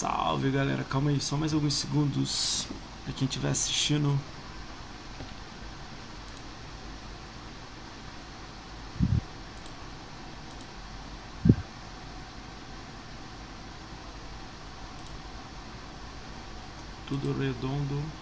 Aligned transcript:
salve 0.00 0.50
galera. 0.50 0.82
Calma 0.82 1.10
aí, 1.10 1.20
só 1.20 1.36
mais 1.36 1.52
alguns 1.52 1.74
segundos 1.74 2.66
para 3.04 3.12
quem 3.12 3.26
estiver 3.26 3.50
assistindo. 3.50 4.18
Tudo 17.06 17.38
redondo. 17.38 18.19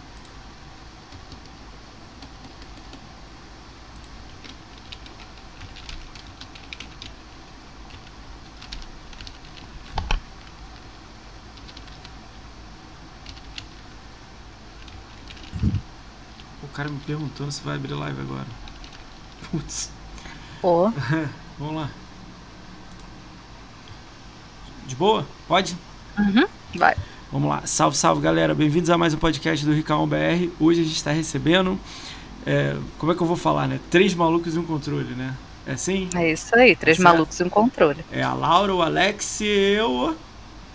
Cara 16.78 16.90
me 16.90 17.00
perguntando 17.00 17.50
se 17.50 17.60
vai 17.62 17.74
abrir 17.74 17.92
live 17.92 18.20
agora. 18.20 18.46
Putz. 19.50 19.90
Pô, 20.62 20.92
Vamos 21.58 21.74
lá. 21.74 21.90
De 24.86 24.94
boa? 24.94 25.26
Pode? 25.48 25.76
vai. 26.76 26.94
Vamos 27.32 27.50
lá. 27.50 27.66
Salve, 27.66 27.96
salve, 27.96 28.22
galera. 28.22 28.54
Bem-vindos 28.54 28.90
a 28.90 28.96
mais 28.96 29.12
um 29.12 29.16
podcast 29.16 29.66
do 29.66 29.72
Ricão 29.72 30.06
BR. 30.06 30.52
Hoje 30.60 30.82
a 30.82 30.84
gente 30.84 30.94
está 30.94 31.10
recebendo. 31.10 31.76
é, 32.46 32.76
como 32.96 33.10
é 33.10 33.14
que 33.16 33.22
eu 33.22 33.26
vou 33.26 33.36
falar, 33.36 33.66
né? 33.66 33.80
Três 33.90 34.14
malucos 34.14 34.54
e 34.54 34.58
um 34.60 34.64
controle, 34.64 35.16
né? 35.16 35.34
É 35.66 35.72
assim? 35.72 36.08
É 36.14 36.30
isso 36.30 36.54
aí, 36.54 36.76
três 36.76 36.98
certo. 36.98 37.12
malucos 37.12 37.40
e 37.40 37.42
um 37.42 37.48
controle. 37.48 38.04
É 38.12 38.22
a 38.22 38.32
Laura, 38.32 38.72
o 38.72 38.82
Alex 38.82 39.40
e 39.40 39.46
eu. 39.46 40.16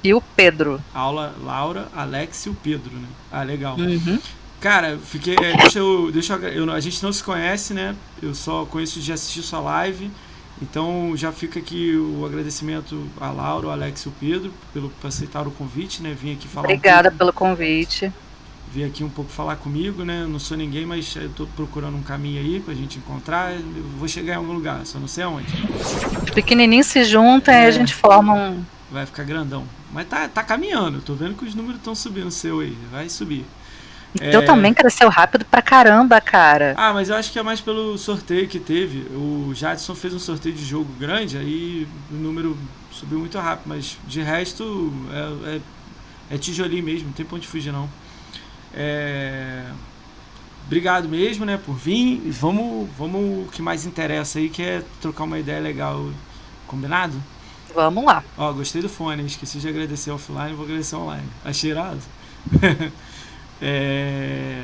E 0.03 0.13
o 0.13 0.19
Pedro. 0.19 0.83
Aula 0.93 1.33
Laura, 1.41 1.87
Alex 1.95 2.45
e 2.45 2.49
o 2.49 2.53
Pedro, 2.55 2.93
né? 2.93 3.07
Ah, 3.31 3.43
legal. 3.43 3.77
Uhum. 3.77 4.19
Cara, 4.63 4.97
fiquei. 4.97 5.35
é, 5.35 5.57
deixa 5.57 5.79
eu. 5.79 6.09
Deixa 6.09 6.33
eu, 6.35 6.65
eu 6.65 6.71
a 6.71 6.79
gente 6.79 7.03
não 7.03 7.11
se 7.11 7.21
conhece, 7.21 7.73
né? 7.73 7.93
Eu 8.21 8.33
só 8.33 8.63
conheço 8.65 9.01
de 9.01 9.11
assistir 9.11 9.41
sua 9.41 9.59
live. 9.59 10.09
Então 10.61 11.11
já 11.17 11.33
fica 11.33 11.59
aqui 11.59 11.97
o 11.97 12.25
agradecimento 12.25 13.05
a 13.19 13.29
Laura, 13.29 13.67
o 13.67 13.69
Alex 13.71 14.03
e 14.03 14.07
o 14.07 14.11
Pedro 14.11 14.53
pelo, 14.73 14.89
por 14.89 15.07
aceitar 15.07 15.45
o 15.45 15.51
convite, 15.51 16.01
né? 16.01 16.15
Vim 16.17 16.31
aqui 16.31 16.47
falar 16.47 16.67
um 16.67 16.71
Obrigada 16.71 17.09
pouco, 17.09 17.17
pelo 17.17 17.33
convite. 17.33 18.09
vir 18.71 18.85
aqui 18.85 19.03
um 19.03 19.09
pouco 19.09 19.29
falar 19.29 19.57
comigo, 19.57 20.05
né? 20.05 20.21
Eu 20.21 20.29
não 20.29 20.39
sou 20.39 20.55
ninguém, 20.55 20.85
mas 20.85 21.13
eu 21.17 21.27
tô 21.29 21.45
procurando 21.47 21.97
um 21.97 22.01
caminho 22.03 22.39
aí 22.39 22.61
pra 22.61 22.73
gente 22.73 22.99
encontrar. 22.99 23.51
Eu 23.53 23.83
vou 23.99 24.07
chegar 24.07 24.35
em 24.35 24.37
algum 24.37 24.53
lugar, 24.53 24.85
só 24.85 24.97
não 24.97 25.07
sei 25.09 25.25
aonde. 25.25 25.51
Os 26.23 26.29
pequenininhos 26.29 26.87
se 26.87 27.03
juntam 27.03 27.53
e 27.53 27.57
É. 27.57 27.65
a 27.65 27.71
gente 27.71 27.93
forma 27.93 28.33
um. 28.33 28.63
Vai 28.89 29.05
ficar 29.05 29.23
grandão. 29.25 29.65
Mas 29.91 30.07
tá, 30.07 30.29
tá 30.29 30.41
caminhando, 30.41 31.01
tô 31.01 31.15
vendo 31.15 31.35
que 31.35 31.43
os 31.43 31.53
números 31.53 31.77
estão 31.79 31.93
subindo 31.93 32.31
seu 32.31 32.61
aí. 32.61 32.77
Vai 32.91 33.09
subir. 33.09 33.43
O 34.15 34.19
teu 34.19 34.45
também 34.45 34.73
cresceu 34.73 35.09
rápido 35.09 35.45
pra 35.45 35.61
caramba, 35.61 36.21
cara. 36.21 36.73
Ah, 36.77 36.93
mas 36.93 37.09
eu 37.09 37.15
acho 37.15 37.31
que 37.31 37.39
é 37.39 37.43
mais 37.43 37.59
pelo 37.59 37.97
sorteio 37.97 38.47
que 38.47 38.59
teve. 38.59 39.07
O 39.15 39.51
Jadson 39.55 39.95
fez 39.95 40.13
um 40.13 40.19
sorteio 40.19 40.53
de 40.53 40.63
jogo 40.63 40.91
grande, 40.99 41.37
aí 41.37 41.87
o 42.11 42.15
número 42.15 42.57
subiu 42.91 43.19
muito 43.19 43.37
rápido, 43.39 43.67
mas 43.67 43.97
de 44.07 44.21
resto 44.21 44.93
é, 45.11 45.55
é, 45.55 46.35
é 46.35 46.37
tijolinho 46.37 46.83
mesmo, 46.83 47.07
não 47.07 47.13
tem 47.13 47.25
pra 47.25 47.37
onde 47.37 47.47
fugir 47.47 47.71
não. 47.73 47.89
É, 48.73 49.65
Obrigado 50.65 51.09
mesmo, 51.09 51.45
né, 51.45 51.59
por 51.63 51.75
vir. 51.75 52.21
E 52.25 52.31
vamos, 52.31 52.89
vamos 52.97 53.47
o 53.47 53.49
que 53.51 53.61
mais 53.61 53.85
interessa 53.85 54.39
aí, 54.39 54.49
que 54.49 54.61
é 54.61 54.83
trocar 55.01 55.23
uma 55.25 55.37
ideia 55.37 55.59
legal. 55.59 56.09
Combinado? 56.67 57.21
Vamos 57.75 58.03
lá. 58.05 58.23
Ó, 58.37 58.51
gostei 58.53 58.81
do 58.81 58.89
fone, 58.89 59.25
esqueci 59.25 59.59
de 59.59 59.67
agradecer 59.67 60.11
offline, 60.11 60.53
vou 60.53 60.65
agradecer 60.65 60.95
online. 60.95 61.27
Achei 61.43 61.71
irado. 61.71 61.99
É, 63.65 64.63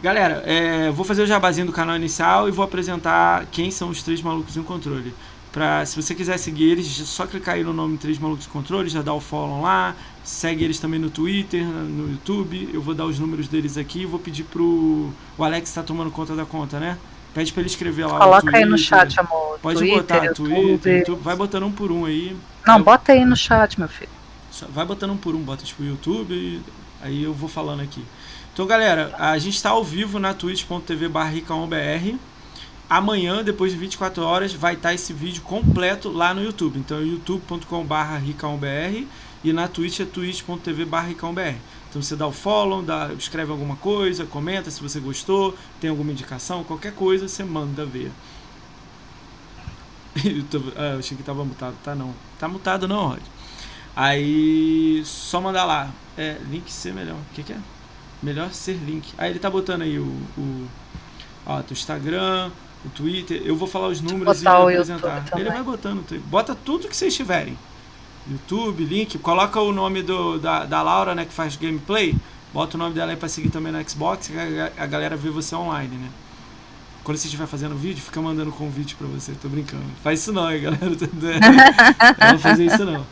Galera, 0.00 0.42
é, 0.46 0.90
vou 0.92 1.04
fazer 1.04 1.22
o 1.22 1.26
jabazinho 1.26 1.66
do 1.66 1.72
canal 1.72 1.96
inicial 1.96 2.48
e 2.48 2.52
vou 2.52 2.64
apresentar 2.64 3.44
quem 3.50 3.72
são 3.72 3.88
os 3.88 4.02
três 4.04 4.22
malucos 4.22 4.56
em 4.56 4.62
controle. 4.62 5.12
Pra, 5.50 5.84
se 5.84 6.00
você 6.00 6.14
quiser 6.14 6.38
seguir 6.38 6.70
eles, 6.70 7.00
é 7.00 7.04
só 7.04 7.26
clicar 7.26 7.54
aí 7.54 7.64
no 7.64 7.72
nome 7.72 7.96
Três 7.96 8.18
Malucos 8.18 8.46
em 8.46 8.50
Controle, 8.50 8.90
já 8.90 9.00
dá 9.00 9.14
o 9.14 9.20
follow 9.20 9.62
lá. 9.62 9.96
Segue 10.22 10.62
eles 10.62 10.78
também 10.78 11.00
no 11.00 11.08
Twitter, 11.08 11.64
no 11.64 12.10
YouTube. 12.10 12.68
Eu 12.74 12.82
vou 12.82 12.94
dar 12.94 13.06
os 13.06 13.18
números 13.18 13.48
deles 13.48 13.78
aqui 13.78 14.04
vou 14.04 14.20
pedir 14.20 14.44
pro. 14.44 15.10
O 15.38 15.42
Alex 15.42 15.72
tá 15.72 15.82
tomando 15.82 16.10
conta 16.10 16.36
da 16.36 16.44
conta, 16.44 16.78
né? 16.78 16.98
Pede 17.32 17.54
pra 17.54 17.62
ele 17.62 17.70
escrever 17.70 18.06
lá. 18.06 18.18
Coloca 18.18 18.54
aí 18.54 18.64
no 18.66 18.76
Twitter. 18.76 18.86
chat, 18.86 19.18
amor. 19.18 19.58
Pode 19.62 19.78
Twitter, 19.78 19.98
botar. 19.98 20.34
Twitter, 20.34 20.98
YouTube. 20.98 21.22
Vai 21.22 21.36
botando 21.36 21.62
um 21.64 21.72
por 21.72 21.90
um 21.90 22.04
aí. 22.04 22.36
Não, 22.66 22.76
Eu- 22.76 22.84
bota 22.84 23.12
aí 23.12 23.24
no 23.24 23.34
chat, 23.34 23.78
meu 23.78 23.88
filho. 23.88 24.10
Vai 24.74 24.84
botando 24.84 25.12
um 25.12 25.16
por 25.16 25.34
um, 25.34 25.40
bota 25.40 25.64
tipo 25.64 25.82
YouTube, 25.82 26.60
aí 27.06 27.22
eu 27.22 27.34
vou 27.34 27.48
falando 27.48 27.80
aqui. 27.80 28.08
Então, 28.52 28.66
galera, 28.66 29.14
a 29.18 29.38
gente 29.38 29.54
está 29.56 29.70
ao 29.70 29.84
vivo 29.84 30.18
na 30.18 30.34
twitch.tv 30.34 31.08
ricaombr. 31.30 32.18
Amanhã, 32.88 33.42
depois 33.42 33.72
de 33.72 33.78
24 33.78 34.22
horas, 34.22 34.52
vai 34.54 34.74
estar 34.74 34.94
esse 34.94 35.12
vídeo 35.12 35.42
completo 35.42 36.08
lá 36.08 36.32
no 36.32 36.42
YouTube. 36.42 36.78
Então, 36.78 36.98
é 36.98 37.02
youtube.com 37.04 37.84
barra 37.84 38.16
ricaombr 38.18 39.08
e 39.42 39.52
na 39.52 39.66
Twitch 39.68 40.00
é 40.00 40.06
twitch.tv 40.06 40.84
ricaombr. 41.08 41.62
Então, 41.88 42.00
você 42.00 42.14
dá 42.16 42.26
o 42.28 42.32
follow, 42.32 42.82
dá, 42.82 43.12
escreve 43.14 43.50
alguma 43.50 43.76
coisa, 43.76 44.24
comenta 44.26 44.70
se 44.70 44.80
você 44.80 45.00
gostou, 45.00 45.56
tem 45.80 45.90
alguma 45.90 46.12
indicação, 46.12 46.62
qualquer 46.64 46.94
coisa, 46.94 47.26
você 47.28 47.42
manda 47.44 47.84
ver. 47.84 48.14
Tô- 50.50 50.72
ah, 50.76 50.92
eu 50.94 50.98
achei 50.98 51.16
que 51.16 51.22
tava 51.22 51.44
mutado. 51.44 51.78
Tá 51.78 51.94
não. 51.94 52.18
Tá 52.38 52.48
mutado 52.48 52.88
não, 52.88 53.08
Rod. 53.08 53.26
Aí 53.94 55.02
só 55.04 55.40
mandar 55.40 55.64
lá. 55.64 55.94
É, 56.16 56.36
link 56.50 56.70
ser 56.70 56.94
melhor. 56.94 57.16
O 57.16 57.34
que, 57.34 57.42
que 57.42 57.52
é? 57.52 57.58
Melhor 58.22 58.52
ser 58.52 58.74
link. 58.74 59.12
Aí 59.18 59.30
ele 59.30 59.38
tá 59.38 59.50
botando 59.50 59.82
aí 59.82 59.98
o. 59.98 60.06
o 60.38 60.66
ó, 61.44 61.62
teu 61.62 61.74
Instagram, 61.74 62.50
o 62.84 62.88
Twitter. 62.88 63.42
Eu 63.44 63.56
vou 63.56 63.68
falar 63.68 63.88
os 63.88 64.00
números 64.00 64.42
e 64.42 64.46
o 64.46 64.50
apresentar. 64.50 65.24
Ele 65.36 65.50
vai 65.50 65.62
botando. 65.62 66.04
Bota 66.26 66.54
tudo 66.54 66.88
que 66.88 66.96
vocês 66.96 67.14
tiverem. 67.14 67.56
YouTube, 68.28 68.84
link. 68.84 69.18
Coloca 69.18 69.60
o 69.60 69.72
nome 69.72 70.02
do, 70.02 70.38
da, 70.38 70.64
da 70.64 70.82
Laura, 70.82 71.14
né, 71.14 71.24
que 71.24 71.32
faz 71.32 71.56
gameplay. 71.56 72.16
Bota 72.52 72.76
o 72.76 72.78
nome 72.78 72.94
dela 72.94 73.12
aí 73.12 73.16
pra 73.16 73.28
seguir 73.28 73.50
também 73.50 73.72
no 73.72 73.88
Xbox. 73.88 74.28
Que 74.28 74.38
a, 74.38 74.72
a 74.78 74.86
galera 74.86 75.16
vê 75.16 75.30
você 75.30 75.54
online, 75.54 75.96
né? 75.96 76.08
Quando 77.04 77.18
você 77.18 77.26
estiver 77.26 77.46
fazendo 77.46 77.76
vídeo, 77.76 78.02
fica 78.02 78.20
mandando 78.20 78.50
convite 78.50 78.96
pra 78.96 79.06
você. 79.06 79.32
Tô 79.32 79.48
brincando. 79.48 79.84
Faz 80.02 80.20
isso 80.20 80.32
não, 80.32 80.50
hein, 80.50 80.62
galera. 80.62 80.86
não 80.90 82.30
vou 82.30 82.38
fazer 82.38 82.64
isso 82.64 82.84
não. 82.84 83.06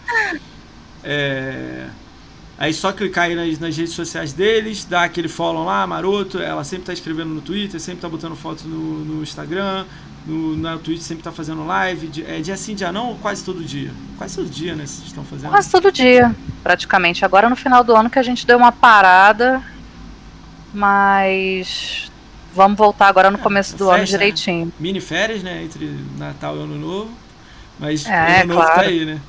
É... 1.04 1.88
Aí 2.56 2.72
só 2.72 2.92
clicar 2.92 3.24
aí 3.24 3.34
nas, 3.34 3.58
nas 3.58 3.76
redes 3.76 3.94
sociais 3.94 4.32
deles, 4.32 4.84
dar 4.84 5.04
aquele 5.04 5.28
follow 5.28 5.64
lá, 5.64 5.86
maroto. 5.86 6.38
Ela 6.38 6.62
sempre 6.64 6.86
tá 6.86 6.92
escrevendo 6.92 7.30
no 7.30 7.40
Twitter, 7.40 7.80
sempre 7.80 8.00
tá 8.00 8.08
botando 8.08 8.36
foto 8.36 8.64
no, 8.68 9.04
no 9.04 9.22
Instagram, 9.22 9.84
no, 10.24 10.56
na 10.56 10.78
Twitch 10.78 11.00
sempre 11.02 11.24
tá 11.24 11.32
fazendo 11.32 11.66
live. 11.66 12.24
É 12.28 12.40
dia 12.40 12.56
sim, 12.56 12.74
dia 12.76 12.92
não, 12.92 13.08
ou 13.08 13.16
quase 13.16 13.42
todo 13.44 13.62
dia? 13.64 13.90
Quase 14.16 14.36
todo 14.36 14.48
dia, 14.48 14.74
né? 14.76 14.86
Vocês 14.86 15.08
estão 15.08 15.24
fazendo. 15.24 15.50
Quase 15.50 15.68
todo 15.70 15.90
dia, 15.90 16.34
praticamente. 16.62 17.24
Agora 17.24 17.50
no 17.50 17.56
final 17.56 17.82
do 17.82 17.94
ano 17.94 18.08
que 18.08 18.18
a 18.20 18.22
gente 18.22 18.46
deu 18.46 18.56
uma 18.56 18.70
parada, 18.72 19.60
mas 20.72 22.10
vamos 22.54 22.76
voltar 22.78 23.08
agora 23.08 23.30
no 23.30 23.38
É, 23.38 23.40
começo 23.40 23.72
do 23.76 23.86
festa, 23.86 23.94
ano 23.94 23.98
né? 23.98 24.04
direitinho. 24.04 24.72
mini 24.78 25.00
férias, 25.00 25.42
né? 25.42 25.62
Entre 25.64 25.86
Natal 26.16 26.56
e 26.56 26.60
Ano 26.62 26.78
Novo. 26.78 27.10
Mas 27.78 28.06
É, 28.06 28.42
Ano 28.42 28.54
Novo 28.54 28.70
tá 28.72 28.74
claro. 28.74 28.88
aí, 28.88 29.04
né? 29.04 29.20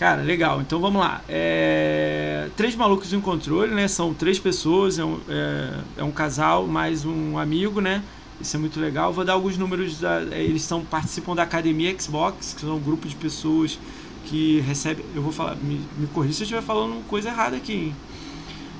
Cara, 0.00 0.22
legal. 0.22 0.62
Então 0.62 0.80
vamos 0.80 0.98
lá. 0.98 1.20
É, 1.28 2.48
Três 2.56 2.74
malucos 2.74 3.12
em 3.12 3.20
controle, 3.20 3.74
né? 3.74 3.86
São 3.86 4.14
três 4.14 4.38
pessoas, 4.38 4.98
é 4.98 5.04
um, 5.04 5.20
é, 5.28 5.74
é 5.98 6.02
um 6.02 6.10
casal 6.10 6.66
mais 6.66 7.04
um 7.04 7.36
amigo, 7.36 7.82
né? 7.82 8.02
Isso 8.40 8.56
é 8.56 8.58
muito 8.58 8.80
legal. 8.80 9.12
Vou 9.12 9.26
dar 9.26 9.34
alguns 9.34 9.58
números. 9.58 10.00
Da, 10.00 10.22
é, 10.30 10.42
eles 10.42 10.62
são, 10.62 10.82
participam 10.82 11.34
da 11.34 11.42
Academia 11.42 11.94
Xbox, 12.00 12.54
que 12.54 12.62
são 12.62 12.76
um 12.76 12.80
grupo 12.80 13.06
de 13.06 13.14
pessoas 13.14 13.78
que 14.24 14.60
recebem. 14.60 15.04
Eu 15.14 15.20
vou 15.20 15.32
falar, 15.32 15.56
me, 15.56 15.78
me 15.98 16.06
corrija 16.06 16.32
se 16.32 16.42
eu 16.44 16.44
estiver 16.44 16.62
falando 16.62 17.06
coisa 17.06 17.28
errada 17.28 17.58
aqui, 17.58 17.74
hein? 17.74 17.94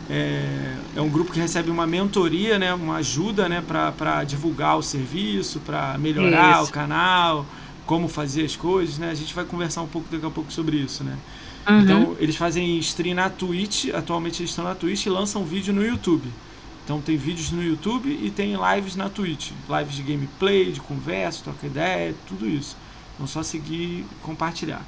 É, 0.09 0.75
é 0.97 1.01
um 1.03 1.11
grupo 1.11 1.33
que 1.33 1.39
recebe 1.39 1.71
uma 1.71 1.87
mentoria, 1.87 2.59
né, 2.59 2.73
uma 2.73 2.97
ajuda 2.97 3.47
né, 3.47 3.63
para 3.63 4.25
divulgar 4.25 4.77
o 4.77 4.83
serviço, 4.83 5.61
para 5.61 5.99
melhorar 5.99 6.63
Isso. 6.63 6.71
o 6.71 6.73
canal, 6.73 7.47
como 7.91 8.07
fazer 8.07 8.45
as 8.45 8.55
coisas. 8.55 8.99
Né? 8.99 9.11
A 9.11 9.15
gente 9.15 9.35
vai 9.35 9.45
conversar 9.45 9.83
um 9.83 9.89
pouco 9.89 10.07
daqui 10.13 10.25
a 10.25 10.31
pouco 10.31 10.53
sobre 10.53 10.77
isso. 10.77 11.03
Né? 11.03 11.19
Uhum. 11.69 11.81
Então, 11.81 12.17
eles 12.21 12.37
fazem 12.37 12.79
stream 12.79 13.17
na 13.17 13.29
Twitch, 13.29 13.87
atualmente 13.93 14.41
eles 14.41 14.51
estão 14.51 14.65
na 14.65 14.77
Twitch 14.77 15.07
e 15.07 15.09
lançam 15.09 15.45
vídeo 15.45 15.75
no 15.75 15.85
YouTube. 15.85 16.29
Então, 16.85 17.01
tem 17.01 17.17
vídeos 17.17 17.51
no 17.51 17.61
YouTube 17.61 18.09
e 18.09 18.31
tem 18.31 18.55
lives 18.55 18.95
na 18.95 19.09
Twitch. 19.09 19.51
Lives 19.69 19.97
de 19.97 20.03
gameplay, 20.05 20.71
de 20.71 20.81
conversa, 20.81 21.43
troca 21.43 21.67
ideia, 21.67 22.15
tudo 22.29 22.49
isso. 22.49 22.77
Então, 23.15 23.27
só 23.27 23.43
seguir 23.43 23.83
e 23.83 24.07
compartilhar. 24.23 24.87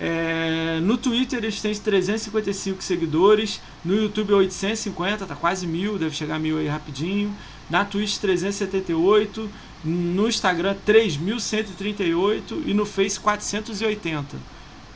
É, 0.00 0.80
no 0.82 0.98
Twitter 0.98 1.38
eles 1.38 1.62
têm 1.62 1.72
355 1.72 2.82
seguidores, 2.82 3.60
no 3.84 3.94
YouTube 3.94 4.34
850, 4.34 5.24
tá 5.24 5.34
quase 5.36 5.66
mil, 5.66 5.96
deve 5.96 6.14
chegar 6.14 6.34
a 6.34 6.38
mil 6.40 6.58
aí 6.58 6.66
rapidinho. 6.66 7.32
Na 7.70 7.84
Twitch 7.84 8.18
378, 8.18 9.48
no 9.84 10.28
Instagram 10.28 10.74
3138 10.84 12.62
e 12.66 12.74
no 12.74 12.84
Face 12.84 13.18
480. 13.18 14.36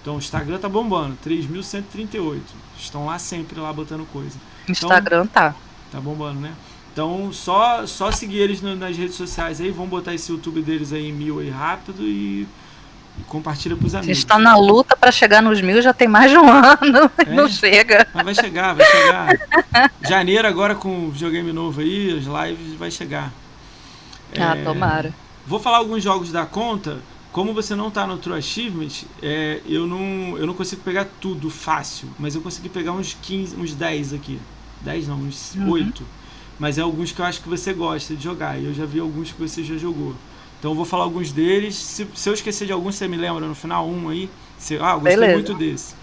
Então 0.01 0.17
o 0.17 0.19
Instagram 0.19 0.59
tá 0.59 0.69
bombando, 0.69 1.17
3.138. 1.25 2.41
Estão 2.79 3.07
lá 3.07 3.19
sempre 3.19 3.61
lá 3.61 3.73
botando 3.73 4.07
coisa. 4.11 4.37
Instagram 4.69 5.25
então, 5.25 5.27
tá. 5.27 5.55
Tá 5.93 6.01
bombando, 6.01 6.41
né? 6.41 6.53
Então 6.93 7.33
só, 7.33 7.87
só 7.87 8.11
seguir 8.11 8.39
eles 8.39 8.63
nas 8.63 8.97
redes 8.97 9.15
sociais 9.15 9.61
aí, 9.61 9.71
vão 9.71 9.87
botar 9.87 10.15
esse 10.15 10.33
YouTube 10.33 10.63
deles 10.63 10.93
aí 10.93 11.09
em 11.09 11.13
mil 11.13 11.39
aí 11.39 11.51
rápido 11.51 12.03
e, 12.03 12.49
e 13.19 13.23
compartilha 13.29 13.77
pros 13.77 13.95
amigos. 13.95 14.19
Estão 14.19 14.39
na 14.39 14.57
luta 14.57 14.97
para 14.97 15.13
chegar 15.13 15.43
nos 15.43 15.61
mil 15.61 15.81
já 15.83 15.93
tem 15.93 16.09
mais 16.09 16.31
de 16.31 16.39
um 16.39 16.49
ano. 16.51 17.11
É, 17.19 17.33
não 17.33 17.49
chega. 17.49 18.07
Mas 18.15 18.25
vai 18.25 18.35
chegar, 18.35 18.75
vai 18.75 18.87
chegar. 18.87 19.39
Janeiro 20.09 20.49
agora 20.49 20.75
com 20.75 21.11
videogame 21.11 21.53
novo 21.53 21.81
aí, 21.81 22.19
as 22.19 22.25
lives 22.25 22.75
vai 22.75 22.91
chegar. 22.91 23.31
Ah, 24.39 24.57
é, 24.57 24.65
tomara. 24.65 25.15
Vou 25.47 25.59
falar 25.59 25.79
alguns 25.79 26.03
jogos 26.03 26.31
da 26.31 26.47
conta. 26.47 26.99
Como 27.33 27.55
você 27.55 27.77
não 27.77 27.89
está 27.89 28.07
no 28.07 28.19
True 28.19 28.39
Achievement, 28.39 29.05
é, 29.23 29.61
eu, 29.65 29.87
não, 29.87 30.37
eu 30.37 30.47
não 30.47 30.55
consigo 30.55 30.83
pegar 30.83 31.07
tudo 31.21 31.49
fácil, 31.49 32.09
mas 32.19 32.35
eu 32.35 32.41
consegui 32.41 32.69
pegar 32.69 32.93
uns 32.93 33.15
15, 33.15 33.57
uns 33.57 33.73
10 33.73 34.15
aqui. 34.15 34.41
10 34.83 35.09
não, 35.09 35.17
uns 35.17 35.55
uhum. 35.55 35.71
8. 35.71 36.05
Mas 36.59 36.77
é 36.77 36.83
alguns 36.83 37.13
que 37.13 37.21
eu 37.21 37.25
acho 37.25 37.41
que 37.41 37.49
você 37.49 37.73
gosta 37.73 38.15
de 38.15 38.23
jogar. 38.23 38.59
E 38.59 38.65
eu 38.65 38.75
já 38.75 38.85
vi 38.85 38.99
alguns 38.99 39.33
que 39.33 39.41
você 39.41 39.63
já 39.63 39.77
jogou. 39.77 40.15
Então 40.59 40.73
eu 40.73 40.75
vou 40.75 40.85
falar 40.85 41.05
alguns 41.05 41.33
deles. 41.33 41.75
Se, 41.75 42.07
se 42.15 42.29
eu 42.29 42.35
esquecer 42.35 42.67
de 42.67 42.73
algum, 42.73 42.93
você 42.93 43.09
me 43.09 43.17
lembra 43.17 43.47
no 43.47 43.55
final, 43.55 43.89
um 43.89 44.09
aí. 44.09 44.29
Você, 44.59 44.79
ah, 44.81 44.93
eu 44.93 45.01
gostei 45.01 45.17
Beleza. 45.17 45.33
muito 45.33 45.55
desse. 45.55 46.00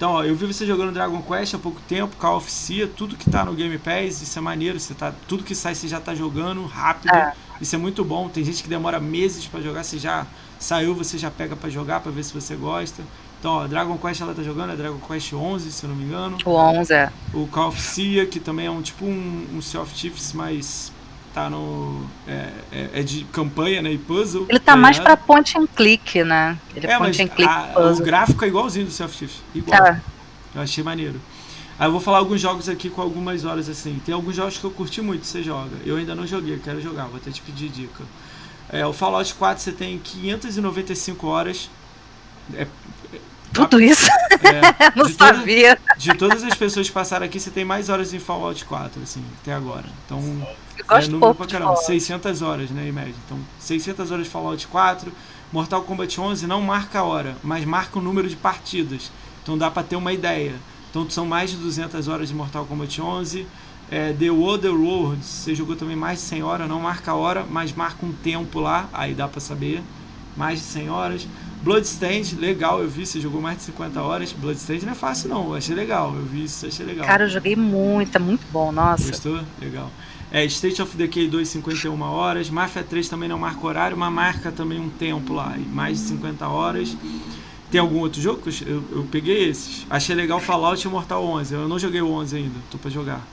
Então, 0.00 0.12
ó, 0.12 0.24
eu 0.24 0.34
vi 0.34 0.46
você 0.46 0.64
jogando 0.64 0.94
Dragon 0.94 1.20
Quest 1.20 1.52
há 1.52 1.58
pouco 1.58 1.78
tempo, 1.86 2.16
Call 2.16 2.38
of 2.38 2.50
Sea, 2.50 2.88
tudo 2.88 3.16
que 3.16 3.28
tá 3.28 3.44
no 3.44 3.52
Game 3.52 3.76
Pass, 3.76 4.22
isso 4.22 4.38
é 4.38 4.40
maneiro, 4.40 4.80
você 4.80 4.94
tá, 4.94 5.12
tudo 5.28 5.44
que 5.44 5.54
sai 5.54 5.74
você 5.74 5.86
já 5.86 6.00
tá 6.00 6.14
jogando 6.14 6.64
rápido. 6.64 7.14
É. 7.14 7.34
Isso 7.60 7.74
é 7.74 7.78
muito 7.78 8.02
bom. 8.02 8.26
Tem 8.30 8.42
gente 8.42 8.62
que 8.62 8.68
demora 8.70 8.98
meses 8.98 9.46
para 9.46 9.60
jogar, 9.60 9.84
você 9.84 9.98
já 9.98 10.26
saiu, 10.58 10.94
você 10.94 11.18
já 11.18 11.30
pega 11.30 11.54
para 11.54 11.68
jogar 11.68 12.00
para 12.00 12.10
ver 12.10 12.24
se 12.24 12.32
você 12.32 12.56
gosta. 12.56 13.02
Então, 13.38 13.52
ó, 13.52 13.66
Dragon 13.66 13.98
Quest 13.98 14.22
ela 14.22 14.34
tá 14.34 14.42
jogando, 14.42 14.72
é 14.72 14.76
Dragon 14.76 14.98
Quest 14.98 15.34
11, 15.34 15.70
se 15.70 15.84
eu 15.84 15.90
não 15.90 15.96
me 15.96 16.04
engano. 16.04 16.38
O 16.46 16.52
11 16.52 16.94
é. 16.94 17.12
O 17.34 17.46
Call 17.48 17.68
of 17.68 17.78
Sea, 17.78 18.24
que 18.24 18.40
também 18.40 18.64
é 18.64 18.70
um 18.70 18.80
tipo 18.80 19.04
um, 19.04 19.48
um 19.52 19.60
Sea 19.60 19.82
of 19.82 19.92
Thieves, 19.92 20.32
mas 20.32 20.90
tá 21.32 21.48
no 21.48 22.06
é, 22.26 22.48
é, 22.72 22.90
é, 22.94 23.02
de 23.02 23.24
campanha, 23.24 23.82
né, 23.82 23.92
e 23.92 23.98
puzzle. 23.98 24.46
Ele 24.48 24.58
tá, 24.58 24.72
tá 24.72 24.76
mais 24.76 24.98
para 24.98 25.16
point 25.16 25.56
and 25.58 25.66
click, 25.66 26.22
né? 26.24 26.58
Ele 26.74 26.86
é, 26.86 26.98
point 26.98 27.22
and 27.22 27.28
click 27.28 27.50
a, 27.50 27.62
puzzle. 27.74 28.02
O 28.02 28.04
gráfico 28.04 28.44
é 28.44 28.48
igualzinho 28.48 28.86
do 28.86 28.92
Thieves, 28.92 29.42
igual. 29.54 29.86
É. 29.86 30.00
Eu 30.54 30.62
achei 30.62 30.82
maneiro. 30.82 31.20
Aí 31.78 31.86
eu 31.86 31.92
vou 31.92 32.00
falar 32.00 32.18
alguns 32.18 32.40
jogos 32.40 32.68
aqui 32.68 32.90
com 32.90 33.00
algumas 33.00 33.44
horas 33.44 33.68
assim. 33.68 34.00
Tem 34.04 34.14
alguns 34.14 34.36
jogos 34.36 34.58
que 34.58 34.64
eu 34.64 34.70
curti 34.70 35.00
muito, 35.00 35.26
você 35.26 35.42
joga. 35.42 35.76
Eu 35.84 35.96
ainda 35.96 36.14
não 36.14 36.26
joguei, 36.26 36.58
quero 36.58 36.80
jogar, 36.80 37.04
vou 37.06 37.16
até 37.16 37.30
te 37.30 37.40
pedir 37.40 37.70
dica. 37.70 38.04
É, 38.68 38.86
o 38.86 38.92
Fallout 38.92 39.34
4 39.34 39.62
você 39.62 39.72
tem 39.72 39.98
595 39.98 41.26
horas. 41.26 41.70
É, 42.54 42.66
Tudo 43.52 43.80
isso? 43.80 44.06
É, 44.30 44.92
não 44.94 45.08
sabia. 45.08 45.78
de 45.96 46.14
todas 46.14 46.44
as 46.44 46.54
pessoas 46.54 46.86
que 46.86 46.92
passaram 46.92 47.24
aqui, 47.24 47.40
você 47.40 47.50
tem 47.50 47.64
mais 47.64 47.88
horas 47.88 48.12
em 48.12 48.18
Fallout 48.18 48.64
4, 48.64 49.02
assim, 49.02 49.24
até 49.40 49.52
agora. 49.52 49.86
Então, 50.04 50.22
gosto 50.94 51.08
é 51.08 51.12
número 51.12 51.34
pra 51.34 51.46
caramba. 51.46 51.76
600 51.76 52.42
horas, 52.42 52.70
né, 52.70 52.88
em 52.88 52.92
média. 52.92 53.14
Então, 53.26 53.38
600 53.58 54.10
horas 54.10 54.24
de 54.24 54.30
Fallout 54.30 54.66
4. 54.66 55.12
Mortal 55.52 55.82
Kombat 55.82 56.20
11 56.20 56.46
não 56.46 56.62
marca 56.62 57.00
a 57.00 57.02
hora, 57.02 57.36
mas 57.42 57.64
marca 57.64 57.98
o 57.98 58.02
número 58.02 58.28
de 58.28 58.36
partidas. 58.36 59.10
Então 59.42 59.58
dá 59.58 59.70
para 59.70 59.82
ter 59.82 59.96
uma 59.96 60.12
ideia. 60.12 60.54
Então 60.90 61.08
são 61.10 61.26
mais 61.26 61.50
de 61.50 61.56
200 61.56 62.06
horas 62.06 62.28
de 62.28 62.34
Mortal 62.34 62.64
Kombat 62.66 63.00
11. 63.00 63.46
É, 63.90 64.12
The 64.12 64.30
Other 64.30 64.72
Worlds, 64.72 65.26
você 65.26 65.54
jogou 65.54 65.74
também 65.74 65.96
mais 65.96 66.20
de 66.20 66.24
100 66.26 66.42
horas, 66.44 66.68
não 66.68 66.78
marca 66.78 67.10
a 67.10 67.14
hora, 67.16 67.44
mas 67.50 67.72
marca 67.72 68.06
um 68.06 68.12
tempo 68.12 68.60
lá, 68.60 68.88
aí 68.92 69.14
dá 69.14 69.26
pra 69.26 69.40
saber. 69.40 69.82
Mais 70.36 70.60
de 70.60 70.64
100 70.66 70.90
horas. 70.90 71.28
Bloodstained, 71.62 72.36
legal, 72.36 72.80
eu 72.80 72.88
vi, 72.88 73.04
você 73.04 73.20
jogou 73.20 73.40
mais 73.40 73.58
de 73.58 73.64
50 73.64 74.00
horas. 74.00 74.32
Bloodstained 74.32 74.86
não 74.86 74.92
é 74.92 74.94
fácil 74.94 75.28
não, 75.28 75.48
eu 75.48 75.56
achei 75.56 75.74
legal, 75.74 76.14
eu 76.14 76.22
vi 76.22 76.44
isso, 76.44 76.66
achei 76.66 76.86
legal. 76.86 77.04
Cara, 77.04 77.24
eu 77.24 77.28
joguei 77.28 77.56
muito, 77.56 78.14
é 78.14 78.18
muito 78.20 78.46
bom, 78.52 78.70
nossa. 78.70 79.08
Gostou? 79.08 79.40
Legal. 79.60 79.90
É, 80.32 80.44
State 80.44 80.80
of 80.80 80.96
Decay 80.96 81.28
2, 81.28 81.48
51 81.48 82.00
horas. 82.02 82.48
Mafia 82.48 82.84
3 82.84 83.08
também 83.08 83.28
não 83.28 83.38
marca 83.38 83.66
horário, 83.66 83.96
mas 83.96 84.12
marca 84.12 84.52
também 84.52 84.78
um 84.78 84.88
tempo 84.88 85.32
lá, 85.32 85.56
mais 85.72 85.98
de 85.98 86.04
50 86.08 86.46
horas. 86.46 86.96
Tem 87.70 87.80
algum 87.80 87.98
outro 87.98 88.20
jogo? 88.20 88.42
Eu, 88.66 88.82
eu 88.90 89.08
peguei 89.10 89.48
esses. 89.48 89.86
Achei 89.88 90.14
legal 90.14 90.40
Fallout 90.40 90.84
e 90.84 90.90
Mortal 90.90 91.24
11. 91.24 91.54
Eu 91.54 91.68
não 91.68 91.78
joguei 91.78 92.00
o 92.00 92.10
11 92.10 92.36
ainda, 92.36 92.60
tô 92.70 92.78
pra 92.78 92.90
jogar. 92.90 93.26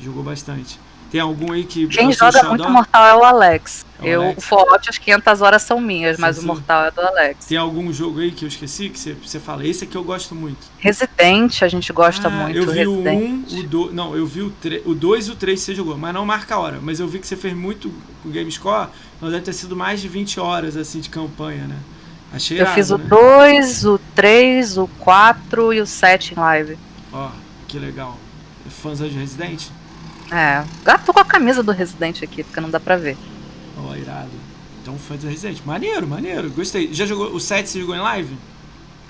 Jogou 0.00 0.22
bastante. 0.22 0.78
Tem 1.12 1.20
algum 1.20 1.52
aí 1.52 1.64
que. 1.64 1.86
Quem 1.88 2.10
joga 2.10 2.42
muito 2.44 2.66
Mortal 2.70 3.04
é 3.04 3.14
o 3.14 3.22
Alex. 3.22 3.84
É 4.00 4.04
o 4.04 4.08
eu, 4.08 4.22
Alex. 4.22 4.38
o 4.38 4.40
Fallout, 4.40 4.88
as 4.88 4.96
500 4.96 5.42
horas 5.42 5.60
são 5.60 5.78
minhas, 5.78 6.16
sim, 6.16 6.22
mas 6.22 6.36
sim. 6.36 6.42
o 6.42 6.46
Mortal 6.46 6.86
é 6.86 6.90
do 6.90 7.02
Alex. 7.02 7.44
Tem 7.44 7.58
algum 7.58 7.92
jogo 7.92 8.20
aí 8.20 8.30
que 8.30 8.46
eu 8.46 8.48
esqueci 8.48 8.88
que 8.88 8.98
você, 8.98 9.12
você 9.12 9.38
fala? 9.38 9.66
Esse 9.66 9.84
aqui 9.84 9.94
eu 9.94 10.02
gosto 10.02 10.34
muito. 10.34 10.56
Resident, 10.78 11.60
a 11.60 11.68
gente 11.68 11.92
gosta 11.92 12.28
ah, 12.28 12.30
muito. 12.30 12.56
Eu 12.56 12.66
vi 12.66 12.78
Resident. 12.78 13.52
o 13.52 13.56
1, 13.56 13.60
o 13.60 13.68
2. 13.68 13.94
Não, 13.94 14.16
eu 14.16 14.24
vi 14.24 14.40
o 14.40 14.48
3, 14.52 14.86
o 14.86 14.94
2 14.94 15.28
e 15.28 15.30
o 15.32 15.36
3 15.36 15.60
você 15.60 15.74
jogou, 15.74 15.98
mas 15.98 16.14
não 16.14 16.24
marca 16.24 16.54
a 16.54 16.58
hora. 16.58 16.78
Mas 16.80 16.98
eu 16.98 17.06
vi 17.06 17.18
que 17.18 17.26
você 17.26 17.36
fez 17.36 17.54
muito 17.54 17.92
com 18.22 18.30
o 18.30 18.32
GameScore, 18.32 18.88
então 19.18 19.30
deve 19.30 19.42
ter 19.42 19.52
sido 19.52 19.76
mais 19.76 20.00
de 20.00 20.08
20 20.08 20.40
horas 20.40 20.78
assim 20.78 20.98
de 20.98 21.10
campanha, 21.10 21.66
né? 21.66 21.76
Achei 22.32 22.58
Eu 22.58 22.66
fiz 22.68 22.90
o 22.90 22.96
2, 22.96 23.84
né? 23.84 23.90
o 23.90 23.98
3, 24.14 24.78
o 24.78 24.88
4 24.98 25.74
e 25.74 25.80
o 25.82 25.86
7 25.86 26.32
em 26.32 26.38
live. 26.38 26.78
Ó, 27.12 27.28
que 27.68 27.78
legal. 27.78 28.16
Fãs 28.70 28.98
de 28.98 29.08
Resident? 29.08 29.68
É. 30.32 30.64
Ah, 30.86 30.98
tô 30.98 31.12
com 31.12 31.20
a 31.20 31.24
camisa 31.24 31.62
do 31.62 31.72
Resident 31.72 32.22
aqui, 32.22 32.42
porque 32.42 32.60
não 32.60 32.70
dá 32.70 32.80
pra 32.80 32.96
ver. 32.96 33.16
Ó, 33.76 33.94
irado. 33.94 34.30
Então, 34.80 34.98
fã 34.98 35.14
do 35.14 35.28
Resident. 35.28 35.58
Maneiro, 35.66 36.06
maneiro. 36.08 36.50
Gostei. 36.50 36.92
Já 36.92 37.04
jogou 37.04 37.34
o 37.34 37.38
7? 37.38 37.68
Você 37.68 37.80
jogou 37.80 37.94
em 37.94 38.00
live? 38.00 38.36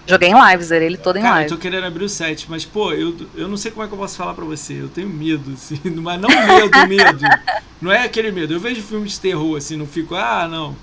Joguei 0.04 0.30
em 0.30 0.34
live, 0.34 0.64
zerei 0.64 0.88
ele 0.88 0.96
todo 0.96 1.16
em 1.16 1.22
Cara, 1.22 1.34
live. 1.36 1.50
eu 1.50 1.56
tô 1.56 1.62
querendo 1.62 1.84
abrir 1.84 2.04
o 2.04 2.08
7, 2.08 2.46
mas, 2.50 2.64
pô, 2.64 2.92
eu, 2.92 3.16
eu 3.36 3.46
não 3.46 3.56
sei 3.56 3.70
como 3.70 3.84
é 3.84 3.86
que 3.86 3.94
eu 3.94 3.98
posso 3.98 4.16
falar 4.16 4.34
pra 4.34 4.44
você. 4.44 4.74
Eu 4.74 4.88
tenho 4.88 5.08
medo, 5.08 5.52
assim. 5.52 5.78
Mas 6.02 6.20
não 6.20 6.28
medo, 6.28 6.88
medo. 6.88 7.24
Não 7.80 7.92
é 7.92 8.02
aquele 8.04 8.32
medo. 8.32 8.52
Eu 8.52 8.58
vejo 8.58 8.82
filmes 8.82 9.12
de 9.12 9.20
terror, 9.20 9.56
assim, 9.56 9.76
não 9.76 9.86
fico, 9.86 10.16
ah, 10.16 10.48
não. 10.48 10.74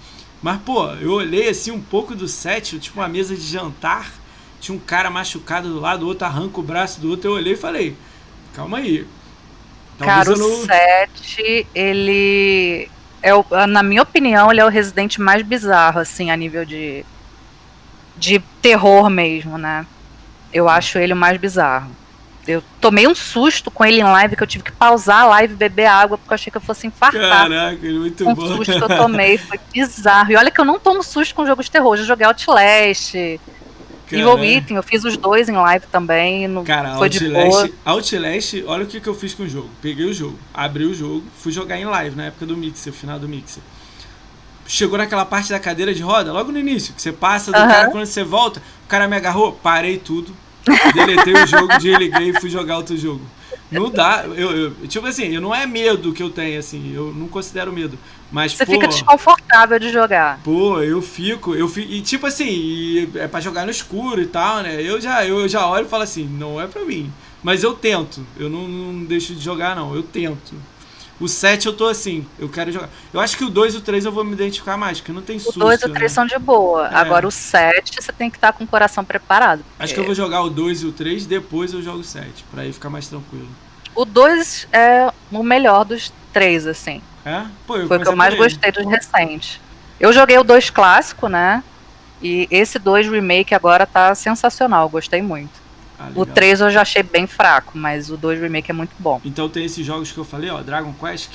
Mas, 0.42 0.62
pô, 0.62 0.88
eu 0.94 1.12
olhei 1.12 1.50
assim 1.50 1.70
um 1.70 1.82
pouco 1.82 2.16
do 2.16 2.30
set, 2.30 2.80
tipo 2.80 2.98
uma 3.02 3.10
mesa 3.10 3.36
de 3.36 3.42
jantar, 3.42 4.10
tinha 4.62 4.74
um 4.74 4.80
cara 4.80 5.10
machucado 5.10 5.68
do 5.68 5.82
lado, 5.82 6.04
o 6.04 6.08
outro 6.08 6.26
arranca 6.26 6.58
o 6.58 6.64
braço 6.64 7.02
do 7.02 7.10
outro. 7.10 7.30
Eu 7.30 7.34
olhei 7.36 7.54
e 7.54 7.58
falei, 7.58 7.98
calma 8.54 8.78
aí. 8.78 9.06
Cara, 10.00 10.36
não... 10.36 10.46
o 10.46 10.66
set, 10.66 11.68
ele. 11.74 12.90
É 13.22 13.36
o, 13.36 13.46
na 13.68 13.84
minha 13.84 14.02
opinião, 14.02 14.50
ele 14.50 14.62
é 14.62 14.66
o 14.66 14.70
Resident 14.70 15.18
mais 15.18 15.42
bizarro, 15.42 16.00
assim, 16.00 16.32
a 16.32 16.38
nível 16.38 16.66
de. 16.66 17.06
de 18.18 18.40
terror 18.62 19.10
mesmo, 19.10 19.58
né? 19.58 19.86
Eu 20.54 20.68
acho 20.68 20.98
ele 20.98 21.14
o 21.14 21.18
mais 21.18 21.38
bizarro. 21.38 21.92
Eu 22.48 22.64
tomei 22.82 23.06
um 23.06 23.14
susto 23.14 23.70
com 23.70 23.86
ele 23.86 24.00
em 24.00 24.04
live 24.04 24.36
que 24.36 24.42
eu 24.42 24.48
tive 24.48 24.64
que 24.64 24.72
pausar 24.72 25.22
a 25.22 25.26
live 25.28 25.54
e 25.54 25.58
beber 25.58 25.86
água 25.86 26.18
porque 26.18 26.34
eu 26.34 26.36
achei 26.36 26.50
que 26.50 26.58
eu 26.58 26.62
fosse 26.62 26.88
infartar. 26.88 27.48
Caraca, 27.48 27.78
muito 27.80 28.28
um 28.28 28.34
bom. 28.34 28.44
Um 28.44 28.58
susto 28.58 28.76
que 28.76 28.84
eu 28.84 28.98
tomei 28.98 29.38
foi 29.38 29.60
bizarro. 29.72 30.32
E 30.32 30.36
olha 30.36 30.50
que 30.50 30.60
eu 30.60 30.66
não 30.66 30.80
tomo 30.80 31.04
susto 31.04 31.36
com 31.36 31.46
jogos 31.46 31.66
de 31.66 31.72
terror. 31.72 31.96
Já 31.98 32.06
joguei 32.06 32.26
Outlast, 32.26 33.14
Evil 34.16 34.36
Within, 34.36 34.76
eu 34.76 34.84
fiz 34.84 35.04
os 35.04 35.18
dois 35.18 35.50
em 35.50 35.54
live 35.54 35.86
também. 35.92 36.48
No, 36.48 36.64
Cara, 36.64 36.96
foi 36.98 37.08
Outlast, 37.08 37.66
de 37.66 37.74
Outlast, 37.86 38.64
olha 38.66 38.84
o 38.84 38.88
que, 38.88 39.00
que 39.00 39.08
eu 39.08 39.14
fiz 39.14 39.34
com 39.34 39.44
o 39.44 39.50
jogo. 39.50 39.70
Peguei 39.82 40.06
o 40.06 40.14
jogo, 40.14 40.38
abri 40.54 40.86
o 40.86 40.94
jogo, 40.94 41.24
fui 41.38 41.52
jogar 41.52 41.78
em 41.78 41.86
live 41.86 42.16
na 42.16 42.26
época 42.26 42.46
do 42.46 42.58
Mixer, 42.58 42.92
final 42.92 43.20
do 43.20 43.28
Mixer. 43.28 43.62
Chegou 44.68 44.98
naquela 44.98 45.26
parte 45.26 45.50
da 45.50 45.60
cadeira 45.60 45.94
de 45.94 46.02
roda, 46.02 46.32
logo 46.32 46.52
no 46.52 46.60
início, 46.60 46.94
que 46.94 47.02
você 47.02 47.12
passa 47.12 47.52
do 47.52 47.58
uh 47.58 47.62
-huh. 47.62 47.68
cara, 47.68 47.92
quando 47.92 48.06
você 48.06 48.24
volta, 48.24 48.62
o 48.86 48.88
cara 48.88 49.08
me 49.08 49.16
agarrou, 49.16 49.52
parei 49.52 49.98
tudo, 49.98 50.34
Deletei 50.94 51.34
o 51.34 51.48
jogo, 51.48 51.68
desliguei 51.80 52.30
e 52.30 52.40
fui 52.40 52.50
jogar 52.50 52.78
outro 52.78 52.98
jogo. 52.98 53.22
Não 53.72 53.90
dá, 53.90 54.26
eu, 54.26 54.52
eu, 54.52 54.88
tipo 54.88 55.06
assim, 55.06 55.28
eu 55.28 55.42
não 55.42 55.54
é 55.54 55.66
medo 55.66 56.12
que 56.12 56.24
eu 56.24 56.30
tenho, 56.30 56.58
assim, 56.58 56.92
eu 56.94 57.14
não 57.14 57.28
considero 57.28 57.72
medo. 57.72 57.98
Mas, 58.32 58.54
Você 58.54 58.66
pô, 58.66 58.74
fica 58.74 58.88
desconfortável 58.88 59.80
de 59.80 59.90
jogar. 59.90 60.40
Pô, 60.44 60.82
eu 60.82 61.02
fico, 61.02 61.54
eu 61.56 61.68
fico. 61.68 61.92
E 61.92 62.02
tipo 62.02 62.26
assim, 62.26 63.10
é 63.16 63.28
para 63.28 63.40
jogar 63.40 63.66
no 63.66 63.72
escuro 63.72 64.22
e 64.22 64.28
tal, 64.28 64.62
né? 64.62 64.82
Eu 64.82 65.00
já, 65.00 65.26
eu 65.26 65.48
já 65.48 65.68
olho 65.68 65.86
e 65.86 65.90
falo 65.90 66.04
assim, 66.04 66.26
não 66.26 66.60
é 66.60 66.68
pra 66.68 66.84
mim. 66.84 67.12
Mas 67.44 67.64
eu 67.64 67.74
tento, 67.74 68.26
eu 68.38 68.50
não, 68.50 68.68
não 68.68 69.06
deixo 69.06 69.34
de 69.34 69.42
jogar, 69.42 69.76
não, 69.76 69.96
eu 69.96 70.04
tento. 70.04 70.54
O 71.20 71.28
7 71.28 71.66
eu 71.66 71.74
tô 71.74 71.88
assim, 71.88 72.26
eu 72.38 72.48
quero 72.48 72.72
jogar. 72.72 72.90
Eu 73.14 73.20
acho 73.20 73.38
que 73.38 73.44
o 73.44 73.50
2 73.50 73.74
e 73.74 73.78
o 73.78 73.82
3 73.82 74.06
eu 74.06 74.12
vou 74.12 74.24
me 74.24 74.34
identificar 74.34 74.78
mais, 74.78 75.00
porque 75.00 75.12
não 75.12 75.22
tem 75.22 75.38
susto. 75.38 75.58
O 75.58 75.64
2 75.64 75.82
e 75.82 75.86
o 75.86 75.90
3 75.90 76.02
né? 76.02 76.08
são 76.08 76.26
de 76.26 76.40
boa. 76.40 76.88
É. 76.88 76.96
Agora 76.96 77.28
o 77.28 77.32
7 77.32 78.02
você 78.02 78.12
tem 78.14 78.30
que 78.30 78.38
estar 78.38 78.54
tá 78.54 78.58
com 78.58 78.64
o 78.64 78.68
coração 78.68 79.04
preparado. 79.04 79.60
Porque... 79.60 79.84
Acho 79.84 79.94
que 79.94 80.00
eu 80.00 80.06
vou 80.06 80.16
jogar 80.16 80.42
o 80.44 80.50
2 80.50 80.84
e 80.84 80.86
o 80.86 80.92
3, 80.94 81.26
depois 81.26 81.74
eu 81.74 81.82
jogo 81.82 82.00
o 82.00 82.04
7, 82.04 82.46
pra 82.52 82.62
aí 82.62 82.72
ficar 82.72 82.90
mais 82.90 83.08
tranquilo. 83.08 83.50
O 83.94 84.06
2 84.06 84.68
é 84.72 85.12
o 85.32 85.44
melhor 85.44 85.84
dos 85.84 86.14
três, 86.32 86.66
assim. 86.66 87.02
É? 87.26 87.44
Pô, 87.68 87.76
eu 87.76 87.88
Foi 87.88 87.98
o 87.98 88.02
que 88.02 88.08
eu 88.08 88.16
mais 88.16 88.34
gostei 88.36 88.72
dos 88.72 88.86
recentes. 88.86 89.60
Eu 90.00 90.14
joguei 90.14 90.38
o 90.38 90.44
2 90.44 90.70
clássico, 90.70 91.28
né? 91.28 91.62
E 92.22 92.48
esse 92.50 92.80
2 92.80 93.10
remake 93.10 93.54
agora 93.54 93.86
tá 93.86 94.16
sensacional, 94.16 94.88
gostei 94.88 95.22
muito. 95.22 95.52
Ah, 96.00 96.10
o 96.16 96.26
3 96.26 96.62
eu 96.62 96.72
já 96.72 96.82
achei 96.82 97.04
bem 97.04 97.28
fraco, 97.28 97.78
mas 97.78 98.10
o 98.10 98.16
2 98.16 98.40
Remake 98.40 98.72
é 98.72 98.74
muito 98.74 98.96
bom. 98.98 99.20
Então 99.26 99.50
tem 99.50 99.66
esses 99.66 99.86
jogos 99.86 100.12
que 100.12 100.18
eu 100.18 100.24
falei, 100.24 100.50
ó, 100.50 100.62
Dragon 100.62 100.94
Quest, 100.94 101.30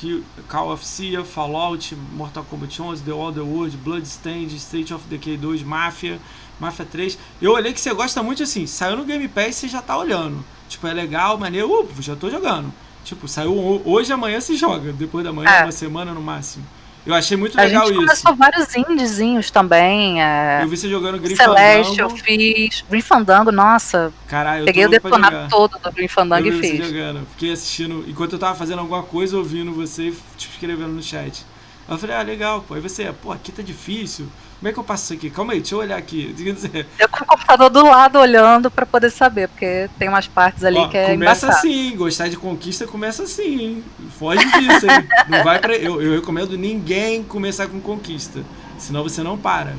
Call 0.48 0.72
of 0.72 0.84
Sea, 0.86 1.22
Fallout, 1.22 1.94
Mortal 1.94 2.44
Kombat 2.44 2.80
11, 2.80 3.02
The 3.02 3.12
Other 3.12 3.44
World, 3.44 3.76
Bloodstained, 3.76 4.56
State 4.56 4.94
of 4.94 5.06
Decay 5.06 5.36
2, 5.36 5.62
Mafia, 5.62 6.18
Mafia 6.58 6.86
3. 6.86 7.18
Eu 7.42 7.52
olhei 7.52 7.74
que 7.74 7.80
você 7.80 7.92
gosta 7.92 8.22
muito 8.22 8.42
assim, 8.42 8.66
saiu 8.66 8.96
no 8.96 9.04
Game 9.04 9.28
Pass 9.28 9.56
você 9.56 9.68
já 9.68 9.82
tá 9.82 9.98
olhando. 9.98 10.42
Tipo, 10.66 10.86
é 10.86 10.94
legal, 10.94 11.36
maneiro, 11.36 11.68
uh, 11.68 11.88
já 12.00 12.16
tô 12.16 12.30
jogando. 12.30 12.72
Tipo, 13.04 13.28
saiu 13.28 13.82
hoje, 13.84 14.12
amanhã 14.12 14.40
se 14.40 14.56
joga, 14.56 14.92
depois 14.92 15.22
da 15.22 15.32
manhã, 15.32 15.50
é. 15.50 15.62
uma 15.64 15.72
semana 15.72 16.14
no 16.14 16.22
máximo. 16.22 16.64
Eu 17.06 17.14
achei 17.14 17.36
muito 17.36 17.56
legal 17.56 17.82
isso. 17.82 17.82
A 17.82 17.86
gente 17.86 17.96
começou 17.96 18.34
vários 18.34 18.74
indiezinhos 18.74 19.50
também. 19.50 20.22
É... 20.22 20.60
Eu 20.62 20.68
vi 20.68 20.76
você 20.76 20.88
jogando 20.88 21.18
Grim 21.18 21.36
Celeste, 21.36 22.00
eu 22.00 22.08
fiz. 22.10 22.84
Grim 22.88 23.02
Fandango, 23.02 23.52
nossa. 23.52 24.12
Caralho, 24.26 24.64
Peguei 24.64 24.86
o 24.86 24.88
detonado 24.88 25.48
todo 25.50 25.78
do 25.78 25.92
Grim 25.92 26.08
Fandango 26.08 26.48
eu 26.48 26.58
e 26.58 26.60
fiz. 26.60 26.86
Jogando. 26.86 27.26
Fiquei 27.32 27.52
assistindo, 27.52 28.04
enquanto 28.08 28.32
eu 28.32 28.38
tava 28.38 28.54
fazendo 28.54 28.78
alguma 28.78 29.02
coisa, 29.02 29.36
ouvindo 29.36 29.72
você 29.72 30.08
e 30.08 30.18
tipo, 30.36 30.54
escrevendo 30.54 30.92
no 30.92 31.02
chat. 31.02 31.44
Eu 31.86 31.98
falei, 31.98 32.16
ah, 32.16 32.22
legal, 32.22 32.64
pô. 32.66 32.74
Aí 32.74 32.80
você, 32.80 33.12
pô, 33.12 33.32
aqui 33.32 33.52
tá 33.52 33.62
difícil. 33.62 34.26
Como 34.64 34.70
é 34.70 34.72
que 34.72 34.80
eu 34.80 34.84
passo 34.84 35.04
isso 35.04 35.12
aqui? 35.12 35.28
Calma 35.28 35.52
aí, 35.52 35.60
deixa 35.60 35.74
eu 35.74 35.78
olhar 35.80 35.98
aqui. 35.98 36.34
Eu 36.98 37.06
com 37.10 37.22
o 37.22 37.26
computador 37.26 37.68
do 37.68 37.84
lado 37.84 38.18
olhando 38.18 38.70
para 38.70 38.86
poder 38.86 39.10
saber, 39.10 39.46
porque 39.46 39.90
tem 39.98 40.08
umas 40.08 40.26
partes 40.26 40.64
ali 40.64 40.78
Ó, 40.78 40.88
que 40.88 40.96
é 40.96 41.10
Começa 41.10 41.44
embaçado. 41.44 41.68
assim, 41.68 41.94
gostar 41.94 42.28
de 42.28 42.38
conquista 42.38 42.86
começa 42.86 43.24
assim, 43.24 43.60
hein? 43.60 43.84
Foge 44.18 44.42
disso, 44.42 44.86
hein? 44.86 45.06
Não 45.28 45.44
vai 45.44 45.58
pra... 45.58 45.76
eu, 45.76 46.00
eu 46.00 46.14
recomendo 46.14 46.56
ninguém 46.56 47.22
começar 47.22 47.66
com 47.66 47.78
conquista, 47.78 48.40
senão 48.78 49.02
você 49.02 49.22
não 49.22 49.36
para. 49.36 49.74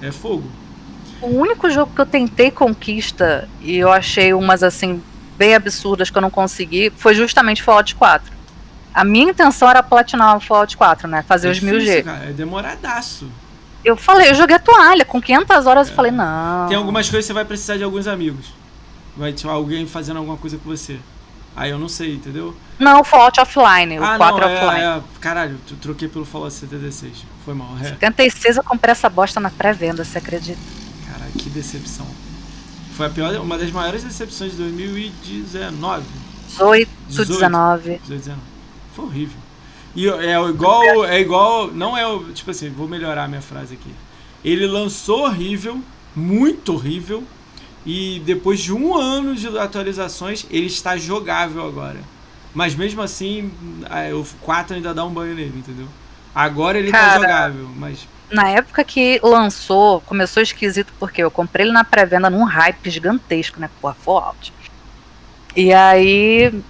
É 0.00 0.10
fogo. 0.10 0.50
O 1.20 1.26
único 1.26 1.68
jogo 1.68 1.92
que 1.94 2.00
eu 2.00 2.06
tentei 2.06 2.50
conquista 2.50 3.46
e 3.60 3.76
eu 3.76 3.92
achei 3.92 4.32
umas 4.32 4.62
assim 4.62 5.02
bem 5.36 5.54
absurdas 5.54 6.08
que 6.08 6.16
eu 6.16 6.22
não 6.22 6.30
consegui 6.30 6.90
foi 6.96 7.14
justamente 7.14 7.62
Fallout 7.62 7.94
4. 7.94 8.32
A 8.94 9.04
minha 9.04 9.32
intenção 9.32 9.68
era 9.68 9.82
platinar 9.82 10.34
o 10.34 10.40
Fallout 10.40 10.74
4, 10.78 11.06
né? 11.06 11.22
Fazer 11.28 11.48
é 11.48 11.50
os 11.50 11.60
mil 11.60 11.78
G. 11.78 12.02
Cara, 12.02 12.30
é 12.30 12.32
demoradaço. 12.32 13.28
Eu 13.84 13.96
falei, 13.96 14.30
eu 14.30 14.34
joguei 14.34 14.56
a 14.56 14.58
toalha. 14.58 15.04
Com 15.04 15.20
500 15.20 15.66
horas 15.66 15.88
é. 15.88 15.90
eu 15.90 15.96
falei, 15.96 16.10
não. 16.10 16.68
Tem 16.68 16.76
algumas 16.76 17.08
coisas 17.08 17.24
que 17.24 17.28
você 17.28 17.32
vai 17.32 17.44
precisar 17.44 17.76
de 17.76 17.84
alguns 17.84 18.06
amigos. 18.06 18.46
Vai 19.16 19.32
ter 19.32 19.48
alguém 19.48 19.86
fazendo 19.86 20.18
alguma 20.18 20.36
coisa 20.36 20.56
com 20.58 20.68
você. 20.68 20.98
Aí 21.56 21.70
eu 21.70 21.78
não 21.78 21.88
sei, 21.88 22.14
entendeu? 22.14 22.56
Não, 22.78 23.02
Fallout 23.02 23.40
Offline, 23.40 23.98
o 23.98 24.04
ah, 24.04 24.16
4 24.16 24.40
não, 24.40 24.48
é, 24.48 24.54
offline. 24.54 24.84
É, 24.84 25.02
caralho, 25.20 25.58
tu 25.66 25.74
troquei 25.76 26.08
pelo 26.08 26.24
Fallout 26.24 26.54
76. 26.54 27.24
Foi 27.44 27.54
mal, 27.54 27.76
é. 27.80 27.88
76 27.88 28.56
eu 28.56 28.64
comprei 28.64 28.92
essa 28.92 29.08
bosta 29.08 29.40
na 29.40 29.50
pré-venda, 29.50 30.04
você 30.04 30.18
acredita? 30.18 30.60
Caralho, 31.10 31.32
que 31.32 31.50
decepção. 31.50 32.06
Foi 32.96 33.06
a 33.06 33.10
pior, 33.10 33.34
uma 33.40 33.58
das 33.58 33.70
maiores 33.72 34.04
decepções 34.04 34.52
de 34.52 34.58
2019. 34.58 36.04
18, 36.48 36.90
18 37.08 37.28
19. 37.32 38.00
18, 38.04 38.08
19. 38.08 38.40
Foi 38.94 39.04
horrível. 39.04 39.36
E 39.94 40.08
é 40.08 40.40
igual. 40.48 41.04
É 41.04 41.20
igual. 41.20 41.68
Não 41.68 41.96
é 41.96 42.06
o. 42.06 42.32
Tipo 42.32 42.50
assim, 42.50 42.70
vou 42.70 42.88
melhorar 42.88 43.24
a 43.24 43.28
minha 43.28 43.42
frase 43.42 43.74
aqui. 43.74 43.92
Ele 44.44 44.66
lançou 44.66 45.24
horrível, 45.24 45.80
muito 46.14 46.74
horrível. 46.74 47.24
E 47.84 48.20
depois 48.24 48.60
de 48.60 48.72
um 48.72 48.94
ano 48.94 49.34
de 49.34 49.58
atualizações, 49.58 50.46
ele 50.50 50.66
está 50.66 50.96
jogável 50.96 51.66
agora. 51.66 51.98
Mas 52.54 52.74
mesmo 52.74 53.00
assim, 53.00 53.50
o 54.12 54.24
4 54.42 54.76
ainda 54.76 54.92
dá 54.92 55.04
um 55.04 55.10
banho 55.10 55.34
nele, 55.34 55.58
entendeu? 55.58 55.86
Agora 56.34 56.78
ele 56.78 56.90
tá 56.90 56.98
Cara, 56.98 57.12
tá 57.12 57.20
jogável, 57.20 57.70
mas. 57.76 58.08
Na 58.30 58.48
época 58.48 58.84
que 58.84 59.18
lançou, 59.22 60.00
começou 60.02 60.42
esquisito 60.42 60.92
porque 60.98 61.22
eu 61.22 61.30
comprei 61.30 61.66
ele 61.66 61.72
na 61.72 61.84
pré-venda 61.84 62.30
num 62.30 62.44
hype 62.44 62.90
gigantesco, 62.90 63.58
né? 63.58 63.68
Porra, 63.80 63.94
Fallout. 63.94 64.52
E 65.56 65.72
aí. 65.72 66.62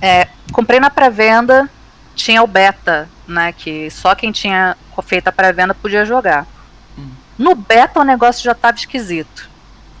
É, 0.00 0.28
comprei 0.50 0.80
na 0.80 0.90
pré-venda, 0.90 1.70
tinha 2.14 2.42
o 2.42 2.46
beta, 2.46 3.08
né? 3.26 3.52
Que 3.52 3.90
só 3.90 4.14
quem 4.14 4.32
tinha 4.32 4.76
feito 5.04 5.28
a 5.28 5.32
pré-venda 5.32 5.74
podia 5.74 6.04
jogar. 6.04 6.46
Hum. 6.98 7.10
No 7.38 7.54
beta 7.54 8.00
o 8.00 8.04
negócio 8.04 8.42
já 8.42 8.54
tava 8.54 8.76
esquisito. 8.76 9.50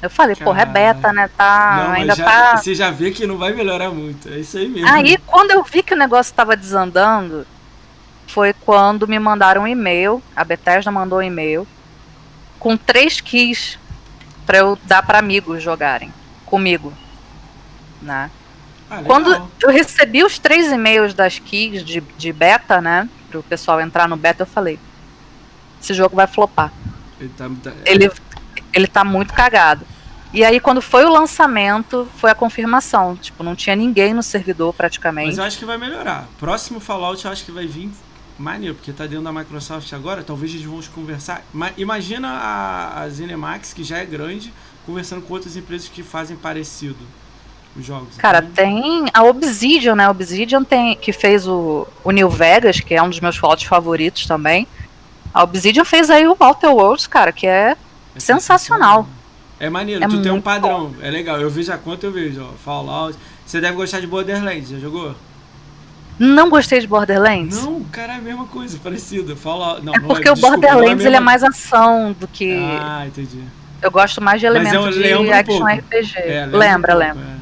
Eu 0.00 0.10
falei, 0.10 0.34
Caramba. 0.34 0.50
porra, 0.50 0.62
é 0.62 0.66
beta, 0.66 1.12
né? 1.12 1.30
Tá, 1.36 1.84
não, 1.84 1.92
ainda 1.92 2.14
já, 2.16 2.24
tá. 2.24 2.56
Você 2.56 2.74
já 2.74 2.90
vê 2.90 3.12
que 3.12 3.24
não 3.24 3.38
vai 3.38 3.52
melhorar 3.52 3.90
muito. 3.90 4.28
É 4.28 4.38
isso 4.38 4.58
aí 4.58 4.68
mesmo. 4.68 4.88
Aí, 4.88 5.16
quando 5.18 5.52
eu 5.52 5.62
vi 5.62 5.80
que 5.80 5.94
o 5.94 5.96
negócio 5.96 6.34
tava 6.34 6.56
desandando, 6.56 7.46
foi 8.26 8.52
quando 8.52 9.06
me 9.06 9.18
mandaram 9.18 9.62
um 9.62 9.66
e-mail. 9.66 10.20
A 10.34 10.42
Bethesda 10.42 10.90
mandou 10.90 11.20
um 11.20 11.22
e-mail 11.22 11.68
com 12.58 12.76
três 12.76 13.20
keys 13.20 13.78
para 14.44 14.58
eu 14.58 14.76
dar 14.84 15.02
para 15.04 15.18
amigos 15.18 15.62
jogarem 15.62 16.12
comigo, 16.44 16.92
né? 18.00 18.28
Ah, 18.92 19.02
Quando 19.06 19.50
eu 19.62 19.70
recebi 19.70 20.22
os 20.22 20.38
três 20.38 20.70
e-mails 20.70 21.14
das 21.14 21.38
keys 21.38 21.82
de, 21.82 22.02
de 22.18 22.30
beta, 22.30 22.78
né? 22.78 23.08
Para 23.30 23.40
o 23.40 23.42
pessoal 23.42 23.80
entrar 23.80 24.06
no 24.06 24.18
beta, 24.18 24.42
eu 24.42 24.46
falei: 24.46 24.78
esse 25.80 25.94
jogo 25.94 26.14
vai 26.14 26.26
flopar. 26.26 26.70
Ele 27.18 27.30
tá, 27.30 27.50
ele, 27.86 28.10
ele 28.70 28.86
tá 28.86 29.02
muito 29.02 29.32
cagado. 29.32 29.86
E 30.30 30.44
aí, 30.44 30.60
quando 30.60 30.82
foi 30.82 31.06
o 31.06 31.10
lançamento, 31.10 32.06
foi 32.18 32.30
a 32.30 32.34
confirmação. 32.34 33.16
Tipo, 33.16 33.42
não 33.42 33.56
tinha 33.56 33.74
ninguém 33.74 34.12
no 34.12 34.22
servidor 34.22 34.74
praticamente. 34.74 35.28
Mas 35.28 35.38
eu 35.38 35.44
acho 35.44 35.58
que 35.58 35.64
vai 35.64 35.78
melhorar. 35.78 36.28
Próximo 36.38 36.78
Fallout 36.78 37.24
eu 37.24 37.30
acho 37.30 37.46
que 37.46 37.50
vai 37.50 37.66
vir 37.66 37.90
maneiro, 38.38 38.74
porque 38.74 38.92
tá 38.92 39.06
dentro 39.06 39.24
da 39.24 39.32
Microsoft 39.32 39.90
agora, 39.94 40.22
talvez 40.22 40.52
eles 40.52 40.66
vão 40.66 40.80
conversar. 40.94 41.42
Imagina 41.78 42.28
a, 42.28 43.02
a 43.02 43.08
Zenimax, 43.08 43.72
que 43.72 43.84
já 43.84 43.98
é 43.98 44.04
grande, 44.04 44.52
conversando 44.84 45.22
com 45.22 45.32
outras 45.32 45.56
empresas 45.56 45.88
que 45.88 46.02
fazem 46.02 46.36
parecido 46.36 47.06
os 47.76 47.84
jogos. 47.84 48.16
Cara, 48.16 48.38
então... 48.38 48.52
tem 48.52 49.04
a 49.12 49.22
Obsidian, 49.22 49.94
né? 49.94 50.04
A 50.06 50.10
Obsidian 50.10 50.62
tem, 50.64 50.96
que 50.96 51.12
fez 51.12 51.46
o, 51.46 51.86
o 52.04 52.10
New 52.10 52.28
Vegas, 52.28 52.80
que 52.80 52.94
é 52.94 53.02
um 53.02 53.08
dos 53.08 53.20
meus 53.20 53.36
Fallout 53.36 53.66
favoritos 53.66 54.26
também. 54.26 54.66
A 55.32 55.42
Obsidian 55.42 55.84
fez 55.84 56.10
aí 56.10 56.26
o 56.26 56.36
Outer 56.38 56.70
Worlds, 56.70 57.06
cara, 57.06 57.32
que 57.32 57.46
é, 57.46 57.76
é 58.14 58.20
sensacional. 58.20 59.08
É 59.58 59.70
maneiro, 59.70 60.04
é 60.04 60.08
tu 60.08 60.20
tem 60.20 60.32
um 60.32 60.40
padrão, 60.40 60.88
bom. 60.88 60.94
é 61.00 61.10
legal. 61.10 61.40
Eu 61.40 61.48
vejo 61.48 61.72
a 61.72 61.78
conta, 61.78 62.06
eu 62.06 62.12
vejo, 62.12 62.42
ó, 62.42 62.52
Fallout. 62.64 63.16
Você 63.46 63.60
deve 63.60 63.76
gostar 63.76 64.00
de 64.00 64.06
Borderlands, 64.06 64.68
já 64.68 64.78
jogou? 64.78 65.14
Não 66.18 66.50
gostei 66.50 66.80
de 66.80 66.86
Borderlands. 66.86 67.64
Não, 67.64 67.82
cara, 67.84 68.14
é 68.14 68.16
a 68.16 68.20
mesma 68.20 68.46
coisa, 68.46 68.78
parecido. 68.82 69.34
Fallout. 69.36 69.84
Não, 69.84 69.94
é 69.94 70.00
porque 70.00 70.24
não 70.24 70.30
é, 70.30 70.32
o 70.32 70.34
desculpa, 70.34 70.56
Borderlands 70.58 71.04
é 71.04 71.08
ele 71.08 71.16
é 71.16 71.20
mais 71.20 71.42
ação 71.42 72.14
do 72.18 72.28
que. 72.28 72.58
Ah, 72.80 73.04
entendi. 73.06 73.40
Eu 73.80 73.90
gosto 73.90 74.20
mais 74.20 74.40
de 74.40 74.46
elementos 74.46 74.96
é 74.96 75.18
um, 75.18 75.24
de 75.24 75.32
action 75.32 75.62
um 75.62 75.66
RPG. 75.66 76.12
É, 76.16 76.46
lembra, 76.46 76.94
lembra. 76.94 77.14
Um 77.14 77.18
lembra. 77.18 77.41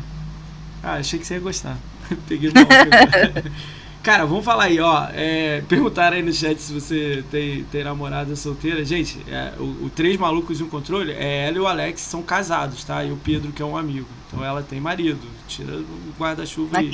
É. 0.83 0.87
Ah, 0.87 0.95
achei 0.95 1.19
que 1.19 1.27
você 1.27 1.35
ia 1.35 1.41
gostar. 1.41 1.77
Peguei 2.29 2.51
mal. 2.53 2.65
Cara, 4.03 4.25
vamos 4.25 4.45
falar 4.47 4.65
aí, 4.65 4.81
ó. 4.81 5.09
É, 5.13 5.63
perguntaram 5.69 6.17
aí 6.17 6.23
no 6.23 6.33
chat 6.33 6.59
se 6.59 6.73
você 6.73 7.23
tem, 7.31 7.65
tem 7.65 7.85
namorada 7.85 8.35
solteira. 8.35 8.83
Gente, 8.83 9.19
é, 9.29 9.53
o, 9.59 9.85
o, 9.85 9.91
Três 9.95 10.17
Malucos 10.17 10.59
e 10.59 10.63
um 10.63 10.71
Controle, 10.71 11.13
é 11.13 11.49
ela 11.49 11.59
e 11.59 11.61
o 11.61 11.67
Alex 11.67 12.01
são 12.01 12.23
casados, 12.23 12.83
tá? 12.83 13.05
E 13.05 13.13
o 13.13 13.17
Pedro, 13.17 13.53
que 13.53 13.61
é 13.61 13.65
um 13.65 13.77
amigo. 13.77 14.09
Então 14.27 14.43
ela 14.43 14.63
tem 14.63 14.81
marido. 14.81 15.21
Tira 15.47 15.77
o 15.77 16.15
guarda-chuva 16.19 16.79
aí. 16.79 16.93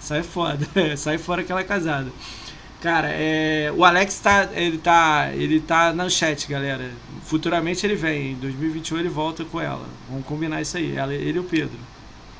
Sai 0.00 0.24
fora. 0.24 0.58
sai 0.98 1.16
fora 1.16 1.44
que 1.44 1.52
ela 1.52 1.60
é 1.60 1.64
casada. 1.64 2.10
Cara, 2.80 3.08
é, 3.08 3.72
o 3.76 3.84
Alex 3.84 4.18
tá 4.18 4.48
ele, 4.52 4.78
tá. 4.78 5.30
ele 5.32 5.60
tá 5.60 5.92
no 5.92 6.10
chat, 6.10 6.48
galera. 6.48 6.90
Futuramente 7.22 7.86
ele 7.86 7.94
vem. 7.94 8.32
Em 8.32 8.34
2021 8.34 8.98
ele 8.98 9.08
volta 9.08 9.44
com 9.44 9.60
ela. 9.60 9.86
Vamos 10.10 10.26
combinar 10.26 10.60
isso 10.60 10.76
aí. 10.76 10.96
Ela, 10.96 11.14
ele 11.14 11.38
e 11.38 11.40
o 11.40 11.44
Pedro. 11.44 11.78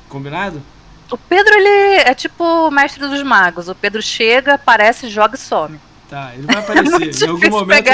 Combinado? 0.09 0.61
O 1.11 1.17
Pedro, 1.17 1.53
ele 1.55 2.01
é 2.01 2.13
tipo 2.13 2.43
o 2.43 2.71
mestre 2.71 3.07
dos 3.07 3.23
magos. 3.23 3.67
O 3.67 3.75
Pedro 3.75 4.01
chega, 4.01 4.55
aparece, 4.55 5.09
joga 5.09 5.35
e 5.35 5.39
some. 5.39 5.79
Tá, 6.09 6.31
ele 6.33 6.43
vai 6.43 6.57
aparecer. 6.57 7.25
em 7.25 7.29
algum 7.29 7.49
momento. 7.49 7.89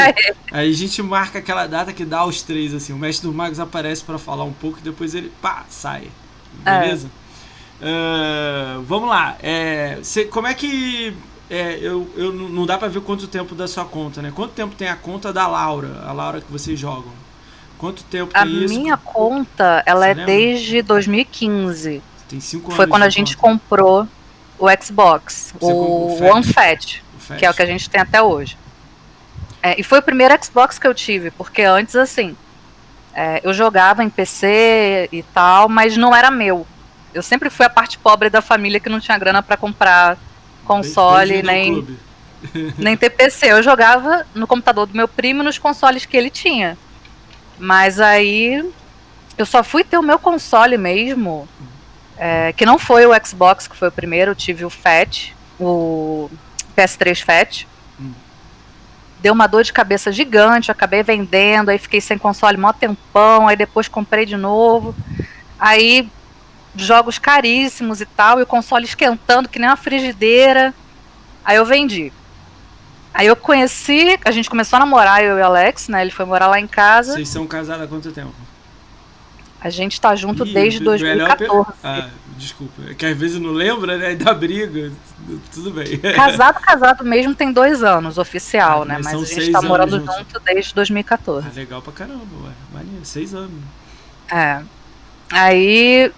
Aí 0.51 0.69
a 0.69 0.73
gente 0.73 1.01
marca 1.03 1.39
aquela 1.39 1.67
data 1.67 1.91
que 1.91 2.05
dá 2.05 2.25
os 2.25 2.41
três, 2.41 2.73
assim. 2.73 2.93
O 2.93 2.97
mestre 2.97 3.27
dos 3.27 3.35
magos 3.35 3.59
aparece 3.59 4.03
para 4.03 4.17
falar 4.17 4.43
um 4.43 4.53
pouco 4.53 4.79
e 4.79 4.81
depois 4.81 5.13
ele, 5.13 5.31
pá, 5.41 5.65
sai. 5.69 6.09
Beleza? 6.63 7.09
É. 7.81 8.77
Uh, 8.77 8.81
vamos 8.83 9.09
lá. 9.09 9.35
É, 9.41 9.99
cê, 10.01 10.25
como 10.25 10.47
é 10.47 10.53
que. 10.53 11.15
É, 11.49 11.77
eu, 11.79 12.09
eu 12.15 12.33
não 12.33 12.65
dá 12.65 12.77
para 12.77 12.87
ver 12.87 13.01
quanto 13.01 13.27
tempo 13.27 13.53
da 13.53 13.67
sua 13.67 13.85
conta, 13.85 14.21
né? 14.21 14.31
Quanto 14.33 14.53
tempo 14.53 14.73
tem 14.75 14.87
a 14.87 14.95
conta 14.95 15.31
da 15.31 15.45
Laura, 15.45 16.01
a 16.03 16.11
Laura 16.11 16.41
que 16.41 16.51
vocês 16.51 16.79
jogam? 16.79 17.11
Quanto 17.77 18.03
tempo 18.05 18.31
a 18.33 18.43
tem 18.43 18.63
isso? 18.63 18.73
A 18.73 18.77
minha 18.79 18.97
conta, 18.97 19.83
ela 19.85 20.05
Você 20.05 20.11
é 20.11 20.13
lembra? 20.15 20.25
desde 20.25 20.81
2015. 20.81 22.01
Tem 22.35 22.41
cinco. 22.41 22.71
Foi 22.71 22.85
quando 22.85 23.03
a 23.03 23.09
gente 23.09 23.37
conta. 23.37 23.61
comprou 23.61 24.07
o 24.59 24.67
Xbox, 24.81 25.53
Você 25.57 25.71
o, 25.71 25.77
o 25.77 26.23
One 26.23 26.43
Fat, 26.43 27.01
que 27.37 27.45
é 27.45 27.49
o 27.49 27.53
que 27.53 27.61
a 27.61 27.65
gente 27.65 27.89
tem 27.89 28.01
até 28.01 28.21
hoje. 28.21 28.57
É, 29.63 29.79
e 29.79 29.83
foi 29.83 29.99
o 29.99 30.01
primeiro 30.01 30.35
Xbox 30.43 30.77
que 30.77 30.85
eu 30.85 30.93
tive, 30.93 31.31
porque 31.31 31.61
antes, 31.61 31.95
assim, 31.95 32.35
é, 33.13 33.39
eu 33.41 33.53
jogava 33.53 34.03
em 34.03 34.09
PC 34.09 35.07
e 35.13 35.23
tal, 35.23 35.69
mas 35.69 35.95
não 35.95 36.13
era 36.13 36.29
meu. 36.29 36.67
Eu 37.13 37.23
sempre 37.23 37.49
fui 37.49 37.65
a 37.65 37.69
parte 37.69 37.97
pobre 37.97 38.29
da 38.29 38.41
família 38.41 38.81
que 38.81 38.89
não 38.89 38.99
tinha 38.99 39.17
grana 39.17 39.41
para 39.41 39.55
comprar 39.55 40.17
console, 40.65 41.41
nem, 41.41 41.87
nem 42.77 42.97
ter 42.97 43.11
PC. 43.11 43.53
Eu 43.53 43.63
jogava 43.63 44.27
no 44.35 44.45
computador 44.45 44.87
do 44.87 44.95
meu 44.95 45.07
primo 45.07 45.41
nos 45.41 45.57
consoles 45.57 46.05
que 46.05 46.17
ele 46.17 46.29
tinha. 46.29 46.77
Mas 47.57 48.01
aí 48.01 48.69
eu 49.37 49.45
só 49.45 49.63
fui 49.63 49.85
ter 49.85 49.97
o 49.97 50.03
meu 50.03 50.19
console 50.19 50.77
mesmo 50.77 51.47
é, 52.17 52.53
que 52.53 52.65
não 52.65 52.77
foi 52.77 53.05
o 53.05 53.25
Xbox, 53.25 53.67
que 53.67 53.75
foi 53.75 53.89
o 53.89 53.91
primeiro, 53.91 54.31
eu 54.31 54.35
tive 54.35 54.63
o 54.65 54.69
Fat, 54.69 55.33
o 55.59 56.29
PS3 56.75 57.23
Fat. 57.23 57.67
Hum. 57.99 58.13
deu 59.19 59.33
uma 59.33 59.47
dor 59.47 59.63
de 59.63 59.73
cabeça 59.73 60.11
gigante, 60.11 60.71
acabei 60.71 61.03
vendendo, 61.03 61.69
aí 61.69 61.77
fiquei 61.77 62.01
sem 62.01 62.17
console 62.17 62.57
mó 62.57 62.73
tempão, 62.73 63.47
aí 63.47 63.55
depois 63.55 63.87
comprei 63.87 64.25
de 64.25 64.37
novo. 64.37 64.95
Aí 65.59 66.09
jogos 66.75 67.17
caríssimos 67.17 68.01
e 68.01 68.05
tal, 68.05 68.39
e 68.39 68.43
o 68.43 68.47
console 68.47 68.85
esquentando 68.85 69.49
que 69.49 69.59
nem 69.59 69.69
uma 69.69 69.77
frigideira. 69.77 70.73
Aí 71.43 71.57
eu 71.57 71.65
vendi. 71.65 72.11
Aí 73.13 73.27
eu 73.27 73.35
conheci, 73.35 74.19
a 74.25 74.31
gente 74.31 74.49
começou 74.49 74.75
a 74.75 74.81
namorar, 74.81 75.23
eu 75.23 75.37
e 75.37 75.41
o 75.41 75.45
Alex, 75.45 75.87
né? 75.87 76.01
Ele 76.01 76.11
foi 76.11 76.25
morar 76.25 76.47
lá 76.47 76.59
em 76.59 76.67
casa. 76.67 77.13
Vocês 77.13 77.29
são 77.29 77.47
casados 77.47 77.83
há 77.83 77.87
quanto 77.87 78.11
tempo? 78.11 78.33
A 79.65 79.69
gente 79.71 79.99
tá 79.99 80.15
junto 80.15 80.45
Ih, 80.45 80.53
desde 80.53 80.79
2014. 80.79 81.71
Ah, 81.83 82.07
desculpa. 82.37 82.83
É 82.87 82.93
que 82.93 83.03
às 83.03 83.17
vezes 83.17 83.41
não 83.41 83.49
lembra, 83.49 83.97
né? 83.97 84.13
Dá 84.13 84.31
briga. 84.31 84.91
Tudo 85.51 85.71
bem. 85.71 85.97
Casado, 85.97 86.61
casado 86.61 87.03
mesmo 87.03 87.33
tem 87.33 87.51
dois 87.51 87.81
anos, 87.81 88.19
oficial, 88.19 88.83
ah, 88.83 88.85
né? 88.85 88.99
Mas, 89.03 89.15
a 89.15 89.25
gente 89.25 89.51
tá 89.51 89.63
morando 89.63 89.99
juntos. 89.99 90.17
junto 90.17 90.39
desde 90.41 90.75
2014. 90.75 91.47
Ah, 91.47 91.51
legal 91.55 91.81
pra 91.81 91.91
caramba, 91.91 92.27
ué. 92.43 92.51
Maneiro, 92.71 93.03
seis 93.03 93.33
anos. 93.33 93.59
É. 94.31 94.61
Aí 95.31 96.11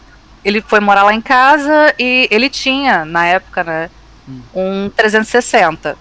ele 0.43 0.59
foi 0.59 0.81
morar 0.81 1.03
lá 1.03 1.13
em 1.13 1.21
casa 1.21 1.95
e 1.97 2.27
ele 2.29 2.49
tinha, 2.49 3.05
na 3.05 3.27
época, 3.27 3.63
né, 3.63 3.89
hum. 4.27 4.41
um 4.53 4.89
360. 4.89 5.97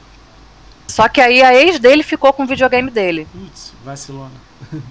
Só 0.88 1.08
que 1.08 1.20
aí 1.20 1.44
a 1.44 1.54
ex 1.54 1.78
dele 1.78 2.02
ficou 2.02 2.32
com 2.32 2.42
o 2.42 2.46
videogame 2.46 2.90
dele. 2.90 3.28
Putz, 3.30 3.72
vacilona. 3.84 4.34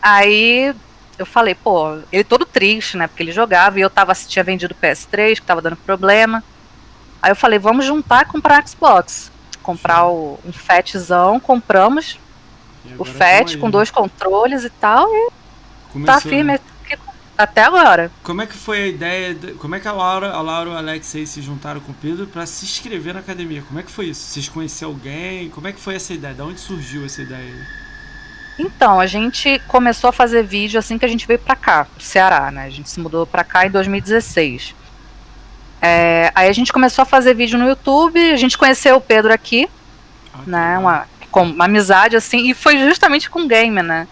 Aí 0.00 0.72
eu 1.18 1.26
falei, 1.26 1.54
pô, 1.54 1.98
ele 2.12 2.24
todo 2.24 2.46
triste, 2.46 2.96
né? 2.96 3.06
Porque 3.06 3.22
ele 3.22 3.32
jogava 3.32 3.78
e 3.78 3.82
eu 3.82 3.90
tava, 3.90 4.14
tinha 4.14 4.44
vendido 4.44 4.74
o 4.74 4.86
PS3, 4.86 5.36
que 5.36 5.42
tava 5.42 5.60
dando 5.60 5.76
problema. 5.76 6.42
Aí 7.20 7.32
eu 7.32 7.36
falei, 7.36 7.58
vamos 7.58 7.84
juntar 7.84 8.22
e 8.22 8.26
comprar 8.26 8.66
Xbox. 8.66 9.30
Comprar 9.62 10.06
o, 10.06 10.38
um 10.46 10.52
Fatzão, 10.52 11.38
compramos 11.40 12.18
o 12.96 13.04
Fat 13.04 13.56
com 13.58 13.66
né? 13.66 13.72
dois 13.72 13.90
controles 13.90 14.64
e 14.64 14.70
tal. 14.70 15.06
E 15.12 15.30
Começou, 15.92 16.14
tá 16.14 16.20
firme 16.20 16.52
né? 16.52 16.60
até 17.36 17.62
agora. 17.62 18.10
Como 18.22 18.40
é 18.40 18.46
que 18.46 18.54
foi 18.54 18.82
a 18.82 18.86
ideia? 18.86 19.34
De, 19.34 19.52
como 19.54 19.74
é 19.74 19.80
que 19.80 19.88
a 19.88 19.92
Laura, 19.92 20.30
a 20.30 20.40
Laura 20.40 20.70
e 20.70 20.72
o 20.72 20.76
Alex 20.76 21.14
aí 21.14 21.26
se 21.26 21.42
juntaram 21.42 21.80
com 21.80 21.92
o 21.92 21.94
Pedro 21.94 22.26
para 22.26 22.46
se 22.46 22.64
inscrever 22.64 23.14
na 23.14 23.20
academia? 23.20 23.62
Como 23.62 23.78
é 23.78 23.82
que 23.82 23.90
foi 23.90 24.06
isso? 24.06 24.22
Vocês 24.22 24.48
conheceram 24.48 24.92
alguém? 24.92 25.50
Como 25.50 25.66
é 25.66 25.72
que 25.72 25.80
foi 25.80 25.96
essa 25.96 26.14
ideia? 26.14 26.34
De 26.34 26.42
onde 26.42 26.60
surgiu 26.60 27.04
essa 27.04 27.22
ideia 27.22 27.42
aí? 27.42 27.87
Então, 28.58 28.98
a 28.98 29.06
gente 29.06 29.60
começou 29.68 30.10
a 30.10 30.12
fazer 30.12 30.42
vídeo 30.42 30.78
assim 30.78 30.98
que 30.98 31.04
a 31.04 31.08
gente 31.08 31.26
veio 31.26 31.38
para 31.38 31.54
cá, 31.54 31.84
pro 31.84 32.02
Ceará, 32.02 32.50
né? 32.50 32.64
A 32.64 32.70
gente 32.70 32.90
se 32.90 32.98
mudou 32.98 33.24
para 33.24 33.44
cá 33.44 33.64
em 33.66 33.70
2016. 33.70 34.74
É, 35.80 36.32
aí 36.34 36.48
a 36.48 36.52
gente 36.52 36.72
começou 36.72 37.02
a 37.02 37.06
fazer 37.06 37.34
vídeo 37.34 37.56
no 37.56 37.68
YouTube, 37.68 38.18
a 38.32 38.36
gente 38.36 38.58
conheceu 38.58 38.96
o 38.96 39.00
Pedro 39.00 39.32
aqui, 39.32 39.68
ah, 40.34 40.38
né? 40.44 40.78
Uma, 40.78 41.06
com 41.30 41.44
uma 41.44 41.66
amizade 41.66 42.16
assim, 42.16 42.50
e 42.50 42.54
foi 42.54 42.76
justamente 42.78 43.30
com 43.30 43.46
game, 43.46 43.80
né? 43.80 44.08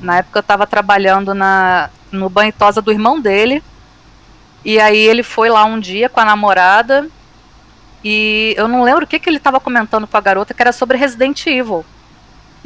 Na 0.00 0.18
época 0.18 0.38
eu 0.38 0.40
estava 0.40 0.66
trabalhando 0.66 1.32
na, 1.32 1.90
no 2.10 2.28
banho 2.28 2.52
tosa 2.52 2.82
do 2.82 2.90
irmão 2.90 3.20
dele. 3.20 3.62
E 4.64 4.80
aí 4.80 4.98
ele 4.98 5.22
foi 5.22 5.48
lá 5.48 5.64
um 5.64 5.78
dia 5.78 6.08
com 6.08 6.20
a 6.20 6.24
namorada. 6.24 7.08
E 8.04 8.52
eu 8.56 8.68
não 8.68 8.82
lembro 8.82 9.04
o 9.04 9.06
que, 9.06 9.18
que 9.18 9.30
ele 9.30 9.38
estava 9.38 9.60
comentando 9.60 10.06
com 10.06 10.16
a 10.16 10.20
garota, 10.20 10.52
que 10.52 10.60
era 10.60 10.72
sobre 10.72 10.98
Resident 10.98 11.46
Evil. 11.46 11.84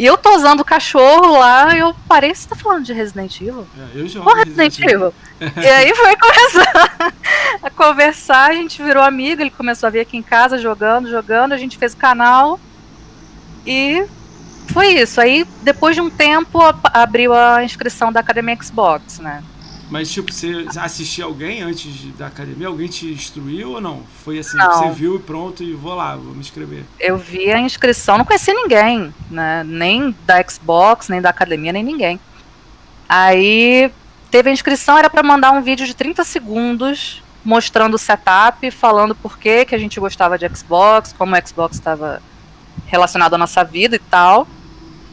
E 0.00 0.06
eu 0.06 0.16
tô 0.16 0.34
usando 0.34 0.60
o 0.60 0.64
cachorro 0.64 1.38
lá, 1.38 1.76
eu 1.76 1.94
parei, 2.08 2.34
você 2.34 2.48
tá 2.48 2.56
falando 2.56 2.86
de 2.86 2.92
Resident 2.94 3.38
Evil? 3.38 3.66
É, 3.78 3.98
eu 3.98 4.08
jogo 4.08 4.32
Resident, 4.32 4.78
Resident 4.78 4.94
Evil. 4.94 5.14
e 5.62 5.66
aí 5.66 5.94
foi 5.94 6.16
começar 6.16 7.12
a 7.62 7.68
conversar, 7.68 8.48
a 8.48 8.54
gente 8.54 8.82
virou 8.82 9.02
amigo, 9.02 9.42
ele 9.42 9.50
começou 9.50 9.88
a 9.88 9.90
vir 9.90 10.00
aqui 10.00 10.16
em 10.16 10.22
casa 10.22 10.56
jogando, 10.56 11.10
jogando, 11.10 11.52
a 11.52 11.58
gente 11.58 11.76
fez 11.76 11.92
o 11.92 11.98
canal 11.98 12.58
e 13.66 14.06
foi 14.68 14.94
isso. 14.94 15.20
Aí, 15.20 15.46
depois 15.60 15.94
de 15.94 16.00
um 16.00 16.08
tempo, 16.08 16.58
abriu 16.82 17.34
a 17.34 17.62
inscrição 17.62 18.10
da 18.10 18.20
Academia 18.20 18.56
Xbox, 18.56 19.18
né? 19.18 19.42
Mas, 19.90 20.09
tipo, 20.09 20.33
você 20.33 20.66
assistia 20.76 21.24
alguém 21.24 21.62
antes 21.62 22.05
da 22.16 22.29
academia? 22.29 22.68
Alguém 22.68 22.87
te 22.87 23.07
instruiu 23.07 23.72
ou 23.72 23.81
não? 23.81 24.05
Foi 24.24 24.38
assim, 24.38 24.57
não. 24.57 24.72
você 24.72 24.90
viu 24.90 25.16
e 25.16 25.18
pronto, 25.18 25.64
e 25.64 25.72
vou 25.72 25.96
lá, 25.96 26.14
vou 26.14 26.33
me 26.33 26.38
inscrever. 26.38 26.85
Eu 26.98 27.18
vi 27.18 27.50
a 27.50 27.59
inscrição, 27.59 28.16
não 28.16 28.24
conhecia 28.24 28.55
ninguém, 28.55 29.12
né? 29.29 29.64
Nem 29.64 30.14
da 30.24 30.40
Xbox, 30.48 31.09
nem 31.09 31.20
da 31.20 31.31
academia, 31.31 31.72
nem 31.72 31.83
ninguém. 31.83 32.20
Aí 33.09 33.90
teve 34.31 34.48
a 34.48 34.53
inscrição, 34.53 34.96
era 34.96 35.11
para 35.11 35.24
mandar 35.24 35.50
um 35.50 35.61
vídeo 35.61 35.85
de 35.85 35.94
30 35.94 36.22
segundos 36.22 37.20
mostrando 37.44 37.94
o 37.94 37.98
setup, 37.98 38.70
falando 38.70 39.14
por 39.14 39.38
que, 39.38 39.64
que 39.64 39.74
a 39.74 39.79
gente 39.79 39.98
gostava 39.98 40.38
de 40.38 40.48
Xbox, 40.55 41.12
como 41.18 41.35
o 41.35 41.48
Xbox 41.48 41.76
estava 41.76 42.22
relacionado 42.87 43.35
à 43.35 43.38
nossa 43.38 43.64
vida 43.64 43.96
e 43.96 43.98
tal. 43.98 44.46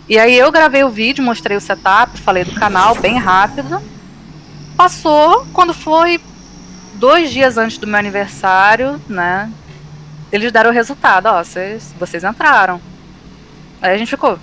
E 0.07 0.19
aí 0.19 0.37
eu 0.37 0.51
gravei 0.51 0.83
o 0.83 0.89
vídeo, 0.89 1.23
mostrei 1.23 1.57
o 1.57 1.61
setup, 1.61 2.19
falei 2.19 2.43
do 2.43 2.53
canal 2.53 2.93
bem 2.95 3.17
rápido. 3.17 3.81
Passou, 4.77 5.45
quando 5.51 5.73
foi 5.73 6.21
dois 6.93 7.31
dias 7.31 7.57
antes 7.57 7.77
do 7.77 7.87
meu 7.87 7.97
aniversário, 7.97 9.01
né? 9.09 9.51
Eles 10.31 10.51
deram 10.51 10.69
o 10.69 10.73
resultado, 10.73 11.25
ó, 11.25 11.43
vocês, 11.43 11.93
vocês 11.99 12.23
entraram. 12.23 12.79
Aí 13.81 13.93
a 13.93 13.97
gente 13.97 14.09
ficou. 14.09 14.39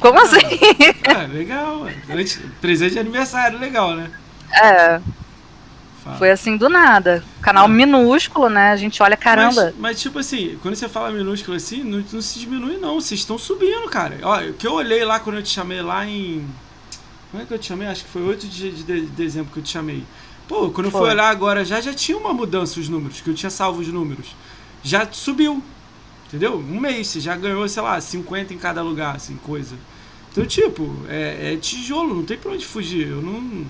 Como 0.00 0.18
ah, 0.18 0.22
assim? 0.22 0.38
É, 1.04 1.26
legal. 1.26 1.86
Presente 2.60 2.92
de 2.92 2.98
aniversário, 2.98 3.58
legal, 3.58 3.94
né? 3.94 4.10
É. 4.52 5.00
Fala. 6.04 6.16
Foi 6.16 6.30
assim 6.30 6.56
do 6.56 6.68
nada. 6.68 7.22
Canal 7.42 7.66
é. 7.66 7.68
minúsculo, 7.68 8.48
né? 8.48 8.70
A 8.70 8.76
gente 8.76 9.02
olha, 9.02 9.16
caramba. 9.16 9.64
Mas, 9.64 9.74
mas, 9.78 10.00
tipo 10.00 10.18
assim, 10.18 10.58
quando 10.62 10.76
você 10.76 10.88
fala 10.88 11.10
minúsculo 11.10 11.56
assim, 11.56 11.82
não, 11.82 12.04
não 12.12 12.22
se 12.22 12.38
diminui, 12.38 12.76
não. 12.78 13.00
Vocês 13.00 13.20
estão 13.20 13.36
subindo, 13.36 13.88
cara. 13.88 14.18
Olha, 14.22 14.50
o 14.50 14.54
que 14.54 14.66
eu 14.66 14.74
olhei 14.74 15.04
lá 15.04 15.18
quando 15.20 15.36
eu 15.36 15.42
te 15.42 15.50
chamei 15.50 15.82
lá 15.82 16.06
em. 16.06 16.46
Como 17.30 17.42
é 17.42 17.46
que 17.46 17.52
eu 17.52 17.58
te 17.58 17.66
chamei? 17.66 17.86
Acho 17.86 18.04
que 18.04 18.10
foi 18.10 18.22
8 18.22 18.46
de, 18.46 18.70
de 18.82 19.00
dezembro 19.06 19.52
que 19.52 19.58
eu 19.58 19.62
te 19.62 19.70
chamei. 19.70 20.02
Pô, 20.48 20.70
quando 20.70 20.86
eu 20.86 20.90
fui 20.90 21.02
olhar 21.02 21.28
agora, 21.28 21.64
já, 21.64 21.80
já 21.80 21.92
tinha 21.92 22.16
uma 22.16 22.32
mudança 22.32 22.80
os 22.80 22.88
números, 22.88 23.20
que 23.20 23.28
eu 23.28 23.34
tinha 23.34 23.50
salvo 23.50 23.80
os 23.80 23.88
números. 23.88 24.34
Já 24.82 25.06
subiu. 25.12 25.62
Entendeu? 26.26 26.56
Um 26.56 26.80
mês, 26.80 27.08
você 27.08 27.20
já 27.20 27.36
ganhou, 27.36 27.68
sei 27.68 27.82
lá, 27.82 28.00
50 28.00 28.54
em 28.54 28.58
cada 28.58 28.82
lugar, 28.82 29.16
assim, 29.16 29.36
coisa. 29.36 29.76
Então, 30.30 30.44
tipo, 30.46 30.94
é, 31.08 31.54
é 31.54 31.56
tijolo, 31.56 32.14
não 32.14 32.24
tem 32.24 32.38
pra 32.38 32.52
onde 32.52 32.64
fugir. 32.64 33.08
Eu 33.08 33.20
não. 33.20 33.66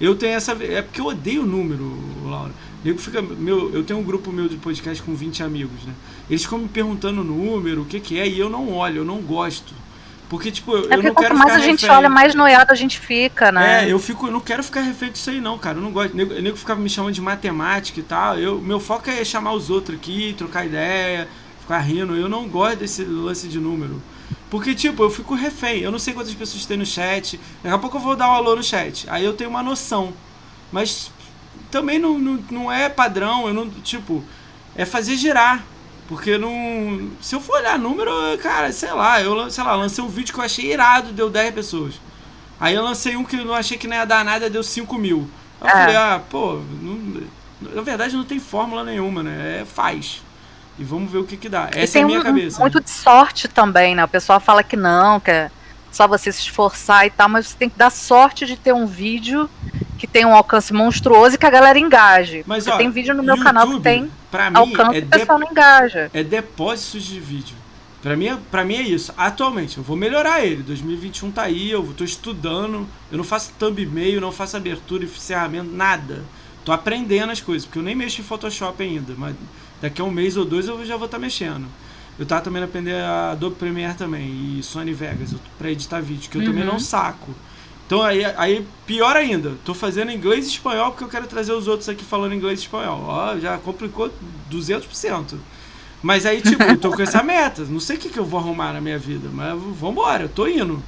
Eu 0.00 0.14
tenho 0.14 0.34
essa. 0.34 0.52
É 0.52 0.82
porque 0.82 1.00
eu 1.00 1.06
odeio 1.06 1.42
o 1.42 1.46
número, 1.46 1.96
Laura. 2.24 2.52
Eu, 2.84 2.96
fica, 2.98 3.20
meu, 3.22 3.72
eu 3.74 3.82
tenho 3.82 3.98
um 3.98 4.04
grupo 4.04 4.32
meu 4.32 4.48
de 4.48 4.56
podcast 4.56 5.02
com 5.02 5.14
20 5.14 5.42
amigos, 5.42 5.82
né? 5.84 5.92
Eles 6.28 6.42
ficam 6.42 6.58
me 6.58 6.68
perguntando 6.68 7.20
o 7.20 7.24
número, 7.24 7.82
o 7.82 7.84
que, 7.84 7.98
que 7.98 8.18
é, 8.18 8.28
e 8.28 8.38
eu 8.38 8.48
não 8.48 8.72
olho, 8.72 8.98
eu 8.98 9.04
não 9.04 9.20
gosto. 9.20 9.74
Porque, 10.28 10.50
tipo, 10.50 10.72
eu, 10.72 10.90
é 10.90 10.96
eu 10.96 11.02
não 11.02 11.14
quero 11.14 11.36
mais 11.36 11.54
a 11.54 11.58
gente 11.58 11.82
refém. 11.82 11.96
olha, 11.96 12.08
mais 12.08 12.34
noiado 12.34 12.72
a 12.72 12.74
gente 12.74 12.98
fica, 12.98 13.52
né? 13.52 13.84
É, 13.84 13.92
eu 13.92 13.98
fico, 13.98 14.26
eu 14.26 14.32
não 14.32 14.40
quero 14.40 14.62
ficar 14.62 14.80
refém 14.80 15.12
disso 15.12 15.30
aí, 15.30 15.40
não, 15.40 15.56
cara. 15.56 15.78
Eu 15.78 15.82
não 15.82 15.92
gosto. 15.92 16.14
O 16.14 16.16
nego, 16.16 16.34
nego 16.34 16.56
ficava 16.56 16.80
me 16.80 16.88
chamando 16.88 17.14
de 17.14 17.20
matemática 17.20 18.00
e 18.00 18.02
tal. 18.02 18.36
Eu, 18.36 18.60
meu 18.60 18.80
foco 18.80 19.08
é 19.08 19.24
chamar 19.24 19.52
os 19.52 19.70
outros 19.70 19.96
aqui, 19.96 20.34
trocar 20.36 20.66
ideia, 20.66 21.28
ficar 21.60 21.78
rindo. 21.78 22.16
Eu 22.16 22.28
não 22.28 22.48
gosto 22.48 22.78
desse 22.78 23.04
lance 23.04 23.46
de 23.46 23.60
número. 23.60 24.02
Porque, 24.50 24.74
tipo, 24.74 25.02
eu 25.02 25.10
fico 25.10 25.34
refém. 25.34 25.80
Eu 25.80 25.92
não 25.92 25.98
sei 25.98 26.12
quantas 26.12 26.34
pessoas 26.34 26.66
tem 26.66 26.76
no 26.76 26.86
chat. 26.86 27.38
Daqui 27.62 27.74
a 27.74 27.78
pouco 27.78 27.96
eu 27.96 28.00
vou 28.00 28.16
dar 28.16 28.28
um 28.28 28.32
alô 28.32 28.56
no 28.56 28.64
chat. 28.64 29.08
Aí 29.08 29.24
eu 29.24 29.32
tenho 29.32 29.50
uma 29.50 29.62
noção. 29.62 30.12
Mas 30.72 31.10
também 31.70 32.00
não, 32.00 32.18
não, 32.18 32.44
não 32.50 32.72
é 32.72 32.88
padrão. 32.88 33.46
Eu 33.46 33.54
não, 33.54 33.70
tipo, 33.70 34.24
é 34.74 34.84
fazer 34.84 35.16
girar. 35.16 35.64
Porque 36.08 36.38
não. 36.38 37.10
Se 37.20 37.34
eu 37.34 37.40
for 37.40 37.56
olhar 37.56 37.78
número, 37.78 38.12
cara, 38.42 38.70
sei 38.72 38.92
lá, 38.92 39.20
eu 39.20 39.50
sei 39.50 39.64
lá, 39.64 39.74
lancei 39.74 40.02
um 40.02 40.08
vídeo 40.08 40.32
que 40.32 40.40
eu 40.40 40.44
achei 40.44 40.72
irado, 40.72 41.12
deu 41.12 41.28
10 41.28 41.54
pessoas. 41.54 41.94
Aí 42.60 42.74
eu 42.74 42.82
lancei 42.82 43.16
um 43.16 43.24
que 43.24 43.36
eu 43.36 43.44
não 43.44 43.54
achei 43.54 43.76
que 43.76 43.88
não 43.88 43.96
ia 43.96 44.04
dar 44.04 44.24
nada, 44.24 44.48
deu 44.48 44.62
5 44.62 44.96
mil. 44.96 45.28
Aí 45.60 45.70
eu 45.70 45.76
é. 45.76 45.80
falei, 45.80 45.96
ah, 45.96 46.22
pô, 46.30 46.60
não, 46.80 47.22
na 47.60 47.82
verdade 47.82 48.16
não 48.16 48.24
tem 48.24 48.38
fórmula 48.38 48.84
nenhuma, 48.84 49.22
né? 49.22 49.60
É 49.62 49.64
faz. 49.64 50.22
E 50.78 50.84
vamos 50.84 51.10
ver 51.10 51.18
o 51.18 51.24
que 51.24 51.36
que 51.36 51.48
dá. 51.48 51.70
Essa 51.72 51.98
é 51.98 52.02
a 52.02 52.06
minha 52.06 52.20
um, 52.20 52.22
cabeça. 52.22 52.60
Muito 52.60 52.78
né? 52.78 52.84
de 52.84 52.90
sorte 52.90 53.48
também, 53.48 53.94
né? 53.94 54.04
O 54.04 54.08
pessoal 54.08 54.38
fala 54.38 54.62
que 54.62 54.76
não, 54.76 55.18
que 55.18 55.30
é 55.30 55.50
só 55.90 56.06
você 56.06 56.30
se 56.30 56.40
esforçar 56.40 57.06
e 57.06 57.10
tal, 57.10 57.28
mas 57.28 57.48
você 57.48 57.56
tem 57.56 57.70
que 57.70 57.78
dar 57.78 57.90
sorte 57.90 58.44
de 58.46 58.56
ter 58.56 58.74
um 58.74 58.86
vídeo 58.86 59.48
que 59.96 60.06
tem 60.06 60.24
um 60.24 60.34
alcance 60.34 60.72
monstruoso 60.72 61.34
e 61.34 61.38
que 61.38 61.46
a 61.46 61.50
galera 61.50 61.78
engaje. 61.78 62.44
Mas 62.46 62.66
ó, 62.66 62.76
tem 62.76 62.90
vídeo 62.90 63.14
no 63.14 63.22
meu 63.22 63.36
YouTube, 63.36 63.44
canal 63.44 63.68
que 63.68 63.80
tem 63.80 64.10
alcance 64.54 64.96
é 64.96 65.00
e 65.00 65.02
o 65.02 65.06
pessoal 65.06 65.38
não 65.38 65.50
engaja. 65.50 66.10
É 66.12 66.22
depósitos 66.22 67.04
de 67.04 67.20
vídeo. 67.20 67.56
Pra 68.02 68.16
mim, 68.16 68.28
é, 68.28 68.38
pra 68.50 68.64
mim 68.64 68.76
é 68.76 68.82
isso. 68.82 69.12
Atualmente, 69.16 69.78
eu 69.78 69.82
vou 69.82 69.96
melhorar 69.96 70.44
ele. 70.44 70.62
2021 70.62 71.30
tá 71.32 71.42
aí, 71.42 71.70
eu 71.70 71.82
tô 71.96 72.04
estudando. 72.04 72.86
Eu 73.10 73.18
não 73.18 73.24
faço 73.24 73.52
thumbnail, 73.58 74.20
não 74.20 74.30
faço 74.30 74.56
abertura 74.56 75.04
e 75.04 75.06
encerramento, 75.06 75.70
nada. 75.70 76.22
Tô 76.64 76.72
aprendendo 76.72 77.32
as 77.32 77.40
coisas, 77.40 77.64
porque 77.64 77.78
eu 77.78 77.82
nem 77.82 77.94
mexo 77.94 78.20
em 78.20 78.24
Photoshop 78.24 78.82
ainda, 78.82 79.14
mas 79.16 79.34
Daqui 79.80 80.00
a 80.00 80.04
um 80.04 80.10
mês 80.10 80.36
ou 80.36 80.44
dois 80.44 80.66
eu 80.68 80.84
já 80.84 80.96
vou 80.96 81.06
estar 81.06 81.18
tá 81.18 81.20
mexendo. 81.20 81.66
Eu 82.18 82.24
tava 82.24 82.40
também 82.40 82.62
aprender 82.62 82.94
a 82.94 83.32
Adobe 83.32 83.56
Premiere 83.56 83.94
também 83.94 84.58
e 84.58 84.62
Sony 84.62 84.94
Vegas 84.94 85.34
para 85.58 85.70
editar 85.70 86.00
vídeo, 86.00 86.30
que 86.30 86.38
eu 86.38 86.40
uhum. 86.40 86.48
também 86.48 86.64
não 86.64 86.78
saco. 86.78 87.34
Então 87.86 88.02
aí, 88.02 88.24
aí, 88.36 88.66
pior 88.84 89.16
ainda, 89.16 89.54
tô 89.64 89.72
fazendo 89.72 90.10
inglês 90.10 90.46
e 90.46 90.50
espanhol 90.50 90.90
porque 90.90 91.04
eu 91.04 91.08
quero 91.08 91.26
trazer 91.28 91.52
os 91.52 91.68
outros 91.68 91.88
aqui 91.88 92.04
falando 92.04 92.34
inglês 92.34 92.58
e 92.58 92.62
espanhol. 92.62 93.04
Ó, 93.06 93.38
já 93.38 93.56
complicou 93.58 94.10
200%. 94.50 95.36
Mas 96.02 96.26
aí, 96.26 96.40
tipo, 96.40 96.62
eu 96.64 96.76
tô 96.78 96.90
com 96.90 97.02
essa 97.02 97.22
meta. 97.22 97.64
Não 97.64 97.80
sei 97.80 97.96
o 97.96 97.98
que, 97.98 98.08
que 98.08 98.18
eu 98.18 98.24
vou 98.24 98.40
arrumar 98.40 98.72
na 98.72 98.80
minha 98.80 98.98
vida, 98.98 99.28
mas 99.32 99.58
vambora, 99.78 100.24
eu 100.24 100.28
tô 100.28 100.46
indo. 100.48 100.82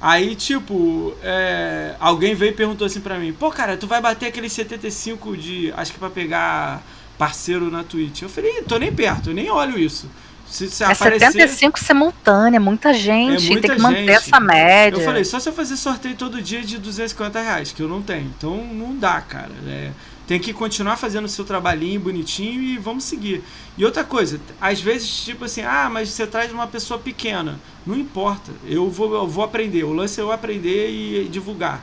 Aí, 0.00 0.34
tipo, 0.34 1.14
é, 1.22 1.94
alguém 1.98 2.34
veio 2.34 2.50
e 2.50 2.54
perguntou 2.54 2.86
assim 2.86 3.00
pra 3.00 3.18
mim: 3.18 3.32
Pô, 3.32 3.50
cara, 3.50 3.76
tu 3.76 3.86
vai 3.86 4.00
bater 4.00 4.26
aquele 4.26 4.48
75 4.48 5.36
de. 5.36 5.72
Acho 5.76 5.92
que 5.92 5.98
pra 5.98 6.10
pegar 6.10 6.82
parceiro 7.18 7.70
na 7.70 7.82
Twitch. 7.82 8.22
Eu 8.22 8.28
falei: 8.28 8.62
Tô 8.62 8.76
nem 8.76 8.92
perto, 8.92 9.30
eu 9.30 9.34
nem 9.34 9.50
olho 9.50 9.78
isso. 9.78 10.08
Se, 10.54 10.70
se 10.70 10.84
é 10.84 10.86
aparecer, 10.86 11.32
75 11.32 11.80
simultânea, 11.80 12.60
muita 12.60 12.94
gente, 12.94 13.44
é 13.44 13.50
muita 13.50 13.66
tem 13.66 13.76
que 13.76 13.82
manter 13.82 14.10
essa 14.10 14.38
média. 14.38 15.00
Eu 15.00 15.04
falei: 15.04 15.24
Só 15.24 15.40
se 15.40 15.48
eu 15.48 15.52
fazer 15.52 15.76
sorteio 15.76 16.14
todo 16.14 16.40
dia 16.40 16.62
de 16.62 16.78
250 16.78 17.40
reais, 17.40 17.72
que 17.72 17.82
eu 17.82 17.88
não 17.88 18.00
tenho. 18.00 18.32
Então 18.38 18.64
não 18.64 18.96
dá, 18.96 19.20
cara. 19.20 19.50
É, 19.66 19.90
tem 20.28 20.38
que 20.38 20.52
continuar 20.52 20.96
fazendo 20.96 21.24
o 21.24 21.28
seu 21.28 21.44
trabalhinho 21.44 21.98
bonitinho 21.98 22.62
e 22.62 22.78
vamos 22.78 23.02
seguir. 23.02 23.42
E 23.76 23.84
outra 23.84 24.04
coisa, 24.04 24.40
às 24.60 24.80
vezes, 24.80 25.24
tipo 25.24 25.44
assim, 25.44 25.62
ah, 25.62 25.90
mas 25.90 26.10
você 26.10 26.24
traz 26.24 26.52
uma 26.52 26.68
pessoa 26.68 27.00
pequena. 27.00 27.58
Não 27.84 27.98
importa, 27.98 28.52
eu 28.64 28.88
vou, 28.88 29.12
eu 29.12 29.26
vou 29.26 29.42
aprender. 29.42 29.82
O 29.82 29.92
lance 29.92 30.20
é 30.20 30.22
eu 30.22 30.30
aprender 30.30 30.88
e 30.88 31.28
divulgar. 31.28 31.82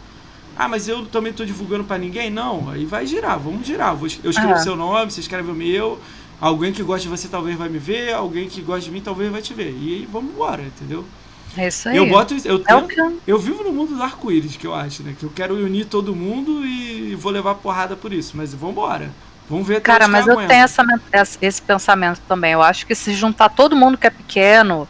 Ah, 0.58 0.70
mas 0.70 0.88
eu 0.88 1.06
também 1.06 1.32
estou 1.32 1.46
divulgando 1.46 1.84
para 1.84 1.98
ninguém? 1.98 2.30
Não, 2.30 2.70
aí 2.70 2.86
vai 2.86 3.06
girar, 3.06 3.38
vamos 3.38 3.68
girar. 3.68 3.98
Eu 4.24 4.32
escrevo 4.32 4.58
seu 4.60 4.78
nome, 4.78 5.12
você 5.12 5.20
escreve 5.20 5.52
o 5.52 5.56
meu. 5.56 6.00
Alguém 6.42 6.74
que 6.74 6.82
gosta 6.82 7.04
de 7.04 7.08
você 7.08 7.28
talvez 7.28 7.56
vai 7.56 7.70
me 7.70 7.78
ver, 7.78 8.14
alguém 8.14 8.50
que 8.50 8.62
gosta 8.62 8.82
de 8.82 8.92
mim 8.92 9.00
talvez 9.00 9.32
vai 9.32 9.44
te 9.44 9.54
ver. 9.54 9.70
E 9.70 9.94
aí 9.94 10.10
vamos 10.12 10.34
embora, 10.34 10.64
entendeu? 10.64 11.06
É 11.56 11.68
isso 11.68 11.88
aí. 11.88 11.98
Eu 11.98 12.08
boto. 12.08 12.36
Eu, 12.44 12.60
tento, 12.60 13.00
é 13.00 13.12
eu 13.28 13.38
vivo 13.38 13.64
no 13.64 13.72
mundo 13.72 13.96
do 13.96 14.02
arco-íris, 14.02 14.58
que 14.58 14.66
eu 14.66 14.74
acho, 14.74 15.04
né? 15.04 15.16
Que 15.20 15.24
eu 15.24 15.30
quero 15.30 15.54
unir 15.56 15.86
todo 15.86 16.16
mundo 16.16 16.66
e 16.66 17.14
vou 17.16 17.32
levar 17.32 17.56
porrada 17.56 17.96
por 17.96 18.12
isso. 18.12 18.36
Mas 18.36 18.54
vamos 18.54 18.72
embora. 18.72 19.12
Vamos 19.48 19.68
ver 19.68 19.82
Cara, 19.82 20.08
mas 20.08 20.26
eu 20.26 20.36
tenho 20.48 20.64
essa, 20.64 20.84
esse 21.42 21.62
pensamento 21.62 22.22
também. 22.28 22.54
Eu 22.54 22.62
acho 22.62 22.88
que 22.88 22.96
se 22.96 23.14
juntar 23.14 23.50
todo 23.50 23.76
mundo 23.76 23.98
que 23.98 24.08
é 24.08 24.10
pequeno. 24.10 24.88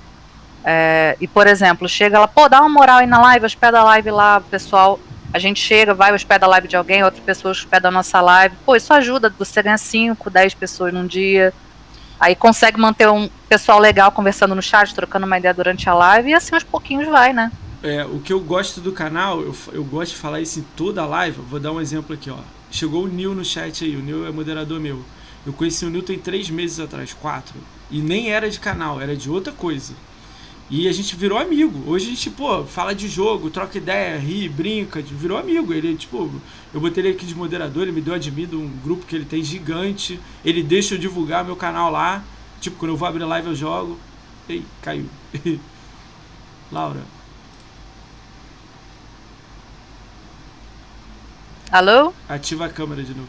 É, 0.64 1.18
e, 1.20 1.28
por 1.28 1.48
exemplo, 1.48 1.90
chega 1.90 2.20
lá, 2.20 2.28
pô, 2.28 2.48
dá 2.48 2.60
uma 2.62 2.70
moral 2.70 3.00
aí 3.00 3.08
na 3.08 3.20
live, 3.20 3.46
hospeda 3.46 3.80
a 3.80 3.84
live 3.84 4.12
lá, 4.12 4.40
pessoal. 4.40 5.00
A 5.34 5.40
gente 5.40 5.60
chega, 5.62 5.94
vai, 5.94 6.14
hospeda 6.14 6.46
a 6.46 6.50
live 6.50 6.68
de 6.68 6.76
alguém, 6.76 7.04
outra 7.04 7.22
pessoa 7.22 7.52
hospeda 7.52 7.88
a 7.88 7.92
nossa 7.92 8.20
live. 8.20 8.56
Pô, 8.66 8.76
isso 8.76 8.94
ajuda, 8.94 9.34
você 9.38 9.64
ganha 9.64 9.78
5, 9.78 10.30
10 10.30 10.54
pessoas 10.56 10.94
num 10.94 11.08
dia. 11.08 11.54
Aí 12.20 12.36
consegue 12.36 12.80
manter 12.80 13.10
um 13.10 13.30
pessoal 13.48 13.80
legal 13.80 14.12
conversando 14.12 14.54
no 14.54 14.62
chat, 14.62 14.94
trocando 14.94 15.26
uma 15.26 15.38
ideia 15.38 15.54
durante 15.54 15.90
a 15.90 15.94
live, 15.94 16.30
e 16.30 16.34
assim 16.34 16.54
aos 16.54 16.64
pouquinhos 16.64 17.08
vai, 17.08 17.34
né? 17.34 17.52
É, 17.82 18.06
o 18.06 18.20
que 18.20 18.32
eu 18.32 18.40
gosto 18.40 18.80
do 18.80 18.92
canal, 18.92 19.42
eu, 19.42 19.56
eu 19.74 19.84
gosto 19.84 20.12
de 20.12 20.18
falar 20.18 20.40
isso 20.40 20.60
em 20.60 20.66
toda 20.76 21.02
a 21.02 21.06
live. 21.06 21.42
Vou 21.50 21.60
dar 21.60 21.72
um 21.72 21.82
exemplo 21.82 22.14
aqui, 22.14 22.30
ó. 22.30 22.38
Chegou 22.70 23.06
o 23.06 23.08
Nil 23.08 23.34
no 23.34 23.44
chat 23.44 23.84
aí, 23.84 23.96
o 23.96 24.02
Nil 24.02 24.28
é 24.28 24.32
moderador 24.32 24.80
meu. 24.80 25.04
Eu 25.46 25.54
conheci 25.54 25.84
o 25.84 25.90
Nil 25.90 26.04
tem 26.04 26.20
três 26.20 26.50
meses 26.50 26.80
atrás, 26.80 27.14
quatro. 27.14 27.56
E 27.90 28.00
nem 28.00 28.32
era 28.32 28.50
de 28.50 28.60
canal, 28.60 29.02
era 29.02 29.16
de 29.16 29.30
outra 29.30 29.52
coisa. 29.52 29.94
E 30.72 30.88
a 30.88 30.92
gente 30.94 31.18
virou 31.18 31.38
amigo. 31.38 31.84
Hoje 31.86 32.06
a 32.06 32.10
gente, 32.12 32.30
pô, 32.30 32.64
fala 32.64 32.96
de 32.96 33.10
jogo, 33.10 33.50
troca 33.50 33.78
ideia, 33.78 34.18
ri, 34.18 34.48
brinca, 34.48 35.02
virou 35.02 35.38
amigo. 35.38 35.74
Ele, 35.74 35.98
tipo, 35.98 36.32
eu 36.74 36.80
botei 36.80 37.04
ele 37.04 37.14
aqui 37.14 37.26
de 37.26 37.36
moderador, 37.36 37.84
ele 37.84 37.92
me 37.92 38.00
deu 38.00 38.14
admito 38.14 38.56
um 38.56 38.70
grupo 38.82 39.06
que 39.06 39.14
ele 39.14 39.26
tem 39.26 39.44
gigante. 39.44 40.18
Ele 40.46 40.64
deixa 40.64 40.96
eu 40.96 40.98
divulgar 40.98 41.44
meu 41.44 41.58
canal 41.58 41.92
lá. 41.92 42.24
Tipo, 42.62 42.78
quando 42.78 42.92
eu 42.92 42.98
vou 42.98 43.06
abrir 43.06 43.26
live 43.26 43.50
eu 43.50 43.56
jogo. 43.56 44.00
Ei, 44.48 44.64
caiu. 44.82 45.10
Laura. 46.72 47.02
Alô? 51.70 52.14
Ativa 52.30 52.68
a 52.68 52.70
câmera 52.70 53.04
de 53.04 53.14
novo. 53.14 53.28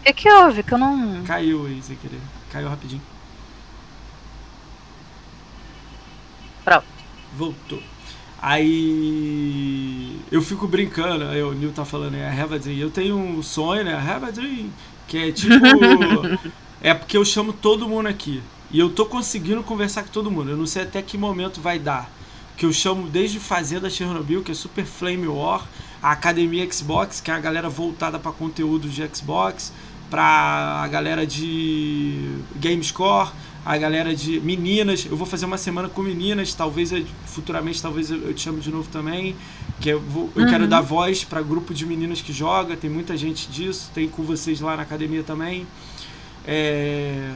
O 0.00 0.02
que, 0.02 0.12
que 0.12 0.30
houve? 0.30 0.62
Que 0.62 0.74
eu 0.74 0.78
não. 0.78 1.24
Caiu 1.24 1.64
aí, 1.64 1.80
sem 1.82 1.96
querer. 1.96 2.20
Caiu 2.50 2.68
rapidinho. 2.68 3.02
Voltou. 7.36 7.82
Aí 8.42 10.18
eu 10.32 10.40
fico 10.40 10.66
brincando, 10.66 11.26
aí 11.26 11.42
o 11.42 11.52
Nil 11.52 11.72
tá 11.72 11.84
falando, 11.84 12.14
é 12.14 12.28
have 12.28 12.54
a 12.54 12.58
dream. 12.58 12.78
Eu 12.78 12.90
tenho 12.90 13.16
um 13.16 13.42
sonho, 13.42 13.84
né? 13.84 13.94
Have 13.94 14.26
a 14.26 14.30
dream. 14.30 14.70
Que 15.06 15.18
é 15.18 15.32
tipo. 15.32 15.52
é 16.80 16.94
porque 16.94 17.16
eu 17.16 17.24
chamo 17.24 17.52
todo 17.52 17.88
mundo 17.88 18.06
aqui. 18.06 18.42
E 18.70 18.78
eu 18.78 18.88
tô 18.88 19.04
conseguindo 19.04 19.62
conversar 19.62 20.04
com 20.04 20.10
todo 20.10 20.30
mundo. 20.30 20.50
Eu 20.50 20.56
não 20.56 20.66
sei 20.66 20.82
até 20.82 21.02
que 21.02 21.18
momento 21.18 21.60
vai 21.60 21.78
dar. 21.78 22.10
Que 22.56 22.64
eu 22.64 22.72
chamo 22.72 23.08
desde 23.08 23.38
Fazenda 23.38 23.90
Chernobyl, 23.90 24.42
que 24.42 24.52
é 24.52 24.54
Super 24.54 24.84
Flame 24.84 25.26
War, 25.26 25.66
a 26.02 26.12
Academia 26.12 26.70
Xbox, 26.70 27.20
que 27.20 27.30
é 27.30 27.34
a 27.34 27.40
galera 27.40 27.68
voltada 27.68 28.18
para 28.18 28.32
conteúdo 28.32 28.88
de 28.88 29.06
Xbox, 29.14 29.72
pra 30.08 30.82
a 30.82 30.88
galera 30.88 31.26
de 31.26 32.38
GameScore 32.56 33.30
a 33.64 33.76
galera 33.76 34.14
de 34.14 34.40
meninas. 34.40 35.06
Eu 35.08 35.16
vou 35.16 35.26
fazer 35.26 35.46
uma 35.46 35.58
semana 35.58 35.88
com 35.88 36.02
meninas, 36.02 36.54
talvez 36.54 36.92
futuramente 37.26 37.80
talvez 37.80 38.10
eu 38.10 38.32
te 38.34 38.42
chame 38.42 38.60
de 38.60 38.70
novo 38.70 38.88
também. 38.90 39.36
Que 39.80 39.90
eu, 39.90 40.00
vou, 40.00 40.30
eu 40.34 40.44
uhum. 40.44 40.50
quero 40.50 40.66
dar 40.66 40.80
voz 40.80 41.24
para 41.24 41.40
grupo 41.42 41.72
de 41.72 41.86
meninas 41.86 42.20
que 42.20 42.32
joga, 42.32 42.76
tem 42.76 42.90
muita 42.90 43.16
gente 43.16 43.50
disso, 43.50 43.90
tem 43.94 44.08
com 44.08 44.22
vocês 44.22 44.60
lá 44.60 44.76
na 44.76 44.82
academia 44.82 45.22
também. 45.22 45.66
É, 46.46 47.30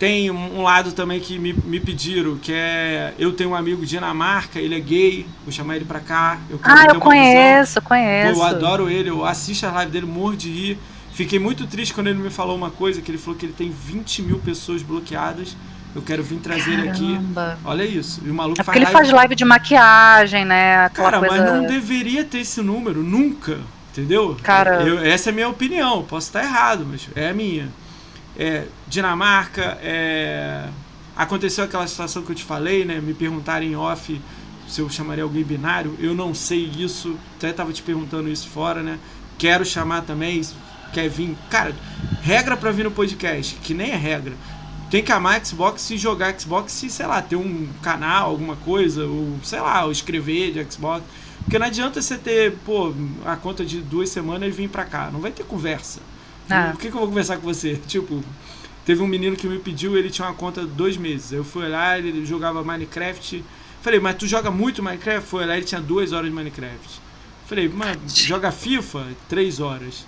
tem 0.00 0.30
um 0.30 0.62
lado 0.62 0.92
também 0.92 1.20
que 1.20 1.38
me, 1.38 1.52
me 1.52 1.78
pediram, 1.78 2.36
que 2.38 2.54
é. 2.54 3.12
Eu 3.18 3.34
tenho 3.34 3.50
um 3.50 3.54
amigo 3.54 3.82
de 3.82 3.90
Dinamarca, 3.90 4.58
ele 4.58 4.74
é 4.74 4.80
gay, 4.80 5.26
vou 5.44 5.52
chamar 5.52 5.76
ele 5.76 5.84
pra 5.84 6.00
cá. 6.00 6.38
Eu 6.48 6.58
ah, 6.62 6.86
eu 6.88 6.98
conheço, 6.98 7.74
visão. 7.74 7.82
conheço. 7.82 8.40
Eu 8.40 8.42
adoro 8.42 8.88
ele, 8.88 9.10
eu 9.10 9.26
assisto 9.26 9.66
a 9.66 9.72
live 9.72 9.92
dele, 9.92 10.06
morro 10.06 10.34
de 10.34 10.50
rir. 10.50 10.78
Fiquei 11.12 11.38
muito 11.38 11.66
triste 11.66 11.92
quando 11.92 12.06
ele 12.06 12.18
me 12.18 12.30
falou 12.30 12.56
uma 12.56 12.70
coisa, 12.70 13.00
que 13.00 13.10
ele 13.10 13.18
falou 13.18 13.38
que 13.38 13.46
ele 13.46 13.52
tem 13.52 13.70
20 13.70 14.22
mil 14.22 14.38
pessoas 14.38 14.82
bloqueadas. 14.82 15.56
Eu 15.94 16.02
quero 16.02 16.22
vir 16.22 16.38
trazer 16.38 16.76
Caramba. 16.76 17.52
aqui. 17.52 17.60
Olha 17.64 17.84
isso. 17.84 18.22
E 18.24 18.30
o 18.30 18.34
maluco 18.34 18.60
é 18.60 18.64
porque 18.64 18.78
faz 18.78 18.88
ele 18.88 18.92
faz 18.92 19.10
live 19.10 19.34
de 19.34 19.44
maquiagem, 19.44 20.44
né? 20.44 20.84
Aquela 20.84 21.10
Cara, 21.10 21.28
coisa... 21.28 21.44
mas 21.44 21.52
não 21.52 21.66
deveria 21.66 22.24
ter 22.24 22.38
esse 22.38 22.62
número, 22.62 23.02
nunca. 23.02 23.58
Entendeu? 23.90 24.36
Cara. 24.42 24.82
Eu, 24.82 25.00
essa 25.04 25.30
é 25.30 25.32
a 25.32 25.34
minha 25.34 25.48
opinião. 25.48 26.04
Posso 26.04 26.28
estar 26.28 26.44
errado, 26.44 26.86
mas 26.88 27.08
é 27.16 27.30
a 27.30 27.34
minha. 27.34 27.68
É, 28.38 28.66
Dinamarca, 28.86 29.78
é... 29.82 30.68
aconteceu 31.16 31.64
aquela 31.64 31.86
situação 31.88 32.22
que 32.22 32.30
eu 32.30 32.36
te 32.36 32.44
falei, 32.44 32.84
né? 32.84 33.00
Me 33.00 33.12
perguntaram 33.12 33.66
em 33.66 33.74
off 33.74 34.20
se 34.68 34.80
eu 34.80 34.88
chamaria 34.88 35.24
alguém 35.24 35.42
binário. 35.42 35.96
Eu 35.98 36.14
não 36.14 36.32
sei 36.34 36.70
isso. 36.78 37.18
Até 37.36 37.50
estava 37.50 37.72
te 37.72 37.82
perguntando 37.82 38.28
isso 38.28 38.48
fora, 38.48 38.80
né? 38.80 38.96
Quero 39.36 39.64
chamar 39.64 40.02
também 40.02 40.40
quer 40.92 41.08
vir. 41.08 41.36
Cara, 41.48 41.74
regra 42.22 42.56
para 42.56 42.70
vir 42.70 42.84
no 42.84 42.90
podcast, 42.90 43.54
que 43.56 43.74
nem 43.74 43.90
é 43.90 43.96
regra. 43.96 44.34
Tem 44.90 45.04
que 45.04 45.12
amar 45.12 45.44
Xbox 45.44 45.88
e 45.90 45.96
jogar 45.96 46.38
Xbox 46.38 46.82
e, 46.82 46.90
sei 46.90 47.06
lá, 47.06 47.22
ter 47.22 47.36
um 47.36 47.68
canal, 47.80 48.30
alguma 48.30 48.56
coisa, 48.56 49.06
ou 49.06 49.38
sei 49.42 49.60
lá, 49.60 49.84
ou 49.84 49.92
escrever 49.92 50.52
de 50.52 50.72
Xbox. 50.72 51.04
Porque 51.44 51.58
não 51.58 51.66
adianta 51.66 52.02
você 52.02 52.18
ter, 52.18 52.52
pô, 52.64 52.92
a 53.24 53.36
conta 53.36 53.64
de 53.64 53.80
duas 53.80 54.08
semanas 54.10 54.48
e 54.48 54.52
vir 54.52 54.68
pra 54.68 54.84
cá. 54.84 55.08
Não 55.12 55.20
vai 55.20 55.30
ter 55.30 55.44
conversa. 55.44 56.00
Ah. 56.48 56.70
Por 56.72 56.80
que, 56.80 56.88
que 56.88 56.94
eu 56.94 57.00
vou 57.00 57.08
conversar 57.08 57.36
com 57.36 57.42
você? 57.42 57.76
Tipo, 57.86 58.22
teve 58.84 59.00
um 59.00 59.06
menino 59.06 59.36
que 59.36 59.46
me 59.46 59.58
pediu, 59.58 59.96
ele 59.96 60.10
tinha 60.10 60.26
uma 60.26 60.34
conta 60.34 60.62
de 60.62 60.68
dois 60.68 60.96
meses. 60.96 61.32
Eu 61.32 61.44
fui 61.44 61.68
lá, 61.68 61.96
ele 61.96 62.26
jogava 62.26 62.64
Minecraft. 62.64 63.44
Falei, 63.82 64.00
mas 64.00 64.16
tu 64.16 64.26
joga 64.26 64.50
muito 64.50 64.82
Minecraft? 64.82 65.28
Foi 65.28 65.46
lá, 65.46 65.56
ele 65.56 65.64
tinha 65.64 65.80
duas 65.80 66.12
horas 66.12 66.28
de 66.28 66.34
Minecraft. 66.34 67.00
Falei, 67.46 67.68
mas 67.68 67.96
joga 68.14 68.50
FIFA? 68.50 69.06
Três 69.28 69.60
horas. 69.60 70.04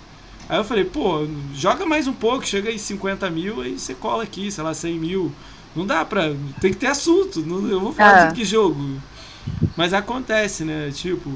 Aí 0.49 0.57
eu 0.57 0.63
falei, 0.63 0.83
pô, 0.83 1.25
joga 1.53 1.85
mais 1.85 2.07
um 2.07 2.13
pouco, 2.13 2.45
chega 2.45 2.69
aí 2.69 2.77
50 2.77 3.29
mil, 3.29 3.61
aí 3.61 3.79
você 3.79 3.93
cola 3.93 4.23
aqui, 4.23 4.51
sei 4.51 4.63
lá, 4.63 4.73
100 4.73 4.99
mil. 4.99 5.31
Não 5.75 5.85
dá 5.85 6.05
pra. 6.05 6.33
Tem 6.61 6.71
que 6.71 6.77
ter 6.77 6.87
assunto. 6.87 7.41
Não, 7.41 7.67
eu 7.67 7.79
vou 7.79 7.93
falar 7.93 8.23
ah. 8.23 8.25
de 8.27 8.35
que 8.35 8.45
jogo. 8.45 8.99
Mas 9.75 9.93
acontece, 9.93 10.63
né? 10.63 10.91
Tipo. 10.93 11.31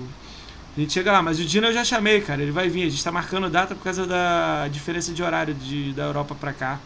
A 0.76 0.80
gente 0.80 0.94
chega 0.94 1.12
lá, 1.12 1.24
mas 1.24 1.40
o 1.40 1.46
Dino 1.46 1.68
eu 1.68 1.74
já 1.74 1.84
chamei, 1.84 2.22
cara. 2.22 2.42
Ele 2.44 2.52
vai 2.52 2.70
vir. 2.70 2.86
A 2.86 2.90
gente 2.90 3.04
tá 3.04 3.12
marcando 3.12 3.50
data 3.50 3.74
por 3.74 3.84
causa 3.84 4.06
da 4.06 4.68
diferença 4.68 5.12
de 5.12 5.24
horário 5.24 5.56
de, 5.56 5.92
da 5.94 6.04
Europa 6.04 6.36
pra 6.40 6.54
cá. 6.54 6.80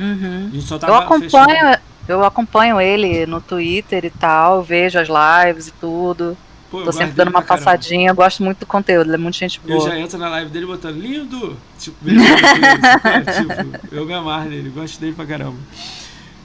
Uhum. 0.00 0.50
eu 0.86 0.94
acompanho, 0.94 1.78
eu 2.08 2.24
acompanho 2.24 2.80
ele 2.80 3.26
no 3.26 3.40
Twitter 3.40 4.04
e 4.04 4.10
tal, 4.10 4.62
vejo 4.62 4.98
as 4.98 5.08
lives 5.08 5.68
e 5.68 5.72
tudo. 5.72 6.36
Pô, 6.70 6.82
Tô 6.82 6.92
sempre 6.92 7.12
dando 7.12 7.28
uma 7.28 7.40
passadinha, 7.40 8.12
gosto 8.12 8.42
muito 8.42 8.60
do 8.60 8.66
conteúdo, 8.66 9.08
ele 9.08 9.14
é 9.14 9.18
muito 9.18 9.36
gente 9.36 9.58
boa. 9.60 9.74
Eu 9.74 9.80
já 9.80 9.98
entro 9.98 10.18
na 10.18 10.28
live 10.28 10.50
dele 10.50 10.66
botando 10.66 10.96
lindo! 10.96 11.56
Tipo, 11.78 11.96
tipo 12.04 13.94
eu 13.94 14.04
me 14.04 14.12
amarro 14.12 14.50
nele, 14.50 14.68
gosto 14.68 15.00
dele 15.00 15.14
pra 15.14 15.24
caramba. 15.24 15.56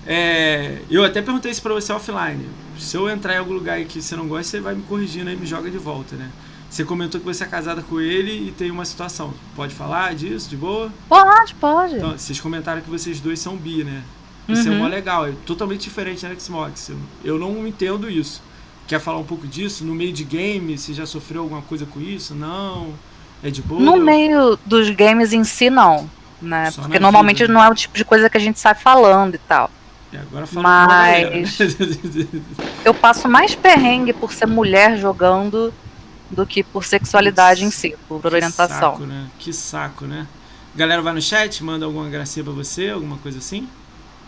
É, 0.05 0.79
eu 0.89 1.03
até 1.03 1.21
perguntei 1.21 1.51
isso 1.51 1.61
pra 1.61 1.73
você 1.73 1.91
offline. 1.91 2.47
Se 2.77 2.95
eu 2.95 3.09
entrar 3.09 3.35
em 3.35 3.37
algum 3.37 3.53
lugar 3.53 3.83
que 3.83 4.01
você 4.01 4.15
não 4.15 4.27
gosta, 4.27 4.43
você 4.43 4.61
vai 4.61 4.75
me 4.75 4.83
corrigindo 4.83 5.29
e 5.29 5.35
me 5.35 5.45
joga 5.45 5.69
de 5.69 5.77
volta, 5.77 6.15
né? 6.15 6.29
Você 6.69 6.83
comentou 6.83 7.21
que 7.21 7.25
você 7.25 7.43
é 7.43 7.47
casada 7.47 7.81
com 7.83 8.01
ele 8.01 8.47
e 8.47 8.51
tem 8.51 8.71
uma 8.71 8.83
situação. 8.83 9.33
Pode 9.55 9.75
falar 9.75 10.15
disso, 10.15 10.49
de 10.49 10.57
boa? 10.57 10.91
Pode, 11.07 11.53
pode. 11.55 11.95
Então, 11.97 12.17
vocês 12.17 12.39
comentaram 12.39 12.81
que 12.81 12.89
vocês 12.89 13.19
dois 13.19 13.39
são 13.39 13.55
bi, 13.55 13.83
né? 13.83 14.01
Isso 14.49 14.67
uhum. 14.67 14.75
é 14.75 14.77
mó 14.79 14.87
legal, 14.87 15.27
é 15.27 15.33
totalmente 15.45 15.81
diferente 15.81 16.25
da 16.25 16.33
Xbox. 16.33 16.91
Eu 17.23 17.37
não 17.37 17.67
entendo 17.67 18.09
isso. 18.09 18.41
Quer 18.87 18.99
falar 18.99 19.17
um 19.19 19.23
pouco 19.23 19.47
disso? 19.47 19.83
No 19.83 19.95
meio 19.95 20.11
de 20.11 20.23
games, 20.23 20.81
você 20.81 20.93
já 20.93 21.05
sofreu 21.05 21.43
alguma 21.43 21.61
coisa 21.61 21.85
com 21.85 22.01
isso? 22.01 22.35
Não? 22.35 22.93
É 23.41 23.49
de 23.49 23.61
boa? 23.61 23.81
No 23.81 23.97
meio 23.97 24.57
dos 24.65 24.89
games 24.89 25.33
em 25.33 25.43
si, 25.43 25.69
não. 25.69 26.09
né? 26.41 26.71
Só 26.71 26.81
Porque 26.81 26.99
normalmente 26.99 27.39
vida, 27.39 27.53
né? 27.53 27.59
não 27.59 27.63
é 27.65 27.69
o 27.69 27.75
tipo 27.75 27.95
de 27.95 28.05
coisa 28.05 28.29
que 28.29 28.37
a 28.37 28.41
gente 28.41 28.59
sai 28.59 28.75
falando 28.75 29.35
e 29.35 29.37
tal. 29.37 29.69
E 30.11 30.17
agora 30.17 30.45
Mas 30.51 31.57
eu 32.85 32.93
passo 32.93 33.27
mais 33.27 33.55
perrengue 33.55 34.13
por 34.13 34.31
ser 34.31 34.45
mulher 34.45 34.97
jogando 34.97 35.73
do 36.29 36.45
que 36.45 36.63
por 36.63 36.83
sexualidade 36.83 37.65
em 37.65 37.71
si, 37.71 37.95
por 38.07 38.21
que 38.21 38.27
orientação. 38.27 38.93
Saco, 38.93 39.05
né? 39.05 39.27
Que 39.39 39.51
saco, 39.51 40.05
né? 40.05 40.27
Galera 40.75 41.01
vai 41.01 41.13
no 41.13 41.21
chat, 41.21 41.63
manda 41.63 41.85
alguma 41.85 42.09
gracinha 42.09 42.43
pra 42.43 42.53
você, 42.53 42.89
alguma 42.89 43.17
coisa 43.17 43.39
assim? 43.39 43.67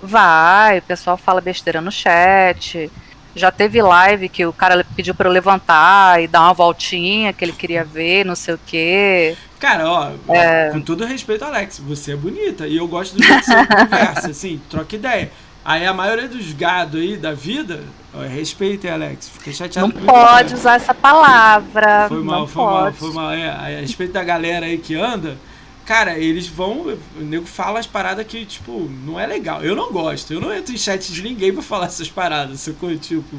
Vai, 0.01 0.79
o 0.79 0.81
pessoal 0.81 1.17
fala 1.17 1.41
besteira 1.41 1.81
no 1.81 1.91
chat. 1.91 2.91
Já 3.35 3.51
teve 3.51 3.81
live 3.81 4.29
que 4.29 4.45
o 4.45 4.53
cara 4.53 4.85
pediu 4.95 5.13
para 5.13 5.27
eu 5.27 5.33
levantar 5.33 6.23
e 6.23 6.27
dar 6.27 6.41
uma 6.41 6.53
voltinha 6.53 7.33
que 7.33 7.43
ele 7.43 7.51
queria 7.51 7.83
ver, 7.83 8.25
não 8.25 8.35
sei 8.35 8.53
o 8.53 8.59
quê. 8.65 9.35
Cara, 9.59 9.89
ó, 9.89 10.11
é... 10.29 10.69
com 10.71 10.79
todo 10.79 11.05
respeito, 11.05 11.43
Alex, 11.43 11.79
você 11.79 12.13
é 12.13 12.15
bonita 12.15 12.67
e 12.67 12.77
eu 12.77 12.87
gosto 12.87 13.15
do 13.15 13.23
jeito 13.23 13.39
que 13.39 13.45
você 13.45 13.65
conversa, 13.75 14.27
assim, 14.29 14.61
troca 14.69 14.95
ideia. 14.95 15.31
Aí 15.65 15.83
a 15.85 15.93
maioria 15.93 16.27
dos 16.27 16.53
gado 16.53 16.97
aí 16.97 17.17
da 17.17 17.33
vida, 17.33 17.83
ó, 18.13 18.21
respeita, 18.21 18.91
Alex, 18.93 19.29
fica 19.29 19.51
chateado 19.51 19.87
Não 19.87 20.05
pode 20.05 20.53
usar 20.53 20.75
essa 20.75 20.93
palavra. 20.93 22.05
Foi 22.07 22.23
mal, 22.23 22.47
foi 22.47 22.63
pode. 22.63 22.83
mal, 22.83 22.93
foi 22.93 23.11
mal. 23.13 23.31
É, 23.31 23.49
a 23.49 23.81
respeito 23.81 24.13
da 24.13 24.23
galera 24.23 24.67
aí 24.67 24.77
que 24.77 24.95
anda, 24.95 25.37
Cara, 25.85 26.17
eles 26.17 26.47
vão. 26.47 26.97
O 27.15 27.21
nego 27.21 27.45
fala 27.45 27.79
as 27.79 27.85
paradas 27.85 28.25
que, 28.25 28.43
tipo, 28.45 28.89
não 29.05 29.19
é 29.19 29.27
legal. 29.27 29.63
Eu 29.63 29.75
não 29.75 29.91
gosto. 29.91 30.33
Eu 30.33 30.41
não 30.41 30.53
entro 30.53 30.73
em 30.73 30.77
chat 30.77 31.11
de 31.11 31.21
ninguém 31.21 31.53
pra 31.53 31.61
falar 31.61 31.85
essas 31.85 32.09
paradas. 32.09 32.61
Sacou? 32.61 32.95
Tipo. 32.97 33.37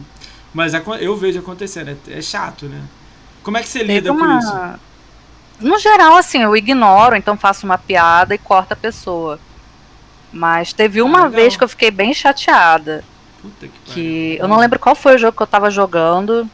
Mas 0.54 0.72
eu 1.00 1.16
vejo 1.16 1.40
acontecendo. 1.40 1.90
É, 1.90 2.18
é 2.18 2.22
chato, 2.22 2.66
né? 2.66 2.82
Como 3.42 3.56
é 3.56 3.62
que 3.62 3.68
você 3.68 3.82
lida 3.82 4.12
uma... 4.12 4.26
com 4.26 4.38
isso? 4.38 4.80
No 5.60 5.78
geral, 5.78 6.16
assim, 6.16 6.42
eu 6.42 6.56
ignoro, 6.56 7.16
então 7.16 7.36
faço 7.36 7.64
uma 7.64 7.78
piada 7.78 8.34
e 8.34 8.38
corto 8.38 8.72
a 8.72 8.76
pessoa. 8.76 9.40
Mas 10.32 10.72
teve 10.72 11.00
uma 11.00 11.26
ah, 11.26 11.28
vez 11.28 11.56
que 11.56 11.64
eu 11.64 11.68
fiquei 11.68 11.90
bem 11.90 12.12
chateada. 12.12 13.02
Puta 13.40 13.66
que, 13.66 13.92
que 13.92 14.36
Eu 14.38 14.46
não 14.46 14.58
lembro 14.58 14.78
qual 14.78 14.94
foi 14.94 15.16
o 15.16 15.18
jogo 15.18 15.36
que 15.36 15.42
eu 15.42 15.46
tava 15.46 15.70
jogando. 15.70 16.48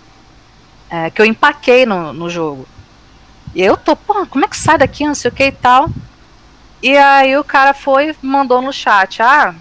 É, 0.88 1.10
que 1.10 1.20
eu 1.20 1.26
empaquei 1.26 1.84
no, 1.84 2.12
no 2.12 2.30
jogo. 2.30 2.66
E 3.54 3.62
eu 3.62 3.76
tô, 3.76 3.94
pô, 3.94 4.26
como 4.26 4.44
é 4.44 4.48
que 4.48 4.56
sai 4.56 4.78
daqui, 4.78 5.06
não 5.06 5.14
sei 5.14 5.30
o 5.30 5.34
que 5.34 5.44
e 5.44 5.52
tal. 5.52 5.90
E 6.82 6.96
aí 6.96 7.36
o 7.36 7.44
cara 7.44 7.72
foi 7.72 8.14
mandou 8.22 8.60
no 8.60 8.72
chat, 8.72 9.22
ah, 9.22 9.54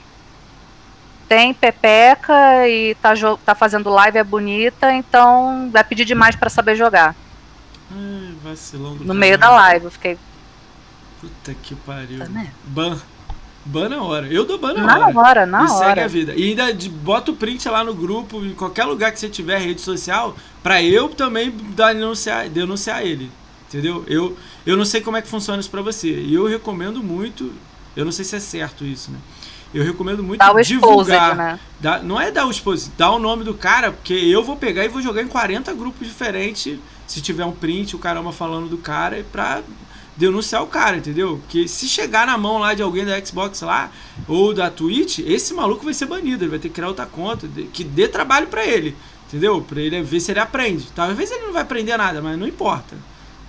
tem 1.27 1.53
pepeca 1.53 2.67
e 2.67 2.95
tá, 2.95 3.13
tá 3.45 3.55
fazendo 3.55 3.89
live, 3.89 4.17
é 4.17 4.23
bonita, 4.23 4.91
então 4.91 5.69
vai 5.71 5.83
pedir 5.83 6.03
demais 6.03 6.35
para 6.35 6.49
saber 6.49 6.75
jogar. 6.75 7.15
Ai, 7.91 8.33
vacilão 8.43 8.97
do 8.97 9.05
No 9.05 9.13
meio 9.13 9.37
da 9.37 9.49
live, 9.49 9.85
eu 9.85 9.91
fiquei. 9.91 10.17
Puta 11.19 11.53
que 11.53 11.75
pariu. 11.75 12.19
Tá 12.19 12.25
ban. 12.65 12.99
Ban 13.63 13.89
na 13.89 14.01
hora. 14.01 14.27
Eu 14.27 14.43
dou 14.43 14.57
ban 14.57 14.73
na, 14.73 14.83
na 14.83 15.07
hora. 15.07 15.19
hora. 15.19 15.45
Na 15.45 15.59
e 15.59 15.69
hora, 15.69 15.85
segue 15.85 15.99
a 16.01 16.07
vida. 16.07 16.33
E 16.35 16.49
ainda 16.49 16.89
bota 16.89 17.31
o 17.31 17.35
print 17.35 17.69
lá 17.69 17.83
no 17.83 17.93
grupo, 17.93 18.43
em 18.43 18.55
qualquer 18.55 18.85
lugar 18.85 19.11
que 19.11 19.19
você 19.19 19.29
tiver, 19.29 19.59
rede 19.59 19.81
social, 19.81 20.35
pra 20.63 20.81
eu 20.81 21.09
também 21.09 21.51
denunciar, 21.51 22.49
denunciar 22.49 23.05
ele. 23.05 23.31
Entendeu? 23.71 24.03
Eu, 24.05 24.37
eu 24.65 24.75
não 24.75 24.83
sei 24.83 24.99
como 24.99 25.15
é 25.15 25.21
que 25.21 25.29
funciona 25.29 25.61
isso 25.61 25.69
para 25.69 25.81
você. 25.81 26.09
E 26.09 26.33
eu 26.33 26.45
recomendo 26.45 27.01
muito. 27.01 27.53
Eu 27.95 28.03
não 28.03 28.11
sei 28.11 28.25
se 28.25 28.35
é 28.35 28.39
certo 28.39 28.83
isso, 28.83 29.09
né? 29.11 29.17
Eu 29.73 29.85
recomendo 29.85 30.21
muito 30.21 30.39
dá 30.39 30.51
o 30.51 30.61
divulgar. 30.61 31.35
né? 31.35 31.59
Dá, 31.79 31.99
não 31.99 32.19
é 32.19 32.29
dar 32.29 32.45
o 32.45 32.51
exposed, 32.51 32.91
dá 32.97 33.09
o 33.09 33.17
nome 33.17 33.45
do 33.45 33.53
cara, 33.53 33.93
porque 33.93 34.13
eu 34.13 34.43
vou 34.43 34.57
pegar 34.57 34.83
e 34.83 34.89
vou 34.89 35.01
jogar 35.01 35.21
em 35.21 35.27
40 35.27 35.73
grupos 35.73 36.05
diferentes. 36.05 36.77
Se 37.07 37.21
tiver 37.21 37.45
um 37.45 37.53
print, 37.53 37.95
o 37.95 37.99
caramba 37.99 38.33
falando 38.33 38.67
do 38.67 38.77
cara, 38.77 39.25
pra 39.31 39.61
denunciar 40.17 40.61
o 40.61 40.67
cara, 40.67 40.97
entendeu? 40.97 41.37
Porque 41.37 41.69
se 41.69 41.87
chegar 41.87 42.27
na 42.27 42.37
mão 42.37 42.57
lá 42.57 42.73
de 42.73 42.81
alguém 42.81 43.05
da 43.05 43.23
Xbox 43.23 43.61
lá, 43.61 43.89
ou 44.27 44.53
da 44.53 44.69
Twitch, 44.69 45.19
esse 45.19 45.53
maluco 45.53 45.85
vai 45.85 45.93
ser 45.93 46.05
banido. 46.05 46.43
Ele 46.43 46.51
vai 46.51 46.59
ter 46.59 46.67
que 46.67 46.75
criar 46.75 46.89
outra 46.89 47.05
conta, 47.05 47.47
que 47.71 47.83
dê 47.85 48.09
trabalho 48.09 48.47
para 48.47 48.65
ele, 48.65 48.95
entendeu? 49.27 49.61
Pra 49.61 49.79
ele 49.79 50.01
ver 50.03 50.19
se 50.19 50.31
ele 50.31 50.39
aprende. 50.41 50.87
Talvez 50.93 51.31
ele 51.31 51.45
não 51.45 51.53
vai 51.53 51.61
aprender 51.61 51.95
nada, 51.95 52.21
mas 52.21 52.37
não 52.37 52.47
importa. 52.47 52.95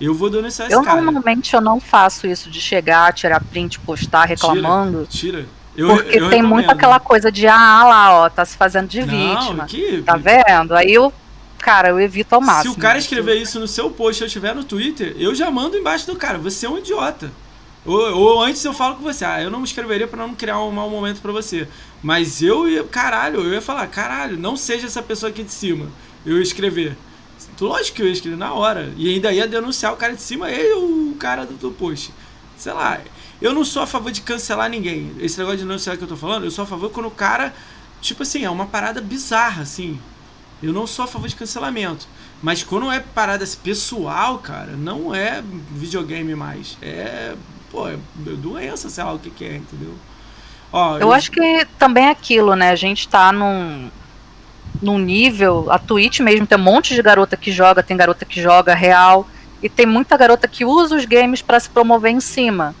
Eu 0.03 0.13
vou 0.13 0.29
denunciar 0.29 0.67
esse 0.67 0.75
eu, 0.75 0.83
cara. 0.83 1.01
Normalmente 1.01 1.53
eu 1.53 1.61
não 1.61 1.79
faço 1.79 2.27
isso 2.27 2.49
de 2.49 2.59
chegar, 2.59 3.13
tirar 3.13 3.41
print, 3.41 3.79
postar 3.79 4.25
reclamando. 4.25 5.07
Tira. 5.09 5.43
tira. 5.43 5.63
Eu, 5.75 5.87
porque 5.87 6.19
eu 6.19 6.29
tem 6.29 6.41
muito 6.41 6.69
aquela 6.69 6.99
coisa 6.99 7.31
de, 7.31 7.47
ah 7.47 7.83
lá, 7.83 8.13
ó, 8.13 8.29
tá 8.29 8.45
se 8.45 8.55
fazendo 8.55 8.87
de 8.87 9.01
vítima. 9.01 9.53
Não, 9.53 9.65
que... 9.65 10.03
Tá 10.03 10.15
vendo? 10.17 10.75
Aí 10.75 10.93
eu, 10.93 11.11
cara, 11.57 11.89
eu 11.89 11.99
evito 11.99 12.35
ao 12.35 12.41
máximo. 12.41 12.73
Se 12.73 12.79
o 12.79 12.81
cara 12.81 12.99
escrever 12.99 13.35
isso 13.35 13.59
no 13.59 13.67
seu 13.67 13.89
post 13.89 14.21
eu 14.21 14.27
estiver 14.27 14.53
no 14.53 14.63
Twitter, 14.63 15.15
eu 15.17 15.33
já 15.33 15.49
mando 15.49 15.77
embaixo 15.77 16.05
do 16.05 16.15
cara, 16.15 16.37
você 16.37 16.65
é 16.65 16.69
um 16.69 16.77
idiota. 16.77 17.31
Ou, 17.85 18.15
ou 18.15 18.41
antes 18.41 18.63
eu 18.63 18.73
falo 18.73 18.95
com 18.95 19.03
você, 19.03 19.25
ah, 19.25 19.41
eu 19.41 19.49
não 19.49 19.59
me 19.59 19.65
escreveria 19.65 20.07
para 20.07 20.25
não 20.25 20.35
criar 20.35 20.59
um 20.61 20.71
mau 20.71 20.89
momento 20.89 21.21
para 21.21 21.31
você. 21.31 21.67
Mas 22.01 22.41
eu 22.41 22.67
ia, 22.69 22.83
caralho, 22.83 23.41
eu 23.41 23.53
ia 23.53 23.61
falar, 23.61 23.87
caralho, 23.87 24.37
não 24.37 24.55
seja 24.55 24.85
essa 24.85 25.01
pessoa 25.01 25.29
aqui 25.29 25.43
de 25.43 25.51
cima. 25.51 25.87
Eu 26.25 26.37
ia 26.37 26.43
escrever. 26.43 26.95
Lógico 27.63 27.95
que 27.95 28.01
eu 28.01 28.07
ia 28.07 28.13
escrever 28.13 28.37
na 28.37 28.53
hora. 28.53 28.93
E 28.97 29.13
ainda 29.13 29.31
ia 29.31 29.47
denunciar 29.47 29.93
o 29.93 29.97
cara 29.97 30.13
de 30.13 30.21
cima 30.21 30.51
e 30.51 30.73
o 30.73 31.15
cara 31.17 31.45
do, 31.45 31.53
do 31.53 31.71
post. 31.71 32.13
Sei 32.57 32.73
lá. 32.73 32.99
Eu 33.41 33.53
não 33.53 33.63
sou 33.63 33.81
a 33.81 33.87
favor 33.87 34.11
de 34.11 34.21
cancelar 34.21 34.69
ninguém. 34.69 35.15
Esse 35.19 35.37
negócio 35.37 35.59
de 35.59 35.63
denunciar 35.63 35.97
que 35.97 36.03
eu 36.03 36.07
tô 36.07 36.17
falando, 36.17 36.43
eu 36.43 36.51
sou 36.51 36.63
a 36.63 36.67
favor 36.67 36.89
quando 36.91 37.07
o 37.07 37.11
cara. 37.11 37.53
Tipo 38.01 38.23
assim, 38.23 38.43
é 38.43 38.49
uma 38.49 38.65
parada 38.65 38.99
bizarra, 38.99 39.61
assim. 39.61 39.97
Eu 40.61 40.73
não 40.73 40.85
sou 40.85 41.05
a 41.05 41.07
favor 41.07 41.27
de 41.27 41.35
cancelamento. 41.35 42.05
Mas 42.41 42.63
quando 42.63 42.91
é 42.91 42.99
parada 42.99 43.45
pessoal, 43.63 44.39
cara, 44.39 44.73
não 44.73 45.15
é 45.15 45.41
videogame 45.71 46.35
mais. 46.35 46.77
É. 46.81 47.35
Pô, 47.71 47.87
é 47.87 47.97
doença, 48.15 48.89
sei 48.89 49.03
lá 49.03 49.13
o 49.13 49.19
que, 49.19 49.29
que 49.29 49.45
é, 49.45 49.55
entendeu? 49.55 49.95
Ó, 50.71 50.95
eu, 50.95 51.01
eu 51.01 51.13
acho 51.13 51.31
que 51.31 51.67
também 51.79 52.05
é 52.05 52.09
aquilo, 52.09 52.55
né? 52.55 52.69
A 52.69 52.75
gente 52.75 53.07
tá 53.07 53.31
num 53.31 53.89
num 54.81 54.97
nível. 54.97 55.67
A 55.69 55.77
Twitch 55.79 56.19
mesmo 56.19 56.45
tem 56.45 56.57
um 56.57 56.61
monte 56.61 56.95
de 56.95 57.01
garota 57.01 57.37
que 57.37 57.51
joga, 57.51 57.83
tem 57.83 57.95
garota 57.97 58.25
que 58.25 58.41
joga 58.41 58.73
real. 58.73 59.27
E 59.61 59.69
tem 59.69 59.85
muita 59.85 60.17
garota 60.17 60.47
que 60.47 60.65
usa 60.65 60.95
os 60.95 61.05
games 61.05 61.41
para 61.41 61.59
se 61.59 61.69
promover 61.69 62.11
em 62.11 62.19
cima. 62.19 62.75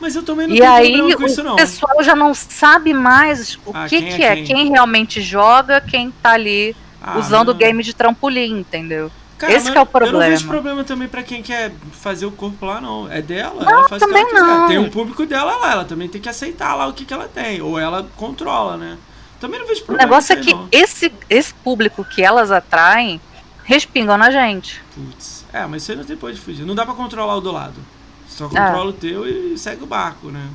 Mas 0.00 0.16
eu 0.16 0.22
também 0.22 0.46
não 0.46 0.54
e 0.54 0.62
aí, 0.62 1.14
com 1.14 1.26
isso, 1.26 1.42
não. 1.42 1.52
O 1.52 1.56
pessoal 1.56 2.02
já 2.02 2.16
não 2.16 2.32
sabe 2.32 2.94
mais 2.94 3.56
o 3.66 3.72
ah, 3.74 3.86
que, 3.86 4.00
que 4.00 4.22
é, 4.22 4.36
quem? 4.36 4.44
quem? 4.44 4.70
realmente 4.70 5.20
joga, 5.20 5.80
quem 5.80 6.10
tá 6.10 6.32
ali 6.32 6.74
ah, 7.02 7.18
usando 7.18 7.50
o 7.50 7.54
game 7.54 7.82
de 7.82 7.92
trampolim, 7.92 8.60
entendeu? 8.60 9.10
Cara, 9.36 9.52
Esse 9.52 9.76
é 9.76 9.80
o 9.80 9.86
problema. 9.86 10.18
Eu 10.18 10.20
não 10.20 10.28
vejo 10.30 10.48
problema 10.48 10.84
também 10.84 11.08
para 11.08 11.22
quem 11.22 11.42
quer 11.42 11.72
fazer 11.92 12.26
o 12.26 12.30
corpo 12.30 12.64
lá, 12.66 12.80
não. 12.80 13.10
É 13.10 13.22
dela. 13.22 13.62
Não, 13.62 13.70
ela 13.70 13.88
faz 13.88 14.00
também 14.00 14.32
não. 14.32 14.68
Tem 14.68 14.78
um 14.78 14.90
público 14.90 15.24
dela 15.26 15.56
lá, 15.56 15.72
ela 15.72 15.84
também 15.84 16.08
tem 16.08 16.20
que 16.20 16.28
aceitar 16.28 16.74
lá 16.74 16.86
o 16.86 16.92
que, 16.92 17.04
que 17.04 17.12
ela 17.14 17.26
tem. 17.26 17.60
Ou 17.62 17.78
ela 17.78 18.06
controla, 18.16 18.76
né? 18.76 18.98
Também 19.40 19.58
não 19.58 19.66
vejo 19.66 19.82
problema. 19.84 20.04
O 20.04 20.10
negócio 20.10 20.34
é 20.34 20.36
que 20.36 20.54
esse, 20.70 21.12
esse 21.28 21.54
público 21.54 22.04
que 22.04 22.22
elas 22.22 22.52
atraem 22.52 23.20
respingam 23.64 24.18
na 24.18 24.30
gente. 24.30 24.82
Putz. 24.94 25.46
É, 25.52 25.66
mas 25.66 25.82
você 25.82 25.94
não 25.94 26.04
tem 26.04 26.16
pode 26.16 26.38
fugir. 26.38 26.64
Não 26.64 26.74
dá 26.74 26.84
pra 26.84 26.94
controlar 26.94 27.36
o 27.36 27.40
do 27.40 27.50
lado. 27.50 27.80
Só 28.28 28.48
controla 28.48 28.86
é. 28.86 28.88
o 28.88 28.92
teu 28.92 29.26
e 29.26 29.58
segue 29.58 29.82
o 29.82 29.86
barco, 29.86 30.28
né? 30.28 30.46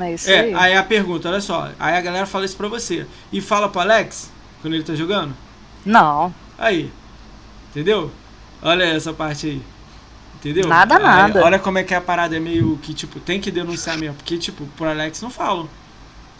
É 0.00 0.14
isso 0.14 0.30
é, 0.30 0.40
aí. 0.40 0.54
aí 0.54 0.76
a 0.76 0.82
pergunta, 0.82 1.28
olha 1.28 1.40
só. 1.40 1.70
Aí 1.78 1.96
a 1.96 2.00
galera 2.00 2.26
fala 2.26 2.44
isso 2.44 2.56
pra 2.56 2.68
você. 2.68 3.06
E 3.32 3.40
fala 3.40 3.68
pro 3.68 3.80
Alex 3.80 4.30
quando 4.60 4.74
ele 4.74 4.82
tá 4.84 4.94
jogando? 4.94 5.34
Não. 5.84 6.34
Aí. 6.58 6.92
Entendeu? 7.70 8.10
Olha 8.62 8.84
essa 8.84 9.12
parte 9.12 9.46
aí. 9.46 9.62
Entendeu? 10.36 10.68
Nada, 10.68 10.96
aí, 10.96 11.02
nada. 11.02 11.44
Olha 11.44 11.58
como 11.58 11.78
é 11.78 11.82
que 11.82 11.94
a 11.94 12.00
parada 12.00 12.36
é 12.36 12.40
meio 12.40 12.78
que, 12.82 12.92
tipo, 12.92 13.18
tem 13.18 13.40
que 13.40 13.50
denunciar 13.50 13.96
mesmo. 13.96 14.16
Porque, 14.16 14.36
tipo, 14.36 14.66
pro 14.76 14.88
Alex 14.88 15.22
não 15.22 15.30
falam. 15.30 15.68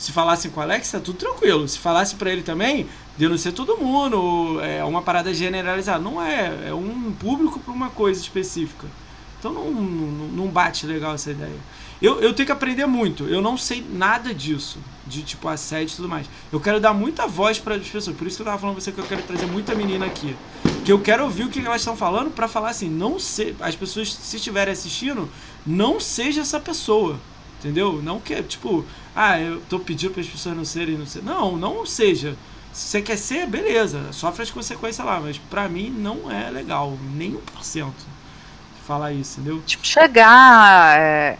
Se 0.04 0.12
falassem 0.12 0.50
com 0.50 0.60
o 0.60 0.62
Alex, 0.62 0.90
tá 0.90 1.00
tudo 1.00 1.16
tranquilo. 1.16 1.66
Se 1.66 1.78
falasse 1.78 2.14
para 2.16 2.30
ele 2.30 2.42
também, 2.42 2.86
denuncia 3.16 3.50
todo 3.50 3.78
mundo. 3.78 4.60
É 4.60 4.84
uma 4.84 5.00
parada 5.00 5.32
generalizada. 5.32 5.98
Não 5.98 6.20
é. 6.20 6.68
É 6.68 6.74
um 6.74 7.10
público 7.12 7.58
para 7.58 7.72
uma 7.72 7.88
coisa 7.88 8.20
específica. 8.20 8.86
Então 9.38 9.50
não, 9.50 9.70
não, 9.70 10.28
não, 10.28 10.46
bate 10.48 10.86
legal 10.86 11.14
essa 11.14 11.30
ideia. 11.30 11.56
Eu, 12.02 12.20
eu 12.20 12.34
tenho 12.34 12.44
que 12.44 12.52
aprender 12.52 12.84
muito. 12.84 13.24
Eu 13.24 13.40
não 13.40 13.56
sei 13.56 13.82
nada 13.94 14.34
disso. 14.34 14.78
De 15.06 15.22
tipo 15.22 15.48
assédio 15.48 15.94
e 15.94 15.96
tudo 15.96 16.08
mais. 16.08 16.28
Eu 16.52 16.60
quero 16.60 16.78
dar 16.78 16.92
muita 16.92 17.26
voz 17.26 17.58
para 17.58 17.76
as 17.76 17.88
pessoas. 17.88 18.14
Por 18.14 18.26
isso 18.26 18.36
que 18.36 18.42
eu 18.42 18.46
tava 18.46 18.58
falando 18.58 18.74
pra 18.74 18.84
você 18.84 18.92
que 18.92 18.98
eu 18.98 19.06
quero 19.06 19.22
trazer 19.22 19.46
muita 19.46 19.74
menina 19.74 20.04
aqui. 20.04 20.36
Que 20.84 20.92
eu 20.92 21.00
quero 21.00 21.24
ouvir 21.24 21.44
o 21.44 21.48
que 21.48 21.60
elas 21.60 21.80
estão 21.80 21.96
falando 21.96 22.30
para 22.30 22.46
falar 22.46 22.68
assim. 22.68 22.90
Não 22.90 23.18
se, 23.18 23.56
As 23.58 23.74
pessoas, 23.74 24.12
se 24.12 24.36
estiverem 24.36 24.72
assistindo, 24.72 25.30
não 25.66 25.98
seja 25.98 26.42
essa 26.42 26.60
pessoa. 26.60 27.18
Entendeu? 27.58 28.02
Não 28.02 28.20
que, 28.20 28.42
tipo, 28.42 28.84
ah, 29.14 29.38
eu 29.40 29.60
tô 29.68 29.78
pedindo 29.78 30.12
para 30.12 30.20
as 30.20 30.28
pessoas 30.28 30.56
não 30.56 30.64
serem, 30.64 30.98
não 30.98 31.06
ser. 31.06 31.22
Não, 31.22 31.56
não 31.56 31.86
seja. 31.86 32.36
Se 32.72 32.88
você 32.88 33.02
quer 33.02 33.16
ser, 33.16 33.46
beleza, 33.46 34.12
sofre 34.12 34.42
as 34.42 34.50
consequências 34.50 35.06
lá, 35.06 35.20
mas 35.20 35.38
para 35.38 35.68
mim 35.68 35.90
não 35.90 36.30
é 36.30 36.50
legal, 36.50 36.98
nem 37.14 37.36
um 37.36 37.40
por 37.40 37.64
cento 37.64 38.04
falar 38.84 39.12
isso, 39.12 39.40
entendeu? 39.40 39.62
Tipo, 39.64 39.86
chegar, 39.86 40.98
é, 40.98 41.38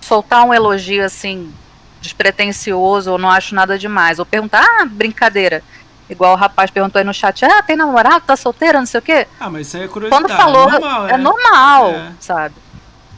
soltar 0.00 0.44
um 0.44 0.54
elogio 0.54 1.04
assim, 1.04 1.52
despretensioso, 2.00 3.12
ou 3.12 3.18
não 3.18 3.28
acho 3.28 3.54
nada 3.54 3.78
demais, 3.78 4.18
ou 4.18 4.24
perguntar, 4.24 4.64
ah, 4.64 4.84
brincadeira. 4.86 5.62
Igual 6.08 6.34
o 6.34 6.36
rapaz 6.36 6.70
perguntou 6.70 6.98
aí 6.98 7.04
no 7.04 7.14
chat, 7.14 7.44
ah, 7.44 7.62
tem 7.62 7.76
namorado, 7.76 8.24
tá 8.26 8.36
solteira, 8.36 8.78
não 8.78 8.86
sei 8.86 9.00
o 9.00 9.02
quê. 9.02 9.26
Ah, 9.38 9.48
mas 9.48 9.66
isso 9.66 9.76
aí 9.76 9.84
é 9.84 9.88
curiosidade. 9.88 10.24
Quando 10.24 10.36
falou, 10.36 10.68
é 10.68 10.72
normal, 10.72 11.08
é, 11.08 11.16
normal 11.16 11.90
é. 11.90 12.12
sabe? 12.20 12.54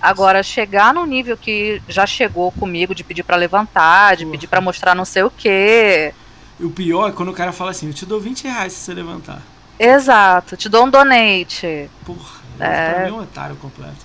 Agora, 0.04 0.42
chegar 0.42 0.92
num 0.92 1.06
nível 1.06 1.34
que 1.34 1.80
já 1.88 2.04
chegou 2.04 2.52
comigo 2.52 2.94
de 2.94 3.02
pedir 3.02 3.22
para 3.22 3.36
levantar, 3.36 4.16
de 4.16 4.24
Porra. 4.24 4.32
pedir 4.32 4.46
para 4.48 4.60
mostrar 4.60 4.94
não 4.94 5.06
sei 5.06 5.22
o 5.22 5.30
quê. 5.30 6.12
E 6.60 6.64
o 6.64 6.70
pior 6.70 7.08
é 7.08 7.12
quando 7.12 7.30
o 7.30 7.32
cara 7.32 7.52
fala 7.52 7.70
assim, 7.70 7.86
eu 7.86 7.94
te 7.94 8.04
dou 8.04 8.20
20 8.20 8.44
reais 8.44 8.74
se 8.74 8.80
você 8.80 8.92
levantar. 8.92 9.40
Exato, 9.78 10.58
te 10.58 10.68
dou 10.68 10.84
um 10.84 10.90
donate. 10.90 11.88
Porra, 12.04 12.42
é... 12.60 12.92
pra 12.92 13.08
é 13.08 13.12
um 13.12 13.22
otário 13.22 13.56
completo. 13.56 14.04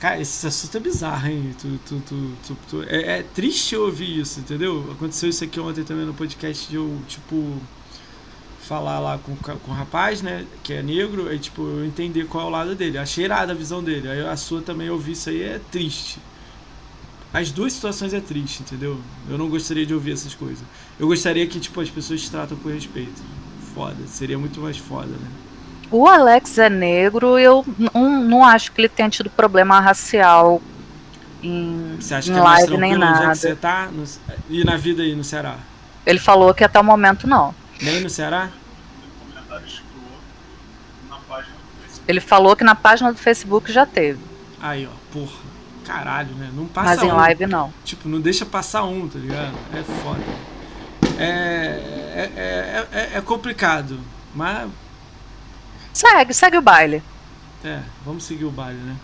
Cara, 0.00 0.20
esse 0.22 0.46
assunto 0.46 0.78
é 0.78 0.80
bizarro, 0.80 1.26
hein? 1.26 1.54
Tu, 1.60 1.78
tu, 1.86 2.02
tu, 2.46 2.56
tu 2.70 2.82
é, 2.84 3.18
é, 3.18 3.22
triste 3.22 3.76
ouvir 3.76 4.20
isso, 4.20 4.40
entendeu? 4.40 4.88
Aconteceu 4.92 5.28
isso 5.28 5.44
aqui 5.44 5.60
ontem 5.60 5.84
também 5.84 6.06
no 6.06 6.14
podcast 6.14 6.66
de 6.66 6.76
eu, 6.76 6.98
tipo, 7.06 7.60
falar 8.68 8.98
lá 8.98 9.18
com, 9.18 9.34
com 9.34 9.70
o 9.70 9.74
rapaz, 9.74 10.20
né? 10.20 10.44
Que 10.62 10.74
é 10.74 10.82
negro, 10.82 11.32
e 11.32 11.38
tipo, 11.38 11.62
eu 11.62 11.84
entender 11.86 12.26
qual 12.26 12.44
é 12.44 12.46
o 12.46 12.50
lado 12.50 12.74
dele. 12.74 12.98
Achei 12.98 13.24
irada 13.24 13.52
a 13.52 13.54
visão 13.54 13.82
dele. 13.82 14.10
Aí 14.10 14.26
a 14.26 14.36
sua 14.36 14.60
também 14.60 14.90
ouvir 14.90 15.12
isso 15.12 15.30
aí 15.30 15.42
é 15.42 15.60
triste. 15.70 16.18
As 17.32 17.50
duas 17.50 17.72
situações 17.72 18.12
é 18.12 18.20
triste, 18.20 18.62
entendeu? 18.62 18.98
Eu 19.28 19.38
não 19.38 19.48
gostaria 19.48 19.86
de 19.86 19.94
ouvir 19.94 20.12
essas 20.12 20.34
coisas. 20.34 20.62
Eu 20.98 21.06
gostaria 21.06 21.46
que, 21.46 21.58
tipo, 21.58 21.80
as 21.80 21.88
pessoas 21.88 22.20
te 22.20 22.30
tratam 22.30 22.56
com 22.58 22.68
respeito. 22.68 23.22
Foda. 23.74 24.06
Seria 24.06 24.38
muito 24.38 24.60
mais 24.60 24.76
foda, 24.76 25.08
né? 25.08 25.28
O 25.90 26.06
Alex 26.06 26.58
é 26.58 26.68
negro, 26.68 27.38
eu 27.38 27.64
não, 27.94 28.22
não 28.22 28.44
acho 28.44 28.72
que 28.72 28.82
ele 28.82 28.88
tenha 28.90 29.08
tido 29.08 29.30
problema 29.30 29.80
racial 29.80 30.60
em, 31.42 31.96
você 31.98 32.14
acha 32.14 32.30
em 32.30 32.34
que 32.34 32.38
é 32.38 32.42
live 32.42 32.76
nem 32.76 32.96
nada. 32.96 33.34
você 33.34 33.54
tá 33.54 33.88
no, 33.92 34.04
e 34.50 34.64
na 34.64 34.76
vida 34.76 35.02
aí 35.02 35.14
no 35.14 35.24
Ceará? 35.24 35.56
Ele 36.04 36.18
falou 36.18 36.52
que 36.52 36.64
até 36.64 36.78
o 36.78 36.84
momento 36.84 37.26
não. 37.26 37.54
Nem 37.80 38.00
no 38.00 38.10
Ceará? 38.10 38.50
Ele 42.06 42.20
falou 42.20 42.56
que 42.56 42.64
na 42.64 42.74
página 42.74 43.12
do 43.12 43.18
Facebook 43.18 43.70
já 43.70 43.84
teve. 43.84 44.20
Aí, 44.60 44.86
ó, 44.86 44.90
porra. 45.12 45.48
Caralho, 45.84 46.34
né? 46.34 46.50
Não 46.54 46.66
passa 46.66 46.88
Mas 46.90 47.02
em 47.02 47.12
um. 47.12 47.16
live 47.16 47.46
não. 47.46 47.72
Tipo, 47.84 48.08
não 48.08 48.20
deixa 48.20 48.44
passar 48.44 48.84
um, 48.84 49.08
tá 49.08 49.18
ligado? 49.18 49.54
É 49.72 49.82
foda. 49.82 50.20
É, 51.18 52.28
é, 52.36 52.86
é, 52.92 53.16
é 53.16 53.20
complicado. 53.20 53.98
Mas 54.34 54.68
Segue, 55.98 56.32
segue 56.32 56.56
o 56.56 56.62
baile. 56.62 57.02
É, 57.64 57.80
vamos 58.04 58.22
seguir 58.22 58.44
o 58.44 58.52
baile, 58.52 58.78
né? 58.78 58.96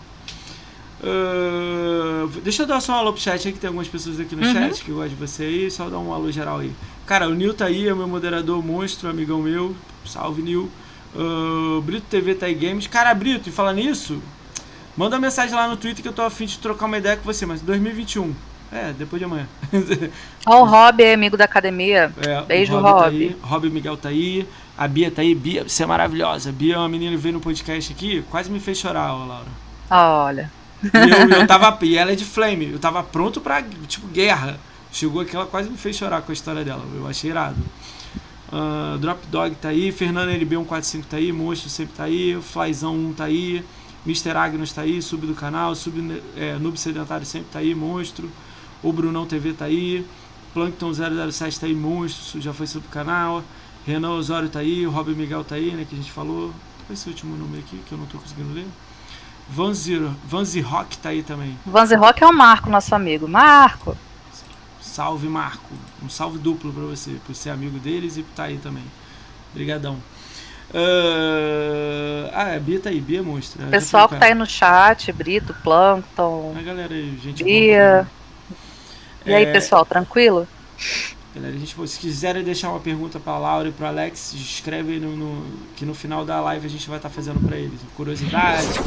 Uh, 1.03 2.27
deixa 2.39 2.63
eu 2.63 2.67
dar 2.67 2.79
só 2.79 2.93
um 2.93 2.95
alô 2.95 3.11
pro 3.11 3.21
chat 3.21 3.45
aí, 3.45 3.53
que 3.53 3.59
tem 3.59 3.67
algumas 3.67 3.89
pessoas 3.89 4.17
aqui 4.17 4.33
no 4.33 4.45
uhum. 4.45 4.53
chat 4.53 4.81
que 4.81 4.91
gostam 4.91 5.09
de 5.09 5.15
você 5.15 5.43
aí. 5.43 5.69
Só 5.69 5.89
dar 5.89 5.99
um 5.99 6.13
alô 6.13 6.31
geral 6.31 6.59
aí. 6.59 6.73
Cara, 7.05 7.27
o 7.27 7.35
Nil 7.35 7.53
tá 7.53 7.65
aí, 7.65 7.87
é 7.87 7.93
meu 7.93 8.07
moderador 8.07 8.63
monstro, 8.65 9.09
amigão 9.09 9.39
meu. 9.41 9.75
Salve, 10.05 10.41
Nil. 10.41 10.71
Uh, 11.15 11.79
Brito 11.81 12.07
TV 12.09 12.33
tá 12.35 12.47
aí 12.47 12.55
Games. 12.55 12.87
Cara, 12.87 13.13
Brito, 13.13 13.47
e 13.47 13.51
falar 13.51 13.73
nisso, 13.73 14.21
manda 14.97 15.15
uma 15.15 15.21
mensagem 15.21 15.55
lá 15.55 15.67
no 15.67 15.77
Twitter 15.77 16.01
que 16.01 16.07
eu 16.09 16.13
tô 16.13 16.23
afim 16.23 16.45
de 16.45 16.57
trocar 16.57 16.87
uma 16.87 16.97
ideia 16.97 17.15
com 17.15 17.23
você, 17.23 17.45
mas 17.45 17.61
2021. 17.61 18.33
É, 18.71 18.91
depois 18.91 19.19
de 19.19 19.25
amanhã. 19.25 19.47
Ó, 20.45 20.63
o 20.63 20.65
Rob 20.65 21.01
é 21.01 21.13
amigo 21.13 21.37
da 21.37 21.45
academia. 21.45 22.11
É, 22.17 22.41
Beijo, 22.41 22.73
Rob. 22.73 22.83
Rob. 22.83 22.99
Tá 22.99 23.07
aí, 23.07 23.37
Rob 23.41 23.69
Miguel 23.69 23.97
tá 23.97 24.09
aí. 24.09 24.47
A 24.77 24.87
Bia 24.87 25.09
tá 25.09 25.21
aí, 25.21 25.33
Bia, 25.33 25.63
você 25.63 25.83
é 25.83 25.85
maravilhosa. 25.85 26.49
A 26.49 26.51
Bia 26.51 26.75
é 26.75 26.77
uma 26.77 26.89
menina 26.89 27.11
que 27.11 27.21
veio 27.21 27.35
no 27.35 27.39
podcast 27.39 27.93
aqui, 27.93 28.25
quase 28.29 28.51
me 28.51 28.59
fez 28.59 28.77
chorar, 28.77 29.13
ó, 29.13 29.25
Laura. 29.25 29.47
Olha. 29.89 30.51
E 30.83 30.89
eu, 30.97 31.39
eu 31.39 31.47
tava, 31.47 31.77
e 31.85 31.97
ela 31.97 32.11
é 32.11 32.15
de 32.15 32.25
Flame, 32.25 32.71
eu 32.73 32.79
tava 32.79 33.01
pronto 33.01 33.39
pra, 33.39 33.63
tipo, 33.87 34.07
guerra. 34.07 34.59
Chegou 34.95 35.21
aqui, 35.21 35.35
ela 35.35 35.45
quase 35.45 35.69
me 35.69 35.75
fez 35.75 35.97
chorar 35.97 36.21
com 36.21 36.31
a 36.31 36.33
história 36.33 36.63
dela, 36.63 36.81
eu 36.95 37.05
achei 37.05 37.29
irado. 37.29 37.57
Uh, 38.47 38.97
Drop 38.97 39.27
Dog 39.27 39.53
tá 39.55 39.67
aí, 39.67 39.91
Fernando 39.91 40.29
LB145 40.29 41.03
tá 41.03 41.17
aí, 41.17 41.33
Monstro 41.33 41.69
sempre 41.69 41.93
tá 41.97 42.05
aí, 42.05 42.41
Flyzão 42.41 42.95
1 42.95 43.13
tá 43.13 43.25
aí, 43.25 43.61
Mr. 44.05 44.29
Agnos 44.29 44.71
tá 44.71 44.83
aí, 44.83 45.01
Sub 45.01 45.27
do 45.27 45.35
canal, 45.35 45.75
Sub, 45.75 46.23
é, 46.37 46.53
Noob 46.53 46.79
Sedentário 46.79 47.25
sempre 47.25 47.49
tá 47.51 47.59
aí, 47.59 47.75
Monstro. 47.75 48.31
O 48.81 48.93
Brunão 48.93 49.25
TV 49.25 49.51
tá 49.51 49.65
aí, 49.65 50.07
Plankton 50.53 50.93
007 50.93 51.59
tá 51.59 51.65
aí, 51.65 51.75
Monstro, 51.75 52.39
já 52.39 52.53
foi 52.53 52.65
sub 52.65 52.87
do 52.87 52.89
canal. 52.89 53.43
Renan 53.85 54.11
Osório 54.11 54.47
tá 54.47 54.59
aí, 54.59 54.87
o 54.87 54.91
Robin 54.91 55.15
Miguel 55.15 55.43
tá 55.43 55.55
aí, 55.55 55.71
né, 55.71 55.85
que 55.89 55.93
a 55.93 55.97
gente 55.97 56.11
falou. 56.13 56.53
É 56.89 56.93
esse 56.93 57.09
último 57.09 57.35
número 57.35 57.61
aqui 57.61 57.81
que 57.85 57.91
eu 57.91 57.97
não 57.97 58.05
tô 58.05 58.17
conseguindo 58.17 58.53
ler? 58.53 58.65
Vanzi, 59.49 59.99
Vanzi 60.25 60.61
Rock 60.61 60.97
tá 60.99 61.09
aí 61.09 61.21
também. 61.21 61.59
Vanzi 61.65 61.95
Rock 61.95 62.23
é 62.23 62.27
o 62.27 62.31
Marco, 62.31 62.69
nosso 62.69 62.95
amigo. 62.95 63.27
Marco! 63.27 63.97
Salve, 64.95 65.27
Marco. 65.27 65.73
Um 66.01 66.07
salve 66.07 66.37
duplo 66.37 66.71
para 66.71 66.83
você, 66.83 67.17
por 67.25 67.35
ser 67.35 67.49
amigo 67.49 67.77
deles 67.79 68.15
e 68.15 68.23
por 68.23 68.33
tá 68.33 68.43
aí 68.45 68.57
também. 68.57 68.85
Obrigadão. 69.51 69.95
Uh... 70.73 72.29
Ah, 72.31 72.55
a 72.55 72.59
Bia 72.61 72.79
tá 72.79 72.91
aí, 72.91 73.01
Bia 73.01 73.21
mostra. 73.21 73.67
Pessoal 73.67 74.07
que 74.07 74.15
tá 74.15 74.27
aí 74.27 74.33
no 74.33 74.45
chat, 74.45 75.11
Brito, 75.11 75.53
Plankton. 75.55 76.55
A 76.57 76.61
galera 76.61 76.93
aí, 76.93 77.19
gente. 77.21 77.43
Bia. 77.43 78.07
E 79.25 79.33
aí, 79.33 79.43
é... 79.43 79.51
pessoal, 79.51 79.85
tranquilo? 79.85 80.47
Galera, 81.35 81.53
a 81.53 81.59
gente, 81.59 81.75
se 81.89 81.99
quiserem 81.99 82.41
deixar 82.41 82.69
uma 82.69 82.79
pergunta 82.79 83.19
para 83.19 83.37
Laura 83.37 83.67
e 83.67 83.73
para 83.73 83.89
Alex, 83.89 84.33
escreve 84.33 84.97
no, 84.97 85.13
no, 85.17 85.45
que 85.75 85.85
no 85.85 85.93
final 85.93 86.23
da 86.23 86.39
live 86.39 86.65
a 86.65 86.69
gente 86.69 86.87
vai 86.87 86.99
estar 86.99 87.09
tá 87.09 87.13
fazendo 87.13 87.45
para 87.45 87.57
eles. 87.57 87.81
Curiosidades, 87.97 88.77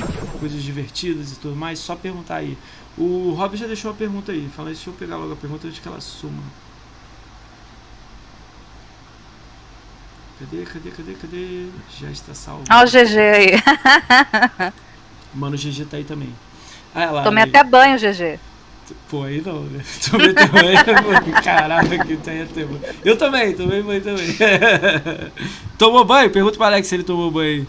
coisas 0.40 0.62
divertidas 0.62 1.32
e 1.32 1.36
tudo 1.36 1.54
mais, 1.54 1.78
só 1.78 1.94
perguntar 1.94 2.36
aí. 2.36 2.56
O 2.98 3.32
Rob 3.36 3.56
já 3.56 3.66
deixou 3.66 3.92
a 3.92 3.94
pergunta 3.94 4.32
aí. 4.32 4.48
Fala, 4.54 4.70
deixa 4.70 4.90
eu 4.90 4.94
pegar 4.94 5.16
logo 5.16 5.32
a 5.32 5.36
pergunta 5.36 5.68
antes 5.68 5.78
que 5.78 5.86
ela 5.86 6.00
suma. 6.00 6.42
Cadê, 10.40 10.64
cadê, 10.64 10.90
cadê, 10.90 11.14
cadê? 11.14 11.66
Já 12.00 12.10
está 12.10 12.34
salvo. 12.34 12.64
Olha 12.70 12.86
o 12.86 12.90
GG 12.90 13.18
aí. 13.18 14.72
Mano, 15.34 15.56
o 15.56 15.58
GG 15.58 15.84
tá 15.84 15.96
aí 15.96 16.04
também. 16.04 16.34
Ah, 16.94 17.10
lá, 17.10 17.22
Tomei 17.22 17.44
aí. 17.44 17.50
até 17.50 17.62
banho, 17.62 17.98
GG. 17.98 18.38
Pô, 19.08 19.24
aí 19.24 19.42
não, 19.44 19.62
né? 19.62 19.84
Tomei 20.10 20.32
banho. 20.32 21.42
Caraca, 21.42 22.04
que 22.04 22.16
tem 22.16 22.42
até 22.42 22.64
banho. 22.64 22.80
Eu 23.04 23.16
também, 23.16 23.54
tomei 23.54 23.82
banho 23.82 24.00
também. 24.00 24.36
tomou 25.76 26.04
banho? 26.04 26.30
Pergunta 26.30 26.56
pro 26.56 26.66
Alex 26.66 26.86
se 26.86 26.94
ele 26.96 27.04
tomou 27.04 27.30
banho. 27.30 27.66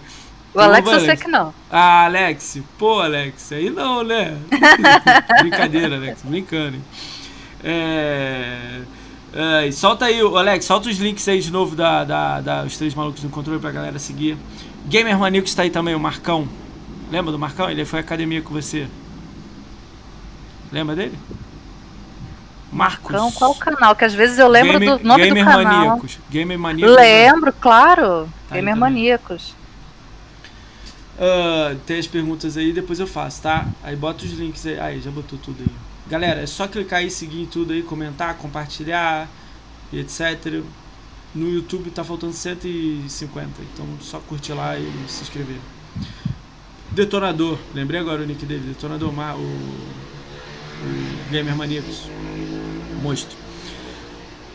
O 0.54 0.60
Alex 0.60 0.92
eu 0.92 1.00
sei 1.02 1.16
que 1.16 1.28
não. 1.28 1.54
Ah, 1.70 2.06
Alex. 2.06 2.60
Pô, 2.78 3.00
Alex, 3.00 3.52
aí 3.52 3.70
não, 3.70 4.04
né? 4.04 4.38
Brincadeira, 5.42 5.96
Alex, 5.96 6.22
brincando. 6.24 6.78
É... 7.64 8.82
É, 9.32 9.72
solta 9.72 10.06
aí, 10.06 10.20
Alex, 10.20 10.66
solta 10.66 10.90
os 10.90 10.98
links 10.98 11.28
aí 11.28 11.40
de 11.40 11.52
novo 11.52 11.76
da, 11.76 12.04
da, 12.04 12.42
da 12.42 12.64
Os 12.64 12.76
Três 12.78 12.96
Malucos 12.96 13.24
no 13.24 13.30
Controle 13.30 13.60
pra 13.60 13.70
galera 13.70 14.00
seguir. 14.00 14.36
Gamer 14.88 15.18
Maníacos 15.20 15.54
tá 15.54 15.62
aí 15.62 15.70
também, 15.70 15.94
o 15.94 16.00
Marcão. 16.00 16.48
Lembra 17.12 17.32
do 17.32 17.38
Marcão? 17.38 17.70
Ele 17.70 17.86
foi 17.86 18.00
à 18.00 18.02
academia 18.02 18.42
com 18.42 18.54
você. 18.54 18.88
Lembra 20.72 20.96
dele? 20.96 21.18
Marcos. 22.72 23.12
Então, 23.12 23.32
qual 23.32 23.52
o 23.52 23.56
canal? 23.56 23.96
Que 23.96 24.06
às 24.06 24.14
vezes 24.14 24.38
eu 24.38 24.48
lembro 24.48 24.80
Game, 24.80 24.86
do 24.98 25.08
nome 25.08 25.24
Gamer 25.24 25.44
do 25.44 25.52
canal. 25.52 25.86
Maníacos. 25.86 26.20
Gamer 26.30 26.60
Maníacos. 26.60 26.96
Lembro, 26.96 27.54
claro. 27.54 28.30
Tá 28.48 28.56
Gamer 28.56 28.76
Maníacos. 28.76 29.56
Uh, 31.20 31.76
tem 31.86 32.00
as 32.00 32.08
perguntas 32.08 32.56
aí, 32.56 32.72
depois 32.72 32.98
eu 32.98 33.06
faço, 33.06 33.42
tá? 33.42 33.68
Aí 33.84 33.94
bota 33.94 34.24
os 34.24 34.32
links 34.32 34.66
aí. 34.66 34.80
Aí, 34.80 35.02
já 35.02 35.12
botou 35.12 35.38
tudo 35.38 35.58
aí. 35.60 35.76
Galera, 36.10 36.42
é 36.42 36.48
só 36.48 36.66
clicar 36.68 37.00
aí, 37.00 37.12
seguir 37.12 37.46
tudo 37.48 37.74
aí, 37.74 37.84
comentar, 37.84 38.38
compartilhar 38.38 39.30
e 39.92 40.00
etc. 40.00 40.64
No 41.36 41.50
YouTube 41.50 41.92
tá 41.92 42.04
faltando 42.04 42.34
150, 42.34 43.50
então 43.74 43.86
só 44.02 44.20
curtir 44.20 44.54
lá 44.54 44.80
e 44.80 44.92
se 45.08 45.24
inscrever. 45.24 45.58
Detonador, 46.92 47.60
lembrei 47.76 48.00
agora 48.00 48.24
o 48.24 48.26
nick 48.26 48.46
dele, 48.46 48.70
Detonador 48.70 49.12
Mar, 49.14 49.36
o 49.38 49.60
Gamer 51.30 51.56
Maníacos. 51.56 52.10
Monstro. 53.04 53.38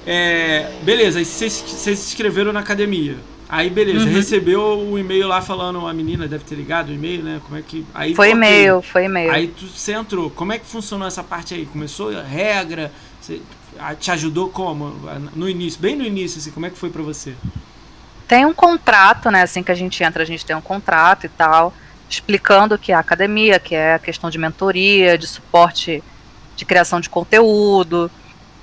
É, 0.06 0.72
beleza, 0.82 1.22
vocês, 1.24 1.52
se 1.52 1.90
inscreveram 1.92 2.52
na 2.52 2.60
academia. 2.60 3.16
Aí 3.54 3.70
beleza, 3.70 4.04
uhum. 4.04 4.12
recebeu 4.12 4.60
o 4.80 4.98
e-mail 4.98 5.28
lá 5.28 5.40
falando, 5.40 5.86
a 5.86 5.94
menina 5.94 6.26
deve 6.26 6.42
ter 6.42 6.56
ligado 6.56 6.88
o 6.88 6.92
e-mail, 6.92 7.22
né? 7.22 7.40
Como 7.44 7.56
é 7.56 7.62
que. 7.62 7.86
Aí, 7.94 8.12
foi 8.12 8.30
e-mail, 8.30 8.82
foi 8.82 9.04
e-mail. 9.04 9.30
Aí 9.30 9.46
tu, 9.46 9.68
você 9.68 9.92
entrou. 9.92 10.28
Como 10.28 10.52
é 10.52 10.58
que 10.58 10.66
funcionou 10.66 11.06
essa 11.06 11.22
parte 11.22 11.54
aí? 11.54 11.64
Começou 11.64 12.10
a 12.18 12.20
regra? 12.20 12.90
Você, 13.20 13.40
te 14.00 14.10
ajudou 14.10 14.48
como? 14.48 14.92
No 15.36 15.48
início, 15.48 15.80
bem 15.80 15.94
no 15.94 16.02
início, 16.02 16.40
assim, 16.40 16.50
como 16.50 16.66
é 16.66 16.70
que 16.70 16.76
foi 16.76 16.90
para 16.90 17.00
você? 17.00 17.36
Tem 18.26 18.44
um 18.44 18.52
contrato, 18.52 19.30
né? 19.30 19.42
Assim 19.42 19.62
que 19.62 19.70
a 19.70 19.76
gente 19.76 20.02
entra, 20.02 20.24
a 20.24 20.26
gente 20.26 20.44
tem 20.44 20.56
um 20.56 20.60
contrato 20.60 21.24
e 21.26 21.28
tal, 21.28 21.72
explicando 22.10 22.76
que 22.76 22.90
é 22.90 22.96
a 22.96 22.98
academia, 22.98 23.60
que 23.60 23.76
é 23.76 23.94
a 23.94 23.98
questão 24.00 24.30
de 24.30 24.36
mentoria, 24.36 25.16
de 25.16 25.28
suporte 25.28 26.02
de 26.56 26.64
criação 26.64 27.00
de 27.00 27.08
conteúdo, 27.08 28.10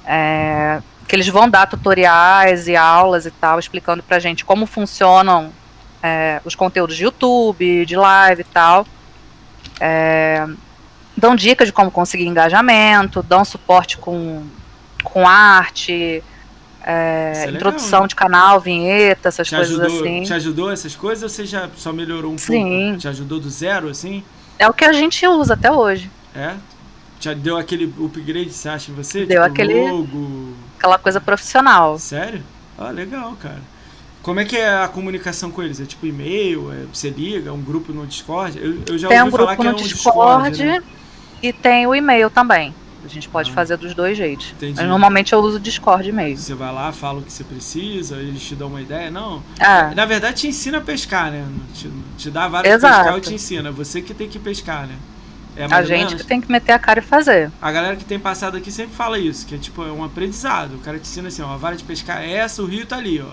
é, 0.06 0.82
que 1.12 1.16
eles 1.18 1.28
vão 1.28 1.50
dar 1.50 1.66
tutoriais 1.68 2.70
e 2.70 2.76
aulas 2.78 3.26
e 3.26 3.32
tal, 3.32 3.60
explicando 3.60 4.02
pra 4.02 4.18
gente 4.18 4.46
como 4.46 4.66
funcionam 4.66 5.52
é, 6.02 6.40
os 6.46 6.56
conteúdos 6.56 6.96
de 6.96 7.04
YouTube, 7.04 7.86
de 7.86 7.98
live 7.98 8.40
e 8.40 8.46
tal. 8.46 8.88
É, 9.78 10.48
dão 11.18 11.36
dicas 11.36 11.68
de 11.68 11.74
como 11.74 11.92
conseguir 11.92 12.26
engajamento, 12.28 13.22
dão 13.22 13.44
suporte 13.44 13.98
com, 13.98 14.46
com 15.04 15.28
arte, 15.28 16.24
é, 16.82 17.50
introdução 17.50 17.88
legal, 17.88 18.02
né? 18.04 18.08
de 18.08 18.16
canal, 18.16 18.62
vinheta, 18.62 19.28
essas 19.28 19.50
te 19.50 19.56
coisas 19.58 19.82
ajudou, 19.82 20.00
assim. 20.00 20.24
Te 20.24 20.34
ajudou 20.34 20.72
essas 20.72 20.96
coisas 20.96 21.24
ou 21.24 21.30
você 21.30 21.46
já 21.46 21.70
só 21.76 21.92
melhorou 21.92 22.32
um 22.32 22.38
Sim. 22.38 22.86
pouco? 22.86 23.00
Te 23.00 23.08
ajudou 23.10 23.38
do 23.38 23.50
zero, 23.50 23.90
assim? 23.90 24.24
É 24.58 24.66
o 24.66 24.74
que 24.74 24.86
a 24.86 24.94
gente 24.94 25.28
usa 25.28 25.56
até 25.56 25.70
hoje. 25.70 26.10
É? 26.34 26.54
Já 27.20 27.34
deu 27.34 27.58
aquele 27.58 27.94
upgrade, 28.00 28.50
você 28.50 28.70
acha 28.70 28.90
em 28.90 28.96
você? 28.96 29.26
Deu 29.26 29.44
tipo, 29.44 29.54
aquele. 29.54 29.92
Logo. 29.92 30.71
Aquela 30.82 30.98
coisa 30.98 31.22
profissional. 31.22 32.00
Sério? 32.00 32.42
Ah, 32.76 32.90
legal, 32.90 33.38
cara. 33.40 33.62
Como 34.24 34.40
é 34.40 34.46
que 34.46 34.58
é 34.58 34.68
a 34.84 34.88
comunicação 34.88 35.52
com 35.52 35.62
eles? 35.62 35.80
É 35.80 35.86
tipo 35.86 36.08
e-mail? 36.08 36.72
É, 36.74 36.86
você 36.92 37.12
liga? 37.12 37.50
É 37.50 37.54
um 37.54 37.62
grupo 37.62 37.94
no 37.94 38.08
Discord? 38.08 38.58
Eu, 38.58 38.82
eu 38.88 38.98
já 38.98 39.08
tem 39.08 39.20
ouvi 39.22 39.30
um 39.32 39.38
falar 39.38 39.56
grupo 39.56 39.62
que 39.62 39.64
no 39.64 39.70
é 39.70 39.74
um 39.74 39.88
Discord, 39.88 40.50
Discord 40.58 40.64
né? 40.66 40.84
e 41.44 41.54
tem 41.54 41.86
o 41.86 41.94
e-mail 41.94 42.32
também. 42.32 42.74
A 43.06 43.08
gente 43.08 43.30
pode 43.30 43.52
Ah. 43.52 43.54
fazer 43.54 43.78
dos 43.78 43.94
dois 43.94 44.18
jeitos. 44.18 44.54
Entendi. 44.58 44.74
Mas 44.80 44.88
normalmente 44.88 45.34
eu 45.34 45.40
uso 45.40 45.58
o 45.58 45.60
Discord 45.60 46.12
mesmo. 46.12 46.38
Você 46.44 46.56
vai 46.56 46.74
lá, 46.74 46.92
fala 46.92 47.20
o 47.20 47.22
que 47.22 47.32
você 47.32 47.44
precisa, 47.44 48.16
eles 48.18 48.42
te 48.42 48.56
dão 48.56 48.70
uma 48.70 48.82
ideia. 48.82 49.12
Não. 49.12 49.44
É, 49.60 49.94
Na 49.94 50.06
verdade, 50.06 50.42
te 50.42 50.48
ensina 50.48 50.80
a 50.80 50.82
pescar, 50.82 51.30
né? 51.30 51.46
Te, 51.76 51.92
te 52.18 52.32
dá 52.32 52.48
várias 52.48 52.74
Exato. 52.74 52.96
pescar 53.04 53.18
e 53.20 53.22
te 53.22 53.34
ensina. 53.36 53.72
Você 53.72 54.02
que 54.02 54.16
tem 54.16 54.28
que 54.28 54.40
pescar, 54.40 54.88
né? 54.88 54.96
É 55.70 55.74
a 55.74 55.84
gente 55.84 56.16
que 56.16 56.24
tem 56.24 56.40
que 56.42 56.52
meter 56.52 56.72
a 56.74 56.80
cara 56.80 57.00
e 57.00 57.02
fazer. 57.04 57.52
A 57.62 57.72
galera 57.72 57.96
que 57.96 58.06
tem 58.06 58.20
passado 58.20 58.58
aqui 58.58 58.72
sempre 58.72 58.96
fala 58.96 59.18
isso, 59.20 59.46
que 59.46 59.56
é 59.56 59.58
tipo, 59.58 59.84
é 59.84 59.92
um 59.92 60.04
aprendizado. 60.04 60.76
O 60.76 60.80
cara 60.80 60.98
te 60.98 61.04
ensina 61.04 61.28
assim, 61.28 61.42
ó, 61.42 61.54
a 61.54 61.58
vara 61.58 61.76
de 61.76 61.84
pescar 61.84 62.22
é 62.22 62.32
essa, 62.34 62.62
o 62.62 62.66
rio 62.66 62.86
tá 62.86 62.98
ali, 62.98 63.22
ó. 63.22 63.26
O 63.26 63.32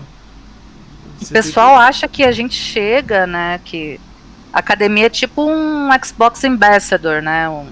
Você 1.25 1.33
tem 1.33 1.41
pessoal 1.41 1.75
acha 1.77 2.07
que 2.07 2.23
a 2.23 2.31
gente 2.31 2.55
chega, 2.55 3.25
né, 3.27 3.59
que 3.63 3.99
a 4.53 4.59
academia 4.59 5.07
é 5.07 5.09
tipo 5.09 5.49
um 5.49 5.89
Xbox 6.03 6.43
Ambassador, 6.43 7.21
né, 7.21 7.49
um 7.49 7.67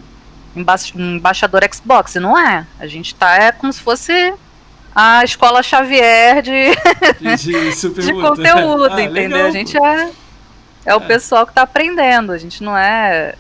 emba- 0.56 0.76
um 0.96 1.16
embaixador 1.16 1.62
Xbox, 1.74 2.16
não 2.16 2.38
é. 2.38 2.66
A 2.80 2.88
gente 2.88 3.16
tá 3.16 3.36
é 3.36 3.52
como 3.52 3.72
se 3.72 3.80
fosse 3.82 4.34
a 4.94 5.24
escola 5.24 5.62
Xavier 5.64 6.42
de, 6.42 6.76
que- 7.18 7.36
de, 7.38 8.02
de 8.02 8.14
conteúdo, 8.14 8.86
Ah, 8.92 9.02
entendeu? 9.02 9.14
legal, 9.30 9.48
a 9.48 9.52
gente 9.52 9.78
pô. 9.78 9.86
é, 9.86 10.10
é 10.86 10.96
o 10.96 10.98
É. 11.00 11.06
pessoal 11.06 11.46
que 11.48 11.54
tá 11.54 11.62
aprendendo, 11.62 12.32
a 12.32 12.38
gente 12.38 12.64
não 12.64 12.78
é 12.78 13.36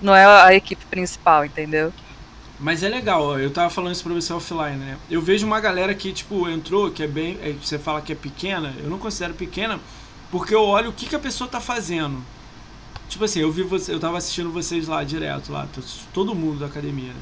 não 0.00 0.14
é 0.14 0.24
a 0.26 0.54
equipe 0.54 0.86
principal, 0.86 1.44
entendeu? 1.44 1.92
Mas 2.58 2.82
é 2.82 2.88
legal, 2.88 3.38
eu 3.38 3.52
tava 3.52 3.70
falando 3.70 3.92
isso 3.92 4.02
pra 4.02 4.12
você 4.14 4.32
offline, 4.32 4.76
né? 4.76 4.98
Eu 5.08 5.22
vejo 5.22 5.46
uma 5.46 5.60
galera 5.60 5.94
que, 5.94 6.12
tipo, 6.12 6.48
entrou, 6.48 6.90
que 6.90 7.02
é 7.04 7.06
bem. 7.06 7.38
é, 7.40 7.52
você 7.52 7.78
fala 7.78 8.02
que 8.02 8.12
é 8.12 8.16
pequena, 8.16 8.74
eu 8.78 8.90
não 8.90 8.98
considero 8.98 9.34
pequena, 9.34 9.80
porque 10.30 10.54
eu 10.54 10.62
olho 10.64 10.90
o 10.90 10.92
que, 10.92 11.06
que 11.06 11.14
a 11.14 11.20
pessoa 11.20 11.48
tá 11.48 11.60
fazendo. 11.60 12.24
Tipo 13.08 13.24
assim, 13.24 13.40
eu 13.40 13.52
vi 13.52 13.62
você, 13.64 13.94
eu 13.94 14.00
tava 14.00 14.18
assistindo 14.18 14.52
vocês 14.52 14.88
lá 14.88 15.04
direto, 15.04 15.52
lá, 15.52 15.66
to- 15.68 15.82
todo 16.12 16.34
mundo 16.34 16.60
da 16.60 16.66
academia, 16.66 17.14
né? 17.14 17.20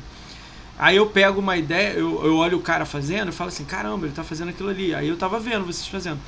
Aí 0.78 0.96
eu 0.96 1.08
pego 1.10 1.40
uma 1.40 1.56
ideia, 1.56 1.94
eu, 1.94 2.24
eu 2.24 2.36
olho 2.36 2.58
o 2.58 2.62
cara 2.62 2.86
fazendo 2.86 3.30
e 3.30 3.32
falo 3.32 3.48
assim, 3.48 3.64
caramba, 3.64 4.06
ele 4.06 4.14
tá 4.14 4.24
fazendo 4.24 4.50
aquilo 4.50 4.70
ali. 4.70 4.94
Aí 4.94 5.08
eu 5.08 5.16
tava 5.18 5.40
vendo 5.40 5.66
vocês 5.66 5.86
fazendo. 5.88 6.20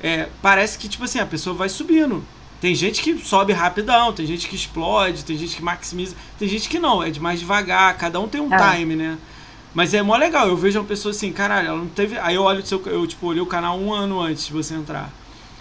É, 0.00 0.30
parece 0.42 0.78
que, 0.78 0.88
tipo 0.88 1.04
assim, 1.04 1.18
a 1.20 1.26
pessoa 1.26 1.56
vai 1.56 1.68
subindo. 1.68 2.24
Tem 2.64 2.74
gente 2.74 3.02
que 3.02 3.18
sobe 3.18 3.52
rapidão, 3.52 4.10
tem 4.14 4.24
gente 4.24 4.48
que 4.48 4.56
explode, 4.56 5.22
tem 5.22 5.36
gente 5.36 5.54
que 5.54 5.62
maximiza, 5.62 6.16
tem 6.38 6.48
gente 6.48 6.66
que 6.66 6.78
não, 6.78 7.02
é 7.02 7.10
de 7.10 7.20
mais 7.20 7.38
devagar, 7.38 7.94
cada 7.98 8.18
um 8.18 8.26
tem 8.26 8.40
um 8.40 8.50
É. 8.50 8.72
time, 8.72 8.96
né? 8.96 9.18
Mas 9.74 9.92
é 9.92 10.00
mó 10.00 10.16
legal, 10.16 10.48
eu 10.48 10.56
vejo 10.56 10.78
uma 10.78 10.86
pessoa 10.86 11.10
assim, 11.10 11.30
caralho, 11.30 11.68
ela 11.68 11.76
não 11.76 11.88
teve. 11.88 12.16
Aí 12.18 12.36
eu 12.36 12.42
olho 12.42 12.60
o 12.60 12.66
seu. 12.66 12.82
Eu, 12.86 13.06
tipo, 13.06 13.26
olhei 13.26 13.42
o 13.42 13.44
canal 13.44 13.78
um 13.78 13.92
ano 13.92 14.18
antes 14.18 14.46
de 14.46 14.52
você 14.54 14.72
entrar. 14.72 15.10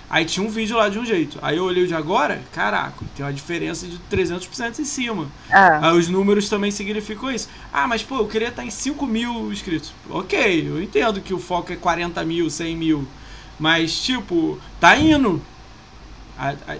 Aí 0.09 0.23
tinha 0.23 0.47
um 0.47 0.49
vídeo 0.49 0.77
lá 0.77 0.87
de 0.87 0.97
um 0.97 1.05
jeito. 1.05 1.37
Aí 1.41 1.57
eu 1.57 1.65
olhei 1.65 1.83
o 1.83 1.87
de 1.87 1.93
agora, 1.93 2.41
caraca, 2.53 3.03
tem 3.17 3.25
uma 3.25 3.33
diferença 3.33 3.85
de 3.85 3.99
300% 4.09 4.79
em 4.79 4.85
cima. 4.85 5.27
É. 5.49 5.79
Aí 5.81 5.97
os 5.97 6.07
números 6.07 6.47
também 6.47 6.71
significam 6.71 7.29
isso. 7.29 7.49
Ah, 7.73 7.85
mas 7.85 8.01
pô, 8.01 8.15
eu 8.19 8.27
queria 8.29 8.47
estar 8.47 8.63
em 8.63 8.71
5 8.71 9.05
mil 9.05 9.51
inscritos. 9.51 9.91
Ok, 10.09 10.69
eu 10.69 10.81
entendo 10.81 11.19
que 11.19 11.33
o 11.33 11.39
foco 11.39 11.73
é 11.73 11.75
40 11.75 12.23
mil, 12.23 12.49
100 12.49 12.77
mil. 12.77 13.05
Mas, 13.59 13.93
tipo, 14.01 14.57
tá 14.79 14.95
indo. 14.95 15.41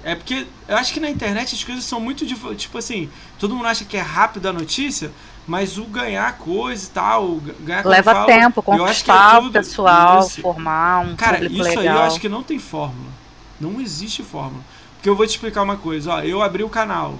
É 0.04 0.16
porque 0.16 0.46
eu 0.68 0.78
acho 0.78 0.94
que 0.94 1.00
na 1.00 1.10
internet 1.10 1.56
as 1.56 1.64
coisas 1.64 1.84
são 1.84 2.00
muito. 2.00 2.26
Tipo 2.56 2.78
assim, 2.78 3.10
todo 3.40 3.56
mundo 3.56 3.68
acha 3.68 3.86
que 3.86 3.96
é 3.98 4.02
rápido 4.02 4.48
a 4.48 4.54
notícia, 4.54 5.12
mas 5.48 5.78
o 5.78 5.84
ganhar 5.86 6.38
coisa 6.38 6.86
e 6.86 6.90
tal, 6.90 7.36
ganhar 7.62 7.86
Leva 7.86 8.14
falo, 8.14 8.26
tempo, 8.26 8.60
é 8.60 8.64
conquistar 8.64 9.40
o 9.40 9.44
tudo- 9.44 9.54
pessoal, 9.54 10.20
isso. 10.26 10.42
formar 10.42 11.06
um 11.06 11.16
Cara, 11.16 11.44
isso 11.46 11.64
aí 11.64 11.76
legal. 11.78 11.98
eu 11.98 12.04
acho 12.04 12.20
que 12.20 12.28
não 12.30 12.44
tem 12.44 12.60
fórmula. 12.60 13.12
Não 13.60 13.80
existe 13.80 14.24
fórmula. 14.24 14.64
Porque 14.96 15.10
eu 15.10 15.16
vou 15.16 15.26
te 15.28 15.32
explicar 15.32 15.62
uma 15.62 15.78
coisa. 15.78 16.14
Ó, 16.16 16.20
eu 16.22 16.42
abri 16.42 16.64
o 16.64 16.70
canal 16.70 17.18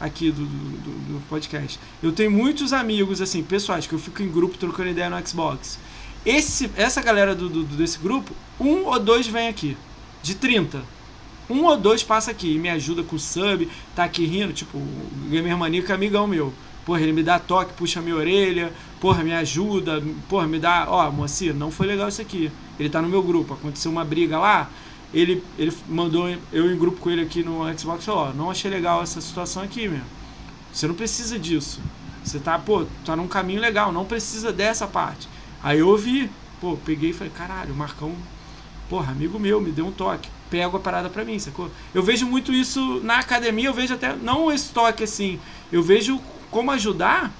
aqui 0.00 0.30
do, 0.30 0.44
do, 0.44 0.46
do- 0.46 1.14
do 1.14 1.22
podcast. 1.28 1.78
Eu 2.02 2.12
tenho 2.12 2.30
muitos 2.30 2.72
amigos, 2.72 3.20
assim, 3.20 3.42
pessoais, 3.42 3.86
que 3.86 3.92
eu 3.92 3.98
fico 3.98 4.22
em 4.22 4.28
grupo 4.30 4.56
trocando 4.58 4.88
ideia 4.90 5.10
no 5.10 5.26
Xbox. 5.26 5.78
Esse, 6.24 6.70
essa 6.76 7.02
galera 7.02 7.34
do, 7.34 7.48
do- 7.48 7.64
desse 7.64 7.98
grupo, 7.98 8.32
um 8.58 8.84
ou 8.86 8.98
dois 8.98 9.26
vem 9.26 9.48
aqui. 9.48 9.76
De 10.22 10.34
30. 10.34 10.80
Um 11.48 11.64
ou 11.64 11.76
dois 11.76 12.02
passa 12.02 12.30
aqui 12.30 12.54
e 12.54 12.58
me 12.58 12.68
ajuda 12.68 13.02
com 13.02 13.18
sub, 13.18 13.68
tá 13.94 14.04
aqui 14.04 14.24
rindo, 14.24 14.52
tipo, 14.52 14.78
o 14.78 15.28
Gamer 15.28 15.56
Maníaco 15.56 15.92
é 15.92 15.94
amigão 15.94 16.26
meu. 16.26 16.52
Porra, 16.84 17.00
ele 17.00 17.12
me 17.12 17.22
dá 17.22 17.38
toque, 17.38 17.72
puxa 17.74 18.00
minha 18.00 18.16
orelha, 18.16 18.72
porra, 19.00 19.22
me 19.22 19.32
ajuda, 19.32 20.02
porra, 20.28 20.46
me 20.46 20.58
dá, 20.58 20.86
ó, 20.88 21.10
Moacir, 21.10 21.54
não 21.54 21.70
foi 21.70 21.86
legal 21.86 22.08
isso 22.08 22.20
aqui. 22.20 22.50
Ele 22.78 22.88
tá 22.88 23.00
no 23.00 23.08
meu 23.08 23.22
grupo, 23.22 23.54
aconteceu 23.54 23.90
uma 23.90 24.04
briga 24.04 24.38
lá, 24.38 24.70
ele, 25.12 25.42
ele 25.58 25.72
mandou 25.88 26.28
eu 26.52 26.70
em 26.70 26.76
grupo 26.76 26.98
com 26.98 27.10
ele 27.10 27.22
aqui 27.22 27.42
no 27.42 27.62
Xbox 27.78 28.08
ó, 28.08 28.32
não 28.34 28.50
achei 28.50 28.70
legal 28.70 29.02
essa 29.02 29.20
situação 29.20 29.62
aqui, 29.62 29.88
meu. 29.88 30.00
Você 30.72 30.88
não 30.88 30.94
precisa 30.94 31.38
disso. 31.38 31.80
Você 32.24 32.38
tá, 32.38 32.58
pô, 32.58 32.84
tá 33.04 33.14
num 33.14 33.28
caminho 33.28 33.60
legal, 33.60 33.92
não 33.92 34.04
precisa 34.04 34.52
dessa 34.52 34.86
parte. 34.86 35.28
Aí 35.62 35.78
eu 35.78 35.88
ouvi, 35.88 36.30
pô, 36.60 36.76
peguei 36.84 37.10
e 37.10 37.12
falei, 37.12 37.32
caralho, 37.32 37.72
o 37.72 37.76
Marcão, 37.76 38.12
porra, 38.88 39.12
amigo 39.12 39.38
meu, 39.38 39.60
me 39.60 39.70
deu 39.70 39.86
um 39.86 39.92
toque. 39.92 40.28
Pego 40.50 40.76
a 40.76 40.80
parada 40.80 41.08
pra 41.08 41.24
mim, 41.24 41.38
sacou? 41.38 41.70
Eu 41.94 42.02
vejo 42.02 42.26
muito 42.26 42.52
isso 42.52 43.00
na 43.02 43.18
academia, 43.18 43.68
eu 43.68 43.74
vejo 43.74 43.94
até, 43.94 44.14
não 44.14 44.52
esse 44.52 44.70
toque 44.70 45.02
assim, 45.02 45.40
eu 45.72 45.82
vejo 45.82 46.20
como 46.50 46.70
ajudar. 46.70 47.32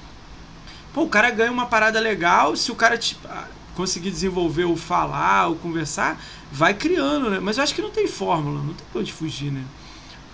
Pô, 0.92 1.02
o 1.02 1.08
cara 1.08 1.30
ganha 1.30 1.52
uma 1.52 1.66
parada 1.66 2.00
legal, 2.00 2.56
se 2.56 2.72
o 2.72 2.74
cara 2.74 2.98
ah, 3.26 3.44
conseguir 3.74 4.10
desenvolver 4.10 4.64
ou 4.64 4.76
falar 4.76 5.48
ou 5.48 5.56
conversar, 5.56 6.20
vai 6.50 6.74
criando, 6.74 7.30
né? 7.30 7.38
Mas 7.40 7.58
eu 7.58 7.64
acho 7.64 7.74
que 7.74 7.82
não 7.82 7.90
tem 7.90 8.06
fórmula, 8.06 8.60
não 8.60 8.74
tem 8.74 8.86
pra 8.92 9.00
onde 9.00 9.12
fugir, 9.12 9.50
né? 9.50 9.62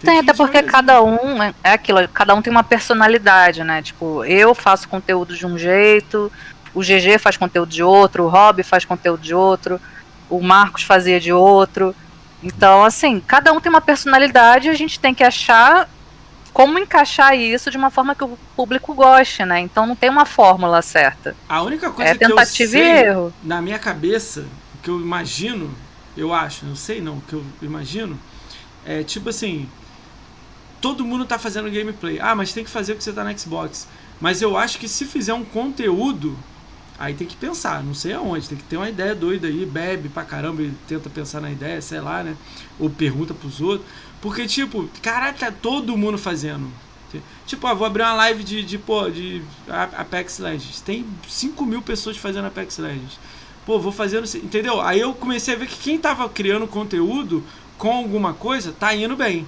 Tem, 0.01 0.19
até 0.19 0.33
porque 0.33 0.63
cada 0.63 1.03
um 1.03 1.43
é 1.43 1.55
é 1.63 1.73
aquilo, 1.73 2.07
cada 2.09 2.35
um 2.35 2.41
tem 2.41 2.51
uma 2.51 2.65
personalidade, 2.65 3.63
né? 3.63 3.83
Tipo, 3.83 4.25
eu 4.25 4.55
faço 4.55 4.89
conteúdo 4.89 5.37
de 5.37 5.47
um 5.47 5.59
jeito, 5.59 6.33
o 6.75 6.81
GG 6.81 7.19
faz 7.19 7.37
conteúdo 7.37 7.71
de 7.71 7.83
outro, 7.83 8.25
o 8.25 8.29
Rob 8.29 8.63
faz 8.63 8.85
conteúdo 8.85 9.21
de 9.21 9.35
outro, 9.35 9.81
o 10.29 10.41
Marcos 10.41 10.85
fazia 10.85 11.21
de 11.21 11.33
outro. 11.33 11.95
Então, 12.43 12.85
assim, 12.85 13.21
cada 13.21 13.53
um 13.53 13.61
tem 13.61 13.71
uma 13.71 13.81
personalidade 13.83 14.69
e 14.69 14.71
a 14.71 14.75
gente 14.75 14.99
tem 14.99 15.15
que 15.15 15.23
achar 15.25 15.89
como 16.53 16.79
encaixar 16.79 17.35
isso 17.37 17.71
de 17.71 17.77
uma 17.77 17.91
forma 17.91 18.15
que 18.15 18.25
o 18.25 18.39
público 18.57 18.95
goste, 18.95 19.45
né? 19.45 19.61
Então 19.61 19.87
não 19.87 19.97
tem 19.97 20.11
uma 20.11 20.27
fórmula 20.27 20.83
certa. 20.83 21.37
A 21.49 21.63
única 21.63 21.93
coisa 21.93 22.13
É 22.13 22.15
que 22.15 22.33
eu 22.33 22.45
tentativa 22.45 22.79
e 22.79 22.85
sei 22.85 23.07
erro. 23.07 23.35
na 23.43 23.61
minha 23.63 23.79
cabeça, 23.79 24.49
o 24.75 24.79
que 24.79 24.91
eu 24.91 25.01
imagino, 25.01 25.77
eu 26.17 26.33
acho, 26.35 26.67
não 26.67 26.77
sei 26.77 27.01
não, 27.01 27.19
o 27.19 27.23
que 27.23 27.35
eu 27.35 27.45
imagino, 27.63 28.19
é 28.85 29.03
tipo 29.05 29.29
assim, 29.31 29.71
todo 30.81 31.05
mundo 31.05 31.27
tá 31.27 31.39
fazendo 31.39 31.71
gameplay. 31.71 32.19
Ah, 32.21 32.35
mas 32.35 32.53
tem 32.53 32.65
que 32.65 32.71
fazer 32.71 32.95
porque 32.95 33.05
você 33.05 33.13
tá 33.13 33.25
na 33.25 33.37
Xbox. 33.37 33.87
Mas 34.21 34.43
eu 34.43 34.57
acho 34.57 34.79
que 34.79 34.89
se 34.89 35.05
fizer 35.05 35.35
um 35.35 35.45
conteúdo, 35.45 36.39
aí 37.01 37.15
tem 37.15 37.27
que 37.27 37.35
pensar, 37.35 37.83
não 37.83 37.95
sei 37.95 38.13
aonde, 38.13 38.47
tem 38.47 38.59
que 38.59 38.65
ter 38.65 38.77
uma 38.77 38.91
ideia 38.91 39.15
doida 39.15 39.47
aí, 39.47 39.65
bebe 39.65 40.11
pra 40.11 40.23
caramba 40.23 40.63
e 40.63 40.71
tenta 40.87 41.09
pensar 41.09 41.41
na 41.41 41.51
ideia, 41.51 41.81
sei 41.81 41.99
lá, 41.99 42.23
né? 42.23 42.37
Ou 42.79 42.91
pergunta 42.91 43.33
pros 43.33 43.59
outros. 43.59 43.89
Porque, 44.21 44.47
tipo, 44.47 44.87
caralho, 45.01 45.37
tá 45.39 45.51
todo 45.51 45.97
mundo 45.97 46.19
fazendo. 46.19 46.71
Tipo, 47.47 47.67
ah, 47.67 47.75
vou 47.75 47.87
abrir 47.87 48.03
uma 48.03 48.13
live 48.13 48.45
de, 48.45 48.63
de, 48.63 48.77
pô, 48.77 49.09
de 49.11 49.43
Apex 49.97 50.39
Legends. 50.39 50.81
Tem 50.83 51.05
5 51.27 51.65
mil 51.65 51.81
pessoas 51.81 52.19
fazendo 52.19 52.47
Apex 52.47 52.77
Legends. 52.77 53.19
Pô, 53.65 53.81
vou 53.81 53.91
fazendo. 53.91 54.25
Entendeu? 54.37 54.81
Aí 54.81 55.01
eu 55.01 55.15
comecei 55.15 55.55
a 55.55 55.59
ver 55.59 55.67
que 55.67 55.77
quem 55.77 55.99
tava 55.99 56.29
criando 56.29 56.69
conteúdo 56.69 57.43
com 57.79 57.91
alguma 57.91 58.35
coisa 58.35 58.73
tá 58.79 58.95
indo 58.95 59.17
bem. 59.17 59.47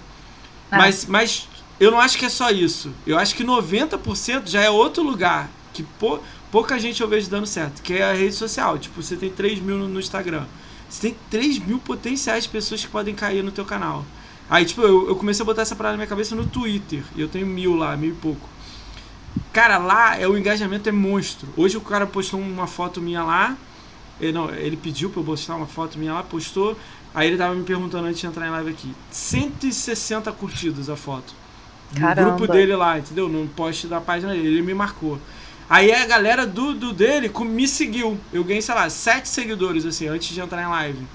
É. 0.70 0.76
Mas, 0.76 1.04
mas 1.04 1.48
eu 1.78 1.90
não 1.90 2.00
acho 2.00 2.18
que 2.18 2.24
é 2.24 2.28
só 2.30 2.50
isso. 2.50 2.90
Eu 3.06 3.18
acho 3.18 3.34
que 3.34 3.44
90% 3.44 4.48
já 4.48 4.62
é 4.62 4.70
outro 4.70 5.02
lugar 5.02 5.50
que 5.72 5.82
pou, 5.82 6.22
pouca 6.52 6.78
gente 6.78 7.00
eu 7.00 7.08
vejo 7.08 7.28
dando 7.28 7.46
certo, 7.46 7.82
que 7.82 7.94
é 7.94 8.04
a 8.04 8.12
rede 8.12 8.34
social. 8.34 8.78
Tipo, 8.78 9.02
você 9.02 9.16
tem 9.16 9.30
3 9.30 9.58
mil 9.60 9.78
no, 9.78 9.88
no 9.88 9.98
Instagram. 9.98 10.44
Você 10.88 11.08
tem 11.08 11.16
3 11.30 11.58
mil 11.58 11.78
potenciais 11.78 12.46
pessoas 12.46 12.84
que 12.84 12.90
podem 12.90 13.14
cair 13.14 13.42
no 13.42 13.50
teu 13.50 13.64
canal. 13.64 14.04
Aí, 14.50 14.66
tipo, 14.66 14.82
eu, 14.82 15.08
eu 15.08 15.16
comecei 15.16 15.42
a 15.42 15.46
botar 15.46 15.62
essa 15.62 15.74
parada 15.74 15.94
na 15.94 15.96
minha 15.96 16.06
cabeça 16.06 16.36
no 16.36 16.44
Twitter. 16.44 17.02
E 17.16 17.22
eu 17.22 17.28
tenho 17.28 17.46
mil 17.46 17.74
lá, 17.74 17.96
mil 17.96 18.10
e 18.10 18.14
pouco. 18.14 18.46
Cara, 19.50 19.78
lá 19.78 20.18
é 20.18 20.28
o 20.28 20.36
engajamento 20.36 20.88
é 20.88 20.92
monstro. 20.92 21.48
Hoje 21.56 21.78
o 21.78 21.80
cara 21.80 22.06
postou 22.06 22.38
uma 22.38 22.66
foto 22.66 23.00
minha 23.00 23.24
lá. 23.24 23.56
Ele, 24.20 24.32
não, 24.32 24.50
ele 24.50 24.76
pediu 24.76 25.08
pra 25.08 25.20
eu 25.20 25.24
postar 25.24 25.56
uma 25.56 25.66
foto 25.66 25.98
minha 25.98 26.12
lá, 26.12 26.22
postou. 26.22 26.76
Aí 27.14 27.28
ele 27.28 27.38
tava 27.38 27.54
me 27.54 27.64
perguntando 27.64 28.06
antes 28.06 28.20
de 28.20 28.26
entrar 28.26 28.46
em 28.46 28.50
live 28.50 28.70
aqui. 28.70 28.94
160 29.10 30.30
curtidas 30.32 30.90
a 30.90 30.96
foto. 30.96 31.34
No 31.94 32.00
Caramba. 32.00 32.30
grupo 32.30 32.52
dele 32.52 32.76
lá, 32.76 32.98
entendeu? 32.98 33.28
No 33.28 33.48
post 33.48 33.86
da 33.86 34.00
página 34.00 34.32
dele. 34.32 34.48
Ele 34.48 34.62
me 34.62 34.74
marcou. 34.74 35.18
Aí 35.72 35.90
a 35.90 36.04
galera 36.04 36.46
do, 36.46 36.74
do 36.74 36.92
dele 36.92 37.32
me 37.46 37.66
seguiu. 37.66 38.20
Eu 38.30 38.44
ganhei, 38.44 38.60
sei 38.60 38.74
lá, 38.74 38.90
7 38.90 39.26
seguidores, 39.26 39.86
assim, 39.86 40.06
antes 40.06 40.28
de 40.28 40.38
entrar 40.38 40.62
em 40.62 40.68
live. 40.68 41.06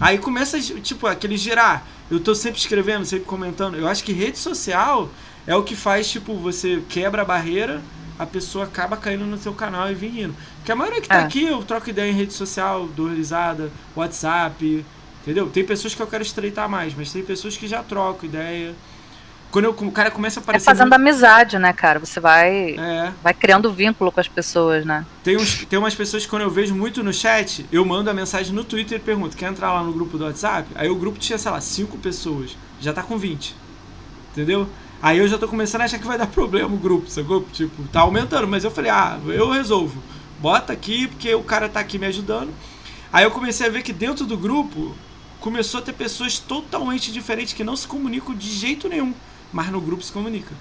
Aí 0.00 0.18
começa, 0.18 0.60
tipo, 0.60 1.06
aquele 1.06 1.36
girar. 1.36 1.86
Eu 2.10 2.18
tô 2.18 2.34
sempre 2.34 2.58
escrevendo, 2.58 3.04
sempre 3.04 3.26
comentando. 3.26 3.76
Eu 3.76 3.86
acho 3.86 4.02
que 4.02 4.12
rede 4.12 4.40
social 4.40 5.08
é 5.46 5.54
o 5.54 5.62
que 5.62 5.76
faz, 5.76 6.10
tipo, 6.10 6.34
você 6.34 6.82
quebra 6.88 7.22
a 7.22 7.24
barreira, 7.24 7.80
a 8.18 8.26
pessoa 8.26 8.64
acaba 8.64 8.96
caindo 8.96 9.24
no 9.24 9.38
seu 9.38 9.54
canal 9.54 9.88
e 9.88 9.94
vindo. 9.94 10.34
Porque 10.56 10.72
a 10.72 10.76
maioria 10.76 11.00
que 11.00 11.08
tá 11.08 11.20
É. 11.20 11.22
aqui, 11.22 11.44
eu 11.44 11.62
troco 11.62 11.88
ideia 11.88 12.10
em 12.10 12.14
rede 12.14 12.32
social, 12.32 12.88
dou 12.88 13.06
risada, 13.06 13.70
WhatsApp, 13.94 14.84
entendeu? 15.22 15.48
Tem 15.48 15.64
pessoas 15.64 15.94
que 15.94 16.02
eu 16.02 16.08
quero 16.08 16.24
estreitar 16.24 16.68
mais, 16.68 16.92
mas 16.92 17.12
tem 17.12 17.22
pessoas 17.22 17.56
que 17.56 17.68
já 17.68 17.84
troco 17.84 18.26
ideia. 18.26 18.74
Quando 19.52 19.66
eu- 19.66 19.76
o 19.78 19.92
cara 19.92 20.10
começa 20.10 20.40
a 20.40 20.40
É 20.40 20.42
aparecer. 20.42 20.64
fazendo 20.64 20.88
muito- 20.88 20.94
amizade, 20.94 21.58
né, 21.58 21.72
cara? 21.74 21.98
Você 22.00 22.18
vai, 22.18 22.74
É. 22.76 23.12
vai 23.22 23.34
criando 23.34 23.70
vínculo 23.70 24.10
com 24.10 24.18
as 24.18 24.26
pessoas, 24.26 24.84
né? 24.86 25.04
Tem, 25.22 25.36
uns, 25.36 25.64
tem 25.66 25.78
umas 25.78 25.94
pessoas 25.94 26.24
que 26.24 26.30
quando 26.30 26.42
eu 26.42 26.50
vejo 26.50 26.74
muito 26.74 27.02
no 27.04 27.12
chat, 27.12 27.66
eu 27.70 27.84
mando 27.84 28.08
a 28.08 28.14
mensagem 28.14 28.52
no 28.54 28.64
Twitter 28.64 28.96
e 28.98 29.00
pergunto, 29.00 29.36
quer 29.36 29.50
entrar 29.50 29.70
lá 29.74 29.82
no 29.84 29.92
grupo 29.92 30.16
do 30.16 30.24
WhatsApp? 30.24 30.66
Aí 30.74 30.88
o 30.88 30.96
grupo 30.96 31.18
tinha, 31.18 31.36
sei 31.38 31.50
lá, 31.52 31.60
5 31.60 31.98
pessoas. 31.98 32.56
Já 32.80 32.94
tá 32.94 33.02
com 33.02 33.18
20. 33.18 33.54
Entendeu? 34.32 34.66
Aí 35.02 35.18
eu 35.18 35.28
já 35.28 35.36
tô 35.36 35.46
começando 35.46 35.82
a 35.82 35.84
achar 35.84 35.98
que 35.98 36.06
vai 36.06 36.16
dar 36.16 36.26
problema 36.32 36.74
o 36.74 36.78
grupo, 36.78 37.10
sacou? 37.10 37.46
Tipo, 37.52 37.82
tá 37.92 38.00
aumentando, 38.00 38.48
mas 38.48 38.64
eu 38.64 38.70
falei, 38.70 38.90
ah, 38.90 39.18
eu 39.26 39.50
resolvo. 39.50 40.02
Bota 40.40 40.72
aqui, 40.72 41.08
porque 41.08 41.34
o 41.34 41.42
cara 41.42 41.68
tá 41.68 41.78
aqui 41.78 41.98
me 41.98 42.06
ajudando. 42.06 42.50
Aí 43.12 43.24
eu 43.24 43.30
comecei 43.30 43.66
a 43.66 43.70
ver 43.70 43.82
que 43.82 43.92
dentro 43.92 44.24
do 44.24 44.38
grupo 44.38 44.96
começou 45.40 45.80
a 45.80 45.82
ter 45.82 45.92
pessoas 45.92 46.38
totalmente 46.38 47.12
diferentes 47.12 47.52
que 47.52 47.62
não 47.62 47.76
se 47.76 47.86
comunicam 47.86 48.34
de 48.34 48.48
jeito 48.48 48.88
nenhum, 48.88 49.12
mas 49.52 49.70
no 49.70 49.80
grupo 49.80 50.02
se 50.02 50.12
comunica. 50.12 50.54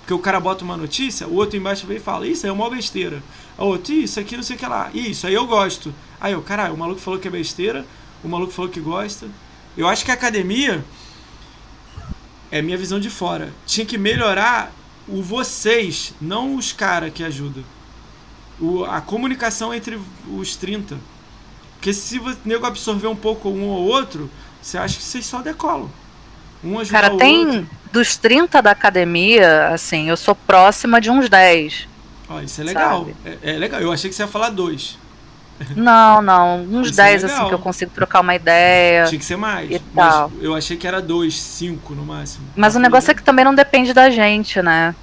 Porque 0.00 0.14
o 0.14 0.18
cara 0.20 0.38
bota 0.38 0.64
uma 0.64 0.76
notícia, 0.76 1.26
o 1.26 1.34
outro 1.34 1.56
embaixo 1.56 1.86
vem 1.86 1.96
e 1.96 2.00
fala, 2.00 2.26
isso 2.26 2.46
aí 2.46 2.50
é 2.50 2.52
uma 2.52 2.70
besteira. 2.70 3.20
O 3.58 3.64
outro, 3.64 3.92
isso 3.92 4.20
aqui 4.20 4.36
não 4.36 4.42
sei 4.42 4.54
o 4.54 4.58
que 4.58 4.66
lá. 4.66 4.88
Isso 4.94 5.26
aí 5.26 5.34
eu 5.34 5.46
gosto. 5.46 5.92
Aí 6.20 6.32
eu, 6.32 6.42
caralho, 6.42 6.74
o 6.74 6.78
maluco 6.78 7.00
falou 7.00 7.18
que 7.18 7.26
é 7.26 7.30
besteira, 7.30 7.84
o 8.22 8.28
maluco 8.28 8.52
falou 8.52 8.70
que 8.70 8.78
gosta. 8.78 9.26
Eu 9.76 9.88
acho 9.88 10.04
que 10.04 10.10
a 10.12 10.14
academia 10.14 10.84
é 12.50 12.62
minha 12.62 12.78
visão 12.78 13.00
de 13.00 13.10
fora. 13.10 13.52
Tinha 13.66 13.84
que 13.84 13.98
melhorar 13.98 14.72
o 15.08 15.22
vocês, 15.22 16.14
não 16.20 16.54
os 16.54 16.72
caras 16.72 17.12
que 17.12 17.24
ajudam. 17.24 17.64
O, 18.60 18.84
a 18.84 19.00
comunicação 19.00 19.74
entre 19.74 20.00
os 20.32 20.54
30. 20.54 20.96
Porque 21.74 21.92
se 21.92 22.18
o 22.18 22.36
nego 22.44 22.64
absorver 22.64 23.08
um 23.08 23.16
pouco 23.16 23.48
um 23.48 23.68
ou 23.68 23.86
outro, 23.86 24.30
você 24.62 24.78
acha 24.78 24.96
que 24.96 25.02
vocês 25.02 25.26
só 25.26 25.42
decolam. 25.42 25.90
Um 26.64 26.78
ajuda 26.78 27.00
Cara, 27.00 27.16
tem 27.16 27.46
outro. 27.46 27.68
dos 27.92 28.16
30 28.16 28.60
da 28.62 28.70
academia, 28.70 29.68
assim, 29.68 30.08
eu 30.08 30.16
sou 30.16 30.34
próxima 30.34 31.00
de 31.00 31.10
uns 31.10 31.28
10. 31.28 31.88
Ó, 32.28 32.40
isso 32.40 32.60
é 32.60 32.64
legal. 32.64 33.06
É, 33.24 33.38
é 33.42 33.58
legal. 33.58 33.80
Eu 33.80 33.92
achei 33.92 34.10
que 34.10 34.16
você 34.16 34.22
ia 34.22 34.28
falar 34.28 34.50
dois. 34.50 34.98
Não, 35.74 36.20
não, 36.20 36.62
uns 36.70 36.90
Isso 36.90 37.00
é 37.00 37.04
10 37.04 37.24
assim 37.24 37.48
que 37.48 37.54
eu 37.54 37.58
consigo 37.58 37.90
trocar 37.94 38.20
uma 38.20 38.34
ideia. 38.34 39.06
Tinha 39.06 39.18
que 39.18 39.24
ser 39.24 39.36
mais. 39.36 39.70
E 39.70 39.80
mas 39.94 40.14
tal. 40.14 40.32
eu 40.40 40.54
achei 40.54 40.76
que 40.76 40.86
era 40.86 41.00
dois, 41.00 41.40
cinco 41.40 41.94
no 41.94 42.04
máximo. 42.04 42.44
Mas 42.56 42.74
o 42.76 42.78
negócio 42.78 43.10
é 43.10 43.14
que 43.14 43.22
também 43.22 43.44
não 43.44 43.54
depende 43.54 43.92
da 43.94 44.10
gente, 44.10 44.60
né? 44.60 44.94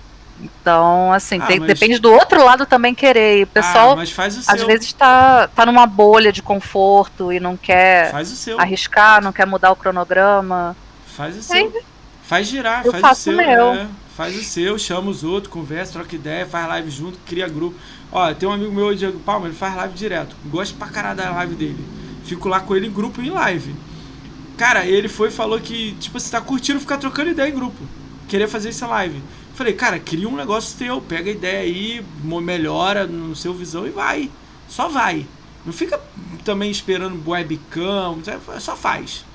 Então, 0.41 1.13
assim, 1.13 1.39
Ah, 1.41 1.45
tem- 1.45 1.59
mas- 1.59 1.67
depende 1.67 1.99
do 1.99 2.11
outro 2.11 2.43
lado 2.43 2.65
também 2.65 2.93
querer. 2.93 3.43
O 3.43 3.43
Ah, 3.43 3.47
pessoal, 3.53 4.05
faz 4.07 4.37
o 4.37 4.41
seu. 4.43 4.53
às 4.53 4.61
vezes, 4.63 4.91
tá, 4.91 5.47
tá 5.55 5.65
numa 5.65 5.85
bolha 5.87 6.31
de 6.33 6.41
conforto 6.41 7.31
e 7.31 7.39
não 7.39 7.55
quer 7.55 8.11
arriscar, 8.57 9.23
não 9.23 9.31
quer 9.31 9.45
mudar 9.47 9.71
o 9.71 9.75
cronograma. 9.75 10.75
Faz 11.15 11.37
o 11.37 11.43
seu. 11.43 11.55
Faz 12.23 12.47
girar, 12.47 12.85
Eu 12.85 12.91
faz 12.91 13.03
o 13.03 13.21
seu. 13.21 13.39
é. 13.73 13.87
Faz 14.15 14.37
o 14.37 14.43
seu, 14.43 14.77
chama 14.77 15.09
os 15.09 15.23
outros, 15.23 15.51
conversa, 15.51 15.93
troca 15.93 16.15
ideia, 16.15 16.45
faz 16.45 16.67
live 16.67 16.89
junto, 16.91 17.17
cria 17.25 17.47
grupo. 17.47 17.75
Ó, 18.11 18.31
tem 18.33 18.47
um 18.47 18.51
amigo 18.51 18.71
meu, 18.71 18.87
o 18.87 18.95
Diego 18.95 19.19
Palma, 19.19 19.47
ele 19.47 19.55
faz 19.55 19.75
live 19.75 19.95
direto. 19.95 20.35
Gosto 20.45 20.75
pra 20.77 20.87
caralho 20.87 21.17
da 21.17 21.31
live 21.31 21.55
dele. 21.55 21.83
Fico 22.23 22.47
lá 22.47 22.59
com 22.59 22.75
ele 22.75 22.87
em 22.87 22.91
grupo 22.91 23.21
e 23.21 23.27
em 23.27 23.31
live. 23.31 23.73
Cara, 24.55 24.85
ele 24.85 25.07
foi 25.07 25.29
e 25.29 25.31
falou 25.31 25.59
que, 25.59 25.93
tipo, 25.93 26.19
você 26.19 26.29
tá 26.29 26.39
curtindo 26.39 26.79
ficar 26.79 26.97
trocando 26.97 27.31
ideia 27.31 27.49
em 27.49 27.55
grupo. 27.55 27.83
Queria 28.27 28.47
fazer 28.47 28.69
essa 28.69 28.85
live. 28.85 29.19
Falei, 29.55 29.73
cara, 29.73 29.99
cria 29.99 30.29
um 30.29 30.35
negócio 30.35 30.77
teu, 30.77 31.01
pega 31.01 31.29
a 31.29 31.33
ideia 31.33 31.59
aí, 31.61 32.05
melhora 32.23 33.07
no 33.07 33.35
seu 33.35 33.53
visão 33.53 33.87
e 33.87 33.89
vai. 33.89 34.29
Só 34.69 34.87
vai. 34.87 35.25
Não 35.65 35.73
fica 35.73 35.99
também 36.45 36.69
esperando 36.69 37.21
webcam, 37.27 38.19
só 38.59 38.75
faz. 38.75 39.25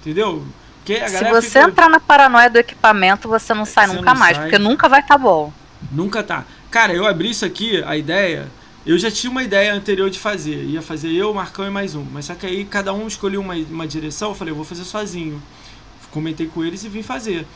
Entendeu? 0.00 0.44
Porque 0.88 1.04
a 1.04 1.08
Se 1.08 1.14
galera 1.14 1.40
você 1.42 1.48
fica- 1.60 1.68
entrar 1.68 1.88
na 1.90 2.00
paranoia 2.00 2.48
do 2.48 2.56
equipamento, 2.56 3.28
você 3.28 3.52
não 3.52 3.66
sai 3.66 3.86
Você 3.86 3.94
nunca 3.96 4.12
não 4.14 4.18
mais, 4.18 4.36
sai. 4.36 4.46
porque 4.46 4.58
nunca 4.58 4.88
vai 4.88 5.00
estar 5.00 5.18
bom. 5.18 5.52
Nunca 5.92 6.22
tá. 6.22 6.44
Cara, 6.70 6.94
eu 6.94 7.06
abri 7.06 7.28
isso 7.30 7.44
aqui, 7.44 7.82
a 7.84 7.94
ideia. 7.94 8.48
Eu 8.86 8.98
já 8.98 9.10
tinha 9.10 9.30
uma 9.30 9.42
ideia 9.42 9.74
anterior 9.74 10.08
de 10.08 10.18
fazer. 10.18 10.64
Ia 10.64 10.80
fazer 10.80 11.12
eu, 11.12 11.34
Marcão 11.34 11.66
e 11.66 11.70
mais 11.70 11.94
um. 11.94 12.04
Mas 12.10 12.24
só 12.24 12.34
que 12.34 12.46
aí 12.46 12.64
cada 12.64 12.94
um 12.94 13.06
escolheu 13.06 13.42
uma, 13.42 13.54
uma 13.54 13.86
direção. 13.86 14.30
Eu 14.30 14.34
falei, 14.34 14.50
eu 14.52 14.56
vou 14.56 14.64
fazer 14.64 14.84
sozinho. 14.84 15.42
Comentei 16.10 16.46
com 16.46 16.64
eles 16.64 16.82
e 16.84 16.88
vim 16.88 17.02
fazer. 17.02 17.46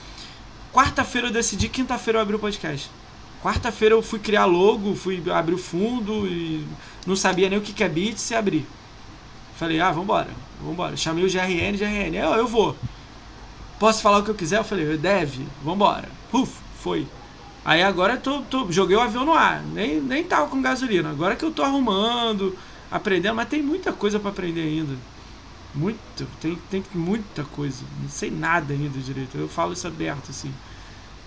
Quarta-feira 0.71 1.29
eu 1.29 1.33
decidi, 1.33 1.71
quinta-feira 1.71 2.19
eu 2.19 2.23
abri 2.23 2.37
o 2.37 2.39
podcast. 2.39 2.91
Quarta-feira 3.43 3.95
eu 3.95 4.03
fui 4.03 4.19
criar 4.19 4.45
logo, 4.45 4.95
fui 4.95 5.23
abrir 5.33 5.55
o 5.55 5.59
fundo 5.59 6.27
e 6.27 6.67
não 7.07 7.17
sabia 7.17 7.49
nem 7.49 7.59
o 7.59 7.63
que 7.63 7.73
que 7.73 7.83
é 7.83 7.89
Beats 7.89 8.31
e 8.31 8.35
abri. 8.35 8.67
Falei, 9.57 9.81
ah, 9.81 9.91
vambora, 9.91 10.29
vambora. 10.63 10.97
Chamei 10.99 11.25
o 11.25 11.29
GRN, 11.31 11.77
GRN, 11.79 12.15
eu, 12.15 12.31
eu 12.35 12.47
vou. 12.47 12.77
Posso 13.83 14.01
falar 14.01 14.19
o 14.19 14.25
que 14.25 14.31
eu 14.31 14.37
quiser? 14.37 14.59
Eu 14.59 14.65
falei, 14.65 14.97
deve, 14.97 15.49
vambora. 15.61 16.09
Puf, 16.29 16.63
foi. 16.71 17.09
Aí 17.65 17.83
agora 17.83 18.15
eu 18.15 18.21
tô, 18.21 18.43
tô- 18.43 18.71
joguei 18.71 18.97
o 18.97 19.01
avião 19.01 19.25
no 19.25 19.33
ar, 19.33 19.65
nem, 19.67 20.01
nem 20.01 20.23
tava 20.23 20.49
com 20.49 20.63
gasolina. 20.63 21.11
Agora 21.11 21.35
que 21.35 21.45
eu 21.45 21.51
tô 21.51 21.63
arrumando, 21.63 22.57
aprendendo, 22.89 23.35
mas 23.35 23.49
tem 23.49 23.61
muita 23.61 23.93
coisa 23.93 24.21
pra 24.21 24.31
aprender 24.31 24.61
ainda. 24.63 25.01
Muito, 25.75 26.27
tem, 26.39 26.57
tem 26.57 26.85
muita 26.95 27.45
coisa. 27.45 27.85
Não 27.99 28.09
sei 28.09 28.31
nada 28.31 28.75
ainda 28.75 29.01
direito. 29.01 29.37
Eu 29.39 29.49
falo 29.49 29.73
isso 29.73 29.89
aberto, 29.89 30.31
assim. 30.31 30.55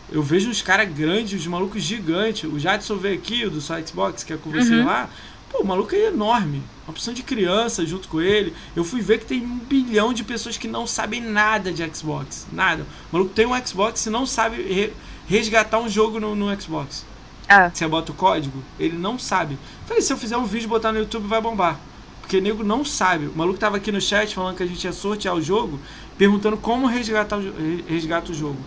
Eu 0.07 0.21
vejo 0.21 0.49
uns 0.49 0.61
caras 0.61 0.91
grandes, 0.93 1.39
uns 1.41 1.47
malucos 1.47 1.81
gigantes. 1.83 2.43
O 2.49 2.59
Jadson 2.59 2.97
veio 2.97 3.15
aqui, 3.17 3.49
do 3.49 3.59
Xbox, 3.59 4.23
que 4.23 4.33
é 4.33 4.37
com 4.37 4.51
você 4.51 4.75
Uhum. 4.75 4.85
lá. 4.85 5.09
Pô, 5.49 5.59
o 5.61 5.65
maluco 5.65 5.95
é 5.95 6.07
enorme. 6.07 6.61
Uma 6.85 6.91
opção 6.91 7.13
de 7.13 7.23
criança 7.23 7.85
junto 7.85 8.07
com 8.07 8.21
ele. 8.21 8.53
Eu 8.75 8.83
fui 8.83 9.01
ver 9.01 9.19
que 9.19 9.25
tem 9.25 9.41
um 9.41 9.57
bilhão 9.57 10.13
de 10.13 10.23
pessoas 10.23 10.57
que 10.57 10.67
não 10.67 10.85
sabem 10.85 11.21
nada 11.21 11.71
de 11.71 11.83
Xbox. 11.95 12.45
Nada. 12.51 12.83
O 13.11 13.15
maluco 13.15 13.33
tem 13.33 13.45
um 13.45 13.65
Xbox 13.65 14.05
e 14.05 14.09
não 14.09 14.25
sabe 14.25 14.61
re- 14.61 14.93
resgatar 15.27 15.79
um 15.79 15.89
jogo 15.89 16.19
no, 16.19 16.35
no 16.35 16.61
Xbox. 16.61 17.05
É. 17.47 17.69
Você 17.69 17.87
bota 17.87 18.11
o 18.11 18.15
código, 18.15 18.63
ele 18.79 18.97
não 18.97 19.19
sabe. 19.19 19.57
Falei, 19.85 20.01
se 20.01 20.11
eu 20.11 20.17
fizer 20.17 20.35
um 20.37 20.45
vídeo 20.45 20.65
e 20.65 20.69
botar 20.69 20.91
no 20.91 20.99
YouTube, 20.99 21.27
vai 21.27 21.39
bombar. 21.39 21.79
Porque 22.21 22.37
o 22.37 22.41
nego 22.41 22.63
não 22.63 22.83
sabe. 22.83 23.27
O 23.27 23.37
maluco 23.37 23.59
tava 23.59 23.77
aqui 23.77 23.91
no 23.91 24.01
chat 24.01 24.33
falando 24.33 24.57
que 24.57 24.63
a 24.63 24.65
gente 24.65 24.83
ia 24.83 24.91
sortear 24.91 25.35
o 25.35 25.41
jogo, 25.41 25.79
perguntando 26.17 26.57
como 26.57 26.87
resgatar 26.87 27.37
o, 27.37 27.53
resgata 27.87 28.31
o 28.31 28.35
jogo. 28.35 28.57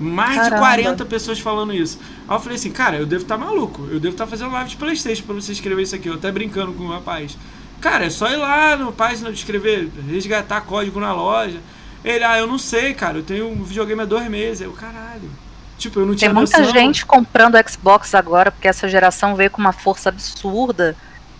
Mais 0.00 0.32
de 0.32 0.50
Caramba. 0.50 0.58
40 0.58 1.04
pessoas 1.04 1.38
falando 1.38 1.74
isso. 1.74 1.98
Aí 2.26 2.34
eu 2.34 2.40
falei 2.40 2.56
assim, 2.56 2.70
cara, 2.70 2.96
eu 2.96 3.06
devo 3.06 3.22
estar 3.22 3.36
maluco. 3.36 3.82
Eu 3.90 4.00
devo 4.00 4.14
estar 4.14 4.26
fazendo 4.26 4.50
live 4.50 4.70
de 4.70 4.76
Playstation 4.76 5.24
pra 5.24 5.34
você 5.34 5.52
escrever 5.52 5.82
isso 5.82 5.94
aqui. 5.94 6.08
Eu 6.08 6.14
até 6.14 6.32
brincando 6.32 6.72
com 6.72 6.84
o 6.84 6.88
rapaz. 6.88 7.36
Cara, 7.80 8.06
é 8.06 8.10
só 8.10 8.30
ir 8.30 8.36
lá 8.36 8.76
no 8.76 8.92
página 8.92 9.30
de 9.30 9.38
escrever, 9.38 9.90
resgatar 10.08 10.62
código 10.62 10.98
na 10.98 11.12
loja. 11.12 11.58
Ele, 12.04 12.24
ah, 12.24 12.38
eu 12.38 12.46
não 12.46 12.58
sei, 12.58 12.94
cara. 12.94 13.18
Eu 13.18 13.22
tenho 13.22 13.48
um 13.48 13.62
videogame 13.62 14.00
há 14.02 14.04
dois 14.06 14.28
meses. 14.28 14.62
Eu, 14.62 14.72
caralho. 14.72 15.30
Tipo, 15.78 16.00
eu 16.00 16.06
não 16.06 16.12
Tem 16.12 16.18
tinha 16.18 16.34
muita 16.34 16.58
noção. 16.58 16.72
gente 16.74 17.06
comprando 17.06 17.56
Xbox 17.68 18.14
agora, 18.14 18.50
porque 18.50 18.68
essa 18.68 18.88
geração 18.88 19.34
veio 19.34 19.50
com 19.50 19.60
uma 19.60 19.72
força 19.72 20.08
absurda. 20.10 20.96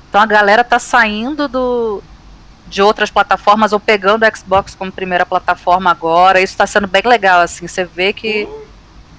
Então 0.08 0.20
a 0.20 0.26
galera 0.26 0.64
tá 0.64 0.78
saindo 0.78 1.46
do, 1.46 2.02
de 2.70 2.80
outras 2.80 3.10
plataformas 3.10 3.72
ou 3.72 3.80
pegando 3.80 4.24
o 4.24 4.36
Xbox 4.36 4.74
como 4.74 4.90
primeira 4.92 5.26
plataforma 5.26 5.90
agora. 5.90 6.40
Isso 6.40 6.56
tá 6.56 6.66
sendo 6.66 6.86
bem 6.86 7.02
legal, 7.04 7.40
assim. 7.40 7.66
Você 7.66 7.84
vê 7.84 8.12
que, 8.12 8.48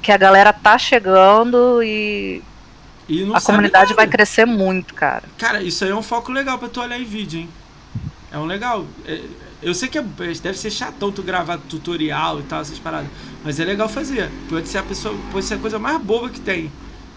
que 0.01 0.11
a 0.11 0.17
galera 0.17 0.51
tá 0.53 0.77
chegando 0.77 1.83
e 1.83 2.41
E 3.09 3.29
a 3.33 3.41
comunidade 3.41 3.91
nada. 3.91 3.95
vai 3.95 4.07
crescer 4.07 4.45
muito, 4.45 4.93
cara. 4.95 5.23
Cara, 5.37 5.61
isso 5.61 5.83
aí 5.83 5.91
é 5.91 5.95
um 5.95 6.01
foco 6.01 6.31
legal 6.31 6.57
pra 6.57 6.69
tu 6.69 6.81
olhar 6.81 6.97
em 6.99 7.03
vídeo, 7.03 7.41
hein? 7.41 7.49
É 8.31 8.37
um 8.37 8.45
legal. 8.45 8.85
É- 9.05 9.21
eu 9.61 9.75
sei 9.75 9.89
que 9.89 9.97
é- 9.99 10.01
deve 10.41 10.57
ser 10.57 10.71
chatão 10.71 11.11
tu 11.11 11.21
gravar 11.21 11.59
tutorial 11.69 12.39
e 12.39 12.43
tal, 12.43 12.61
essas 12.61 12.79
paradas. 12.79 13.09
Mas 13.43 13.59
é 13.59 13.65
legal 13.65 13.89
fazer. 13.89 14.29
Pode 14.49 14.67
ser 14.69 14.77
a 14.77 14.83
pessoa. 14.83 15.13
Pode 15.31 15.45
ser 15.45 15.55
a 15.55 15.57
coisa 15.57 15.77
mais 15.77 16.01
boba 16.01 16.29
que 16.29 16.39
tem. 16.39 16.71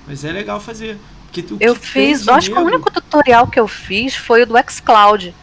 Mas 0.06 0.24
é 0.24 0.32
legal 0.32 0.60
fazer. 0.60 0.98
Porque 1.26 1.42
tu, 1.42 1.56
Eu 1.60 1.74
que 1.74 1.86
fiz, 1.86 2.26
eu 2.26 2.34
acho 2.34 2.50
que 2.50 2.58
o 2.58 2.62
único 2.62 2.90
tutorial 2.90 3.46
que 3.46 3.58
eu 3.58 3.66
fiz 3.68 4.14
foi 4.14 4.42
o 4.42 4.46
do 4.46 4.54
xCloud. 4.70 5.34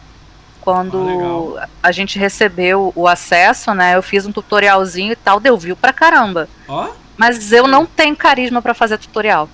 Quando 0.62 1.58
Ah, 1.58 1.68
a 1.82 1.92
gente 1.92 2.18
recebeu 2.18 2.92
o 2.96 3.06
acesso, 3.06 3.74
né? 3.74 3.96
Eu 3.96 4.02
fiz 4.02 4.24
um 4.24 4.32
tutorialzinho 4.32 5.12
e 5.12 5.16
tal, 5.16 5.38
deu 5.38 5.56
view 5.58 5.76
pra 5.76 5.92
caramba. 5.92 6.48
Ó, 6.68 6.88
Mas 7.16 7.52
eu 7.52 7.66
não 7.66 7.84
tenho 7.84 8.16
carisma 8.16 8.62
pra 8.62 8.72
fazer 8.74 8.96
tutorial. 8.98 9.48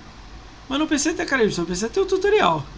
mas 0.69 0.79
não 0.79 0.87
pensei 0.87 1.11
em 1.11 1.15
ter 1.15 1.25
carisma, 1.25 1.51
só 1.51 1.65
pensei 1.65 1.89
em 1.89 1.91
ter 1.91 1.99
o 1.99 2.05
tutorial. 2.05 2.63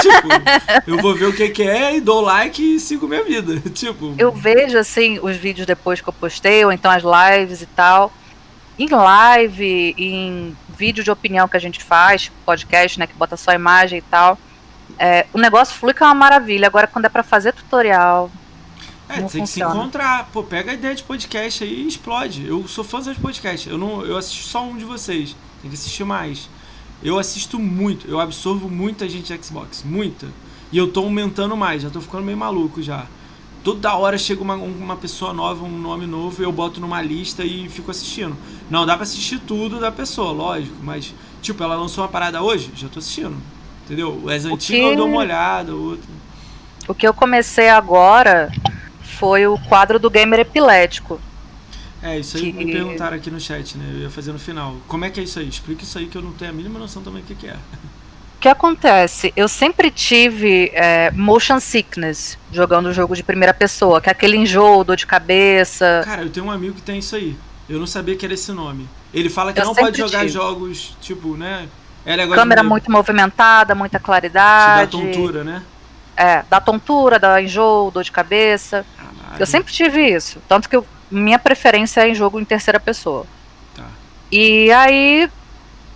tipo, 0.00 0.90
eu 0.90 0.98
vou 0.98 1.14
ver 1.14 1.26
o 1.26 1.32
que, 1.32 1.48
que 1.50 1.62
é 1.64 1.96
e 1.96 2.00
dou 2.00 2.20
like 2.20 2.76
e 2.76 2.80
sigo 2.80 3.06
minha 3.08 3.22
vida. 3.24 3.60
tipo, 3.70 4.14
Eu 4.16 4.30
vejo, 4.32 4.78
assim, 4.78 5.18
os 5.20 5.36
vídeos 5.36 5.66
depois 5.66 6.00
que 6.00 6.08
eu 6.08 6.12
postei, 6.12 6.64
ou 6.64 6.72
então 6.72 6.90
as 6.90 7.02
lives 7.02 7.60
e 7.60 7.66
tal. 7.66 8.12
Em 8.78 8.88
live, 8.88 9.94
em 9.98 10.56
vídeo 10.76 11.04
de 11.04 11.10
opinião 11.10 11.46
que 11.46 11.56
a 11.56 11.60
gente 11.60 11.82
faz, 11.82 12.22
tipo 12.22 12.36
podcast, 12.46 12.98
né? 12.98 13.06
Que 13.06 13.14
bota 13.14 13.36
só 13.36 13.52
imagem 13.52 13.98
e 13.98 14.02
tal. 14.02 14.38
É, 14.98 15.26
o 15.32 15.38
negócio 15.38 15.74
flui 15.74 15.92
que 15.94 16.02
é 16.02 16.06
uma 16.06 16.14
maravilha. 16.14 16.66
Agora, 16.66 16.86
quando 16.86 17.04
é 17.06 17.08
pra 17.08 17.22
fazer 17.22 17.52
tutorial, 17.52 18.30
É, 19.08 19.14
tem 19.14 19.28
funciona. 19.28 19.44
que 19.46 19.52
se 19.52 19.60
encontrar. 19.60 20.28
Pô, 20.32 20.42
pega 20.42 20.70
a 20.70 20.74
ideia 20.74 20.94
de 20.94 21.02
podcast 21.02 21.62
aí 21.64 21.82
e 21.82 21.88
explode. 21.88 22.46
Eu 22.46 22.66
sou 22.68 22.84
fã 22.84 23.00
de 23.00 23.14
podcast. 23.14 23.68
Eu 23.68 23.78
não, 23.78 24.04
eu 24.04 24.16
assisto 24.16 24.48
só 24.48 24.62
um 24.64 24.76
de 24.76 24.84
vocês. 24.84 25.36
Tem 25.60 25.70
que 25.70 25.76
assistir 25.76 26.04
mais. 26.04 26.48
Eu 27.02 27.18
assisto 27.18 27.58
muito, 27.58 28.08
eu 28.08 28.18
absorvo 28.18 28.68
muita 28.70 29.06
gente 29.08 29.36
de 29.36 29.44
Xbox, 29.44 29.82
muita. 29.84 30.26
E 30.72 30.78
eu 30.78 30.90
tô 30.90 31.00
aumentando 31.00 31.54
mais, 31.56 31.82
já 31.82 31.90
tô 31.90 32.00
ficando 32.00 32.24
meio 32.24 32.38
maluco 32.38 32.80
já. 32.82 33.04
Toda 33.62 33.94
hora 33.94 34.16
chega 34.16 34.42
uma, 34.42 34.54
uma 34.54 34.96
pessoa 34.96 35.32
nova, 35.32 35.64
um 35.64 35.78
nome 35.78 36.06
novo, 36.06 36.42
eu 36.42 36.50
boto 36.52 36.80
numa 36.80 37.02
lista 37.02 37.44
e 37.44 37.68
fico 37.68 37.90
assistindo. 37.90 38.36
Não 38.70 38.86
dá 38.86 38.94
pra 38.94 39.02
assistir 39.02 39.38
tudo 39.40 39.80
da 39.80 39.90
pessoa, 39.92 40.32
lógico, 40.32 40.76
mas, 40.82 41.12
tipo, 41.42 41.62
ela 41.62 41.74
lançou 41.74 42.04
uma 42.04 42.08
parada 42.10 42.42
hoje, 42.42 42.70
já 42.74 42.88
tô 42.88 42.98
assistindo. 43.00 43.36
Entendeu? 43.84 44.24
As 44.28 44.44
antigas 44.44 44.66
que... 44.66 44.80
eu 44.80 44.96
dou 44.96 45.06
uma 45.06 45.18
olhada, 45.18 45.74
outra. 45.74 46.08
O 46.88 46.94
que 46.94 47.06
eu 47.06 47.14
comecei 47.14 47.68
agora 47.68 48.50
foi 49.02 49.46
o 49.46 49.58
quadro 49.58 49.98
do 49.98 50.10
Gamer 50.10 50.40
Epilético. 50.40 51.20
É, 52.02 52.18
isso 52.18 52.36
aí 52.36 52.52
que... 52.52 52.64
me 52.64 52.72
perguntaram 52.72 53.16
aqui 53.16 53.30
no 53.30 53.40
chat, 53.40 53.78
né? 53.78 53.90
Eu 53.94 54.00
ia 54.00 54.10
fazer 54.10 54.32
no 54.32 54.38
final. 54.38 54.76
Como 54.86 55.04
é 55.04 55.10
que 55.10 55.20
é 55.20 55.22
isso 55.22 55.38
aí? 55.38 55.48
Explica 55.48 55.84
isso 55.84 55.98
aí 55.98 56.06
que 56.06 56.16
eu 56.16 56.22
não 56.22 56.32
tenho 56.32 56.50
a 56.50 56.54
mínima 56.54 56.78
noção 56.78 57.02
também 57.02 57.22
do 57.22 57.26
que, 57.26 57.34
que 57.34 57.46
é. 57.46 57.54
O 57.54 58.40
que 58.44 58.48
acontece? 58.48 59.32
Eu 59.34 59.48
sempre 59.48 59.90
tive 59.90 60.70
é, 60.74 61.10
motion 61.12 61.58
sickness 61.58 62.36
jogando 62.52 62.92
jogo 62.92 63.16
de 63.16 63.22
primeira 63.22 63.54
pessoa, 63.54 64.02
que 64.02 64.10
é 64.10 64.12
aquele 64.12 64.36
enjoo, 64.36 64.84
dor 64.84 64.96
de 64.96 65.06
cabeça. 65.06 66.02
Cara, 66.04 66.22
eu 66.22 66.30
tenho 66.30 66.44
um 66.44 66.50
amigo 66.50 66.74
que 66.74 66.82
tem 66.82 66.98
isso 66.98 67.16
aí. 67.16 67.34
Eu 67.66 67.78
não 67.78 67.86
sabia 67.86 68.14
que 68.14 68.24
era 68.26 68.34
esse 68.34 68.52
nome. 68.52 68.86
Ele 69.14 69.30
fala 69.30 69.50
que 69.52 69.60
eu 69.60 69.64
não 69.64 69.74
pode 69.74 69.96
jogar 69.96 70.20
tive. 70.20 70.32
jogos, 70.32 70.94
tipo, 71.00 71.38
né? 71.38 71.66
Câmera 72.34 72.62
de... 72.62 72.68
muito 72.68 72.90
movimentada, 72.90 73.74
muita 73.74 73.98
claridade. 73.98 74.90
Te 74.90 74.96
dá 74.96 75.02
tontura, 75.02 75.44
né? 75.44 75.62
É, 76.16 76.44
dá 76.48 76.60
tontura, 76.60 77.18
dá 77.18 77.42
enjoo, 77.42 77.90
dor 77.90 78.04
de 78.04 78.12
cabeça. 78.12 78.84
Caralho. 78.96 79.40
Eu 79.40 79.46
sempre 79.46 79.72
tive 79.72 80.06
isso. 80.06 80.40
Tanto 80.46 80.68
que 80.68 80.76
eu 80.76 80.86
minha 81.10 81.38
preferência 81.38 82.00
é 82.00 82.08
em 82.08 82.14
jogo 82.14 82.40
em 82.40 82.44
terceira 82.44 82.80
pessoa. 82.80 83.26
Tá. 83.74 83.84
E 84.30 84.70
aí, 84.72 85.30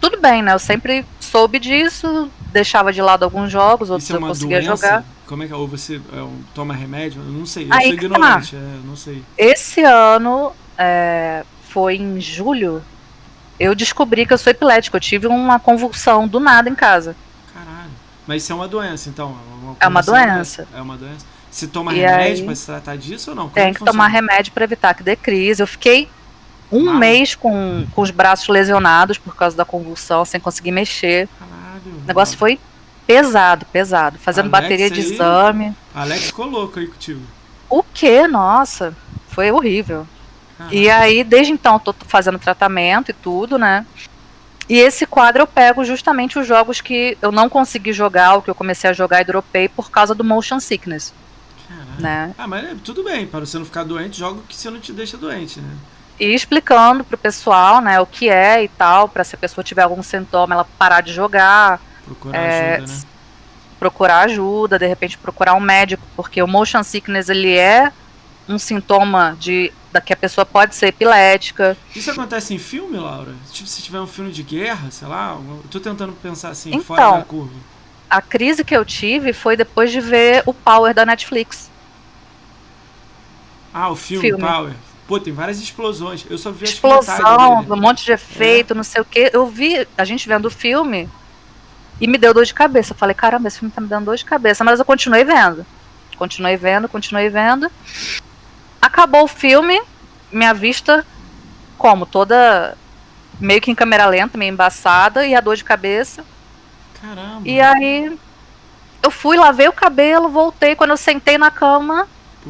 tudo 0.01 0.21
bem, 0.21 0.43
né? 0.43 0.53
Eu 0.53 0.59
sempre 0.59 1.05
soube 1.21 1.59
disso, 1.59 2.31
deixava 2.53 2.93
de 2.93 3.03
lado 3.03 3.25
alguns 3.25 3.51
jogos, 3.51 3.91
outros 3.91 4.11
é 4.11 4.15
eu 4.15 4.21
conseguia 4.21 4.61
doença? 4.61 4.77
jogar. 4.77 5.05
Como 5.27 5.43
é 5.43 5.47
que 5.47 5.53
é? 5.53 5.57
Ou 5.57 5.69
você 5.69 5.97
é, 5.97 6.27
toma 6.55 6.75
remédio? 6.75 7.21
Eu 7.21 7.33
não 7.33 7.45
sei, 7.45 7.67
eu 7.67 7.73
aí 7.73 7.87
sou 7.87 7.95
ignorante, 7.95 8.57
tá. 8.57 8.63
é, 8.63 8.87
não 8.87 8.97
sei. 8.97 9.23
Esse 9.37 9.83
ano, 9.83 10.53
é, 10.77 11.45
foi 11.69 11.97
em 11.97 12.21
julho, 12.21 12.83
eu 13.59 13.75
descobri 13.75 14.25
que 14.27 14.33
eu 14.33 14.39
sou 14.39 14.51
epilético. 14.51 14.97
Eu 14.97 15.01
tive 15.01 15.27
uma 15.27 15.59
convulsão 15.59 16.27
do 16.29 16.39
nada 16.39 16.69
em 16.69 16.75
casa. 16.75 17.17
Caralho. 17.53 17.91
Mas 18.27 18.43
isso 18.43 18.53
é 18.53 18.55
uma 18.55 18.69
doença, 18.69 19.09
então? 19.09 19.37
Uma 19.63 19.77
é 19.81 19.87
uma 19.87 20.03
doença. 20.03 20.69
É 20.75 20.81
uma 20.81 20.97
doença. 20.97 21.27
Se 21.51 21.67
toma 21.67 21.93
e 21.95 22.01
remédio 22.01 22.41
aí, 22.41 22.45
pra 22.45 22.55
se 22.55 22.67
tratar 22.67 22.97
disso 22.97 23.31
ou 23.31 23.37
não? 23.37 23.45
Como 23.45 23.55
tem 23.55 23.73
que, 23.73 23.79
que 23.79 23.85
tomar 23.85 24.09
remédio 24.09 24.53
para 24.53 24.65
evitar 24.65 24.95
que 24.95 25.03
dê 25.03 25.17
crise. 25.17 25.63
Eu 25.63 25.67
fiquei 25.67 26.09
um 26.71 26.95
mês 26.95 27.35
com, 27.35 27.87
com 27.95 28.03
os 28.03 28.11
braços 28.11 28.49
lesionados 28.49 29.19
por 29.19 29.35
causa 29.35 29.57
da 29.57 29.65
convulsão, 29.65 30.25
sem 30.25 30.39
conseguir 30.39 30.73
mexer. 30.73 31.29
Caralho, 31.39 32.03
o 32.03 32.07
negócio 32.07 32.33
mano. 32.33 32.39
foi 32.39 32.61
pesado, 33.07 33.65
pesado. 33.73 34.19
Fazendo 34.19 34.55
Alex 34.55 34.63
bateria 34.63 34.91
de 34.91 35.01
aí, 35.01 35.13
exame. 35.13 35.75
Alex 35.95 36.25
ficou 36.25 36.47
louco 36.47 36.79
aí 36.79 36.87
contigo. 36.87 37.23
O 37.71 37.83
que? 37.83 38.27
Nossa, 38.29 38.95
foi 39.31 39.51
horrível. 39.51 40.07
E 40.71 40.91
aí, 40.91 41.23
desde 41.23 41.53
então, 41.53 41.79
tô 41.79 41.95
fazendo 42.07 42.39
tratamento 42.39 43.11
e 43.11 43.15
tudo, 43.15 43.59
né? 43.59 43.87
E 44.69 44.77
esse 44.79 45.07
quadro 45.07 45.43
eu 45.43 45.47
pego 45.47 45.83
justamente 45.85 46.39
os 46.39 46.47
jogos 46.47 46.81
que 46.81 47.17
eu 47.23 47.33
não 47.33 47.49
consegui 47.49 47.93
jogar, 47.93 48.35
o 48.35 48.43
que 48.43 48.51
eu 48.51 48.55
comecei 48.55 48.91
a 48.91 48.93
jogar 48.93 49.23
e 49.23 49.25
dropei 49.25 49.69
por 49.69 49.91
causa 49.91 50.15
do 50.15 50.23
motion 50.23 50.61
sickness. 50.61 51.15
Né? 51.99 52.33
Ah, 52.39 52.47
mas 52.47 52.65
é, 52.65 52.77
tudo 52.85 53.03
bem, 53.03 53.27
para 53.27 53.41
você 53.41 53.59
não 53.59 53.65
ficar 53.65 53.83
doente, 53.83 54.19
joga 54.19 54.39
o 54.39 54.43
que 54.43 54.55
você 54.55 54.71
não 54.71 54.79
te 54.79 54.93
deixa 54.93 55.17
doente, 55.17 55.61
né? 55.61 55.75
E 56.21 56.27
explicando 56.33 57.03
pro 57.03 57.19
pessoal, 57.19 57.81
né, 57.81 58.01
o 58.01 58.07
que 58.07 58.29
é 58.29 58.63
e 58.63 58.69
tal, 58.69 59.09
para 59.09 59.25
se 59.25 59.35
a 59.35 59.39
pessoa 59.39 59.65
tiver 59.65 59.83
algum 59.83 60.03
sintoma, 60.03 60.55
ela 60.55 60.67
parar 60.79 61.01
de 61.01 61.13
jogar. 61.13 61.81
Procurar 62.05 62.39
é, 62.39 62.75
ajuda, 62.77 62.93
né? 62.93 63.01
Procurar 63.79 64.21
ajuda, 64.21 64.79
de 64.79 64.87
repente 64.87 65.19
procurar 65.19 65.55
um 65.55 65.61
médico, 65.61 66.03
porque 66.15 66.43
o 66.43 66.47
motion 66.47 66.83
sickness 66.83 67.29
ele 67.29 67.57
é 67.57 67.93
um 68.49 68.59
sintoma 68.59 69.37
de 69.39 69.73
da 69.93 70.01
que 70.01 70.13
a 70.13 70.17
pessoa 70.17 70.45
pode 70.45 70.75
ser 70.75 70.89
epilética. 70.89 71.77
Isso 71.95 72.11
acontece 72.11 72.55
em 72.55 72.59
filme, 72.59 72.99
Laura? 72.99 73.35
Tipo, 73.53 73.69
se 73.69 73.83
tiver 73.83 74.01
um 74.01 74.07
filme 74.07 74.31
de 74.31 74.43
guerra, 74.43 74.91
sei 74.91 75.09
lá, 75.09 75.39
eu 75.49 75.65
tô 75.71 75.81
tentando 75.81 76.13
pensar 76.13 76.51
assim, 76.51 76.71
então, 76.71 76.83
fora 76.83 77.19
da 77.19 77.25
curva. 77.25 77.55
A 78.09 78.21
crise 78.21 78.65
que 78.65 78.77
eu 78.77 78.85
tive 78.85 79.33
foi 79.33 79.57
depois 79.57 79.91
de 79.91 80.01
ver 80.01 80.43
o 80.47 80.53
Power 80.53 80.95
da 80.95 81.05
Netflix. 81.05 81.71
Ah, 83.73 83.91
o 83.91 83.97
filme, 83.97 84.29
filme. 84.29 84.43
Power. 84.43 84.73
Pô, 85.07 85.19
tem 85.19 85.33
várias 85.33 85.59
explosões. 85.59 86.25
Eu 86.29 86.37
só 86.37 86.51
vi 86.51 86.65
as 86.65 86.71
Explosão, 86.71 87.61
um 87.61 87.77
monte 87.77 88.05
de 88.05 88.13
efeito, 88.13 88.73
é. 88.73 88.77
não 88.77 88.85
sei 88.85 89.01
o 89.01 89.05
que. 89.05 89.31
Eu 89.33 89.47
vi 89.47 89.87
a 89.97 90.05
gente 90.05 90.29
vendo 90.29 90.47
o 90.47 90.51
filme 90.51 91.09
e 92.01 92.07
me 92.07 92.19
deu 92.19 92.35
dor 92.35 92.45
de 92.45 92.53
cabeça. 92.53 92.93
Eu 92.93 92.97
falei, 92.97 93.15
caramba, 93.15 93.49
esse 93.49 93.59
filme 93.59 93.73
tá 93.73 93.81
me 93.81 93.89
dando 93.89 94.07
dor 94.07 94.17
de 94.17 94.25
cabeça. 94.25 94.65
Mas 94.65 94.79
eu 94.79 94.85
continuei 94.85 95.25
vendo. 95.25 95.65
Continuei 96.17 96.57
vendo, 96.57 96.89
continuei 96.89 97.31
vendo. 97.31 97.71
Acabou 98.89 99.25
o 99.25 99.29
filme, 99.29 99.79
minha 100.33 100.55
vista, 100.55 101.05
como? 101.77 102.07
Toda 102.07 102.75
meio 103.39 103.61
que 103.61 103.71
em 103.71 103.75
câmera 103.75 104.07
lenta, 104.07 104.39
meio 104.39 104.51
embaçada, 104.51 105.27
e 105.27 105.35
a 105.35 105.43
dor 105.43 105.57
de 105.57 105.63
cabeça. 105.63 106.25
Caramba. 106.99 107.43
E 107.45 107.61
aí 107.61 108.19
eu 109.03 109.11
fui, 109.11 109.37
lavei 109.37 109.69
o 109.69 109.75
cabelo, 109.75 110.31
voltei. 110.31 110.75
Quando 110.75 110.91
eu 110.93 110.97
sentei 110.97 111.37
na 111.37 111.51
cama, 111.51 112.09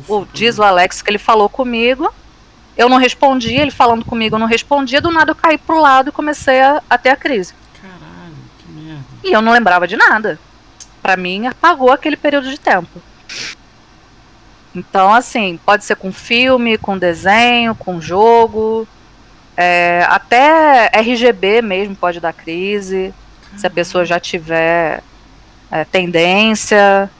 o, 0.09 0.25
diz 0.33 0.61
o 0.61 0.63
Alex 0.63 1.03
que 1.03 1.11
ele 1.11 1.19
falou 1.19 1.49
comigo. 1.49 2.09
Eu 2.77 2.89
não 2.89 2.99
respondi, 2.99 3.55
ele 3.55 3.73
falando 3.73 4.05
comigo 4.05 4.37
eu 4.37 4.39
não 4.39 4.47
respondia. 4.47 5.01
Do 5.01 5.11
nada 5.11 5.33
eu 5.33 5.35
caí 5.35 5.59
pro 5.59 5.81
lado 5.81 6.11
e 6.11 6.13
comecei 6.13 6.61
a, 6.61 6.81
a 6.89 6.97
ter 6.97 7.11
a 7.11 7.17
crise. 7.17 7.53
Caralho, 7.83 8.37
que 8.61 8.71
merda. 8.71 9.05
E 9.25 9.33
eu 9.33 9.43
não 9.43 9.51
lembrava 9.51 9.89
de 9.89 9.97
nada. 9.97 10.39
Para 11.03 11.17
mim, 11.17 11.49
apagou 11.49 11.91
aquele 11.91 12.17
período 12.17 12.49
de 12.49 12.61
tempo. 12.61 13.03
Então, 14.75 15.13
assim, 15.13 15.59
pode 15.65 15.85
ser 15.85 15.97
com 15.97 16.13
filme, 16.13 16.79
com 16.79 16.99
desenho, 16.99 17.75
com 17.75 18.01
jogo. 18.01 18.87
É, 19.57 20.07
até 20.09 20.91
RGB 20.95 21.63
mesmo 21.63 21.97
pode 21.97 22.21
dar 22.21 22.33
crise. 22.33 23.13
Se 23.57 23.67
a 23.67 23.71
pessoa 23.71 24.05
já 24.05 24.21
tiver 24.21 25.03
é, 25.71 25.85
tendência. 25.85 27.11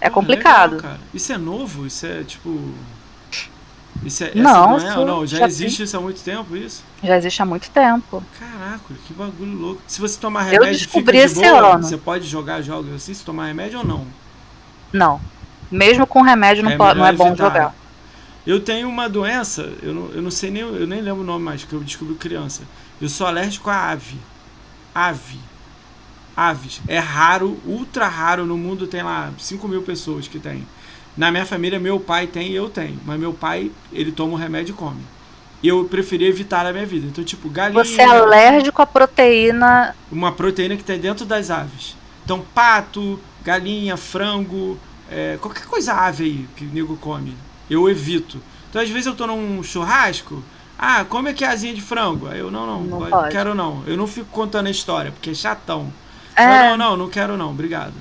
É 0.00 0.10
complicado. 0.10 0.76
Legal, 0.76 0.96
isso 1.14 1.32
é 1.32 1.38
novo? 1.38 1.86
Isso 1.86 2.06
é 2.06 2.24
tipo. 2.24 2.74
Isso 4.04 4.24
é, 4.24 4.32
não, 4.34 4.78
não, 4.78 4.88
é, 4.88 4.98
ou 4.98 5.06
não? 5.06 5.26
Já, 5.26 5.38
já 5.38 5.46
existe 5.46 5.76
tem... 5.76 5.84
isso 5.84 5.96
há 5.96 6.00
muito 6.00 6.20
tempo, 6.22 6.56
isso? 6.56 6.82
Já 7.04 7.16
existe 7.16 7.40
há 7.40 7.44
muito 7.44 7.70
tempo. 7.70 8.22
Caraca, 8.38 8.94
que 9.06 9.14
bagulho 9.14 9.56
louco. 9.56 9.82
Se 9.86 10.00
você 10.00 10.18
tomar 10.18 10.42
remédio, 10.42 10.66
Eu 10.66 10.72
descobri 10.72 11.18
de 11.18 11.24
esse 11.24 11.34
boa, 11.36 11.74
ano. 11.74 11.84
Você 11.84 11.96
pode 11.96 12.26
jogar 12.26 12.60
jogos 12.62 12.92
assim, 12.94 13.14
se 13.14 13.24
tomar 13.24 13.46
remédio 13.46 13.78
ou 13.78 13.86
não? 13.86 14.06
Não. 14.92 15.20
Mesmo 15.72 16.06
com 16.06 16.22
remédio 16.22 16.62
não, 16.62 16.70
é, 16.70 16.76
pode, 16.76 16.98
não 16.98 17.06
é 17.06 17.12
bom 17.12 17.34
jogar. 17.34 17.74
Eu 18.46 18.60
tenho 18.60 18.88
uma 18.88 19.08
doença, 19.08 19.72
eu 19.82 19.94
não, 19.94 20.10
eu 20.10 20.20
não 20.20 20.30
sei 20.30 20.50
nem, 20.50 20.62
eu 20.62 20.86
nem 20.86 21.00
lembro 21.00 21.22
o 21.22 21.24
nome 21.24 21.44
mais, 21.44 21.64
que 21.64 21.72
eu 21.72 21.80
descobri 21.80 22.14
criança. 22.14 22.62
Eu 23.00 23.08
sou 23.08 23.26
alérgico 23.26 23.70
a 23.70 23.90
ave. 23.90 24.16
Ave 24.94 25.38
aves. 26.36 26.80
É 26.88 26.98
raro, 26.98 27.58
ultra 27.64 28.08
raro. 28.08 28.44
No 28.44 28.56
mundo 28.56 28.86
tem 28.86 29.02
lá 29.02 29.30
5 29.38 29.66
mil 29.68 29.82
pessoas 29.82 30.26
que 30.26 30.38
tem. 30.38 30.66
Na 31.16 31.30
minha 31.30 31.44
família, 31.44 31.78
meu 31.78 32.00
pai 32.00 32.26
tem 32.26 32.48
e 32.48 32.54
eu 32.54 32.68
tenho. 32.68 32.98
Mas 33.04 33.20
meu 33.20 33.32
pai, 33.32 33.70
ele 33.92 34.12
toma 34.12 34.32
um 34.32 34.36
remédio 34.36 34.72
e 34.72 34.76
come. 34.76 35.00
Eu 35.62 35.84
preferi 35.84 36.24
evitar 36.24 36.66
a 36.66 36.72
minha 36.72 36.86
vida. 36.86 37.06
Então, 37.06 37.22
tipo, 37.22 37.48
galinha. 37.48 37.84
Você 37.84 38.00
é 38.00 38.06
alérgico 38.06 38.82
à 38.82 38.86
proteína. 38.86 39.94
Uma 40.10 40.32
proteína 40.32 40.76
que 40.76 40.82
tem 40.82 40.98
dentro 40.98 41.24
das 41.24 41.50
aves. 41.50 41.94
Então, 42.24 42.44
pato, 42.54 43.20
galinha, 43.44 43.96
frango, 43.96 44.78
é, 45.12 45.38
qualquer 45.40 45.66
coisa 45.66 45.92
ave 45.92 46.24
aí 46.24 46.48
que 46.56 46.64
o 46.64 46.68
nego 46.68 46.96
come. 46.96 47.36
Eu 47.68 47.88
evito. 47.88 48.42
Então, 48.68 48.80
às 48.80 48.88
vezes 48.88 49.06
eu 49.06 49.14
tô 49.14 49.26
num 49.26 49.62
churrasco. 49.62 50.42
Ah, 50.78 51.04
come 51.04 51.30
aqui 51.30 51.44
asinha 51.44 51.74
de 51.74 51.80
frango. 51.80 52.26
Aí 52.26 52.38
eu, 52.38 52.50
não, 52.50 52.66
não, 52.66 53.08
não 53.08 53.28
quero 53.28 53.54
não. 53.54 53.82
Eu 53.86 53.96
não 53.96 54.06
fico 54.06 54.26
contando 54.30 54.66
a 54.66 54.70
história, 54.70 55.12
porque 55.12 55.30
é 55.30 55.34
chatão. 55.34 55.92
É. 56.34 56.46
Não, 56.46 56.76
não, 56.76 56.76
não, 56.76 56.96
não 56.96 57.08
quero 57.08 57.36
não, 57.36 57.50
obrigado. 57.50 57.94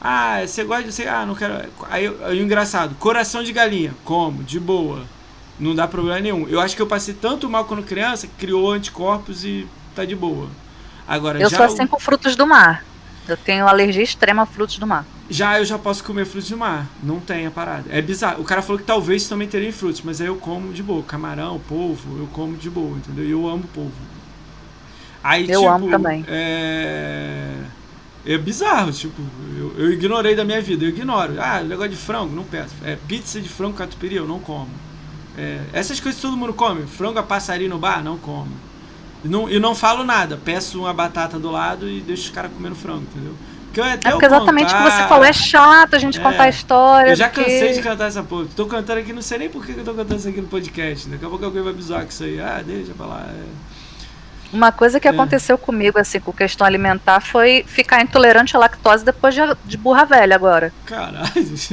Ah, 0.00 0.40
você 0.46 0.62
gosta 0.62 0.84
de. 0.84 0.92
Você, 0.92 1.08
ah, 1.08 1.26
não 1.26 1.34
quero. 1.34 1.68
Aí, 1.90 2.14
aí 2.24 2.40
engraçado, 2.40 2.94
coração 2.96 3.42
de 3.42 3.52
galinha. 3.52 3.94
Como? 4.04 4.44
De 4.44 4.60
boa. 4.60 5.02
Não 5.58 5.74
dá 5.74 5.88
problema 5.88 6.20
nenhum. 6.20 6.46
Eu 6.48 6.60
acho 6.60 6.76
que 6.76 6.82
eu 6.82 6.86
passei 6.86 7.14
tanto 7.14 7.50
mal 7.50 7.64
quando 7.64 7.82
criança 7.82 8.28
que 8.28 8.34
criou 8.34 8.70
anticorpos 8.70 9.44
e 9.44 9.66
tá 9.94 10.04
de 10.04 10.14
boa. 10.14 10.48
Agora, 11.06 11.40
eu 11.40 11.50
sou 11.50 11.64
assim 11.64 11.86
com 11.86 11.98
frutos 11.98 12.36
do 12.36 12.46
mar. 12.46 12.84
Eu 13.28 13.36
tenho 13.36 13.66
alergia 13.66 14.02
extrema 14.02 14.42
a 14.42 14.46
frutos 14.46 14.78
do 14.78 14.86
mar. 14.86 15.04
Já 15.30 15.58
eu 15.58 15.64
já 15.64 15.78
posso 15.78 16.02
comer 16.02 16.24
frutos 16.24 16.48
do 16.48 16.56
mar. 16.56 16.86
Não 17.02 17.20
tem 17.20 17.46
a 17.46 17.50
parada. 17.50 17.84
É 17.90 18.00
bizarro. 18.00 18.40
O 18.40 18.44
cara 18.44 18.62
falou 18.62 18.78
que 18.78 18.84
talvez 18.84 19.28
também 19.28 19.46
teria 19.46 19.72
frutos, 19.72 20.00
mas 20.02 20.20
aí 20.20 20.26
eu 20.26 20.36
como 20.36 20.72
de 20.72 20.82
boa. 20.82 21.02
Camarão, 21.02 21.60
polvo, 21.68 22.18
eu 22.18 22.26
como 22.32 22.56
de 22.56 22.70
boa, 22.70 22.96
entendeu? 22.96 23.24
Eu 23.24 23.48
amo 23.48 23.64
polvo. 23.74 23.92
Aí, 25.22 25.50
eu 25.50 25.60
tipo, 25.60 25.72
amo 25.72 25.90
também. 25.90 26.24
É 26.28 27.54
É 28.24 28.36
bizarro, 28.36 28.92
tipo, 28.92 29.20
eu, 29.56 29.74
eu 29.78 29.92
ignorei 29.92 30.34
da 30.34 30.44
minha 30.44 30.60
vida, 30.60 30.84
eu 30.84 30.90
ignoro. 30.90 31.34
Ah, 31.40 31.60
negócio 31.62 31.90
de 31.90 31.96
frango, 31.96 32.34
não 32.34 32.44
peço. 32.44 32.74
É, 32.84 32.96
pizza 33.08 33.40
de 33.40 33.48
frango 33.48 33.74
catupiry, 33.76 34.16
eu 34.16 34.26
não 34.26 34.38
como. 34.38 34.68
É, 35.36 35.60
essas 35.72 36.00
coisas 36.00 36.20
todo 36.20 36.36
mundo 36.36 36.52
come. 36.52 36.86
Frango 36.86 37.18
a 37.18 37.22
passarinho 37.22 37.70
no 37.70 37.78
bar, 37.78 38.02
não 38.02 38.18
como. 38.18 38.50
E 39.24 39.28
não, 39.28 39.48
e 39.48 39.58
não 39.58 39.74
falo 39.74 40.04
nada, 40.04 40.38
peço 40.44 40.78
uma 40.80 40.94
batata 40.94 41.38
do 41.38 41.50
lado 41.50 41.88
e 41.88 42.00
deixo 42.00 42.24
os 42.24 42.30
caras 42.30 42.52
comendo 42.52 42.76
frango, 42.76 43.02
entendeu? 43.02 43.34
Porque 43.66 43.80
é 43.80 44.10
porque 44.10 44.26
exatamente 44.26 44.72
o 44.72 44.76
que 44.76 44.82
você 44.82 45.02
falou, 45.08 45.24
é 45.24 45.32
chato 45.32 45.94
a 45.94 45.98
gente 45.98 46.18
é, 46.18 46.22
contar 46.22 46.44
a 46.44 46.48
história. 46.48 47.10
Eu 47.10 47.16
já 47.16 47.28
porque... 47.28 47.44
cansei 47.44 47.72
de 47.74 47.82
cantar 47.82 48.06
essa 48.06 48.22
porra. 48.22 48.46
Tô 48.56 48.66
cantando 48.66 49.00
aqui, 49.00 49.12
não 49.12 49.22
sei 49.22 49.38
nem 49.38 49.50
por 49.50 49.64
que 49.64 49.72
eu 49.72 49.84
tô 49.84 49.92
cantando 49.92 50.16
isso 50.16 50.28
aqui 50.28 50.40
no 50.40 50.48
podcast. 50.48 51.08
Daqui 51.08 51.24
a 51.24 51.28
pouco 51.28 51.44
alguém 51.44 51.62
vai 51.62 51.72
zoar 51.74 52.02
com 52.02 52.08
isso 52.08 52.24
aí. 52.24 52.40
Ah, 52.40 52.62
deixa 52.64 52.92
pra 52.94 53.06
lá. 53.06 53.26
É. 53.28 53.67
Uma 54.52 54.72
coisa 54.72 54.98
que 54.98 55.06
é. 55.06 55.10
aconteceu 55.10 55.58
comigo, 55.58 55.98
assim, 55.98 56.20
com 56.20 56.32
questão 56.32 56.66
alimentar, 56.66 57.20
foi 57.20 57.64
ficar 57.66 58.02
intolerante 58.02 58.56
à 58.56 58.58
lactose 58.58 59.04
depois 59.04 59.34
de, 59.34 59.40
de 59.66 59.76
burra 59.76 60.04
velha 60.04 60.34
agora. 60.34 60.72
Caralho, 60.86 61.28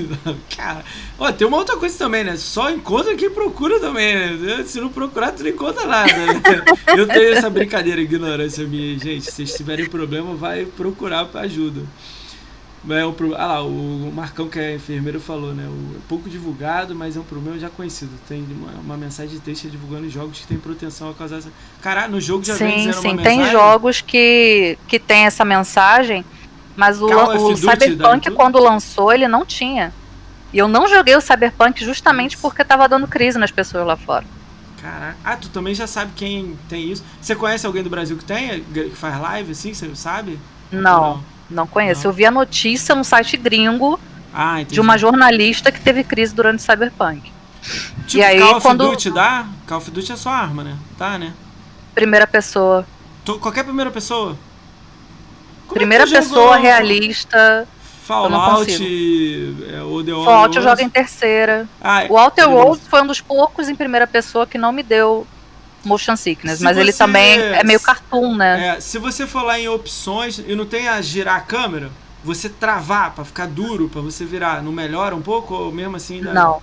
cara. 0.55 0.83
Ó, 1.17 1.31
tem 1.31 1.47
uma 1.47 1.57
outra 1.57 1.77
coisa 1.77 1.97
também, 1.97 2.23
né? 2.23 2.35
Só 2.35 2.69
encontra 2.69 3.15
quem 3.15 3.29
procura 3.29 3.79
também, 3.79 4.37
né? 4.37 4.63
Se 4.65 4.81
não 4.81 4.89
procurar, 4.89 5.31
tu 5.31 5.43
não 5.43 5.49
encontra 5.49 5.85
nada, 5.85 6.11
né? 6.13 6.41
Eu 6.97 7.07
tenho 7.07 7.33
essa 7.33 7.49
brincadeira, 7.49 8.01
ignorância 8.01 8.65
minha, 8.65 8.97
gente. 8.99 9.25
Se 9.25 9.31
vocês 9.31 9.53
tiverem 9.53 9.87
problema, 9.87 10.35
vai 10.35 10.65
procurar 10.65 11.29
ajuda. 11.35 11.81
É 12.87 13.05
um, 13.05 13.15
ah 13.35 13.45
lá, 13.45 13.63
o 13.63 14.11
Marcão, 14.13 14.47
que 14.47 14.59
é 14.59 14.75
enfermeiro, 14.75 15.19
falou, 15.19 15.53
né? 15.53 15.65
O, 15.67 15.95
é 15.95 15.99
pouco 16.07 16.29
divulgado, 16.29 16.93
mas 16.93 17.17
é 17.17 17.19
um 17.19 17.23
problema 17.23 17.57
já 17.57 17.69
conhecido. 17.69 18.11
Tem 18.27 18.43
uma, 18.43 18.71
uma 18.79 18.97
mensagem 18.97 19.33
de 19.33 19.39
texto 19.39 19.69
divulgando 19.69 20.07
jogos 20.09 20.39
que 20.39 20.47
tem 20.47 20.57
proteção 20.57 21.09
a 21.09 21.13
causar 21.13 21.37
essa. 21.37 21.49
Caralho, 21.81 22.11
no 22.11 22.21
jogo 22.21 22.43
já 22.43 22.55
sim, 22.55 22.65
vem 22.65 22.77
dizendo 22.77 23.01
sim, 23.01 23.07
uma 23.13 23.23
tem 23.23 23.49
jogos 23.49 24.01
que, 24.01 24.77
que 24.87 24.99
tem 24.99 25.25
essa 25.25 25.43
mensagem, 25.43 26.23
mas 26.75 27.01
o, 27.01 27.07
o 27.07 27.57
Cyberpunk, 27.57 28.29
quando 28.31 28.59
lançou, 28.59 29.11
ele 29.11 29.27
não 29.27 29.45
tinha. 29.45 29.91
E 30.53 30.57
eu 30.57 30.67
não 30.67 30.87
joguei 30.87 31.15
o 31.15 31.21
Cyberpunk 31.21 31.83
justamente 31.83 32.37
porque 32.37 32.63
tava 32.63 32.87
dando 32.87 33.07
crise 33.07 33.37
nas 33.37 33.51
pessoas 33.51 33.85
lá 33.85 33.97
fora. 33.97 34.25
Caraca. 34.79 35.17
Ah, 35.23 35.35
tu 35.35 35.49
também 35.49 35.73
já 35.73 35.87
sabe 35.87 36.11
quem 36.15 36.55
tem 36.69 36.91
isso. 36.91 37.03
Você 37.19 37.35
conhece 37.35 37.65
alguém 37.65 37.81
do 37.81 37.89
Brasil 37.89 38.15
que 38.15 38.23
tem? 38.23 38.63
Que 38.63 38.91
faz 38.91 39.19
live 39.19 39.51
assim, 39.51 39.73
você 39.73 39.93
sabe? 39.95 40.39
Não. 40.71 40.81
não? 40.81 41.34
Não 41.49 41.67
conheço. 41.67 42.03
Não. 42.03 42.11
Eu 42.11 42.15
vi 42.15 42.25
a 42.25 42.31
notícia 42.31 42.95
no 42.95 43.03
site 43.03 43.37
gringo 43.37 43.99
ah, 44.33 44.63
de 44.63 44.81
uma 44.81 44.97
jornalista 44.97 45.71
que 45.71 45.79
teve 45.79 46.03
crise 46.03 46.33
durante 46.33 46.59
o 46.59 46.61
Cyberpunk. 46.61 47.31
Tipo, 48.05 48.17
e 48.17 48.23
aí, 48.23 48.39
Call 48.39 48.61
quando... 48.61 48.81
of 48.81 48.91
Duty 48.91 49.11
dá? 49.11 49.47
Call 49.67 49.77
of 49.77 49.91
Duty 49.91 50.11
é 50.11 50.15
só 50.15 50.29
arma, 50.29 50.63
né? 50.63 50.77
Tá, 50.97 51.17
né? 51.17 51.33
Primeira 51.93 52.27
pessoa. 52.27 52.85
Tô, 53.23 53.39
qualquer 53.39 53.63
primeira 53.63 53.89
pessoa? 53.89 54.37
Como 55.67 55.77
é 55.77 55.79
primeira 55.79 56.03
é 56.03 56.07
pessoa, 56.07 56.57
realista. 56.57 57.67
Fallout, 58.03 58.71
é, 58.71 59.81
Odeon, 59.81 60.23
Fallout 60.23 60.55
eu 60.55 60.61
jogo 60.61 60.79
em 60.79 60.89
terceira. 60.89 61.67
Ah, 61.81 62.05
o 62.07 62.15
Outer 62.15 62.47
Worlds 62.47 62.87
foi 62.87 63.01
um 63.01 63.07
dos 63.07 63.19
poucos 63.19 63.67
em 63.67 63.73
primeira 63.73 64.05
pessoa 64.05 64.45
que 64.45 64.59
não 64.59 64.71
me 64.71 64.83
deu 64.83 65.25
motion 65.87 66.15
sickness, 66.15 66.59
se 66.59 66.63
mas 66.63 66.77
ele 66.77 66.91
também 66.91 67.39
é 67.39 67.63
meio 67.63 67.79
cartoon, 67.79 68.35
né? 68.35 68.67
É, 68.67 68.79
se 68.79 68.97
você 68.97 69.25
for 69.25 69.43
lá 69.43 69.59
em 69.59 69.67
opções 69.67 70.39
e 70.39 70.55
não 70.55 70.65
tem 70.65 70.87
a 70.87 71.01
girar 71.01 71.37
a 71.37 71.41
câmera, 71.41 71.91
você 72.23 72.49
travar 72.49 73.11
para 73.11 73.23
ficar 73.23 73.47
duro, 73.47 73.87
para 73.87 74.01
você 74.01 74.25
virar, 74.25 74.61
não 74.63 74.71
melhora 74.71 75.15
um 75.15 75.21
pouco 75.21 75.53
ou 75.53 75.71
mesmo 75.71 75.95
assim? 75.95 76.21
Dá... 76.21 76.33
Não. 76.33 76.61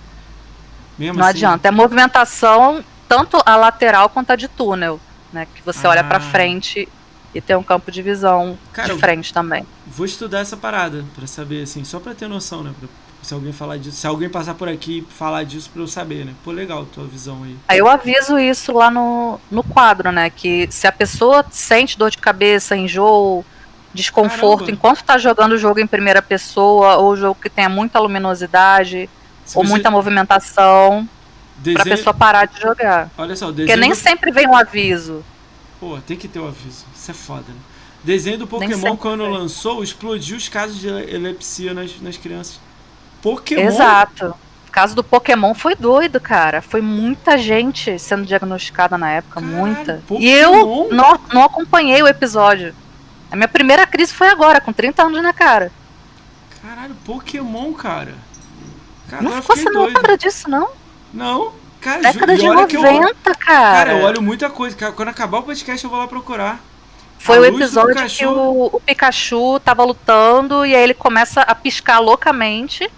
Mesmo 0.97 1.19
não 1.19 1.25
assim? 1.25 1.37
adianta. 1.37 1.67
É 1.67 1.71
movimentação 1.71 2.83
tanto 3.07 3.41
a 3.45 3.55
lateral 3.55 4.09
quanto 4.09 4.31
a 4.31 4.35
de 4.35 4.47
túnel, 4.47 4.99
né? 5.31 5.47
Que 5.53 5.61
você 5.63 5.87
ah. 5.87 5.91
olha 5.91 6.03
para 6.03 6.19
frente 6.19 6.87
e 7.33 7.41
tem 7.41 7.55
um 7.55 7.63
campo 7.63 7.91
de 7.91 8.01
visão 8.01 8.57
Cara, 8.71 8.93
de 8.93 8.99
frente 8.99 9.33
também. 9.33 9.65
Vou 9.87 10.05
estudar 10.05 10.39
essa 10.39 10.57
parada 10.57 11.03
para 11.15 11.25
saber 11.25 11.63
assim, 11.63 11.83
só 11.83 11.99
para 11.99 12.13
ter 12.13 12.27
noção, 12.27 12.63
né? 12.63 12.73
Pra 12.79 12.89
se 13.23 13.33
alguém 13.33 13.53
falar 13.53 13.77
disso, 13.77 13.97
se 13.97 14.05
alguém 14.05 14.29
passar 14.29 14.53
por 14.53 14.67
aqui 14.67 14.99
e 14.99 15.13
falar 15.13 15.43
disso 15.43 15.69
para 15.71 15.81
eu 15.81 15.87
saber, 15.87 16.25
né? 16.25 16.33
Pô, 16.43 16.51
legal 16.51 16.85
tua 16.85 17.05
visão 17.05 17.43
aí. 17.43 17.55
Aí 17.67 17.79
eu 17.79 17.87
aviso 17.87 18.37
isso 18.37 18.73
lá 18.73 18.91
no, 18.91 19.39
no 19.49 19.63
quadro, 19.63 20.11
né? 20.11 20.29
Que 20.29 20.67
se 20.69 20.85
a 20.85 20.91
pessoa 20.91 21.45
sente 21.49 21.97
dor 21.97 22.11
de 22.11 22.17
cabeça, 22.17 22.75
enjoo, 22.75 23.45
desconforto 23.93 24.65
Caramba. 24.65 24.71
enquanto 24.71 25.03
tá 25.03 25.17
jogando 25.17 25.53
o 25.53 25.57
jogo 25.57 25.79
em 25.79 25.87
primeira 25.87 26.21
pessoa, 26.21 26.97
ou 26.97 27.15
jogo 27.15 27.39
que 27.41 27.49
tenha 27.49 27.69
muita 27.69 27.99
luminosidade, 27.99 29.09
se 29.45 29.57
ou 29.57 29.63
muita 29.63 29.89
movimentação, 29.89 31.07
desenho... 31.57 31.75
pra 31.75 31.95
pessoa 31.95 32.13
parar 32.13 32.45
de 32.45 32.59
jogar. 32.59 33.09
Olha 33.17 33.35
só, 33.35 33.51
desenho... 33.51 33.67
Porque 33.67 33.79
nem 33.79 33.95
sempre 33.95 34.31
vem 34.31 34.47
um 34.47 34.55
aviso. 34.55 35.23
Pô, 35.79 35.97
tem 36.05 36.17
que 36.17 36.27
ter 36.27 36.39
o 36.39 36.45
um 36.45 36.47
aviso. 36.47 36.85
Isso 36.95 37.11
é 37.11 37.13
foda, 37.13 37.45
né? 37.47 37.59
Desenho 38.03 38.37
do 38.37 38.47
Pokémon, 38.47 38.97
quando 38.97 39.25
lançou, 39.29 39.81
explodiu 39.81 40.35
os 40.35 40.49
casos 40.49 40.77
de 40.77 40.89
epilepsia 40.89 41.73
nas, 41.73 42.01
nas 42.01 42.17
crianças. 42.17 42.59
Pokémon. 43.23 43.61
Exato. 43.61 44.35
O 44.67 44.71
caso 44.71 44.93
do 44.93 45.03
Pokémon 45.03 45.53
foi 45.55 45.75
doido, 45.75 46.19
cara. 46.19 46.61
Foi 46.61 46.81
muita 46.81 47.37
gente 47.37 47.97
sendo 47.97 48.25
diagnosticada 48.25 48.97
na 48.97 49.09
época, 49.09 49.39
Caralho, 49.39 49.57
muita. 49.57 50.03
Pokémon? 50.05 50.21
E 50.21 50.29
eu 50.29 50.89
não, 50.91 51.19
não 51.33 51.43
acompanhei 51.43 52.03
o 52.03 52.07
episódio. 52.07 52.75
A 53.31 53.35
minha 53.35 53.47
primeira 53.47 53.87
crise 53.87 54.13
foi 54.13 54.27
agora, 54.27 54.61
com 54.61 54.73
30 54.73 55.03
anos 55.03 55.23
na 55.23 55.33
cara. 55.33 55.71
Caralho, 56.61 56.95
Pokémon, 57.05 57.73
cara. 57.73 58.13
cara 59.09 59.23
não, 59.23 59.41
você 59.41 59.69
não 59.69 59.85
lembra 59.85 60.17
disso, 60.17 60.49
não? 60.49 60.69
Não. 61.13 61.53
Cara, 61.79 62.01
Década 62.01 62.37
de 62.37 62.45
90, 62.45 62.77
eu, 62.77 63.15
cara. 63.23 63.35
Cara, 63.37 63.93
eu 63.93 64.05
olho 64.05 64.21
muita 64.21 64.49
coisa. 64.49 64.91
Quando 64.91 65.09
acabar 65.09 65.39
o 65.39 65.43
podcast, 65.43 65.83
eu 65.83 65.89
vou 65.89 65.99
lá 65.99 66.07
procurar. 66.07 66.59
Foi 67.23 67.39
o 67.39 67.45
episódio 67.45 68.05
que 68.07 68.25
o, 68.25 68.69
o, 68.73 68.79
Pikachu 68.81 69.57
tava 69.61 69.83
lutando 69.83 70.65
e 70.65 70.75
aí 70.75 70.83
ele 70.83 70.93
começa 70.93 71.41
a 71.41 71.55
piscar 71.55 71.99
loucamente. 71.99 72.89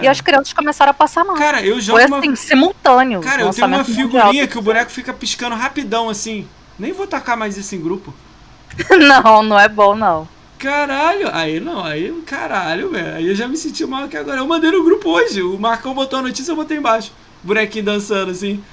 E 0.00 0.08
as 0.08 0.20
crianças 0.20 0.52
começaram 0.52 0.90
a 0.90 0.94
passar 0.94 1.24
mal. 1.24 1.36
Cara, 1.36 1.62
eu 1.62 1.80
jogo. 1.80 1.98
Foi 1.98 2.18
assim, 2.18 2.28
uma... 2.28 2.36
simultâneo. 2.36 3.20
Cara, 3.20 3.42
eu 3.42 3.50
tenho 3.50 3.66
uma 3.66 3.84
figurinha 3.84 4.46
que 4.46 4.58
o 4.58 4.62
boneco 4.62 4.90
fica 4.90 5.12
piscando 5.12 5.54
rapidão 5.54 6.08
assim. 6.08 6.48
Nem 6.78 6.92
vou 6.92 7.06
tacar 7.06 7.36
mais 7.36 7.56
isso 7.56 7.74
em 7.74 7.80
grupo. 7.80 8.14
não, 8.98 9.42
não 9.42 9.58
é 9.58 9.68
bom, 9.68 9.94
não. 9.94 10.26
Caralho, 10.58 11.28
aí 11.32 11.60
não, 11.60 11.84
aí 11.84 12.10
caralho, 12.26 12.90
velho. 12.90 13.16
Aí 13.16 13.28
eu 13.28 13.34
já 13.34 13.46
me 13.46 13.56
senti 13.56 13.84
mal 13.86 14.04
aqui 14.04 14.16
agora. 14.16 14.38
Eu 14.38 14.46
mandei 14.46 14.70
no 14.70 14.82
grupo 14.82 15.10
hoje. 15.10 15.42
O 15.42 15.58
Marcão 15.58 15.94
botou 15.94 16.18
a 16.18 16.22
notícia, 16.22 16.50
eu 16.50 16.56
botei 16.56 16.78
embaixo. 16.78 17.12
bonequinho 17.42 17.84
dançando 17.84 18.30
assim. 18.30 18.64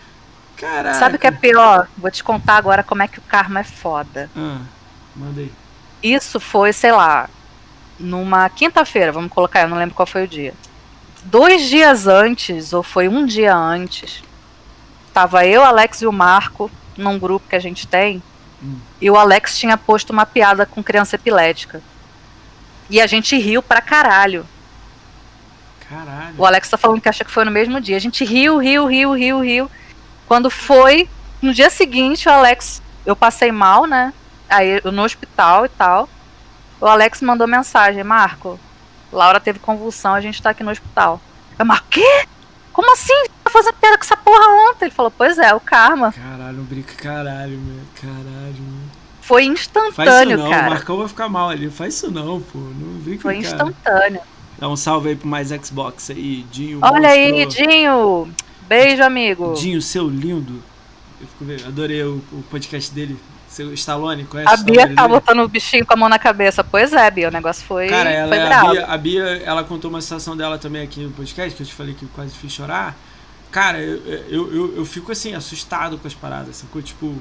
Caralho. 0.56 0.98
Sabe 0.98 1.18
o 1.18 1.20
que 1.20 1.28
é 1.28 1.32
pior? 1.32 1.88
Vou 1.98 2.10
te 2.10 2.24
contar 2.24 2.56
agora 2.56 2.82
como 2.82 3.04
é 3.04 3.08
que 3.08 3.20
o 3.20 3.24
karma 3.24 3.60
é 3.60 3.64
foda. 3.64 4.30
Ah, 4.36 4.60
mandei. 5.16 5.52
Isso 6.02 6.40
foi, 6.40 6.72
sei 6.72 6.94
lá, 6.94 7.30
numa 8.00 8.50
quinta-feira, 8.50 9.12
vamos 9.12 9.32
colocar, 9.32 9.62
eu 9.62 9.68
não 9.68 9.78
lembro 9.78 9.96
qual 9.96 10.06
foi 10.06 10.24
o 10.24 10.28
dia 10.28 10.54
dois 11.26 11.64
dias 11.64 12.08
antes, 12.08 12.72
ou 12.72 12.82
foi 12.82 13.08
um 13.08 13.26
dia 13.26 13.56
antes, 13.56 14.24
tava 15.14 15.46
eu, 15.46 15.64
Alex 15.64 16.02
e 16.02 16.08
o 16.08 16.12
Marco 16.12 16.72
num 16.98 17.20
grupo 17.20 17.50
que 17.50 17.56
a 17.56 17.60
gente 17.60 17.88
tem, 17.88 18.24
hum. 18.64 18.78
e 19.02 19.10
o 19.10 19.18
Alex 19.18 19.58
tinha 19.58 19.78
posto 19.78 20.12
uma 20.12 20.26
piada 20.26 20.66
com 20.66 20.84
criança 20.84 21.16
epilética. 21.16 21.82
E 22.90 23.02
a 23.02 23.08
gente 23.08 23.36
riu 23.38 23.62
pra 23.64 23.82
caralho. 23.82 24.46
Caralho. 25.90 26.36
O 26.38 26.46
Alex 26.46 26.70
tá 26.70 26.78
falando 26.78 27.02
que 27.02 27.10
acha 27.10 27.26
que 27.26 27.32
foi 27.32 27.44
no 27.44 27.52
mesmo 27.52 27.82
dia. 27.82 27.98
A 27.98 28.00
gente 28.00 28.24
riu, 28.24 28.58
riu, 28.58 28.86
riu, 28.86 29.14
riu, 29.14 29.40
riu. 29.40 29.72
Quando 30.28 30.50
foi, 30.50 31.10
no 31.42 31.54
dia 31.54 31.70
seguinte, 31.70 32.30
o 32.30 32.32
Alex, 32.32 32.82
eu 33.06 33.16
passei 33.16 33.52
mal, 33.52 33.86
né? 33.86 34.14
Aí 34.48 34.82
no 34.84 35.04
hospital 35.04 35.66
e 35.66 35.70
tal. 35.70 36.08
O 36.80 36.88
Alex 36.88 37.22
mandou 37.22 37.48
mensagem, 37.48 38.04
Marco, 38.04 38.60
Laura 39.12 39.40
teve 39.40 39.60
convulsão, 39.60 40.14
a 40.14 40.22
gente 40.22 40.42
tá 40.42 40.50
aqui 40.52 40.64
no 40.64 40.72
hospital. 40.72 41.22
Eu, 41.58 41.66
mas 41.66 41.82
quê? 41.90 42.26
Como 42.74 42.92
assim? 42.92 43.14
Tá 43.44 43.50
fazendo 43.50 43.76
piada 43.76 43.98
com 43.98 44.04
essa 44.04 44.18
porra 44.18 44.70
ontem? 44.70 44.86
Ele 44.86 44.94
falou, 44.94 45.12
pois 45.12 45.38
é, 45.38 45.54
o 45.54 45.60
karma. 45.60 46.12
Caralho, 46.12 46.62
brinca, 46.64 46.94
caralho, 46.96 47.58
meu. 47.58 47.82
Caralho, 48.02 48.56
meu. 48.60 48.90
Foi 49.22 49.46
instantâneo, 49.46 49.94
Faz 49.94 50.30
isso 50.30 50.38
não, 50.38 50.50
cara. 50.50 50.68
O 50.68 50.70
Marcão 50.70 50.98
vai 50.98 51.08
ficar 51.08 51.30
mal 51.30 51.50
ali. 51.50 51.70
Faz 51.70 51.96
isso 51.96 52.12
não, 52.12 52.42
pô. 52.42 52.60
Não 52.60 53.00
brinca, 53.00 53.22
Foi 53.24 53.38
instantâneo. 53.38 54.22
Dá 54.60 54.70
um 54.70 54.76
salve 54.76 55.10
aí 55.10 55.16
pro 55.16 55.28
mais 55.28 55.50
Xbox 55.50 56.10
aí, 56.10 56.46
Dinho. 56.52 56.80
Olha 56.82 57.10
aí, 57.10 57.46
Dinho. 57.46 58.32
Beijo, 58.68 59.04
amigo. 59.04 59.54
Dinho, 59.54 59.82
seu 59.82 60.08
lindo. 60.08 60.62
Eu 61.20 61.28
fico, 61.28 61.68
adorei 61.68 62.04
o, 62.04 62.22
o 62.32 62.44
podcast 62.50 62.94
dele. 62.94 63.18
Seu 63.56 63.74
Stallone, 63.74 64.26
conhece 64.26 64.54
A 64.54 64.58
Bia 64.58 64.94
tá 64.94 65.08
botando 65.08 65.40
o 65.40 65.48
bichinho 65.48 65.86
com 65.86 65.94
a 65.94 65.96
mão 65.96 66.10
na 66.10 66.20
cabeça. 66.20 66.62
Pois 66.62 66.92
é, 66.92 67.10
Bia, 67.10 67.30
o 67.30 67.32
negócio 67.32 67.66
foi. 67.66 67.88
Cara, 67.88 68.12
ela, 68.12 68.28
foi 68.28 68.38
é 68.38 68.54
a, 68.54 68.62
Bia, 68.62 68.86
a 68.86 68.98
Bia, 68.98 69.24
ela 69.46 69.64
contou 69.64 69.90
uma 69.90 70.02
situação 70.02 70.36
dela 70.36 70.58
também 70.58 70.84
aqui 70.84 71.00
no 71.00 71.12
podcast, 71.12 71.56
que 71.56 71.64
eu 71.64 71.66
te 71.66 71.74
falei 71.74 71.94
que 71.94 72.06
quase 72.08 72.36
fiz 72.36 72.52
chorar. 72.52 72.98
Cara, 73.52 73.82
eu, 73.82 73.96
eu, 74.28 74.54
eu, 74.54 74.76
eu 74.76 74.86
fico 74.86 75.10
assim, 75.10 75.34
assustado 75.34 75.98
com 75.98 76.06
as 76.06 76.14
paradas, 76.14 76.58
sacou? 76.58 76.82
Tipo, 76.82 77.16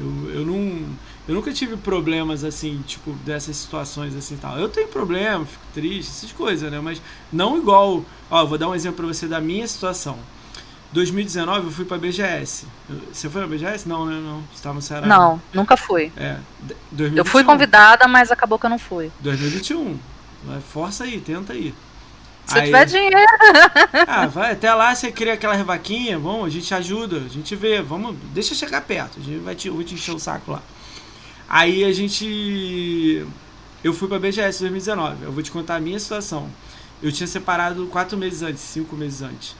eu, 0.00 0.30
eu 0.34 0.44
não. 0.44 0.84
Eu 1.28 1.36
nunca 1.36 1.52
tive 1.52 1.76
problemas 1.76 2.42
assim, 2.42 2.82
tipo, 2.84 3.12
dessas 3.24 3.56
situações 3.56 4.16
assim 4.16 4.36
tal. 4.36 4.58
Eu 4.58 4.68
tenho 4.68 4.88
problema, 4.88 5.46
fico 5.46 5.64
triste, 5.72 6.10
essas 6.10 6.32
coisas, 6.32 6.68
né? 6.68 6.80
Mas 6.80 7.00
não 7.32 7.56
igual. 7.56 8.04
Ó, 8.28 8.44
vou 8.44 8.58
dar 8.58 8.68
um 8.68 8.74
exemplo 8.74 8.96
pra 8.96 9.06
você 9.06 9.28
da 9.28 9.40
minha 9.40 9.68
situação. 9.68 10.18
2019 10.92 11.66
eu 11.66 11.72
fui 11.72 11.84
pra 11.84 11.98
BGS. 11.98 12.66
Você 13.12 13.28
foi 13.28 13.40
na 13.40 13.46
BGS? 13.46 13.88
Não, 13.88 14.06
né? 14.06 14.20
Não. 14.20 14.42
Você 14.54 14.62
tava 14.62 14.76
no 14.76 14.82
Ceará. 14.82 15.06
Não, 15.06 15.40
nunca 15.52 15.76
fui. 15.76 16.12
É. 16.16 16.36
2021. 16.92 17.16
Eu 17.16 17.24
fui 17.24 17.44
convidada, 17.44 18.06
mas 18.08 18.30
acabou 18.30 18.58
que 18.58 18.66
eu 18.66 18.70
não 18.70 18.78
fui. 18.78 19.10
2021. 19.20 19.98
Força 20.72 21.04
aí, 21.04 21.20
tenta 21.20 21.52
aí. 21.52 21.74
Se 22.46 22.58
aí, 22.58 22.66
tiver 22.66 22.84
dinheiro. 22.86 23.16
Ah, 24.06 24.26
vai, 24.26 24.52
até 24.52 24.72
lá 24.72 24.94
você 24.94 25.10
cria 25.10 25.32
aquela 25.34 25.56
vaquinha, 25.64 26.18
bom, 26.18 26.44
a 26.44 26.48
gente 26.48 26.72
ajuda, 26.72 27.16
a 27.16 27.28
gente 27.28 27.56
vê, 27.56 27.82
vamos, 27.82 28.16
deixa 28.32 28.54
chegar 28.54 28.80
perto, 28.82 29.18
a 29.18 29.22
gente 29.22 29.38
vai 29.40 29.54
te, 29.54 29.68
vou 29.68 29.82
te 29.82 29.94
encher 29.94 30.14
o 30.14 30.18
saco 30.18 30.52
lá. 30.52 30.62
Aí 31.48 31.84
a 31.84 31.92
gente. 31.92 33.26
Eu 33.82 33.92
fui 33.92 34.08
pra 34.08 34.18
BGS 34.18 34.60
2019. 34.60 35.24
Eu 35.24 35.32
vou 35.32 35.42
te 35.42 35.50
contar 35.50 35.76
a 35.76 35.80
minha 35.80 35.98
situação. 35.98 36.48
Eu 37.02 37.12
tinha 37.12 37.26
separado 37.26 37.86
quatro 37.86 38.16
meses 38.16 38.42
antes, 38.42 38.62
cinco 38.62 38.96
meses 38.96 39.22
antes. 39.22 39.54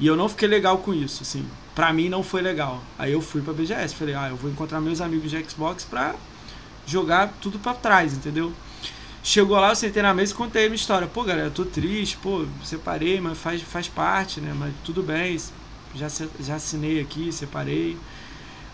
E 0.00 0.06
eu 0.06 0.16
não 0.16 0.30
fiquei 0.30 0.48
legal 0.48 0.78
com 0.78 0.94
isso, 0.94 1.22
assim. 1.22 1.46
Pra 1.74 1.92
mim 1.92 2.08
não 2.08 2.22
foi 2.22 2.40
legal. 2.40 2.82
Aí 2.98 3.12
eu 3.12 3.20
fui 3.20 3.42
pra 3.42 3.52
BGS. 3.52 3.94
Falei, 3.94 4.14
ah, 4.14 4.30
eu 4.30 4.36
vou 4.36 4.50
encontrar 4.50 4.80
meus 4.80 5.00
amigos 5.00 5.30
de 5.30 5.44
Xbox 5.44 5.84
pra 5.84 6.14
jogar 6.86 7.34
tudo 7.40 7.58
pra 7.58 7.74
trás, 7.74 8.14
entendeu? 8.14 8.52
Chegou 9.22 9.60
lá, 9.60 9.68
eu 9.68 9.76
sentei 9.76 10.02
na 10.02 10.14
mesa 10.14 10.32
e 10.32 10.34
contei 10.34 10.62
a 10.64 10.66
minha 10.66 10.76
história. 10.76 11.06
Pô, 11.06 11.22
galera, 11.22 11.48
eu 11.48 11.52
tô 11.52 11.66
triste, 11.66 12.16
pô, 12.16 12.46
separei, 12.64 13.20
mas 13.20 13.36
faz, 13.36 13.60
faz 13.60 13.86
parte, 13.86 14.40
né? 14.40 14.54
Mas 14.58 14.72
tudo 14.82 15.02
bem, 15.02 15.38
já, 15.94 16.08
já 16.40 16.54
assinei 16.54 16.98
aqui, 17.00 17.30
separei. 17.30 17.98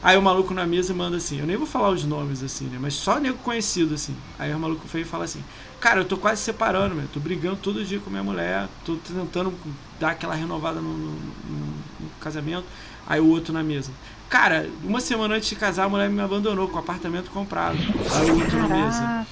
Aí 0.01 0.17
o 0.17 0.23
maluco 0.23 0.55
na 0.55 0.65
mesa 0.65 0.95
manda 0.95 1.17
assim, 1.17 1.41
eu 1.41 1.47
nem 1.47 1.57
vou 1.57 1.67
falar 1.67 1.91
os 1.91 2.05
nomes 2.05 2.43
assim, 2.45 2.67
né? 2.67 2.79
Mas 2.81 2.95
só 2.95 3.19
nego 3.19 3.39
conhecido, 3.39 3.95
assim. 3.95 4.15
Aí 4.39 4.55
o 4.55 4.59
maluco 4.59 4.87
veio 4.87 5.03
e 5.03 5.09
fala 5.09 5.25
assim, 5.25 5.43
cara, 5.81 6.01
eu 6.01 6.05
tô 6.05 6.17
quase 6.17 6.43
separando, 6.43 6.95
meu. 6.95 7.09
Tô 7.09 7.19
brigando 7.19 7.57
todo 7.57 7.85
dia 7.85 7.99
com 7.99 8.09
minha 8.09 8.23
mulher, 8.23 8.69
tô 8.85 8.95
tentando 8.97 9.53
dar 9.99 10.11
aquela 10.11 10.35
renovada 10.35 10.81
no, 10.81 10.93
no, 10.93 11.11
no, 11.11 12.11
casamento. 12.21 12.65
Aí 13.07 13.21
o 13.21 13.29
outro 13.29 13.53
na 13.53 13.63
mesa. 13.63 13.91
Cara, 14.29 14.69
uma 14.83 15.01
semana 15.01 15.37
antes 15.37 15.49
de 15.49 15.57
casar, 15.57 15.85
a 15.85 15.89
mulher 15.89 16.11
me 16.11 16.21
abandonou 16.21 16.69
com 16.69 16.77
o 16.77 16.81
apartamento 16.81 17.31
comprado. 17.31 17.79
Aí 17.79 18.31
o 18.31 18.41
outro 18.41 18.59
na 18.59 18.69
mesa. 18.69 19.27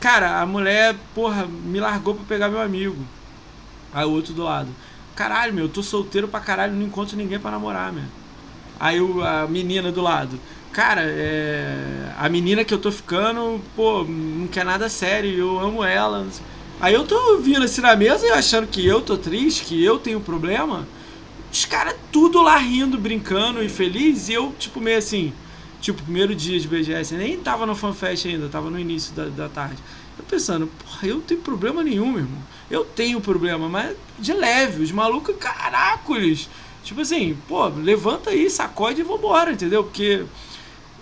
Cara, 0.00 0.40
a 0.40 0.46
mulher, 0.46 0.96
porra, 1.14 1.46
me 1.46 1.78
largou 1.78 2.14
pra 2.14 2.24
pegar 2.24 2.48
meu 2.48 2.60
amigo. 2.60 2.96
Aí 3.94 4.04
o 4.04 4.10
outro 4.10 4.32
do 4.32 4.42
lado. 4.42 4.68
Caralho, 5.14 5.54
meu, 5.54 5.66
eu 5.66 5.68
tô 5.68 5.82
solteiro 5.82 6.26
pra 6.26 6.40
caralho, 6.40 6.72
não 6.72 6.86
encontro 6.86 7.16
ninguém 7.16 7.38
pra 7.38 7.50
namorar, 7.50 7.92
meu. 7.92 8.04
Aí 8.80 9.00
o, 9.00 9.22
a 9.22 9.46
menina 9.46 9.92
do 9.92 10.00
lado. 10.00 10.40
Cara, 10.72 11.02
é, 11.04 12.12
a 12.18 12.28
menina 12.28 12.64
que 12.64 12.72
eu 12.72 12.78
tô 12.78 12.90
ficando, 12.90 13.60
pô, 13.76 14.04
não 14.04 14.48
quer 14.48 14.64
nada 14.64 14.88
sério, 14.88 15.30
eu 15.30 15.60
amo 15.60 15.84
ela. 15.84 16.26
Aí 16.82 16.92
eu 16.92 17.06
tô 17.06 17.38
vindo 17.38 17.62
assim 17.64 17.80
na 17.80 17.96
mesa 17.96 18.26
e 18.26 18.30
achando 18.30 18.66
que 18.66 18.84
eu 18.84 19.00
tô 19.00 19.16
triste, 19.16 19.64
que 19.64 19.82
eu 19.82 19.98
tenho 19.98 20.20
problema. 20.20 20.86
Os 21.50 21.64
caras 21.64 21.94
tudo 22.10 22.42
lá 22.42 22.58
rindo, 22.58 22.98
brincando 22.98 23.62
e 23.62 23.68
feliz, 23.68 24.28
e 24.28 24.34
eu, 24.34 24.52
tipo, 24.58 24.80
meio 24.80 24.98
assim, 24.98 25.32
Tipo, 25.82 26.00
primeiro 26.00 26.32
dia 26.32 26.60
de 26.60 26.68
BGS, 26.68 27.16
nem 27.16 27.36
tava 27.40 27.66
no 27.66 27.74
FanFest 27.74 28.26
ainda, 28.26 28.48
tava 28.48 28.70
no 28.70 28.78
início 28.78 29.12
da, 29.14 29.24
da 29.24 29.48
tarde. 29.48 29.82
Eu 30.16 30.24
pensando, 30.24 30.68
porra, 30.68 31.08
eu 31.08 31.16
não 31.16 31.22
tenho 31.22 31.40
problema 31.40 31.82
nenhum, 31.82 32.12
meu 32.12 32.20
irmão. 32.20 32.38
Eu 32.70 32.84
tenho 32.84 33.20
problema, 33.20 33.68
mas 33.68 33.96
de 34.16 34.32
leve. 34.32 34.84
Os 34.84 34.92
malucos, 34.92 35.34
caracoles. 35.40 36.48
Tipo 36.84 37.00
assim, 37.00 37.36
pô, 37.48 37.66
levanta 37.66 38.30
aí, 38.30 38.48
sacode 38.48 39.00
e 39.00 39.04
vambora, 39.04 39.50
entendeu? 39.50 39.82
Porque 39.82 40.22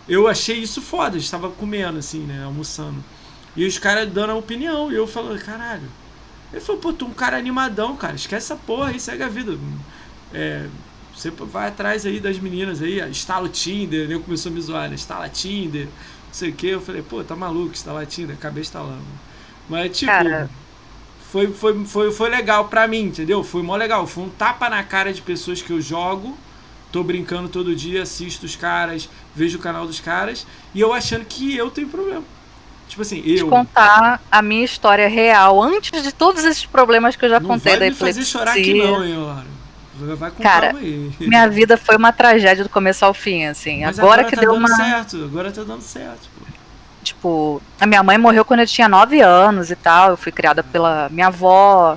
eu 0.09 0.27
achei 0.27 0.57
isso 0.57 0.81
foda. 0.81 1.19
Estava 1.19 1.51
comendo, 1.51 1.99
assim, 1.99 2.21
né? 2.21 2.43
Almoçando. 2.43 3.05
E 3.57 3.67
os 3.67 3.79
caras 3.79 4.11
dando 4.11 4.31
a 4.31 4.37
opinião. 4.37 4.91
E 4.93 4.95
eu 4.95 5.07
falando, 5.07 5.41
caralho. 5.45 5.91
Ele 6.53 6.61
falou, 6.61 6.81
pô, 6.81 6.93
tu 6.93 7.05
é 7.05 7.09
um 7.09 7.13
cara 7.15 7.37
animadão, 7.37 7.97
cara. 7.97 8.17
Esquece 8.17 8.53
essa 8.53 8.57
porra 8.57 8.91
aí, 8.91 9.01
segue 9.01 9.23
a 9.23 9.29
vida. 9.29 9.59
É, 10.33 10.69
você 11.15 11.31
vai 11.31 11.69
atrás 11.69 12.07
aí 12.07 12.21
das 12.21 12.39
meninas 12.39 12.83
aí, 12.83 13.01
instala 13.11 13.47
o 13.47 13.49
Tinder, 13.49 14.09
né? 14.09 14.19
começou 14.19 14.51
a 14.51 14.55
me 14.55 14.61
zoar, 14.61 14.89
né? 14.89 14.95
Instala 14.95 15.29
Tinder, 15.29 15.87
não 15.87 15.93
sei 16.33 16.51
o 16.51 16.55
que. 16.55 16.69
Eu 16.69 16.81
falei, 16.81 17.03
pô, 17.03 17.23
tá 17.25 17.37
maluco, 17.37 17.73
instala 17.73 18.07
Tinder, 18.07 18.37
acabei 18.37 18.63
instalando. 18.63 19.05
Mas, 19.69 19.97
tipo, 19.99 20.11
cara... 20.11 20.51
foi, 21.21 21.53
foi, 21.53 21.85
foi, 21.85 22.13
foi 22.13 22.31
legal 22.31 22.69
pra 22.69 22.89
mim, 22.89 23.03
entendeu? 23.05 23.45
Foi 23.45 23.63
mó 23.63 23.77
legal. 23.77 24.07
Foi 24.07 24.25
um 24.25 24.31
tapa 24.31 24.69
na 24.69 24.83
cara 24.83 25.13
de 25.13 25.23
pessoas 25.23 25.63
que 25.63 25.73
eu 25.73 25.81
jogo, 25.81 26.39
tô 26.91 27.05
brincando 27.05 27.49
todo 27.49 27.77
dia, 27.77 28.03
assisto 28.03 28.47
os 28.47 28.57
caras, 28.57 29.09
vejo 29.35 29.59
o 29.59 29.61
canal 29.61 29.87
dos 29.87 30.01
caras, 30.01 30.47
e 30.75 30.81
eu 30.81 30.93
achando 30.93 31.25
que 31.25 31.57
eu 31.57 31.71
tenho 31.71 31.89
problema. 31.89 32.25
Tipo 32.91 33.03
assim, 33.03 33.23
eu. 33.25 33.37
Te 33.37 33.45
contar 33.45 34.21
a 34.31 34.43
minha 34.43 34.65
história 34.65 35.09
real 35.09 35.63
antes 35.63 36.03
de 36.03 36.13
todos 36.13 36.45
esses 36.45 36.67
problemas 36.67 37.15
que 37.15 37.25
eu 37.25 37.29
já 37.31 37.39
não 37.39 37.49
contei 37.49 37.73
vai 37.77 37.81
da 37.81 37.87
epilepsia. 37.87 38.25
fazer 38.25 38.25
chorar 38.25 38.51
aqui 38.51 38.75
não, 38.75 39.05
hein, 39.05 39.17
Laura. 39.17 40.17
Vai 40.17 40.31
com 40.31 40.43
Cara, 40.43 40.71
aí. 40.71 41.13
minha 41.21 41.47
vida 41.49 41.77
foi 41.77 41.95
uma 41.95 42.13
tragédia 42.13 42.65
do 42.65 42.71
começo 42.71 43.05
ao 43.05 43.15
fim, 43.15 43.45
assim. 43.45 43.85
Mas 43.85 43.99
agora, 43.99 44.23
agora 44.23 44.31
que 44.31 44.35
tá 44.35 44.41
deu 44.41 44.53
dando 44.53 44.67
uma. 44.67 44.77
certo, 44.77 45.25
agora 45.25 45.53
tá 45.53 45.63
dando 45.63 45.83
certo. 45.83 46.29
Pô. 46.37 46.47
Tipo, 47.05 47.63
a 47.79 47.87
minha 47.87 48.03
mãe 48.03 48.19
morreu 48.19 48.45
quando 48.45 48.61
eu 48.61 48.67
tinha 48.67 48.89
9 48.89 49.21
anos 49.21 49.71
e 49.71 49.77
tal. 49.77 50.11
Eu 50.11 50.17
fui 50.17 50.33
criada 50.33 50.65
pela 50.65 51.09
minha 51.11 51.29
avó. 51.29 51.97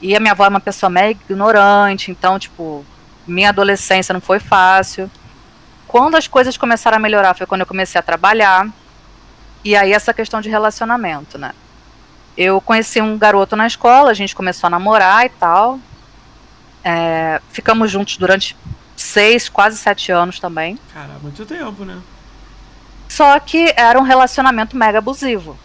E 0.00 0.16
a 0.16 0.20
minha 0.20 0.32
avó 0.32 0.44
é 0.44 0.48
uma 0.48 0.60
pessoa 0.60 0.90
meio 0.90 1.12
ignorante, 1.12 2.10
então, 2.10 2.38
tipo, 2.38 2.84
minha 3.26 3.50
adolescência 3.50 4.12
não 4.12 4.20
foi 4.20 4.38
fácil. 4.38 5.10
Quando 5.86 6.16
as 6.16 6.26
coisas 6.26 6.56
começaram 6.56 6.96
a 6.96 7.00
melhorar 7.00 7.34
foi 7.34 7.46
quando 7.46 7.60
eu 7.60 7.66
comecei 7.66 7.98
a 7.98 8.02
trabalhar. 8.02 8.66
E 9.66 9.74
aí 9.74 9.92
essa 9.92 10.14
questão 10.14 10.40
de 10.40 10.48
relacionamento, 10.48 11.36
né? 11.36 11.50
Eu 12.36 12.60
conheci 12.60 13.00
um 13.00 13.18
garoto 13.18 13.56
na 13.56 13.66
escola, 13.66 14.12
a 14.12 14.14
gente 14.14 14.32
começou 14.32 14.68
a 14.68 14.70
namorar 14.70 15.26
e 15.26 15.28
tal. 15.28 15.80
É, 16.84 17.40
ficamos 17.50 17.90
juntos 17.90 18.16
durante 18.16 18.56
seis, 18.94 19.48
quase 19.48 19.76
sete 19.76 20.12
anos 20.12 20.38
também. 20.38 20.78
Cara, 20.94 21.14
muito 21.20 21.44
tempo, 21.44 21.84
né? 21.84 21.98
Só 23.08 23.36
que 23.40 23.74
era 23.76 23.98
um 23.98 24.04
relacionamento 24.04 24.76
mega 24.76 24.98
abusivo. 24.98 25.58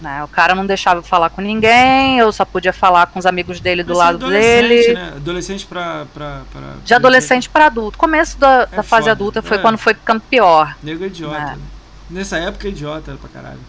Né? 0.00 0.24
O 0.24 0.26
cara 0.28 0.52
não 0.52 0.66
deixava 0.66 0.98
eu 0.98 1.04
falar 1.04 1.30
com 1.30 1.40
ninguém, 1.40 2.18
eu 2.18 2.32
só 2.32 2.44
podia 2.44 2.72
falar 2.72 3.06
com 3.06 3.20
os 3.20 3.26
amigos 3.26 3.60
dele 3.60 3.84
do 3.84 3.90
Mas 3.90 3.98
lado 3.98 4.30
dele. 4.30 4.94
Né? 4.94 5.12
Adolescente 5.14 5.64
pra, 5.64 6.06
pra, 6.12 6.40
pra. 6.52 6.72
De 6.84 6.92
adolescente 6.92 7.48
para 7.48 7.66
adulto. 7.66 7.96
Começo 7.96 8.36
da, 8.36 8.66
é 8.72 8.76
da 8.76 8.82
fase 8.82 9.02
foda. 9.02 9.12
adulta 9.12 9.42
foi 9.42 9.58
é. 9.58 9.60
quando 9.60 9.78
foi 9.78 9.94
ficando 9.94 10.20
pior. 10.22 10.76
Nego 10.82 11.04
idiota. 11.04 11.38
Né? 11.38 11.58
Nessa 12.12 12.38
época, 12.38 12.68
idiota 12.68 13.16
pra 13.20 13.28
caralho. 13.28 13.60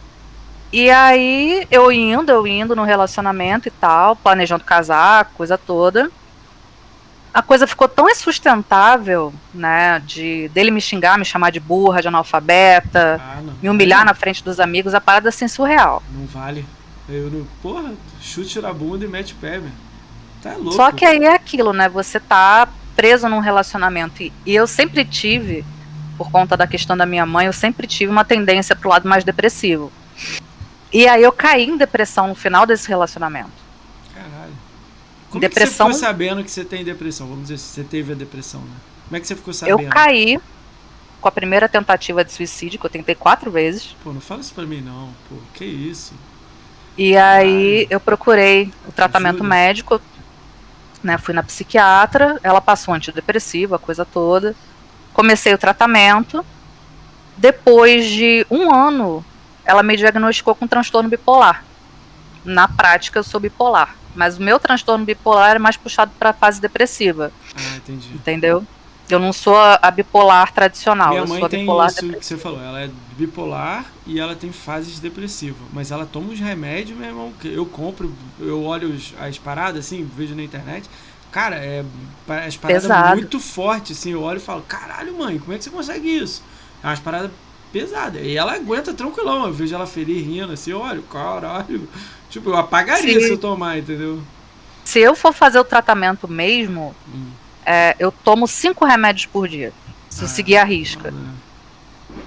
E 0.71 0.89
aí, 0.89 1.67
eu 1.71 1.91
indo, 1.91 2.31
eu 2.31 2.45
indo 2.45 2.75
no 2.75 2.83
relacionamento 2.83 3.67
e 3.67 3.71
tal, 3.71 4.15
planejando 4.15 4.63
casar, 4.63 5.31
coisa 5.35 5.57
toda 5.57 6.11
a 7.33 7.41
coisa 7.41 7.65
ficou 7.65 7.87
tão 7.87 8.07
insustentável, 8.07 9.33
né, 9.53 9.99
de 10.05 10.47
dele 10.49 10.69
me 10.69 10.79
xingar, 10.79 11.17
me 11.17 11.25
chamar 11.25 11.49
de 11.49 11.59
burra, 11.59 11.99
de 11.99 12.07
analfabeta, 12.07 13.19
ah, 13.19 13.41
me 13.61 13.69
humilhar 13.69 14.05
na 14.05 14.13
frente 14.13 14.43
dos 14.43 14.59
amigos, 14.59 14.93
a 14.93 15.01
parada 15.01 15.29
assim 15.29 15.47
surreal. 15.47 16.03
Não 16.13 16.27
vale. 16.27 16.63
Eu 17.09 17.31
não, 17.31 17.47
porra, 17.61 17.91
chute 18.21 18.61
na 18.61 18.71
bunda 18.71 19.03
e 19.03 19.07
mete 19.07 19.33
pé, 19.33 19.57
velho. 19.57 19.71
Tá 20.43 20.53
louco. 20.53 20.73
Só 20.73 20.91
que 20.91 21.03
aí 21.03 21.23
é 21.23 21.33
aquilo, 21.33 21.73
né? 21.73 21.89
Você 21.89 22.19
tá 22.19 22.67
preso 22.95 23.27
num 23.27 23.39
relacionamento 23.39 24.21
e, 24.21 24.31
e 24.45 24.53
eu 24.53 24.67
sempre 24.67 25.03
tive, 25.03 25.65
por 26.23 26.31
conta 26.31 26.55
da 26.55 26.65
questão 26.65 26.95
da 26.95 27.05
minha 27.05 27.25
mãe, 27.25 27.47
eu 27.47 27.53
sempre 27.53 27.85
tive 27.85 28.09
uma 28.09 28.23
tendência 28.23 28.75
pro 28.75 28.89
lado 28.89 29.09
mais 29.09 29.25
depressivo. 29.25 29.91
E 30.91 31.05
aí 31.05 31.21
eu 31.21 31.33
caí 31.33 31.65
em 31.65 31.75
depressão 31.75 32.27
no 32.27 32.35
final 32.35 32.65
desse 32.65 32.87
relacionamento. 32.87 33.51
Como 35.29 35.41
depressão. 35.41 35.87
É 35.87 35.89
que 35.89 35.95
você 35.95 35.99
ficou 35.99 36.13
sabendo 36.13 36.43
que 36.43 36.51
você 36.51 36.63
tem 36.63 36.83
depressão? 36.83 37.27
Vamos 37.27 37.43
dizer, 37.43 37.57
você 37.57 37.83
teve 37.83 38.13
a 38.13 38.15
depressão, 38.15 38.61
né? 38.61 38.75
Como 39.05 39.17
é 39.17 39.19
que 39.19 39.27
você 39.27 39.35
ficou 39.35 39.53
sabendo? 39.53 39.81
Eu 39.81 39.89
caí 39.89 40.39
com 41.19 41.27
a 41.27 41.31
primeira 41.31 41.67
tentativa 41.67 42.23
de 42.23 42.31
suicídio, 42.31 42.79
que 42.79 42.85
eu 42.85 42.89
tentei 42.89 43.15
quatro 43.15 43.51
vezes. 43.51 43.95
Pô, 44.03 44.13
não 44.13 44.21
fala 44.21 44.41
isso 44.41 44.53
pra 44.53 44.65
mim 44.65 44.79
não, 44.79 45.09
pô, 45.27 45.35
que 45.55 45.65
isso? 45.65 46.13
E 46.97 47.17
aí 47.17 47.87
eu 47.89 47.99
procurei 47.99 48.71
o 48.87 48.91
tratamento 48.91 49.37
ajuda. 49.37 49.49
médico, 49.49 50.01
né? 51.01 51.17
Fui 51.17 51.33
na 51.33 51.41
psiquiatra, 51.41 52.39
ela 52.43 52.61
passou 52.61 52.93
antidepressivo, 52.93 53.75
a 53.75 53.79
coisa 53.79 54.05
toda. 54.05 54.55
Comecei 55.13 55.53
o 55.53 55.57
tratamento. 55.57 56.45
Depois 57.37 58.05
de 58.05 58.45
um 58.49 58.73
ano, 58.73 59.23
ela 59.65 59.83
me 59.83 59.95
diagnosticou 59.95 60.55
com 60.55 60.67
transtorno 60.67 61.09
bipolar. 61.09 61.63
Na 62.43 62.67
prática, 62.67 63.19
eu 63.19 63.23
sou 63.23 63.39
bipolar. 63.39 63.95
Mas 64.15 64.37
o 64.37 64.41
meu 64.41 64.59
transtorno 64.59 65.05
bipolar 65.05 65.55
é 65.55 65.59
mais 65.59 65.77
puxado 65.77 66.11
para 66.19 66.31
a 66.31 66.33
fase 66.33 66.61
depressiva. 66.61 67.31
Ah, 67.55 67.77
entendi. 67.77 68.09
Entendeu? 68.13 68.65
Eu 69.09 69.19
não 69.19 69.33
sou 69.33 69.57
a, 69.57 69.91
bipolar 69.91 70.51
tradicional. 70.53 71.09
Minha 71.09 71.21
eu 71.21 71.27
mãe 71.27 71.39
sou 71.39 71.49
tem 71.49 71.61
bipolar 71.61 71.87
isso 71.87 72.01
depressiva. 72.01 72.19
que 72.19 72.25
você 72.25 72.37
falou. 72.37 72.61
Ela 72.61 72.81
é 72.81 72.89
bipolar 73.17 73.85
e 74.07 74.19
ela 74.19 74.35
tem 74.35 74.51
fases 74.51 74.99
depressivas. 74.99 75.61
Mas 75.73 75.91
ela 75.91 76.05
toma 76.05 76.31
os 76.31 76.39
remédios, 76.39 76.97
meu 76.97 77.07
irmão. 77.07 77.33
Que 77.39 77.53
eu 77.53 77.65
compro, 77.65 78.13
eu 78.39 78.63
olho 78.63 78.95
as 79.19 79.37
paradas, 79.37 79.85
assim, 79.85 80.09
vejo 80.15 80.35
na 80.35 80.43
internet. 80.43 80.89
Cara, 81.33 81.55
é 81.55 81.83
as 82.45 82.55
paradas 82.55 82.83
Pesado. 82.83 83.15
muito 83.15 83.39
fortes, 83.39 83.97
assim. 83.97 84.11
Eu 84.11 84.21
olho 84.21 84.37
e 84.37 84.39
falo, 84.39 84.61
caralho, 84.61 85.17
mãe, 85.17 85.39
como 85.39 85.51
é 85.51 85.57
que 85.57 85.63
você 85.63 85.71
consegue 85.71 86.07
isso? 86.07 86.43
É 86.83 86.87
umas 86.87 86.99
paradas 86.99 87.31
pesadas. 87.71 88.21
E 88.23 88.37
ela 88.37 88.53
aguenta 88.53 88.93
tranquilão. 88.93 89.47
Eu 89.47 89.51
vejo 89.51 89.73
ela 89.73 89.87
feliz 89.87 90.23
rindo, 90.23 90.53
assim, 90.53 90.71
olha, 90.73 91.01
caralho. 91.11 91.89
Tipo, 92.29 92.51
eu 92.51 92.57
apagaria 92.57 93.19
Sim. 93.19 93.25
se 93.25 93.31
eu 93.31 93.37
tomar, 93.39 93.79
entendeu? 93.79 94.21
Se 94.85 94.99
eu 94.99 95.15
for 95.15 95.33
fazer 95.33 95.59
o 95.59 95.63
tratamento 95.63 96.27
mesmo, 96.27 96.95
hum. 97.07 97.31
é, 97.65 97.95
eu 97.97 98.11
tomo 98.11 98.47
cinco 98.47 98.85
remédios 98.85 99.25
por 99.25 99.47
dia. 99.47 99.73
Se 100.11 100.23
eu 100.23 100.27
seguir 100.27 100.57
a 100.57 100.63
risca. 100.63 101.11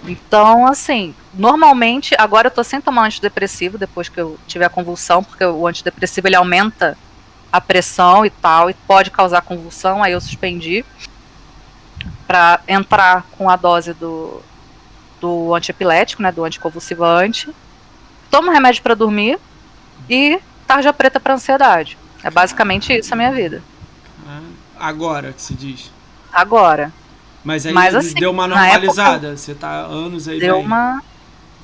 Então, 0.04 0.66
assim, 0.66 1.14
normalmente, 1.32 2.16
agora 2.18 2.48
eu 2.48 2.50
tô 2.50 2.64
sem 2.64 2.80
tomar 2.80 3.06
antidepressivo 3.06 3.78
depois 3.78 4.08
que 4.08 4.20
eu 4.20 4.36
tiver 4.48 4.64
a 4.64 4.68
convulsão, 4.68 5.22
porque 5.22 5.44
o 5.44 5.64
antidepressivo 5.64 6.26
ele 6.26 6.34
aumenta 6.34 6.98
a 7.52 7.60
pressão 7.60 8.24
e 8.24 8.30
tal, 8.30 8.68
e 8.68 8.74
pode 8.74 9.10
causar 9.10 9.40
convulsão, 9.42 10.02
aí 10.02 10.12
eu 10.12 10.20
suspendi 10.20 10.84
para 12.26 12.60
entrar 12.66 13.24
com 13.32 13.48
a 13.48 13.56
dose 13.56 13.94
do, 13.94 14.42
do 15.20 15.54
antiepilético, 15.54 16.22
né, 16.22 16.32
do 16.32 16.44
anticonvulsivante. 16.44 17.48
Tomo 18.30 18.50
remédio 18.50 18.82
para 18.82 18.94
dormir 18.94 19.38
e 20.10 20.40
tarja 20.66 20.92
preta 20.92 21.20
para 21.20 21.34
ansiedade. 21.34 21.96
É 22.22 22.30
basicamente 22.30 22.92
isso 22.92 23.14
a 23.14 23.16
minha 23.16 23.30
vida. 23.30 23.62
Ah, 24.26 24.40
agora 24.78 25.32
que 25.32 25.40
se 25.40 25.54
diz. 25.54 25.92
Agora. 26.32 26.92
Mas 27.44 27.64
aí 27.64 27.72
Mas, 27.72 27.94
assim, 27.94 28.14
deu 28.14 28.32
uma 28.32 28.48
normalizada. 28.48 29.28
Época, 29.28 29.36
Você 29.36 29.54
tá 29.54 29.70
anos 29.70 30.26
aí 30.26 30.40
Deu 30.40 30.56
bem. 30.56 30.64
uma. 30.66 31.00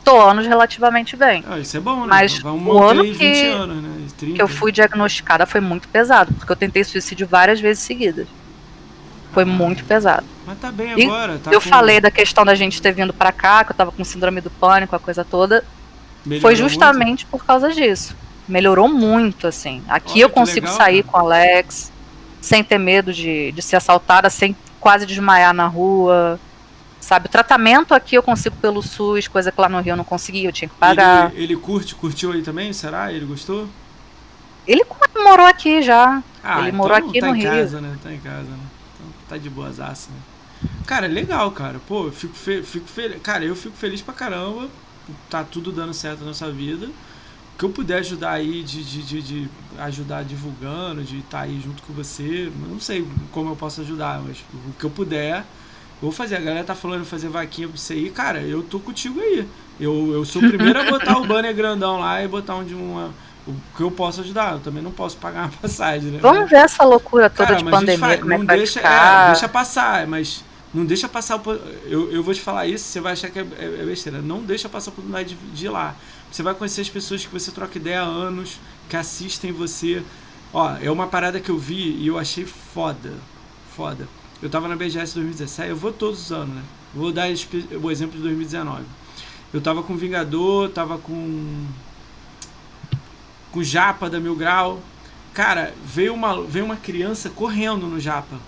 Tô 0.04 0.20
anos 0.20 0.46
relativamente 0.46 1.16
bem. 1.16 1.44
Ah, 1.48 1.58
isso 1.58 1.76
é 1.76 1.80
bom, 1.80 2.00
né? 2.00 2.06
Mas 2.08 2.38
Vamos 2.38 2.74
o 2.74 2.82
ano 2.82 3.04
que, 3.04 3.44
anos, 3.44 3.82
né? 3.82 4.06
que 4.18 4.42
eu 4.42 4.48
fui 4.48 4.72
diagnosticada 4.72 5.46
foi 5.46 5.60
muito 5.60 5.88
pesado, 5.88 6.32
porque 6.34 6.50
eu 6.50 6.56
tentei 6.56 6.82
suicídio 6.82 7.26
várias 7.26 7.60
vezes 7.60 7.84
seguidas. 7.84 8.26
Foi 9.32 9.44
ah, 9.44 9.46
muito 9.46 9.84
pesado. 9.84 10.26
Mas 10.46 10.58
tá 10.58 10.72
bem 10.72 10.92
agora. 11.04 11.38
Tá 11.38 11.52
eu 11.52 11.60
com... 11.60 11.68
falei 11.68 12.00
da 12.00 12.10
questão 12.10 12.44
da 12.44 12.54
gente 12.54 12.82
ter 12.82 12.92
vindo 12.92 13.12
para 13.12 13.32
cá, 13.32 13.64
que 13.64 13.72
eu 13.72 13.76
tava 13.76 13.92
com 13.92 14.04
síndrome 14.04 14.40
do 14.40 14.50
pânico, 14.50 14.94
a 14.94 14.98
coisa 14.98 15.24
toda. 15.24 15.64
Melhorou 16.24 16.42
foi 16.42 16.56
justamente 16.56 17.24
muito? 17.24 17.30
por 17.30 17.44
causa 17.44 17.72
disso. 17.72 18.16
Melhorou 18.48 18.88
muito, 18.88 19.46
assim. 19.46 19.82
Aqui 19.88 20.14
Olha, 20.14 20.22
eu 20.22 20.30
consigo 20.30 20.66
legal, 20.66 20.76
sair 20.76 21.02
cara. 21.02 21.12
com 21.12 21.18
o 21.18 21.20
Alex, 21.20 21.92
sem 22.40 22.64
ter 22.64 22.78
medo 22.78 23.12
de, 23.12 23.52
de 23.52 23.62
ser 23.62 23.76
assaltada, 23.76 24.28
sem 24.28 24.56
quase 24.80 25.06
desmaiar 25.06 25.54
na 25.54 25.66
rua. 25.66 26.38
Sabe, 27.02 27.26
o 27.26 27.28
tratamento 27.28 27.94
aqui 27.94 28.14
eu 28.14 28.22
consigo 28.22 28.54
pelo 28.56 28.80
SUS, 28.80 29.26
coisa 29.26 29.50
que 29.50 29.60
lá 29.60 29.68
no 29.68 29.80
Rio 29.80 29.94
eu 29.94 29.96
não 29.96 30.04
conseguia, 30.04 30.48
eu 30.48 30.52
tinha 30.52 30.68
que 30.68 30.74
pagar. 30.76 31.32
Ele, 31.32 31.42
ele 31.42 31.56
curte, 31.56 31.96
curtiu 31.96 32.30
aí 32.30 32.42
também, 32.42 32.72
será? 32.72 33.12
Ele 33.12 33.26
gostou? 33.26 33.68
Ele 34.64 34.84
morou 35.16 35.44
aqui 35.44 35.82
já. 35.82 36.22
Ah, 36.44 36.60
ele 36.60 36.68
então 36.68 36.78
morou 36.78 36.96
aqui 36.96 37.18
tá 37.18 37.26
no 37.26 37.32
Rio. 37.32 37.42
Tá 37.42 37.56
em 37.56 37.60
casa, 37.60 37.80
né? 37.80 37.98
Tá 38.00 38.12
em 38.12 38.20
casa, 38.20 38.50
né? 38.50 38.66
Então 38.94 39.12
tá 39.28 39.36
de 39.36 39.50
boas 39.50 39.80
aças, 39.80 40.10
né? 40.10 40.68
Cara, 40.86 41.08
legal, 41.08 41.50
cara. 41.50 41.80
Pô, 41.88 42.06
eu 42.06 42.12
fico, 42.12 42.34
fe 42.34 42.62
fico 42.62 42.86
feliz. 42.86 43.20
Cara, 43.20 43.44
eu 43.44 43.56
fico 43.56 43.76
feliz 43.76 44.00
pra 44.00 44.14
caramba. 44.14 44.68
Tá 45.28 45.42
tudo 45.42 45.72
dando 45.72 45.92
certo 45.92 46.20
na 46.20 46.26
nossa 46.26 46.52
vida. 46.52 46.86
O 46.86 47.58
que 47.58 47.64
eu 47.64 47.70
puder 47.70 47.98
ajudar 47.98 48.30
aí, 48.30 48.62
de, 48.62 48.84
de, 48.84 49.02
de, 49.02 49.22
de 49.22 49.48
ajudar 49.78 50.22
divulgando, 50.22 51.02
de 51.02 51.18
estar 51.18 51.38
tá 51.38 51.44
aí 51.44 51.60
junto 51.60 51.82
com 51.82 51.92
você. 51.92 52.48
Não 52.68 52.78
sei 52.78 53.04
como 53.32 53.50
eu 53.50 53.56
posso 53.56 53.80
ajudar, 53.80 54.22
mas 54.22 54.38
o 54.54 54.72
que 54.78 54.84
eu 54.84 54.90
puder, 54.90 55.44
vou 56.02 56.12
fazer. 56.12 56.36
A 56.36 56.40
galera 56.40 56.64
tá 56.64 56.74
falando 56.74 57.04
de 57.04 57.08
fazer 57.08 57.28
vaquinha 57.28 57.68
pra 57.68 57.78
você 57.78 57.94
aí. 57.94 58.10
Cara, 58.10 58.40
eu 58.40 58.62
tô 58.62 58.78
contigo 58.78 59.20
aí. 59.20 59.48
Eu, 59.80 60.12
eu 60.12 60.24
sou 60.24 60.42
o 60.42 60.48
primeiro 60.48 60.80
a 60.80 60.84
botar 60.84 61.16
o 61.16 61.26
banner 61.26 61.54
grandão 61.54 61.98
lá 61.98 62.22
e 62.22 62.28
botar 62.28 62.56
onde 62.56 62.74
uma 62.74 63.10
o 63.46 63.54
que 63.76 63.82
eu 63.82 63.90
posso 63.90 64.20
ajudar. 64.20 64.54
Eu 64.54 64.60
também 64.60 64.82
não 64.82 64.92
posso 64.92 65.16
pagar 65.16 65.44
uma 65.44 65.52
passagem, 65.60 66.10
né? 66.10 66.18
Vamos 66.20 66.50
ver 66.50 66.56
essa 66.56 66.84
loucura 66.84 67.30
toda 67.30 67.48
Cara, 67.48 67.58
de 67.58 67.64
pandemia, 67.64 67.98
faz, 67.98 68.20
como 68.20 68.32
é 68.32 68.38
que 68.38 68.44
vai 68.44 68.56
deixa, 68.56 68.80
é, 68.80 69.26
deixa 69.26 69.48
passar, 69.48 70.06
mas 70.06 70.44
não 70.72 70.84
deixa 70.84 71.08
passar. 71.08 71.40
Eu, 71.86 72.12
eu 72.12 72.22
vou 72.22 72.34
te 72.34 72.40
falar 72.40 72.66
isso, 72.66 72.84
você 72.84 73.00
vai 73.00 73.12
achar 73.12 73.30
que 73.30 73.38
é, 73.38 73.42
é, 73.58 73.64
é 73.82 73.84
besteira. 73.84 74.20
Não 74.20 74.42
deixa 74.42 74.68
passar 74.68 74.90
a 74.90 74.92
oportunidade 74.92 75.34
de, 75.34 75.50
de 75.52 75.66
ir 75.66 75.70
lá. 75.70 75.94
Você 76.30 76.42
vai 76.42 76.54
conhecer 76.54 76.80
as 76.80 76.88
pessoas 76.88 77.24
que 77.26 77.32
você 77.32 77.50
troca 77.50 77.76
ideia 77.78 78.02
há 78.02 78.06
anos, 78.06 78.58
que 78.88 78.96
assistem 78.96 79.52
você. 79.52 80.02
Ó, 80.52 80.76
é 80.80 80.90
uma 80.90 81.06
parada 81.06 81.40
que 81.40 81.50
eu 81.50 81.58
vi 81.58 81.96
e 81.96 82.06
eu 82.06 82.18
achei 82.18 82.44
foda. 82.44 83.12
Foda. 83.74 84.06
Eu 84.42 84.50
tava 84.50 84.68
na 84.68 84.76
BGS 84.76 85.14
2017, 85.14 85.70
eu 85.70 85.76
vou 85.76 85.92
todos 85.92 86.20
os 86.20 86.32
anos, 86.32 86.54
né? 86.54 86.62
Vou 86.92 87.12
dar 87.12 87.28
o 87.28 87.90
exemplo 87.90 88.16
de 88.16 88.22
2019. 88.22 88.82
Eu 89.54 89.60
tava 89.60 89.82
com 89.82 89.96
Vingador, 89.96 90.68
tava 90.70 90.98
com. 90.98 91.66
com 93.52 93.62
Japa 93.62 94.10
da 94.10 94.18
Mil 94.18 94.34
Grau. 94.34 94.82
Cara, 95.32 95.72
veio 95.84 96.12
uma, 96.12 96.42
veio 96.42 96.64
uma 96.64 96.76
criança 96.76 97.30
correndo 97.30 97.86
no 97.86 98.00
Japa 98.00 98.38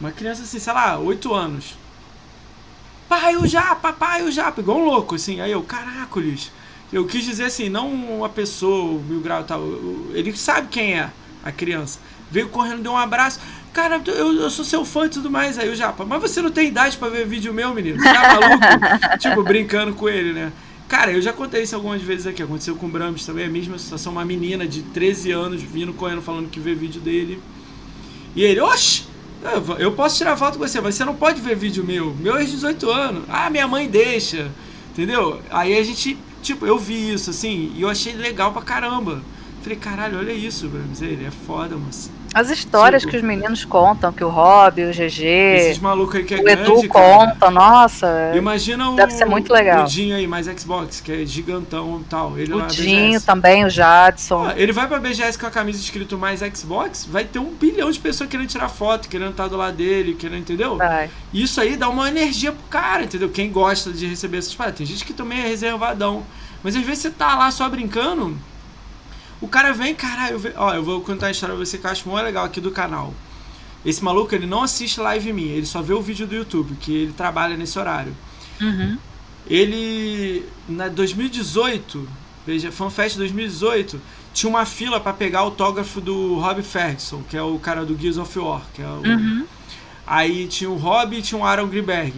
uma 0.00 0.10
criança 0.10 0.42
assim, 0.42 0.58
sei 0.58 0.72
lá, 0.72 0.98
8 0.98 1.34
anos. 1.34 1.76
Pai, 3.06 3.36
o 3.36 3.46
japa, 3.46 3.92
pai, 3.92 4.22
o 4.22 4.32
japa. 4.32 4.60
Igual 4.60 4.78
um 4.78 4.84
louco, 4.84 5.16
assim. 5.16 5.40
Aí 5.40 5.52
eu, 5.52 5.62
caracoles. 5.62 6.50
Eu 6.92 7.06
quis 7.06 7.24
dizer 7.24 7.44
assim, 7.44 7.68
não 7.68 7.92
uma 7.92 8.28
pessoa, 8.28 9.00
mil 9.02 9.20
grau 9.20 9.44
tal. 9.44 9.62
Ele 10.12 10.34
sabe 10.36 10.68
quem 10.68 10.98
é 10.98 11.10
a 11.44 11.52
criança. 11.52 11.98
Veio 12.30 12.48
correndo, 12.48 12.82
deu 12.82 12.92
um 12.92 12.96
abraço. 12.96 13.40
Cara, 13.72 14.02
eu, 14.06 14.34
eu 14.34 14.50
sou 14.50 14.64
seu 14.64 14.84
fã 14.84 15.06
e 15.06 15.08
tudo 15.08 15.30
mais. 15.30 15.58
Aí 15.58 15.68
o 15.68 15.76
Japa, 15.76 16.04
mas 16.04 16.20
você 16.20 16.42
não 16.42 16.50
tem 16.50 16.68
idade 16.68 16.96
para 16.96 17.08
ver 17.08 17.26
vídeo 17.26 17.54
meu, 17.54 17.72
menino? 17.72 17.98
Você 17.98 18.12
tá 18.12 18.40
maluco? 18.40 18.64
tipo, 19.18 19.42
brincando 19.42 19.94
com 19.94 20.08
ele, 20.08 20.32
né? 20.32 20.52
Cara, 20.88 21.12
eu 21.12 21.22
já 21.22 21.32
contei 21.32 21.62
isso 21.62 21.76
algumas 21.76 22.02
vezes 22.02 22.26
aqui. 22.26 22.42
Aconteceu 22.42 22.74
com 22.74 22.86
o 22.86 22.88
Brahms 22.88 23.24
também, 23.24 23.46
a 23.46 23.48
mesma 23.48 23.78
situação. 23.78 24.12
Uma 24.12 24.24
menina 24.24 24.66
de 24.66 24.82
13 24.82 25.30
anos 25.30 25.62
vindo 25.62 25.92
correndo 25.92 26.20
falando 26.20 26.50
que 26.50 26.58
vê 26.58 26.74
vídeo 26.74 27.00
dele. 27.00 27.40
E 28.34 28.42
ele, 28.42 28.60
oxe, 28.60 29.04
eu 29.78 29.92
posso 29.92 30.16
tirar 30.18 30.36
foto 30.36 30.58
com 30.58 30.66
você, 30.66 30.80
mas 30.80 30.96
você 30.96 31.04
não 31.04 31.14
pode 31.14 31.40
ver 31.40 31.54
vídeo 31.54 31.84
meu. 31.84 32.12
Meu 32.14 32.36
é 32.36 32.44
18 32.44 32.90
anos. 32.90 33.24
Ah, 33.28 33.48
minha 33.48 33.68
mãe 33.68 33.88
deixa. 33.88 34.50
Entendeu? 34.90 35.40
Aí 35.48 35.78
a 35.78 35.84
gente, 35.84 36.18
tipo, 36.42 36.66
eu 36.66 36.76
vi 36.76 37.12
isso, 37.12 37.30
assim, 37.30 37.72
e 37.76 37.82
eu 37.82 37.88
achei 37.88 38.12
legal 38.12 38.52
pra 38.52 38.62
caramba. 38.62 39.22
Falei, 39.62 39.78
caralho, 39.78 40.18
olha 40.18 40.32
isso, 40.32 40.68
Brahms. 40.68 41.00
Ele 41.00 41.24
é 41.24 41.30
foda, 41.30 41.76
mas. 41.76 42.10
As 42.32 42.48
histórias 42.48 43.02
tipo, 43.02 43.10
que 43.10 43.16
os 43.16 43.22
meninos 43.22 43.64
contam, 43.64 44.12
que 44.12 44.22
o 44.22 44.28
Rob, 44.28 44.84
o 44.84 44.90
GG. 44.90 45.24
Esses 45.24 45.78
malucos 45.80 46.14
aí 46.14 46.24
que 46.24 46.34
é 46.34 46.38
o 46.38 46.44
grande, 46.44 46.62
Edu 46.62 46.88
cara. 46.88 47.26
conta, 47.26 47.50
nossa. 47.50 48.32
Imagina 48.36 48.92
deve 48.92 49.12
ser 49.12 49.24
muito 49.24 49.52
legal. 49.52 49.84
o 49.84 49.86
Dinho 49.88 50.14
aí, 50.14 50.26
mais 50.28 50.46
Xbox, 50.46 51.00
que 51.00 51.10
é 51.10 51.26
gigantão 51.26 52.00
e 52.00 52.04
tal. 52.04 52.38
Ele 52.38 52.54
o 52.54 52.66
Dinho 52.66 53.20
também, 53.20 53.64
o 53.64 53.70
Jadson. 53.70 54.46
Ah, 54.46 54.54
ele 54.56 54.72
vai 54.72 54.86
pra 54.86 55.00
BGS 55.00 55.36
com 55.36 55.46
a 55.46 55.50
camisa 55.50 55.80
escrito 55.80 56.16
mais 56.16 56.40
Xbox, 56.40 57.04
vai 57.04 57.24
ter 57.24 57.40
um 57.40 57.52
bilhão 57.52 57.90
de 57.90 57.98
pessoas 57.98 58.30
querendo 58.30 58.48
tirar 58.48 58.68
foto, 58.68 59.08
querendo 59.08 59.32
estar 59.32 59.48
do 59.48 59.56
lado 59.56 59.76
dele, 59.76 60.14
querendo, 60.14 60.40
entendeu? 60.40 60.76
Vai. 60.76 61.10
Isso 61.34 61.60
aí 61.60 61.76
dá 61.76 61.88
uma 61.88 62.08
energia 62.08 62.52
pro 62.52 62.62
cara, 62.70 63.04
entendeu? 63.04 63.28
Quem 63.28 63.50
gosta 63.50 63.90
de 63.90 64.06
receber 64.06 64.38
essas 64.38 64.54
paradas. 64.54 64.78
Tem 64.78 64.86
gente 64.86 65.04
que 65.04 65.12
também 65.12 65.40
é 65.40 65.48
reservadão. 65.48 66.22
Mas 66.62 66.76
às 66.76 66.82
vezes 66.82 67.02
você 67.02 67.10
tá 67.10 67.34
lá 67.36 67.50
só 67.50 67.68
brincando 67.68 68.36
o 69.40 69.48
cara 69.48 69.72
vem, 69.72 69.94
caralho, 69.94 70.40
eu, 70.44 70.52
ó, 70.56 70.74
eu 70.74 70.82
vou 70.82 71.00
contar 71.00 71.28
a 71.28 71.30
história 71.30 71.54
pra 71.54 71.64
você 71.64 71.78
que 71.78 71.86
eu 71.86 71.90
acho 71.90 72.08
muito 72.08 72.22
legal 72.22 72.44
aqui 72.44 72.60
do 72.60 72.70
canal. 72.70 73.14
Esse 73.84 74.04
maluco, 74.04 74.34
ele 74.34 74.46
não 74.46 74.62
assiste 74.62 75.00
live 75.00 75.32
minha, 75.32 75.54
ele 75.54 75.66
só 75.66 75.80
vê 75.80 75.94
o 75.94 76.02
vídeo 76.02 76.26
do 76.26 76.34
YouTube, 76.34 76.76
que 76.80 76.92
ele 76.92 77.12
trabalha 77.12 77.56
nesse 77.56 77.78
horário. 77.78 78.14
Uhum. 78.60 78.98
Ele, 79.46 80.44
na 80.68 80.88
2018, 80.88 82.06
veja, 82.46 82.70
FanFest 82.70 83.16
2018, 83.16 84.00
tinha 84.34 84.50
uma 84.50 84.66
fila 84.66 85.00
para 85.00 85.12
pegar 85.12 85.42
o 85.42 85.46
autógrafo 85.46 86.00
do 86.00 86.38
Rob 86.38 86.62
Ferguson, 86.62 87.22
que 87.28 87.36
é 87.36 87.42
o 87.42 87.58
cara 87.58 87.84
do 87.84 87.98
Gears 87.98 88.18
of 88.18 88.38
War. 88.38 88.62
Que 88.74 88.82
é 88.82 88.86
o... 88.86 89.02
Uhum. 89.02 89.46
Aí 90.06 90.46
tinha 90.46 90.68
o 90.68 90.76
Rob 90.76 91.16
e 91.16 91.22
tinha 91.22 91.40
o 91.40 91.44
Aaron 91.44 91.68
Greenberg. 91.68 92.12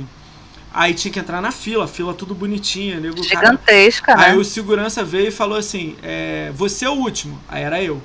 Aí 0.75 0.95
tinha 0.95 1.13
que 1.13 1.19
entrar 1.19 1.43
na 1.43 1.53
fila, 1.53 1.87
fila 1.87 2.15
tudo 2.15 2.35
bonitinha. 2.35 2.99
Nego, 2.99 3.23
Gigantesca, 3.23 4.15
cara... 4.15 4.19
né? 4.19 4.27
Aí 4.33 4.39
o 4.39 4.45
segurança 4.45 5.05
veio 5.05 5.29
e 5.29 5.31
falou 5.31 5.59
assim: 5.59 5.97
é, 6.03 6.51
Você 6.55 6.87
é 6.87 6.89
o 6.89 6.95
último. 6.95 7.39
Aí 7.49 7.63
era 7.63 7.83
eu. 7.83 8.01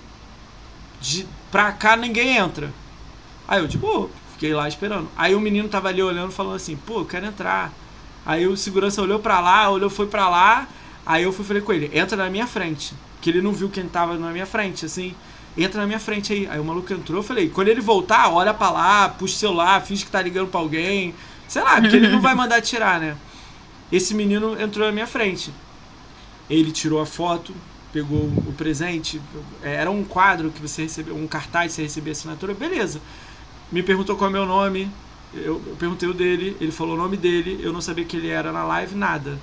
De, 1.00 1.26
pra 1.50 1.72
cá 1.72 1.96
ninguém 1.96 2.36
entra. 2.36 2.74
Aí 3.48 3.62
eu, 3.62 3.68
de 3.68 3.78
boa, 3.78 4.10
fiquei 4.34 4.54
lá 4.54 4.68
esperando. 4.68 5.08
Aí 5.16 5.34
o 5.34 5.40
menino 5.40 5.70
tava 5.70 5.88
ali 5.88 6.04
olhando, 6.04 6.32
falando 6.32 6.56
assim: 6.56 6.76
Pô, 6.76 7.00
eu 7.00 7.06
quero 7.06 7.26
entrar. 7.26 7.72
Aí 8.26 8.46
o 8.46 8.58
segurança 8.58 9.02
olhou 9.02 9.20
pra 9.20 9.40
lá, 9.40 9.70
olhou, 9.70 9.90
foi 9.90 10.08
pra 10.08 10.28
lá. 10.28 10.68
Aí 11.06 11.24
eu 11.24 11.32
fui 11.32 11.46
falei 11.46 11.62
com 11.62 11.72
ele: 11.72 11.90
Entra 11.94 12.18
na 12.18 12.30
minha 12.30 12.48
frente. 12.48 12.94
Que 13.22 13.30
ele 13.30 13.42
não 13.42 13.54
viu 13.54 13.70
quem 13.70 13.88
tava 13.88 14.18
na 14.18 14.32
minha 14.32 14.46
frente, 14.46 14.86
assim. 14.86 15.16
Entra 15.58 15.80
na 15.82 15.88
minha 15.88 16.00
frente 16.00 16.34
aí. 16.34 16.48
Aí 16.52 16.60
o 16.60 16.66
maluco 16.66 16.92
entrou, 16.92 17.20
eu 17.20 17.24
falei: 17.24 17.48
Quando 17.48 17.70
ele 17.70 17.80
voltar, 17.80 18.30
olha 18.30 18.54
pra 18.54 18.70
lá, 18.70 19.08
puxa 19.08 19.36
o 19.36 19.38
celular, 19.38 19.82
finge 19.82 20.04
que 20.04 20.12
tá 20.12 20.22
ligando 20.22 20.50
pra 20.50 20.60
alguém 20.60 21.16
Sei 21.48 21.62
lá, 21.62 21.80
porque 21.80 21.96
ele 21.96 22.10
não 22.10 22.22
vai 22.22 22.34
mandar 22.36 22.62
tirar, 22.62 23.00
né? 23.00 23.16
Esse 23.92 24.14
menino 24.14 24.60
entrou 24.60 24.86
na 24.86 24.92
minha 24.92 25.08
frente. 25.08 25.52
Ele 26.50 26.72
tirou 26.72 27.00
a 27.00 27.06
foto, 27.06 27.54
pegou 27.92 28.26
o 28.46 28.54
presente. 28.58 29.22
É, 29.64 29.76
era 29.76 29.90
um 29.90 30.04
quadro 30.04 30.52
que 30.52 30.62
você 30.62 30.84
recebeu, 30.84 31.16
um 31.16 31.28
cartaz 31.28 31.72
que 31.72 31.76
você 31.76 31.82
recebia 31.84 32.12
assinatura, 32.12 32.54
beleza. 32.54 33.02
Me 33.72 33.82
perguntou 33.82 34.16
qual 34.16 34.28
é 34.28 34.30
o 34.30 34.34
meu 34.34 34.46
nome. 34.46 34.90
Eu, 35.34 35.62
eu 35.66 35.76
perguntei 35.78 36.08
o 36.08 36.14
dele, 36.14 36.56
ele 36.60 36.72
falou 36.72 36.96
o 36.96 36.98
nome 36.98 37.18
dele, 37.18 37.60
eu 37.62 37.74
não 37.74 37.82
sabia 37.82 38.06
que 38.06 38.16
ele 38.16 38.30
era 38.30 38.52
na 38.52 38.64
live, 38.64 38.96
nada. 38.96 39.38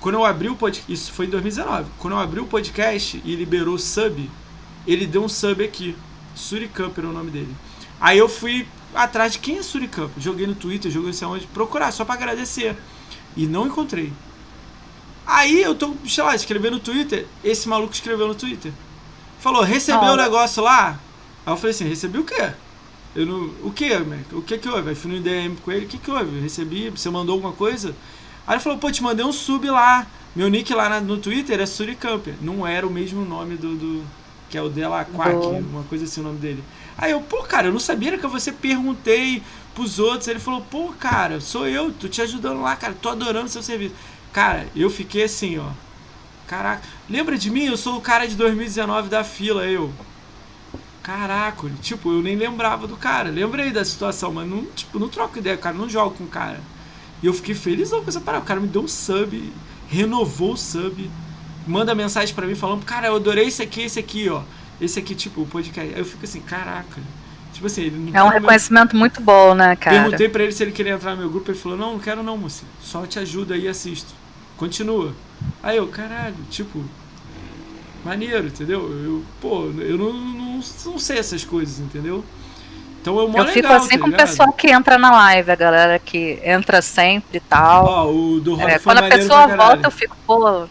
Quando 0.00 0.16
eu 0.16 0.24
abri 0.24 0.48
o 0.48 0.56
podcast, 0.56 0.92
isso 0.92 1.12
foi 1.12 1.26
em 1.26 1.30
2019. 1.30 1.90
Quando 1.98 2.14
eu 2.14 2.20
abri 2.20 2.40
o 2.40 2.46
podcast 2.46 3.20
e 3.24 3.34
liberou 3.34 3.78
sub, 3.78 4.30
ele 4.86 5.06
deu 5.06 5.24
um 5.24 5.28
sub 5.28 5.62
aqui. 5.64 5.96
Suricamp 6.34 6.96
era 6.96 7.08
o 7.08 7.12
nome 7.12 7.30
dele. 7.30 7.54
Aí 8.00 8.16
eu 8.16 8.28
fui 8.28 8.66
atrás 8.94 9.32
de 9.32 9.38
quem 9.38 9.58
é 9.58 9.62
Suricampo. 9.62 10.20
Joguei 10.20 10.46
no 10.46 10.54
Twitter, 10.54 10.90
joguei 10.90 11.08
não 11.08 11.14
sei 11.14 11.28
onde, 11.28 11.46
procurar, 11.46 11.92
só 11.92 12.04
para 12.04 12.14
agradecer. 12.14 12.76
E 13.36 13.46
não 13.46 13.66
encontrei. 13.66 14.12
Aí 15.26 15.60
eu 15.62 15.74
tô, 15.74 15.94
sei 16.06 16.24
lá, 16.24 16.34
escrevendo 16.34 16.74
no 16.74 16.80
Twitter, 16.80 17.26
esse 17.44 17.68
maluco 17.68 17.92
escreveu 17.92 18.26
no 18.26 18.34
Twitter. 18.34 18.72
Falou, 19.38 19.62
recebeu 19.62 20.12
o 20.12 20.16
negócio 20.16 20.62
lá? 20.62 20.98
Aí 21.44 21.52
eu 21.52 21.56
falei 21.56 21.70
assim, 21.70 21.86
recebi 21.86 22.18
o 22.18 22.24
quê? 22.24 22.50
Eu 23.14 23.26
não, 23.26 23.50
o 23.62 23.70
que? 23.70 23.90
O 24.32 24.42
que 24.42 24.58
que 24.58 24.68
houve? 24.68 24.90
Aí 24.90 24.94
fui 24.94 25.10
no 25.12 25.20
DM 25.20 25.56
com 25.56 25.70
ele, 25.70 25.86
o 25.86 25.88
que 25.88 25.98
que 25.98 26.10
houve? 26.10 26.36
Eu 26.36 26.42
recebi, 26.42 26.90
você 26.90 27.10
mandou 27.10 27.34
alguma 27.34 27.52
coisa? 27.52 27.94
Aí 28.46 28.54
ele 28.54 28.62
falou, 28.62 28.78
pô, 28.78 28.90
te 28.90 29.02
mandei 29.02 29.24
um 29.24 29.32
sub 29.32 29.68
lá. 29.68 30.06
Meu 30.34 30.48
nick 30.48 30.72
lá 30.72 30.88
na, 30.88 31.00
no 31.00 31.18
Twitter 31.18 31.60
é 31.60 31.66
Suricamper. 31.66 32.34
Não 32.40 32.66
era 32.66 32.86
o 32.86 32.90
mesmo 32.90 33.24
nome 33.24 33.56
do. 33.56 33.74
do 33.74 34.04
que 34.48 34.56
é 34.56 34.62
o 34.62 34.68
dela 34.68 35.04
Quack, 35.04 35.46
uma 35.70 35.82
coisa 35.84 36.04
assim 36.04 36.20
o 36.20 36.24
nome 36.24 36.38
dele. 36.38 36.64
Aí 36.96 37.12
eu, 37.12 37.20
pô, 37.20 37.42
cara, 37.42 37.68
eu 37.68 37.72
não 37.72 37.80
sabia 37.80 38.16
que 38.16 38.26
você 38.26 38.50
perguntei 38.50 39.42
pros 39.74 39.98
outros. 39.98 40.26
Ele 40.28 40.40
falou, 40.40 40.62
pô, 40.62 40.92
cara, 40.98 41.40
sou 41.40 41.66
eu, 41.66 41.92
tô 41.92 42.08
te 42.08 42.20
ajudando 42.22 42.62
lá, 42.62 42.74
cara, 42.74 42.94
tô 43.00 43.08
adorando 43.10 43.48
seu 43.48 43.62
serviço. 43.62 43.94
Cara, 44.32 44.66
eu 44.74 44.90
fiquei 44.90 45.24
assim, 45.24 45.58
ó. 45.58 45.68
Caraca, 46.46 46.82
lembra 47.08 47.36
de 47.36 47.50
mim? 47.50 47.66
Eu 47.66 47.76
sou 47.76 47.96
o 47.96 48.00
cara 48.00 48.26
de 48.26 48.34
2019 48.34 49.08
da 49.08 49.22
fila, 49.22 49.64
eu. 49.66 49.92
Caraca, 51.02 51.70
tipo, 51.82 52.10
eu 52.10 52.22
nem 52.22 52.36
lembrava 52.36 52.86
do 52.86 52.96
cara. 52.96 53.30
Lembrei 53.30 53.70
da 53.70 53.84
situação, 53.84 54.32
mas 54.32 54.48
não, 54.48 54.64
tipo, 54.66 54.98
não 54.98 55.08
troco 55.08 55.38
ideia, 55.38 55.56
cara, 55.56 55.76
não 55.76 55.88
jogo 55.88 56.16
com 56.16 56.24
o 56.24 56.28
cara. 56.28 56.60
E 57.22 57.26
eu 57.26 57.34
fiquei 57.34 57.54
feliz 57.54 57.90
com 57.90 58.04
essa 58.06 58.20
parada. 58.20 58.44
O 58.44 58.46
cara 58.46 58.60
me 58.60 58.68
deu 58.68 58.82
um 58.82 58.88
sub, 58.88 59.52
renovou 59.88 60.52
o 60.52 60.56
sub, 60.56 61.10
manda 61.68 61.94
mensagem 61.94 62.34
para 62.34 62.46
mim 62.46 62.54
falando, 62.54 62.84
cara, 62.84 63.08
eu 63.08 63.16
adorei 63.16 63.46
esse 63.46 63.62
aqui, 63.62 63.82
esse 63.82 63.98
aqui, 63.98 64.28
ó. 64.28 64.42
Esse 64.80 64.98
aqui, 64.98 65.14
tipo, 65.14 65.42
o 65.42 65.46
podcast. 65.46 65.92
Aí 65.92 65.98
eu 65.98 66.04
fico 66.04 66.24
assim, 66.24 66.40
caraca. 66.40 67.00
Tipo 67.52 67.66
assim, 67.66 67.82
ele 67.82 68.10
É 68.14 68.22
um 68.22 68.28
reconhecimento 68.28 68.92
meu... 68.92 69.00
muito 69.00 69.20
bom, 69.20 69.54
né, 69.54 69.74
cara? 69.76 70.00
Perguntei 70.00 70.28
pra 70.28 70.44
ele 70.44 70.52
se 70.52 70.62
ele 70.62 70.72
queria 70.72 70.92
entrar 70.92 71.12
no 71.12 71.18
meu 71.18 71.30
grupo, 71.30 71.50
ele 71.50 71.58
falou, 71.58 71.76
não, 71.76 71.92
não 71.92 71.98
quero 71.98 72.22
não, 72.22 72.36
mocinho. 72.36 72.70
Só 72.80 73.04
te 73.06 73.18
ajuda 73.18 73.54
aí 73.54 73.64
e 73.64 73.68
assisto. 73.68 74.14
Continua. 74.56 75.14
Aí 75.62 75.76
eu, 75.76 75.86
caralho, 75.88 76.36
tipo, 76.50 76.82
maneiro, 78.04 78.46
entendeu? 78.46 78.80
Eu, 78.80 79.24
pô, 79.40 79.66
eu 79.78 79.98
não, 79.98 80.12
não, 80.12 80.60
não 80.86 80.98
sei 80.98 81.18
essas 81.18 81.44
coisas, 81.44 81.80
entendeu? 81.80 82.24
Então 83.00 83.16
eu, 83.18 83.32
eu 83.32 83.46
fico 83.46 83.68
legal, 83.68 83.76
assim 83.76 83.96
tá 83.96 83.98
com 83.98 84.08
o 84.08 84.12
pessoal 84.12 84.52
que 84.52 84.70
entra 84.70 84.98
na 84.98 85.10
live, 85.10 85.50
a 85.50 85.54
galera 85.56 85.98
que 85.98 86.40
entra 86.44 86.82
sempre 86.82 87.38
e 87.38 87.40
tal. 87.40 87.84
Ó, 87.84 88.10
o 88.10 88.40
do 88.40 88.60
é, 88.60 88.78
Quando 88.78 88.98
a 88.98 89.08
pessoa 89.08 89.46
volta, 89.46 89.86
eu 89.86 89.90
fico, 89.90 90.16
pô. 90.26 90.68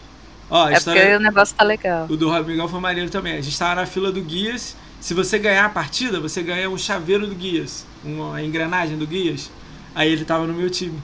Ó, 0.49 0.69
é 0.69 0.73
história... 0.73 1.01
porque 1.01 1.15
o 1.15 1.19
negócio 1.19 1.55
tá 1.55 1.63
legal. 1.63 2.07
O 2.09 2.15
do 2.15 2.31
Miguel 2.43 2.67
foi 2.67 2.79
maneiro 2.79 3.09
também. 3.09 3.37
A 3.37 3.41
gente 3.41 3.57
tava 3.57 3.75
na 3.75 3.85
fila 3.85 4.11
do 4.11 4.21
Guias. 4.21 4.75
Se 4.99 5.13
você 5.13 5.37
ganhar 5.37 5.65
a 5.65 5.69
partida, 5.69 6.19
você 6.19 6.41
ganha 6.41 6.69
um 6.69 6.77
chaveiro 6.77 7.27
do 7.27 7.35
Guias. 7.35 7.85
Uma 8.03 8.41
engrenagem 8.41 8.97
do 8.97 9.05
Guias. 9.05 9.51
Aí 9.93 10.11
ele 10.11 10.25
tava 10.25 10.47
no 10.47 10.53
meu 10.53 10.69
time. 10.69 10.99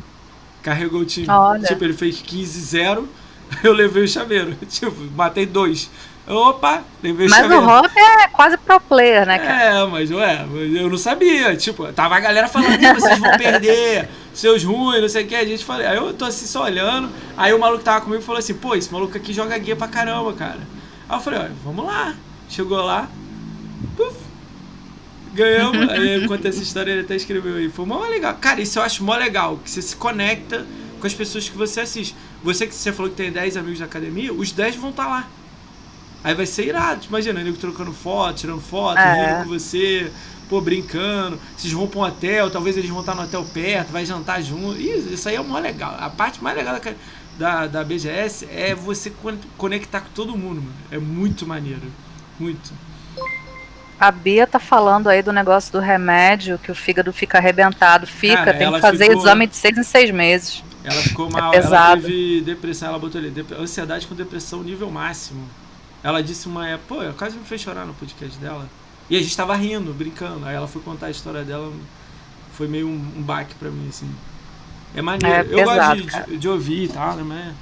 Carregou 0.62 1.02
o 1.02 1.06
time. 1.06 1.30
Olha. 1.30 1.68
Tipo, 1.68 1.84
ele 1.84 1.94
fez 1.94 2.22
15-0. 2.22 3.06
Eu 3.64 3.74
levei 3.74 4.04
o 4.04 4.08
chaveiro. 4.08 4.56
Tipo, 4.68 4.96
matei 5.16 5.46
dois. 5.46 5.90
Opa, 6.26 6.82
Mas 7.30 7.52
o 7.52 7.60
Rob 7.60 7.90
é 7.98 8.28
quase 8.30 8.58
pro 8.58 8.80
player, 8.80 9.28
né, 9.28 9.40
cara? 9.40 9.62
É, 9.62 9.86
mas 9.86 10.10
ué, 10.10 10.46
eu 10.74 10.90
não 10.90 10.98
sabia. 10.98 11.54
Tipo, 11.58 11.92
tava 11.92 12.16
a 12.16 12.20
galera 12.22 12.48
falando, 12.48 12.80
vocês 12.96 13.20
vão 13.20 13.38
perder, 13.38 14.08
seus 14.34 14.64
ruins, 14.64 15.02
não 15.02 15.10
sei 15.10 15.26
o 15.26 15.28
que. 15.28 15.36
A 15.36 15.44
gente 15.44 15.66
falou, 15.66 15.86
aí 15.86 15.98
eu 15.98 16.14
tô 16.14 16.24
assim 16.24 16.46
só 16.46 16.64
olhando. 16.64 17.10
Aí 17.36 17.54
o 17.54 17.60
maluco 17.60 17.84
tava 17.84 18.06
comigo 18.06 18.22
falou 18.22 18.40
assim, 18.40 18.54
pô, 18.54 18.74
esse 18.74 18.92
maluco 18.92 19.18
aqui 19.18 19.34
joga 19.34 19.58
guia 19.58 19.76
pra 19.76 19.90
caramba, 19.90 20.32
cara. 20.32 20.60
Aí 21.10 21.18
eu 21.18 21.22
falei, 21.22 21.40
olha, 21.40 21.52
vamos 21.62 21.86
lá. 21.86 22.16
Chegou 22.48 22.82
lá, 22.82 23.10
puf, 23.98 24.16
ganhamos. 25.34 25.90
aí 25.92 26.22
eu 26.22 26.28
contei 26.30 26.52
essa 26.52 26.64
história, 26.64 26.92
ele 26.94 27.02
até 27.02 27.18
escreveu 27.18 27.58
aí. 27.58 27.68
Foi 27.68 27.86
mó 27.86 28.00
legal. 28.08 28.34
Cara, 28.40 28.62
isso 28.62 28.80
eu 28.80 28.84
acho 28.84 29.04
mó 29.04 29.16
legal, 29.18 29.60
que 29.62 29.70
você 29.70 29.82
se 29.82 29.96
conecta 29.98 30.66
com 31.02 31.08
as 31.08 31.14
pessoas 31.14 31.50
que 31.50 31.58
você 31.58 31.82
assiste. 31.82 32.16
Você 32.42 32.66
que 32.66 32.74
você 32.74 32.94
falou 32.94 33.12
que 33.12 33.18
tem 33.18 33.30
10 33.30 33.58
amigos 33.58 33.80
da 33.80 33.86
academia, 33.86 34.32
os 34.32 34.54
10 34.54 34.78
vão 34.78 34.92
estar 34.92 35.04
tá 35.04 35.10
lá. 35.10 35.28
Aí 36.24 36.34
vai 36.34 36.46
ser 36.46 36.68
irado, 36.68 37.06
imagina, 37.08 37.44
nego 37.44 37.58
trocando 37.58 37.92
foto, 37.92 38.38
tirando 38.38 38.62
foto, 38.62 38.98
é. 38.98 39.36
rindo 39.36 39.44
com 39.44 39.50
você, 39.50 40.12
pô, 40.48 40.62
brincando. 40.62 41.38
Vocês 41.58 41.74
vão 41.74 41.88
pra 41.88 42.00
um 42.00 42.04
hotel, 42.04 42.50
talvez 42.50 42.78
eles 42.78 42.90
vão 42.90 43.02
estar 43.02 43.14
no 43.14 43.24
hotel 43.24 43.46
perto, 43.54 43.92
vai 43.92 44.06
jantar 44.06 44.42
junto. 44.42 44.80
Isso, 44.80 45.10
isso 45.10 45.28
aí 45.28 45.36
é 45.36 45.42
o 45.42 45.44
mais 45.44 45.64
legal. 45.64 45.96
A 46.00 46.10
parte 46.10 46.42
mais 46.42 46.56
legal 46.56 46.80
da, 46.80 46.94
da, 47.38 47.68
da 47.68 47.84
BGS 47.84 48.48
é 48.50 48.74
você 48.74 49.12
conectar 49.58 50.02
com 50.02 50.10
todo 50.16 50.38
mundo, 50.38 50.62
mano. 50.62 50.76
É 50.92 50.98
muito 50.98 51.46
maneiro. 51.46 51.92
Muito. 52.40 52.72
A 54.00 54.12
Bia 54.12 54.46
tá 54.48 54.60
falando 54.60 55.08
aí 55.08 55.22
do 55.22 55.32
negócio 55.32 55.72
do 55.72 55.80
remédio, 55.80 56.58
que 56.58 56.72
o 56.72 56.76
fígado 56.76 57.14
fica 57.14 57.38
arrebentado. 57.38 58.08
Fica, 58.08 58.36
Cara, 58.36 58.58
tem 58.58 58.72
que 58.72 58.80
fazer 58.80 59.06
ficou... 59.06 59.22
exame 59.22 59.48
de 59.48 59.56
seis 59.56 59.78
em 59.78 59.84
seis 59.84 60.12
meses. 60.12 60.64
Ela 60.84 61.02
ficou 61.02 61.28
é 61.28 61.32
mal, 61.32 61.54
é 61.54 61.58
ela 61.58 61.96
teve 61.96 62.42
depressão, 62.42 62.90
ela 62.90 63.00
botou 63.00 63.20
ali, 63.20 63.34
ansiedade 63.58 64.06
com 64.06 64.16
depressão 64.16 64.62
nível 64.62 64.92
máximo. 64.92 65.48
Ela 66.04 66.22
disse 66.22 66.48
uma 66.48 66.68
época, 66.68 66.96
pô, 66.96 67.14
quase 67.14 67.38
me 67.38 67.46
fez 67.46 67.62
chorar 67.62 67.86
no 67.86 67.94
podcast 67.94 68.38
dela. 68.38 68.68
E 69.10 69.16
a 69.16 69.22
gente 69.22 69.36
tava 69.36 69.56
rindo, 69.56 69.94
brincando. 69.94 70.46
Aí 70.46 70.56
ela 70.56 70.68
foi 70.68 70.82
contar 70.82 71.08
a 71.08 71.12
história 71.12 71.44
dela, 71.44 71.72
foi 72.52 72.68
meio 72.68 72.88
um, 72.88 73.14
um 73.18 73.22
baque 73.22 73.56
pra 73.56 73.70
mim, 73.70 73.88
assim. 73.88 74.14
É 74.94 75.02
maneiro. 75.02 75.58
É 75.58 75.62
eu 75.62 75.66
gosto 75.66 76.30
de, 76.30 76.38
de, 76.38 76.50
ouvir 76.50 76.84
e 76.84 76.88
tal, 76.90 77.16
né? 77.16 77.24
Mas 77.24 77.56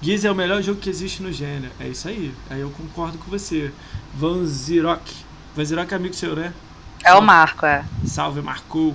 Gears 0.00 0.24
é 0.24 0.30
o 0.30 0.34
melhor 0.34 0.62
jogo 0.62 0.80
que 0.80 0.88
existe 0.88 1.22
no 1.22 1.32
gênero. 1.32 1.72
É 1.80 1.88
isso 1.88 2.08
aí. 2.08 2.34
Aí 2.48 2.60
eu 2.60 2.70
concordo 2.70 3.18
com 3.18 3.30
você. 3.30 3.72
Van 4.14 4.44
Zirok. 4.46 5.12
Van 5.54 5.62
é 5.62 5.94
amigo 5.94 6.14
seu, 6.14 6.34
né? 6.34 6.52
É 7.04 7.14
o 7.14 7.20
Marco, 7.20 7.66
é. 7.66 7.84
Salve, 8.04 8.40
Marco. 8.40 8.94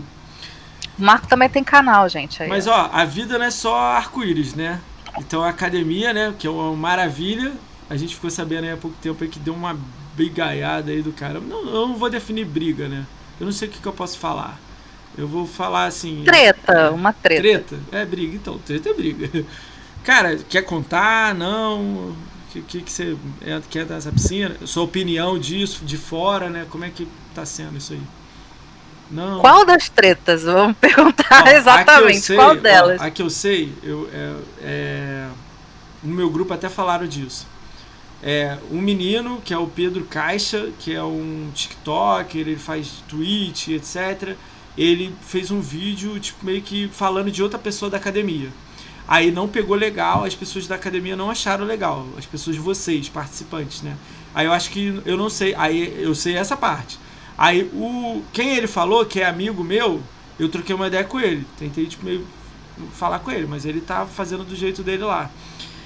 O 0.97 1.03
Marco 1.03 1.27
também 1.27 1.49
tem 1.49 1.63
canal, 1.63 2.07
gente. 2.07 2.41
Aí, 2.41 2.49
Mas, 2.49 2.65
ó, 2.65 2.89
a 2.93 3.03
vida 3.03 3.37
não 3.37 3.45
é 3.45 3.51
só 3.51 3.77
arco-íris, 3.77 4.53
né? 4.53 4.79
Então 5.17 5.43
a 5.43 5.49
academia, 5.49 6.13
né? 6.13 6.33
Que 6.37 6.47
é 6.47 6.49
uma 6.49 6.73
maravilha 6.75 7.53
a 7.89 7.95
gente 7.95 8.15
ficou 8.15 8.29
sabendo 8.29 8.65
aí 8.65 8.71
há 8.71 8.77
pouco 8.77 8.97
tempo 9.01 9.23
aí 9.23 9.29
que 9.29 9.39
deu 9.39 9.53
uma 9.53 9.77
brigaiada 10.15 10.91
aí 10.91 11.01
do 11.01 11.11
cara. 11.11 11.39
Não, 11.39 11.65
eu 11.65 11.87
não 11.87 11.97
vou 11.97 12.09
definir 12.09 12.45
briga, 12.45 12.87
né? 12.87 13.05
Eu 13.39 13.45
não 13.45 13.53
sei 13.53 13.67
o 13.67 13.71
que, 13.71 13.79
que 13.79 13.87
eu 13.87 13.93
posso 13.93 14.17
falar. 14.17 14.59
Eu 15.17 15.27
vou 15.27 15.45
falar 15.45 15.85
assim. 15.85 16.23
Treta, 16.25 16.91
uma 16.91 17.13
treta. 17.13 17.41
Treta? 17.41 17.79
É 17.91 18.05
briga, 18.05 18.35
então. 18.35 18.57
Treta 18.59 18.89
é 18.89 18.93
briga. 18.93 19.45
Cara, 20.03 20.37
quer 20.49 20.63
contar? 20.63 21.35
Não. 21.35 21.79
O 21.79 22.15
que, 22.51 22.61
que, 22.61 22.81
que 22.81 22.91
você 22.91 23.17
é, 23.41 23.61
quer 23.69 23.85
dessa 23.85 24.11
piscina? 24.11 24.55
Sua 24.65 24.83
opinião 24.83 25.37
disso, 25.37 25.85
de 25.85 25.97
fora, 25.97 26.49
né? 26.49 26.65
Como 26.69 26.85
é 26.85 26.89
que 26.89 27.07
tá 27.33 27.45
sendo 27.45 27.77
isso 27.77 27.93
aí? 27.93 28.01
Não. 29.11 29.41
Qual 29.41 29.65
das 29.65 29.89
tretas? 29.89 30.43
Vamos 30.43 30.77
perguntar 30.77 31.43
ó, 31.45 31.49
exatamente. 31.49 32.21
Sei, 32.21 32.35
qual 32.35 32.55
delas? 32.55 32.99
Ó, 32.99 33.03
a 33.03 33.11
que 33.11 33.21
eu 33.21 33.29
sei, 33.29 33.73
eu, 33.83 34.09
é, 34.11 34.35
é, 34.61 35.27
no 36.01 36.15
meu 36.15 36.29
grupo 36.29 36.53
até 36.53 36.69
falaram 36.69 37.05
disso 37.05 37.45
é, 38.23 38.57
um 38.71 38.81
menino, 38.81 39.41
que 39.43 39.53
é 39.53 39.57
o 39.57 39.67
Pedro 39.67 40.03
Caixa, 40.05 40.69
que 40.79 40.93
é 40.93 41.03
um 41.03 41.49
TikToker, 41.53 42.41
ele 42.41 42.55
faz 42.55 43.03
Twitch, 43.07 43.69
etc. 43.69 44.35
Ele 44.77 45.13
fez 45.21 45.51
um 45.51 45.61
vídeo, 45.61 46.19
tipo, 46.19 46.45
meio 46.45 46.61
que 46.61 46.87
falando 46.89 47.31
de 47.31 47.41
outra 47.43 47.59
pessoa 47.59 47.89
da 47.89 47.97
academia. 47.97 48.49
Aí 49.07 49.31
não 49.31 49.47
pegou 49.47 49.75
legal, 49.75 50.23
as 50.23 50.33
pessoas 50.33 50.65
da 50.67 50.75
academia 50.75 51.15
não 51.15 51.29
acharam 51.29 51.65
legal. 51.65 52.05
As 52.17 52.25
pessoas 52.25 52.55
de 52.55 52.61
vocês, 52.61 53.07
participantes, 53.07 53.81
né? 53.81 53.95
Aí 54.33 54.47
eu 54.47 54.51
acho 54.51 54.71
que 54.71 55.01
eu 55.05 55.15
não 55.15 55.29
sei, 55.29 55.53
aí 55.55 55.95
eu 56.01 56.15
sei 56.15 56.35
essa 56.35 56.57
parte. 56.57 56.97
Aí 57.37 57.69
o 57.73 58.23
quem 58.33 58.55
ele 58.55 58.67
falou, 58.67 59.05
que 59.05 59.21
é 59.21 59.25
amigo 59.25 59.63
meu, 59.63 60.01
eu 60.39 60.49
troquei 60.49 60.75
uma 60.75 60.87
ideia 60.87 61.03
com 61.03 61.19
ele. 61.19 61.45
Tentei 61.57 61.85
tipo 61.85 62.05
meio 62.05 62.25
falar 62.93 63.19
com 63.19 63.31
ele, 63.31 63.45
mas 63.45 63.65
ele 63.65 63.79
tá 63.79 64.05
fazendo 64.05 64.43
do 64.43 64.55
jeito 64.55 64.83
dele 64.83 65.03
lá. 65.03 65.29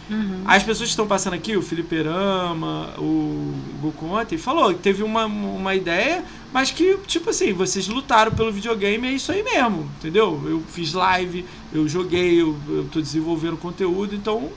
Uhum. 0.09 0.41
As 0.45 0.63
pessoas 0.63 0.89
que 0.89 0.93
estão 0.93 1.07
passando 1.07 1.35
aqui, 1.35 1.55
o 1.55 1.61
Felipe 1.61 2.01
Rama, 2.01 2.93
o 2.97 3.53
Goku 3.81 4.07
ontem, 4.07 4.37
falou 4.37 4.73
que 4.73 4.79
teve 4.79 5.03
uma, 5.03 5.25
uma 5.25 5.75
ideia, 5.75 6.23
mas 6.51 6.71
que, 6.71 6.97
tipo 7.05 7.29
assim, 7.29 7.53
vocês 7.53 7.87
lutaram 7.87 8.31
pelo 8.31 8.51
videogame, 8.51 9.07
é 9.07 9.11
isso 9.11 9.31
aí 9.31 9.43
mesmo, 9.43 9.89
entendeu? 9.99 10.41
Eu 10.45 10.63
fiz 10.69 10.93
live, 10.93 11.45
eu 11.71 11.87
joguei, 11.87 12.41
eu, 12.41 12.57
eu 12.67 12.87
tô 12.91 12.99
desenvolvendo 12.99 13.55
conteúdo, 13.57 14.15
então 14.15 14.49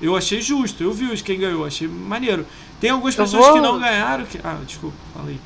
eu 0.00 0.16
achei 0.16 0.40
justo, 0.40 0.82
eu 0.82 0.92
vi 0.92 1.06
os 1.06 1.22
quem 1.22 1.38
ganhou, 1.38 1.64
achei 1.64 1.86
maneiro. 1.86 2.46
Tem 2.80 2.90
algumas 2.90 3.14
pessoas 3.14 3.44
vou... 3.44 3.54
que 3.54 3.60
não 3.60 3.78
ganharam. 3.78 4.24
Que... 4.24 4.38
Ah, 4.42 4.58
desculpa, 4.66 4.96
falei. 5.14 5.38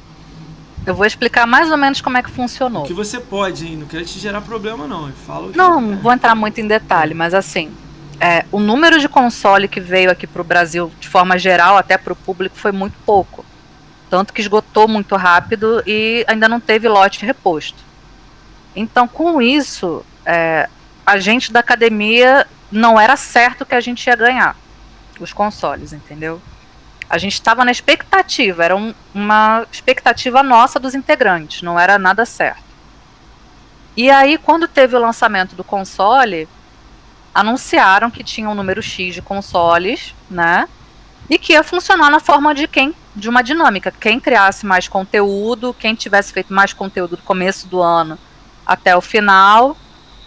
Eu 0.87 0.95
vou 0.95 1.05
explicar 1.05 1.47
mais 1.47 1.71
ou 1.71 1.77
menos 1.77 2.01
como 2.01 2.17
é 2.17 2.23
que 2.23 2.31
funcionou. 2.31 2.85
O 2.85 2.87
que 2.87 2.95
você 2.95 3.21
pode, 3.21 3.67
hein? 3.67 3.77
Não 3.77 3.87
quero 3.87 4.05
te 4.05 4.19
gerar 4.19 4.41
problema, 4.41 4.87
não. 4.87 5.13
Fala 5.13 5.53
não, 5.55 5.81
não 5.81 5.99
vou 5.99 6.13
entrar 6.13 6.35
muito 6.35 6.59
em 6.61 6.67
detalhe, 6.67 7.15
mas 7.15 7.35
assim, 7.35 7.71
é, 8.21 8.45
o 8.53 8.61
número 8.61 9.01
de 9.01 9.09
console 9.09 9.67
que 9.67 9.81
veio 9.81 10.11
aqui 10.11 10.27
para 10.27 10.43
o 10.43 10.45
Brasil, 10.45 10.93
de 11.01 11.09
forma 11.09 11.39
geral, 11.39 11.79
até 11.79 11.97
para 11.97 12.13
o 12.13 12.17
público, 12.17 12.55
foi 12.55 12.71
muito 12.71 12.95
pouco. 13.07 13.45
Tanto 14.11 14.33
que 14.35 14.43
esgotou 14.43 14.87
muito 14.87 15.17
rápido 15.17 15.83
e 15.87 16.23
ainda 16.29 16.47
não 16.47 16.61
teve 16.61 16.87
lote 16.87 17.25
reposto. 17.25 17.79
Então, 18.77 19.09
com 19.09 19.41
isso, 19.41 20.05
é, 20.27 20.69
a 21.07 21.19
gente 21.19 21.51
da 21.51 21.61
academia 21.61 22.47
não 22.71 23.01
era 23.01 23.17
certo 23.17 23.65
que 23.65 23.75
a 23.75 23.81
gente 23.81 24.07
ia 24.07 24.15
ganhar 24.15 24.55
os 25.19 25.33
consoles, 25.33 25.93
entendeu? 25.93 26.43
A 27.09 27.17
gente 27.17 27.35
estava 27.35 27.65
na 27.65 27.71
expectativa, 27.71 28.65
era 28.65 28.77
um, 28.77 28.95
uma 29.15 29.67
expectativa 29.73 30.43
nossa 30.43 30.79
dos 30.79 30.95
integrantes, 30.95 31.63
não 31.63 31.79
era 31.79 31.99
nada 31.99 32.27
certo. 32.27 32.63
E 33.97 34.11
aí, 34.11 34.39
quando 34.39 34.69
teve 34.69 34.95
o 34.95 35.01
lançamento 35.01 35.57
do 35.57 35.65
console, 35.65 36.49
anunciaram 37.35 38.11
que 38.11 38.24
tinha 38.24 38.48
um 38.48 38.55
número 38.55 38.82
X 38.82 39.15
de 39.15 39.23
consoles, 39.23 40.15
né? 40.31 40.69
e 41.31 41.39
que 41.39 41.52
ia 41.52 41.62
funcionar 41.62 42.11
na 42.11 42.19
forma 42.19 42.52
de 42.52 42.66
quem 42.66 42.93
de 43.15 43.28
uma 43.28 43.43
dinâmica. 43.43 43.93
Quem 43.93 44.19
criasse 44.19 44.66
mais 44.66 44.89
conteúdo, 44.89 45.74
quem 45.78 45.94
tivesse 45.94 46.32
feito 46.32 46.52
mais 46.52 46.73
conteúdo 46.73 47.16
do 47.16 47.23
começo 47.23 47.69
do 47.69 47.81
ano 47.81 48.19
até 48.66 48.97
o 48.97 49.01
final, 49.01 49.77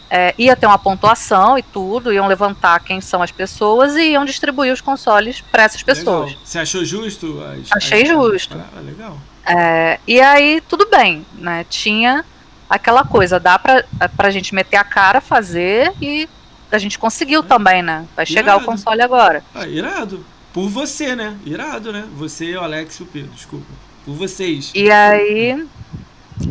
é, 0.09 0.34
ia 0.38 0.55
ter 0.55 0.65
uma 0.65 0.77
pontuação 0.77 1.57
e 1.57 1.63
tudo, 1.63 2.11
iam 2.11 2.27
levantar 2.27 2.80
quem 2.80 3.01
são 3.01 3.21
as 3.21 3.31
pessoas 3.31 3.95
e 3.95 4.11
iam 4.11 4.23
distribuir 4.23 4.71
os 4.71 4.80
consoles 4.80 5.41
para 5.41 5.63
essas 5.63 5.84
pessoas. 5.84 6.30
Legal. 6.30 6.45
Você 6.45 6.59
achou 6.59 6.85
justo? 6.85 7.41
As, 7.41 7.71
Achei 7.71 8.03
as... 8.03 8.09
justo. 8.09 8.57
Ah, 8.57 8.80
legal. 8.80 9.17
É, 9.45 9.99
e 10.07 10.21
aí, 10.21 10.61
tudo 10.69 10.89
bem, 10.89 11.25
né? 11.34 11.65
Tinha 11.69 12.23
aquela 12.69 13.03
coisa, 13.03 13.39
dá 13.39 13.59
pra, 13.59 13.84
pra 14.15 14.30
gente 14.30 14.55
meter 14.55 14.77
a 14.77 14.84
cara, 14.84 15.19
fazer 15.19 15.93
e 16.01 16.30
a 16.76 16.80
gente 16.80 16.98
conseguiu 16.98 17.44
também, 17.44 17.82
né? 17.82 18.06
Vai 18.16 18.26
chegar 18.26 18.54
irado. 18.54 18.64
o 18.64 18.66
console 18.66 19.02
agora. 19.02 19.44
Ah, 19.54 19.68
irado. 19.68 20.26
Por 20.52 20.70
você, 20.70 21.16
né? 21.16 21.38
Irado, 21.45 21.91
né? 21.91 22.08
Você, 22.16 22.56
o 22.56 22.62
Alex 22.62 22.95
e 22.95 23.04
o 23.04 23.06
Pedro, 23.06 23.32
desculpa. 23.32 23.66
Por 24.06 24.16
vocês. 24.16 24.72
E 24.76 24.91
aí, 24.91 25.68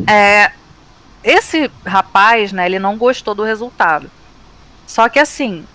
é, 0.07 0.51
esse 1.23 1.69
rapaz, 1.85 2.51
né, 2.51 2.65
ele 2.65 2.79
não 2.79 2.97
gostou 2.97 3.35
do 3.35 3.43
resultado. 3.43 4.09
Só 4.85 5.07
que 5.07 5.19
assim, 5.19 5.65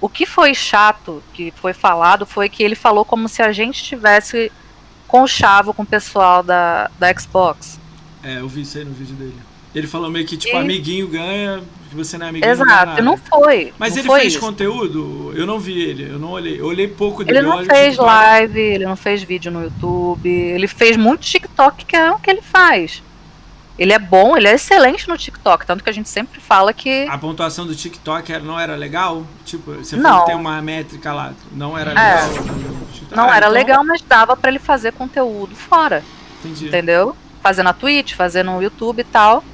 o 0.00 0.08
que 0.08 0.26
foi 0.26 0.54
chato 0.54 1.22
que 1.32 1.52
foi 1.56 1.72
falado 1.72 2.26
foi 2.26 2.48
que 2.48 2.62
ele 2.62 2.74
falou 2.74 3.04
como 3.04 3.28
se 3.28 3.42
a 3.42 3.52
gente 3.52 3.82
tivesse 3.82 4.52
conchavo 5.06 5.72
com 5.72 5.82
o 5.82 5.86
pessoal 5.86 6.42
da, 6.42 6.90
da 6.98 7.12
Xbox. 7.14 7.78
É, 8.22 8.38
eu 8.38 8.48
vi 8.48 8.62
isso 8.62 8.78
aí 8.78 8.84
no 8.84 8.92
vídeo 8.92 9.14
dele. 9.16 9.38
Ele 9.74 9.86
falou 9.86 10.10
meio 10.10 10.26
que, 10.26 10.36
tipo, 10.36 10.56
e... 10.56 10.58
amiguinho 10.58 11.08
ganha, 11.08 11.62
que 11.94 12.04
você 12.04 12.18
não 12.18 12.26
é 12.26 12.28
amiguinho. 12.30 12.50
Exato, 12.50 13.02
não, 13.02 13.12
não 13.12 13.16
foi. 13.16 13.72
Mas 13.78 13.92
não 13.92 14.00
ele 14.00 14.08
foi 14.08 14.20
fez 14.20 14.32
isso. 14.32 14.40
conteúdo? 14.40 15.32
Eu 15.34 15.46
não 15.46 15.58
vi 15.58 15.80
ele, 15.80 16.10
eu 16.10 16.18
não 16.18 16.30
olhei. 16.30 16.60
Eu 16.60 16.66
olhei 16.66 16.88
pouco 16.88 17.24
dele. 17.24 17.38
Ele 17.38 17.46
não 17.46 17.64
fez 17.64 17.96
live, 17.96 18.60
ele 18.60 18.84
não 18.84 18.96
fez 18.96 19.22
vídeo 19.22 19.50
no 19.50 19.62
YouTube, 19.62 20.28
ele 20.28 20.66
fez 20.66 20.96
muito 20.96 21.22
TikTok, 21.22 21.84
que 21.84 21.96
é 21.96 22.10
o 22.10 22.18
que 22.18 22.30
ele 22.30 22.42
faz. 22.42 23.02
Ele 23.76 23.92
é 23.92 23.98
bom, 23.98 24.36
ele 24.36 24.46
é 24.46 24.54
excelente 24.54 25.08
no 25.08 25.18
TikTok, 25.18 25.66
tanto 25.66 25.82
que 25.82 25.90
a 25.90 25.92
gente 25.92 26.08
sempre 26.08 26.40
fala 26.40 26.72
que. 26.72 27.06
A 27.08 27.18
pontuação 27.18 27.66
do 27.66 27.74
TikTok 27.74 28.38
não 28.38 28.58
era 28.58 28.76
legal? 28.76 29.24
Tipo, 29.44 29.72
você 29.72 29.96
não. 29.96 30.24
tem 30.24 30.36
uma 30.36 30.62
métrica 30.62 31.12
lá, 31.12 31.32
não 31.52 31.76
era 31.76 31.90
legal? 31.90 32.06
É. 32.06 33.14
Não 33.14 33.24
ah, 33.24 33.36
era 33.36 33.46
então... 33.46 33.50
legal, 33.50 33.84
mas 33.84 34.00
dava 34.02 34.36
para 34.36 34.50
ele 34.50 34.58
fazer 34.58 34.92
conteúdo 34.92 35.54
fora. 35.54 36.02
Entendi. 36.40 36.66
Entendeu? 36.66 37.16
Fazer 37.42 37.62
na 37.62 37.72
Twitch, 37.72 38.14
fazer 38.14 38.42
no 38.42 38.62
YouTube 38.62 39.00
e 39.00 39.04
tal. 39.04 39.44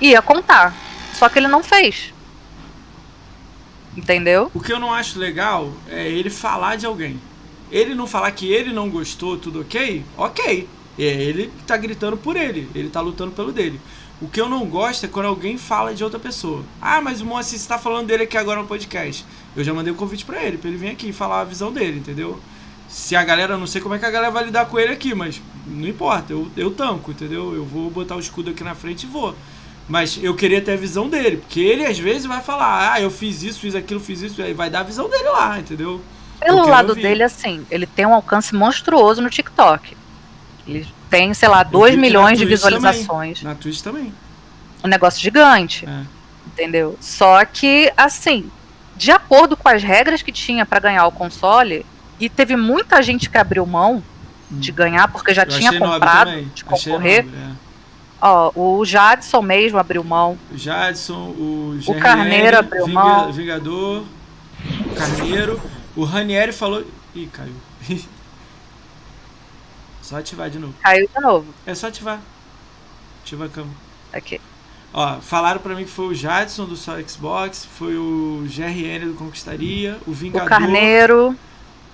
Ia 0.00 0.20
contar. 0.20 0.74
Só 1.16 1.30
que 1.30 1.38
ele 1.38 1.48
não 1.48 1.62
fez. 1.62 2.12
Entendeu? 3.96 4.50
O 4.52 4.60
que 4.60 4.70
eu 4.70 4.78
não 4.78 4.92
acho 4.92 5.18
legal 5.18 5.72
é 5.88 6.06
ele 6.06 6.28
falar 6.28 6.76
de 6.76 6.84
alguém. 6.84 7.18
Ele 7.70 7.94
não 7.94 8.06
falar 8.06 8.30
que 8.32 8.52
ele 8.52 8.70
não 8.70 8.90
gostou, 8.90 9.38
tudo 9.38 9.62
ok? 9.62 10.04
Ok. 10.14 10.68
É 10.98 11.02
ele 11.02 11.46
que 11.46 11.64
tá 11.64 11.76
gritando 11.76 12.18
por 12.18 12.36
ele, 12.36 12.68
ele 12.74 12.90
tá 12.90 13.00
lutando 13.00 13.32
pelo 13.32 13.50
dele. 13.50 13.80
O 14.20 14.28
que 14.28 14.40
eu 14.40 14.48
não 14.48 14.66
gosto 14.66 15.04
é 15.04 15.08
quando 15.08 15.26
alguém 15.26 15.56
fala 15.56 15.94
de 15.94 16.04
outra 16.04 16.18
pessoa. 16.18 16.62
Ah, 16.80 17.00
mas 17.00 17.22
o 17.22 17.26
Moacir 17.26 17.58
está 17.58 17.78
falando 17.78 18.06
dele 18.06 18.24
aqui 18.24 18.36
agora 18.36 18.60
no 18.60 18.68
podcast. 18.68 19.24
Eu 19.54 19.64
já 19.64 19.72
mandei 19.72 19.92
um 19.92 19.96
convite 19.96 20.24
para 20.24 20.42
ele, 20.42 20.58
para 20.58 20.68
ele 20.68 20.78
vir 20.78 20.90
aqui 20.90 21.12
falar 21.12 21.40
a 21.40 21.44
visão 21.44 21.72
dele, 21.72 21.98
entendeu? 21.98 22.38
Se 22.88 23.16
a 23.16 23.24
galera, 23.24 23.56
não 23.56 23.66
sei 23.66 23.80
como 23.80 23.94
é 23.94 23.98
que 23.98 24.04
a 24.04 24.10
galera 24.10 24.30
vai 24.30 24.44
lidar 24.44 24.66
com 24.66 24.78
ele 24.78 24.92
aqui, 24.92 25.14
mas 25.14 25.40
não 25.66 25.88
importa, 25.88 26.32
eu, 26.32 26.48
eu 26.56 26.70
tanco, 26.70 27.10
entendeu? 27.10 27.54
Eu 27.54 27.64
vou 27.64 27.90
botar 27.90 28.16
o 28.16 28.20
escudo 28.20 28.50
aqui 28.50 28.62
na 28.62 28.74
frente 28.74 29.04
e 29.04 29.06
vou. 29.06 29.34
Mas 29.88 30.18
eu 30.20 30.34
queria 30.34 30.60
ter 30.60 30.72
a 30.72 30.76
visão 30.76 31.08
dele, 31.08 31.36
porque 31.36 31.60
ele 31.60 31.86
às 31.86 31.98
vezes 31.98 32.26
vai 32.26 32.40
falar, 32.40 32.92
ah, 32.92 33.00
eu 33.00 33.10
fiz 33.10 33.42
isso, 33.42 33.60
fiz 33.60 33.74
aquilo, 33.74 34.00
fiz 34.00 34.20
isso, 34.20 34.42
aí 34.42 34.52
vai 34.52 34.68
dar 34.68 34.80
a 34.80 34.82
visão 34.82 35.08
dele 35.08 35.28
lá, 35.28 35.58
entendeu? 35.58 36.02
Pelo 36.40 36.66
lado 36.66 36.90
ouvir. 36.90 37.02
dele, 37.02 37.22
assim, 37.22 37.64
ele 37.70 37.86
tem 37.86 38.04
um 38.04 38.14
alcance 38.14 38.54
monstruoso 38.54 39.22
no 39.22 39.30
TikTok. 39.30 39.96
Ele 40.66 40.86
tem, 41.08 41.32
sei 41.32 41.48
lá, 41.48 41.62
2 41.62 41.96
milhões 41.96 42.38
de 42.38 42.44
visualizações. 42.44 43.38
Também. 43.38 43.54
Na 43.54 43.60
Twitch 43.60 43.80
também. 43.80 44.12
Um 44.84 44.88
negócio 44.88 45.20
gigante. 45.20 45.86
É. 45.86 46.02
Entendeu? 46.46 46.96
Só 47.00 47.44
que, 47.44 47.92
assim, 47.96 48.50
de 48.96 49.10
acordo 49.10 49.56
com 49.56 49.68
as 49.68 49.82
regras 49.82 50.20
que 50.22 50.32
tinha 50.32 50.66
para 50.66 50.80
ganhar 50.80 51.06
o 51.06 51.12
console, 51.12 51.86
e 52.18 52.28
teve 52.28 52.56
muita 52.56 53.02
gente 53.02 53.28
que 53.30 53.38
abriu 53.38 53.64
mão 53.66 54.02
hum. 54.50 54.58
de 54.58 54.72
ganhar, 54.72 55.08
porque 55.08 55.32
já 55.32 55.42
Eu 55.42 55.48
tinha 55.48 55.78
comprado 55.78 56.42
de 56.54 56.64
concorrer. 56.64 57.24
Nobre, 57.24 57.40
é. 57.40 57.55
Ó, 58.20 58.52
o 58.54 58.84
Jadson 58.84 59.42
mesmo 59.42 59.78
abriu 59.78 60.02
mão. 60.02 60.38
O 60.50 60.56
Jadson, 60.56 61.28
o, 61.30 61.78
GRN, 61.78 61.96
o 61.96 62.00
Carneiro 62.00 62.58
abriu 62.58 62.86
Vinga, 62.86 63.00
mão. 63.00 63.32
Vingador, 63.32 64.04
o 64.86 64.94
Carneiro. 64.94 65.60
O 65.94 66.04
Ranieri 66.04 66.52
falou. 66.52 66.84
Ih, 67.14 67.26
caiu. 67.26 67.54
Só 70.06 70.18
ativar 70.18 70.48
de 70.48 70.58
novo. 70.58 70.74
Caiu 70.82 71.08
de 71.12 71.20
novo. 71.20 71.52
É 71.66 71.74
só 71.74 71.88
ativar. 71.88 72.20
Ativa 73.22 73.46
a 73.46 73.48
câmera. 73.48 73.76
Aqui. 74.12 74.40
Ó, 74.94 75.20
falaram 75.20 75.60
pra 75.60 75.74
mim 75.74 75.82
que 75.82 75.90
foi 75.90 76.06
o 76.06 76.14
Jadson 76.14 76.64
do 76.64 76.76
só 76.76 76.96
Xbox, 77.02 77.66
foi 77.76 77.96
o 77.96 78.46
GRN 78.46 79.08
do 79.08 79.14
Conquistaria, 79.14 79.98
o 80.06 80.12
Vingador. 80.12 80.46
O 80.46 80.48
Carneiro. 80.48 81.36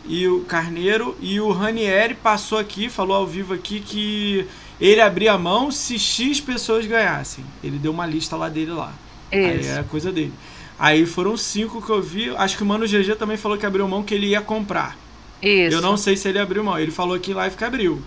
E 0.04 0.28
o 0.28 0.44
Carneiro. 0.44 1.16
E 1.20 1.40
o 1.40 1.50
Ranieri 1.52 2.14
passou 2.14 2.58
aqui, 2.58 2.90
falou 2.90 3.16
ao 3.16 3.26
vivo 3.26 3.54
aqui 3.54 3.80
que 3.80 4.46
ele 4.80 5.00
abria 5.00 5.32
a 5.32 5.38
mão 5.38 5.70
se 5.70 5.98
X 5.98 6.40
pessoas 6.40 6.86
ganhassem. 6.86 7.44
Ele 7.62 7.78
deu 7.78 7.92
uma 7.92 8.06
lista 8.06 8.36
lá 8.36 8.48
dele 8.48 8.72
lá. 8.72 8.92
Isso. 9.30 9.68
Aí 9.68 9.76
é 9.76 9.78
a 9.78 9.84
coisa 9.84 10.12
dele. 10.12 10.32
Aí 10.78 11.06
foram 11.06 11.36
cinco 11.36 11.80
que 11.80 11.90
eu 11.90 12.02
vi. 12.02 12.34
Acho 12.36 12.56
que 12.56 12.62
o 12.62 12.66
Mano 12.66 12.86
GG 12.86 13.16
também 13.16 13.36
falou 13.36 13.56
que 13.56 13.64
abriu 13.64 13.86
mão 13.86 14.02
que 14.02 14.14
ele 14.14 14.28
ia 14.28 14.40
comprar. 14.40 14.96
Isso. 15.40 15.76
Eu 15.76 15.80
não 15.80 15.96
sei 15.96 16.16
se 16.16 16.28
ele 16.28 16.38
abriu 16.38 16.64
mão. 16.64 16.78
Ele 16.78 16.90
falou 16.90 17.18
que 17.18 17.32
live 17.32 17.56
que 17.56 17.64
abriu. 17.64 18.02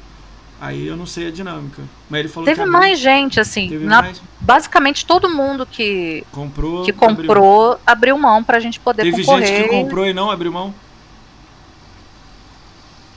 Aí 0.59 0.87
eu 0.87 0.95
não 0.95 1.05
sei 1.05 1.27
a 1.27 1.31
dinâmica. 1.31 1.83
Mas 2.09 2.19
ele 2.19 2.29
falou 2.29 2.45
Teve 2.45 2.63
que 2.63 2.69
mais 2.69 2.97
gente, 2.97 3.39
assim. 3.39 3.77
Na, 3.79 4.01
mais? 4.03 4.21
Basicamente 4.39 5.05
todo 5.05 5.29
mundo 5.29 5.65
que 5.65 6.23
comprou, 6.31 6.83
que 6.83 6.93
comprou 6.93 7.73
abriu, 7.73 7.81
abriu 7.85 8.17
mão 8.17 8.43
pra 8.43 8.59
gente 8.59 8.79
poder 8.79 9.03
Teve 9.03 9.23
concorrer. 9.23 9.47
gente 9.47 9.63
que 9.63 9.69
comprou 9.69 10.05
e 10.05 10.13
não 10.13 10.31
abriu 10.31 10.51
mão? 10.51 10.73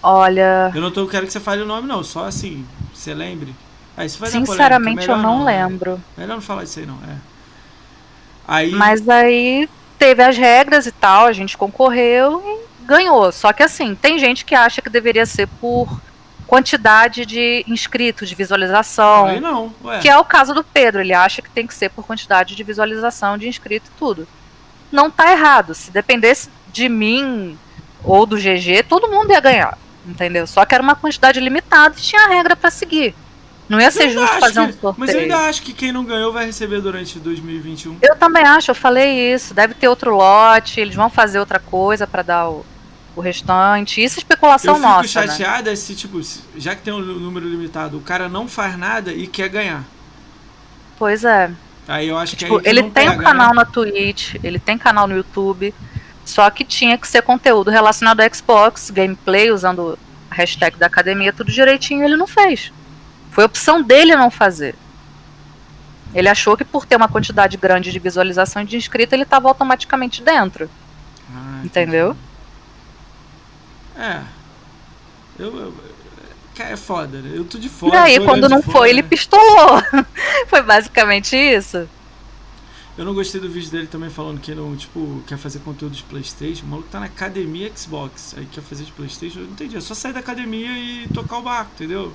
Olha. 0.03 0.73
Eu 0.75 0.81
não 0.81 0.91
tô, 0.91 1.07
quero 1.07 1.27
que 1.27 1.33
você 1.33 1.41
fale 1.41 1.63
o 1.63 1.67
nome, 1.67 1.87
não. 1.87 2.03
Só 2.03 2.25
assim, 2.25 2.67
você 3.09 3.15
lembre. 3.15 3.55
Aí, 3.97 4.09
você 4.09 4.19
vai 4.19 4.31
Sinceramente, 4.31 5.07
polêmica, 5.07 5.13
eu 5.13 5.17
não, 5.17 5.39
não 5.39 5.45
lembro. 5.45 5.93
Né? 5.93 6.01
Melhor 6.19 6.35
não 6.35 6.41
falar 6.41 6.65
isso 6.65 6.79
aí, 6.79 6.87
não. 6.87 6.97
É. 6.97 7.17
Aí... 8.47 8.71
Mas 8.71 9.09
aí 9.09 9.69
teve 9.99 10.23
as 10.23 10.37
regras 10.37 10.87
e 10.87 10.93
tal, 10.93 11.27
a 11.27 11.33
gente 11.33 11.57
concorreu 11.57 12.43
e 12.47 12.87
ganhou. 12.87 13.33
Só 13.33 13.53
que 13.53 13.63
assim, 13.63 13.95
tem 13.95 14.19
gente 14.19 14.45
que 14.45 14.55
acha 14.55 14.81
que 14.81 14.89
deveria 14.89 15.27
ser 15.27 15.49
por 15.61 16.01
quantidade 16.47 17.27
de 17.27 17.65
inscritos, 17.67 18.29
de 18.29 18.35
visualização. 18.35 19.27
Aí 19.27 19.41
não, 19.41 19.75
ué. 19.85 19.99
Que 19.99 20.09
é 20.09 20.17
o 20.17 20.25
caso 20.25 20.55
do 20.55 20.63
Pedro, 20.65 21.01
ele 21.01 21.13
acha 21.13 21.43
que 21.43 21.51
tem 21.51 21.67
que 21.67 21.75
ser 21.75 21.91
por 21.91 22.07
quantidade 22.07 22.55
de 22.55 22.63
visualização, 22.63 23.37
de 23.37 23.49
inscrito 23.49 23.91
e 23.95 23.99
tudo. 23.99 24.27
Não 24.91 25.11
tá 25.11 25.31
errado. 25.31 25.75
Se 25.75 25.91
dependesse 25.91 26.49
de 26.73 26.89
mim 26.89 27.59
ou 28.05 28.25
do 28.25 28.37
GG, 28.37 28.85
todo 28.89 29.11
mundo 29.11 29.33
ia 29.33 29.41
ganhar. 29.41 29.77
Entendeu? 30.09 30.47
Só 30.47 30.65
que 30.65 30.75
era 30.75 30.83
uma 30.83 30.97
quantidade 30.97 31.39
limitada 31.39 31.95
e 31.99 32.01
tinha 32.01 32.27
regra 32.29 32.57
para 32.57 32.71
seguir. 32.71 33.15
Não 33.69 33.79
ia 33.79 33.91
ser 33.91 34.09
justo 34.09 34.41
fazer 34.41 34.61
um 34.61 34.73
sorteio. 34.73 34.95
Mas 34.97 35.13
eu 35.13 35.21
ainda 35.21 35.37
acho 35.47 35.63
que 35.63 35.75
quem 35.75 35.93
não 35.93 36.03
ganhou 36.03 36.33
vai 36.33 36.47
receber 36.47 36.81
durante 36.81 37.19
2021. 37.19 37.99
Eu 38.01 38.17
também 38.17 38.43
acho, 38.43 38.71
eu 38.71 38.75
falei 38.75 39.35
isso. 39.35 39.53
Deve 39.53 39.75
ter 39.75 39.89
outro 39.89 40.17
lote, 40.17 40.81
eles 40.81 40.95
vão 40.95 41.11
fazer 41.11 41.39
outra 41.39 41.59
coisa 41.59 42.07
para 42.07 42.23
dar 42.23 42.49
o, 42.49 42.65
o 43.15 43.21
restante. 43.21 44.03
Isso 44.03 44.19
é 44.19 44.21
especulação 44.21 44.77
eu 44.77 44.81
nossa. 44.81 45.19
Eu 45.19 45.23
fico 45.23 45.37
chateada 45.37 45.71
né? 45.71 45.77
se, 45.77 45.95
tipo, 45.95 46.19
já 46.57 46.75
que 46.75 46.83
tem 46.83 46.95
um 46.95 47.01
número 47.01 47.47
limitado, 47.47 47.99
o 47.99 48.01
cara 48.01 48.27
não 48.27 48.49
faz 48.49 48.79
nada 48.79 49.13
e 49.13 49.27
quer 49.27 49.51
ganhar. 49.51 49.85
Pois 50.99 51.23
é. 51.23 51.51
Aí 51.87 52.09
eu 52.09 52.19
acho 52.19 52.37
que, 52.37 52.45
tipo, 52.45 52.61
ele 52.65 52.83
tem 52.91 53.09
um 53.09 53.19
canal 53.19 53.49
né? 53.49 53.55
na 53.57 53.65
Twitch, 53.65 54.35
ele 54.43 54.59
tem 54.59 54.77
canal 54.77 55.07
no 55.07 55.17
YouTube, 55.17 55.75
só 56.29 56.51
que 56.51 56.63
tinha 56.63 56.99
que 56.99 57.09
ser 57.09 57.23
conteúdo 57.23 57.71
relacionado 57.71 58.21
ao 58.21 58.35
Xbox, 58.35 58.91
gameplay, 58.91 59.51
usando 59.51 59.99
a 60.31 60.35
hashtag 60.35 60.77
da 60.77 60.85
academia, 60.85 61.33
tudo 61.33 61.51
direitinho, 61.51 62.05
ele 62.05 62.17
não 62.17 62.27
fez. 62.27 62.71
Foi 63.31 63.45
opção 63.45 63.83
dele 63.83 64.15
não 64.15 64.31
fazer. 64.31 64.75
Ele 66.15 66.29
achou 66.29 66.55
que 66.55 66.67
por 66.67 66.85
ter 66.85 66.97
uma 66.97 67.09
quantidade 67.09 67.57
grande 67.57 67.91
de 67.91 67.99
visualização 67.99 68.61
e 68.61 68.67
de 68.67 68.77
inscrito, 68.77 69.15
ele 69.15 69.23
estava 69.23 69.49
automaticamente 69.49 70.23
dentro. 70.23 70.71
Ah, 71.35 71.63
Entendeu? 71.65 72.15
É. 73.99 74.21
Eu, 75.39 75.57
eu, 75.57 75.75
é 76.59 76.77
foda, 76.77 77.21
né? 77.21 77.31
Eu 77.33 77.45
tô 77.47 77.57
de 77.57 77.71
fora. 77.71 77.95
E 77.95 77.97
aí, 77.97 78.21
quando 78.25 78.51
não 78.51 78.61
foi, 78.61 78.91
ele 78.91 79.03
pistolou. 79.03 79.83
foi 80.47 80.61
basicamente 80.61 81.35
isso. 81.35 81.89
Eu 82.99 83.05
não 83.05 83.15
gostei 83.15 83.41
do 83.41 83.49
vídeo 83.49 83.71
dele 83.71 83.87
também 83.87 84.11
falando 84.11 84.41
que 84.41 84.53
não, 84.53 84.75
tipo, 84.75 85.23
quer 85.25 85.39
fazer 85.39 85.61
conteúdo 85.61 85.95
de 85.95 86.03
Playstation. 86.03 86.67
O 86.67 86.69
maluco 86.69 86.89
tá 86.91 86.99
na 86.99 87.07
academia 87.07 87.71
Xbox. 87.75 88.35
Aí 88.37 88.45
quer 88.47 88.61
fazer 88.61 88.83
de 88.83 88.91
Playstation. 88.91 89.39
Eu 89.39 89.45
não 89.45 89.53
entendi. 89.53 89.77
É 89.77 89.81
só 89.81 89.95
sair 89.95 90.13
da 90.13 90.19
academia 90.19 90.77
e 90.77 91.07
tocar 91.15 91.39
o 91.39 91.43
barco, 91.43 91.71
entendeu? 91.77 92.13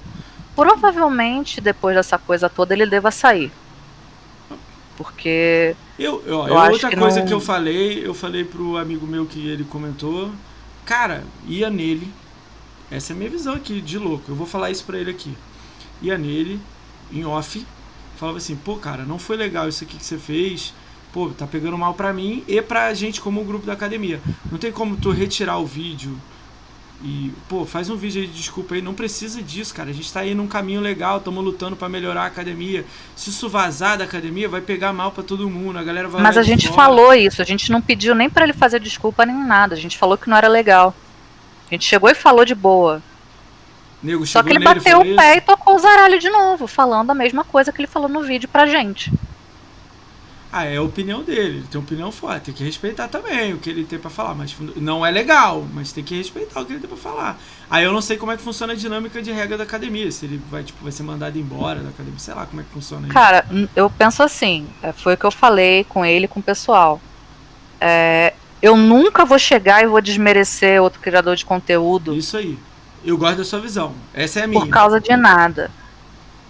Provavelmente, 0.54 1.62
depois 1.62 1.96
dessa 1.96 2.18
coisa 2.18 2.50
toda, 2.50 2.74
ele 2.74 2.86
deva 2.86 3.12
sair. 3.12 3.50
Porque. 4.98 5.74
Eu, 5.98 6.22
eu, 6.26 6.48
eu 6.50 6.54
outra 6.54 6.90
que 6.90 6.98
coisa 6.98 7.22
não... 7.22 7.28
que 7.28 7.34
eu 7.34 7.40
falei, 7.40 8.06
eu 8.06 8.14
falei 8.14 8.44
pro 8.44 8.76
amigo 8.76 9.08
meu 9.08 9.26
que 9.26 9.48
ele 9.48 9.64
comentou. 9.64 10.32
Cara, 10.84 11.24
ia 11.48 11.70
nele. 11.70 12.12
Essa 12.92 13.14
é 13.14 13.16
a 13.16 13.18
minha 13.18 13.30
visão 13.30 13.54
aqui, 13.54 13.80
de 13.80 13.98
louco. 13.98 14.26
Eu 14.28 14.36
vou 14.36 14.46
falar 14.46 14.70
isso 14.70 14.84
pra 14.84 14.98
ele 14.98 15.10
aqui. 15.10 15.34
Ia 16.02 16.18
nele, 16.18 16.60
em 17.10 17.26
off, 17.26 17.66
falava 18.18 18.38
assim, 18.38 18.56
pô, 18.56 18.76
cara, 18.78 19.04
não 19.04 19.20
foi 19.20 19.38
legal 19.38 19.68
isso 19.68 19.84
aqui 19.84 19.98
que 19.98 20.06
você 20.06 20.18
fez. 20.18 20.74
Pô, 21.12 21.30
tá 21.30 21.46
pegando 21.46 21.78
mal 21.78 21.94
pra 21.94 22.12
mim 22.12 22.44
e 22.48 22.62
pra 22.62 22.94
gente 22.94 23.22
como 23.22 23.44
grupo 23.44 23.66
da 23.66 23.74
academia. 23.74 24.20
Não 24.52 24.58
tem 24.58 24.72
como 24.72 24.98
tu 24.98 25.12
retirar 25.12 25.58
o 25.58 25.66
vídeo 25.66 26.18
e, 27.04 27.34
pô, 27.50 27.66
faz 27.66 27.90
um 27.90 27.98
vídeo 27.98 28.22
aí 28.22 28.28
de 28.28 28.34
desculpa 28.34 28.76
aí. 28.76 28.82
Não 28.82 28.94
precisa 28.94 29.42
disso, 29.44 29.74
cara. 29.76 29.90
A 29.90 29.94
gente 29.94 30.12
tá 30.12 30.22
aí 30.22 30.34
num 30.34 30.48
caminho 30.48 30.80
legal, 30.80 31.18
estamos 31.18 31.44
lutando 31.44 31.76
para 31.76 31.90
melhorar 31.90 32.24
a 32.24 32.28
academia. 32.28 32.86
Se 33.14 33.30
isso 33.30 33.50
vazar 33.50 33.98
da 33.98 34.06
academia, 34.06 34.48
vai 34.48 34.62
pegar 34.62 34.94
mal 34.94 35.12
para 35.12 35.22
todo 35.22 35.50
mundo. 35.50 35.78
A 35.78 35.84
galera 35.84 36.08
vai. 36.08 36.22
Mas 36.22 36.38
a 36.38 36.44
gente 36.44 36.70
fora. 36.70 36.82
falou 36.82 37.14
isso. 37.14 37.42
A 37.42 37.46
gente 37.46 37.70
não 37.72 37.82
pediu 37.82 38.16
nem 38.16 38.30
para 38.30 38.46
ele 38.46 38.54
fazer 38.54 38.80
desculpa 38.80 39.26
nem 39.26 39.36
nada. 39.36 39.76
A 39.76 39.78
gente 39.78 39.98
falou 39.98 40.18
que 40.18 40.30
não 40.30 40.38
era 40.38 40.48
legal. 40.48 40.96
A 41.70 41.74
gente 41.74 41.86
chegou 41.86 42.10
e 42.10 42.16
falou 42.16 42.46
de 42.46 42.56
boa. 42.56 43.04
Nego, 44.04 44.26
Só 44.28 44.44
que 44.44 44.50
ele 44.50 44.60
bateu 44.60 45.00
o 45.00 45.16
pé 45.16 45.30
isso. 45.32 45.38
e 45.38 45.42
tocou 45.42 45.76
o 45.76 45.80
zaralho 45.80 46.20
de 46.20 46.30
novo, 46.30 46.68
falando 46.68 47.12
a 47.12 47.16
mesma 47.16 47.44
coisa 47.44 47.72
que 47.72 47.80
ele 47.82 47.88
falou 47.88 48.10
no 48.10 48.22
vídeo 48.22 48.50
pra 48.50 48.66
gente. 48.68 49.12
Ah, 50.56 50.66
é 50.66 50.78
a 50.78 50.84
opinião 50.84 51.24
dele, 51.24 51.58
ele 51.58 51.66
tem 51.72 51.82
opinião 51.82 52.12
forte, 52.12 52.46
tem 52.46 52.54
que 52.54 52.64
respeitar 52.64 53.08
também 53.08 53.54
o 53.54 53.58
que 53.58 53.72
ele 53.72 53.86
tem 53.86 53.98
para 53.98 54.12
falar, 54.12 54.36
mas 54.36 54.56
não 54.76 55.04
é 55.04 55.10
legal, 55.10 55.66
mas 55.74 55.92
tem 55.92 56.04
que 56.04 56.16
respeitar 56.16 56.62
o 56.62 56.66
que 56.66 56.74
ele 56.74 56.80
tem 56.80 56.88
para 56.88 56.96
falar. 56.96 57.42
Aí 57.68 57.84
eu 57.84 57.92
não 57.92 58.02
sei 58.02 58.18
como 58.18 58.32
é 58.32 58.38
que 58.38 58.44
funciona 58.44 58.74
a 58.74 58.76
dinâmica 58.76 59.20
de 59.20 59.32
regra 59.32 59.58
da 59.58 59.64
academia, 59.64 60.12
se 60.12 60.26
ele 60.26 60.40
vai, 60.52 60.62
tipo, 60.62 60.84
vai 60.84 60.92
ser 60.92 61.02
mandado 61.02 61.40
embora 61.40 61.80
da 61.80 61.90
academia, 61.90 62.20
sei 62.20 62.36
lá 62.36 62.46
como 62.46 62.62
é 62.62 62.64
que 62.64 62.70
funciona 62.70 63.08
isso. 63.08 63.14
Cara, 63.14 63.48
eu 63.76 63.90
penso 63.90 64.22
assim, 64.22 64.68
é, 64.84 64.92
foi 64.92 65.16
o 65.16 65.18
que 65.18 65.26
eu 65.26 65.32
falei 65.32 65.86
com 65.86 66.06
ele, 66.06 66.28
com 66.28 66.40
o 66.40 66.44
pessoal. 66.44 67.02
É, 67.82 68.34
eu 68.62 68.78
nunca 68.78 69.26
vou 69.26 69.40
chegar 69.40 69.84
e 69.84 69.88
vou 69.88 70.02
desmerecer 70.02 70.80
outro 70.80 71.02
criador 71.02 71.36
de 71.36 71.46
conteúdo. 71.46 72.14
Isso 72.16 72.38
aí. 72.38 72.60
Eu 73.04 73.18
gosto 73.18 73.38
da 73.38 73.44
sua 73.44 73.60
visão. 73.60 73.94
Essa 74.14 74.42
é 74.42 74.44
a 74.44 74.48
minha. 74.48 74.62
Por 74.62 74.70
causa 74.70 75.00
de 75.00 75.16
nada. 75.16 75.70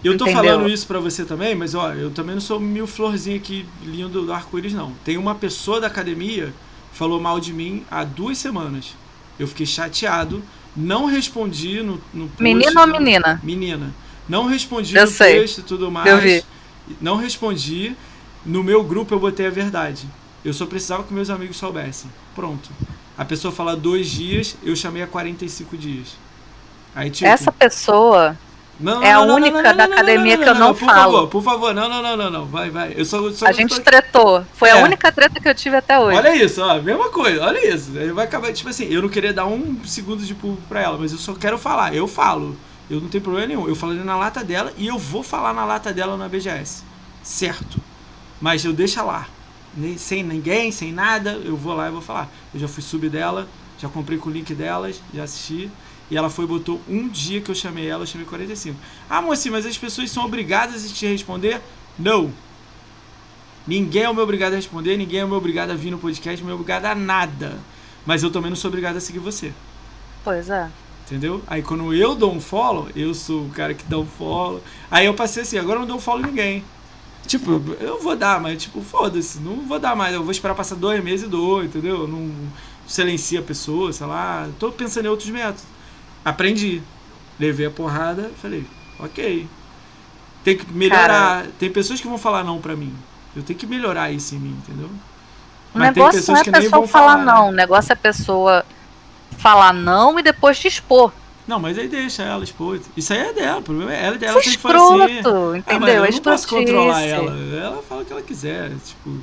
Eu 0.04 0.18
tô 0.18 0.26
Entendeu? 0.26 0.44
falando 0.44 0.70
isso 0.70 0.86
para 0.86 1.00
você 1.00 1.24
também, 1.24 1.56
mas 1.56 1.74
ó, 1.74 1.94
eu 1.94 2.12
também 2.12 2.36
não 2.36 2.42
sou 2.42 2.60
mil 2.60 2.86
florzinho 2.86 3.38
aqui 3.38 3.66
lindo 3.82 4.22
do 4.26 4.34
arco-íris, 4.34 4.74
não. 4.74 4.92
Tem 5.06 5.18
uma 5.18 5.34
pessoa 5.34 5.80
da 5.80 5.88
academia 5.88 6.48
que 6.92 6.98
falou 6.98 7.22
mal 7.22 7.40
de 7.40 7.54
mim 7.54 7.86
há 7.90 8.04
duas 8.04 8.38
semanas. 8.38 8.96
Eu 9.40 9.48
fiquei 9.48 9.66
chateado, 9.66 10.44
não 10.76 11.06
respondi 11.06 11.82
no, 11.82 12.02
no 12.14 12.28
post. 12.28 12.44
Menino 12.44 12.82
ou 12.82 12.88
menina? 12.88 13.40
Menina. 13.42 13.94
Não 14.28 14.46
respondi 14.46 14.96
eu 14.96 15.06
no 15.06 15.12
sei. 15.12 15.40
texto 15.40 15.60
e 15.60 15.64
tudo 15.64 15.90
mais. 15.90 16.10
Eu 16.10 16.18
vi. 16.18 16.44
Não 17.00 17.16
respondi. 17.16 17.96
No 18.46 18.62
meu 18.62 18.84
grupo 18.84 19.14
eu 19.14 19.20
botei 19.20 19.48
a 19.48 19.50
verdade. 19.50 20.06
Eu 20.44 20.54
só 20.54 20.66
precisava 20.66 21.04
que 21.04 21.14
meus 21.14 21.30
amigos 21.30 21.56
soubessem. 21.56 22.12
Pronto. 22.36 22.70
A 23.18 23.24
pessoa 23.24 23.54
fala 23.54 23.76
dois 23.76 24.10
dias, 24.10 24.58
eu 24.64 24.76
chamei 24.76 25.02
a 25.02 25.08
45 25.08 25.78
dias. 25.78 26.18
Aí, 26.96 27.10
tipo, 27.10 27.28
Essa 27.28 27.52
pessoa 27.52 28.38
não, 28.80 29.04
é 29.04 29.12
a 29.14 29.26
não, 29.26 29.36
única 29.36 29.62
não, 29.62 29.78
da 29.78 29.84
academia 29.86 30.38
que 30.38 30.50
eu 30.50 30.56
não, 30.56 30.74
por 30.74 30.86
falo. 30.86 31.14
Favor, 31.14 31.28
por 31.28 31.44
favor, 31.44 31.74
não, 31.74 31.88
não, 31.88 32.02
não, 32.02 32.18
não, 32.18 32.30
não. 32.30 32.46
Vai, 32.46 32.70
vai. 32.70 32.94
Eu 32.98 33.06
só, 33.06 33.32
só 33.32 33.46
a 33.48 33.52
gente 33.52 33.80
tretou. 33.80 34.46
Foi 34.54 34.70
é. 34.70 34.72
a 34.72 34.78
única 34.78 35.12
treta 35.12 35.40
que 35.40 35.48
eu 35.48 35.56
tive 35.56 35.78
até 35.78 36.00
hoje. 36.00 36.18
Olha 36.18 36.36
isso, 36.36 36.62
ó, 36.62 36.82
mesma 36.82 37.10
coisa, 37.10 37.44
olha 37.44 37.74
isso. 37.74 37.92
Ele 37.96 38.12
vai 38.12 38.26
acabar, 38.26 38.52
tipo 38.52 38.70
assim, 38.70 38.86
eu 38.86 39.02
não 39.02 39.10
queria 39.10 39.32
dar 39.32 39.46
um 39.46 39.78
segundo 39.86 40.24
de 40.24 40.34
público 40.34 40.64
pra 40.68 40.82
ela, 40.82 40.98
mas 40.98 41.12
eu 41.12 41.18
só 41.18 41.34
quero 41.34 41.58
falar. 41.58 41.96
Eu 41.96 42.08
falo. 42.08 42.58
Eu 42.90 43.00
não 43.00 43.08
tenho 43.08 43.24
problema 43.24 43.48
nenhum. 43.48 43.68
Eu 43.68 43.76
falei 43.76 43.98
na 44.04 44.18
lata 44.18 44.44
dela 44.44 44.74
e 44.78 44.88
eu 44.88 44.98
vou 44.98 45.24
falar 45.24 45.54
na 45.54 45.66
lata 45.66 45.94
dela 45.94 46.18
na 46.18 46.28
BGS. 46.28 46.84
Certo. 47.22 47.80
Mas 48.42 48.66
eu 48.66 48.74
deixo 48.74 49.04
lá. 49.06 49.28
Sem 49.98 50.24
ninguém, 50.24 50.72
sem 50.72 50.92
nada, 50.92 51.32
eu 51.44 51.56
vou 51.56 51.74
lá 51.74 51.88
e 51.88 51.92
vou 51.92 52.02
falar. 52.02 52.30
Eu 52.54 52.60
já 52.60 52.68
fui 52.68 52.84
sub 52.84 53.08
dela, 53.10 53.48
já 53.80 53.88
comprei 53.88 54.18
com 54.18 54.30
o 54.30 54.34
link 54.34 54.54
delas, 54.54 55.02
já 55.14 55.24
assisti. 55.24 55.72
E 56.12 56.18
ela 56.18 56.30
foi 56.30 56.46
botou 56.46 56.82
um 56.88 57.08
dia 57.08 57.42
que 57.42 57.50
eu 57.50 57.56
chamei 57.56 57.88
ela, 57.88 58.04
eu 58.04 58.08
chamei 58.08 58.28
45. 58.28 58.78
Ah, 59.10 59.22
mocinha, 59.22 59.52
mas 59.52 59.66
as 59.66 59.78
pessoas 59.78 60.12
são 60.12 60.26
obrigadas 60.26 60.86
a 60.86 60.94
te 60.94 61.06
responder? 61.06 61.62
Não. 61.98 62.32
Ninguém 63.66 64.04
é 64.04 64.10
o 64.10 64.14
meu 64.14 64.24
obrigado 64.24 64.54
a 64.54 64.56
responder, 64.58 64.98
ninguém 64.98 65.22
é 65.22 65.26
o 65.26 65.28
meu 65.28 65.38
obrigado 65.38 65.72
a 65.72 65.76
vir 65.76 65.92
no 65.92 65.98
podcast, 65.98 66.44
não 66.44 66.52
é 66.52 66.54
obrigado 66.54 66.86
a 66.86 66.94
nada. 66.94 67.58
Mas 68.06 68.22
eu 68.22 68.30
também 68.30 68.50
não 68.50 68.58
sou 68.58 68.68
obrigado 68.68 68.98
a 68.98 69.00
seguir 69.00 69.20
você. 69.20 69.54
Pois 70.24 70.50
é. 70.50 70.70
Entendeu? 71.06 71.42
Aí 71.48 71.62
quando 71.62 71.94
eu 71.94 72.16
dou 72.16 72.34
um 72.34 72.42
follow, 72.42 72.90
eu 72.96 73.14
sou 73.14 73.46
o 73.46 73.50
cara 73.50 73.74
que 73.74 73.86
dá 73.86 73.98
um 73.98 74.06
follow. 74.06 74.62
Aí 74.92 75.06
eu 75.06 75.14
passei 75.14 75.44
assim, 75.44 75.58
agora 75.58 75.78
eu 75.78 75.82
não 75.82 75.88
dou 75.88 75.98
um 75.98 76.02
follow 76.02 76.22
em 76.22 76.28
ninguém. 76.28 76.64
Tipo, 77.26 77.62
eu 77.80 78.02
vou 78.02 78.16
dar, 78.16 78.42
mas 78.42 78.62
tipo, 78.62 78.82
foda-se, 78.82 79.40
não 79.40 79.62
vou 79.66 79.80
dar 79.80 79.96
mais. 79.96 80.14
Eu 80.14 80.24
vou 80.24 80.32
esperar 80.32 80.56
passar 80.56 80.76
dois 80.76 81.02
meses 81.02 81.26
e 81.26 81.30
dou, 81.30 81.64
entendeu? 81.64 82.02
Eu 82.02 82.08
não 82.08 82.32
silencia 82.86 83.40
a 83.40 83.44
pessoa, 83.44 83.94
sei 83.94 84.06
lá. 84.06 84.50
Tô 84.60 84.72
pensando 84.72 85.06
em 85.06 85.10
outros 85.10 85.30
métodos. 85.30 85.64
Aprendi. 86.24 86.82
Levei 87.40 87.66
a 87.66 87.72
porrada, 87.72 88.32
falei, 88.42 88.66
ok. 89.00 89.48
Tem 90.44 90.58
que 90.58 90.72
melhorar. 90.72 91.08
Cara, 91.08 91.48
tem 91.58 91.72
pessoas 91.72 92.00
que 92.00 92.08
vão 92.08 92.18
falar 92.18 92.44
não 92.44 92.60
pra 92.60 92.76
mim. 92.76 92.94
Eu 93.36 93.44
tenho 93.44 93.58
que 93.58 93.66
melhorar 93.66 94.12
isso 94.12 94.36
em 94.36 94.40
mim, 94.40 94.58
entendeu? 94.64 94.90
O 95.74 95.80
Mas 95.80 95.96
negócio 95.96 96.32
não 96.32 96.38
é 96.38 96.42
a 96.42 96.44
pessoa 96.44 96.88
falar, 96.88 97.12
falar 97.12 97.26
não. 97.26 97.46
Né? 97.46 97.50
O 97.50 97.52
negócio 97.52 97.92
é 97.92 97.94
a 97.94 97.98
pessoa 97.98 98.66
falar 99.38 99.74
não 99.74 100.20
e 100.20 100.24
depois 100.24 100.60
te 100.60 100.68
expor. 100.68 101.12
Não, 101.48 101.60
mas 101.60 101.78
aí 101.78 101.88
deixa 101.88 102.24
ela 102.24 102.44
expor. 102.44 102.80
Isso 102.96 103.12
aí 103.12 103.20
é 103.20 103.34
dela, 103.34 103.60
o 103.60 103.64
problema 103.64 103.94
é 103.94 104.06
ela, 104.06 104.18
ela 104.22 104.42
tem 104.42 104.52
que 104.52 104.58
fazer. 104.58 104.78
Assim. 104.78 105.58
entendeu? 105.58 106.04
Ah, 106.04 106.08
eu 106.08 106.12
não 106.12 106.20
posso 106.20 106.48
controlar 106.48 107.02
ela. 107.02 107.32
Ela 107.32 107.82
fala 107.82 108.02
o 108.02 108.06
que 108.06 108.14
ela 108.14 108.22
quiser, 108.22 108.72
tipo. 108.86 109.20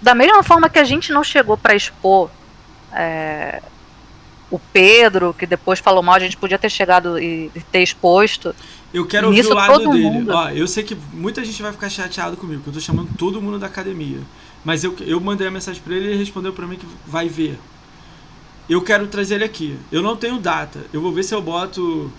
Da 0.00 0.14
mesma 0.14 0.42
forma 0.42 0.68
que 0.70 0.78
a 0.78 0.84
gente 0.84 1.12
não 1.12 1.22
chegou 1.22 1.56
para 1.56 1.74
expor 1.74 2.30
é, 2.92 3.62
o 4.52 4.58
Pedro, 4.58 5.34
que 5.36 5.46
depois 5.46 5.80
falou 5.80 6.02
mal, 6.02 6.16
a 6.16 6.20
gente 6.20 6.36
podia 6.36 6.58
ter 6.58 6.68
chegado 6.68 7.18
e 7.18 7.50
ter 7.72 7.82
exposto. 7.82 8.54
Eu 8.92 9.06
quero 9.06 9.28
ouvir 9.28 9.46
o 9.46 9.54
lado 9.54 9.90
dele. 9.90 10.30
Ó, 10.30 10.50
eu 10.50 10.68
sei 10.68 10.84
que 10.84 10.94
muita 11.10 11.42
gente 11.42 11.62
vai 11.62 11.72
ficar 11.72 11.88
chateado 11.88 12.36
comigo, 12.36 12.62
que 12.62 12.68
eu 12.68 12.74
tô 12.74 12.80
chamando 12.80 13.08
todo 13.16 13.40
mundo 13.40 13.58
da 13.58 13.66
academia. 13.66 14.20
Mas 14.62 14.84
eu, 14.84 14.94
eu 15.00 15.18
mandei 15.18 15.48
a 15.48 15.50
mensagem 15.50 15.80
para 15.82 15.94
ele 15.94 16.04
e 16.04 16.08
ele 16.10 16.18
respondeu 16.18 16.52
para 16.52 16.66
mim 16.66 16.76
que 16.76 16.86
vai 17.06 17.30
ver. 17.30 17.58
Eu 18.68 18.82
quero 18.82 19.06
trazer 19.06 19.36
ele 19.36 19.44
aqui. 19.44 19.78
Eu 19.90 20.02
não 20.02 20.16
tenho 20.16 20.38
data. 20.38 20.80
Eu 20.92 21.00
vou 21.00 21.10
ver 21.10 21.22
se 21.22 21.34
eu 21.34 21.40
boto. 21.40 22.12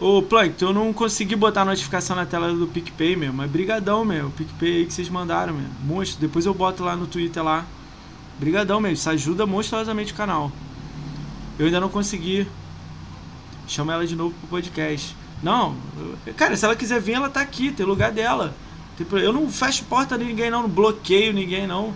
Ô, 0.00 0.20
Plankton, 0.20 0.66
eu 0.66 0.72
não 0.72 0.92
consegui 0.92 1.36
botar 1.36 1.62
a 1.62 1.64
notificação 1.64 2.16
na 2.16 2.26
tela 2.26 2.52
do 2.52 2.66
PicPay 2.66 3.14
mesmo. 3.14 3.36
Mas 3.36 3.50
brigadão, 3.50 4.04
meu. 4.04 4.26
O 4.26 4.30
PicPay 4.32 4.78
aí 4.78 4.86
que 4.86 4.92
vocês 4.92 5.08
mandaram, 5.08 5.54
meu. 5.54 5.68
Monstro. 5.84 6.20
Depois 6.20 6.44
eu 6.44 6.52
boto 6.52 6.82
lá 6.82 6.96
no 6.96 7.06
Twitter 7.06 7.42
lá. 7.42 7.64
Brigadão, 8.38 8.80
meu. 8.80 8.92
Isso 8.92 9.08
ajuda 9.08 9.46
monstruosamente 9.46 10.12
o 10.12 10.16
canal. 10.16 10.52
Eu 11.58 11.66
ainda 11.66 11.80
não 11.80 11.88
consegui. 11.88 12.46
Chama 13.66 13.92
ela 13.92 14.06
de 14.06 14.16
novo 14.16 14.34
pro 14.40 14.48
podcast. 14.48 15.14
Não, 15.42 15.76
cara, 16.36 16.56
se 16.56 16.64
ela 16.64 16.74
quiser 16.74 17.00
vir, 17.00 17.12
ela 17.12 17.28
tá 17.28 17.40
aqui, 17.40 17.70
tem 17.70 17.86
lugar 17.86 18.10
dela. 18.10 18.54
Eu 19.12 19.32
não 19.32 19.48
fecho 19.48 19.84
porta 19.84 20.18
de 20.18 20.24
ninguém, 20.24 20.50
não, 20.50 20.62
não 20.62 20.68
bloqueio 20.68 21.32
ninguém, 21.32 21.66
não. 21.66 21.94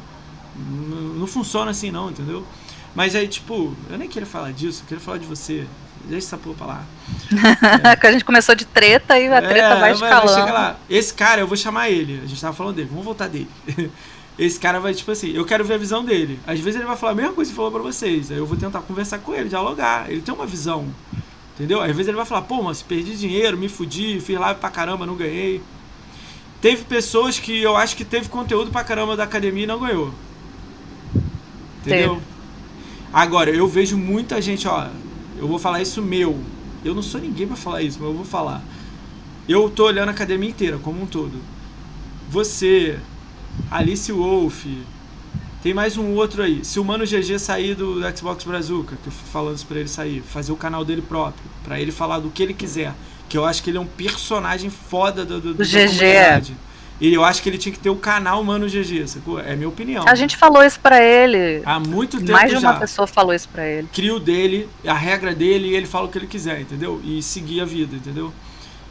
Não, 0.55 0.97
não 1.15 1.27
funciona 1.27 1.71
assim, 1.71 1.91
não, 1.91 2.11
entendeu? 2.11 2.47
Mas 2.95 3.17
aí, 3.17 3.27
tipo, 3.27 3.75
eu 3.91 3.99
nem 3.99 4.09
queria 4.09 4.27
falar 4.27 4.53
disso, 4.53 4.83
eu 4.83 4.89
queria 4.89 5.03
falar 5.03 5.19
de 5.19 5.27
você. 5.27 5.67
Deixa 6.05 6.27
essa 6.27 6.37
porra 6.37 6.57
pra 6.57 6.67
lá. 6.67 6.85
É. 7.91 7.97
que 7.97 8.07
a 8.07 8.13
gente 8.13 8.25
começou 8.25 8.55
de 8.55 8.65
treta 8.65 9.19
e 9.19 9.33
a 9.33 9.41
treta 9.41 9.75
é, 9.75 9.81
vai 9.81 9.93
escalando. 9.93 10.43
Vai 10.43 10.53
lá. 10.53 10.77
Esse 10.91 11.15
cara, 11.15 11.41
eu 11.41 11.47
vou 11.47 11.57
chamar 11.57 11.91
ele. 11.91 12.21
A 12.23 12.27
gente 12.27 12.41
tava 12.41 12.55
falando 12.55 12.77
dele, 12.77 12.89
vamos 12.91 13.05
voltar 13.05 13.29
dele. 13.29 13.49
esse 14.39 14.59
cara 14.59 14.81
vai, 14.81 14.95
tipo 14.95 15.11
assim, 15.11 15.33
eu 15.33 15.45
quero 15.45 15.65
ver 15.65 15.75
a 15.75 15.79
visão 15.79 16.05
dele. 16.05 16.41
Às 16.47 16.59
vezes 16.61 16.77
ele 16.81 16.87
vai 16.87 16.97
falar 16.97 17.13
a 17.13 17.15
mesma 17.15 17.33
coisa 17.33 17.51
que 17.51 17.57
falou 17.57 17.71
pra 17.71 17.83
vocês. 17.83 18.31
Aí 18.31 18.39
eu 18.39 18.47
vou 18.47 18.57
tentar 18.57 18.81
conversar 18.81 19.19
com 19.19 19.35
ele, 19.35 19.49
dialogar. 19.49 20.11
Ele 20.11 20.23
tem 20.23 20.35
uma 20.35 20.47
visão. 20.47 20.87
Entendeu? 21.55 21.81
Às 21.83 21.89
vezes 21.89 22.09
ele 22.09 22.17
vai 22.17 22.25
falar, 22.25 22.43
pô, 22.43 22.63
mas 22.63 22.81
perdi 22.81 23.17
dinheiro, 23.17 23.59
me 23.59 23.69
fudi, 23.69 24.21
fiz 24.21 24.39
live 24.39 24.59
pra 24.59 24.71
caramba, 24.71 25.05
não 25.05 25.15
ganhei. 25.15 25.61
Teve 26.63 26.85
pessoas 26.85 27.39
que 27.39 27.61
eu 27.61 27.77
acho 27.77 27.97
que 27.97 28.05
teve 28.05 28.29
conteúdo 28.29 28.71
pra 28.71 28.85
caramba 28.85 29.17
da 29.17 29.25
academia 29.25 29.65
e 29.65 29.67
não 29.67 29.81
ganhou. 29.81 30.15
Entendeu? 31.81 32.15
Teve. 32.15 32.27
Agora, 33.13 33.51
eu 33.51 33.69
vejo 33.69 33.99
muita 33.99 34.41
gente, 34.41 34.67
ó, 34.67 34.87
eu 35.37 35.47
vou 35.47 35.59
falar 35.59 35.83
isso 35.83 36.01
meu. 36.01 36.41
Eu 36.85 36.95
não 36.95 37.03
sou 37.03 37.21
ninguém 37.21 37.47
para 37.47 37.57
falar 37.57 37.83
isso, 37.83 37.99
mas 38.01 38.09
eu 38.09 38.15
vou 38.15 38.25
falar. 38.25 38.63
Eu 39.47 39.69
tô 39.69 39.85
olhando 39.85 40.09
a 40.09 40.13
academia 40.13 40.49
inteira, 40.49 40.79
como 40.79 41.03
um 41.03 41.07
todo. 41.07 41.39
Você, 42.31 42.99
Alice 43.71 44.11
Wolf. 44.11 44.67
Tem 45.63 45.73
mais 45.73 45.97
um 45.97 46.15
outro 46.15 46.43
aí. 46.43 46.65
Se 46.65 46.81
o 46.81 46.85
Mano 46.85 47.05
GG 47.05 47.39
sair 47.39 47.75
do, 47.77 48.01
Xbox 48.17 48.43
Brazuca, 48.43 48.97
que 49.01 49.09
eu 49.09 49.13
fui 49.13 49.31
falando 49.31 49.57
isso 49.57 49.67
pra 49.67 49.79
ele 49.79 49.89
sair, 49.89 50.21
fazer 50.21 50.51
o 50.51 50.57
canal 50.57 50.85
dele 50.85 51.03
próprio, 51.03 51.45
para 51.63 51.81
ele 51.81 51.93
falar 51.93 52.19
do 52.19 52.31
que 52.31 52.43
ele 52.43 52.53
quiser. 52.53 52.93
Que 53.29 53.39
eu 53.39 53.45
acho 53.45 53.63
que 53.63 53.71
ele 53.71 53.79
é 53.79 53.81
um 53.81 53.87
personagem 53.87 54.71
foda 54.71 55.25
do, 55.25 55.41
do, 55.41 55.55
do 55.55 55.65
GG. 55.65 56.53
E 57.01 57.15
eu 57.15 57.25
acho 57.25 57.43
que 57.43 57.49
ele 57.49 57.59
tinha 57.59 57.73
que 57.73 57.79
ter 57.79 57.91
o 57.91 57.97
canal 57.97 58.43
Mano 58.45 58.67
GG, 58.67 59.09
sacou? 59.09 59.39
É 59.39 59.57
minha 59.57 59.69
opinião. 59.69 60.05
A 60.07 60.15
gente 60.15 60.37
falou 60.37 60.63
isso 60.65 60.79
pra 60.79 61.03
ele. 61.03 61.63
Há 61.65 61.81
muito 61.81 62.19
tempo 62.19 62.33
Mais 62.33 62.51
de 62.51 62.57
uma 62.57 62.73
já. 62.73 62.79
pessoa 62.79 63.07
falou 63.07 63.35
isso 63.35 63.49
pra 63.49 63.67
ele. 63.67 63.89
Crio 63.93 64.21
dele, 64.21 64.69
a 64.87 64.95
regra 64.95 65.35
dele, 65.35 65.69
e 65.69 65.77
ele 65.77 65.87
fala 65.87 66.07
o 66.07 66.09
que 66.09 66.19
ele 66.19 66.27
quiser, 66.27 66.61
entendeu? 66.61 67.01
E 67.05 67.23
seguir 67.23 67.61
a 67.61 67.65
vida, 67.65 67.97
entendeu? 67.97 68.33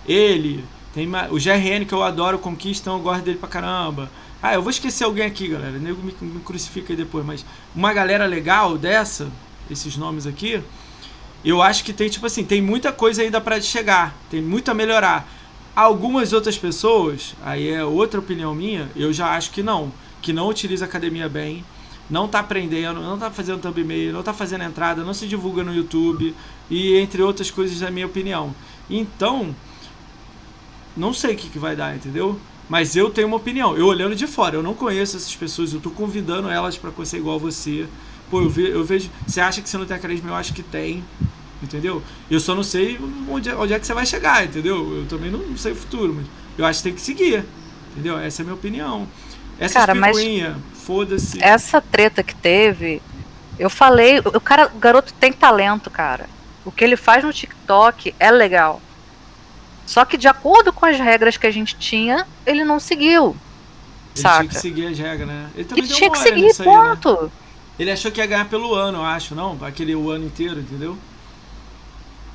Ele, 0.07 0.63
tem 0.93 1.07
o 1.29 1.35
GRN 1.35 1.85
que 1.85 1.93
eu 1.93 2.03
adoro, 2.03 2.39
Conquista, 2.39 2.89
eu 2.89 2.99
gosto 2.99 3.23
dele 3.23 3.37
pra 3.37 3.47
caramba. 3.47 4.09
Ah, 4.41 4.53
eu 4.55 4.61
vou 4.61 4.71
esquecer 4.71 5.03
alguém 5.03 5.25
aqui, 5.25 5.47
galera. 5.47 5.77
Nego 5.77 6.01
me, 6.01 6.13
me 6.21 6.39
crucifica 6.41 6.93
aí 6.93 6.97
depois. 6.97 7.25
Mas 7.25 7.45
uma 7.75 7.93
galera 7.93 8.25
legal 8.25 8.77
dessa, 8.77 9.31
esses 9.69 9.95
nomes 9.97 10.25
aqui, 10.25 10.63
Eu 11.43 11.61
acho 11.61 11.83
que 11.83 11.93
tem, 11.93 12.09
tipo 12.09 12.25
assim, 12.25 12.43
tem 12.45 12.61
muita 12.61 12.91
coisa 12.91 13.21
ainda 13.23 13.41
para 13.41 13.59
chegar, 13.61 14.15
tem 14.29 14.41
muito 14.41 14.69
a 14.69 14.73
melhorar. 14.75 15.27
Algumas 15.75 16.33
outras 16.33 16.57
pessoas, 16.57 17.35
aí 17.43 17.69
é 17.69 17.83
outra 17.83 18.19
opinião 18.19 18.53
minha, 18.53 18.89
eu 18.95 19.11
já 19.13 19.35
acho 19.35 19.51
que 19.51 19.63
não. 19.63 19.91
Que 20.21 20.33
não 20.33 20.47
utiliza 20.49 20.85
a 20.85 20.87
academia 20.87 21.27
bem, 21.29 21.65
não 22.09 22.27
tá 22.27 22.39
aprendendo, 22.39 23.01
não 23.01 23.17
tá 23.17 23.31
fazendo 23.31 23.61
thumbnail, 23.61 24.13
não 24.13 24.23
tá 24.23 24.33
fazendo 24.33 24.63
entrada, 24.63 25.03
não 25.03 25.13
se 25.13 25.27
divulga 25.27 25.63
no 25.63 25.73
YouTube 25.73 26.35
e 26.69 26.97
entre 26.97 27.21
outras 27.23 27.49
coisas, 27.51 27.81
na 27.81 27.89
minha 27.91 28.05
opinião. 28.05 28.55
Então, 28.89 29.55
não 30.95 31.13
sei 31.13 31.33
o 31.33 31.37
que, 31.37 31.49
que 31.49 31.59
vai 31.59 31.75
dar, 31.75 31.95
entendeu? 31.95 32.39
Mas 32.71 32.95
eu 32.95 33.09
tenho 33.09 33.27
uma 33.27 33.35
opinião. 33.35 33.75
Eu 33.75 33.85
olhando 33.85 34.15
de 34.15 34.25
fora, 34.25 34.55
eu 34.55 34.63
não 34.63 34.73
conheço 34.73 35.17
essas 35.17 35.35
pessoas, 35.35 35.73
eu 35.73 35.81
tô 35.81 35.91
convidando 35.91 36.49
elas 36.49 36.77
para 36.77 36.89
ser 37.03 37.17
igual 37.17 37.35
a 37.35 37.37
você. 37.37 37.85
Pô, 38.29 38.39
eu, 38.39 38.49
ve, 38.49 38.69
eu 38.69 38.81
vejo. 38.81 39.09
Você 39.27 39.41
acha 39.41 39.61
que 39.61 39.67
você 39.67 39.77
não 39.77 39.85
tem 39.85 39.99
carisma? 39.99 40.29
Eu 40.29 40.35
acho 40.35 40.53
que 40.53 40.63
tem. 40.63 41.03
Entendeu? 41.61 42.01
Eu 42.29 42.39
só 42.39 42.55
não 42.55 42.63
sei 42.63 42.97
onde, 43.29 43.49
é, 43.49 43.55
onde 43.57 43.73
é 43.73 43.77
que 43.77 43.85
você 43.85 43.93
vai 43.93 44.05
chegar, 44.05 44.45
entendeu? 44.45 44.99
Eu 44.99 45.05
também 45.05 45.29
não 45.29 45.57
sei 45.57 45.73
o 45.73 45.75
futuro, 45.75 46.13
mas 46.13 46.25
eu 46.57 46.65
acho 46.65 46.79
que 46.79 46.83
tem 46.83 46.93
que 46.93 47.01
seguir. 47.01 47.43
Entendeu? 47.91 48.17
Essa 48.17 48.41
é 48.41 48.43
a 48.43 48.45
minha 48.45 48.55
opinião. 48.55 49.05
Essa 49.59 49.73
Cara, 49.73 49.93
foda-se. 50.73 51.43
Essa 51.43 51.81
treta 51.81 52.23
que 52.23 52.33
teve, 52.33 53.01
eu 53.59 53.69
falei, 53.69 54.19
o 54.19 54.39
cara, 54.39 54.71
o 54.73 54.79
garoto 54.79 55.13
tem 55.15 55.33
talento, 55.33 55.89
cara. 55.89 56.29
O 56.63 56.71
que 56.71 56.85
ele 56.85 56.95
faz 56.95 57.21
no 57.21 57.33
TikTok 57.33 58.15
é 58.17 58.31
legal. 58.31 58.81
Só 59.85 60.05
que 60.05 60.17
de 60.17 60.27
acordo 60.27 60.71
com 60.71 60.85
as 60.85 60.97
regras 60.97 61.37
que 61.37 61.47
a 61.47 61.51
gente 61.51 61.75
tinha, 61.75 62.25
ele 62.45 62.63
não 62.63 62.79
seguiu. 62.79 63.35
Ele 64.15 64.21
saca? 64.21 64.39
tinha 64.39 64.49
que 64.49 64.59
seguir 64.59 64.87
as 64.87 64.97
regras, 64.97 65.27
né? 65.27 65.49
Ele 65.55 65.65
também 65.65 65.83
ele 65.83 65.93
tinha 65.93 66.11
que 66.11 66.19
seguir, 66.19 66.55
ponto. 66.63 67.09
Aí, 67.09 67.23
né? 67.23 67.31
Ele 67.79 67.91
achou 67.91 68.11
que 68.11 68.19
ia 68.19 68.27
ganhar 68.27 68.45
pelo 68.45 68.75
ano, 68.75 68.99
eu 68.99 69.05
acho, 69.05 69.33
não? 69.33 69.57
Aquele 69.61 69.95
o 69.95 70.09
ano 70.11 70.25
inteiro, 70.25 70.59
entendeu? 70.59 70.97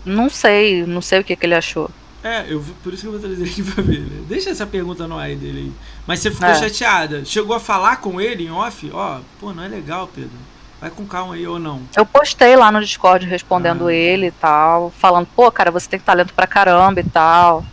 Não 0.04 0.30
sei, 0.30 0.86
não 0.86 1.00
sei 1.00 1.20
o 1.20 1.24
que, 1.24 1.36
que 1.36 1.46
ele 1.46 1.54
achou. 1.54 1.90
É, 2.22 2.44
eu, 2.48 2.64
por 2.82 2.92
isso 2.92 3.02
que 3.02 3.08
eu 3.08 3.12
vou 3.12 3.20
trazer 3.20 3.44
aqui 3.44 3.62
pra 3.62 3.82
ver. 3.82 4.00
Né? 4.00 4.24
Deixa 4.28 4.50
essa 4.50 4.66
pergunta 4.66 5.06
no 5.06 5.16
ar 5.16 5.28
dele 5.36 5.58
aí. 5.58 5.72
Mas 6.06 6.20
você 6.20 6.30
ficou 6.30 6.48
é. 6.48 6.54
chateada. 6.54 7.24
Chegou 7.24 7.54
a 7.54 7.60
falar 7.60 7.98
com 7.98 8.20
ele 8.20 8.46
em 8.46 8.50
off? 8.50 8.90
Ó, 8.92 9.20
pô, 9.38 9.52
não 9.52 9.62
é 9.62 9.68
legal, 9.68 10.08
Pedro. 10.12 10.36
Vai 10.80 10.90
com 10.90 11.06
calma 11.06 11.34
aí 11.34 11.46
ou 11.46 11.58
não. 11.58 11.82
Eu 11.96 12.04
postei 12.04 12.54
lá 12.54 12.70
no 12.70 12.80
Discord 12.80 13.26
respondendo 13.26 13.86
ah. 13.86 13.92
ele 13.92 14.26
e 14.26 14.30
tal. 14.30 14.90
Falando, 14.90 15.26
pô, 15.34 15.50
cara, 15.50 15.70
você 15.70 15.88
tem 15.88 15.98
talento 15.98 16.34
pra 16.34 16.46
caramba 16.46 17.00
e 17.00 17.04
tal. 17.04 17.64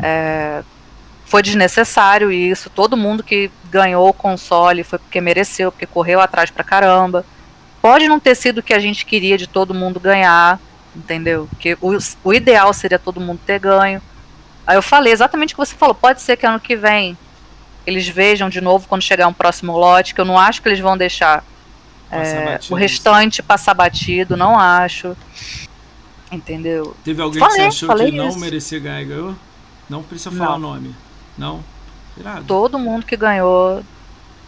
É, 0.00 0.62
foi 1.24 1.42
desnecessário 1.42 2.30
isso. 2.30 2.70
Todo 2.70 2.96
mundo 2.96 3.22
que 3.22 3.50
ganhou 3.70 4.08
o 4.08 4.12
console 4.12 4.84
foi 4.84 4.98
porque 4.98 5.20
mereceu, 5.20 5.72
porque 5.72 5.86
correu 5.86 6.20
atrás 6.20 6.50
pra 6.50 6.62
caramba. 6.62 7.24
Pode 7.82 8.08
não 8.08 8.20
ter 8.20 8.34
sido 8.34 8.58
o 8.58 8.62
que 8.62 8.74
a 8.74 8.78
gente 8.78 9.04
queria 9.04 9.36
de 9.36 9.48
todo 9.48 9.74
mundo 9.74 9.98
ganhar, 9.98 10.60
entendeu? 10.94 11.48
Porque 11.50 11.76
o, 11.80 11.98
o 12.24 12.32
ideal 12.32 12.72
seria 12.72 12.98
todo 12.98 13.20
mundo 13.20 13.40
ter 13.44 13.58
ganho. 13.58 14.00
Aí 14.64 14.76
eu 14.76 14.82
falei 14.82 15.12
exatamente 15.12 15.52
o 15.52 15.56
que 15.56 15.66
você 15.66 15.74
falou. 15.74 15.94
Pode 15.94 16.22
ser 16.22 16.36
que 16.36 16.46
ano 16.46 16.60
que 16.60 16.76
vem 16.76 17.18
eles 17.86 18.08
vejam 18.08 18.48
de 18.48 18.60
novo 18.60 18.88
quando 18.88 19.02
chegar 19.02 19.28
um 19.28 19.32
próximo 19.32 19.76
lote, 19.76 20.14
que 20.14 20.20
eu 20.20 20.24
não 20.24 20.38
acho 20.38 20.60
que 20.60 20.68
eles 20.68 20.80
vão 20.80 20.96
deixar 20.96 21.44
é, 22.10 22.58
o 22.70 22.74
restante 22.74 23.42
passar 23.42 23.74
batido, 23.74 24.36
não 24.36 24.58
acho. 24.58 25.16
Entendeu? 26.30 26.96
Teve 27.04 27.22
alguém 27.22 27.40
falei, 27.40 27.56
que 27.56 27.72
você 27.72 27.84
achou 27.84 27.96
que 27.96 28.12
não 28.12 28.28
isso. 28.28 28.38
merecia 28.38 28.78
ganhar 28.78 29.02
e 29.02 29.04
ganhou? 29.04 29.34
Não 29.88 30.02
precisa 30.02 30.30
falar 30.30 30.56
o 30.56 30.58
nome. 30.58 30.94
Não? 31.38 31.62
Irado. 32.16 32.44
Todo 32.44 32.78
mundo 32.78 33.06
que 33.06 33.16
ganhou 33.16 33.82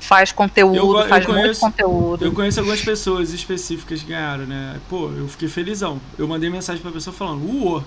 faz 0.01 0.33
conteúdo, 0.33 1.01
eu, 1.01 1.09
faz 1.09 1.25
eu 1.25 1.35
conheço, 1.35 1.61
muito 1.61 1.61
conteúdo. 1.61 2.25
Eu 2.25 2.33
conheço 2.33 2.61
algumas 2.61 2.81
pessoas 2.81 3.33
específicas 3.33 4.01
que 4.01 4.09
ganharam, 4.09 4.47
né? 4.47 4.81
Pô, 4.89 5.11
eu 5.11 5.29
fiquei 5.29 5.49
felizão. 5.49 6.01
Eu 6.19 6.27
mandei 6.27 6.49
mensagem 6.51 6.81
pra 6.81 6.91
pessoa 6.91 7.15
falando, 7.15 7.45
uô, 7.45 7.83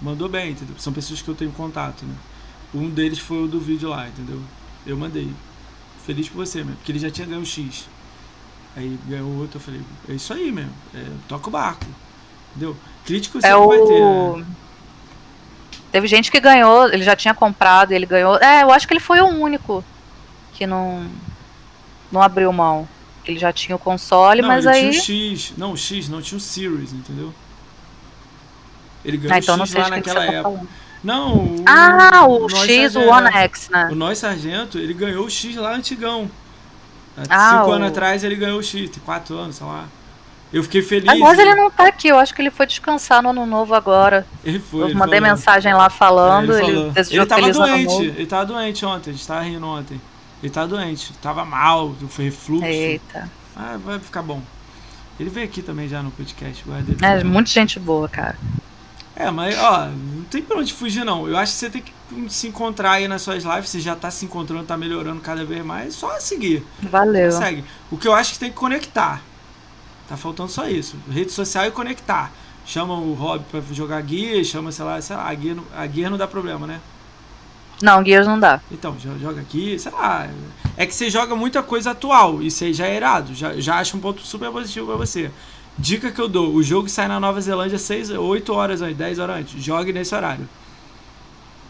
mandou 0.00 0.28
bem, 0.28 0.52
entendeu? 0.52 0.74
São 0.78 0.92
pessoas 0.92 1.22
que 1.22 1.28
eu 1.28 1.34
tenho 1.34 1.52
contato, 1.52 2.04
né? 2.04 2.14
Um 2.74 2.90
deles 2.90 3.18
foi 3.18 3.44
o 3.44 3.46
do 3.46 3.60
vídeo 3.60 3.88
lá, 3.88 4.08
entendeu? 4.08 4.40
Eu 4.86 4.96
mandei. 4.96 5.30
Feliz 6.04 6.28
por 6.28 6.44
você, 6.44 6.58
mesmo, 6.58 6.76
porque 6.76 6.92
ele 6.92 6.98
já 6.98 7.10
tinha 7.10 7.26
ganho 7.26 7.46
X. 7.46 7.86
Aí 8.76 8.98
ganhou 9.06 9.30
outro, 9.38 9.58
eu 9.58 9.60
falei, 9.60 9.80
é 10.08 10.12
isso 10.12 10.32
aí 10.32 10.50
mesmo, 10.50 10.72
é, 10.94 11.04
toca 11.28 11.48
o 11.48 11.50
barco. 11.52 11.84
Entendeu? 12.50 12.76
Crítico 13.04 13.40
você 13.40 13.46
é 13.46 13.56
o... 13.56 13.68
vai 13.68 13.78
ter. 13.78 14.38
Né? 14.40 14.46
Teve 15.92 16.08
gente 16.08 16.30
que 16.30 16.40
ganhou, 16.40 16.88
ele 16.88 17.04
já 17.04 17.14
tinha 17.14 17.34
comprado, 17.34 17.92
ele 17.92 18.06
ganhou. 18.06 18.36
É, 18.38 18.62
eu 18.62 18.72
acho 18.72 18.86
que 18.86 18.94
ele 18.94 19.00
foi 19.00 19.20
o 19.20 19.28
único 19.28 19.84
que 20.52 20.66
não 20.66 21.08
não 22.10 22.20
abriu 22.20 22.52
mão. 22.52 22.88
Ele 23.24 23.38
já 23.38 23.52
tinha 23.52 23.76
o 23.76 23.78
console, 23.78 24.42
não, 24.42 24.48
mas 24.48 24.66
ele 24.66 24.74
aí. 24.74 25.00
Tinha 25.00 25.32
o 25.32 25.36
X. 25.36 25.52
Não, 25.56 25.72
o 25.72 25.76
X, 25.76 26.08
não 26.08 26.20
tinha 26.20 26.36
o 26.36 26.40
Series, 26.40 26.92
entendeu? 26.92 27.32
Ele 29.04 29.16
ganhou 29.16 29.34
ah, 29.34 29.38
então 29.38 29.56
o 29.56 29.66
X 29.66 29.74
lá 29.74 29.88
naquela 29.88 30.24
época. 30.24 30.58
Tá 30.58 30.66
não, 31.02 31.36
o, 31.36 31.64
Ah, 31.66 32.26
o, 32.26 32.46
o 32.46 32.48
X, 32.48 32.96
o 32.96 33.00
One 33.00 33.30
X, 33.30 33.68
né? 33.68 33.88
O 33.92 33.94
Nós 33.94 34.18
Sargento, 34.18 34.78
ele 34.78 34.94
ganhou 34.94 35.26
o 35.26 35.30
X 35.30 35.54
lá 35.56 35.74
antigão. 35.74 36.30
Ah, 37.28 37.58
cinco 37.58 37.70
o... 37.70 37.72
anos 37.72 37.88
atrás 37.88 38.24
ele 38.24 38.36
ganhou 38.36 38.58
o 38.58 38.62
tem 38.62 38.88
quatro 39.04 39.36
anos, 39.36 39.56
sei 39.56 39.66
lá. 39.66 39.86
Eu 40.52 40.62
fiquei 40.62 40.82
feliz. 40.82 41.08
Aliás, 41.08 41.38
ele 41.38 41.54
não 41.54 41.68
tá 41.68 41.88
aqui, 41.88 42.08
eu 42.08 42.18
acho 42.18 42.32
que 42.32 42.40
ele 42.40 42.50
foi 42.50 42.64
descansar 42.66 43.20
no 43.20 43.30
ano 43.30 43.44
novo 43.44 43.74
agora. 43.74 44.24
Ele 44.44 44.60
foi. 44.60 44.82
Eu 44.82 44.88
ele 44.88 44.94
mandei 44.94 45.18
falou. 45.18 45.34
mensagem 45.34 45.74
lá 45.74 45.90
falando, 45.90 46.52
é, 46.52 46.62
ele, 46.62 46.78
ele 46.78 46.90
desejou 46.90 47.22
ele 47.22 47.28
tava 47.28 47.42
feliz 47.42 47.56
doente, 47.56 48.04
ele 48.04 48.26
tava 48.26 48.46
doente 48.46 48.86
ontem, 48.86 49.10
a 49.10 49.12
gente 49.12 49.26
tava 49.26 49.40
rindo 49.40 49.66
ontem. 49.66 50.00
Ele 50.42 50.52
tava 50.52 50.68
doente, 50.68 51.12
tava 51.22 51.44
mal, 51.44 51.94
foi 52.08 52.26
refluxo. 52.26 52.64
Eita. 52.66 53.30
Ah, 53.56 53.78
vai 53.82 53.98
ficar 53.98 54.22
bom. 54.22 54.42
Ele 55.18 55.30
veio 55.30 55.46
aqui 55.46 55.62
também 55.62 55.88
já 55.88 56.02
no 56.02 56.10
podcast. 56.10 56.62
Guarda 56.64 56.94
é, 57.04 57.24
muita 57.24 57.50
gente 57.50 57.80
boa, 57.80 58.08
cara. 58.08 58.36
É, 59.16 59.30
mas, 59.30 59.56
ó, 59.58 59.86
não 59.86 60.24
tem 60.24 60.42
pra 60.42 60.58
onde 60.58 60.72
fugir, 60.72 61.04
não. 61.04 61.28
Eu 61.28 61.36
acho 61.36 61.52
que 61.52 61.58
você 61.58 61.70
tem 61.70 61.82
que 61.82 61.92
se 62.28 62.48
encontrar 62.48 62.92
aí 62.92 63.08
nas 63.08 63.22
suas 63.22 63.44
lives. 63.44 63.70
Você 63.70 63.80
já 63.80 63.94
tá 63.94 64.10
se 64.10 64.24
encontrando, 64.24 64.64
tá 64.64 64.76
melhorando 64.76 65.20
cada 65.20 65.44
vez 65.44 65.64
mais. 65.64 65.94
Só 65.94 66.18
seguir. 66.20 66.64
Valeu. 66.82 67.32
Segue. 67.32 67.64
O 67.90 67.96
que 67.96 68.08
eu 68.08 68.14
acho 68.14 68.34
que 68.34 68.38
tem 68.38 68.50
que 68.50 68.56
conectar. 68.56 69.22
Tá 70.08 70.16
faltando 70.16 70.50
só 70.50 70.68
isso. 70.68 70.96
Rede 71.10 71.32
social 71.32 71.66
e 71.66 71.70
conectar. 71.70 72.30
Chama 72.66 72.94
o 72.94 73.12
Rob 73.14 73.44
pra 73.50 73.60
jogar 73.72 74.00
guia, 74.00 74.42
chama, 74.42 74.72
sei 74.72 74.84
lá, 74.84 75.00
sei 75.00 75.16
lá, 75.16 75.28
a 75.28 75.34
guia, 75.34 75.56
a 75.76 75.86
guia 75.86 76.08
não 76.08 76.16
dá 76.16 76.26
problema, 76.26 76.66
né? 76.66 76.80
Não, 77.82 78.02
guias 78.02 78.26
não 78.26 78.38
dá. 78.38 78.60
Então, 78.70 78.96
joga 79.20 79.40
aqui, 79.40 79.78
sei 79.78 79.92
lá. 79.92 80.28
É 80.76 80.86
que 80.86 80.94
você 80.94 81.10
joga 81.10 81.36
muita 81.36 81.62
coisa 81.62 81.90
atual. 81.90 82.42
Isso 82.42 82.64
aí 82.64 82.72
já 82.72 82.86
é 82.86 82.96
irado. 82.96 83.34
Já, 83.34 83.54
já 83.60 83.78
acho 83.78 83.96
um 83.96 84.00
ponto 84.00 84.22
super 84.22 84.50
positivo 84.50 84.86
pra 84.86 84.96
você. 84.96 85.30
Dica 85.76 86.10
que 86.10 86.20
eu 86.20 86.28
dou: 86.28 86.54
o 86.54 86.62
jogo 86.62 86.88
sai 86.88 87.08
na 87.08 87.18
Nova 87.18 87.40
Zelândia 87.40 87.78
6, 87.78 88.10
8 88.10 88.52
horas 88.54 88.80
antes, 88.80 88.96
10 88.96 89.18
horas 89.18 89.36
antes. 89.38 89.62
Jogue 89.62 89.92
nesse 89.92 90.14
horário. 90.14 90.48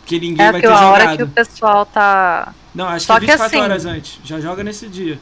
Que 0.04 0.20
ninguém 0.20 0.46
é 0.46 0.52
vai 0.52 0.60
ter 0.60 0.66
jogado. 0.66 0.82
É 0.82 0.86
a 0.86 0.90
hora 0.90 1.16
que 1.16 1.22
o 1.22 1.28
pessoal 1.28 1.86
tá. 1.86 2.54
Não, 2.74 2.86
acho 2.88 3.06
Só 3.06 3.18
que 3.18 3.26
é 3.26 3.36
24 3.36 3.50
que 3.50 3.56
assim, 3.56 3.64
horas 3.64 3.86
antes. 3.86 4.18
Já 4.24 4.40
joga 4.40 4.62
nesse 4.62 4.88
dia. 4.88 5.18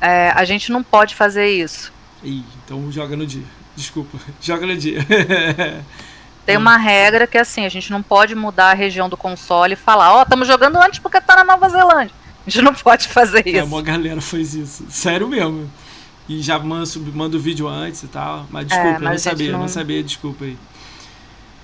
É, 0.00 0.30
a 0.34 0.44
gente 0.44 0.70
não 0.70 0.82
pode 0.82 1.14
fazer 1.14 1.48
isso. 1.48 1.92
Ih, 2.22 2.44
então 2.64 2.90
joga 2.90 3.16
no 3.16 3.26
dia. 3.26 3.44
Desculpa, 3.74 4.18
joga 4.40 4.66
no 4.66 4.76
dia. 4.76 4.98
Tem 6.44 6.56
uma 6.56 6.76
regra 6.76 7.26
que 7.26 7.38
é 7.38 7.40
assim, 7.40 7.64
a 7.64 7.68
gente 7.68 7.90
não 7.92 8.02
pode 8.02 8.34
mudar 8.34 8.72
a 8.72 8.74
região 8.74 9.08
do 9.08 9.16
console 9.16 9.74
e 9.74 9.76
falar, 9.76 10.12
ó, 10.12 10.18
oh, 10.18 10.22
estamos 10.22 10.48
jogando 10.48 10.76
antes 10.76 10.98
porque 10.98 11.20
tá 11.20 11.36
na 11.36 11.44
Nova 11.44 11.68
Zelândia. 11.68 12.14
A 12.44 12.50
gente 12.50 12.62
não 12.62 12.74
pode 12.74 13.06
fazer 13.06 13.46
é, 13.46 13.50
isso. 13.50 13.58
É, 13.60 13.62
uma 13.62 13.80
galera 13.80 14.20
fez 14.20 14.54
isso. 14.54 14.84
Sério 14.90 15.28
mesmo. 15.28 15.70
E 16.28 16.42
já 16.42 16.58
manda, 16.58 16.84
manda 17.14 17.36
o 17.36 17.40
vídeo 17.40 17.68
antes 17.68 18.02
e 18.02 18.08
tal. 18.08 18.46
Mas 18.50 18.66
desculpa, 18.66 18.88
é, 18.88 18.98
mas 18.98 19.02
eu 19.02 19.10
não 19.10 19.18
sabia, 19.18 19.52
não... 19.52 19.58
não 19.60 19.68
sabia, 19.68 20.02
desculpa 20.02 20.44
aí. 20.44 20.58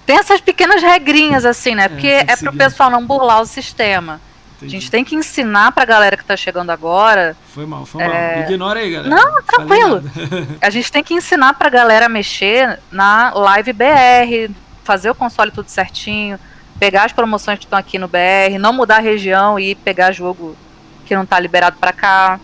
Tem 0.08 0.16
essas 0.16 0.40
pequenas 0.40 0.82
regrinhas, 0.82 1.44
assim, 1.44 1.74
né? 1.74 1.84
É, 1.84 1.88
porque 1.90 2.06
é, 2.06 2.24
é 2.26 2.36
pro 2.36 2.50
pessoal 2.50 2.88
não 2.88 3.06
burlar 3.06 3.42
o 3.42 3.44
sistema. 3.44 4.18
Entendi. 4.56 4.74
A 4.74 4.80
gente 4.80 4.90
tem 4.90 5.04
que 5.04 5.14
ensinar 5.14 5.70
pra 5.72 5.84
galera 5.84 6.16
que 6.16 6.24
tá 6.24 6.34
chegando 6.34 6.70
agora. 6.70 7.36
Foi 7.52 7.66
mal, 7.66 7.84
foi 7.84 8.02
mal. 8.02 8.14
É... 8.14 8.40
Ignora 8.40 8.80
aí, 8.80 8.90
galera. 8.90 9.14
Não, 9.14 9.42
tranquilo. 9.42 10.02
a 10.62 10.70
gente 10.70 10.90
tem 10.90 11.04
que 11.04 11.12
ensinar 11.12 11.52
pra 11.58 11.68
galera 11.68 12.06
a 12.06 12.08
mexer 12.08 12.80
na 12.90 13.34
Live 13.34 13.74
BR, 13.74 14.50
fazer 14.82 15.10
o 15.10 15.14
console 15.14 15.50
tudo 15.50 15.68
certinho, 15.68 16.40
pegar 16.80 17.04
as 17.04 17.12
promoções 17.12 17.58
que 17.58 17.66
estão 17.66 17.78
aqui 17.78 17.98
no 17.98 18.08
BR, 18.08 18.58
não 18.58 18.72
mudar 18.72 18.96
a 18.96 19.00
região 19.00 19.60
e 19.60 19.74
pegar 19.74 20.10
jogo 20.10 20.56
que 21.04 21.14
não 21.14 21.26
tá 21.26 21.38
liberado 21.38 21.76
para 21.76 21.92
cá. 21.92 22.40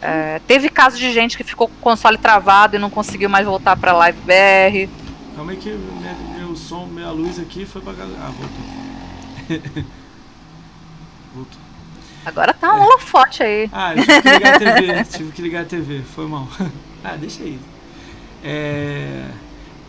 É, 0.00 0.40
teve 0.46 0.70
casos 0.70 0.98
de 0.98 1.12
gente 1.12 1.36
que 1.36 1.44
ficou 1.44 1.68
com 1.68 1.74
o 1.74 1.82
console 1.82 2.16
travado 2.16 2.76
e 2.76 2.78
não 2.78 2.88
conseguiu 2.88 3.28
mais 3.28 3.44
voltar 3.44 3.76
pra 3.76 3.92
Live 3.92 4.18
BR. 4.20 4.90
Calma 5.36 5.52
aí 5.52 5.58
que 5.58 5.78
som, 6.70 6.86
minha 6.86 7.10
luz 7.10 7.40
aqui 7.40 7.66
foi 7.66 7.82
pra 7.82 7.92
galera. 7.92 8.16
Ah, 8.22 8.30
voltou. 8.30 9.84
voltou. 11.34 11.60
Agora 12.24 12.54
tá 12.54 12.72
um 12.72 12.78
é. 12.78 12.80
holofote 12.84 13.42
aí. 13.42 13.68
Ah, 13.72 13.92
tive 13.92 14.22
que 14.22 14.28
ligar 14.30 14.54
a 14.54 14.58
TV, 14.58 15.04
tive 15.10 15.32
que 15.32 15.42
ligar 15.42 15.62
a 15.62 15.64
TV, 15.64 16.02
foi 16.02 16.28
mal. 16.28 16.46
ah, 17.02 17.16
deixa 17.16 17.42
aí. 17.42 17.58
É... 18.44 19.26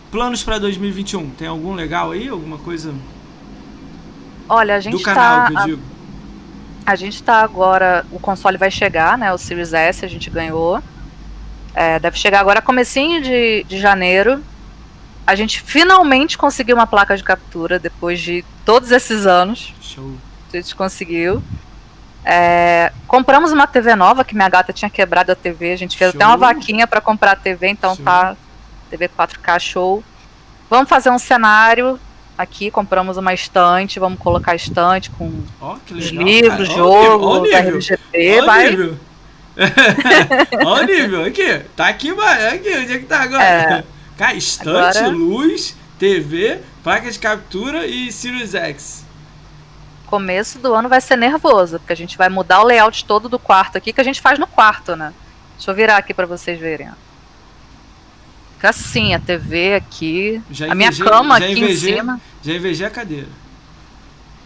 Planos 0.09 0.43
para 0.43 0.57
2021, 0.57 1.29
tem 1.31 1.47
algum 1.47 1.75
legal 1.75 2.11
aí? 2.11 2.27
Alguma 2.27 2.57
coisa? 2.57 2.95
Olha, 4.49 4.75
a 4.75 4.79
gente 4.79 4.97
do 4.97 5.03
canal 5.03 5.41
tá, 5.41 5.47
que 5.47 5.53
eu 5.53 5.65
digo. 5.75 5.81
A, 6.83 6.91
a 6.93 6.95
gente 6.95 7.15
está 7.15 7.43
agora, 7.43 8.07
o 8.11 8.19
console 8.19 8.57
vai 8.57 8.71
chegar, 8.71 9.19
né? 9.19 9.31
O 9.31 9.37
Series 9.37 9.71
S 9.71 10.03
a 10.03 10.09
gente 10.09 10.31
ganhou. 10.31 10.81
É, 11.75 11.99
deve 11.99 12.17
chegar 12.17 12.39
agora 12.39 12.59
comecinho 12.59 13.21
de, 13.21 13.63
de 13.65 13.79
janeiro. 13.79 14.43
A 15.25 15.35
gente 15.35 15.61
finalmente 15.61 16.37
conseguiu 16.37 16.75
uma 16.75 16.87
placa 16.87 17.15
de 17.15 17.23
captura 17.23 17.79
depois 17.79 18.19
de 18.19 18.43
todos 18.65 18.91
esses 18.91 19.25
anos. 19.25 19.73
Show. 19.81 20.15
A 20.51 20.57
gente 20.57 20.75
conseguiu. 20.75 21.41
É, 22.23 22.91
compramos 23.07 23.51
uma 23.51 23.65
TV 23.65 23.95
nova, 23.95 24.23
que 24.23 24.35
minha 24.35 24.49
gata 24.49 24.73
tinha 24.73 24.89
quebrado 24.89 25.31
a 25.31 25.35
TV. 25.35 25.73
A 25.73 25.75
gente 25.77 25.97
fez 25.97 26.11
Show. 26.11 26.19
até 26.19 26.25
uma 26.25 26.37
vaquinha 26.37 26.85
para 26.85 27.01
comprar 27.01 27.31
a 27.31 27.35
TV, 27.35 27.67
então 27.69 27.95
Show. 27.95 28.05
tá. 28.05 28.35
TV 28.89 29.07
4K 29.07 29.59
show. 29.59 30.03
Vamos 30.69 30.89
fazer 30.89 31.09
um 31.09 31.17
cenário 31.17 31.99
aqui. 32.37 32.69
Compramos 32.69 33.15
uma 33.17 33.33
estante. 33.33 33.99
Vamos 33.99 34.19
colocar 34.19 34.51
a 34.51 34.55
estante 34.55 35.09
com 35.11 35.31
legal. 35.89 36.23
livros, 36.23 36.67
cara. 36.67 36.77
Jogo. 36.77 37.45
RGP. 37.45 38.41
Vai. 38.41 38.69
nível. 38.69 38.97
Ó 40.65 40.79
o 40.79 40.83
nível, 40.83 41.25
aqui. 41.25 41.61
Tá 41.75 41.87
aqui, 41.87 42.09
aqui, 42.11 42.77
onde 42.77 42.93
é 42.93 42.99
que 42.99 43.05
tá 43.05 43.21
agora? 43.21 43.43
É. 43.43 43.83
Cara, 44.21 44.35
estante, 44.35 44.69
Agora- 44.99 45.07
luz, 45.07 45.75
TV, 45.97 46.59
placa 46.83 47.09
de 47.09 47.17
captura 47.17 47.87
e 47.87 48.11
Sirius 48.11 48.53
X. 48.53 49.03
Começo 50.05 50.59
do 50.59 50.75
ano 50.75 50.87
vai 50.87 51.01
ser 51.01 51.15
nervoso, 51.15 51.79
porque 51.79 51.91
a 51.91 51.95
gente 51.95 52.15
vai 52.19 52.29
mudar 52.29 52.61
o 52.61 52.65
layout 52.65 53.03
todo 53.05 53.27
do 53.27 53.39
quarto 53.39 53.79
aqui, 53.79 53.91
que 53.91 53.99
a 53.99 54.03
gente 54.03 54.21
faz 54.21 54.37
no 54.37 54.45
quarto, 54.45 54.95
né? 54.95 55.11
Deixa 55.55 55.71
eu 55.71 55.75
virar 55.75 55.97
aqui 55.97 56.13
pra 56.13 56.27
vocês 56.27 56.59
verem. 56.59 56.91
Fica 58.57 58.69
assim, 58.69 59.15
a 59.15 59.19
TV 59.19 59.73
aqui, 59.73 60.39
Já 60.51 60.71
a 60.71 60.75
minha 60.75 60.89
invejei- 60.89 61.05
cama 61.07 61.39
já 61.39 61.45
aqui 61.47 61.53
invejei- 61.59 61.93
em 61.93 61.95
cima. 61.97 62.21
Já 62.43 62.53
invejei 62.53 62.85
a 62.85 62.89
cadeira. 62.91 63.27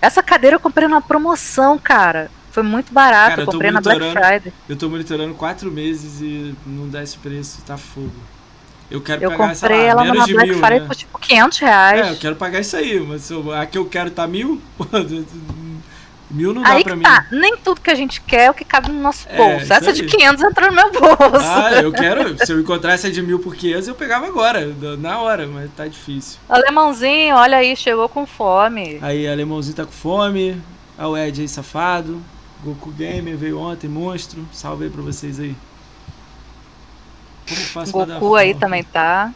Essa 0.01 0.23
cadeira 0.23 0.55
eu 0.55 0.59
comprei 0.61 0.87
numa 0.87 1.01
promoção, 1.01 1.77
cara. 1.77 2.31
Foi 2.49 2.63
muito 2.63 2.93
barato, 2.93 3.29
Cara, 3.31 3.41
eu 3.41 3.45
comprei 3.47 3.71
na 3.71 3.81
Black. 3.81 3.99
Friday. 3.99 4.53
Eu 4.69 4.77
tô 4.77 4.87
monitorando 4.87 5.33
quatro 5.33 5.69
meses 5.69 6.21
e 6.21 6.55
não 6.65 6.87
dá 6.87 7.03
esse 7.03 7.17
preço, 7.17 7.61
tá 7.63 7.75
fogo. 7.75 8.13
Eu 8.89 9.01
quero 9.01 9.23
Eu 9.23 9.31
pagar, 9.31 9.53
comprei 9.55 9.77
lá, 9.79 9.83
ela 9.83 10.01
menos 10.03 10.17
numa 10.17 10.27
de 10.27 10.33
Black 10.33 10.49
mil, 10.49 10.59
Friday 10.59 10.79
né? 10.81 10.85
por 10.87 10.95
tipo 10.95 11.19
500 11.19 11.57
reais. 11.59 12.07
É, 12.07 12.11
eu 12.11 12.17
quero 12.17 12.35
pagar 12.35 12.59
isso 12.59 12.77
aí, 12.77 12.99
mas 12.99 13.29
eu- 13.31 13.51
a 13.51 13.65
que 13.65 13.77
eu 13.77 13.85
quero 13.85 14.11
tá 14.11 14.27
mil, 14.27 14.61
mil 16.29 16.53
não 16.53 16.61
dá 16.61 16.69
Aí 16.69 16.83
pra 16.83 16.91
que 16.93 16.97
mim. 16.97 17.03
tá, 17.03 17.25
nem 17.31 17.57
tudo 17.57 17.81
que 17.81 17.89
a 17.89 17.95
gente 17.95 18.21
quer 18.21 18.45
é 18.45 18.51
o 18.51 18.53
que 18.53 18.63
cabe 18.65 18.91
no 18.91 18.99
nosso 19.01 19.27
É, 19.29 19.37
bolso. 19.37 19.71
Essa 19.73 19.91
de 19.93 20.01
aí. 20.01 20.07
500 20.07 20.43
entrou 20.43 20.69
no 20.69 20.75
meu 20.75 20.91
bolso. 20.91 21.47
Ah, 21.47 21.71
eu 21.81 21.91
quero. 21.93 22.37
Se 22.45 22.51
eu 22.51 22.59
encontrasse 22.59 23.07
a 23.07 23.11
de 23.11 23.21
mil 23.21 23.39
por 23.39 23.55
500, 23.55 23.87
eu 23.87 23.95
pegava 23.95 24.27
agora, 24.27 24.65
na 24.99 25.19
hora, 25.19 25.47
mas 25.47 25.69
tá 25.75 25.87
difícil. 25.87 26.39
Alemãozinho, 26.49 27.35
olha 27.35 27.57
aí, 27.57 27.75
chegou 27.75 28.07
com 28.09 28.25
fome. 28.25 28.99
Aí, 29.01 29.27
alemãozinho 29.27 29.75
tá 29.75 29.85
com 29.85 29.91
fome. 29.91 30.61
Aí 30.97 31.05
o 31.05 31.17
Ed 31.17 31.41
aí, 31.41 31.47
safado. 31.47 32.21
Goku 32.63 32.89
Gamer 32.91 33.35
veio 33.37 33.59
ontem, 33.59 33.87
monstro. 33.87 34.45
Salve 34.51 34.85
aí 34.85 34.89
pra 34.89 35.01
vocês 35.01 35.39
aí. 35.39 35.55
Como 35.55 35.55
faço 35.55 35.55
pra 37.25 37.31
dar 37.31 37.34
Goku 37.91 38.35
aí 38.35 38.53
também 38.55 38.83
tá. 38.83 39.31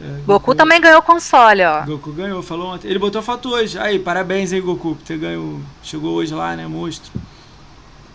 É, 0.00 0.20
Goku 0.24 0.54
também 0.54 0.80
ganhou 0.80 1.02
console, 1.02 1.62
ó. 1.64 1.82
Goku 1.82 2.12
ganhou, 2.12 2.42
falou 2.42 2.74
ontem. 2.74 2.88
Ele 2.88 2.98
botou 2.98 3.20
foto 3.22 3.50
hoje. 3.50 3.78
Aí, 3.78 3.98
parabéns 3.98 4.52
aí, 4.52 4.60
Goku, 4.60 4.94
por 4.96 5.02
ter 5.04 5.18
ganho. 5.18 5.64
Chegou 5.82 6.14
hoje 6.14 6.34
lá, 6.34 6.56
né, 6.56 6.66
monstro. 6.66 7.10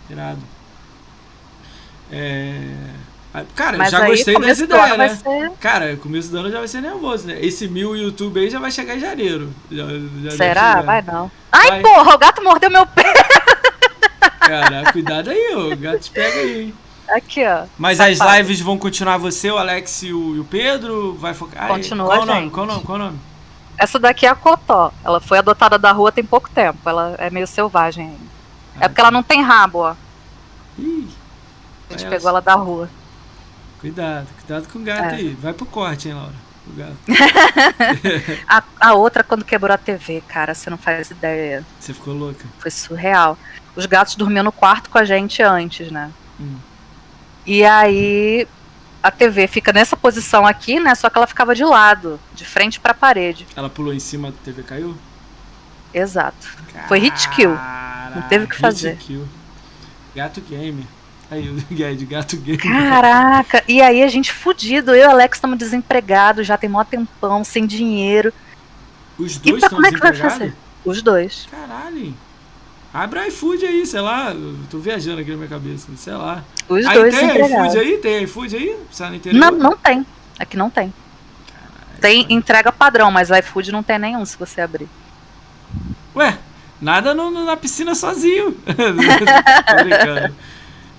Irado. 0.09 0.41
É. 2.11 2.71
Cara, 3.53 3.77
Mas 3.77 3.91
já 3.91 4.05
gostei 4.05 4.39
das 4.39 4.59
ideias, 4.59 4.97
né? 4.97 5.09
ser- 5.09 5.51
Cara, 5.59 5.97
começo 5.97 6.31
do 6.31 6.37
ano 6.39 6.49
já 6.49 6.59
vai 6.59 6.67
ser 6.69 6.79
nervoso, 6.79 7.27
né? 7.27 7.37
Esse 7.41 7.67
mil 7.67 7.93
YouTube 7.95 8.39
aí 8.39 8.49
já 8.49 8.59
vai 8.59 8.71
chegar 8.71 8.95
em 8.95 8.99
janeiro. 9.01 9.51
Já- 9.69 9.83
já 10.23 10.31
Será? 10.31 10.81
Vai 10.81 11.01
não. 11.01 11.29
Ai, 11.51 11.67
Vai. 11.67 11.81
porra, 11.81 12.15
o 12.15 12.17
gato 12.17 12.41
mordeu 12.41 12.71
meu 12.71 12.85
pé. 12.85 13.03
Cara, 14.39 14.89
cuidado 14.91 15.29
aí. 15.31 15.53
O 15.53 15.75
gato 15.75 15.99
te 15.99 16.11
pega 16.11 16.37
aí, 16.39 16.61
hein? 16.61 16.73
Aqui, 17.07 17.45
ó. 17.45 17.65
Mas 17.77 17.97
Safado. 17.97 18.23
as 18.31 18.37
lives 18.37 18.59
vão 18.61 18.77
continuar 18.77 19.17
você, 19.17 19.51
o 19.51 19.57
Alex 19.57 20.03
e 20.03 20.11
o, 20.13 20.35
e 20.35 20.39
o 20.39 20.45
Pedro? 20.45 21.13
Vai 21.15 21.33
focar. 21.33 21.67
Continua 21.67 22.07
qual 22.07 22.21
o 22.21 22.25
nome? 22.25 22.41
gente. 22.41 22.51
Qual 22.51 22.65
o 22.65 22.69
nome? 22.69 22.83
Qual 22.83 22.95
o 22.97 23.01
nome? 23.01 23.19
Essa 23.77 23.99
daqui 23.99 24.25
é 24.25 24.29
a 24.29 24.35
Cotó. 24.35 24.91
Ela 25.03 25.19
foi 25.19 25.37
adotada 25.37 25.77
da 25.77 25.91
rua 25.91 26.11
tem 26.11 26.23
pouco 26.23 26.49
tempo. 26.49 26.77
Ela 26.89 27.15
é 27.17 27.29
meio 27.29 27.45
selvagem 27.45 28.07
ainda. 28.07 28.35
É 28.79 28.87
porque 28.87 29.01
ela 29.01 29.11
não 29.11 29.21
tem 29.23 29.41
rabo, 29.41 29.79
ó. 29.79 29.95
Ih, 30.79 31.07
A 31.89 31.93
gente 31.97 32.09
pegou 32.09 32.29
ela 32.29 32.41
da 32.41 32.55
rua. 32.55 32.89
Cuidado, 33.79 34.27
cuidado 34.39 34.67
com 34.71 34.79
o 34.79 34.83
gato 34.83 35.13
É. 35.13 35.15
aí. 35.15 35.29
Vai 35.35 35.53
pro 35.53 35.65
corte, 35.65 36.07
hein, 36.07 36.15
Laura? 36.15 36.45
A, 38.47 38.63
a 38.79 38.93
outra, 38.93 39.23
quando 39.23 39.45
quebrou 39.45 39.71
a 39.73 39.77
TV, 39.77 40.23
cara, 40.27 40.53
você 40.55 40.69
não 40.69 40.77
faz 40.79 41.11
ideia. 41.11 41.63
Você 41.79 41.93
ficou 41.93 42.13
louca? 42.13 42.43
Foi 42.59 42.71
surreal. 42.71 43.37
Os 43.75 43.85
gatos 43.85 44.15
dormiam 44.15 44.43
no 44.43 44.51
quarto 44.51 44.89
com 44.89 44.97
a 44.97 45.05
gente 45.05 45.43
antes, 45.43 45.91
né? 45.91 46.11
Hum. 46.39 46.55
E 47.45 47.63
aí 47.63 48.47
a 49.03 49.11
TV 49.11 49.47
fica 49.47 49.71
nessa 49.71 49.95
posição 49.95 50.45
aqui, 50.47 50.79
né? 50.79 50.95
Só 50.95 51.09
que 51.09 51.17
ela 51.17 51.27
ficava 51.27 51.53
de 51.53 51.63
lado, 51.63 52.19
de 52.33 52.43
frente 52.45 52.79
pra 52.79 52.93
parede. 52.93 53.45
Ela 53.55 53.69
pulou 53.69 53.93
em 53.93 53.99
cima 53.99 54.31
da 54.31 54.37
TV 54.43 54.63
caiu? 54.63 54.95
Exato. 55.93 56.47
Foi 56.87 56.99
hit 56.99 57.29
kill. 57.29 57.51
Não 58.15 58.21
teve 58.23 58.45
o 58.45 58.47
que 58.47 58.55
fazer. 58.55 58.93
hit 58.93 59.05
kill. 59.05 59.27
Gato 60.15 60.41
game. 60.41 60.85
Aí, 61.29 61.49
o 61.49 61.53
Gued, 61.73 62.05
gato 62.05 62.37
game. 62.37 62.57
Caraca! 62.57 63.63
E 63.67 63.81
aí 63.81 64.03
a 64.03 64.07
gente 64.07 64.31
fudido. 64.31 64.91
Eu 64.93 65.03
e 65.03 65.07
o 65.07 65.09
Alex 65.11 65.37
estamos 65.37 65.57
desempregados, 65.57 66.45
já 66.45 66.57
tem 66.57 66.69
mó 66.69 66.83
tempão, 66.83 67.43
sem 67.43 67.65
dinheiro. 67.65 68.33
Os 69.17 69.35
E 69.37 69.39
dois 69.39 69.59
pra 69.59 69.67
estão 69.67 69.69
como 69.77 69.87
é 69.87 69.91
que 69.91 69.99
vai 69.99 70.13
fazer? 70.13 70.53
Os 70.83 71.01
dois. 71.01 71.47
Caralho. 71.49 72.13
Abre 72.95 73.27
iFood 73.27 73.65
aí, 73.65 73.85
sei 73.85 73.99
lá. 73.99 74.33
Tô 74.71 74.77
viajando 74.77 75.19
aqui 75.19 75.29
na 75.31 75.35
minha 75.35 75.49
cabeça, 75.49 75.87
sei 75.97 76.13
lá. 76.13 76.41
Os 76.69 76.85
aí 76.85 76.93
dois 76.97 77.13
tem 77.13 77.29
iFood 77.45 77.77
aí? 77.77 77.97
Tem 77.97 78.23
iFood 78.23 78.55
aí? 78.55 78.77
Interior? 79.15 79.37
Não, 79.39 79.51
não 79.51 79.75
tem. 79.77 80.05
Aqui 80.39 80.55
não 80.55 80.69
tem. 80.69 80.93
Tem 81.99 82.25
entrega 82.29 82.71
padrão, 82.71 83.11
mas 83.11 83.29
iFood 83.29 83.71
não 83.73 83.83
tem 83.83 83.99
nenhum 83.99 84.25
se 84.25 84.37
você 84.37 84.61
abrir. 84.61 84.87
Ué, 86.15 86.37
nada 86.81 87.13
no- 87.13 87.29
no- 87.29 87.43
na 87.45 87.57
piscina 87.57 87.93
sozinho. 87.95 88.55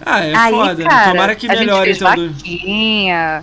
Ah, 0.04 0.20
é 0.22 0.34
aí, 0.36 0.52
foda. 0.52 0.84
cara, 0.84 1.10
Tomara 1.10 1.34
que 1.34 1.46
a 1.46 1.54
gente 1.54 1.58
melhore 1.60 1.84
fez 1.86 1.96
então. 1.96 2.10
vaquinha. 2.28 3.42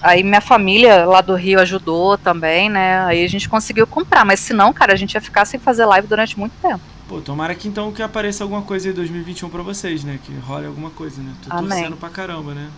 Aí 0.00 0.22
minha 0.22 0.40
família 0.40 1.04
lá 1.04 1.20
do 1.20 1.34
Rio 1.34 1.58
ajudou 1.60 2.16
também, 2.16 2.70
né? 2.70 3.04
Aí 3.06 3.24
a 3.24 3.28
gente 3.28 3.48
conseguiu 3.48 3.86
comprar. 3.88 4.24
Mas 4.24 4.38
se 4.38 4.52
não, 4.52 4.72
cara, 4.72 4.92
a 4.92 4.96
gente 4.96 5.14
ia 5.14 5.20
ficar 5.20 5.44
sem 5.44 5.58
fazer 5.58 5.84
live 5.84 6.06
durante 6.06 6.38
muito 6.38 6.52
tempo. 6.62 6.80
Pô, 7.10 7.20
tomara 7.20 7.56
que 7.56 7.66
então 7.66 7.90
que 7.90 8.00
apareça 8.04 8.44
alguma 8.44 8.62
coisa 8.62 8.88
em 8.88 8.92
2021 8.92 9.48
pra 9.50 9.62
vocês, 9.64 10.04
né? 10.04 10.20
Que 10.24 10.32
role 10.46 10.66
alguma 10.66 10.90
coisa, 10.90 11.20
né? 11.20 11.32
Tô 11.42 11.52
Amém. 11.52 11.68
torcendo 11.70 11.96
pra 11.96 12.08
caramba, 12.08 12.54
né? 12.54 12.68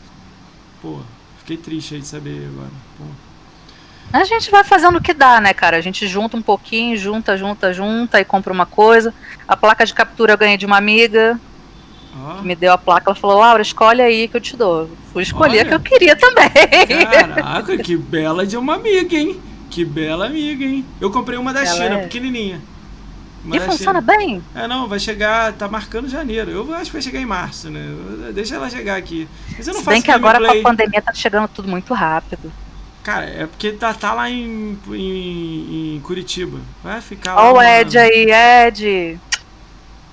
Pô, 0.80 1.00
fiquei 1.40 1.58
triste 1.58 1.96
aí 1.96 2.00
de 2.00 2.06
saber 2.06 2.48
agora. 2.50 2.70
Pô. 2.96 3.04
A 4.10 4.24
gente 4.24 4.50
vai 4.50 4.64
fazendo 4.64 4.96
o 4.96 5.02
que 5.02 5.12
dá, 5.12 5.38
né, 5.38 5.52
cara? 5.52 5.76
A 5.76 5.82
gente 5.82 6.06
junta 6.06 6.34
um 6.34 6.40
pouquinho, 6.40 6.96
junta, 6.96 7.36
junta, 7.36 7.74
junta 7.74 8.22
e 8.22 8.24
compra 8.24 8.50
uma 8.54 8.64
coisa. 8.64 9.12
A 9.46 9.54
placa 9.54 9.84
de 9.84 9.92
captura 9.92 10.32
eu 10.32 10.38
ganhei 10.38 10.56
de 10.56 10.64
uma 10.64 10.78
amiga, 10.78 11.38
Ó, 12.18 12.36
que 12.36 12.46
me 12.46 12.56
deu 12.56 12.72
a 12.72 12.78
placa. 12.78 13.10
Ela 13.10 13.14
falou, 13.14 13.38
Laura, 13.38 13.60
escolhe 13.60 14.00
aí 14.00 14.28
que 14.28 14.36
eu 14.38 14.40
te 14.40 14.56
dou. 14.56 14.88
Fui 15.12 15.22
escolher 15.22 15.60
a 15.60 15.64
que 15.64 15.74
Olha. 15.74 15.76
eu 15.76 15.80
queria 15.80 16.16
também. 16.16 16.48
caraca, 17.04 17.76
que 17.76 17.98
bela 17.98 18.46
de 18.46 18.56
uma 18.56 18.76
amiga, 18.76 19.14
hein? 19.14 19.38
Que 19.68 19.84
bela 19.84 20.24
amiga, 20.24 20.64
hein? 20.64 20.86
Eu 20.98 21.10
comprei 21.10 21.36
uma 21.38 21.52
da 21.52 21.60
Ela 21.66 21.74
China, 21.74 21.94
é- 21.96 22.02
pequenininha. 22.04 22.71
Uma 23.44 23.56
E 23.56 23.60
funciona 23.60 24.00
bem. 24.00 24.42
É, 24.54 24.68
não, 24.68 24.88
vai 24.88 25.00
chegar, 25.00 25.52
tá 25.54 25.68
marcando 25.68 26.08
janeiro. 26.08 26.50
Eu 26.50 26.74
acho 26.74 26.86
que 26.86 26.92
vai 26.92 27.02
chegar 27.02 27.20
em 27.20 27.26
março, 27.26 27.68
né? 27.70 27.82
Deixa 28.32 28.54
ela 28.54 28.70
chegar 28.70 28.96
aqui. 28.96 29.28
Mas 29.56 29.66
eu 29.66 29.74
não 29.74 29.80
Se 29.80 29.84
faço 29.84 29.94
bem 29.94 30.02
que 30.02 30.10
agora 30.10 30.38
com 30.38 30.44
gameplay. 30.44 30.60
a 30.60 30.64
pandemia 30.64 31.02
tá 31.02 31.12
chegando 31.12 31.48
tudo 31.48 31.68
muito 31.68 31.92
rápido. 31.92 32.52
Cara, 33.02 33.26
é 33.26 33.46
porque 33.46 33.72
tá, 33.72 33.92
tá 33.92 34.12
lá 34.12 34.30
em, 34.30 34.78
em, 34.88 35.96
em 35.96 36.00
Curitiba. 36.00 36.60
Vai 36.84 37.00
ficar 37.00 37.34
lá. 37.34 37.52
Ó 37.52 37.60
Ed 37.60 37.98
aí, 37.98 38.26
Ed. 38.30 39.18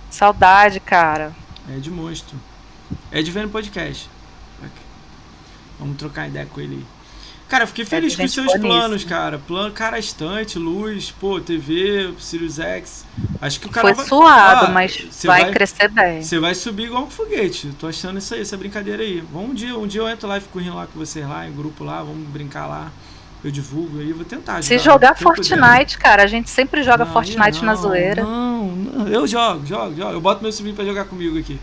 Saudade, 0.10 0.80
cara. 0.80 1.32
De 1.68 1.92
monstro. 1.92 2.36
De 3.12 3.32
vendo 3.32 3.50
podcast. 3.50 4.10
Aqui. 4.64 4.82
Vamos 5.80 5.98
trocar 5.98 6.28
ideia 6.28 6.48
com 6.48 6.60
ele 6.60 6.76
aí. 6.78 6.86
Cara, 7.50 7.64
eu 7.64 7.68
fiquei 7.68 7.84
feliz 7.84 8.16
com 8.16 8.24
os 8.24 8.32
seus 8.32 8.54
planos, 8.58 9.04
cara. 9.04 9.40
Plano, 9.40 9.72
cara, 9.74 9.98
estante, 9.98 10.60
luz, 10.60 11.10
pô, 11.10 11.42
TV, 11.42 12.14
Sirius 12.20 12.60
X. 12.60 13.06
Acho 13.42 13.60
que 13.60 13.66
o 13.66 13.70
canal 13.72 13.96
Foi 13.96 13.96
vai... 13.96 14.06
suado, 14.06 14.66
Ó, 14.68 14.72
mas 14.72 15.04
vai, 15.24 15.42
vai- 15.42 15.52
crescer 15.52 15.90
bem. 15.90 16.22
Você 16.22 16.40
vai 16.40 16.54
subir 16.54 16.84
igual 16.84 17.04
um 17.06 17.10
foguete. 17.10 17.72
Tô 17.80 17.88
achando 17.88 18.20
isso 18.20 18.36
aí, 18.36 18.42
essa 18.42 18.56
brincadeira 18.56 19.02
aí. 19.02 19.22
Vamos 19.34 19.50
um 19.50 19.54
dia, 19.56 19.76
um 19.76 19.88
dia 19.88 20.02
eu 20.02 20.08
entro 20.08 20.28
lá 20.28 20.38
e 20.38 20.42
fico 20.42 20.60
rindo 20.60 20.76
lá 20.76 20.86
com 20.86 21.00
vocês 21.00 21.28
lá, 21.28 21.48
em 21.48 21.52
grupo 21.52 21.84
lá, 21.84 22.04
vamos 22.04 22.28
brincar 22.30 22.68
lá. 22.68 22.92
Eu 23.44 23.50
divulgo 23.50 24.00
aí, 24.00 24.14
vou 24.14 24.26
tentar. 24.26 24.62
Se 24.62 24.76
ajudar, 24.76 24.92
jogar 24.92 25.08
eu 25.10 25.16
puder. 25.16 25.48
Fortnite, 25.48 25.98
cara, 25.98 26.24
a 26.24 26.28
gente 26.28 26.52
sempre 26.52 26.84
joga 26.84 27.04
Não, 27.06 27.12
Fortnite 27.14 27.60
aí 27.60 27.66
na 27.66 27.74
não, 27.74 27.82
zoeira. 27.82 28.24
Não, 28.24 28.68
não, 28.68 29.08
eu 29.08 29.26
jogo, 29.26 29.66
jogo, 29.66 29.96
jogo. 29.96 30.12
Eu 30.12 30.22
boto 30.22 30.44
meu 30.44 30.52
sobrinho 30.52 30.76
pra 30.76 30.86
jogar 30.86 31.06
comigo 31.06 31.40
aqui. 31.40 31.60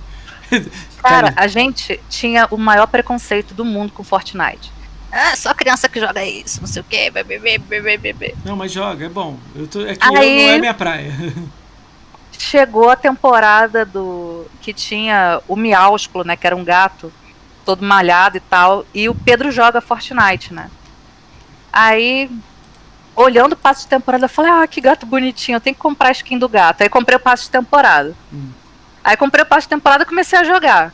Cara, 1.03 1.33
a 1.37 1.47
gente 1.47 2.01
tinha 2.09 2.49
o 2.51 2.57
maior 2.57 2.87
preconceito 2.87 3.55
do 3.55 3.65
mundo 3.65 3.93
com 3.93 4.03
Fortnite. 4.03 4.76
Ah, 5.11 5.35
só 5.37 5.55
criança 5.55 5.89
que 5.89 6.01
joga 6.01 6.25
isso, 6.25 6.61
não 6.61 6.67
sei 6.67 6.83
o 6.83 6.85
quê, 6.85 7.11
bebê, 7.11 7.39
bebê, 7.39 7.97
bebê. 7.97 8.35
Não, 8.45 8.57
mas 8.57 8.73
joga, 8.73 9.07
é 9.07 9.09
bom. 9.09 9.39
Eu 9.55 9.67
tô, 9.67 9.81
é 9.83 9.95
que 9.95 10.05
Aí- 10.05 10.43
eu 10.43 10.49
não 10.49 10.55
é 10.55 10.59
minha 10.59 10.75
praia. 10.75 11.13
Chegou 12.39 12.91
a 12.91 12.97
temporada 12.97 13.85
do 13.85 14.47
que 14.61 14.73
tinha 14.75 15.41
o 15.49 15.57
Miásculo, 15.57 16.23
né, 16.25 16.37
que 16.37 16.47
era 16.47 16.55
um 16.55 16.65
gato 16.65 17.11
todo 17.65 17.85
malhado 17.85 18.37
e 18.37 18.41
tal, 18.41 18.85
e 18.95 19.09
o 19.09 19.15
Pedro 19.15 19.51
joga 19.51 19.81
Fortnite, 19.81 20.53
né? 20.53 20.71
Aí 21.73 22.31
olhando 23.17 23.55
o 23.55 23.57
passo 23.57 23.83
de 23.83 23.89
temporada, 23.89 24.27
eu 24.27 24.29
falei, 24.29 24.53
ah, 24.53 24.67
que 24.67 24.81
gato 24.81 25.07
bonitinho, 25.07 25.57
eu 25.57 25.61
tenho 25.61 25.75
que 25.75 25.81
comprar 25.81 26.09
a 26.09 26.13
skin 26.13 26.39
do 26.39 26.49
gato. 26.49 26.83
Aí 26.83 26.89
comprei 26.89 27.17
o 27.17 27.21
passo 27.21 27.45
de 27.45 27.51
temporada. 27.51 28.15
Hum. 28.33 28.51
Aí 29.03 29.17
comprei 29.17 29.43
o 29.43 29.47
passo 29.47 29.63
de 29.63 29.71
temporada 29.71 30.03
e 30.03 30.07
comecei 30.07 30.39
a 30.39 30.45
jogar. 30.45 30.93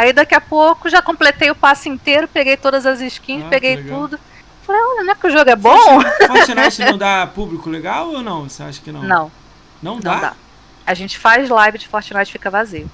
Aí 0.00 0.14
daqui 0.14 0.34
a 0.34 0.40
pouco 0.40 0.88
já 0.88 1.02
completei 1.02 1.50
o 1.50 1.54
passe 1.54 1.86
inteiro, 1.86 2.26
peguei 2.26 2.56
todas 2.56 2.86
as 2.86 3.02
skins, 3.02 3.44
ah, 3.44 3.48
peguei 3.50 3.84
tudo. 3.84 4.18
Falei, 4.62 4.80
olha, 4.80 5.04
não 5.04 5.12
é 5.12 5.14
que 5.14 5.26
o 5.26 5.30
jogo 5.30 5.50
é 5.50 5.54
bom? 5.54 6.00
Fortnite 6.26 6.80
não 6.80 6.96
dá 6.96 7.26
público 7.26 7.68
legal 7.68 8.08
ou 8.08 8.22
não? 8.22 8.48
Você 8.48 8.62
acha 8.62 8.80
que 8.80 8.90
não? 8.90 9.02
Não. 9.02 9.30
Não 9.82 10.00
dá? 10.00 10.14
Não 10.14 10.20
dá. 10.22 10.34
A 10.86 10.94
gente 10.94 11.18
faz 11.18 11.50
live 11.50 11.76
de 11.76 11.86
Fortnite 11.86 12.32
fica 12.32 12.48
vazio. 12.48 12.90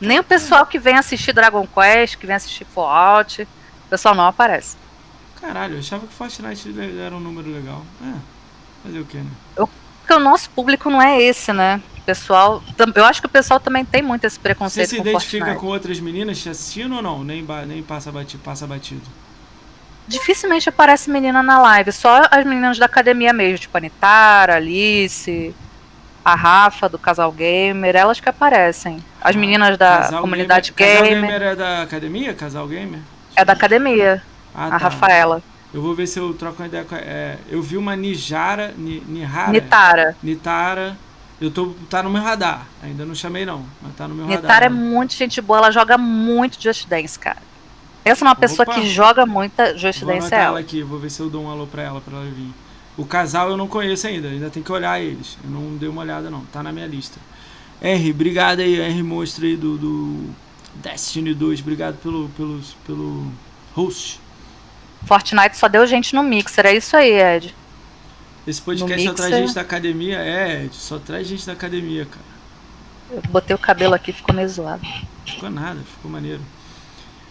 Nem 0.00 0.20
o 0.20 0.24
pessoal 0.24 0.64
que 0.64 0.78
vem 0.78 0.96
assistir 0.96 1.34
Dragon 1.34 1.66
Quest, 1.66 2.16
que 2.16 2.26
vem 2.26 2.34
assistir 2.34 2.64
Fallout, 2.64 3.42
o 3.42 3.90
pessoal 3.90 4.14
não 4.14 4.26
aparece. 4.26 4.78
Caralho, 5.38 5.74
eu 5.74 5.80
achava 5.80 6.06
que 6.06 6.14
Fortnite 6.14 6.74
era 6.98 7.14
um 7.14 7.20
número 7.20 7.52
legal. 7.52 7.84
É, 8.02 8.14
fazer 8.82 9.00
o 9.00 9.04
quê, 9.04 9.18
né? 9.18 9.66
Porque 10.12 10.14
o 10.14 10.20
nosso 10.20 10.50
público 10.50 10.90
não 10.90 11.00
é 11.00 11.20
esse, 11.20 11.52
né? 11.52 11.80
pessoal. 12.04 12.60
Eu 12.96 13.04
acho 13.04 13.20
que 13.20 13.28
o 13.28 13.30
pessoal 13.30 13.60
também 13.60 13.84
tem 13.84 14.02
muito 14.02 14.24
esse 14.24 14.38
preconceito. 14.38 14.88
Você 14.88 14.96
se 14.96 15.00
identifica 15.00 15.44
Fortnite. 15.44 15.60
com 15.60 15.66
outras 15.68 16.00
meninas 16.00 16.42
te 16.42 16.48
assistindo 16.48 16.96
ou 16.96 17.02
não? 17.02 17.22
Nem, 17.22 17.46
nem 17.66 17.80
passa, 17.80 18.10
batido, 18.10 18.42
passa 18.42 18.66
batido. 18.66 19.02
Dificilmente 20.08 20.68
aparece 20.68 21.08
menina 21.08 21.44
na 21.44 21.60
live, 21.60 21.92
só 21.92 22.26
as 22.28 22.44
meninas 22.44 22.76
da 22.76 22.86
academia 22.86 23.32
mesmo, 23.32 23.56
tipo 23.56 23.78
a 23.78 23.80
Nitara, 23.80 24.56
Alice, 24.56 25.54
a 26.24 26.34
Rafa 26.34 26.88
do 26.88 26.98
Casal 26.98 27.30
Gamer, 27.30 27.94
elas 27.94 28.18
que 28.18 28.28
aparecem. 28.28 28.98
As 29.20 29.36
ah, 29.36 29.38
meninas 29.38 29.78
da 29.78 29.98
Casal 29.98 30.20
comunidade 30.22 30.72
Gamer. 30.72 30.96
Casal 30.96 31.14
Gamer 31.14 31.42
é 31.42 31.54
da 31.54 31.82
academia? 31.82 32.34
Casal 32.34 32.66
Gamer? 32.66 33.00
É 33.36 33.44
da 33.44 33.52
academia. 33.52 34.20
Ah, 34.52 34.66
a 34.66 34.70
tá. 34.70 34.76
Rafaela. 34.76 35.40
Eu 35.72 35.80
vou 35.80 35.94
ver 35.94 36.06
se 36.06 36.18
eu 36.18 36.34
troco 36.34 36.62
uma 36.62 36.68
ideia 36.68 36.84
com. 36.84 36.94
É, 36.94 37.38
eu 37.48 37.62
vi 37.62 37.76
uma 37.76 37.96
Nijara. 37.96 38.74
Nihara. 38.76 39.52
Nitara. 39.52 40.16
Nitara 40.22 40.96
eu 41.42 41.50
tô, 41.50 41.74
tá 41.90 42.02
no 42.04 42.10
meu 42.10 42.22
radar. 42.22 42.68
Ainda 42.80 43.04
não 43.04 43.16
chamei, 43.16 43.44
não. 43.44 43.64
Mas 43.82 43.96
tá 43.96 44.06
no 44.06 44.14
meu 44.14 44.26
Netara 44.26 44.42
radar. 44.42 44.60
Netara 44.60 44.66
é 44.66 44.92
muito 44.94 45.14
gente 45.14 45.40
boa, 45.40 45.58
ela 45.58 45.70
joga 45.72 45.98
muito 45.98 46.62
Just 46.62 46.86
Dance, 46.86 47.18
cara. 47.18 47.42
Essa 48.04 48.24
é 48.24 48.28
uma 48.28 48.36
pessoa 48.36 48.64
Opa. 48.64 48.74
que 48.74 48.88
joga 48.88 49.26
muita 49.26 49.76
Just 49.76 50.00
vou 50.00 50.14
Dance. 50.14 50.30
Vou 50.30 50.38
ela 50.38 50.60
aqui, 50.60 50.82
vou 50.82 51.00
ver 51.00 51.10
se 51.10 51.20
eu 51.20 51.28
dou 51.28 51.42
um 51.42 51.50
alô 51.50 51.66
pra 51.66 51.82
ela, 51.82 52.00
pra 52.00 52.16
ela 52.16 52.26
vir. 52.26 52.52
O 52.96 53.04
casal 53.04 53.50
eu 53.50 53.56
não 53.56 53.66
conheço 53.66 54.06
ainda, 54.06 54.28
ainda 54.28 54.50
tem 54.50 54.62
que 54.62 54.70
olhar 54.70 55.00
eles. 55.00 55.36
Eu 55.42 55.50
não 55.50 55.76
dei 55.76 55.88
uma 55.88 56.02
olhada, 56.02 56.30
não. 56.30 56.44
Tá 56.46 56.62
na 56.62 56.72
minha 56.72 56.86
lista. 56.86 57.18
R, 57.80 58.10
obrigado 58.10 58.60
aí, 58.60 58.80
R 58.80 59.02
Monstro 59.02 59.44
aí 59.44 59.56
do, 59.56 59.76
do 59.76 60.30
Destiny 60.76 61.34
2. 61.34 61.60
Obrigado 61.60 61.96
pelo, 61.96 62.28
pelo, 62.36 62.60
pelo 62.86 63.26
host. 63.74 64.20
Fortnite 65.06 65.56
só 65.56 65.68
deu 65.68 65.86
gente 65.86 66.14
no 66.14 66.22
Mixer, 66.22 66.66
é 66.66 66.74
isso 66.74 66.96
aí, 66.96 67.12
Ed. 67.12 67.54
Esse 68.46 68.60
podcast 68.60 69.06
só 69.06 69.14
traz 69.14 69.34
gente 69.34 69.54
da 69.54 69.60
academia. 69.60 70.18
É, 70.18 70.68
só 70.72 70.98
traz 70.98 71.26
gente 71.26 71.46
da 71.46 71.52
academia, 71.52 72.06
cara. 72.06 72.32
Eu 73.10 73.22
botei 73.30 73.54
o 73.54 73.58
cabelo 73.58 73.94
aqui 73.94 74.12
ficou 74.12 74.34
meio 74.34 74.48
zoado. 74.48 74.82
Ficou 75.24 75.50
nada, 75.50 75.80
ficou 75.80 76.10
maneiro. 76.10 76.40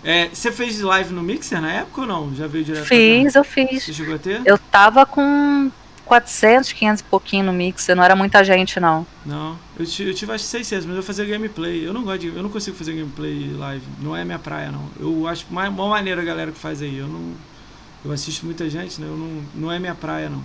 É, 0.03 0.29
você 0.29 0.51
fez 0.51 0.79
live 0.79 1.13
no 1.13 1.21
Mixer 1.21 1.61
na 1.61 1.71
época 1.71 2.01
ou 2.01 2.07
não? 2.07 2.33
Já 2.35 2.47
veio 2.47 2.63
direto? 2.63 2.85
Fiz, 2.85 3.35
eu 3.35 3.43
fiz. 3.43 3.83
Você 3.83 3.93
chegou 3.93 4.15
a 4.15 4.19
ter? 4.19 4.41
Eu 4.45 4.57
tava 4.57 5.05
com 5.05 5.71
400, 6.05 6.71
500 6.73 7.01
e 7.01 7.03
pouquinho 7.03 7.45
no 7.45 7.53
Mixer, 7.53 7.95
não 7.95 8.03
era 8.03 8.15
muita 8.15 8.43
gente 8.43 8.79
não. 8.79 9.05
Não, 9.25 9.57
eu, 9.77 9.85
eu 10.05 10.13
tive 10.13 10.31
acho 10.31 10.43
600, 10.45 10.85
mas 10.85 10.95
eu 10.95 11.03
fazia 11.03 11.25
gameplay. 11.25 11.85
Eu 11.85 11.93
não 11.93 12.03
gosto 12.03 12.19
de, 12.19 12.27
eu 12.27 12.41
não 12.41 12.49
consigo 12.49 12.75
fazer 12.75 12.93
gameplay 12.93 13.53
live, 13.53 13.85
não 13.99 14.15
é 14.15 14.23
minha 14.23 14.39
praia 14.39 14.71
não. 14.71 14.87
Eu 14.99 15.27
acho 15.27 15.45
mais 15.49 15.69
uma 15.69 15.87
maneira 15.87 16.21
a 16.21 16.25
galera 16.25 16.51
que 16.51 16.59
faz 16.59 16.81
aí. 16.81 16.97
Eu 16.97 17.07
não 17.07 17.33
eu 18.03 18.11
assisto 18.11 18.45
muita 18.45 18.69
gente, 18.69 18.99
né? 18.99 19.07
Eu 19.07 19.17
não, 19.17 19.43
não 19.53 19.71
é 19.71 19.79
minha 19.79 19.95
praia 19.95 20.29
não. 20.29 20.41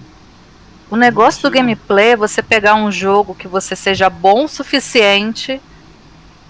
O 0.90 0.96
negócio 0.96 1.42
do 1.42 1.50
gameplay 1.50 2.10
é 2.10 2.16
você 2.16 2.42
pegar 2.42 2.74
um 2.74 2.92
jogo 2.92 3.34
que 3.34 3.48
você 3.48 3.74
seja 3.74 4.08
bom 4.08 4.44
o 4.44 4.48
suficiente 4.48 5.60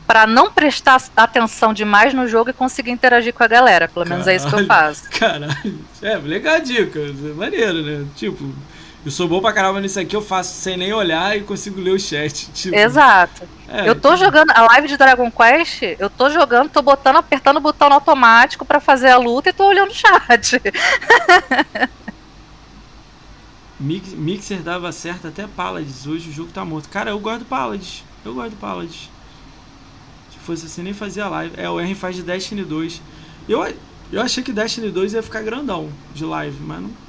para 0.06 0.26
não 0.26 0.52
prestar 0.52 1.02
atenção 1.16 1.72
demais 1.72 2.14
no 2.14 2.28
jogo 2.28 2.50
e 2.50 2.52
conseguir 2.52 2.90
interagir 2.90 3.32
com 3.32 3.42
a 3.42 3.48
galera. 3.48 3.88
Pelo 3.88 4.06
menos 4.06 4.24
caralho, 4.24 4.34
é 4.34 4.36
isso 4.36 4.48
que 4.48 4.62
eu 4.62 4.66
faço. 4.66 5.10
Caralho, 5.10 5.78
é, 6.02 6.16
legal 6.16 6.56
a 6.56 6.58
dica. 6.58 6.98
É 6.98 7.34
maneiro, 7.34 7.82
né? 7.82 8.06
Tipo, 8.14 8.54
eu 9.06 9.10
sou 9.12 9.28
bom 9.28 9.40
pra 9.40 9.52
caramba 9.52 9.80
nisso 9.80 10.00
aqui, 10.00 10.16
eu 10.16 10.20
faço 10.20 10.60
sem 10.60 10.76
nem 10.76 10.92
olhar 10.92 11.38
e 11.38 11.42
consigo 11.42 11.80
ler 11.80 11.92
o 11.92 11.98
chat. 11.98 12.50
Tipo, 12.50 12.74
Exato. 12.74 13.48
É, 13.68 13.88
eu 13.88 13.94
tô 13.94 14.10
tipo... 14.14 14.24
jogando 14.24 14.50
a 14.50 14.62
live 14.62 14.88
de 14.88 14.96
Dragon 14.96 15.30
Quest, 15.30 15.80
eu 15.96 16.10
tô 16.10 16.28
jogando, 16.28 16.70
tô 16.70 16.82
botando, 16.82 17.14
apertando 17.14 17.58
o 17.58 17.60
botão 17.60 17.92
automático 17.92 18.64
para 18.64 18.80
fazer 18.80 19.10
a 19.10 19.16
luta 19.16 19.50
e 19.50 19.52
tô 19.52 19.64
olhando 19.64 19.92
o 19.92 19.94
chat. 19.94 20.60
Mixer 23.78 24.60
dava 24.60 24.90
certo 24.90 25.28
até 25.28 25.46
Paladins. 25.46 26.04
Hoje 26.04 26.28
o 26.28 26.32
jogo 26.32 26.50
tá 26.50 26.64
morto. 26.64 26.88
Cara, 26.88 27.10
eu 27.10 27.20
gosto 27.20 27.40
do 27.40 27.44
Paladins. 27.44 28.02
Eu 28.24 28.34
gosto 28.34 28.50
do 28.50 28.56
Paladins. 28.56 29.08
Se 30.32 30.38
fosse 30.40 30.66
assim, 30.66 30.82
nem 30.82 30.92
fazia 30.92 31.28
live. 31.28 31.54
É, 31.56 31.70
o 31.70 31.78
R 31.78 31.94
faz 31.94 32.16
de 32.16 32.24
Destiny 32.24 32.64
2. 32.64 33.00
Eu, 33.48 33.72
eu 34.10 34.20
achei 34.20 34.42
que 34.42 34.52
Destiny 34.52 34.90
2 34.90 35.12
ia 35.12 35.22
ficar 35.22 35.42
grandão 35.42 35.92
de 36.12 36.24
live, 36.24 36.58
mas 36.60 36.82
não. 36.82 37.05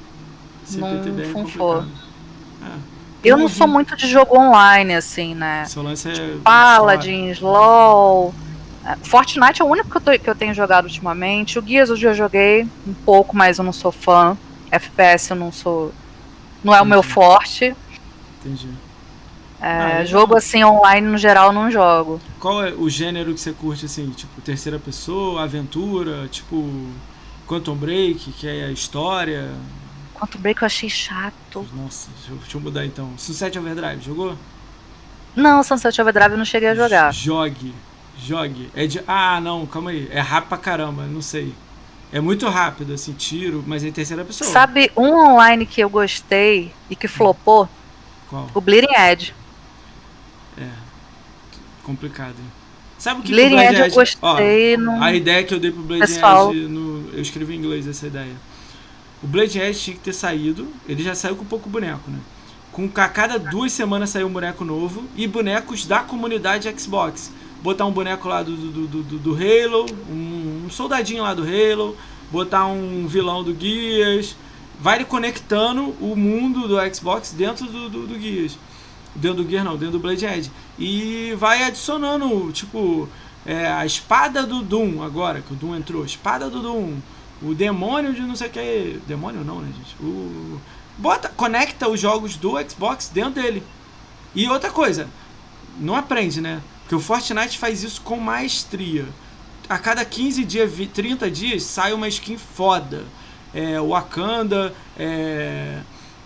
CPTBR 0.67 1.33
não, 1.33 1.43
não 1.43 1.81
é 1.81 1.85
Eu 3.23 3.37
não 3.37 3.47
sou 3.47 3.67
muito 3.67 3.95
de 3.95 4.07
jogo 4.07 4.37
online, 4.37 4.95
assim, 4.95 5.33
né? 5.33 5.65
Seu 5.65 5.83
lance 5.83 6.09
é. 6.09 6.13
Tipo, 6.13 6.39
Paladins, 6.39 7.39
LOL. 7.39 8.33
É, 8.85 8.95
Fortnite 9.03 9.61
é 9.61 9.65
o 9.65 9.67
único 9.67 9.89
que 9.89 9.97
eu, 9.97 10.01
tô, 10.01 10.19
que 10.19 10.29
eu 10.29 10.35
tenho 10.35 10.53
jogado 10.53 10.85
ultimamente. 10.85 11.59
O 11.59 11.65
Gears 11.65 11.89
eu 11.89 11.95
já 11.95 12.13
joguei 12.13 12.67
um 12.85 12.93
pouco, 12.93 13.35
mas 13.35 13.57
eu 13.57 13.63
não 13.63 13.73
sou 13.73 13.91
fã. 13.91 14.37
FPS 14.71 15.31
eu 15.31 15.37
não 15.37 15.51
sou 15.51 15.93
não 16.63 16.75
é 16.75 16.81
o 16.81 16.85
meu 16.85 17.03
forte. 17.03 17.75
Entendi. 18.39 18.69
É, 19.59 19.99
ah, 19.99 20.05
jogo 20.05 20.37
assim 20.37 20.63
online 20.63 21.07
no 21.07 21.17
geral 21.17 21.51
não 21.51 21.71
jogo. 21.71 22.19
Qual 22.39 22.63
é 22.63 22.71
o 22.71 22.89
gênero 22.89 23.33
que 23.33 23.39
você 23.39 23.53
curte 23.53 23.85
assim? 23.85 24.09
Tipo, 24.11 24.39
terceira 24.41 24.77
pessoa, 24.77 25.43
aventura, 25.43 26.27
tipo 26.27 26.69
Quantum 27.47 27.75
Break, 27.75 28.31
que 28.33 28.47
é 28.47 28.65
a 28.65 28.71
história? 28.71 29.49
Quantum 30.17 30.39
Break 30.39 30.61
eu 30.61 30.65
achei 30.65 30.89
chato. 30.89 31.65
Nossa, 31.73 32.09
deixa 32.27 32.57
eu 32.57 32.61
mudar 32.61 32.85
então. 32.85 33.11
Sunset 33.17 33.57
Overdrive, 33.57 34.01
jogou? 34.01 34.35
Não, 35.35 35.61
Sunset 35.61 36.01
Overdrive 36.01 36.31
eu 36.31 36.37
não 36.37 36.45
cheguei 36.45 36.69
a 36.69 36.75
jogar. 36.75 37.13
Jogue. 37.13 37.73
Jogue. 38.19 38.69
É 38.75 38.87
de. 38.87 39.01
Ah, 39.07 39.39
não, 39.39 39.65
calma 39.67 39.91
aí. 39.91 40.07
É 40.11 40.19
rápido 40.19 40.49
pra 40.49 40.57
caramba, 40.57 41.03
não 41.03 41.21
sei. 41.21 41.53
É 42.11 42.19
muito 42.19 42.47
rápido, 42.47 42.93
assim, 42.93 43.13
tiro, 43.13 43.63
mas 43.67 43.83
é 43.83 43.89
em 43.89 43.91
terceira 43.91 44.23
pessoa. 44.23 44.49
Sabe 44.49 44.91
um 44.95 45.13
online 45.13 45.65
que 45.65 45.81
eu 45.81 45.89
gostei 45.89 46.71
e 46.89 46.95
que 46.95 47.07
flopou? 47.07 47.69
Qual? 48.29 48.49
O 48.53 48.61
Bleeding 48.61 48.95
Edge. 48.97 49.35
É. 50.57 50.67
Complicado, 51.83 52.35
hein? 52.39 52.51
Sabe 52.97 53.19
o 53.19 53.23
que 53.23 53.31
Bleeding 53.31 53.59
Edge, 53.59 53.81
eu 53.81 53.91
gostei. 53.91 54.75
Ó, 54.75 54.79
no... 54.79 55.03
A 55.03 55.13
ideia 55.13 55.43
que 55.43 55.53
eu 55.53 55.59
dei 55.59 55.69
pro 55.69 55.83
Bleeding. 55.83 56.03
Edge, 56.03 56.67
no... 56.67 57.09
eu 57.13 57.21
escrevi 57.21 57.53
em 57.53 57.57
inglês 57.57 57.85
essa 57.85 58.07
ideia. 58.07 58.33
O 59.21 59.27
Bleeding 59.27 59.59
Edge 59.59 59.79
tinha 59.79 59.97
que 59.97 60.03
ter 60.03 60.13
saído, 60.13 60.67
ele 60.87 61.03
já 61.03 61.15
saiu 61.15 61.35
com 61.35 61.43
pouco 61.45 61.69
boneco, 61.69 62.09
né? 62.09 62.19
Com 62.71 62.89
a 62.95 63.07
cada 63.07 63.39
duas 63.39 63.71
semanas 63.71 64.11
saiu 64.11 64.27
um 64.27 64.31
boneco 64.31 64.63
novo 64.63 65.03
e 65.15 65.27
bonecos 65.27 65.85
da 65.85 65.99
comunidade 65.99 66.71
Xbox 66.79 67.31
botar 67.61 67.85
um 67.85 67.91
boneco 67.91 68.27
lá 68.27 68.43
do, 68.43 68.55
do, 68.55 68.87
do, 68.87 69.19
do 69.19 69.33
Halo, 69.33 69.85
um, 70.09 70.65
um, 70.65 70.69
soldadinho 70.69 71.23
lá 71.23 71.33
do 71.33 71.43
Halo, 71.43 71.97
botar 72.31 72.65
um 72.67 73.07
vilão 73.07 73.43
do 73.43 73.53
Guias. 73.53 74.35
Vai 74.79 75.03
conectando 75.03 75.95
o 75.99 76.15
mundo 76.15 76.67
do 76.67 76.95
Xbox 76.95 77.31
dentro 77.31 77.65
do, 77.65 77.89
do, 77.89 78.07
do 78.07 78.15
Guias. 78.15 78.57
Dentro 79.15 79.43
do 79.43 79.49
Gear 79.49 79.65
não, 79.65 79.75
dentro 79.75 79.93
do 79.93 79.99
Blade 79.99 80.23
Edge. 80.23 80.51
E 80.77 81.33
vai 81.35 81.63
adicionando, 81.63 82.51
tipo, 82.51 83.09
é, 83.43 83.67
a 83.67 83.83
espada 83.85 84.45
do 84.45 84.61
Doom 84.61 85.01
agora, 85.01 85.41
que 85.41 85.51
o 85.51 85.55
Doom 85.55 85.75
entrou. 85.75 86.05
Espada 86.05 86.47
do 86.49 86.61
Doom. 86.61 86.97
O 87.41 87.53
demônio 87.53 88.13
de 88.13 88.21
não 88.21 88.35
sei 88.35 88.47
o 88.47 88.51
que. 88.51 88.99
Demônio 89.07 89.43
não, 89.43 89.61
né, 89.61 89.71
gente? 89.75 89.95
O. 90.01 90.59
Bota, 90.97 91.29
conecta 91.29 91.87
os 91.87 91.99
jogos 91.99 92.35
do 92.35 92.53
Xbox 92.67 93.09
dentro 93.13 93.41
dele. 93.41 93.63
E 94.33 94.47
outra 94.49 94.71
coisa, 94.71 95.07
não 95.79 95.95
aprende, 95.95 96.41
né? 96.41 96.61
Porque 96.81 96.95
o 96.95 96.99
Fortnite 96.99 97.57
faz 97.57 97.83
isso 97.83 98.01
com 98.01 98.17
maestria. 98.17 99.05
A 99.69 99.77
cada 99.77 100.03
15 100.03 100.43
dias, 100.43 100.71
30 100.93 101.29
dias, 101.29 101.63
sai 101.63 101.93
uma 101.93 102.07
skin 102.07 102.37
foda. 102.37 103.03
É, 103.53 103.79
Wakanda, 103.79 104.73
é, 104.97 105.79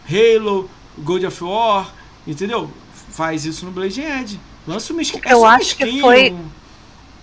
Halo, 0.07 0.69
God 0.97 1.23
of 1.23 1.43
War, 1.43 1.91
entendeu? 2.25 2.71
Faz 3.09 3.45
isso 3.45 3.65
no 3.65 3.71
Blade 3.71 4.01
Edge. 4.01 4.39
Lança 4.67 4.93
uma 4.93 5.01
skin. 5.01 5.19
É 5.25 5.33
Eu 5.33 5.45
acho 5.45 5.69
skin, 5.69 5.85
que 5.85 6.01
foi. 6.01 6.31
Um... 6.31 6.45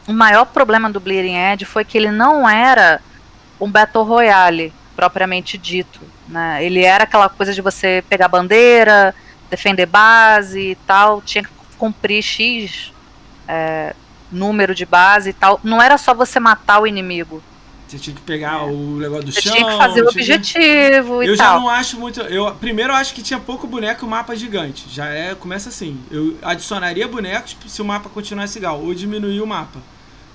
O 0.08 0.12
maior 0.12 0.46
problema 0.46 0.90
do 0.90 0.98
Bleeding 0.98 1.36
Edge 1.36 1.66
foi 1.66 1.84
que 1.84 1.98
ele 1.98 2.10
não 2.10 2.48
era 2.48 3.00
um 3.60 3.70
Battle 3.70 4.04
Royale 4.04 4.72
propriamente 4.96 5.56
dito. 5.56 6.00
Né? 6.26 6.64
Ele 6.64 6.84
era 6.84 7.04
aquela 7.04 7.28
coisa 7.28 7.54
de 7.54 7.60
você 7.60 8.04
pegar 8.08 8.28
bandeira, 8.28 9.14
defender 9.50 9.86
base 9.86 10.72
e 10.72 10.74
tal, 10.74 11.22
tinha 11.22 11.44
que 11.44 11.50
cumprir 11.78 12.22
X 12.22 12.92
é, 13.46 13.94
número 14.30 14.74
de 14.74 14.84
base 14.84 15.30
e 15.30 15.32
tal, 15.32 15.60
não 15.64 15.80
era 15.80 15.96
só 15.96 16.12
você 16.12 16.38
matar 16.38 16.80
o 16.80 16.86
inimigo. 16.86 17.42
Você 17.88 17.98
tinha 17.98 18.14
que 18.14 18.20
pegar 18.20 18.64
o 18.64 18.98
negócio 18.98 19.24
do 19.24 19.32
Você 19.32 19.40
chão. 19.40 19.52
tinha 19.54 19.66
que 19.66 19.76
fazer 19.78 20.02
o 20.02 20.08
objetivo 20.08 21.22
Eu 21.22 21.32
e 21.32 21.36
já 21.36 21.44
tal. 21.44 21.60
não 21.60 21.68
acho 21.70 21.98
muito. 21.98 22.20
Eu, 22.20 22.54
primeiro, 22.56 22.92
eu 22.92 22.96
acho 22.96 23.14
que 23.14 23.22
tinha 23.22 23.40
pouco 23.40 23.66
boneco 23.66 24.04
e 24.04 24.06
o 24.06 24.10
mapa 24.10 24.36
gigante. 24.36 24.84
Já 24.90 25.06
é. 25.06 25.34
Começa 25.34 25.70
assim. 25.70 25.98
Eu 26.10 26.36
adicionaria 26.42 27.08
bonecos 27.08 27.56
se 27.66 27.80
o 27.80 27.84
mapa 27.86 28.10
continuasse 28.10 28.58
igual. 28.58 28.78
Ou 28.82 28.92
diminuir 28.92 29.40
o 29.40 29.46
mapa. 29.46 29.80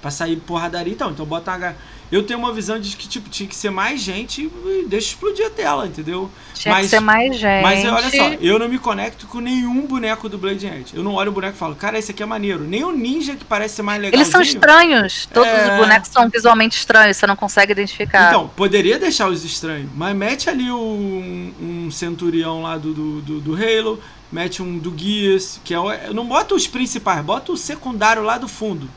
Pra 0.02 0.10
sair 0.10 0.38
porradaria 0.38 0.94
e 0.94 0.96
tal. 0.96 1.12
Então 1.12 1.28
bota 1.28 1.56
uma. 1.56 1.76
Eu 2.12 2.22
tenho 2.24 2.38
uma 2.38 2.54
visão 2.54 2.80
de 2.80 2.96
que 2.96 3.08
tipo, 3.08 3.28
tinha 3.30 3.50
que 3.50 3.56
ser 3.56 3.72
mais 3.72 4.00
gente 4.00 4.44
e 4.44 4.86
deixa 4.88 5.08
explodir 5.10 5.46
a 5.48 5.50
tela, 5.50 5.88
entendeu? 5.88 6.30
Tinha 6.54 6.76
mas- 6.76 6.84
que 6.86 6.90
ser 6.92 7.00
mais 7.00 7.36
gente. 7.38 7.64
Mas 7.64 7.86
olha 7.86 8.10
só, 8.12 8.34
eu 8.40 8.60
não 8.60 8.70
me 8.70 8.78
conecto 8.78 9.26
com 9.26 9.40
nenhum 9.40 9.88
boneco 9.88 10.30
do 10.30 10.38
Blade 10.38 10.68
Edge. 10.68 10.96
Eu 10.96 11.04
não 11.04 11.14
olho 11.16 11.30
o 11.32 11.34
boneco 11.34 11.56
e 11.56 11.58
falo, 11.58 11.76
cara, 11.76 11.98
esse 11.98 12.12
aqui 12.12 12.22
é 12.22 12.26
maneiro. 12.26 12.64
Nem 12.64 12.84
o 12.84 12.92
ninja 12.92 13.36
que 13.36 13.44
parece 13.44 13.76
ser 13.76 13.82
mais 13.82 14.00
legal. 14.02 14.20
Eles 14.20 14.28
são 14.28 14.42
estranhos. 14.42 15.28
Todos 15.34 15.50
É. 15.50 15.72
os 15.74 15.78
bonecos 15.80 16.10
são 16.10 16.30
visualmente 16.30 16.78
estranhos. 16.78 17.18
Você 17.18 17.26
não 17.26 17.36
consegue 17.36 17.72
identificar. 17.72 18.30
Então, 18.30 18.48
poderia 18.50 19.00
deixar 19.00 19.28
os 19.28 19.44
estranhos, 19.44 19.90
mas 19.96 20.16
mete 20.16 20.50
ali 20.50 20.70
um, 20.72 21.54
um 21.60 21.92
centurião 21.92 22.62
lá 22.62 22.78
do, 22.78 22.94
do, 22.94 23.22
do, 23.22 23.40
do 23.42 23.56
Halo, 23.56 24.00
mete 24.32 24.62
um 24.62 24.78
do 24.78 24.94
Gears, 24.96 25.60
que 25.64 25.74
é 25.74 25.80
o, 25.80 26.14
não 26.14 26.26
bota 26.28 26.54
os 26.54 26.68
principais, 26.68 27.24
bota 27.26 27.52
o 27.52 27.58
secundário 27.58 28.22
lá 28.24 28.38
do 28.38 28.48
fundo. 28.48 28.88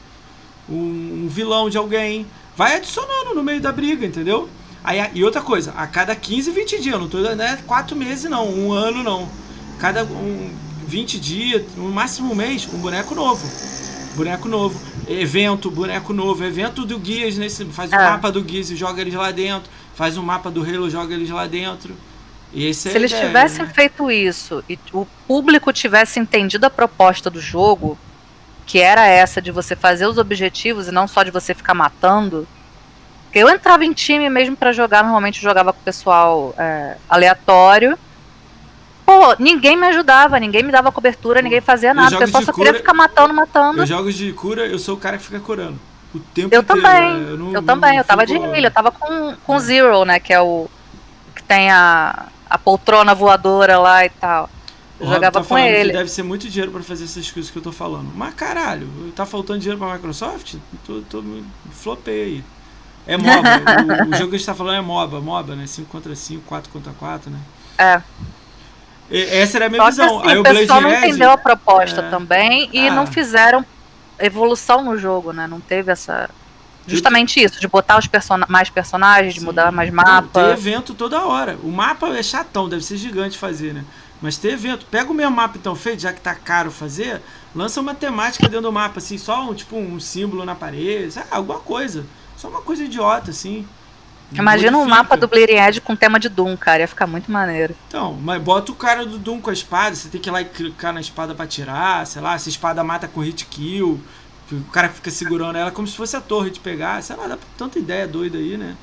Um, 0.69 1.25
um 1.25 1.29
vilão 1.29 1.69
de 1.71 1.77
alguém. 1.79 2.27
Vai 2.57 2.77
adicionando 2.77 3.35
no 3.35 3.43
meio 3.43 3.61
da 3.61 3.71
briga, 3.71 4.07
entendeu? 4.07 4.49
Aí, 4.83 4.99
e 5.15 5.25
outra 5.25 5.43
coisa, 5.43 5.73
a 5.77 5.87
cada 5.87 6.15
15, 6.15 6.51
20 6.51 6.81
dias, 6.81 6.99
não 6.99 7.09
tô 7.09 7.21
dando 7.23 7.43
é 7.43 7.57
4 7.67 7.97
meses 7.97 8.31
não, 8.31 8.49
um 8.49 8.73
ano 8.73 9.03
não. 9.03 9.29
Cada 9.79 10.05
um, 10.05 10.51
20 10.87 11.19
dias, 11.19 11.63
no 11.77 11.89
máximo 11.91 12.33
um 12.33 12.35
mês, 12.37 12.69
um 12.73 12.79
boneco 12.79 13.15
novo. 13.15 13.47
Boneco 14.15 14.49
novo. 14.49 14.81
Evento, 15.09 15.71
boneco 15.71 16.13
novo. 16.13 16.43
Evento 16.45 16.87
do 16.87 16.99
Guias, 16.99 17.37
nesse, 17.37 17.65
faz 17.67 17.93
um 17.93 17.97
É. 17.97 18.11
mapa 18.11 18.31
do 18.33 18.43
Guias 18.43 18.71
e 18.71 18.77
joga 18.77 19.01
eles 19.03 19.13
lá 19.15 19.31
dentro. 19.31 19.69
Faz 19.95 20.17
um 20.17 20.23
mapa 20.23 20.51
do 20.51 20.63
Halo, 20.63 20.89
joga 20.89 21.15
eles 21.15 21.29
lá 21.31 21.47
dentro. 21.47 21.95
E 22.53 22.67
esse 22.67 22.89
é 22.89 22.93
Se 22.93 22.97
eles 22.97 23.11
ideia, 23.11 23.27
tivessem 23.27 23.65
né? 23.67 23.73
feito 23.75 24.11
isso 24.11 24.65
e 24.69 24.79
o 24.93 25.07
público 25.27 25.73
tivesse 25.73 26.19
entendido 26.19 26.65
a 26.65 26.71
proposta 26.71 27.29
do 27.29 27.41
jogo, 27.41 27.99
que 28.67 28.81
era 28.81 29.07
essa 29.07 29.41
de 29.41 29.51
você 29.53 29.75
fazer 29.77 30.07
os 30.07 30.19
objetivos 30.19 30.89
e 30.89 30.93
não 30.93 31.07
só 31.07 31.23
de 31.23 31.31
você 31.31 31.55
ficar 31.55 31.73
matando. 31.75 32.47
Porque 33.25 33.39
eu 33.39 33.49
entrava 33.49 33.85
em 33.85 33.93
time 33.93 34.29
mesmo 34.29 34.57
pra 34.57 34.73
jogar, 34.73 35.03
normalmente 35.05 35.37
eu 35.39 35.43
jogava 35.49 35.73
com 35.73 35.79
o 35.81 35.85
pessoal 35.85 36.55
é, 36.59 36.97
aleatório. 37.09 37.97
Pô, 39.05 39.37
ninguém 39.39 39.77
me 39.77 39.87
ajudava, 39.87 40.39
ninguém 40.41 40.65
me 40.65 40.73
dava 40.73 40.91
cobertura, 40.91 41.41
ninguém 41.41 41.61
fazia 41.61 41.95
nada. 41.95 42.17
O 42.17 42.19
pessoal 42.19 42.43
só 42.43 42.53
queria 42.53 42.73
cura- 42.73 42.79
ficar 42.81 42.93
matando, 42.95 43.33
matando. 43.33 43.83
Eu 43.83 43.87
jogos 43.87 44.15
de 44.17 44.33
cura, 44.33 44.67
eu 44.67 44.79
sou 44.81 44.97
o 44.97 44.99
cara 44.99 45.17
que 45.17 45.25
fica 45.25 45.39
curando. 45.39 45.79
O 46.13 46.19
tempo 46.19 46.53
Eu 46.55 46.61
inteiro. 46.63 46.83
também, 46.83 47.15
né? 47.15 47.31
Eu, 47.31 47.37
não- 47.39 47.51
não 47.53 47.63
também, 47.63 47.97
eu 47.99 48.05
tava 48.05 48.27
de 48.27 48.35
healer, 48.35 48.65
eu 48.65 48.71
tava 48.71 48.91
com, 48.91 49.37
com 49.47 49.59
Zero, 49.61 50.05
né? 50.05 50.19
Que 50.19 50.33
é 50.33 50.41
o. 50.41 50.69
que 51.37 51.43
tem 51.45 51.71
a, 51.71 52.25
a 52.51 52.59
poltrona 52.59 53.15
voadora 53.15 53.79
lá 53.79 54.05
e 54.05 54.09
tal. 54.11 54.51
Eu 54.99 55.07
jogava 55.07 55.41
tá 55.41 55.45
com 55.45 55.59
ele. 55.59 55.91
Que 55.91 55.97
deve 55.99 56.11
ser 56.11 56.23
muito 56.23 56.49
dinheiro 56.49 56.73
pra 56.73 56.83
fazer 56.83 57.05
essas 57.05 57.31
coisas 57.31 57.51
que 57.51 57.59
eu 57.59 57.63
tô 57.63 57.73
falando. 57.73 58.11
Mas 58.15 58.35
caralho, 58.35 58.89
tá 59.15 59.27
faltando 59.27 59.59
dinheiro 59.59 59.79
pra 59.79 59.93
Microsoft? 59.95 60.55
Tô, 60.87 61.01
tô 61.03 61.23
flopei 61.71 62.23
aí. 62.23 62.45
É 63.07 63.17
MOBA. 63.19 64.05
o, 64.07 64.11
o 64.11 64.17
jogo 64.17 64.31
que 64.31 64.37
a 64.37 64.39
gente 64.39 64.47
tá 64.47 64.55
falando 64.55 64.77
é 64.77 64.81
MOBA, 64.81 65.21
MOBA, 65.21 65.55
né? 65.55 65.67
5 65.67 65.89
contra 65.89 66.15
5, 66.17 66.43
4 66.47 66.71
contra 66.73 66.93
4, 66.95 67.31
né? 67.31 67.39
É. 67.79 68.03
E- 69.11 69.23
essa 69.39 69.59
era 69.59 69.67
a 69.67 69.69
minha 69.69 69.81
Só 69.83 69.87
que 69.87 69.91
visão. 69.93 70.19
assim, 70.21 70.29
aí 70.31 70.37
o 70.37 70.41
o 70.41 70.43
Blade 70.43 70.59
pessoal 70.61 70.81
não 70.81 70.93
entendeu 70.95 71.31
a 71.31 71.39
proposta 71.39 72.01
é. 72.01 72.11
também 72.11 72.69
e 72.73 72.89
Ah. 72.89 72.95
não 72.95 73.07
fizeram 73.07 73.65
evolução 74.19 74.83
no 74.83 74.97
jogo, 74.97 75.33
né? 75.33 75.47
Não 75.47 75.61
teve 75.61 75.93
essa. 75.93 76.29
Justamente 76.89 77.43
isso, 77.43 77.61
de 77.61 77.67
botar 77.67 77.99
os 77.99 78.07
person 78.07 78.39
mais 78.49 78.71
personagens, 78.71 79.35
de 79.35 79.41
Sim. 79.41 79.47
mudar 79.47 79.73
mais 79.73 79.93
Não, 79.93 80.05
tem 80.05 80.13
mapa. 80.15 80.41
evento 80.53 80.95
toda 80.95 81.21
hora. 81.27 81.59
O 81.65 81.71
mapa 81.71 82.09
é 82.17 82.23
chatão, 82.23 82.69
deve 82.69 82.85
ser 82.85 82.97
gigante 82.97 83.37
fazer, 83.37 83.75
né? 83.75 83.85
Mas 84.27 84.37
tem 84.37 84.51
evento. 84.51 84.85
Pega 84.87 85.09
o 85.09 85.15
mesmo 85.15 85.37
mapa 85.37 85.57
então 85.57 85.77
feito, 85.77 86.03
já 86.03 86.13
que 86.13 86.21
tá 86.21 86.35
caro 86.35 86.69
fazer, 86.69 87.23
lança 87.55 87.81
uma 87.81 87.95
temática 87.95 88.49
dentro 88.49 88.63
do 88.63 88.73
mapa, 88.73 88.99
assim, 88.99 89.17
só 89.17 89.49
um 89.49 89.55
tipo 89.55 89.77
um 89.77 90.01
símbolo 90.01 90.45
na 90.45 90.53
parede, 90.53 91.17
ah, 91.17 91.27
alguma 91.31 91.61
coisa. 91.61 92.05
Só 92.37 92.49
uma 92.49 92.61
coisa 92.61 92.83
idiota, 92.83 93.31
assim. 93.31 93.65
Imagina 94.33 94.77
um 94.79 94.85
mapa 94.85 95.17
do 95.17 95.31
Edge 95.33 95.81
com 95.81 95.95
tema 95.95 96.19
de 96.19 96.29
Doom, 96.29 96.57
cara. 96.57 96.81
Ia 96.81 96.89
ficar 96.89 97.07
muito 97.07 97.31
maneiro. 97.31 97.77
Então, 97.87 98.15
mas 98.15 98.43
bota 98.43 98.73
o 98.73 98.75
cara 98.75 99.07
do 99.07 99.17
Doom 99.17 99.41
com 99.41 99.51
a 99.51 99.53
espada, 99.53 99.95
você 99.95 100.09
tem 100.09 100.21
que 100.21 100.29
ir 100.29 100.33
lá 100.33 100.41
e 100.41 100.45
clicar 100.45 100.93
na 100.93 101.01
espada 101.01 101.33
pra 101.33 101.47
tirar, 101.47 102.05
sei 102.05 102.21
lá, 102.21 102.37
se 102.37 102.49
a 102.49 102.51
espada 102.51 102.83
mata 102.83 103.07
com 103.07 103.21
hit 103.21 103.47
kill, 103.47 104.01
o 104.51 104.65
cara 104.73 104.89
fica 104.89 105.09
segurando 105.09 105.55
ela 105.55 105.71
como 105.71 105.87
se 105.87 105.97
fosse 105.97 106.17
a 106.17 106.21
torre 106.21 106.51
de 106.51 106.59
pegar, 106.59 107.01
sei 107.01 107.15
lá, 107.15 107.29
dá 107.29 107.39
tanta 107.57 107.79
ideia 107.79 108.09
doida 108.09 108.39
aí, 108.39 108.57
né? 108.57 108.75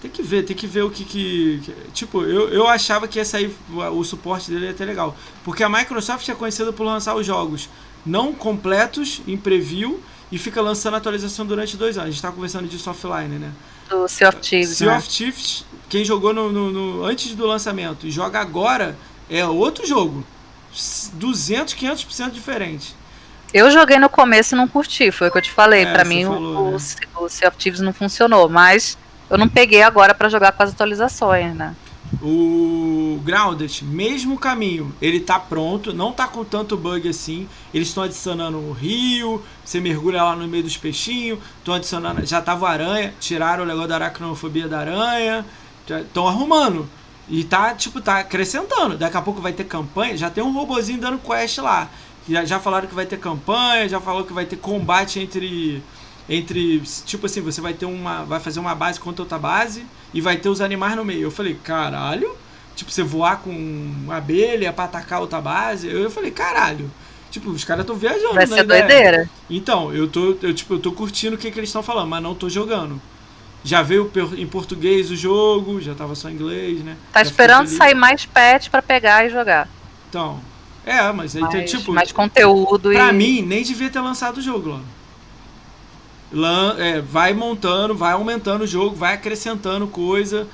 Tem 0.00 0.10
que 0.10 0.22
ver, 0.22 0.42
tem 0.44 0.54
que 0.56 0.66
ver 0.66 0.82
o 0.82 0.90
que 0.90 1.04
que. 1.04 1.62
tipo, 1.94 2.22
eu, 2.22 2.48
eu 2.50 2.68
achava 2.68 3.08
que 3.08 3.18
ia 3.18 3.24
sair. 3.24 3.50
O 3.92 4.04
suporte 4.04 4.50
dele 4.50 4.66
ia 4.66 4.74
ter 4.74 4.84
legal. 4.84 5.16
Porque 5.42 5.62
a 5.64 5.68
Microsoft 5.68 6.28
é 6.28 6.34
conhecida 6.34 6.72
por 6.72 6.84
lançar 6.84 7.14
os 7.14 7.26
jogos 7.26 7.68
não 8.04 8.32
completos 8.32 9.20
em 9.26 9.36
preview 9.36 10.00
e 10.30 10.38
fica 10.38 10.60
lançando 10.60 10.94
atualização 10.96 11.44
durante 11.46 11.76
dois 11.76 11.96
anos. 11.96 12.08
A 12.08 12.12
gente 12.12 12.22
tava 12.22 12.34
conversando 12.34 12.68
disso 12.68 12.88
offline, 12.90 13.38
né? 13.38 13.50
Do 13.88 14.06
Sea 14.06 14.28
of 14.28 14.38
Thieves, 14.38 14.76
Sea 14.76 14.90
né? 14.92 14.98
of 14.98 15.08
Thieves, 15.08 15.64
quem 15.88 16.04
jogou 16.04 16.32
no, 16.34 16.52
no- 16.52 16.70
no- 16.70 17.04
antes 17.04 17.34
do 17.34 17.46
lançamento 17.46 18.06
e 18.06 18.10
joga 18.10 18.38
agora, 18.40 18.96
é 19.30 19.44
outro 19.46 19.86
jogo. 19.86 20.24
200, 21.14 21.74
500% 21.74 22.30
diferente. 22.32 22.94
Eu 23.54 23.70
joguei 23.70 23.98
no 23.98 24.08
começo 24.08 24.54
e 24.54 24.58
não 24.58 24.68
curti, 24.68 25.10
foi 25.10 25.28
o 25.28 25.32
que 25.32 25.38
eu 25.38 25.42
te 25.42 25.50
falei. 25.50 25.84
É, 25.84 25.92
pra 25.92 26.04
você 26.04 26.08
mim, 26.08 26.24
o- 26.26 26.28
falou, 26.32 26.66
o, 26.68 26.70
né? 26.72 26.78
o 27.20 27.28
Sea 27.28 27.48
of 27.48 27.56
Thieves 27.56 27.80
não 27.80 27.92
funcionou, 27.92 28.48
mas 28.48 28.98
eu 29.28 29.38
não 29.38 29.48
peguei 29.48 29.82
agora 29.82 30.14
pra 30.14 30.28
jogar 30.28 30.52
com 30.52 30.62
as 30.62 30.70
atualizações, 30.70 31.54
né? 31.54 31.74
O 32.22 33.20
Grounded, 33.24 33.84
mesmo 33.84 34.38
caminho, 34.38 34.94
ele 35.02 35.18
tá 35.18 35.38
pronto, 35.38 35.92
não 35.92 36.12
tá 36.12 36.28
com 36.28 36.44
tanto 36.44 36.76
bug 36.76 37.08
assim. 37.08 37.48
Eles 37.74 37.88
estão 37.88 38.04
adicionando 38.04 38.58
o 38.58 38.72
rio, 38.72 39.42
você 39.64 39.80
mergulha 39.80 40.22
lá 40.22 40.36
no 40.36 40.46
meio 40.46 40.62
dos 40.62 40.76
peixinhos, 40.76 41.40
estão 41.58 41.74
adicionando, 41.74 42.24
já 42.24 42.40
tava 42.40 42.68
aranha, 42.68 43.12
tiraram 43.20 43.64
o 43.64 43.66
negócio 43.66 43.88
da 43.88 43.96
aracnofobia 43.96 44.68
da 44.68 44.78
aranha, 44.78 45.44
estão 45.88 46.28
arrumando. 46.28 46.88
E 47.28 47.42
tá, 47.42 47.74
tipo, 47.74 48.00
tá 48.00 48.20
acrescentando. 48.20 48.96
Daqui 48.96 49.16
a 49.16 49.22
pouco 49.22 49.40
vai 49.40 49.52
ter 49.52 49.64
campanha, 49.64 50.16
já 50.16 50.30
tem 50.30 50.44
um 50.44 50.52
robozinho 50.52 51.00
dando 51.00 51.18
quest 51.18 51.58
lá. 51.58 51.88
Já, 52.28 52.44
já 52.44 52.60
falaram 52.60 52.86
que 52.86 52.94
vai 52.94 53.06
ter 53.06 53.18
campanha, 53.18 53.88
já 53.88 54.00
falou 54.00 54.24
que 54.24 54.32
vai 54.32 54.44
ter 54.46 54.56
combate 54.56 55.18
entre 55.18 55.82
entre 56.28 56.80
tipo 57.04 57.26
assim, 57.26 57.40
você 57.40 57.60
vai 57.60 57.72
ter 57.74 57.86
uma 57.86 58.24
vai 58.24 58.40
fazer 58.40 58.60
uma 58.60 58.74
base 58.74 58.98
contra 59.00 59.22
outra 59.22 59.38
base 59.38 59.84
e 60.12 60.20
vai 60.20 60.36
ter 60.36 60.48
os 60.48 60.60
animais 60.60 60.96
no 60.96 61.04
meio. 61.04 61.22
Eu 61.22 61.30
falei, 61.30 61.54
caralho, 61.54 62.34
tipo 62.74 62.90
você 62.90 63.02
voar 63.02 63.38
com 63.38 63.50
uma 63.50 64.16
abelha 64.16 64.72
pra 64.72 64.84
atacar 64.84 65.20
outra 65.20 65.40
base. 65.40 65.86
Eu, 65.88 66.02
eu 66.04 66.10
falei, 66.10 66.30
caralho. 66.30 66.90
Tipo, 67.30 67.50
os 67.50 67.64
caras 67.64 67.82
estão 67.82 67.96
viajando, 67.96 68.34
Vai 68.34 68.46
na 68.46 68.56
ser 68.56 68.64
ideia. 68.64 68.82
doideira. 68.86 69.30
Então, 69.50 69.92
eu 69.92 70.08
tô, 70.08 70.36
eu, 70.40 70.54
tipo, 70.54 70.74
eu 70.74 70.78
tô 70.78 70.92
curtindo 70.92 71.34
o 71.36 71.38
que, 71.38 71.50
que 71.50 71.58
eles 71.58 71.68
estão 71.68 71.82
falando, 71.82 72.08
mas 72.08 72.22
não 72.22 72.34
tô 72.34 72.48
jogando. 72.48 73.00
Já 73.62 73.82
veio 73.82 74.10
em 74.36 74.46
português 74.46 75.10
o 75.10 75.16
jogo, 75.16 75.80
já 75.80 75.94
tava 75.94 76.14
só 76.14 76.30
em 76.30 76.34
inglês, 76.34 76.82
né? 76.82 76.96
Tá 77.12 77.22
Já 77.22 77.30
esperando 77.30 77.66
sair 77.66 77.94
mais 77.94 78.24
patch 78.24 78.68
pra 78.70 78.80
pegar 78.80 79.26
e 79.26 79.30
jogar. 79.30 79.68
Então, 80.08 80.40
é, 80.84 81.12
mas 81.12 81.34
aí 81.36 81.46
tem, 81.48 81.58
Mais, 81.58 81.70
tipo, 81.70 81.92
mais 81.92 82.12
conteúdo 82.12 82.90
Pra 82.90 83.10
e. 83.10 83.12
mim, 83.12 83.42
nem 83.42 83.62
devia 83.64 83.90
ter 83.90 84.00
lançado 84.00 84.38
o 84.38 84.42
jogo, 84.42 84.70
Lano. 84.70 84.84
É, 86.78 87.00
vai 87.00 87.32
montando, 87.32 87.94
vai 87.94 88.12
aumentando 88.12 88.62
o 88.62 88.66
jogo, 88.66 88.96
vai 88.96 89.14
acrescentando 89.14 89.86
coisa. 89.86 90.46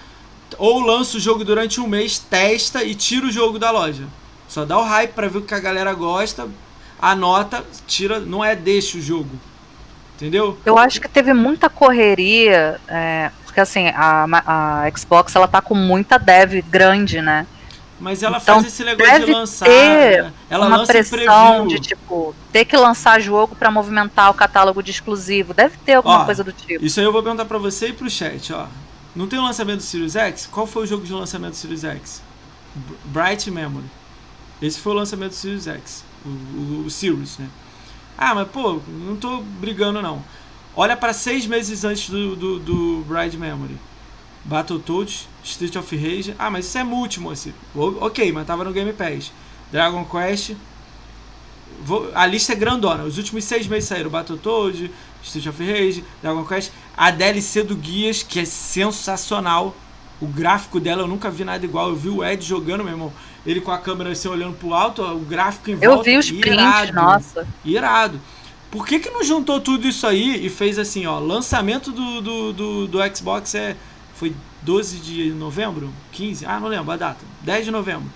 Ou 0.59 0.81
lança 0.81 1.17
o 1.17 1.21
jogo 1.21 1.45
durante 1.45 1.81
um 1.81 1.87
mês, 1.87 2.19
testa 2.19 2.85
e 2.85 2.95
tira 2.95 3.27
o 3.27 3.31
jogo 3.31 3.59
da 3.59 3.71
loja. 3.71 4.05
Só 4.49 4.65
dá 4.65 4.79
o 4.79 4.85
hype 4.85 5.13
pra 5.13 5.29
ver 5.29 5.39
o 5.39 5.43
que 5.43 5.55
a 5.55 5.59
galera 5.59 5.95
gosta, 5.95 6.47
anota, 7.01 7.65
tira, 7.87 8.21
não 8.21 8.45
é 8.45 8.55
deixa 8.55 8.99
o 8.99 9.01
jogo. 9.01 9.31
Entendeu? 10.15 10.59
Eu 10.65 10.79
acho 10.79 11.01
que 11.01 11.09
teve 11.09 11.33
muita 11.33 11.71
correria, 11.71 12.79
é, 12.87 13.31
porque 13.45 13.61
assim, 13.61 13.89
a, 13.89 14.27
a 14.47 14.91
Xbox 14.97 15.35
ela 15.35 15.49
tá 15.49 15.61
com 15.61 15.75
muita 15.75 16.19
dev 16.19 16.63
grande, 16.71 17.21
né? 17.21 17.47
Mas 18.03 18.21
ela 18.21 18.39
Então, 18.43 18.57
faz 18.57 18.67
esse 18.67 18.83
negócio 18.83 19.13
de 19.13 19.21
deve 19.21 19.33
lançar. 19.33 19.65
ter 19.65 20.25
né? 20.25 20.33
Ela 20.51 20.67
uma 20.67 20.79
lança 20.79 20.93
pressão 20.93 21.69
de 21.69 21.79
tipo 21.79 22.35
ter 22.53 22.65
que 22.65 22.77
lançar 22.77 23.21
jogo 23.21 23.55
pra 23.55 23.71
movimentar 23.71 24.29
o 24.29 24.35
catálogo 24.35 24.83
de 24.83 24.91
exclusivo. 24.91 25.55
Deve 25.55 25.77
ter 25.79 25.95
alguma 25.95 26.23
Ó, 26.23 26.25
coisa 26.25 26.43
do 26.43 26.51
tipo. 26.53 26.85
Isso 26.85 26.99
aí 26.99 27.07
eu 27.07 27.13
vou 27.13 27.23
perguntar 27.23 27.45
pra 27.45 27.59
você 27.59 27.89
e 27.89 27.93
pro 27.93 28.11
chat, 28.11 28.53
ó. 28.53 28.67
Não 29.15 29.29
tem 29.29 29.39
o 29.39 29.43
lançamento 29.43 29.77
do 29.77 29.83
Series 29.85 30.17
X? 30.17 30.49
Qual 30.51 30.67
foi 30.67 30.83
o 30.83 30.87
jogo 30.87 31.07
de 31.07 31.13
lançamento 31.13 31.51
do 31.53 31.57
Series 31.57 31.85
X? 31.85 32.21
Bright 33.05 33.49
Memory. 33.51 33.87
Esse 34.61 34.81
foi 34.81 34.93
o 34.93 34.97
lançamento 34.97 35.31
do 35.31 35.37
Series 35.37 35.69
X. 35.69 36.05
O, 36.25 36.29
o, 36.29 36.85
o 36.87 36.91
Series, 36.91 37.39
né? 37.39 37.47
Ah, 38.19 38.35
mas 38.35 38.49
pô, 38.49 38.81
não 38.89 39.15
tô 39.17 39.39
brigando 39.61 40.03
não. 40.03 40.25
Olha 40.75 40.97
pra 40.97 41.13
seis 41.13 41.47
meses 41.47 41.85
antes 41.85 42.11
do, 42.11 42.35
do, 42.35 42.59
do 42.59 43.05
Bright 43.07 43.37
Memory. 43.37 43.77
Battletoads, 44.45 45.29
Street 45.45 45.77
of 45.77 45.97
Rage. 45.97 46.35
Ah, 46.39 46.51
mas 46.51 46.67
isso 46.67 46.79
é 46.79 46.85
multi, 46.85 47.21
moço. 47.21 47.53
O- 47.75 47.97
Ok, 48.05 48.31
mas 48.33 48.47
tava 48.47 48.65
no 48.65 48.73
Game 48.73 48.93
Pass. 48.93 49.33
Dragon 49.71 50.05
Quest. 50.05 50.53
Vou- 51.85 52.11
a 52.15 52.27
lista 52.27 52.53
é 52.53 52.57
grandona. 52.57 53.05
Os 53.05 53.19
últimos 53.19 53.45
seis 53.45 53.67
meses 53.67 53.89
saíram 53.89 54.11
Battletoads, 54.11 54.91
Street 55.23 55.47
of 55.47 55.65
Rage, 55.65 56.05
Dragon 56.21 56.45
Quest. 56.45 56.71
A 56.97 57.11
DLC 57.11 57.63
do 57.63 57.75
Guias, 57.77 58.23
que 58.23 58.41
é 58.41 58.45
sensacional. 58.45 59.75
O 60.21 60.27
gráfico 60.27 60.79
dela 60.79 61.03
eu 61.03 61.09
nunca 61.09 61.31
vi 61.31 61.45
nada 61.45 61.65
igual. 61.65 61.89
Eu 61.89 61.97
vi 61.97 62.09
o 62.09 62.25
Ed 62.25 62.45
jogando, 62.45 62.85
meu 62.85 62.93
irmão. 62.93 63.13
Ele 63.45 63.61
com 63.61 63.73
a 63.73 63.79
câmera 63.79 64.11
assim 64.13 64.29
olhando 64.29 64.57
pro 64.57 64.73
alto, 64.73 65.03
o 65.03 65.19
gráfico 65.21 65.71
em 65.71 65.79
eu 65.81 65.95
volta. 65.95 66.09
Eu 66.11 66.15
vi 66.15 66.19
os 66.19 66.31
prints, 66.31 66.95
nossa. 66.95 67.49
Irado. 67.65 68.21
Por 68.71 68.87
que, 68.87 69.01
que 69.01 69.11
não 69.11 69.25
juntou 69.25 69.61
tudo 69.61 69.87
isso 69.89 70.07
aí 70.07 70.47
e 70.47 70.49
fez 70.49 70.79
assim, 70.79 71.05
ó? 71.07 71.19
Lançamento 71.19 71.91
do, 71.91 72.21
do, 72.21 72.53
do, 72.53 72.87
do 72.87 73.17
Xbox 73.17 73.55
é. 73.55 73.77
Foi 74.23 74.33
12 74.63 74.99
de 74.99 75.33
novembro? 75.33 75.93
15? 76.13 76.47
Ah, 76.47 76.61
não 76.61 76.69
lembro 76.69 76.93
a 76.93 76.97
data. 76.97 77.19
10 77.41 77.65
de 77.65 77.71
novembro 77.73 78.09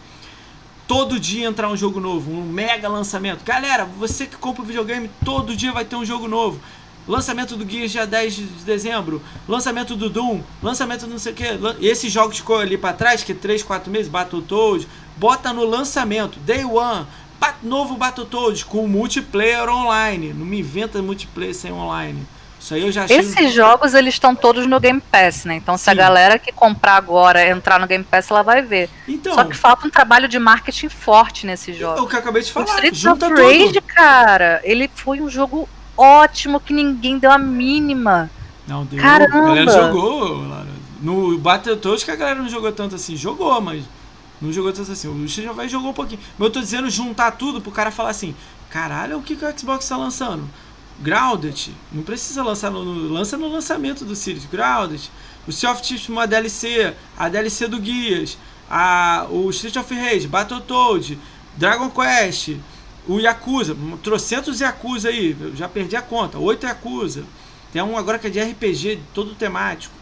todo 0.86 1.18
dia 1.18 1.48
entrar 1.48 1.68
um 1.68 1.76
jogo 1.76 1.98
novo, 1.98 2.30
um 2.30 2.44
mega 2.44 2.88
lançamento. 2.88 3.42
Galera, 3.44 3.84
você 3.84 4.24
que 4.24 4.36
compra 4.36 4.62
videogame, 4.62 5.10
todo 5.24 5.56
dia 5.56 5.72
vai 5.72 5.84
ter 5.84 5.96
um 5.96 6.04
jogo 6.04 6.28
novo. 6.28 6.60
Lançamento 7.08 7.56
do 7.56 7.68
Gears 7.68 7.90
dia 7.90 8.06
10 8.06 8.36
de 8.36 8.42
dezembro, 8.64 9.20
lançamento 9.48 9.96
do 9.96 10.08
Doom, 10.08 10.42
lançamento 10.62 11.06
do 11.06 11.10
não 11.10 11.18
sei 11.18 11.32
o 11.32 11.34
que. 11.34 11.44
Esses 11.80 12.12
jogos 12.12 12.36
ficou 12.36 12.60
ali 12.60 12.78
para 12.78 12.92
trás, 12.94 13.24
que 13.24 13.34
3, 13.34 13.64
4 13.64 13.90
meses, 13.90 14.06
Battletoads, 14.06 14.86
bota 15.16 15.52
no 15.52 15.64
lançamento, 15.64 16.38
Day 16.38 16.64
One, 16.64 17.04
novo 17.64 17.96
Battletoads 17.96 18.62
com 18.62 18.86
multiplayer 18.86 19.68
online. 19.68 20.32
Não 20.32 20.46
me 20.46 20.60
inventa 20.60 21.02
multiplayer 21.02 21.52
sem 21.52 21.72
online. 21.72 22.24
Isso 22.66 22.74
aí 22.74 22.82
eu 22.82 22.90
já 22.90 23.04
achei... 23.04 23.18
Esses 23.18 23.52
jogos 23.52 23.94
eles 23.94 24.14
estão 24.14 24.34
todos 24.34 24.66
no 24.66 24.80
Game 24.80 25.00
Pass, 25.00 25.44
né? 25.44 25.54
Então 25.54 25.78
se 25.78 25.84
Sim. 25.84 25.90
a 25.92 25.94
galera 25.94 26.36
que 26.36 26.50
comprar 26.50 26.96
agora 26.96 27.48
entrar 27.48 27.78
no 27.78 27.86
Game 27.86 28.02
Pass, 28.02 28.28
ela 28.28 28.42
vai 28.42 28.60
ver. 28.60 28.90
Então, 29.06 29.34
Só 29.34 29.44
que 29.44 29.56
falta 29.56 29.86
um 29.86 29.90
trabalho 29.90 30.26
de 30.26 30.36
marketing 30.36 30.88
forte 30.88 31.46
nesse 31.46 31.72
jogo. 31.72 32.02
O 32.02 32.08
que 32.08 32.16
eu 32.16 32.18
acabei 32.18 32.42
de 32.42 32.50
falar. 32.50 32.66
O 32.66 32.68
Streets 32.70 33.04
of 33.04 33.20
Rage, 33.22 33.80
cara, 33.82 34.60
ele 34.64 34.90
foi 34.92 35.20
um 35.20 35.30
jogo 35.30 35.68
ótimo 35.96 36.58
que 36.58 36.72
ninguém 36.72 37.20
deu 37.20 37.30
a 37.30 37.38
mínima. 37.38 38.28
Não 38.66 38.84
deu. 38.84 39.00
Caramba. 39.00 39.38
A 39.38 39.42
galera 39.42 39.70
jogou. 39.70 40.44
No 41.00 41.38
Battletoads 41.38 42.02
que 42.02 42.10
a 42.10 42.16
galera 42.16 42.40
não 42.40 42.48
jogou 42.48 42.72
tanto 42.72 42.96
assim. 42.96 43.14
Jogou, 43.14 43.60
mas 43.60 43.84
não 44.42 44.52
jogou 44.52 44.72
tanto 44.72 44.90
assim. 44.90 45.06
O 45.06 45.28
já 45.28 45.52
vai 45.52 45.68
jogou 45.68 45.90
um 45.90 45.94
pouquinho. 45.94 46.20
Mas 46.36 46.48
eu 46.48 46.52
tô 46.52 46.58
dizendo 46.58 46.90
juntar 46.90 47.30
tudo 47.30 47.60
pro 47.60 47.70
cara 47.70 47.92
falar 47.92 48.10
assim: 48.10 48.34
caralho, 48.70 49.18
o 49.18 49.22
que, 49.22 49.36
que 49.36 49.44
o 49.44 49.56
Xbox 49.56 49.88
tá 49.88 49.96
lançando? 49.96 50.50
Grounded, 51.00 51.74
não 51.92 52.02
precisa 52.02 52.42
lançar 52.42 52.70
no, 52.70 52.84
no 52.84 53.12
lança 53.12 53.36
no 53.36 53.48
lançamento 53.48 54.04
do 54.04 54.16
Series. 54.16 54.46
Grounded, 54.46 55.10
o 55.46 55.52
Sea 55.52 55.70
of 55.70 55.82
Thieves 55.82 56.08
uma 56.08 56.26
DLC, 56.26 56.94
a 57.16 57.28
DLC 57.28 57.68
do 57.68 57.78
Guias, 57.78 58.38
a, 58.70 59.26
o 59.30 59.50
Street 59.50 59.76
of 59.76 59.94
Rage, 59.94 60.26
Battletoad, 60.26 61.18
Dragon 61.56 61.90
Quest, 61.90 62.56
o 63.06 63.20
Yakuza, 63.20 63.76
trocentos 64.02 64.60
Yakuza 64.60 65.08
aí, 65.08 65.36
eu 65.38 65.54
já 65.54 65.68
perdi 65.68 65.96
a 65.96 66.02
conta, 66.02 66.38
oito 66.38 66.66
Yakuza. 66.66 67.24
Tem 67.72 67.82
um 67.82 67.96
agora 67.96 68.18
que 68.18 68.26
é 68.26 68.30
de 68.30 68.40
RPG, 68.40 69.00
todo 69.12 69.34
temático. 69.34 69.94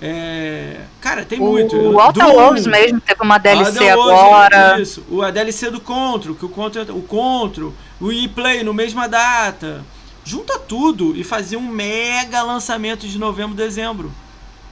É... 0.00 0.80
Cara, 1.00 1.24
tem 1.24 1.40
o, 1.40 1.44
muito. 1.44 1.76
O 1.76 2.00
Outer 2.00 2.26
Worlds 2.26 2.66
mesmo 2.66 3.00
teve 3.00 3.22
uma 3.22 3.36
DLC 3.36 3.90
agora. 3.90 4.80
Isso, 4.80 5.04
o, 5.10 5.22
a 5.22 5.30
DLC 5.30 5.70
do 5.70 5.80
Contro, 5.80 6.34
que 6.34 6.44
o 6.44 6.48
Contro, 6.48 6.96
o 6.96 7.02
Contro, 7.02 7.74
o 8.00 8.10
E-Play 8.10 8.62
no 8.62 8.72
mesma 8.72 9.08
data 9.08 9.84
junta 10.28 10.58
tudo 10.58 11.16
e 11.16 11.24
fazia 11.24 11.58
um 11.58 11.66
mega 11.66 12.42
lançamento 12.42 13.08
de 13.08 13.18
novembro, 13.18 13.56
dezembro. 13.56 14.12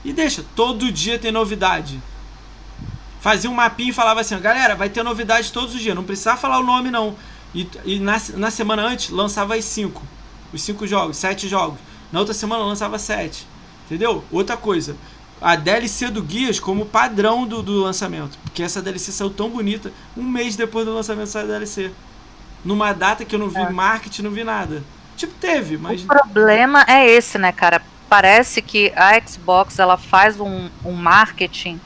E 0.05 0.13
deixa, 0.13 0.45
todo 0.55 0.91
dia 0.91 1.17
tem 1.17 1.31
novidade. 1.31 1.99
Fazia 3.19 3.49
um 3.49 3.55
mapinha 3.55 3.89
e 3.89 3.93
falava 3.93 4.21
assim, 4.21 4.39
galera, 4.39 4.75
vai 4.75 4.87
ter 4.87 5.01
novidade 5.01 5.51
todos 5.51 5.73
os 5.73 5.81
dias, 5.81 5.95
não 5.95 6.03
precisava 6.03 6.37
falar 6.37 6.59
o 6.59 6.63
nome 6.63 6.91
não. 6.91 7.15
E, 7.55 7.67
e 7.83 7.99
na, 7.99 8.21
na 8.35 8.51
semana 8.51 8.83
antes 8.83 9.09
lançava 9.09 9.55
as 9.55 9.65
cinco. 9.65 10.03
Os 10.53 10.61
cinco 10.61 10.85
jogos, 10.85 11.17
sete 11.17 11.47
jogos. 11.47 11.79
Na 12.11 12.19
outra 12.19 12.35
semana 12.35 12.63
lançava 12.63 12.99
sete. 12.99 13.47
Entendeu? 13.87 14.23
Outra 14.31 14.55
coisa. 14.55 14.95
A 15.41 15.55
DLC 15.55 16.09
do 16.09 16.21
Guias 16.21 16.59
como 16.59 16.85
padrão 16.85 17.47
do, 17.47 17.63
do 17.63 17.81
lançamento. 17.81 18.37
Porque 18.43 18.61
essa 18.61 18.79
DLC 18.79 19.11
saiu 19.11 19.31
tão 19.31 19.49
bonita. 19.49 19.91
Um 20.15 20.23
mês 20.23 20.55
depois 20.55 20.85
do 20.85 20.93
lançamento 20.93 21.29
saiu 21.29 21.45
a 21.45 21.47
DLC. 21.47 21.91
Numa 22.63 22.93
data 22.93 23.25
que 23.25 23.33
eu 23.33 23.39
não 23.39 23.49
vi 23.49 23.59
é. 23.59 23.69
marketing, 23.71 24.21
não 24.21 24.31
vi 24.31 24.43
nada. 24.43 24.83
Tipo, 25.17 25.33
teve, 25.33 25.77
mas. 25.77 26.03
O 26.03 26.07
problema 26.07 26.85
é 26.87 27.09
esse, 27.09 27.37
né, 27.37 27.51
cara? 27.51 27.81
Parece 28.07 28.61
que 28.61 28.93
a 28.95 29.19
Xbox 29.19 29.79
ela 29.79 29.97
faz 29.97 30.39
um, 30.39 30.69
um 30.85 30.93
marketing 30.93 31.81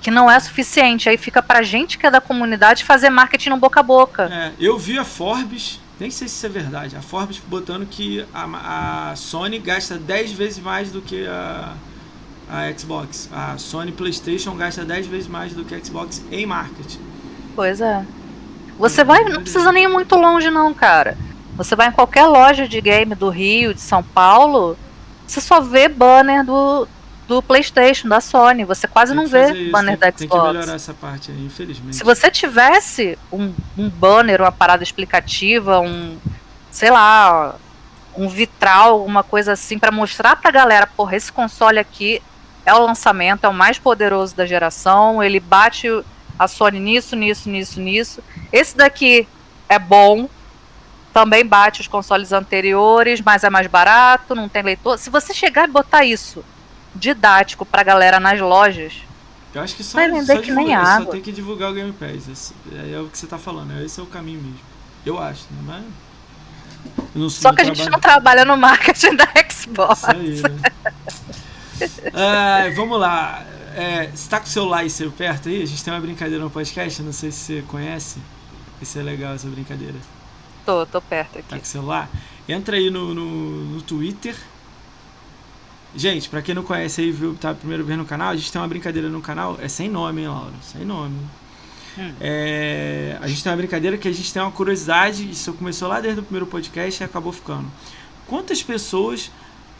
que 0.00 0.10
não 0.10 0.30
é 0.30 0.38
suficiente. 0.38 1.08
Aí 1.08 1.16
fica 1.16 1.42
pra 1.42 1.62
gente 1.62 1.96
que 1.96 2.06
é 2.06 2.10
da 2.10 2.20
comunidade 2.20 2.84
fazer 2.84 3.08
marketing 3.08 3.48
no 3.48 3.56
boca 3.56 3.80
a 3.80 3.82
boca. 3.82 4.24
É, 4.30 4.52
eu 4.60 4.78
vi 4.78 4.98
a 4.98 5.04
Forbes, 5.04 5.80
nem 5.98 6.10
sei 6.10 6.28
se 6.28 6.36
isso 6.36 6.46
é 6.46 6.48
verdade, 6.50 6.94
a 6.94 7.00
Forbes 7.00 7.38
botando 7.38 7.86
que 7.86 8.24
a, 8.32 9.10
a 9.10 9.16
Sony 9.16 9.58
gasta 9.58 9.96
10 9.96 10.32
vezes 10.32 10.58
mais 10.58 10.92
do 10.92 11.00
que 11.00 11.26
a, 11.26 11.72
a 12.50 12.78
Xbox. 12.78 13.30
A 13.32 13.56
Sony 13.56 13.92
PlayStation 13.92 14.54
gasta 14.56 14.84
10 14.84 15.06
vezes 15.06 15.26
mais 15.26 15.54
do 15.54 15.64
que 15.64 15.74
a 15.74 15.82
Xbox 15.82 16.22
em 16.30 16.44
marketing. 16.44 17.00
Pois 17.56 17.80
é. 17.80 18.04
Você 18.78 19.02
vai, 19.04 19.24
não 19.24 19.40
precisa 19.40 19.72
nem 19.72 19.84
ir 19.84 19.88
muito 19.88 20.14
longe, 20.16 20.50
não, 20.50 20.74
cara. 20.74 21.16
Você 21.56 21.76
vai 21.76 21.88
em 21.88 21.92
qualquer 21.92 22.26
loja 22.26 22.66
de 22.66 22.80
game 22.80 23.14
do 23.14 23.28
Rio, 23.28 23.74
de 23.74 23.80
São 23.80 24.02
Paulo, 24.02 24.76
você 25.26 25.40
só 25.40 25.60
vê 25.60 25.88
banner 25.88 26.44
do, 26.44 26.86
do 27.26 27.42
PlayStation, 27.42 28.08
da 28.08 28.20
Sony. 28.20 28.64
Você 28.64 28.86
quase 28.86 29.14
não 29.14 29.26
vê 29.26 29.52
isso, 29.52 29.70
banner 29.70 29.98
tem, 29.98 30.10
da 30.10 30.16
Xbox. 30.16 30.18
Tem 30.18 30.28
que 30.28 30.46
melhorar 30.46 30.74
essa 30.74 30.94
parte 30.94 31.30
aí, 31.30 31.44
infelizmente. 31.46 31.96
Se 31.96 32.04
você 32.04 32.30
tivesse 32.30 33.18
um, 33.32 33.52
um 33.76 33.88
banner, 33.88 34.40
uma 34.40 34.52
parada 34.52 34.82
explicativa, 34.82 35.80
um, 35.80 36.18
sei 36.70 36.90
lá, 36.90 37.56
um 38.16 38.28
vitral, 38.28 39.04
uma 39.04 39.22
coisa 39.22 39.52
assim, 39.52 39.78
para 39.78 39.90
mostrar 39.90 40.36
pra 40.36 40.50
galera, 40.50 40.86
porra, 40.86 41.16
esse 41.16 41.32
console 41.32 41.78
aqui 41.78 42.22
é 42.66 42.74
o 42.74 42.84
lançamento, 42.84 43.44
é 43.44 43.48
o 43.48 43.54
mais 43.54 43.78
poderoso 43.78 44.34
da 44.34 44.46
geração, 44.46 45.22
ele 45.22 45.40
bate 45.40 45.88
a 46.38 46.48
Sony 46.48 46.80
nisso, 46.80 47.16
nisso, 47.16 47.48
nisso, 47.48 47.80
nisso. 47.80 48.22
Esse 48.52 48.76
daqui 48.76 49.26
é 49.68 49.78
bom, 49.78 50.28
também 51.14 51.46
bate 51.46 51.80
os 51.80 51.86
consoles 51.86 52.32
anteriores, 52.32 53.20
mas 53.20 53.44
é 53.44 53.48
mais 53.48 53.68
barato, 53.68 54.34
não 54.34 54.48
tem 54.48 54.64
leitor. 54.64 54.98
Se 54.98 55.08
você 55.08 55.32
chegar 55.32 55.68
e 55.68 55.70
botar 55.70 56.04
isso 56.04 56.44
didático 56.92 57.64
pra 57.64 57.84
galera 57.84 58.18
nas 58.18 58.40
lojas, 58.40 58.94
eu 59.54 59.62
acho 59.62 59.76
que 59.76 59.84
só, 59.84 59.96
vai 59.96 60.10
vender 60.10 60.34
só 60.34 60.40
que 60.40 60.46
divulgar, 60.48 60.64
nem 60.64 60.74
água. 60.74 61.04
só 61.04 61.10
tem 61.12 61.20
que 61.20 61.30
divulgar 61.30 61.70
o 61.70 61.74
Game 61.74 61.92
Pass. 61.92 62.28
Esse, 62.28 62.54
é, 62.72 62.94
é, 62.94 63.00
o 63.00 63.06
que 63.06 63.16
você 63.16 63.28
tá 63.28 63.38
falando, 63.38 63.78
é, 63.78 63.84
esse 63.84 64.00
é 64.00 64.02
o 64.02 64.06
caminho 64.06 64.42
mesmo. 64.42 64.58
Eu 65.06 65.16
acho, 65.16 65.44
né? 65.52 65.84
Mas 67.14 67.32
só 67.32 67.52
que 67.52 67.62
a 67.62 67.64
gente 67.64 67.88
não 67.88 68.00
trabalha 68.00 68.44
no 68.44 68.56
marketing 68.56 69.14
da 69.16 69.28
Xbox. 69.48 70.00
Isso 70.00 70.10
aí, 70.10 70.42
né? 70.42 71.90
ah, 72.12 72.72
vamos 72.74 72.98
lá. 72.98 73.44
É, 73.76 74.08
você 74.08 74.28
tá 74.28 74.40
com 74.40 74.46
o 74.46 74.90
seu 74.90 75.12
perto 75.12 75.48
aí? 75.48 75.62
A 75.62 75.66
gente 75.66 75.82
tem 75.84 75.94
uma 75.94 76.00
brincadeira 76.00 76.42
no 76.42 76.50
podcast, 76.50 77.00
não 77.02 77.12
sei 77.12 77.30
se 77.30 77.38
você 77.38 77.62
conhece. 77.68 78.18
Isso 78.82 78.98
é 78.98 79.02
legal, 79.02 79.34
essa 79.34 79.48
brincadeira. 79.48 79.94
Tô, 80.64 80.86
tô 80.86 81.00
perto 81.00 81.38
aqui. 81.38 81.48
Tá 81.48 81.56
com 81.56 81.62
o 81.62 81.66
celular? 81.66 82.10
Entra 82.48 82.76
aí 82.76 82.90
no, 82.90 83.14
no, 83.14 83.64
no 83.64 83.82
Twitter. 83.82 84.36
Gente, 85.96 86.28
pra 86.28 86.42
quem 86.42 86.54
não 86.54 86.62
conhece 86.62 87.00
aí, 87.00 87.12
viu, 87.12 87.34
tá 87.34 87.54
primeiro 87.54 87.84
vendo 87.84 87.98
no 87.98 88.04
canal, 88.04 88.30
a 88.30 88.36
gente 88.36 88.50
tem 88.50 88.60
uma 88.60 88.66
brincadeira 88.66 89.08
no 89.08 89.20
canal, 89.20 89.56
é 89.60 89.68
sem 89.68 89.88
nome, 89.88 90.22
hein, 90.22 90.28
Laura? 90.28 90.52
Sem 90.60 90.84
nome. 90.84 91.16
Hum. 91.96 92.12
É, 92.20 93.16
a 93.20 93.28
gente 93.28 93.42
tem 93.44 93.52
uma 93.52 93.58
brincadeira 93.58 93.96
que 93.96 94.08
a 94.08 94.12
gente 94.12 94.32
tem 94.32 94.42
uma 94.42 94.50
curiosidade, 94.50 95.30
isso 95.30 95.52
começou 95.52 95.86
lá 95.86 96.00
desde 96.00 96.18
o 96.18 96.22
primeiro 96.24 96.46
podcast 96.46 97.00
e 97.00 97.04
acabou 97.04 97.32
ficando. 97.32 97.70
Quantas 98.26 98.60
pessoas 98.60 99.30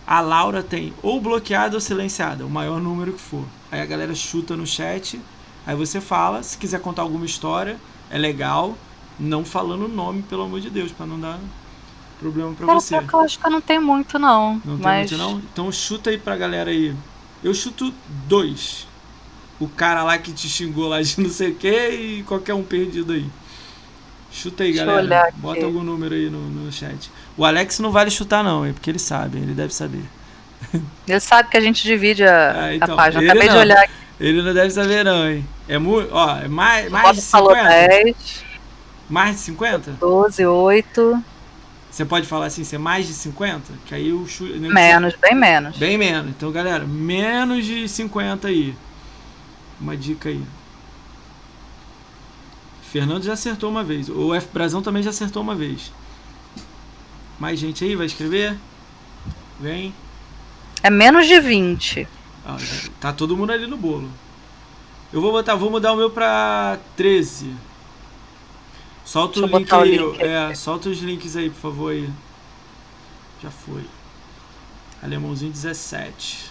a 0.06 0.20
Laura 0.20 0.62
tem 0.62 0.92
ou 1.02 1.20
bloqueada 1.20 1.74
ou 1.74 1.80
silenciada, 1.80 2.46
o 2.46 2.50
maior 2.50 2.80
número 2.80 3.12
que 3.12 3.20
for. 3.20 3.44
Aí 3.72 3.80
a 3.80 3.86
galera 3.86 4.14
chuta 4.14 4.56
no 4.56 4.66
chat, 4.66 5.20
aí 5.66 5.74
você 5.74 6.00
fala, 6.00 6.44
se 6.44 6.56
quiser 6.56 6.80
contar 6.80 7.02
alguma 7.02 7.26
história, 7.26 7.76
é 8.08 8.18
legal 8.18 8.76
não 9.18 9.44
falando 9.44 9.84
o 9.84 9.88
nome, 9.88 10.22
pelo 10.22 10.42
amor 10.42 10.60
de 10.60 10.70
Deus, 10.70 10.92
para 10.92 11.06
não 11.06 11.18
dar 11.18 11.38
problema 12.18 12.54
para 12.54 12.66
você. 12.66 12.96
Eu 12.96 13.20
acho 13.20 13.38
que 13.38 13.50
não 13.50 13.60
tem 13.60 13.78
muito, 13.78 14.18
não. 14.18 14.60
Não 14.64 14.78
mas... 14.78 15.10
tem 15.10 15.18
muito, 15.18 15.32
não? 15.34 15.42
Então 15.52 15.72
chuta 15.72 16.10
aí 16.10 16.18
pra 16.18 16.36
galera 16.36 16.70
aí. 16.70 16.94
Eu 17.42 17.52
chuto 17.54 17.92
dois. 18.26 18.86
O 19.60 19.68
cara 19.68 20.02
lá 20.02 20.18
que 20.18 20.32
te 20.32 20.48
xingou 20.48 20.88
lá 20.88 21.02
de 21.02 21.18
não 21.20 21.30
sei 21.30 21.50
o 21.50 21.54
que 21.54 21.88
e 21.88 22.22
qualquer 22.24 22.54
um 22.54 22.62
perdido 22.62 23.12
aí. 23.12 23.26
Chuta 24.32 24.64
aí, 24.64 24.72
Deixa 24.72 24.84
galera. 24.84 25.32
Bota 25.36 25.64
algum 25.64 25.84
número 25.84 26.14
aí 26.14 26.28
no, 26.28 26.40
no 26.40 26.72
chat. 26.72 27.10
O 27.36 27.44
Alex 27.44 27.78
não 27.78 27.92
vale 27.92 28.10
chutar, 28.10 28.42
não, 28.42 28.64
é 28.64 28.72
porque 28.72 28.90
ele 28.90 28.98
sabe, 28.98 29.38
ele 29.38 29.54
deve 29.54 29.72
saber. 29.72 30.02
Ele 31.06 31.20
sabe 31.20 31.50
que 31.50 31.56
a 31.58 31.60
gente 31.60 31.82
divide 31.82 32.24
a, 32.24 32.64
ah, 32.64 32.74
então, 32.74 32.94
a 32.94 32.96
página. 32.96 33.22
Acabei 33.22 33.48
não. 33.48 33.54
de 33.54 33.60
olhar 33.60 33.82
aqui. 33.82 33.92
Ele 34.18 34.42
não 34.42 34.54
deve 34.54 34.70
saber, 34.70 35.04
não, 35.04 35.28
hein? 35.28 35.46
É 35.68 35.76
muito. 35.78 36.08
Ó, 36.10 36.38
é 36.38 36.48
mais, 36.48 36.90
mais 36.90 37.16
de 37.16 37.22
50. 37.22 37.62
10. 37.62 38.44
Mais 39.08 39.36
de 39.36 39.42
50? 39.42 39.92
12, 39.92 40.46
8. 40.46 41.24
Você 41.90 42.04
pode 42.04 42.26
falar 42.26 42.46
assim, 42.46 42.64
ser 42.64 42.78
mais 42.78 43.06
de 43.06 43.12
50? 43.12 43.72
Que 43.86 43.94
aí 43.94 44.12
o 44.12 44.26
chute. 44.26 44.58
Menos, 44.58 45.14
bem 45.14 45.34
menos. 45.34 45.76
Bem 45.76 45.96
menos. 45.96 46.30
Então, 46.30 46.50
galera, 46.50 46.84
menos 46.84 47.64
de 47.64 47.88
50 47.88 48.48
aí. 48.48 48.74
Uma 49.80 49.96
dica 49.96 50.28
aí. 50.28 50.42
Fernando 52.90 53.22
já 53.22 53.34
acertou 53.34 53.70
uma 53.70 53.84
vez. 53.84 54.08
O 54.08 54.34
F 54.34 54.48
Brasão 54.52 54.82
também 54.82 55.02
já 55.02 55.10
acertou 55.10 55.42
uma 55.42 55.54
vez. 55.54 55.92
Mais 57.38 57.58
gente 57.58 57.84
aí 57.84 57.94
vai 57.94 58.06
escrever? 58.06 58.56
Vem. 59.60 59.94
É 60.82 60.90
menos 60.90 61.26
de 61.26 61.40
20. 61.40 62.08
Ah, 62.46 62.56
tá 63.00 63.12
todo 63.12 63.36
mundo 63.36 63.52
ali 63.52 63.66
no 63.66 63.76
bolo. 63.76 64.08
Eu 65.12 65.20
vou 65.20 65.32
botar, 65.32 65.54
vou 65.54 65.70
mudar 65.70 65.92
o 65.92 65.96
meu 65.96 66.10
pra 66.10 66.78
13. 66.96 67.54
Solta 69.04 69.40
o 69.40 69.46
link, 69.46 69.72
aí, 69.72 70.00
o 70.00 70.12
link 70.12 70.22
É, 70.22 70.54
solta 70.54 70.88
os 70.88 70.98
links 70.98 71.36
aí, 71.36 71.50
por 71.50 71.60
favor 71.60 71.92
aí. 71.92 72.08
Já 73.42 73.50
foi. 73.50 73.84
Alemãozinho 75.02 75.52
17. 75.52 76.50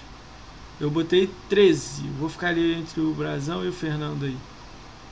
Eu 0.80 0.92
botei 0.92 1.30
13. 1.50 2.04
Vou 2.20 2.30
ficar 2.30 2.50
ali 2.50 2.76
entre 2.76 3.02
o 3.02 3.14
Brasão 3.14 3.64
e 3.66 3.68
o 3.70 3.74
Fernando 3.74 4.26
aí. 4.26 4.38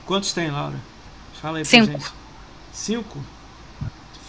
Quantos 0.06 0.32
tem, 0.32 0.50
Laura? 0.50 0.76
Fala 1.40 1.58
aí 1.58 1.64
Cinco. 1.64 1.86
pra 1.86 1.98
gente. 1.98 2.12
Cinco? 2.72 3.18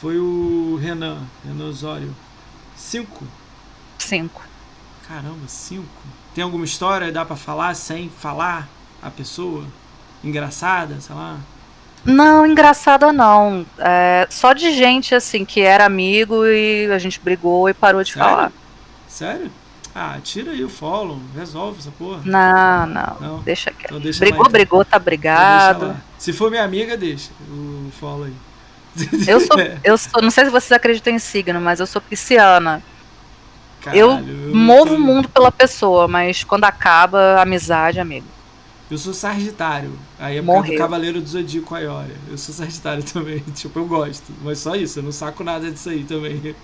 Foi 0.02 0.18
o 0.18 0.78
Renan, 0.82 1.24
Renan 1.46 1.66
Osório. 1.66 2.16
Cinco? 2.76 3.26
Cinco. 4.00 4.42
Caramba, 5.08 5.48
cinco. 5.48 5.86
Tem 6.34 6.44
alguma 6.44 6.66
história? 6.66 7.12
Dá 7.12 7.24
pra 7.24 7.36
falar 7.36 7.76
sem 7.76 8.10
falar 8.10 8.68
a 9.02 9.10
pessoa? 9.12 9.66
Engraçada, 10.24 11.00
sei 11.00 11.16
lá? 11.16 11.40
Não, 12.06 12.46
engraçada 12.46 13.14
não. 13.14 13.66
É, 13.80 14.28
só 14.30 14.54
de 14.54 14.72
gente 14.72 15.16
assim 15.16 15.46
que 15.46 15.62
era 15.62 15.86
amigo 15.86 16.46
e 16.46 16.90
a 16.92 16.98
gente 16.98 17.20
brigou 17.20 17.70
e 17.70 17.74
parou 17.74 18.04
de 18.04 18.12
Sério? 18.14 18.30
falar. 18.30 18.52
Sério? 19.08 19.52
Ah, 19.96 20.18
tira 20.24 20.52
aí 20.52 20.64
o 20.64 20.70
follow, 20.70 21.20
resolve 21.36 21.78
essa 21.80 21.92
porra. 21.92 22.20
Não, 22.26 22.86
não. 22.88 23.18
Não? 23.22 23.40
Deixa 23.40 23.72
quieto. 23.72 23.92
Então 23.92 24.00
deixa 24.02 24.20
brigou, 24.20 24.40
lá, 24.40 24.42
então. 24.48 24.52
brigou, 24.52 24.84
tá 24.86 24.98
Então 24.98 25.06
brigado. 25.06 25.96
Se 26.18 26.34
for 26.34 26.50
minha 26.50 26.64
amiga, 26.64 26.98
deixa 26.98 27.30
o 27.50 27.92
follow 28.00 28.24
aí. 28.26 28.34
Eu 29.28 29.40
sou, 29.40 29.58
eu 29.84 29.98
sou, 29.98 30.22
não 30.22 30.30
sei 30.30 30.46
se 30.46 30.52
vocês 30.52 30.72
acreditam 30.72 31.14
em 31.14 31.18
signo, 31.20 31.60
mas 31.60 31.80
eu 31.80 31.88
sou 31.88 32.00
pisciana. 32.00 32.80
eu 33.92 34.10
Caralho, 34.10 34.56
movo 34.56 34.90
tô- 34.92 34.96
o 34.96 35.00
mundo 35.00 35.28
pela 35.30 35.52
pessoa, 35.52 36.08
mas 36.08 36.44
quando 36.44 36.64
acaba, 36.66 37.42
amizade, 37.42 38.00
amigo. 38.00 38.28
Eu 38.94 38.98
sou 38.98 39.14
Sagitário. 39.14 39.92
Aí 40.20 40.38
é 40.38 40.42
por 40.42 40.48
causa 40.54 40.68
do. 40.72 40.78
Cavaleiro 40.78 41.20
do 41.22 41.28
Zodíaco 41.28 41.74
Aiora. 41.76 42.16
Eu 42.30 42.38
sou 42.38 42.54
Sagitário 42.54 43.04
também. 43.12 43.40
Tipo, 43.40 43.80
eu 43.80 43.86
gosto. 43.88 44.32
Mas 44.44 44.60
só 44.60 44.76
isso, 44.76 45.00
eu 45.00 45.04
não 45.04 45.12
saco 45.12 45.44
nada 45.44 45.70
disso 45.72 45.90
aí 45.90 46.04
também. 46.04 46.56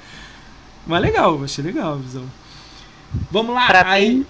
Mas 0.86 1.02
legal, 1.02 1.44
achei 1.44 1.64
legal 1.64 1.94
a 1.94 1.98
visão. 1.98 2.24
Vamos 3.32 3.54
lá, 3.56 3.66
Pra 3.68 3.90
aí. 3.90 4.18
mim- 4.18 4.26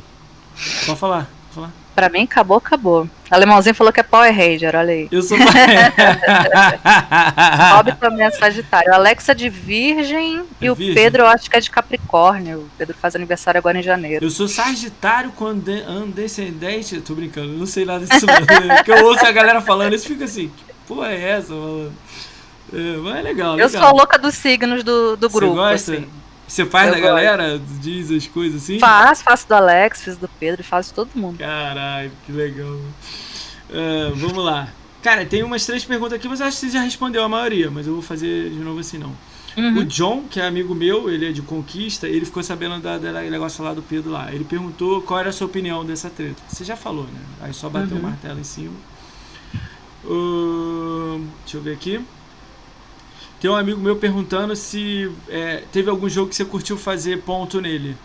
Pode 0.85 0.99
falar, 0.99 1.25
pode 1.25 1.55
falar. 1.55 1.73
Pra 1.99 2.07
mim, 2.07 2.23
acabou, 2.23 2.55
acabou. 2.55 3.09
Alemãozinho 3.29 3.75
falou 3.75 3.91
que 3.91 3.99
é 3.99 4.03
Power 4.03 4.33
Ranger, 4.33 4.73
olha 4.73 4.93
aí. 4.93 5.09
Eu 5.11 5.21
sou. 5.21 5.37
Rob 7.75 7.91
também 7.99 8.25
é 8.25 8.31
Sagitário. 8.31 8.93
Alexa 8.93 9.35
de 9.35 9.49
Virgem 9.49 10.39
É 10.39 10.65
e 10.65 10.69
o 10.69 10.75
Virgem? 10.75 10.95
Pedro 10.95 11.23
eu 11.23 11.27
acho 11.27 11.49
que 11.49 11.57
é 11.57 11.59
de 11.59 11.69
Capricórnio. 11.69 12.59
O 12.59 12.69
Pedro 12.77 12.95
faz 12.97 13.17
aniversário 13.17 13.57
agora 13.57 13.77
em 13.77 13.83
janeiro. 13.83 14.23
Eu 14.25 14.29
sou 14.29 14.47
Sagitário 14.47 15.31
com 15.31 15.45
andescendente. 15.45 17.01
Tô 17.01 17.15
brincando, 17.15 17.51
eu 17.51 17.57
não 17.59 17.65
sei 17.65 17.83
nada 17.83 18.05
disso. 18.05 18.25
Porque 18.77 18.91
eu 18.93 19.05
ouço 19.05 19.25
a 19.25 19.31
galera 19.33 19.59
falando 19.59 19.93
isso 19.93 20.07
fica 20.07 20.23
assim, 20.23 20.47
que 20.47 20.63
porra 20.87 21.11
é 21.11 21.31
essa, 21.31 21.53
mano? 21.53 21.91
É, 22.71 22.97
mas 22.97 23.15
é 23.17 23.21
legal, 23.23 23.59
Eu 23.59 23.67
legal. 23.67 23.69
sou 23.69 23.83
a 23.83 23.91
louca 23.91 24.17
dos 24.17 24.35
signos 24.35 24.85
do, 24.85 25.17
do 25.17 25.29
grupo. 25.29 25.53
Você 25.53 25.59
gosta? 25.59 25.91
assim. 25.95 26.07
Você 26.49 26.65
faz 26.65 26.87
Eu 26.87 26.93
da 26.95 26.99
gosto. 26.99 27.09
galera? 27.13 27.61
Diz 27.79 28.09
as 28.11 28.25
coisas 28.27 28.63
assim? 28.63 28.79
Faço, 28.79 29.23
faço 29.23 29.47
do 29.47 29.53
Alex, 29.53 30.01
fiz 30.03 30.17
do 30.17 30.27
Pedro, 30.27 30.63
faço 30.63 30.89
de 30.89 30.95
todo 30.95 31.09
mundo. 31.15 31.37
Caralho, 31.37 32.11
que 32.25 32.31
legal. 32.31 32.75
Ah, 33.71 34.11
vamos 34.15 34.43
lá. 34.43 34.67
Cara, 35.03 35.25
tem 35.25 35.43
umas 35.43 35.65
três 35.65 35.85
perguntas 35.85 36.13
aqui, 36.13 36.27
mas 36.27 36.41
acho 36.41 36.59
que 36.59 36.65
você 36.65 36.71
já 36.71 36.81
respondeu 36.81 37.23
a 37.23 37.29
maioria, 37.29 37.69
mas 37.71 37.87
eu 37.87 37.93
vou 37.93 38.01
fazer 38.01 38.49
de 38.49 38.57
novo 38.59 38.79
assim 38.79 38.97
não. 38.97 39.13
O 39.57 39.61
Uhum. 39.61 39.85
John, 39.85 40.23
que 40.29 40.39
é 40.39 40.45
amigo 40.45 40.73
meu, 40.73 41.09
ele 41.09 41.27
é 41.27 41.31
de 41.31 41.41
Conquista, 41.41 42.07
ele 42.07 42.25
ficou 42.25 42.41
sabendo 42.41 42.79
da, 42.79 42.97
da 42.97 43.21
negócio 43.21 43.63
lá 43.63 43.73
do 43.73 43.81
Pedro 43.81 44.09
lá. 44.11 44.33
Ele 44.33 44.43
perguntou 44.43 45.01
qual 45.01 45.19
era 45.19 45.29
a 45.29 45.33
sua 45.33 45.47
opinião 45.47 45.85
dessa 45.85 46.09
treta. 46.09 46.41
Você 46.47 46.63
já 46.63 46.75
falou, 46.77 47.03
né? 47.05 47.19
Aí 47.41 47.53
só 47.53 47.69
bateu 47.69 47.91
o 47.97 47.99
Uhum. 47.99 48.03
martelo 48.03 48.39
em 48.39 48.43
cima. 48.43 48.73
Ahn, 50.05 51.25
deixa 51.43 51.57
eu 51.57 51.61
ver 51.61 51.73
aqui. 51.73 51.99
Tem 53.39 53.49
um 53.49 53.55
amigo 53.55 53.79
meu 53.79 53.95
perguntando 53.95 54.55
se 54.55 55.11
é, 55.29 55.63
teve 55.71 55.89
algum 55.89 56.09
jogo 56.09 56.29
que 56.29 56.35
você 56.35 56.45
curtiu 56.45 56.77
fazer 56.77 57.21
ponto 57.21 57.61
nele. 57.61 57.95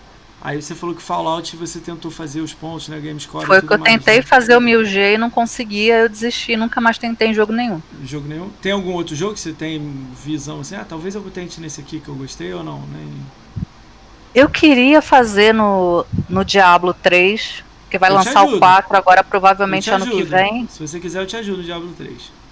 Aí 0.44 0.60
você 0.60 0.74
falou 0.74 0.94
que 0.94 1.02
Fallout 1.02 1.56
você 1.56 1.80
tentou 1.80 2.10
fazer 2.10 2.42
os 2.42 2.52
pontos 2.52 2.88
na 2.88 2.98
GameScore. 2.98 3.46
Foi 3.46 3.62
que 3.62 3.72
eu 3.72 3.78
mais, 3.78 3.92
tentei 3.92 4.16
né? 4.16 4.22
fazer 4.22 4.54
o 4.54 4.60
1000G 4.60 5.14
e 5.14 5.18
não 5.18 5.30
conseguia, 5.30 6.00
eu 6.00 6.08
desisti, 6.08 6.54
nunca 6.54 6.82
mais 6.82 6.98
tentei 6.98 7.28
em 7.28 7.34
jogo 7.34 7.50
nenhum. 7.50 7.80
Jogo 8.04 8.28
nenhum. 8.28 8.50
Tem 8.60 8.70
algum 8.70 8.92
outro 8.92 9.16
jogo 9.16 9.32
que 9.32 9.40
você 9.40 9.54
tem 9.54 9.80
visão 10.22 10.60
assim? 10.60 10.76
Ah, 10.76 10.84
talvez 10.86 11.14
eu 11.14 11.22
tente 11.32 11.62
nesse 11.62 11.80
aqui 11.80 11.98
que 11.98 12.08
eu 12.08 12.14
gostei 12.14 12.52
ou 12.52 12.62
não, 12.62 12.80
né? 12.80 13.06
Eu 14.34 14.50
queria 14.50 15.00
fazer 15.00 15.54
no, 15.54 16.04
no 16.28 16.44
Diablo 16.44 16.92
3, 16.92 17.64
que 17.88 17.98
vai 17.98 18.10
Eu 18.10 18.16
lançar 18.16 18.44
o 18.44 18.58
4 18.58 18.96
agora, 18.98 19.24
provavelmente 19.24 19.84
te 19.84 19.90
ano 19.90 20.04
que 20.04 20.16
ajudo. 20.16 20.26
vem. 20.26 20.68
Se 20.68 20.86
você 20.86 21.00
quiser, 21.00 21.22
eu 21.22 21.26
te 21.26 21.36
ajudo 21.36 21.58
no 21.58 21.64
Diablo 21.64 21.90
3. 21.96 22.43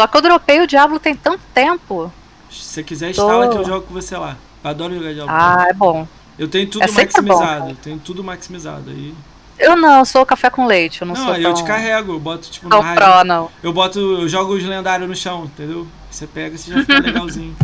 Só 0.00 0.06
que 0.06 0.16
eu 0.16 0.22
dropei 0.22 0.60
o 0.62 0.66
Diablo 0.66 0.98
tem 0.98 1.14
tanto 1.14 1.42
tempo. 1.52 2.10
Se 2.50 2.62
você 2.62 2.82
quiser, 2.82 3.14
Tô. 3.14 3.22
instala 3.22 3.48
que 3.50 3.56
eu 3.58 3.64
jogo 3.66 3.86
com 3.86 3.92
você 3.92 4.16
lá. 4.16 4.34
Eu 4.64 4.70
adoro 4.70 4.94
jogar 4.94 5.12
Diablo 5.12 5.30
Ah, 5.30 5.66
é 5.68 5.74
bom. 5.74 5.92
3. 5.92 6.08
Eu 6.38 6.48
tenho 6.48 6.70
tudo 6.70 6.82
é 6.82 6.88
sempre 6.88 7.20
bom, 7.20 7.28
maximizado. 7.34 7.60
cara. 7.64 7.76
tenho 7.82 7.98
tudo 7.98 8.24
maximizado. 8.24 8.88
Aí... 8.88 9.14
Eu 9.58 9.76
não, 9.76 9.98
eu 9.98 10.04
sou 10.06 10.24
café 10.24 10.48
com 10.48 10.64
leite, 10.64 11.02
eu 11.02 11.06
não, 11.06 11.14
Não, 11.14 11.22
sou 11.22 11.34
tão, 11.34 11.42
eu 11.42 11.52
te 11.52 11.64
carrego. 11.64 12.14
Eu 12.14 12.18
boto 12.18 12.48
tipo 12.50 12.64
no 12.64 12.70
tão 12.70 12.80
rádio. 12.80 12.96
pró, 12.96 13.24
não. 13.24 13.50
Eu 13.62 13.74
boto. 13.74 13.98
Eu 13.98 14.26
jogo 14.26 14.54
os 14.54 14.64
lendários 14.64 15.06
no 15.06 15.14
chão, 15.14 15.44
entendeu? 15.44 15.86
Você 16.10 16.26
pega 16.26 16.56
você 16.56 16.72
já 16.72 16.80
fica 16.80 16.96
legalzinho. 17.04 17.54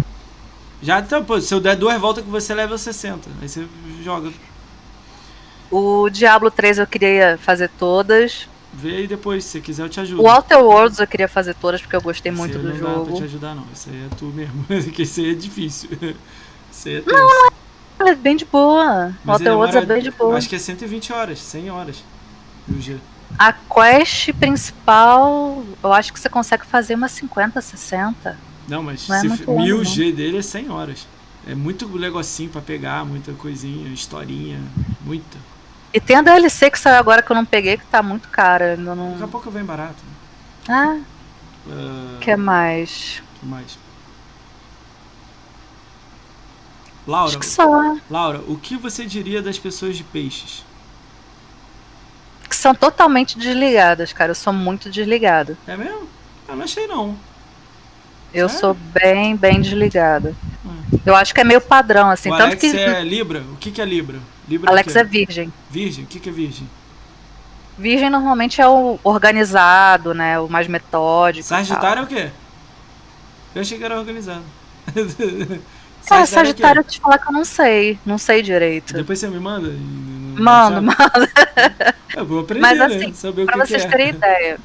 Já, 0.82 1.00
então, 1.00 1.24
pô, 1.24 1.40
se 1.40 1.54
eu 1.54 1.58
der 1.58 1.74
duas 1.74 1.98
voltas 1.98 2.22
que 2.22 2.28
você 2.28 2.52
leva 2.52 2.76
60. 2.76 3.30
Aí 3.40 3.48
você 3.48 3.66
joga. 4.04 4.30
O 5.70 6.10
Diablo 6.10 6.50
3 6.50 6.80
eu 6.80 6.86
queria 6.86 7.38
fazer 7.40 7.70
todas. 7.78 8.46
Vê 8.78 8.96
aí 8.96 9.06
depois, 9.06 9.44
se 9.44 9.50
você 9.52 9.60
quiser, 9.60 9.82
eu 9.84 9.88
te 9.88 9.98
ajudo. 10.00 10.22
O 10.22 10.28
Outer 10.30 10.58
Worlds 10.58 10.98
eu 10.98 11.06
queria 11.06 11.28
fazer 11.28 11.54
todas 11.54 11.80
porque 11.80 11.96
eu 11.96 12.00
gostei 12.02 12.30
Esse 12.30 12.38
muito 12.38 12.58
do 12.58 12.64
não 12.64 12.72
dá 12.72 12.78
pra 12.78 13.02
te 13.04 13.06
jogo. 13.10 13.24
ajudar, 13.24 13.54
não. 13.54 13.64
Isso 13.74 13.88
aí 13.88 14.04
é 14.04 14.14
tu 14.16 14.26
mesmo. 14.26 14.64
Porque 14.68 15.02
isso 15.02 15.20
aí 15.20 15.30
é 15.30 15.34
difícil. 15.34 15.88
Isso 16.70 16.88
aí 16.88 16.96
é 16.96 17.00
tenso. 17.00 17.52
É 18.00 18.14
bem 18.14 18.36
de 18.36 18.44
boa. 18.44 19.06
O 19.08 19.14
Mas 19.24 19.40
Outer 19.40 19.54
Worlds 19.56 19.76
é 19.76 19.86
bem 19.86 20.02
de 20.02 20.10
boa. 20.10 20.36
Acho 20.36 20.48
que 20.48 20.56
é 20.56 20.58
120 20.58 21.12
horas, 21.12 21.38
100 21.40 21.70
horas. 21.70 22.04
A 23.38 23.52
quest 23.52 24.32
principal, 24.34 25.64
eu 25.82 25.92
acho 25.92 26.12
que 26.12 26.20
você 26.20 26.28
consegue 26.28 26.66
fazer 26.66 26.94
umas 26.94 27.12
50, 27.12 27.60
60. 27.60 28.38
Não, 28.68 28.82
mas 28.82 29.08
Não 29.08 29.16
é 29.16 29.20
se 29.20 29.28
muito 29.28 29.42
f- 29.42 29.50
longo, 29.50 29.62
1000 29.62 29.76
não. 29.78 29.84
G 29.84 30.12
dele 30.12 30.38
é 30.38 30.42
100 30.42 30.70
horas. 30.70 31.06
É 31.46 31.54
muito 31.54 31.86
negocinho 31.98 32.50
pra 32.50 32.60
pegar, 32.60 33.04
muita 33.06 33.32
coisinha, 33.32 33.88
historinha, 33.88 34.60
muita. 35.04 35.38
E 35.96 36.00
tem 36.00 36.16
a 36.16 36.20
DLC 36.20 36.70
que 36.70 36.78
saiu 36.78 36.96
agora 36.98 37.22
que 37.22 37.32
eu 37.32 37.34
não 37.34 37.46
peguei, 37.46 37.78
que 37.78 37.86
tá 37.86 38.02
muito 38.02 38.28
cara. 38.28 38.74
Ainda 38.74 38.94
Daqui 38.94 39.14
a 39.14 39.16
não... 39.16 39.28
pouco 39.30 39.50
vem 39.50 39.64
barato. 39.64 39.96
Ah, 40.68 40.98
Ah, 41.66 42.16
o 42.16 42.20
que 42.20 42.36
mais? 42.36 43.22
que 43.40 43.46
mais? 43.46 43.78
Laura, 47.06 47.28
Acho 47.30 47.38
que 47.38 47.46
só. 47.46 47.96
Laura, 48.10 48.42
o 48.46 48.58
que 48.58 48.76
você 48.76 49.06
diria 49.06 49.40
das 49.40 49.58
pessoas 49.58 49.96
de 49.96 50.04
peixes? 50.04 50.62
Que 52.46 52.54
são 52.54 52.74
totalmente 52.74 53.38
desligadas, 53.38 54.12
cara. 54.12 54.32
Eu 54.32 54.34
sou 54.34 54.52
muito 54.52 54.90
desligada. 54.90 55.56
É 55.66 55.78
mesmo? 55.78 56.06
Eu 56.46 56.56
não 56.56 56.64
achei 56.64 56.86
não. 56.86 57.16
Eu 58.36 58.48
sou 58.48 58.74
bem, 58.74 59.34
bem 59.36 59.60
desligada. 59.60 60.34
Eu 61.04 61.16
acho 61.16 61.34
que 61.34 61.40
é 61.40 61.44
meio 61.44 61.60
padrão, 61.60 62.10
assim. 62.10 62.28
o 62.28 62.36
tanto 62.36 62.48
Alex 62.48 62.60
que 62.60 62.78
é 62.78 63.02
Libra? 63.02 63.40
O 63.40 63.56
que, 63.56 63.70
que 63.70 63.80
é 63.80 63.84
Libra? 63.84 64.18
Libra 64.48 64.70
Alex 64.70 64.94
é, 64.94 65.00
é 65.00 65.04
virgem. 65.04 65.52
virgem. 65.70 66.04
O 66.04 66.06
que, 66.06 66.20
que 66.20 66.28
é 66.28 66.32
virgem? 66.32 66.68
Virgem 67.78 68.10
normalmente 68.10 68.60
é 68.60 68.68
o 68.68 68.98
organizado, 69.02 70.14
né? 70.14 70.38
O 70.38 70.48
mais 70.48 70.68
metódico. 70.68 71.46
Sagitário 71.46 72.00
é 72.00 72.04
o 72.04 72.06
quê? 72.06 72.30
Eu 73.54 73.60
achei 73.62 73.78
que 73.78 73.84
era 73.84 73.98
organizado. 73.98 74.44
Cara, 76.06 76.20
é 76.20 76.24
o 76.24 76.26
quê? 76.26 76.26
Sagitário, 76.26 76.80
eu 76.80 76.84
te 76.84 77.00
falar 77.00 77.18
que 77.18 77.28
eu 77.28 77.32
não 77.32 77.44
sei. 77.44 77.98
Não 78.04 78.18
sei 78.18 78.42
direito. 78.42 78.94
Depois 78.94 79.18
você 79.18 79.28
me 79.28 79.40
manda? 79.40 79.68
WhatsApp? 79.68 80.40
mano, 80.40 80.92
Eu 82.14 82.24
vou 82.26 82.40
aprender, 82.40 82.60
Mas 82.60 82.78
né? 82.78 82.84
assim, 82.84 83.12
Saber 83.12 83.42
o 83.42 83.46
pra 83.46 83.66
vocês 83.66 83.84
é. 83.84 83.88
terem 83.88 84.08
ideia. 84.10 84.58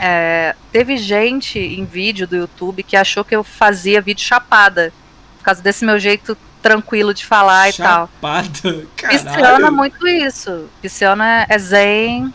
É, 0.00 0.54
teve 0.72 0.96
gente 0.96 1.58
em 1.58 1.84
vídeo 1.84 2.26
do 2.26 2.36
YouTube 2.36 2.82
que 2.82 2.96
achou 2.96 3.24
que 3.24 3.34
eu 3.34 3.44
fazia 3.44 4.00
vídeo 4.00 4.24
chapada. 4.24 4.92
Por 5.38 5.44
causa 5.44 5.62
desse 5.62 5.84
meu 5.84 5.98
jeito 5.98 6.36
tranquilo 6.62 7.14
de 7.14 7.24
falar 7.24 7.70
e 7.70 7.72
tal. 7.72 8.08
Chapada, 8.14 8.86
Pisciano 8.96 9.38
é 9.38 9.42
caralho. 9.42 9.72
muito 9.72 10.06
isso. 10.06 10.68
Pisciano 10.82 11.22
é, 11.22 11.58
zen, 11.58 12.32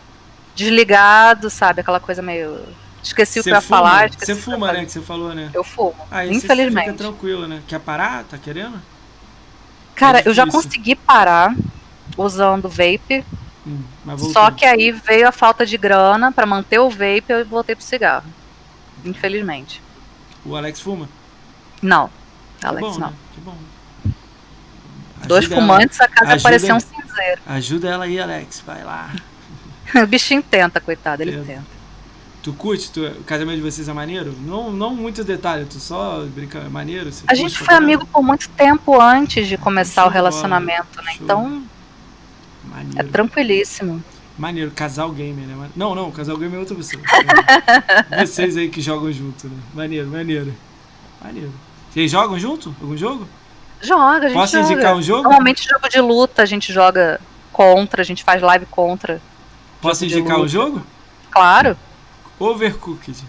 desligado, 0.54 1.50
sabe? 1.50 1.80
Aquela 1.80 2.00
coisa 2.00 2.22
meio. 2.22 2.60
Esqueci 3.02 3.38
o 3.38 3.44
que 3.44 3.50
eu 3.50 3.54
ia 3.54 3.60
falar. 3.60 4.10
Você 4.10 4.34
fuma, 4.34 4.72
né? 4.72 4.84
Que 4.84 4.90
você 4.90 5.00
falou, 5.00 5.32
né? 5.32 5.50
Eu 5.54 5.62
fumo. 5.62 5.94
Aí 6.10 6.28
você 6.28 6.34
infelizmente. 6.34 6.86
fica 6.86 6.98
tranquilo, 6.98 7.46
né? 7.46 7.62
Quer 7.68 7.78
parar? 7.78 8.24
Tá 8.24 8.36
querendo? 8.36 8.82
Cara, 9.94 10.20
É 10.20 10.28
eu 10.28 10.34
já 10.34 10.46
consegui 10.46 10.96
parar 10.96 11.54
usando 12.16 12.68
vape. 12.68 13.24
Hum. 13.66 13.82
Só 14.32 14.50
que 14.50 14.64
aí 14.64 14.92
veio 14.92 15.26
a 15.26 15.32
falta 15.32 15.66
de 15.66 15.76
grana 15.76 16.30
pra 16.30 16.46
manter 16.46 16.78
o 16.78 16.88
vape 16.88 17.24
e 17.28 17.32
eu 17.32 17.44
voltei 17.44 17.74
pro 17.74 17.84
cigarro. 17.84 18.26
Infelizmente. 19.04 19.82
O 20.44 20.54
Alex 20.54 20.80
fuma? 20.80 21.08
Não. 21.82 22.08
Alex, 22.62 22.86
bom, 22.86 22.98
não. 22.98 23.10
Né? 23.10 23.16
Que 23.34 23.40
bom. 23.40 23.56
Dois 25.26 25.46
fumantes, 25.46 26.00
a 26.00 26.06
casa 26.06 26.40
parecia 26.40 26.74
um 26.74 26.80
cinzeiro. 26.80 27.40
Ajuda 27.46 27.88
ela 27.88 28.04
aí, 28.04 28.20
Alex. 28.20 28.62
Vai 28.64 28.84
lá. 28.84 29.10
o 29.96 30.06
bichinho 30.06 30.42
tenta, 30.42 30.80
coitado, 30.80 31.22
ele 31.22 31.32
tenta. 31.32 31.44
tenta. 31.46 31.76
Tu 32.42 32.52
curte? 32.52 32.92
Tu, 32.92 33.04
o 33.04 33.24
casamento 33.24 33.56
de 33.56 33.62
vocês 33.62 33.88
é 33.88 33.92
maneiro? 33.92 34.32
Não, 34.40 34.70
não 34.70 34.94
muito 34.94 35.24
detalhe, 35.24 35.64
tu 35.64 35.80
só 35.80 36.24
brinca, 36.26 36.60
é 36.60 36.68
maneiro? 36.68 37.10
a 37.26 37.34
gente 37.34 37.58
foi 37.58 37.74
amigo 37.74 38.06
por 38.06 38.22
muito 38.22 38.48
tempo 38.50 39.00
antes 39.00 39.48
de 39.48 39.58
começar 39.58 40.06
o 40.06 40.08
relacionamento, 40.08 41.02
né? 41.02 41.14
Show. 41.14 41.24
Então. 41.24 41.62
Maneiro. 42.76 43.00
É 43.00 43.02
tranquilíssimo. 43.04 44.04
Maneiro, 44.38 44.70
casal 44.70 45.10
gamer, 45.12 45.46
né? 45.46 45.70
Não, 45.74 45.94
não, 45.94 46.10
casal 46.12 46.36
gamer 46.36 46.56
é 46.56 46.60
outra 46.60 46.74
pessoa. 46.74 47.02
vocês 48.26 48.56
aí 48.56 48.68
que 48.68 48.82
jogam 48.82 49.10
junto, 49.10 49.48
né? 49.48 49.56
Maneiro, 49.72 50.06
maneiro. 50.08 50.54
Maneiro. 51.24 51.52
Vocês 51.90 52.10
jogam 52.10 52.38
junto? 52.38 52.74
Algum 52.80 52.96
jogo? 52.96 53.26
Joga, 53.80 54.26
a 54.26 54.28
gente 54.28 54.38
Posso 54.38 54.56
joga. 54.56 54.72
indicar 54.72 54.94
um 54.94 55.02
jogo? 55.02 55.22
Normalmente 55.22 55.66
jogo 55.66 55.88
de 55.88 56.00
luta, 56.00 56.42
a 56.42 56.46
gente 56.46 56.70
joga 56.70 57.18
contra, 57.50 58.02
a 58.02 58.04
gente 58.04 58.22
faz 58.22 58.42
live 58.42 58.66
contra. 58.66 59.22
Posso 59.80 60.04
indicar 60.04 60.38
um 60.38 60.48
jogo? 60.48 60.82
Claro. 61.30 61.76
Overcooked. 62.38 63.24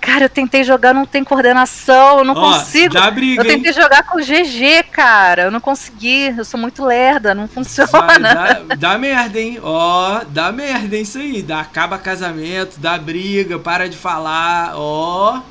Cara, 0.00 0.24
eu 0.24 0.28
tentei 0.30 0.64
jogar, 0.64 0.94
não 0.94 1.04
tem 1.04 1.22
coordenação, 1.22 2.18
eu 2.18 2.24
não 2.24 2.34
Ó, 2.34 2.52
consigo. 2.52 2.94
Dá 2.94 3.10
briga, 3.10 3.42
eu 3.42 3.46
tentei 3.46 3.70
hein? 3.70 3.76
jogar 3.76 4.02
com 4.04 4.18
GG, 4.18 4.84
cara. 4.90 5.42
Eu 5.42 5.50
não 5.50 5.60
consegui. 5.60 6.34
Eu 6.36 6.44
sou 6.44 6.58
muito 6.58 6.84
lerda, 6.84 7.34
não 7.34 7.46
funciona. 7.46 7.90
Vai, 7.90 8.18
dá, 8.18 8.74
dá, 8.76 8.98
merda, 8.98 9.38
hein? 9.38 9.58
Ó, 9.62 10.22
dá 10.28 10.50
merda, 10.50 10.96
hein? 10.96 11.02
Isso 11.02 11.18
aí. 11.18 11.42
Dá, 11.42 11.60
acaba 11.60 11.98
casamento, 11.98 12.80
dá 12.80 12.96
briga, 12.96 13.58
para 13.58 13.88
de 13.88 13.96
falar. 13.96 14.72
Ó. 14.74 15.42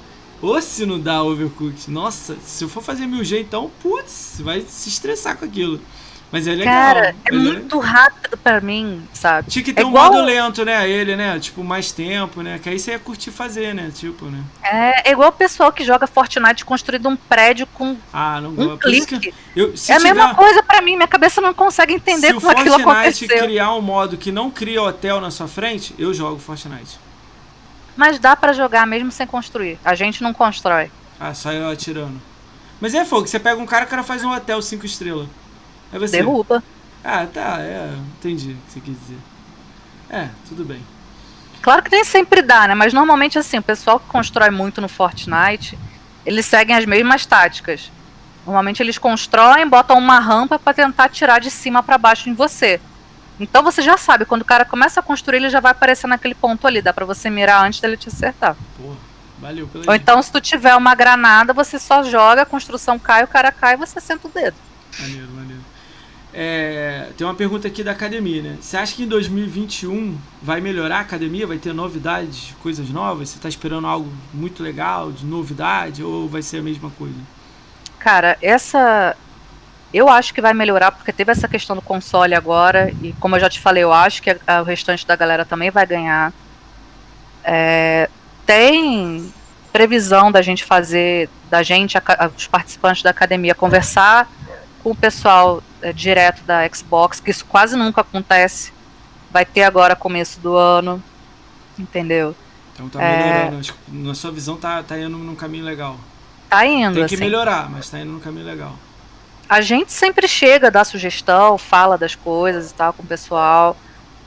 Ou 0.41 0.61
se 0.61 0.85
não 0.85 0.99
dá 0.99 1.21
overcooked. 1.21 1.91
Nossa, 1.91 2.37
se 2.45 2.63
eu 2.63 2.69
for 2.69 2.81
fazer 2.81 3.05
mil 3.05 3.23
G, 3.23 3.41
então, 3.41 3.69
putz, 3.81 4.39
vai 4.39 4.61
se 4.61 4.89
estressar 4.89 5.37
com 5.37 5.45
aquilo. 5.45 5.79
Mas 6.31 6.47
é 6.47 6.51
legal. 6.51 6.73
Cara, 6.73 7.15
é 7.25 7.31
muito 7.31 7.79
rápido 7.79 8.37
pra 8.37 8.61
mim, 8.61 9.07
sabe? 9.13 9.49
Tinha 9.49 9.63
que 9.65 9.73
ter 9.73 9.81
é 9.81 9.85
um 9.85 9.89
igual... 9.89 10.11
modo 10.11 10.23
lento, 10.23 10.63
né? 10.63 10.87
Ele, 10.87 11.15
né? 11.15 11.39
Tipo, 11.39 11.63
mais 11.63 11.91
tempo, 11.91 12.43
né? 12.43 12.59
Que 12.59 12.69
aí 12.69 12.79
você 12.79 12.91
ia 12.91 12.99
curtir 12.99 13.31
fazer, 13.31 13.73
né? 13.73 13.91
Tipo, 13.93 14.25
né? 14.25 14.43
É, 14.63 15.09
é 15.09 15.11
igual 15.11 15.29
o 15.29 15.33
pessoal 15.33 15.71
que 15.71 15.83
joga 15.83 16.05
Fortnite 16.05 16.63
construindo 16.63 17.09
um 17.09 17.15
prédio 17.15 17.65
com 17.67 17.97
ah, 18.13 18.39
não 18.41 18.51
um 18.51 18.77
clique. 18.77 19.33
Eu, 19.55 19.69
é 19.69 19.73
tiver... 19.73 19.95
a 19.95 19.99
mesma 19.99 20.35
coisa 20.35 20.61
pra 20.61 20.81
mim, 20.81 20.95
minha 20.95 21.07
cabeça 21.07 21.41
não 21.41 21.53
consegue 21.53 21.95
entender 21.95 22.27
se 22.27 22.33
como 22.35 22.51
aquilo 22.51 22.75
aconteceu. 22.75 23.13
Se 23.13 23.25
o 23.25 23.27
Fortnite 23.27 23.47
criar 23.47 23.73
um 23.73 23.81
modo 23.81 24.15
que 24.15 24.31
não 24.31 24.51
cria 24.51 24.83
hotel 24.83 25.19
na 25.19 25.31
sua 25.31 25.47
frente, 25.47 25.95
eu 25.97 26.13
jogo 26.13 26.39
Fortnite. 26.39 26.99
Mas 27.97 28.19
dá 28.19 28.35
para 28.35 28.53
jogar 28.53 28.85
mesmo 28.85 29.11
sem 29.11 29.25
construir. 29.25 29.79
A 29.83 29.95
gente 29.95 30.21
não 30.21 30.33
constrói. 30.33 30.91
Ah, 31.19 31.33
só 31.33 31.51
eu 31.51 31.67
atirando. 31.67 32.21
Mas 32.79 32.93
é 32.93 33.03
fogo, 33.03 33.27
você 33.27 33.39
pega 33.39 33.61
um 33.61 33.65
cara, 33.65 33.85
o 33.85 33.87
cara 33.87 34.03
faz 34.03 34.23
um 34.23 34.31
hotel 34.31 34.61
5 34.61 34.85
estrelas. 34.85 35.27
É 35.91 35.99
você. 35.99 36.17
Derruba. 36.17 36.63
Ah, 37.03 37.25
tá, 37.25 37.57
é, 37.59 37.89
entendi 38.17 38.51
o 38.51 38.55
que 38.55 38.71
você 38.71 38.79
quis 38.79 38.99
dizer. 38.99 39.17
É, 40.09 40.29
tudo 40.47 40.65
bem. 40.65 40.81
Claro 41.61 41.83
que 41.83 41.91
nem 41.91 42.03
sempre 42.03 42.41
dá, 42.41 42.67
né? 42.67 42.75
Mas 42.75 42.93
normalmente 42.93 43.37
assim, 43.37 43.57
o 43.57 43.63
pessoal 43.63 43.99
que 43.99 44.07
constrói 44.07 44.49
muito 44.49 44.81
no 44.81 44.87
Fortnite, 44.87 45.77
eles 46.25 46.45
seguem 46.45 46.75
as 46.75 46.85
mesmas 46.85 47.25
táticas. 47.25 47.91
Normalmente 48.45 48.81
eles 48.81 48.97
constroem, 48.97 49.67
botam 49.67 49.97
uma 49.97 50.19
rampa 50.19 50.57
para 50.57 50.73
tentar 50.73 51.09
tirar 51.09 51.39
de 51.39 51.51
cima 51.51 51.83
para 51.83 51.97
baixo 51.97 52.29
em 52.29 52.33
você. 52.33 52.79
Então 53.39 53.63
você 53.63 53.81
já 53.81 53.97
sabe, 53.97 54.25
quando 54.25 54.41
o 54.41 54.45
cara 54.45 54.65
começa 54.65 54.99
a 54.99 55.03
construir, 55.03 55.37
ele 55.37 55.49
já 55.49 55.59
vai 55.59 55.71
aparecer 55.71 56.07
naquele 56.07 56.35
ponto 56.35 56.67
ali, 56.67 56.81
dá 56.81 56.91
para 56.93 57.05
você 57.05 57.29
mirar 57.29 57.63
antes 57.65 57.79
dele 57.79 57.95
te 57.95 58.09
acertar. 58.09 58.55
Porra, 58.77 58.97
valeu 59.39 59.67
pela 59.67 59.85
Ou 59.87 59.95
então 59.95 60.21
se 60.21 60.31
tu 60.31 60.41
tiver 60.41 60.75
uma 60.75 60.93
granada, 60.93 61.53
você 61.53 61.79
só 61.79 62.03
joga, 62.03 62.41
a 62.41 62.45
construção 62.45 62.99
cai, 62.99 63.23
o 63.23 63.27
cara 63.27 63.51
cai 63.51 63.75
e 63.75 63.77
você 63.77 64.01
senta 64.01 64.27
o 64.27 64.31
dedo. 64.31 64.57
Maneiro, 64.99 65.29
maneiro. 65.31 65.61
É, 66.33 67.07
tem 67.17 67.25
uma 67.25 67.33
pergunta 67.33 67.67
aqui 67.67 67.83
da 67.83 67.91
academia, 67.91 68.41
né? 68.41 68.57
Você 68.61 68.77
acha 68.77 68.95
que 68.95 69.03
em 69.03 69.07
2021 69.07 70.15
vai 70.41 70.61
melhorar 70.61 70.97
a 70.97 71.01
academia? 71.01 71.47
Vai 71.47 71.57
ter 71.57 71.73
novidades, 71.73 72.53
coisas 72.61 72.89
novas? 72.89 73.29
Você 73.29 73.37
está 73.37 73.49
esperando 73.49 73.87
algo 73.87 74.11
muito 74.33 74.61
legal, 74.61 75.11
de 75.11 75.25
novidade, 75.25 76.03
ou 76.03 76.29
vai 76.29 76.41
ser 76.41 76.57
a 76.57 76.61
mesma 76.61 76.91
coisa? 76.91 77.17
Cara, 77.97 78.37
essa. 78.41 79.15
Eu 79.91 80.07
acho 80.07 80.31
que 80.31 80.39
vai 80.39 80.53
melhorar, 80.53 80.91
porque 80.91 81.11
teve 81.11 81.31
essa 81.31 81.47
questão 81.47 81.75
do 81.75 81.81
console 81.81 82.35
agora, 82.35 82.93
e 83.01 83.11
como 83.13 83.35
eu 83.35 83.39
já 83.39 83.49
te 83.49 83.59
falei, 83.59 83.83
eu 83.83 83.91
acho 83.91 84.21
que 84.21 84.29
a, 84.29 84.61
o 84.61 84.63
restante 84.63 85.07
da 85.07 85.15
galera 85.15 85.43
também 85.43 85.71
vai 85.71 85.85
ganhar. 85.87 86.31
É, 87.43 88.07
tem 88.45 89.33
previsão 89.73 90.31
da 90.31 90.43
gente 90.43 90.63
fazer, 90.63 91.27
da 91.49 91.63
gente, 91.63 91.97
a, 91.97 92.03
os 92.37 92.45
participantes 92.45 93.01
da 93.01 93.09
academia, 93.09 93.55
conversar 93.55 94.29
com 94.83 94.91
o 94.91 94.95
pessoal 94.95 95.63
é, 95.81 95.93
direto 95.93 96.43
da 96.43 96.67
Xbox, 96.67 97.19
que 97.19 97.31
isso 97.31 97.45
quase 97.45 97.75
nunca 97.75 98.01
acontece. 98.01 98.71
Vai 99.31 99.45
ter 99.45 99.63
agora 99.63 99.95
começo 99.95 100.39
do 100.39 100.55
ano. 100.55 101.03
Entendeu? 101.77 102.35
Então 102.73 102.89
tá 102.89 102.99
melhorando. 102.99 103.69
É... 103.69 103.73
Na 103.89 104.15
sua 104.15 104.31
visão 104.31 104.57
tá, 104.57 104.81
tá 104.83 104.97
indo 104.97 105.09
num 105.09 105.35
caminho 105.35 105.65
legal. 105.65 105.97
Tá 106.49 106.65
indo. 106.65 106.95
Tem 106.95 107.07
que 107.07 107.15
assim. 107.15 107.23
melhorar, 107.23 107.69
mas 107.69 107.89
tá 107.89 107.99
indo 107.99 108.11
num 108.11 108.19
caminho 108.19 108.45
legal. 108.45 108.75
A 109.47 109.61
gente 109.61 109.91
sempre 109.91 110.27
chega, 110.27 110.69
dá 110.69 110.83
sugestão, 110.83 111.57
fala 111.57 111.97
das 111.97 112.15
coisas 112.15 112.71
e 112.71 112.73
tal 112.73 112.93
com 112.93 113.03
o 113.03 113.05
pessoal. 113.05 113.75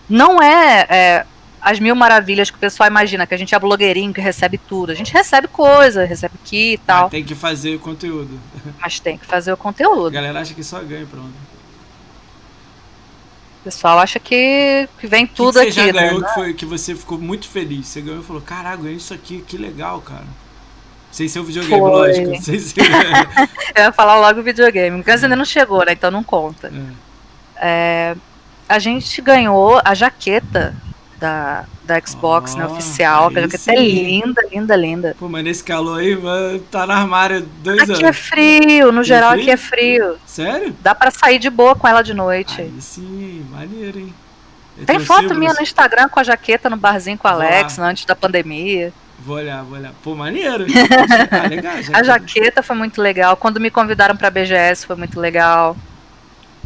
Não 0.09 0.43
é, 0.43 0.87
é 0.89 1.27
as 1.63 1.79
mil 1.79 1.95
maravilhas 1.95 2.51
que 2.51 2.57
o 2.57 2.61
pessoal 2.61 2.89
imagina, 2.89 3.25
que 3.25 3.33
a 3.33 3.37
gente 3.37 3.55
é 3.55 3.59
blogueirinho 3.59 4.13
que 4.13 4.21
recebe 4.21 4.59
tudo. 4.59 4.91
A 4.91 4.95
gente 4.97 5.13
recebe 5.13 5.47
coisa, 5.47 6.05
recebe 6.05 6.35
aqui 6.43 6.73
e 6.73 6.79
tal. 6.79 7.05
Mas 7.05 7.11
tem 7.13 7.25
que 7.25 7.35
fazer 7.37 7.77
o 7.77 7.79
conteúdo. 7.79 8.41
Mas 8.81 8.99
tem 8.99 9.17
que 9.17 9.25
fazer 9.25 9.53
o 9.53 9.57
conteúdo. 9.57 10.09
A 10.09 10.11
galera 10.11 10.41
acha 10.41 10.53
que 10.55 10.65
só 10.65 10.81
ganha, 10.81 11.07
pronto. 11.07 11.33
O 13.61 13.65
pessoal 13.65 14.01
acha 14.01 14.19
que, 14.19 14.89
que 14.99 15.07
vem 15.07 15.25
tudo 15.25 15.61
que, 15.61 15.67
que 15.67 15.73
você 15.73 15.81
aqui. 15.83 15.93
Você 15.93 15.99
já 15.99 16.03
ganhou 16.03 16.21
né? 16.21 16.27
que, 16.27 16.35
foi, 16.35 16.55
que 16.55 16.67
você 16.67 16.97
ficou 16.97 17.17
muito 17.17 17.49
feliz. 17.49 17.87
Você 17.87 18.01
ganhou 18.01 18.21
e 18.21 18.25
falou: 18.25 18.43
Caraca, 18.43 18.79
ganhei 18.79 18.97
isso 18.97 19.15
aqui, 19.15 19.45
que 19.47 19.57
legal, 19.57 20.01
cara. 20.01 20.27
Sem 21.13 21.29
ser 21.29 21.39
o 21.39 21.45
videogame, 21.45 21.81
foi. 21.81 21.91
lógico. 21.91 22.37
Sem 22.43 22.59
ser... 22.59 22.81
Eu 23.77 23.85
ia 23.85 23.93
falar 23.93 24.19
logo 24.19 24.41
o 24.41 24.43
videogame, 24.43 24.97
porque 24.97 25.13
ainda 25.13 25.37
não 25.37 25.45
chegou, 25.45 25.85
né? 25.85 25.93
Então 25.93 26.11
não 26.11 26.25
conta. 26.25 26.73
É. 26.75 26.93
É, 27.65 28.17
a 28.69 28.81
gente 28.81 29.23
ganhou 29.23 29.81
a 29.85 29.95
jaqueta 29.95 30.75
da, 31.23 31.65
da 31.85 32.01
Xbox, 32.05 32.55
oh, 32.55 32.59
né, 32.59 32.67
oficial. 32.67 33.31
Que 33.31 33.39
a 33.39 33.43
jaqueta 33.43 33.73
é 33.73 33.77
linda, 33.77 34.43
linda, 34.51 34.77
linda. 34.77 35.17
Pô, 35.17 35.29
mas 35.29 35.45
nesse 35.45 35.63
calor 35.63 36.01
aí, 36.01 36.19
tá 36.69 36.85
no 36.85 36.93
armário 36.93 37.49
dois 37.63 37.79
aqui 37.79 37.93
anos. 37.93 37.99
Aqui 38.01 38.09
é 38.09 38.13
frio, 38.13 38.91
no 38.91 39.05
geral 39.05 39.31
frio? 39.31 39.43
aqui 39.43 39.51
é 39.53 39.57
frio. 39.57 40.17
Sério? 40.27 40.77
Dá 40.83 40.97
pra 40.97 41.13
sair 41.13 41.39
de 41.39 41.49
boa 41.49 41.77
com 41.77 41.87
ela 41.87 42.03
de 42.03 42.13
noite. 42.13 42.61
Aí 42.61 42.75
sim, 42.81 43.47
maneiro, 43.53 44.01
hein? 44.01 44.15
Eu 44.77 44.85
Tem 44.85 44.99
foto 44.99 45.35
minha 45.35 45.53
no 45.53 45.63
Instagram 45.63 46.09
com 46.09 46.19
a 46.19 46.25
jaqueta 46.25 46.69
no 46.69 46.77
barzinho 46.77 47.17
com 47.17 47.29
o 47.29 47.31
Alex, 47.31 47.79
né, 47.79 47.87
antes 47.87 48.05
da 48.05 48.17
pandemia. 48.17 48.93
Vou 49.25 49.37
olhar, 49.37 49.63
vou 49.63 49.79
olhar. 49.79 49.93
Pô, 50.03 50.17
maneiro. 50.17 50.67
ah, 51.31 51.47
legal. 51.47 51.75
A 51.93 52.03
jaqueta 52.03 52.63
foi 52.63 52.75
muito 52.75 53.01
legal. 53.01 53.37
Quando 53.37 53.61
me 53.61 53.71
convidaram 53.71 54.17
pra 54.17 54.31
BGS 54.31 54.85
foi 54.87 54.97
muito 54.97 55.21
legal. 55.21 55.77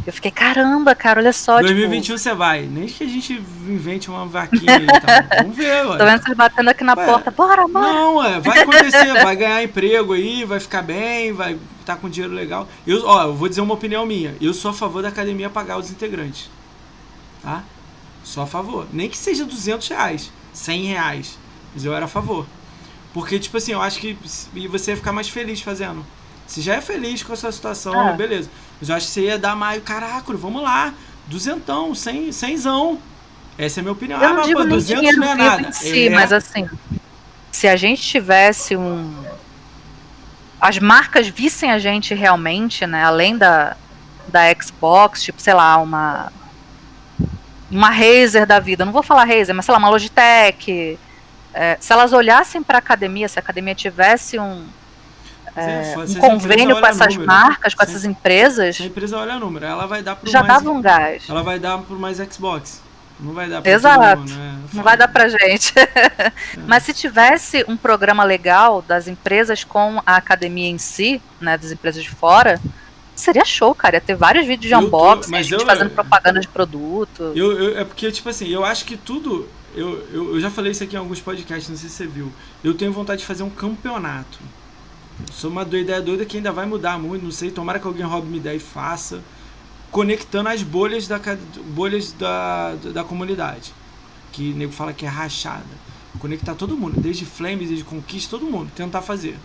Eu 0.07 0.13
fiquei, 0.13 0.31
caramba, 0.31 0.95
cara, 0.95 1.19
olha 1.19 1.33
só. 1.33 1.59
2021 1.59 2.01
tipo... 2.01 2.17
você 2.17 2.33
vai. 2.33 2.61
Nem 2.61 2.85
que 2.85 3.03
a 3.03 3.07
gente 3.07 3.33
invente 3.33 4.09
uma 4.09 4.25
vaquinha 4.25 4.77
e 4.77 4.85
tal. 4.85 5.41
Vamos 5.43 5.57
ver, 5.57 5.83
ué. 5.85 5.97
Tô 5.97 6.05
vendo 6.05 6.23
vocês 6.23 6.37
batendo 6.37 6.69
aqui 6.69 6.83
na 6.85 6.93
ué, 6.93 7.05
porta. 7.05 7.29
Bora, 7.29 7.67
bora. 7.67 7.93
Não, 7.93 8.15
ué, 8.15 8.39
vai 8.39 8.59
acontecer. 8.61 9.21
vai 9.21 9.35
ganhar 9.35 9.61
emprego 9.61 10.13
aí, 10.13 10.45
vai 10.45 10.61
ficar 10.61 10.81
bem, 10.81 11.33
vai 11.33 11.55
estar 11.81 11.95
tá 11.95 11.97
com 11.97 12.09
dinheiro 12.09 12.33
legal. 12.33 12.69
Eu, 12.87 13.05
ó, 13.05 13.23
eu 13.23 13.35
vou 13.35 13.49
dizer 13.49 13.59
uma 13.59 13.73
opinião 13.73 14.05
minha. 14.05 14.33
Eu 14.39 14.53
sou 14.53 14.71
a 14.71 14.73
favor 14.73 15.01
da 15.01 15.09
academia 15.09 15.49
pagar 15.49 15.77
os 15.77 15.91
integrantes. 15.91 16.49
Tá? 17.43 17.65
Sou 18.23 18.41
a 18.41 18.47
favor. 18.47 18.87
Nem 18.93 19.09
que 19.09 19.17
seja 19.17 19.43
200 19.43 19.89
reais, 19.89 20.31
100 20.53 20.83
reais. 20.85 21.37
Mas 21.73 21.83
eu 21.83 21.93
era 21.93 22.05
a 22.05 22.07
favor. 22.07 22.47
Porque, 23.13 23.37
tipo 23.39 23.57
assim, 23.57 23.73
eu 23.73 23.81
acho 23.81 23.99
que 23.99 24.17
você 24.69 24.91
ia 24.91 24.95
ficar 24.95 25.11
mais 25.11 25.27
feliz 25.27 25.59
fazendo. 25.59 26.05
Você 26.47 26.61
já 26.61 26.75
é 26.75 26.81
feliz 26.81 27.21
com 27.21 27.33
essa 27.33 27.51
situação, 27.51 28.09
ah. 28.09 28.13
beleza. 28.13 28.49
Mas 28.79 28.89
eu 28.89 28.95
acho 28.95 29.05
que 29.07 29.11
você 29.11 29.21
ia 29.21 29.37
dar 29.37 29.55
mais, 29.55 29.83
caraca, 29.83 30.33
vamos 30.33 30.63
lá, 30.63 30.93
duzentão, 31.27 31.93
cem, 31.93 32.31
cenzão. 32.31 32.99
Essa 33.57 33.79
é 33.79 33.81
a 33.81 33.83
minha 33.83 33.91
opinião. 33.91 34.21
Eu 34.21 34.29
ah, 34.29 34.33
não 34.33 34.43
digo 34.43 34.61
pô, 34.61 34.67
200 34.67 35.17
não 35.17 35.27
é 35.27 35.35
nada. 35.35 35.71
Si, 35.73 36.07
é... 36.07 36.09
Mas 36.09 36.31
assim, 36.31 36.69
se 37.51 37.67
a 37.67 37.75
gente 37.75 38.01
tivesse 38.01 38.77
um... 38.77 39.13
As 40.59 40.79
marcas 40.79 41.27
vissem 41.27 41.69
a 41.69 41.77
gente 41.77 42.15
realmente, 42.15 42.87
né, 42.87 43.03
além 43.03 43.37
da, 43.37 43.75
da 44.27 44.41
Xbox, 44.53 45.21
tipo, 45.21 45.41
sei 45.41 45.53
lá, 45.53 45.77
uma... 45.77 46.31
Uma 47.69 47.89
Razer 47.89 48.45
da 48.45 48.59
vida, 48.59 48.85
não 48.85 48.93
vou 48.93 49.03
falar 49.03 49.25
Razer, 49.25 49.53
mas 49.53 49.65
sei 49.65 49.73
lá, 49.73 49.77
uma 49.77 49.89
Logitech. 49.89 50.97
É, 51.53 51.77
se 51.81 51.91
elas 51.91 52.13
olhassem 52.13 52.63
para 52.63 52.77
a 52.77 52.79
academia, 52.79 53.27
se 53.27 53.37
a 53.37 53.41
academia 53.41 53.75
tivesse 53.75 54.39
um, 54.39 54.65
é, 55.57 55.95
um 55.97 56.15
convênio 56.19 56.79
com 56.79 56.85
essas 56.85 57.13
número, 57.13 57.25
marcas, 57.25 57.73
com 57.73 57.83
essas 57.83 58.05
empresas. 58.05 58.79
A 58.81 58.85
empresa 58.85 59.17
olha 59.17 59.37
número, 59.39 59.65
ela 59.65 59.85
vai 59.85 60.01
dar 60.01 60.15
pro 60.15 60.29
Já 60.29 60.41
mais, 60.43 60.53
dava 60.53 60.69
um 60.71 60.81
gás. 60.81 61.23
Ela 61.29 61.43
vai 61.43 61.59
dar 61.59 61.77
por 61.79 61.97
mais 61.99 62.17
Xbox. 62.17 62.81
Não 63.19 63.33
vai 63.33 63.49
dar 63.49 63.61
pra 63.63 63.71
Exato. 63.71 64.19
Mundo, 64.21 64.33
né? 64.35 64.59
Não 64.73 64.83
vai 64.83 64.95
dar 64.95 65.07
pra 65.07 65.27
gente. 65.27 65.73
É. 65.79 66.31
Mas 66.67 66.83
se 66.83 66.93
tivesse 66.93 67.65
um 67.67 67.75
programa 67.75 68.23
legal 68.23 68.83
das 68.83 69.07
empresas 69.07 69.63
com 69.63 69.99
a 70.05 70.17
academia 70.17 70.69
em 70.69 70.77
si, 70.77 71.19
né, 71.41 71.57
das 71.57 71.71
empresas 71.71 72.03
de 72.03 72.09
fora, 72.11 72.61
Seria 73.17 73.43
show, 73.43 73.73
cara. 73.73 73.95
Ia 73.95 74.01
ter 74.01 74.15
vários 74.15 74.45
vídeos 74.45 74.67
de 74.67 74.73
Eu 74.73 74.79
tô- 74.79 74.85
unboxing, 74.85 75.31
mas 75.31 75.47
gente 75.47 75.59
eu- 75.59 75.65
fazendo 75.65 75.89
propaganda 75.89 76.39
de 76.39 76.47
produto. 76.47 77.33
Eu, 77.35 77.51
eu- 77.51 77.77
é 77.79 77.83
porque, 77.83 78.11
tipo 78.11 78.29
assim, 78.29 78.47
eu 78.47 78.63
acho 78.63 78.85
que 78.85 78.95
tudo. 78.95 79.49
Eu, 79.75 80.07
eu, 80.13 80.35
eu 80.35 80.39
já 80.39 80.51
falei 80.51 80.71
isso 80.71 80.83
aqui 80.83 80.95
em 80.95 80.99
alguns 80.99 81.19
podcasts, 81.19 81.67
não 81.67 81.75
sei 81.75 81.89
se 81.89 81.95
você 81.95 82.05
viu. 82.05 82.31
Eu 82.63 82.75
tenho 82.75 82.91
vontade 82.93 83.21
de 83.21 83.25
fazer 83.25 83.41
um 83.41 83.49
campeonato. 83.49 84.37
Sou 85.31 85.51
uma 85.51 85.63
ideia 85.63 86.01
doida 86.01 86.25
que 86.25 86.37
ainda 86.37 86.51
vai 86.51 86.65
mudar 86.65 86.97
muito, 86.99 87.23
não 87.23 87.31
sei. 87.31 87.51
Tomara 87.51 87.79
que 87.79 87.87
alguém 87.87 88.05
roube 88.05 88.27
minha 88.27 88.39
ideia 88.39 88.55
e 88.55 88.59
faça. 88.59 89.21
Conectando 89.91 90.49
as 90.49 90.63
bolhas 90.63 91.07
da, 91.07 91.19
bolhas 91.75 92.11
da, 92.13 92.75
da 92.75 93.03
comunidade. 93.03 93.73
Que 94.31 94.51
o 94.51 94.55
nego 94.55 94.71
fala 94.71 94.93
que 94.93 95.05
é 95.05 95.09
rachada. 95.09 95.65
Conectar 96.19 96.55
todo 96.55 96.77
mundo, 96.77 96.97
desde 96.97 97.25
Flames, 97.25 97.67
desde 97.67 97.83
Conquista, 97.85 98.31
todo 98.31 98.49
mundo. 98.49 98.71
Tentar 98.75 99.01
fazer. 99.01 99.37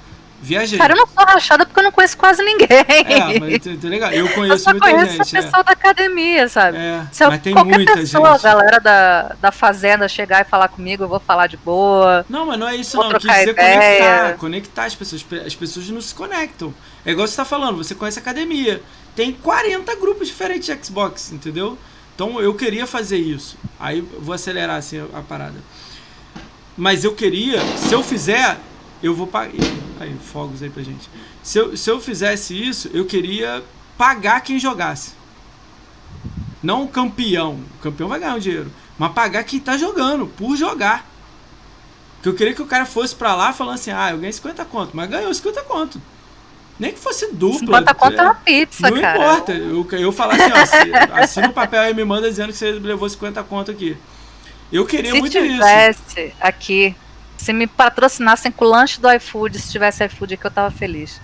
Viajei. 0.43 0.77
Cara, 0.77 0.93
eu 0.95 0.97
não 0.97 1.07
sou 1.07 1.25
rachada 1.25 1.65
porque 1.65 1.79
eu 1.79 1.85
não 1.85 1.93
conheço 1.93 2.17
quase 2.19 2.43
ninguém. 2.43 2.67
É, 2.69 3.39
mas 3.39 3.59
tá 3.63 3.89
legal. 3.89 4.11
Eu 4.11 4.27
eu 4.27 4.35
conheço 4.35 4.65
só 4.65 4.71
muita 4.71 4.91
conheço 4.91 5.13
gente. 5.13 5.37
a 5.37 5.39
é. 5.39 5.43
pessoa 5.43 5.63
da 5.63 5.71
academia, 5.73 6.49
sabe? 6.49 6.79
É, 6.79 7.07
Se 7.13 7.23
eu- 7.25 7.29
mas 7.29 7.43
tem 7.43 7.53
qualquer 7.53 7.77
muita 7.77 7.95
pessoa, 7.95 8.33
gente. 8.33 8.43
galera 8.43 8.81
da, 8.81 9.37
da 9.41 9.53
fazenda, 9.53 10.09
chegar 10.09 10.41
e 10.41 10.45
falar 10.45 10.67
comigo, 10.67 11.05
eu 11.05 11.09
vou 11.09 11.21
falar 11.21 11.47
de 11.47 11.57
boa. 11.57 12.27
Não, 12.29 12.47
mas 12.47 12.59
não 12.59 12.69
é 12.69 12.75
isso 12.75 12.97
não. 12.97 13.13
Eu 13.13 13.21
quis 13.21 13.31
dizer 13.31 13.49
ideia. 13.51 13.77
conectar. 13.77 14.39
Conectar 14.39 14.85
as 14.87 14.95
pessoas. 14.97 15.25
As 15.47 15.55
pessoas 15.55 15.89
não 15.91 16.01
se 16.01 16.13
conectam. 16.13 16.75
É 17.07 17.13
igual 17.13 17.27
você 17.29 17.37
tá 17.37 17.45
falando, 17.45 17.77
você 17.77 17.95
conhece 17.95 18.19
a 18.19 18.23
academia. 18.23 18.83
Tem 19.15 19.33
40 19.33 19.95
grupos 19.95 20.27
diferentes 20.27 20.67
de 20.67 20.85
Xbox, 20.85 21.31
entendeu? 21.31 21.79
Então 22.17 22.41
eu 22.41 22.53
queria 22.55 22.87
fazer 22.87 23.19
isso. 23.19 23.57
Aí 23.79 23.99
eu 23.99 24.21
vou 24.21 24.35
acelerar 24.35 24.77
assim 24.77 24.99
a, 24.99 25.19
a 25.19 25.23
parada. 25.23 25.57
Mas 26.77 27.05
eu 27.05 27.15
queria, 27.15 27.61
se 27.77 27.93
eu 27.93 28.03
fizer, 28.03 28.59
eu 29.03 29.15
vou 29.15 29.27
pagar. 29.27 29.53
Aí, 30.01 30.15
fogos 30.33 30.63
aí 30.63 30.71
pra 30.71 30.83
gente. 30.83 31.09
Se 31.43 31.59
eu, 31.59 31.77
se 31.77 31.91
eu 31.91 32.01
fizesse 32.01 32.55
isso, 32.61 32.91
eu 32.93 33.05
queria 33.05 33.63
pagar 33.97 34.41
quem 34.41 34.59
jogasse. 34.59 35.13
Não 36.63 36.85
o 36.85 36.89
campeão. 36.89 37.61
O 37.79 37.83
campeão 37.83 38.09
vai 38.09 38.21
ganhar 38.21 38.37
o 38.37 38.41
dinheiro. 38.41 38.71
Mas 38.99 39.13
pagar 39.13 39.43
quem 39.45 39.59
tá 39.59 39.77
jogando, 39.77 40.27
por 40.27 40.57
jogar. 40.57 41.07
Que 42.23 42.29
eu 42.29 42.35
queria 42.35 42.55
que 42.55 42.63
o 42.63 42.67
cara 42.67 42.87
fosse 42.87 43.15
pra 43.15 43.35
lá 43.35 43.53
falando 43.53 43.75
assim, 43.75 43.91
ah, 43.91 44.11
eu 44.11 44.19
ganhei 44.19 44.33
50 44.33 44.65
conto, 44.67 44.91
mas 44.97 45.11
ganhou 45.11 45.33
50 45.35 45.63
conto. 45.63 46.01
Nem 46.79 46.93
que 46.93 46.99
fosse 47.01 47.33
dupla. 47.33 47.79
50 47.79 47.95
conto 47.95 48.21
é 48.21 48.23
uma 48.23 48.35
pizza, 48.35 48.91
Não 48.91 49.01
cara. 49.01 49.19
importa. 49.19 49.53
Eu, 49.53 49.87
eu 49.93 50.13
falar 50.13 50.35
assim, 50.35 50.53
ó, 50.53 51.15
assina 51.21 51.49
o 51.49 51.53
papel 51.53 51.81
aí 51.81 51.91
e 51.91 51.95
me 51.95 52.05
manda 52.05 52.29
dizendo 52.29 52.53
que 52.53 52.59
você 52.59 52.73
levou 52.73 53.09
50 53.09 53.43
conto 53.45 53.71
aqui. 53.73 53.97
Eu 54.73 54.87
queria 54.87 55.11
Se 55.13 55.19
muito 55.19 55.37
isso. 55.37 55.47
tivesse 55.47 56.35
aqui, 56.41 56.95
se 57.43 57.53
me 57.53 57.67
patrocinassem 57.67 58.53
com 58.53 58.65
o 58.65 58.69
lanche 58.69 59.01
do 59.01 59.11
iFood, 59.11 59.59
se 59.59 59.73
tivesse 59.73 60.05
iFood 60.05 60.35
aqui, 60.35 60.47
eu 60.47 60.51
tava 60.51 60.71
feliz. 60.71 61.21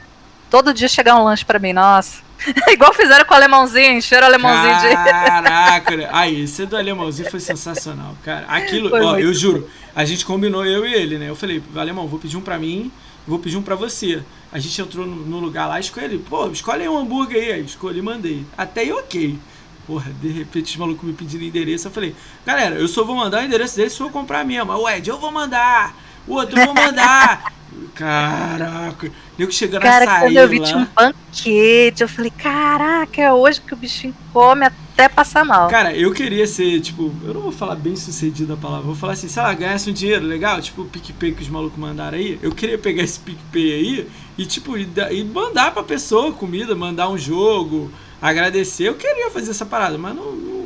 Todo 0.50 0.74
dia 0.74 0.88
chegar 0.88 1.14
um 1.14 1.22
lanche 1.22 1.44
pra 1.44 1.60
mim, 1.60 1.72
nossa. 1.72 2.22
Igual 2.72 2.92
fizeram 2.92 3.24
com 3.24 3.34
o 3.34 3.36
alemãozinho, 3.36 3.92
encheram 3.92 4.26
o 4.26 4.30
alemãozinho 4.30 4.80
de. 4.80 4.96
Caraca, 4.96 5.96
né? 5.96 6.08
aí, 6.10 6.42
esse 6.42 6.66
do 6.66 6.76
alemãozinho 6.76 7.30
foi 7.30 7.38
sensacional, 7.38 8.16
cara. 8.24 8.46
Aquilo, 8.48 8.90
Foi 8.90 9.00
ó, 9.00 9.10
muito 9.10 9.26
eu 9.26 9.32
juro, 9.32 9.70
a 9.94 10.04
gente 10.04 10.26
combinou, 10.26 10.66
eu 10.66 10.84
e 10.84 10.92
ele, 10.92 11.18
né? 11.18 11.28
Eu 11.28 11.36
falei, 11.36 11.62
alemão, 11.76 12.08
vou 12.08 12.18
pedir 12.18 12.36
um 12.36 12.40
pra 12.40 12.58
mim, 12.58 12.90
vou 13.24 13.38
pedir 13.38 13.56
um 13.56 13.62
pra 13.62 13.76
você. 13.76 14.20
A 14.50 14.58
gente 14.58 14.80
entrou 14.80 15.06
no, 15.06 15.14
no 15.24 15.38
lugar 15.38 15.68
lá, 15.68 15.78
escolhe, 15.78 16.18
pô, 16.18 16.48
escolhe 16.48 16.88
um 16.88 16.98
hambúrguer 16.98 17.42
aí. 17.44 17.52
Aí 17.52 17.64
escolhi 17.64 18.00
e 18.00 18.02
mandei. 18.02 18.44
Até 18.56 18.80
aí, 18.80 18.92
ok. 18.92 19.38
Porra, 19.86 20.10
de 20.20 20.28
repente 20.28 20.72
os 20.72 20.76
malucos 20.76 21.08
me 21.08 21.14
pediram 21.14 21.44
endereço. 21.44 21.86
Eu 21.86 21.92
falei, 21.92 22.14
galera, 22.44 22.74
eu 22.74 22.88
só 22.88 23.04
vou 23.04 23.14
mandar 23.14 23.42
o 23.42 23.46
endereço 23.46 23.76
dele 23.76 23.88
se 23.88 24.00
eu 24.00 24.10
comprar 24.10 24.44
mesmo. 24.44 24.88
Ed, 24.88 25.08
eu 25.08 25.18
vou 25.18 25.30
mandar. 25.30 26.07
O 26.28 26.34
outro, 26.34 26.56
vou 26.64 26.74
mandar. 26.74 27.52
Caraca. 27.94 29.10
Nego 29.36 29.52
chegando 29.52 29.82
Cara, 29.82 30.04
a 30.04 30.08
sair 30.08 30.20
quando 30.26 30.36
eu 30.36 30.48
vi 30.48 30.60
tinha 30.60 30.78
um 30.78 30.86
banquete, 30.94 32.02
eu 32.02 32.08
falei, 32.08 32.30
caraca, 32.30 33.20
é 33.20 33.32
hoje 33.32 33.60
que 33.60 33.72
o 33.72 33.76
bichinho 33.76 34.14
come 34.32 34.64
até 34.64 35.08
passar 35.08 35.44
mal. 35.44 35.68
Cara, 35.68 35.94
eu 35.96 36.12
queria 36.12 36.46
ser, 36.46 36.80
tipo, 36.80 37.12
eu 37.24 37.34
não 37.34 37.40
vou 37.40 37.52
falar 37.52 37.74
bem 37.74 37.96
sucedido 37.96 38.52
a 38.52 38.56
palavra, 38.56 38.86
vou 38.86 38.94
falar 38.94 39.14
assim, 39.14 39.28
sei 39.28 39.42
lá, 39.42 39.52
ganhasse 39.52 39.90
um 39.90 39.92
dinheiro 39.92 40.24
legal, 40.24 40.60
tipo 40.60 40.82
o 40.82 40.84
PicPay 40.86 41.32
que 41.32 41.42
os 41.42 41.48
malucos 41.48 41.78
mandaram 41.78 42.18
aí. 42.18 42.38
Eu 42.42 42.52
queria 42.52 42.78
pegar 42.78 43.02
esse 43.02 43.18
PicPay 43.18 43.72
aí 43.72 44.08
e, 44.36 44.46
tipo, 44.46 44.76
e, 44.76 44.88
e 45.10 45.24
mandar 45.24 45.72
pra 45.72 45.82
pessoa 45.82 46.32
comida, 46.32 46.74
mandar 46.74 47.08
um 47.08 47.18
jogo, 47.18 47.90
agradecer. 48.22 48.88
Eu 48.88 48.94
queria 48.94 49.30
fazer 49.30 49.50
essa 49.50 49.66
parada, 49.66 49.98
mas 49.98 50.14
não. 50.14 50.32
não 50.32 50.58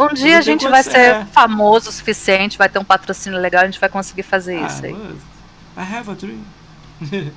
Um 0.00 0.14
dia 0.14 0.38
a 0.38 0.40
gente 0.40 0.66
vai 0.68 0.82
ser 0.82 0.96
é. 0.96 1.24
famoso 1.26 1.90
o 1.90 1.92
suficiente, 1.92 2.56
vai 2.56 2.68
ter 2.68 2.78
um 2.78 2.84
patrocínio 2.84 3.38
legal, 3.38 3.62
a 3.62 3.66
gente 3.66 3.80
vai 3.80 3.88
conseguir 3.88 4.22
fazer 4.22 4.56
ah, 4.56 4.66
isso 4.66 4.84
aí. 4.84 4.92
I 4.92 5.94
have 5.94 6.10
a 6.10 6.14
dream. 6.14 6.40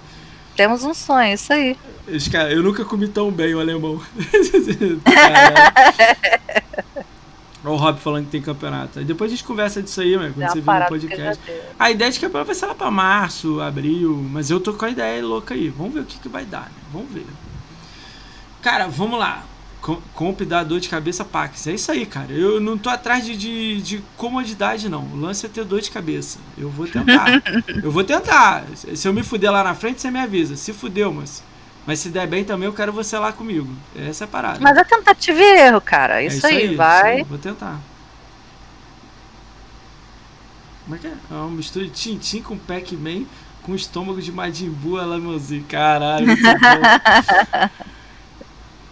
Temos 0.56 0.84
um 0.84 0.94
sonho, 0.94 1.34
isso 1.34 1.52
aí. 1.52 1.76
Cara, 2.32 2.52
eu 2.52 2.62
nunca 2.62 2.86
comi 2.86 3.08
tão 3.08 3.32
bem 3.32 3.56
o 3.56 3.60
alemão. 3.60 4.00
Olha 7.66 7.74
o 7.74 7.78
Rob 7.78 7.98
falando 8.00 8.26
que 8.26 8.32
tem 8.32 8.42
campeonato. 8.42 9.00
Aí 9.00 9.06
depois 9.06 9.32
a 9.32 9.36
gente 9.36 9.46
conversa 9.46 9.82
disso 9.82 10.02
aí, 10.02 10.18
mano, 10.18 10.34
quando 10.34 10.44
É 10.44 10.50
você 10.50 10.60
vir 10.60 10.80
no 10.80 10.86
podcast. 10.86 11.42
A 11.80 11.90
ideia 11.90 12.12
de 12.12 12.20
campeonato 12.20 12.48
vai 12.48 12.56
ser 12.56 12.66
lá 12.66 12.76
pra 12.76 12.92
março, 12.92 13.62
abril, 13.62 14.16
mas 14.32 14.52
eu 14.52 14.60
tô 14.60 14.74
com 14.74 14.84
a 14.86 14.90
ideia 14.90 15.26
louca 15.26 15.54
aí. 15.54 15.70
Vamos 15.70 15.94
ver 15.94 16.02
o 16.02 16.06
que, 16.06 16.20
que 16.20 16.28
vai 16.28 16.44
dar, 16.44 16.64
né? 16.64 16.82
Vamos 16.92 17.10
ver. 17.12 17.26
Cara, 18.62 18.88
vamos 18.88 19.18
lá. 19.18 19.44
Com- 19.84 20.02
Comp 20.16 20.40
dá 20.44 20.64
dor 20.64 20.80
de 20.80 20.88
cabeça 20.88 21.26
Pax. 21.26 21.68
É 21.68 21.74
isso 21.74 21.92
aí, 21.92 22.06
cara. 22.06 22.32
Eu 22.32 22.62
não 22.62 22.78
tô 22.78 22.90
atrás 22.90 23.26
de, 23.26 23.36
de, 23.36 23.82
de 23.82 24.04
comodidade, 24.16 24.88
não. 24.88 25.04
O 25.04 25.18
lance 25.18 25.46
é 25.46 25.50
ter 25.50 25.66
dor 25.66 25.82
de 25.82 25.92
cabeça. 25.92 26.40
Eu 26.58 26.70
vou 26.70 26.88
tentar. 26.88 27.44
eu 27.84 27.92
vou 27.92 28.02
tentar. 28.02 28.64
Se 28.96 29.06
eu 29.06 29.14
me 29.14 29.24
fuder 29.24 29.52
lá 29.52 29.62
na 29.62 29.76
frente, 29.76 30.00
você 30.00 30.10
me 30.10 30.20
avisa. 30.20 30.56
Se 30.56 30.72
fudeu, 30.72 31.14
mas. 31.14 31.44
Mas 31.86 32.00
se 32.00 32.08
der 32.08 32.26
bem 32.26 32.46
também, 32.46 32.66
eu 32.66 32.74
quero 32.74 32.94
você 32.94 33.18
lá 33.18 33.34
comigo. 33.34 33.68
Essa 33.94 34.24
é 34.24 34.26
a 34.26 34.28
parada. 34.30 34.60
Mas 34.62 34.78
é 34.78 34.86
tentativa 34.86 35.38
e 35.42 35.60
erro, 35.60 35.82
cara. 35.82 36.24
É 36.24 36.28
Isso, 36.28 36.48
aí, 36.48 36.68
isso 36.68 36.78
vai. 36.78 37.26
Vou 37.26 37.38
tentar. 37.38 37.78
Como 40.86 40.96
é 40.96 41.00
que 41.00 41.08
é? 41.08 41.14
É 41.30 41.34
uma 41.34 41.50
mistura 41.50 41.86
de 41.86 41.92
Tintin 41.92 42.42
com 42.42 42.58
Pac-Man 42.58 43.26
com 43.64 43.76
estômago 43.76 44.22
de 44.22 44.32
Majin 44.32 44.70
Buu 44.70 44.98
alemãozinho. 44.98 45.66
Caralho, 45.68 46.26
muito 46.28 46.42
bom. 46.42 47.84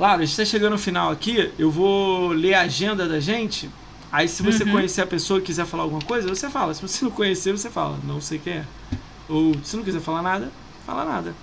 Claro, 0.01 0.23
a 0.23 0.25
gente 0.25 0.35
tá 0.35 0.43
chegando 0.43 0.71
no 0.71 0.79
final 0.79 1.11
aqui. 1.11 1.53
Eu 1.59 1.69
vou 1.69 2.29
ler 2.29 2.55
a 2.55 2.61
agenda 2.61 3.07
da 3.07 3.19
gente. 3.19 3.69
Aí, 4.11 4.27
se 4.27 4.41
você 4.41 4.63
Uhum. 4.63 4.71
conhecer 4.71 5.01
a 5.01 5.05
pessoa 5.05 5.37
e 5.39 5.43
quiser 5.43 5.63
falar 5.67 5.83
alguma 5.83 6.01
coisa, 6.01 6.27
você 6.27 6.49
fala. 6.49 6.73
Se 6.73 6.81
você 6.81 7.05
não 7.05 7.11
conhecer, 7.11 7.51
você 7.51 7.69
fala. 7.69 7.99
Não 8.03 8.19
sei 8.19 8.39
quem 8.39 8.53
é. 8.53 8.65
Ou 9.27 9.63
se 9.63 9.77
não 9.77 9.83
quiser 9.83 9.99
falar 10.01 10.23
nada, 10.23 10.51
fala 10.87 11.05
nada. 11.05 11.35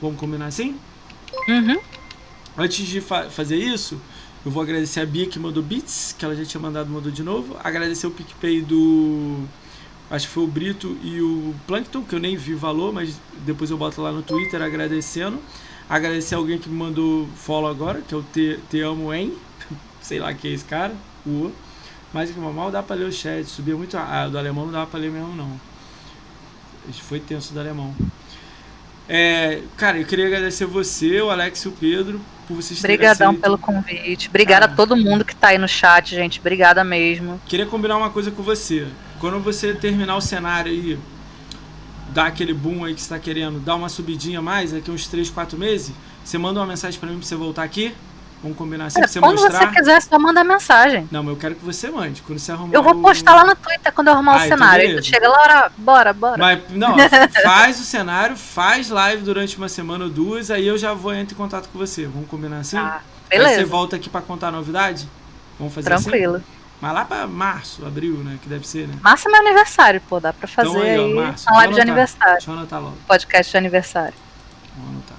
Vamos 0.00 0.18
combinar 0.18 0.46
assim? 0.46 0.74
Uhum. 1.48 1.76
Antes 2.56 2.84
de 2.84 3.00
fa- 3.00 3.30
fazer 3.30 3.56
isso, 3.58 3.94
eu 4.44 4.50
vou 4.50 4.60
agradecer 4.60 4.98
a 4.98 5.06
Bia 5.06 5.28
que 5.28 5.38
mandou 5.38 5.62
bits, 5.62 6.12
que 6.18 6.24
ela 6.24 6.34
já 6.34 6.44
tinha 6.44 6.60
mandado, 6.60 6.90
mandou 6.90 7.12
de 7.12 7.22
novo. 7.22 7.56
Agradecer 7.62 8.08
o 8.08 8.10
PicPay 8.10 8.60
do. 8.62 9.46
Acho 10.10 10.26
que 10.26 10.32
foi 10.34 10.42
o 10.42 10.48
Brito 10.48 10.98
e 11.00 11.22
o 11.22 11.54
Plankton, 11.64 12.02
que 12.02 12.12
eu 12.16 12.18
nem 12.18 12.36
vi 12.36 12.54
o 12.54 12.58
valor, 12.58 12.92
mas 12.92 13.20
depois 13.32 13.70
eu 13.70 13.78
boto 13.78 14.02
lá 14.02 14.10
no 14.10 14.20
Twitter 14.24 14.60
agradecendo. 14.60 15.40
Agradecer 15.90 16.36
alguém 16.36 16.56
que 16.56 16.68
me 16.68 16.76
mandou 16.76 17.28
follow 17.34 17.68
agora, 17.68 18.00
que 18.00 18.14
é 18.14 18.16
o 18.16 18.22
Te, 18.22 18.60
Te 18.70 18.80
Amo 18.80 19.12
Em. 19.12 19.36
Sei 20.00 20.20
lá 20.20 20.32
quem 20.32 20.52
é 20.52 20.54
esse 20.54 20.64
cara. 20.64 20.94
O. 21.26 21.50
Mas 22.12 22.30
que 22.30 22.38
mal 22.38 22.70
dá 22.70 22.80
pra 22.80 22.94
ler 22.94 23.06
o 23.06 23.12
chat. 23.12 23.44
Subia 23.44 23.74
muito. 23.74 23.96
Ah, 23.96 24.28
do 24.28 24.38
alemão 24.38 24.66
não 24.66 24.72
dá 24.72 24.86
pra 24.86 25.00
ler 25.00 25.10
mesmo, 25.10 25.34
não. 25.34 25.60
Foi 26.92 27.18
tenso 27.18 27.52
do 27.52 27.58
alemão. 27.58 27.92
É, 29.08 29.62
cara, 29.76 29.98
eu 29.98 30.06
queria 30.06 30.28
agradecer 30.28 30.64
você, 30.64 31.20
o 31.20 31.30
Alex 31.30 31.62
e 31.64 31.68
o 31.68 31.72
Pedro, 31.72 32.20
por 32.46 32.54
vocês 32.54 32.80
terem 32.80 32.94
Obrigadão 32.94 33.34
pelo 33.34 33.58
convite. 33.58 34.28
Obrigada 34.28 34.66
a 34.66 34.68
todo 34.68 34.96
mundo 34.96 35.24
que 35.24 35.34
tá 35.34 35.48
aí 35.48 35.58
no 35.58 35.66
chat, 35.66 36.14
gente. 36.14 36.38
Obrigada 36.38 36.84
mesmo. 36.84 37.40
Queria 37.46 37.66
combinar 37.66 37.96
uma 37.96 38.10
coisa 38.10 38.30
com 38.30 38.44
você. 38.44 38.86
Quando 39.18 39.40
você 39.40 39.74
terminar 39.74 40.16
o 40.16 40.20
cenário 40.20 40.70
aí, 40.70 40.96
dar 42.12 42.26
aquele 42.26 42.52
boom 42.54 42.84
aí 42.84 42.94
que 42.94 43.00
você 43.00 43.08
tá 43.08 43.18
querendo, 43.18 43.58
dar 43.60 43.74
uma 43.76 43.88
subidinha 43.88 44.40
mais, 44.42 44.72
daqui 44.72 44.90
uns 44.90 45.06
3, 45.06 45.30
4 45.30 45.58
meses, 45.58 45.92
você 46.24 46.36
manda 46.38 46.60
uma 46.60 46.66
mensagem 46.66 46.98
pra 46.98 47.08
mim 47.08 47.18
pra 47.18 47.26
você 47.26 47.34
voltar 47.36 47.62
aqui. 47.62 47.94
Vamos 48.42 48.56
combinar 48.56 48.86
assim, 48.86 48.94
Cara, 48.94 49.06
pra 49.06 49.12
você 49.12 49.20
quando 49.20 49.38
mostrar. 49.42 49.68
você 49.68 49.74
quiser, 49.78 50.00
só 50.00 50.18
manda 50.18 50.42
mensagem. 50.42 51.06
Não, 51.12 51.22
mas 51.22 51.34
eu 51.34 51.38
quero 51.38 51.54
que 51.56 51.62
você 51.62 51.90
mande. 51.90 52.22
Quando 52.22 52.38
você 52.38 52.50
arrumar 52.50 52.72
Eu 52.74 52.82
vou 52.82 52.94
o- 52.94 53.02
postar 53.02 53.34
lá 53.34 53.44
no 53.44 53.54
Twitter 53.54 53.92
quando 53.92 54.06
eu 54.08 54.14
arrumar 54.14 54.32
Ah, 54.32 54.34
o 54.36 54.44
então 54.46 54.56
cenário. 54.56 54.86
Beleza. 54.88 55.02
chega 55.02 55.28
lá, 55.28 55.38
ora, 55.42 55.72
bora, 55.76 56.12
bora. 56.14 56.38
Mas, 56.38 56.60
não, 56.70 56.94
faz 57.44 57.78
o 57.78 57.84
cenário, 57.84 58.34
faz 58.38 58.88
live 58.88 59.22
durante 59.24 59.58
uma 59.58 59.68
semana 59.68 60.04
ou 60.04 60.10
duas, 60.10 60.50
aí 60.50 60.66
eu 60.66 60.78
já 60.78 60.94
vou 60.94 61.12
entrar 61.12 61.34
em 61.34 61.36
contato 61.36 61.68
com 61.70 61.78
você. 61.78 62.06
Vamos 62.06 62.30
combinar 62.30 62.60
assim? 62.60 62.78
Ah, 62.78 63.02
Aí 63.30 63.38
você 63.38 63.44
beleza. 63.44 63.66
volta 63.66 63.96
aqui 63.96 64.08
pra 64.08 64.22
contar 64.22 64.48
a 64.48 64.52
novidade? 64.52 65.06
Vamos 65.58 65.74
fazer 65.74 65.92
assim? 65.92 66.04
Tranquilo. 66.08 66.42
Mas 66.80 66.94
lá 66.94 67.04
pra 67.04 67.26
março, 67.26 67.84
abril, 67.84 68.14
né? 68.18 68.38
Que 68.42 68.48
deve 68.48 68.66
ser, 68.66 68.88
né? 68.88 68.94
Massa 69.02 69.28
é 69.28 69.32
meu 69.32 69.40
aniversário, 69.40 70.00
pô. 70.08 70.18
Dá 70.18 70.32
pra 70.32 70.48
fazer 70.48 70.70
Então 70.70 70.80
aí, 70.80 70.98
ó, 70.98 71.04
aí 71.04 71.14
Márcio, 71.14 71.50
uma 71.50 71.56
live 71.58 71.74
de 71.74 71.80
aniversário. 71.80 72.32
Deixa 72.34 72.50
eu 72.50 72.54
anotar 72.54 72.80
logo. 72.80 72.96
Podcast 73.06 73.50
de 73.50 73.58
aniversário. 73.58 74.14
Vamos 74.76 74.90
anotar. 74.92 75.18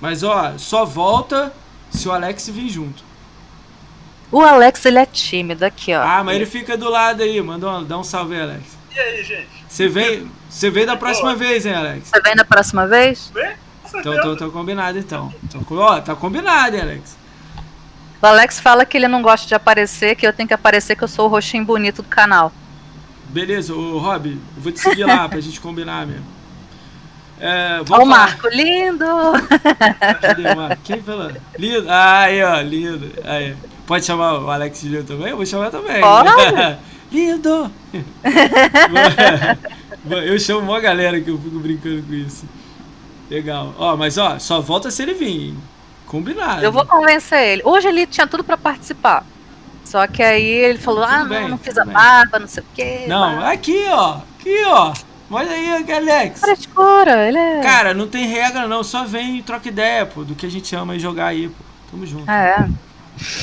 Mas 0.00 0.22
ó, 0.22 0.58
só 0.58 0.84
volta 0.84 1.52
se 1.90 2.06
o 2.06 2.12
Alex 2.12 2.48
vir 2.48 2.68
junto. 2.68 3.02
O 4.30 4.40
Alex, 4.42 4.84
ele 4.84 4.98
é 4.98 5.06
tímido 5.06 5.64
aqui, 5.64 5.94
ó. 5.94 6.02
Ah, 6.02 6.22
mas 6.22 6.36
ele 6.36 6.46
fica 6.46 6.76
do 6.76 6.90
lado 6.90 7.22
aí. 7.22 7.40
Manda 7.40 7.70
um, 7.70 7.84
dá 7.84 7.96
um 7.96 8.04
salve 8.04 8.34
aí, 8.34 8.42
Alex. 8.42 8.64
E 8.94 8.98
aí, 8.98 9.24
gente? 9.24 9.48
Você 9.66 9.88
vem, 9.88 10.30
você 10.48 10.70
vem 10.70 10.84
da 10.84 10.96
próxima 10.96 11.34
vez, 11.34 11.64
hein, 11.64 11.74
Alex? 11.74 12.08
Você 12.08 12.20
vem 12.20 12.34
na 12.34 12.44
próxima 12.44 12.86
vez? 12.86 13.30
Vem? 13.32 13.54
Então, 13.86 14.14
então, 14.14 14.34
então 14.34 14.50
combinado 14.50 14.98
então. 14.98 15.32
então 15.44 15.64
ó, 15.70 16.00
tá 16.00 16.14
combinado, 16.16 16.76
hein, 16.76 16.82
Alex. 16.82 17.16
O 18.24 18.26
Alex 18.26 18.58
fala 18.58 18.86
que 18.86 18.96
ele 18.96 19.06
não 19.06 19.20
gosta 19.20 19.46
de 19.46 19.54
aparecer, 19.54 20.16
que 20.16 20.26
eu 20.26 20.32
tenho 20.32 20.48
que 20.48 20.54
aparecer 20.54 20.96
que 20.96 21.04
eu 21.04 21.08
sou 21.08 21.26
o 21.26 21.28
roxinho 21.28 21.62
bonito 21.62 22.00
do 22.00 22.08
canal. 22.08 22.50
Beleza, 23.28 23.74
ô 23.74 23.98
Rob, 23.98 24.30
eu 24.30 24.62
vou 24.62 24.72
te 24.72 24.80
seguir 24.80 25.04
lá 25.04 25.28
pra 25.28 25.42
gente 25.42 25.60
combinar 25.60 26.06
mesmo. 26.06 26.24
É, 27.38 27.82
Ó, 27.86 28.02
o 28.02 28.06
Marco, 28.06 28.48
lindo! 28.48 29.04
Cadê 30.22 30.40
o 30.40 30.56
Marco? 30.56 30.82
Quem 30.84 31.02
falou? 31.02 31.32
Lindo. 31.58 31.84
Aí, 31.86 32.42
ó, 32.42 32.62
lindo. 32.62 33.12
Aí. 33.24 33.54
Pode 33.86 34.06
chamar 34.06 34.38
o 34.38 34.50
Alex 34.50 34.80
de 34.80 34.88
lindo 34.88 35.04
também? 35.04 35.28
Eu 35.28 35.36
vou 35.36 35.44
chamar 35.44 35.70
também. 35.70 36.00
Pode. 36.00 36.30
lindo! 37.12 37.70
eu 40.24 40.38
chamo 40.38 40.60
uma 40.60 40.80
galera 40.80 41.20
que 41.20 41.28
eu 41.28 41.38
fico 41.38 41.58
brincando 41.58 42.02
com 42.04 42.14
isso. 42.14 42.46
Legal. 43.30 43.74
Ó, 43.76 43.98
mas 43.98 44.16
ó, 44.16 44.38
só 44.38 44.62
volta 44.62 44.90
se 44.90 45.02
ele 45.02 45.12
vir, 45.12 45.48
hein? 45.48 45.58
Combinado. 46.14 46.62
Eu 46.62 46.70
vou 46.70 46.86
convencer 46.86 47.40
ele. 47.40 47.62
Hoje 47.64 47.88
ele 47.88 48.06
tinha 48.06 48.24
tudo 48.24 48.44
para 48.44 48.56
participar. 48.56 49.26
Só 49.84 50.06
que 50.06 50.22
aí 50.22 50.44
ele 50.44 50.78
falou: 50.78 51.02
ah, 51.02 51.24
bem, 51.24 51.42
não, 51.42 51.48
não 51.48 51.58
fiz 51.58 51.76
a 51.76 51.84
barba, 51.84 52.38
não 52.38 52.46
sei 52.46 52.62
o 52.62 52.66
quê. 52.72 53.04
Não, 53.08 53.44
aqui, 53.44 53.84
ó. 53.88 54.18
Aqui, 54.38 54.64
ó. 54.64 54.94
Olha 55.28 55.50
aí, 55.50 55.92
Alex. 55.92 56.38
Frescura, 56.38 57.26
ele 57.26 57.36
é. 57.36 57.60
Cara, 57.62 57.92
não 57.92 58.06
tem 58.06 58.28
regra, 58.28 58.68
não. 58.68 58.84
Só 58.84 59.04
vem 59.04 59.38
e 59.38 59.42
troca 59.42 59.66
ideia, 59.66 60.06
pô, 60.06 60.22
do 60.22 60.36
que 60.36 60.46
a 60.46 60.48
gente 60.48 60.76
ama 60.76 60.94
e 60.94 61.00
jogar 61.00 61.26
aí, 61.26 61.48
pô. 61.48 61.64
Tamo 61.90 62.06
junto. 62.06 62.30
É. 62.30 62.68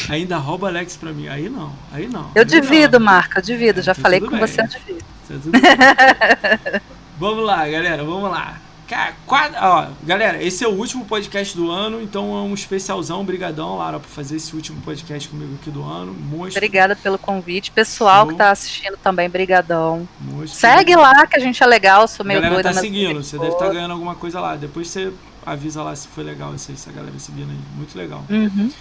Ainda 0.10 0.38
rouba 0.38 0.69
Alex 0.69 0.95
pra 0.95 1.11
mim. 1.11 1.27
Aí 1.27 1.49
não, 1.49 1.73
aí 1.91 2.07
não. 2.07 2.31
Eu 2.34 2.43
aí 2.43 2.45
divido, 2.45 2.99
não. 2.99 3.06
Marca, 3.06 3.39
eu 3.39 3.43
divido. 3.43 3.81
É, 3.81 3.84
Já 3.84 3.93
tá 3.93 4.02
falei 4.02 4.22
com 4.22 4.30
bem. 4.30 4.39
você, 4.39 4.61
eu 4.61 4.68
divido. 4.68 5.03
Tá 5.27 6.81
vamos 7.19 7.45
lá, 7.45 7.68
galera, 7.68 8.02
vamos 8.02 8.31
lá. 8.31 8.56
Cara, 8.91 9.13
quadra, 9.26 9.57
ó, 9.61 9.88
galera, 10.03 10.43
esse 10.43 10.65
é 10.65 10.68
o 10.68 10.72
último 10.72 11.05
podcast 11.05 11.55
do 11.55 11.72
ano, 11.72 12.01
então 12.01 12.35
é 12.35 12.41
um 12.41 12.53
especialzão. 12.53 13.22
Obrigadão, 13.22 13.77
Lara, 13.77 14.01
por 14.01 14.09
fazer 14.09 14.35
esse 14.35 14.53
último 14.53 14.81
podcast 14.81 15.30
comigo 15.30 15.55
aqui 15.61 15.72
do 15.72 15.81
ano. 15.81 16.13
Monstro. 16.13 16.57
Obrigada 16.57 16.93
pelo 16.93 17.18
convite. 17.18 17.72
Pessoal 17.72 18.26
Show. 18.26 18.27
que 18.27 18.35
tá 18.35 18.51
assistindo 18.51 18.97
também, 18.97 19.30
brigadão. 19.30 20.05
Segue 20.45 20.93
lá, 20.97 21.26
que 21.26 21.38
a 21.38 21.39
gente 21.39 21.63
é 21.63 21.65
legal, 21.65 22.05
sou 22.05 22.26
meio 22.26 22.41
doida. 22.41 22.55
Galera 22.57 22.73
tá 22.73 22.81
seguindo, 22.81 23.23
você 23.23 23.38
deve 23.38 23.53
estar 23.53 23.68
tá 23.68 23.72
ganhando 23.72 23.91
alguma 23.91 24.13
coisa 24.13 24.41
lá. 24.41 24.57
Depois 24.57 24.89
você 24.89 25.13
avisa 25.45 25.81
lá 25.84 25.95
se 25.95 26.09
foi 26.09 26.26
legal 26.26 26.53
essa, 26.53 26.73
essa 26.73 26.91
galera 26.91 27.18
seguindo 27.18 27.49
aí. 27.49 27.59
Muito 27.77 27.97
legal. 27.97 28.26
Uhum. 28.30 28.72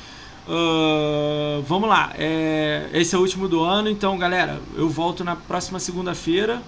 Uh, 0.49 1.63
vamos 1.69 1.89
lá, 1.89 2.13
é, 2.19 2.89
esse 2.95 3.15
é 3.15 3.19
o 3.19 3.21
último 3.21 3.47
do 3.47 3.63
ano, 3.63 3.89
então 3.89 4.19
galera, 4.19 4.59
eu 4.75 4.89
volto 4.89 5.23
na 5.23 5.37
próxima 5.37 5.79
segunda-feira 5.79 6.61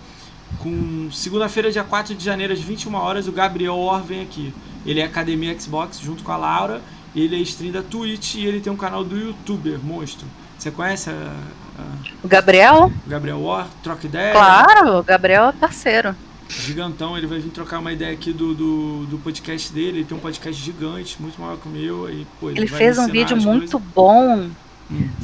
com 0.58 1.10
segunda-feira, 1.10 1.70
dia 1.70 1.84
4 1.84 2.14
de 2.14 2.24
janeiro, 2.24 2.52
às 2.52 2.60
21 2.60 2.94
horas, 2.94 3.28
o 3.28 3.32
Gabriel 3.32 3.76
Or 3.76 4.02
vem 4.02 4.22
aqui. 4.22 4.52
Ele 4.84 5.00
é 5.00 5.04
Academia 5.04 5.58
Xbox 5.58 6.00
junto 6.00 6.22
com 6.22 6.32
a 6.32 6.36
Laura. 6.36 6.80
Ele 7.14 7.36
é 7.36 7.38
stream 7.40 7.72
da 7.72 7.82
Twitch 7.82 8.36
e 8.36 8.46
ele 8.46 8.60
tem 8.60 8.72
um 8.72 8.76
canal 8.76 9.04
do 9.04 9.16
YouTuber, 9.16 9.78
monstro. 9.82 10.26
Você 10.58 10.70
conhece 10.70 11.10
a, 11.10 11.34
a... 11.78 11.82
o 12.22 12.28
Gabriel? 12.28 12.90
O 13.06 13.10
Gabriel 13.10 13.40
Or, 13.40 13.66
troca 13.82 14.06
ideia? 14.06 14.32
Claro, 14.32 14.98
o 14.98 15.02
Gabriel 15.02 15.48
é 15.48 15.52
parceiro. 15.52 16.14
Gigantão, 16.48 17.16
ele 17.16 17.26
vai 17.26 17.38
vir 17.38 17.50
trocar 17.50 17.78
uma 17.78 17.92
ideia 17.92 18.12
aqui 18.12 18.32
do, 18.32 18.54
do, 18.54 19.06
do 19.06 19.18
podcast 19.18 19.72
dele. 19.72 19.98
Ele 19.98 20.04
tem 20.04 20.16
um 20.16 20.20
podcast 20.20 20.62
gigante, 20.62 21.16
muito 21.20 21.40
maior 21.40 21.56
que 21.56 21.66
o 21.66 21.70
meu. 21.70 22.10
E, 22.10 22.26
pô, 22.38 22.50
ele, 22.50 22.60
ele 22.60 22.66
fez 22.66 22.98
um 22.98 23.06
vídeo 23.06 23.36
muito 23.36 23.78
bom 23.78 24.50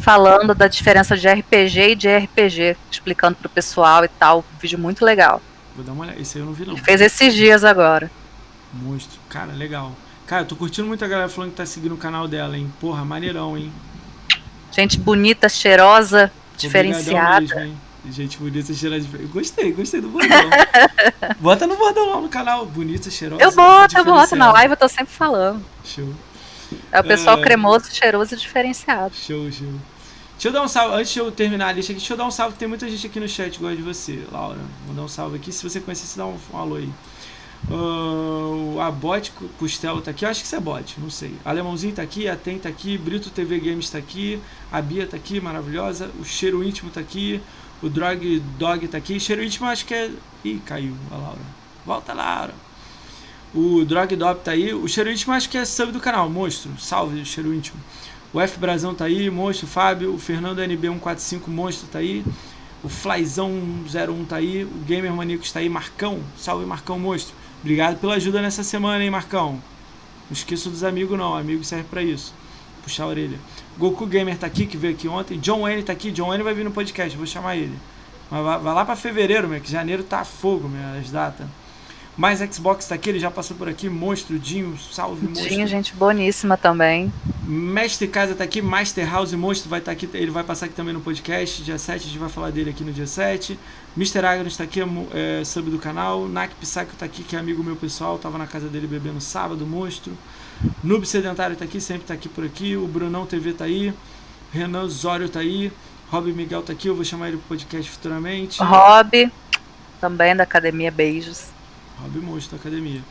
falando 0.01 0.55
da 0.55 0.69
diferença 0.69 1.17
de 1.17 1.29
RPG 1.29 1.81
e 1.81 1.95
de 1.95 2.17
RPG, 2.17 2.77
explicando 2.91 3.37
pro 3.37 3.49
pessoal 3.49 4.05
e 4.05 4.09
tal. 4.09 4.45
Um 4.55 4.59
vídeo 4.59 4.79
muito 4.79 5.05
legal. 5.05 5.41
Vou 5.75 5.85
dar 5.85 5.93
uma 5.93 6.05
olhada. 6.05 6.21
Esse 6.21 6.39
aí 6.39 6.43
eu 6.43 6.47
não 6.47 6.53
vi, 6.53 6.65
não. 6.67 6.75
Ele 6.75 6.83
fez 6.83 7.01
esses 7.01 7.35
dias 7.35 7.65
agora. 7.65 8.11
Monstro. 8.73 9.19
Cara, 9.29 9.53
legal. 9.53 9.93
Cara, 10.27 10.43
eu 10.43 10.47
tô 10.47 10.57
curtindo 10.57 10.87
muito 10.87 11.05
a 11.05 11.09
galera 11.09 11.29
falando 11.29 11.51
que 11.51 11.57
tá 11.57 11.65
seguindo 11.65 11.95
o 11.95 11.99
canal 11.99 12.29
dela, 12.29 12.57
hein? 12.57 12.71
Porra, 12.81 13.05
maneirão, 13.05 13.57
hein? 13.57 13.73
Gente 14.71 14.99
bonita, 14.99 15.49
cheirosa, 15.49 16.31
diferenciada. 16.57 17.41
Mesmo, 17.41 17.61
hein? 17.61 17.77
Gente 18.11 18.39
bonita, 18.39 18.75
cheirosa. 18.75 19.07
Gostei, 19.33 19.73
gostei 19.73 20.01
do 20.01 20.09
bordão. 20.09 20.51
Bota 21.41 21.67
no 21.67 21.77
bordão 21.77 22.11
lá 22.11 22.21
no 22.21 22.29
canal. 22.29 22.67
Bonita, 22.67 23.11
cheirosa. 23.11 23.43
Eu 23.43 23.53
boto, 23.53 23.97
eu 23.97 24.05
boto. 24.05 24.37
Na 24.37 24.53
live 24.53 24.73
eu 24.73 24.77
tô 24.77 24.89
sempre 24.89 25.13
falando. 25.15 25.65
Show. 25.85 26.13
É 26.91 27.01
o 27.01 27.05
pessoal 27.05 27.39
é... 27.39 27.43
cremoso, 27.43 27.91
cheiroso 27.93 28.35
e 28.35 28.39
diferenciado. 28.39 29.15
Show, 29.15 29.51
show. 29.51 29.73
Deixa 30.33 30.49
eu 30.49 30.53
dar 30.53 30.63
um 30.63 30.69
salve, 30.69 30.95
antes 30.95 31.13
de 31.13 31.19
eu 31.19 31.33
terminar 31.33 31.69
a 31.69 31.73
lista 31.73 31.91
aqui, 31.91 31.99
deixa 31.99 32.13
eu 32.13 32.17
dar 32.17 32.25
um 32.25 32.31
salve, 32.31 32.57
tem 32.57 32.69
muita 32.69 32.89
gente 32.89 33.05
aqui 33.05 33.19
no 33.19 33.29
chat 33.29 33.51
que 33.51 33.59
gosta 33.59 33.77
de 33.77 33.83
você, 33.83 34.25
Laura. 34.31 34.61
Vou 34.87 34.95
dar 34.95 35.03
um 35.03 35.09
salve 35.09 35.37
aqui, 35.37 35.51
se 35.51 35.69
você 35.69 35.81
conhecer, 35.81 36.07
você 36.07 36.17
dá 36.17 36.27
um, 36.27 36.39
um 36.53 36.57
alô 36.57 36.77
aí. 36.77 36.89
Uh, 37.69 38.81
a 38.81 38.89
Bot 38.89 39.33
Costelo 39.59 40.01
tá 40.01 40.13
aqui, 40.13 40.25
eu 40.25 40.29
acho 40.29 40.41
que 40.41 40.47
isso 40.47 40.55
é 40.55 40.61
bot, 40.61 41.01
não 41.01 41.11
sei. 41.11 41.35
Alemãozinho 41.45 41.93
tá 41.93 42.03
aqui, 42.03 42.29
a 42.29 42.37
Tem 42.37 42.57
tá 42.57 42.69
aqui, 42.69 42.97
Brito 42.97 43.31
TV 43.31 43.59
Games 43.59 43.91
tá 43.91 43.99
aqui, 43.99 44.41
a 44.71 44.81
Bia 44.81 45.09
tá 45.09 45.17
aqui, 45.17 45.41
maravilhosa, 45.41 46.09
o 46.21 46.25
Cheiro 46.25 46.63
Íntimo 46.63 46.89
tá 46.91 47.01
aqui, 47.01 47.43
o 47.83 47.89
Drog 47.89 48.39
Dog 48.57 48.87
tá 48.87 48.97
aqui, 48.97 49.19
Cheiro 49.19 49.43
Íntimo 49.43 49.67
acho 49.67 49.85
que 49.85 49.95
é. 49.95 50.11
Ih, 50.45 50.63
caiu 50.65 50.95
a 51.11 51.17
Laura. 51.17 51.41
Volta, 51.85 52.13
Laura. 52.13 52.68
O 53.55 53.85
Drog 53.85 54.15
Dop 54.15 54.45
tá 54.45 54.53
aí. 54.53 54.75
O 54.75 54.87
Cheiro 54.87 55.11
Íntimo 55.11 55.33
acho 55.33 55.49
que 55.49 55.57
é 55.57 55.65
sub 55.65 55.93
do 55.93 56.01
canal. 56.01 56.29
Monstro. 56.29 56.71
Salve, 56.79 57.25
Cheiro 57.25 57.55
Íntimo. 57.55 57.79
O 58.33 58.41
F 58.41 58.59
Brazão 58.59 58.95
tá 58.95 59.07
aí. 59.07 59.31
Monstro. 59.31 59.67
Fábio. 59.67 60.15
O 60.15 60.19
Fernando 60.19 60.59
NB145. 60.59 61.49
Monstro 61.49 61.89
tá 61.89 61.99
aí. 61.99 62.25
O 62.83 62.89
Flyzão01 62.89 64.27
tá 64.29 64.37
aí. 64.37 64.65
O 64.65 64.85
Gamer 64.87 65.13
Maníacos 65.13 65.51
tá 65.51 65.61
aí. 65.61 65.69
Marcão. 65.69 66.21
Salve, 66.37 66.67
Marcão 66.67 66.99
Monstro. 66.99 67.35
Obrigado 67.61 67.99
pela 67.99 68.15
ajuda 68.15 68.41
nessa 68.43 68.63
semana, 68.63 69.03
hein, 69.03 69.11
Marcão. 69.11 69.53
Não 69.53 70.33
esqueça 70.33 70.69
dos 70.69 70.85
amigos, 70.85 71.19
não. 71.19 71.35
Amigo 71.35 71.65
serve 71.65 71.85
para 71.85 72.03
isso. 72.03 72.35
Puxar 72.83 73.05
a 73.05 73.09
orelha. 73.09 73.39
Goku 73.79 74.07
Gamer 74.07 74.37
tá 74.37 74.47
aqui, 74.47 74.67
que 74.67 74.77
veio 74.77 74.95
aqui 74.95 75.09
ontem. 75.09 75.39
John 75.39 75.63
Wayne 75.63 75.83
tá 75.83 75.93
aqui. 75.93 76.11
John 76.11 76.29
Wayne 76.29 76.45
vai 76.45 76.55
vir 76.55 76.65
no 76.65 76.71
podcast. 76.71 77.17
Vou 77.17 77.27
chamar 77.27 77.57
ele. 77.57 77.77
Mas 78.31 78.45
vai, 78.45 78.59
vai 78.59 78.75
lá 78.75 78.85
para 78.85 78.95
fevereiro, 78.95 79.49
meu, 79.49 79.61
que 79.61 79.71
janeiro 79.71 80.05
tá 80.05 80.25
fogo, 80.25 80.69
meu, 80.69 81.01
as 81.01 81.11
datas. 81.11 81.47
Mais 82.19 82.41
Xbox 82.41 82.85
tá 82.85 82.97
aqui, 82.97 83.11
ele 83.11 83.21
já 83.21 83.31
passou 83.31 83.57
por 83.57 83.69
aqui. 83.69 83.89
Monstro, 83.89 84.41
Dinho, 84.41 84.77
salve, 84.77 85.25
Monstro. 85.25 85.49
Dinho, 85.49 85.69
gente 85.69 85.95
boníssima 85.95 86.57
também. 86.57 87.13
Mestre 87.45 88.09
Casa 88.09 88.35
tá 88.35 88.43
aqui, 88.43 88.61
Master 88.61 89.09
House 89.09 89.33
Monstro 89.35 89.71
vai 89.71 89.79
estar 89.79 89.93
tá 89.93 89.97
aqui, 89.97 90.11
ele 90.13 90.33
vai 90.33 90.43
passar 90.43 90.67
aqui 90.67 90.75
também 90.75 90.93
no 90.93 91.01
podcast. 91.01 91.63
Dia 91.63 91.79
7, 91.79 91.95
a 91.95 92.09
gente 92.09 92.19
vai 92.19 92.29
falar 92.29 92.51
dele 92.51 92.71
aqui 92.71 92.83
no 92.83 92.93
dia 92.93 93.07
7. 93.07 93.57
Mr. 93.97 94.19
Agnes 94.27 94.57
tá 94.57 94.65
aqui, 94.65 94.81
é, 95.15 95.45
sub 95.45 95.71
do 95.71 95.79
canal. 95.79 96.27
Nak 96.27 96.53
Psycho 96.57 96.97
tá 96.99 97.07
aqui, 97.07 97.23
que 97.23 97.37
é 97.37 97.39
amigo 97.39 97.63
meu 97.63 97.77
pessoal, 97.77 98.19
tava 98.19 98.37
na 98.37 98.49
casa 98.49 98.67
dele 98.67 98.89
bebendo 98.89 99.21
sábado, 99.21 99.65
Monstro. 99.65 100.13
Noob 100.83 101.07
Sedentário 101.07 101.55
tá 101.55 101.67
aqui, 101.67 101.81
sempre 101.81 102.03
tá 102.03 102.15
aqui 102.15 102.29
por 102.29 102.45
aqui. 102.45 102.77
O 102.77 102.89
Brunão 102.89 103.27
TV 103.27 103.53
tá 103.53 103.65
aí. 103.65 103.95
Renan 104.53 104.89
Zório 104.89 105.29
tá 105.29 105.39
aí. 105.39 105.71
Rob 106.11 106.33
Miguel 106.33 106.63
tá 106.63 106.73
aqui, 106.73 106.89
eu 106.89 106.97
vou 106.97 107.05
chamar 107.05 107.29
ele 107.29 107.37
pro 107.37 107.51
podcast 107.51 107.89
futuramente. 107.89 108.61
Rob, 108.61 109.31
também 110.01 110.35
da 110.35 110.43
Academia 110.43 110.91
Beijos. 110.91 111.57
Rob 112.03 112.19
Monstro 112.19 112.57
da 112.57 112.61
academia. 112.61 113.03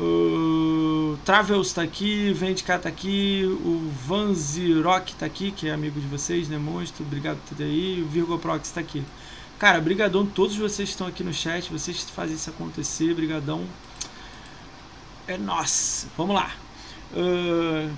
O 0.00 1.16
Travels 1.24 1.72
tá 1.72 1.82
aqui, 1.82 2.32
Vendicar 2.32 2.80
tá 2.80 2.88
aqui, 2.88 3.44
o 3.44 3.90
Vanzirock 4.06 5.14
tá 5.14 5.24
aqui, 5.24 5.52
que 5.52 5.68
é 5.68 5.72
amigo 5.72 6.00
de 6.00 6.06
vocês, 6.08 6.48
né, 6.48 6.58
monstro? 6.58 7.04
Obrigado 7.04 7.38
por 7.48 7.56
ter 7.56 7.64
aí. 7.64 8.02
O 8.02 8.08
Virgo 8.08 8.36
Prox 8.38 8.70
tá 8.72 8.80
aqui. 8.80 9.04
Cara, 9.56 9.80
brigadão 9.80 10.26
todos 10.26 10.56
vocês 10.56 10.88
que 10.88 10.94
estão 10.94 11.06
aqui 11.06 11.22
no 11.22 11.32
chat, 11.32 11.70
vocês 11.70 12.02
fazem 12.10 12.34
isso 12.34 12.50
acontecer, 12.50 13.14
brigadão. 13.14 13.64
É 15.28 15.38
nossa. 15.38 16.08
Vamos 16.16 16.34
lá. 16.34 16.50
Uh... 17.12 17.90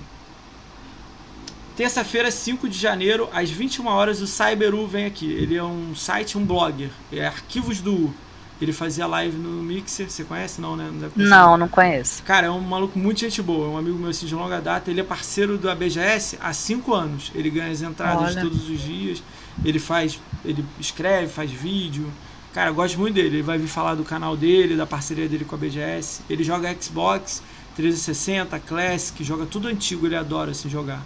Terça-feira, 1.75 2.31
5 2.31 2.67
de 2.67 2.77
janeiro, 2.77 3.29
às 3.31 3.51
21 3.51 3.85
horas, 3.85 4.19
o 4.19 4.25
Cyberu 4.25 4.87
vem 4.87 5.05
aqui. 5.05 5.31
Ele 5.31 5.55
é 5.55 5.63
um 5.63 5.95
site, 5.95 6.35
um 6.35 6.43
blogger. 6.43 6.89
É 7.11 7.25
Arquivos 7.27 7.81
do 7.81 7.93
U. 7.93 8.13
Ele 8.59 8.73
fazia 8.73 9.05
live 9.05 9.37
no 9.37 9.61
Mixer, 9.61 10.09
você 10.09 10.23
conhece? 10.23 10.59
Não, 10.59 10.75
né? 10.75 10.89
Não, 10.91 11.11
não, 11.15 11.57
não 11.57 11.67
conheço. 11.67 12.23
Cara, 12.23 12.47
é 12.47 12.49
um 12.49 12.59
maluco 12.59 12.97
muito 12.97 13.19
gente 13.19 13.41
boa, 13.41 13.67
é 13.67 13.69
um 13.69 13.77
amigo 13.77 13.97
meu 13.97 14.09
assim, 14.09 14.25
de 14.25 14.33
longa 14.33 14.59
data. 14.59 14.89
Ele 14.89 14.99
é 14.99 15.03
parceiro 15.03 15.57
do 15.57 15.69
ABGS 15.69 16.39
há 16.41 16.51
cinco 16.53 16.93
anos. 16.93 17.31
Ele 17.35 17.49
ganha 17.49 17.71
as 17.71 17.81
entradas 17.81 18.35
Olha. 18.35 18.41
todos 18.41 18.67
os 18.67 18.79
dias. 18.79 19.21
Ele 19.63 19.77
faz, 19.77 20.19
ele 20.43 20.65
escreve, 20.79 21.27
faz 21.31 21.51
vídeo. 21.51 22.11
Cara, 22.51 22.71
eu 22.71 22.73
gosto 22.73 22.99
muito 22.99 23.13
dele. 23.13 23.27
Ele 23.27 23.41
vai 23.43 23.59
vir 23.59 23.67
falar 23.67 23.93
do 23.93 24.03
canal 24.03 24.35
dele, 24.35 24.75
da 24.75 24.87
parceria 24.87 25.29
dele 25.29 25.45
com 25.45 25.53
a 25.53 25.57
BGS. 25.57 26.21
Ele 26.27 26.43
joga 26.43 26.75
Xbox 26.81 27.43
360, 27.77 28.59
Classic, 28.61 29.23
joga 29.23 29.45
tudo 29.45 29.67
antigo, 29.67 30.07
ele 30.07 30.15
adora 30.15 30.49
assim 30.49 30.67
jogar. 30.67 31.03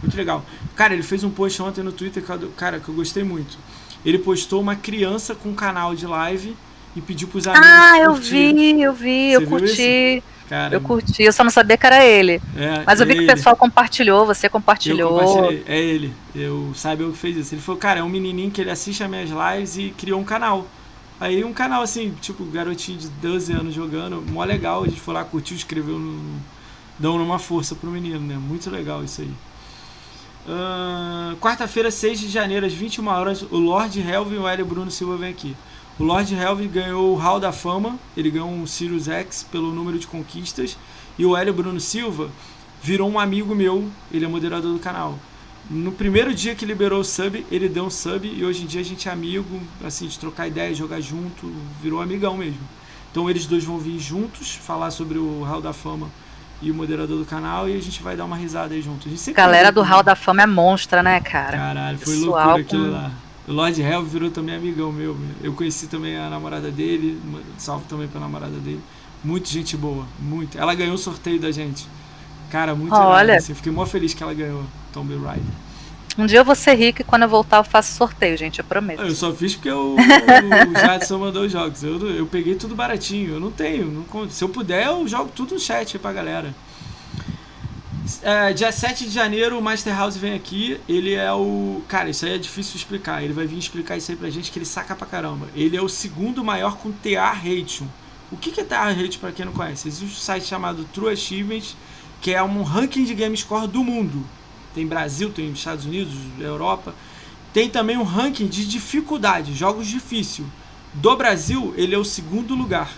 Muito 0.00 0.16
legal. 0.16 0.42
Cara, 0.74 0.94
ele 0.94 1.02
fez 1.02 1.22
um 1.22 1.30
post 1.30 1.60
ontem 1.60 1.84
no 1.84 1.92
Twitter, 1.92 2.24
cara, 2.56 2.80
que 2.80 2.88
eu 2.88 2.94
gostei 2.94 3.22
muito. 3.22 3.58
Ele 4.04 4.18
postou 4.18 4.58
uma 4.58 4.74
criança 4.74 5.34
com 5.34 5.50
um 5.50 5.54
canal 5.54 5.94
de 5.94 6.06
live 6.06 6.56
e 6.98 7.00
pediu 7.00 7.28
pros 7.28 7.46
amigos. 7.46 7.66
Ah, 7.66 7.98
eu 8.00 8.14
vi, 8.14 8.82
eu 8.82 8.92
vi, 8.92 9.30
Você 9.30 9.36
eu 9.36 9.46
curti. 9.46 10.24
Cara, 10.48 10.74
eu 10.74 10.80
curti, 10.80 11.22
eu 11.22 11.32
só 11.32 11.44
não 11.44 11.50
sabia 11.50 11.76
que 11.76 11.86
era 11.86 12.04
ele. 12.04 12.40
É, 12.56 12.82
Mas 12.84 13.00
eu 13.00 13.06
vi 13.06 13.12
é 13.12 13.14
que 13.16 13.20
ele. 13.20 13.30
o 13.30 13.34
pessoal 13.34 13.54
compartilhou, 13.54 14.26
você 14.26 14.48
compartilhou. 14.48 15.20
É 15.66 15.78
ele. 15.78 16.12
Eu 16.34 16.72
sabe 16.74 17.04
o 17.04 17.12
que 17.12 17.18
fez 17.18 17.36
isso. 17.36 17.54
Ele 17.54 17.60
falou, 17.60 17.78
cara, 17.78 18.00
é 18.00 18.02
um 18.02 18.08
menininho 18.08 18.50
que 18.50 18.60
ele 18.60 18.70
assiste 18.70 19.02
as 19.02 19.10
minhas 19.10 19.30
lives 19.30 19.76
e 19.76 19.90
criou 19.90 20.18
um 20.18 20.24
canal. 20.24 20.66
Aí 21.20 21.44
um 21.44 21.52
canal 21.52 21.82
assim, 21.82 22.14
tipo, 22.20 22.44
garotinho 22.44 22.98
de 22.98 23.08
12 23.08 23.52
anos 23.52 23.74
jogando, 23.74 24.22
mó 24.30 24.42
legal, 24.44 24.84
a 24.84 24.86
gente 24.86 25.00
foi 25.00 25.14
lá, 25.14 25.24
curtiu, 25.24 25.56
escreveu, 25.56 25.98
no, 25.98 26.40
dando 26.98 27.22
uma 27.22 27.38
força 27.38 27.74
pro 27.74 27.90
menino, 27.90 28.20
né? 28.20 28.36
Muito 28.36 28.70
legal 28.70 29.04
isso 29.04 29.20
aí. 29.20 29.30
Uh, 30.46 31.36
Quarta-feira, 31.36 31.90
6 31.90 32.20
de 32.20 32.28
janeiro, 32.28 32.64
às 32.64 32.72
21 32.72 33.06
horas, 33.08 33.42
o 33.42 33.58
Lord 33.58 34.00
Helvin 34.00 34.36
e 34.36 34.38
o 34.38 34.48
Hélio 34.48 34.64
Bruno 34.64 34.90
Silva 34.90 35.16
vem 35.16 35.28
aqui. 35.28 35.54
O 35.98 36.04
Lord 36.04 36.32
Helvin 36.32 36.68
ganhou 36.68 37.12
o 37.12 37.16
Hall 37.16 37.40
da 37.40 37.50
Fama, 37.50 37.98
ele 38.16 38.30
ganhou 38.30 38.48
um 38.48 38.64
Sirius 38.68 39.08
X 39.08 39.44
pelo 39.50 39.72
número 39.72 39.98
de 39.98 40.06
conquistas, 40.06 40.78
e 41.18 41.26
o 41.26 41.36
Hélio 41.36 41.52
Bruno 41.52 41.80
Silva 41.80 42.30
virou 42.80 43.10
um 43.10 43.18
amigo 43.18 43.52
meu, 43.52 43.90
ele 44.12 44.24
é 44.24 44.28
moderador 44.28 44.72
do 44.72 44.78
canal. 44.78 45.18
No 45.68 45.90
primeiro 45.90 46.32
dia 46.32 46.54
que 46.54 46.64
liberou 46.64 47.00
o 47.00 47.04
sub, 47.04 47.44
ele 47.50 47.68
deu 47.68 47.86
um 47.86 47.90
sub 47.90 48.28
e 48.28 48.44
hoje 48.44 48.62
em 48.62 48.66
dia 48.66 48.80
a 48.80 48.84
gente 48.84 49.08
é 49.08 49.12
amigo, 49.12 49.60
assim, 49.84 50.06
de 50.06 50.16
trocar 50.16 50.46
ideia, 50.46 50.72
jogar 50.72 51.00
junto, 51.00 51.52
virou 51.82 52.00
amigão 52.00 52.36
mesmo. 52.36 52.60
Então 53.10 53.28
eles 53.28 53.44
dois 53.44 53.64
vão 53.64 53.76
vir 53.76 53.98
juntos 53.98 54.54
falar 54.54 54.92
sobre 54.92 55.18
o 55.18 55.42
Hall 55.42 55.60
da 55.60 55.72
Fama 55.72 56.08
e 56.62 56.70
o 56.70 56.74
moderador 56.74 57.18
do 57.18 57.24
canal 57.24 57.68
e 57.68 57.76
a 57.76 57.82
gente 57.82 58.00
vai 58.04 58.16
dar 58.16 58.24
uma 58.24 58.36
risada 58.36 58.72
aí 58.72 58.80
junto. 58.80 59.08
A 59.08 59.32
Galera 59.32 59.72
do 59.72 59.82
Hall 59.82 60.04
da 60.04 60.14
Fama 60.14 60.42
é 60.42 60.46
monstra, 60.46 61.02
né, 61.02 61.20
cara? 61.20 61.58
Caralho, 61.58 61.98
foi 61.98 62.14
Pessoal 62.14 62.56
loucura 62.56 62.60
aquilo 62.60 62.92
lá. 62.92 63.10
O 63.48 63.52
Lord 63.52 63.80
Hell 63.80 64.04
virou 64.04 64.30
também 64.30 64.54
amigão 64.54 64.92
meu. 64.92 65.16
Eu 65.42 65.54
conheci 65.54 65.86
também 65.86 66.16
a 66.18 66.28
namorada 66.28 66.70
dele, 66.70 67.18
salve 67.56 67.86
também 67.86 68.06
pra 68.06 68.20
namorada 68.20 68.56
dele. 68.58 68.80
Muito 69.24 69.48
gente 69.48 69.74
boa, 69.76 70.06
muito. 70.20 70.58
Ela 70.58 70.74
ganhou 70.74 70.94
o 70.94 70.98
sorteio 70.98 71.40
da 71.40 71.50
gente. 71.50 71.86
Cara, 72.50 72.74
muito 72.74 72.94
Olha. 72.94 73.22
legal. 73.22 73.36
Assim, 73.38 73.52
eu 73.52 73.56
fiquei 73.56 73.72
muito 73.72 73.90
feliz 73.90 74.12
que 74.12 74.22
ela 74.22 74.34
ganhou 74.34 74.62
Tomb 74.92 75.16
Raider. 75.16 75.44
Um 76.18 76.26
dia 76.26 76.40
eu 76.40 76.44
vou 76.44 76.54
ser 76.54 76.74
rico 76.74 77.00
e 77.00 77.04
quando 77.04 77.22
eu 77.22 77.28
voltar 77.28 77.58
eu 77.58 77.64
faço 77.64 77.94
sorteio, 77.94 78.36
gente, 78.36 78.58
eu 78.58 78.64
prometo. 78.64 79.00
Eu 79.00 79.14
só 79.14 79.32
fiz 79.32 79.54
porque 79.54 79.70
o, 79.70 79.94
o 79.94 80.80
Jadson 80.80 81.18
mandou 81.18 81.44
os 81.44 81.52
jogos. 81.52 81.82
Eu, 81.82 81.98
eu 82.10 82.26
peguei 82.26 82.54
tudo 82.54 82.74
baratinho. 82.74 83.34
Eu 83.34 83.40
não 83.40 83.50
tenho. 83.50 83.86
Não, 83.86 84.28
se 84.28 84.42
eu 84.42 84.48
puder, 84.48 84.88
eu 84.88 85.06
jogo 85.08 85.30
tudo 85.34 85.54
no 85.54 85.60
chat 85.60 85.98
pra 85.98 86.12
galera. 86.12 86.54
É, 88.22 88.52
dia 88.52 88.72
7 88.72 89.04
de 89.04 89.10
janeiro 89.10 89.58
o 89.58 89.62
Master 89.62 89.94
House 89.96 90.16
vem 90.16 90.34
aqui. 90.34 90.80
Ele 90.88 91.14
é 91.14 91.32
o. 91.32 91.82
Cara, 91.88 92.08
isso 92.10 92.24
aí 92.24 92.34
é 92.34 92.38
difícil 92.38 92.76
explicar. 92.76 93.22
Ele 93.22 93.32
vai 93.32 93.46
vir 93.46 93.58
explicar 93.58 93.96
isso 93.96 94.10
aí 94.10 94.16
pra 94.16 94.30
gente 94.30 94.50
que 94.50 94.58
ele 94.58 94.66
saca 94.66 94.96
pra 94.96 95.06
caramba. 95.06 95.48
Ele 95.54 95.76
é 95.76 95.82
o 95.82 95.88
segundo 95.88 96.44
maior 96.44 96.76
com 96.76 96.90
TA 96.90 97.30
Rating. 97.30 97.88
O 98.30 98.36
que, 98.36 98.50
que 98.50 98.60
é 98.60 98.64
TA 98.64 98.90
Rating 98.90 99.18
pra 99.18 99.32
quem 99.32 99.46
não 99.46 99.52
conhece? 99.52 99.88
Existe 99.88 100.04
um 100.04 100.20
site 100.20 100.46
chamado 100.46 100.84
True 100.92 101.12
Achievements, 101.12 101.76
que 102.20 102.32
é 102.32 102.42
um 102.42 102.62
ranking 102.62 103.04
de 103.04 103.14
game 103.14 103.36
score 103.36 103.66
do 103.66 103.84
mundo. 103.84 104.24
Tem 104.74 104.86
Brasil, 104.86 105.30
tem 105.30 105.50
Estados 105.50 105.84
Unidos, 105.86 106.14
Europa. 106.38 106.94
Tem 107.52 107.68
também 107.68 107.96
um 107.96 108.02
ranking 108.02 108.46
de 108.46 108.66
dificuldade, 108.66 109.54
jogos 109.54 109.86
difíceis. 109.86 110.46
Do 110.94 111.16
Brasil, 111.16 111.74
ele 111.76 111.94
é 111.94 111.98
o 111.98 112.04
segundo 112.04 112.54
lugar. 112.54 112.90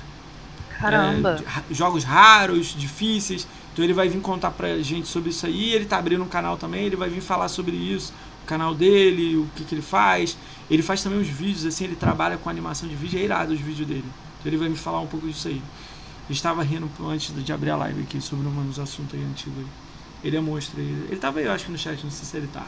Caramba! 0.80 1.44
É, 1.70 1.74
jogos 1.74 2.04
raros, 2.04 2.74
difíceis. 2.74 3.46
Então 3.72 3.84
ele 3.84 3.92
vai 3.92 4.08
vir 4.08 4.20
contar 4.20 4.50
pra 4.50 4.78
gente 4.82 5.06
sobre 5.06 5.30
isso 5.30 5.46
aí. 5.46 5.72
Ele 5.74 5.84
tá 5.84 5.98
abrindo 5.98 6.24
um 6.24 6.28
canal 6.28 6.56
também, 6.56 6.86
ele 6.86 6.96
vai 6.96 7.08
vir 7.08 7.20
falar 7.20 7.48
sobre 7.48 7.76
isso, 7.76 8.12
o 8.42 8.46
canal 8.46 8.74
dele, 8.74 9.36
o 9.36 9.46
que, 9.54 9.64
que 9.64 9.74
ele 9.74 9.82
faz. 9.82 10.36
Ele 10.70 10.82
faz 10.82 11.02
também 11.02 11.20
os 11.20 11.28
vídeos, 11.28 11.66
assim, 11.66 11.84
ele 11.84 11.96
trabalha 11.96 12.38
com 12.38 12.48
animação 12.48 12.88
de 12.88 12.94
vídeo, 12.94 13.18
é 13.18 13.22
irado 13.22 13.52
os 13.52 13.60
vídeos 13.60 13.86
dele. 13.86 14.04
Então 14.38 14.50
ele 14.50 14.56
vai 14.56 14.68
me 14.68 14.76
falar 14.76 15.00
um 15.00 15.06
pouco 15.06 15.28
disso 15.28 15.48
aí. 15.48 15.62
Estava 16.28 16.62
rindo 16.62 16.88
antes 17.06 17.34
de 17.44 17.52
abrir 17.52 17.70
a 17.70 17.76
live 17.76 18.02
aqui 18.02 18.20
sobre 18.20 18.46
um 18.46 18.66
dos 18.66 18.78
assuntos 18.78 19.14
aí 19.14 19.24
antigos. 19.24 19.66
Ele 20.22 20.36
é 20.36 20.40
monstro 20.40 20.80
aí. 20.80 21.06
Ele 21.08 21.16
tava 21.16 21.40
aí, 21.40 21.46
eu 21.46 21.52
acho 21.52 21.64
que 21.66 21.72
no 21.72 21.78
chat, 21.78 22.02
não 22.04 22.10
sei 22.10 22.24
se 22.24 22.36
ele 22.36 22.46
tá. 22.46 22.66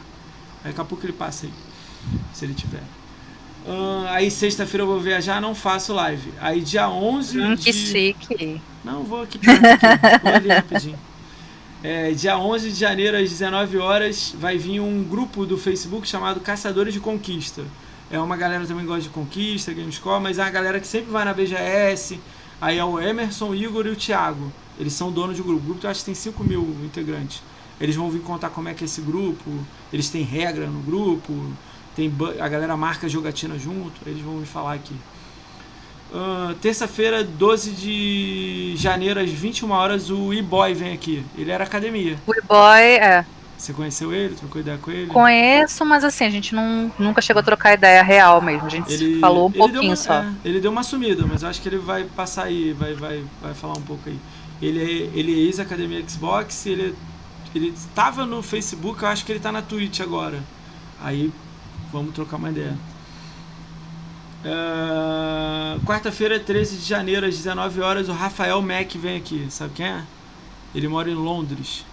Aí 0.63 0.71
daqui 0.71 0.81
a 0.81 0.85
pouco 0.85 1.05
ele 1.05 1.13
passa 1.13 1.45
aí. 1.45 1.53
Se 2.33 2.45
ele 2.45 2.53
tiver. 2.53 2.83
Uh, 3.65 4.07
aí 4.09 4.29
sexta-feira 4.29 4.83
eu 4.83 4.87
vou 4.87 4.99
viajar, 4.99 5.41
não 5.41 5.55
faço 5.55 5.93
live. 5.93 6.33
Aí 6.39 6.61
dia 6.61 6.89
11 6.89 7.39
hum, 7.39 7.55
de... 7.55 7.63
Que 7.63 7.73
chique. 7.73 8.61
Não, 8.83 9.03
vou 9.03 9.21
aqui 9.21 9.37
aqui. 9.37 9.47
vou 10.21 10.33
ali 10.33 10.49
rapidinho. 10.49 10.99
É, 11.83 12.11
dia 12.11 12.37
11 12.37 12.71
de 12.71 12.79
janeiro 12.79 13.17
às 13.17 13.29
19 13.29 13.77
horas 13.77 14.33
vai 14.39 14.57
vir 14.57 14.79
um 14.79 15.03
grupo 15.03 15.45
do 15.45 15.57
Facebook 15.57 16.07
chamado 16.07 16.39
Caçadores 16.39 16.93
de 16.93 16.99
Conquista. 17.01 17.61
É 18.09 18.19
uma 18.19 18.37
galera 18.37 18.65
também 18.65 18.85
gosta 18.85 19.01
de 19.01 19.09
conquista, 19.09 19.73
Gamescore, 19.73 20.21
mas 20.21 20.37
é 20.37 20.43
uma 20.43 20.49
galera 20.49 20.79
que 20.79 20.87
sempre 20.87 21.11
vai 21.11 21.25
na 21.25 21.33
BGS. 21.33 22.19
Aí 22.61 22.77
é 22.77 22.85
o 22.85 22.99
Emerson, 22.99 23.49
o 23.49 23.55
Igor 23.55 23.85
e 23.85 23.89
o 23.89 23.95
Thiago. 23.95 24.51
Eles 24.79 24.93
são 24.93 25.11
donos 25.11 25.35
de 25.35 25.41
grupo. 25.41 25.61
O 25.61 25.65
grupo 25.65 25.85
eu 25.85 25.89
acho 25.89 26.01
que 26.01 26.05
tem 26.05 26.15
5 26.15 26.43
mil 26.43 26.63
integrantes. 26.85 27.41
Eles 27.81 27.95
vão 27.95 28.09
vir 28.09 28.21
contar 28.21 28.49
como 28.49 28.69
é 28.69 28.73
que 28.73 28.83
é 28.83 28.85
esse 28.85 29.01
grupo. 29.01 29.49
Eles 29.91 30.09
têm 30.09 30.23
regra 30.23 30.67
no 30.67 30.79
grupo. 30.81 31.33
Tem 31.95 32.11
a 32.39 32.47
galera 32.47 32.75
marca 32.75 33.07
jogatina 33.07 33.57
junto. 33.57 33.93
Eles 34.05 34.21
vão 34.21 34.35
me 34.35 34.45
falar 34.45 34.73
aqui. 34.73 34.95
Uh, 36.13 36.53
Terça-feira, 36.55 37.23
12 37.23 37.71
de 37.71 38.73
janeiro, 38.77 39.19
às 39.19 39.29
21 39.29 39.71
horas, 39.71 40.09
o 40.11 40.31
E-Boy 40.33 40.73
vem 40.73 40.93
aqui. 40.93 41.25
Ele 41.35 41.49
era 41.49 41.63
academia. 41.63 42.17
O 42.27 42.33
E-Boy, 42.35 42.81
é. 42.81 43.25
Você 43.57 43.71
conheceu 43.71 44.13
ele? 44.13 44.35
Trocou 44.35 44.61
ideia 44.61 44.77
com 44.77 44.91
ele? 44.91 45.07
Conheço, 45.07 45.85
mas 45.85 46.03
assim, 46.03 46.25
a 46.25 46.29
gente 46.29 46.53
não, 46.53 46.91
nunca 46.99 47.21
chegou 47.21 47.39
a 47.39 47.43
trocar 47.43 47.73
ideia 47.73 48.03
real 48.03 48.41
mesmo. 48.41 48.67
A 48.67 48.69
gente 48.69 48.91
ele, 48.93 49.19
falou 49.19 49.47
um 49.47 49.51
pouquinho 49.51 49.83
uma, 49.83 49.95
só. 49.95 50.15
É, 50.15 50.33
ele 50.43 50.59
deu 50.59 50.69
uma 50.69 50.83
sumida, 50.83 51.25
mas 51.25 51.43
eu 51.43 51.49
acho 51.49 51.61
que 51.61 51.69
ele 51.69 51.77
vai 51.77 52.03
passar 52.03 52.43
aí, 52.43 52.73
vai, 52.73 52.93
vai, 52.93 53.23
vai 53.41 53.53
falar 53.53 53.73
um 53.77 53.81
pouco 53.81 54.09
aí. 54.09 54.19
Ele 54.61 54.79
é, 54.79 55.17
ele 55.17 55.33
é 55.33 55.45
ex-academia 55.45 56.03
Xbox, 56.07 56.65
ele, 56.65 56.93
ele 57.55 57.69
estava 57.69 58.25
no 58.25 58.43
Facebook, 58.43 59.01
eu 59.01 59.07
acho 59.07 59.25
que 59.25 59.31
ele 59.31 59.39
está 59.39 59.51
na 59.51 59.61
Twitch 59.61 60.01
agora. 60.01 60.43
Aí 61.01 61.31
vamos 61.93 62.13
trocar 62.13 62.37
uma 62.37 62.49
ideia. 62.49 62.75
Uh, 64.43 65.79
Quarta-feira, 65.85 66.39
13 66.39 66.77
de 66.77 66.85
janeiro, 66.85 67.25
às 67.25 67.37
19 67.37 67.79
horas, 67.81 68.09
o 68.09 68.11
Rafael 68.11 68.61
Mack 68.61 68.97
vem 68.97 69.15
aqui. 69.15 69.47
Sabe 69.49 69.73
quem 69.75 69.85
é? 69.85 70.03
Ele 70.75 70.87
mora 70.87 71.09
em 71.09 71.15
Londres. 71.15 71.85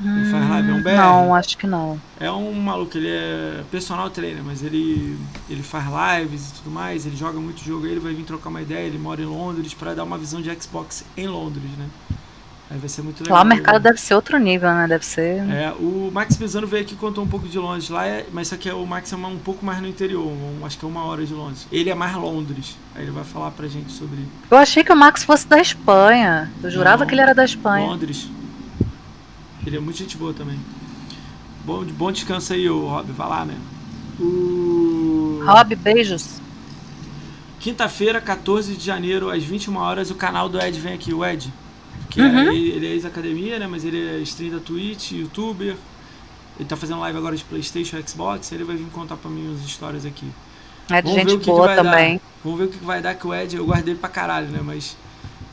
Hum, 0.00 0.20
ele 0.20 0.30
faz 0.30 0.48
live, 0.48 0.70
é 0.70 0.74
um 0.74 0.82
BR. 0.82 0.90
Não, 0.90 1.34
acho 1.34 1.58
que 1.58 1.66
não. 1.66 2.00
É 2.20 2.30
um 2.30 2.52
maluco, 2.52 2.96
ele 2.96 3.08
é 3.08 3.64
personal 3.70 4.08
trainer, 4.10 4.42
mas 4.44 4.62
ele, 4.62 5.18
ele 5.48 5.62
faz 5.62 5.86
lives 6.20 6.50
e 6.50 6.54
tudo 6.54 6.70
mais, 6.70 7.06
ele 7.06 7.16
joga 7.16 7.40
muito 7.40 7.62
jogo, 7.64 7.86
ele 7.86 8.00
vai 8.00 8.12
vir 8.14 8.24
trocar 8.24 8.50
uma 8.50 8.62
ideia, 8.62 8.86
ele 8.86 8.98
mora 8.98 9.20
em 9.20 9.26
Londres 9.26 9.74
para 9.74 9.94
dar 9.94 10.04
uma 10.04 10.18
visão 10.18 10.40
de 10.40 10.54
Xbox 10.60 11.04
em 11.16 11.26
Londres, 11.26 11.70
né? 11.78 11.88
Aí 12.68 12.78
vai 12.78 12.88
ser 12.88 13.02
muito 13.02 13.22
legal. 13.22 13.38
Lá 13.38 13.44
o 13.44 13.46
mercado 13.46 13.80
deve 13.80 14.00
ser 14.00 14.14
outro 14.14 14.38
nível, 14.38 14.68
né? 14.74 14.88
Deve 14.88 15.06
ser. 15.06 15.38
É, 15.50 15.72
o 15.78 16.10
Max 16.12 16.36
Pisano 16.36 16.66
veio 16.66 16.82
aqui 16.82 16.94
e 16.94 16.96
contou 16.96 17.22
um 17.22 17.28
pouco 17.28 17.46
de 17.46 17.56
Londres 17.58 17.88
lá, 17.88 18.04
é, 18.04 18.26
mas 18.32 18.48
isso 18.48 18.56
aqui 18.56 18.68
é 18.68 18.74
o 18.74 18.84
Max 18.84 19.12
é 19.12 19.16
um 19.16 19.38
pouco 19.38 19.64
mais 19.64 19.80
no 19.80 19.86
interior, 19.86 20.26
um, 20.26 20.66
acho 20.66 20.76
que 20.76 20.84
é 20.84 20.88
uma 20.88 21.04
hora 21.04 21.24
de 21.24 21.32
Londres. 21.32 21.68
Ele 21.70 21.90
é 21.90 21.94
mais 21.94 22.14
Londres. 22.16 22.76
Aí 22.94 23.02
ele 23.02 23.12
vai 23.12 23.22
falar 23.22 23.52
pra 23.52 23.68
gente 23.68 23.92
sobre. 23.92 24.18
Eu 24.50 24.58
achei 24.58 24.82
que 24.82 24.92
o 24.92 24.96
Max 24.96 25.22
fosse 25.22 25.46
da 25.46 25.60
Espanha. 25.60 26.50
Eu 26.60 26.70
jurava 26.70 26.98
Não, 26.98 27.06
que 27.06 27.14
ele 27.14 27.20
era 27.20 27.34
da 27.34 27.44
Espanha. 27.44 27.86
Londres. 27.86 28.28
Ele 29.64 29.76
é 29.76 29.80
muito 29.80 29.98
gente 29.98 30.16
boa 30.16 30.34
também. 30.34 30.58
Bom, 31.64 31.84
bom 31.84 32.10
descanso 32.10 32.52
aí, 32.52 32.68
o 32.68 32.86
Rob. 32.86 33.12
Vai 33.12 33.28
lá, 33.28 33.44
né? 33.44 33.54
O... 34.18 35.40
Rob, 35.44 35.74
beijos. 35.76 36.40
Quinta-feira, 37.60 38.20
14 38.20 38.76
de 38.76 38.84
janeiro, 38.84 39.30
às 39.30 39.42
21 39.42 39.76
horas, 39.76 40.10
o 40.10 40.14
canal 40.14 40.48
do 40.48 40.60
Ed 40.60 40.78
vem 40.78 40.94
aqui, 40.94 41.12
o 41.12 41.24
Ed. 41.24 41.52
Que 42.16 42.22
é, 42.22 42.24
uhum. 42.24 42.50
é, 42.50 42.54
ele 42.56 42.86
é 42.86 42.90
ex-academia, 42.92 43.58
né? 43.58 43.66
Mas 43.66 43.84
ele 43.84 44.08
é 44.08 44.18
stream 44.20 44.50
da 44.50 44.58
Twitch, 44.58 45.12
youtuber. 45.12 45.76
Ele 46.58 46.66
tá 46.66 46.74
fazendo 46.74 47.00
live 47.00 47.18
agora 47.18 47.36
de 47.36 47.44
Playstation 47.44 47.98
Xbox. 48.06 48.50
Ele 48.52 48.64
vai 48.64 48.74
vir 48.74 48.86
contar 48.86 49.16
pra 49.16 49.30
mim 49.30 49.54
as 49.54 49.66
histórias 49.66 50.06
aqui. 50.06 50.26
É 50.90 51.02
de 51.02 51.10
vamos 51.10 51.30
gente 51.30 51.44
boa 51.44 51.74
também. 51.74 52.16
Dar. 52.16 52.22
Vamos 52.42 52.58
ver 52.58 52.64
o 52.64 52.68
que 52.68 52.82
vai 52.82 53.02
dar 53.02 53.14
que 53.14 53.26
o 53.26 53.34
Ed, 53.34 53.54
eu 53.54 53.66
guardei 53.66 53.94
pra 53.94 54.08
caralho, 54.08 54.48
né? 54.48 54.60
Mas 54.64 54.96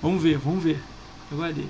vamos 0.02 0.24
ver, 0.24 0.38
vamos 0.38 0.64
ver. 0.64 0.82
Eu 1.30 1.38
guardei. 1.38 1.68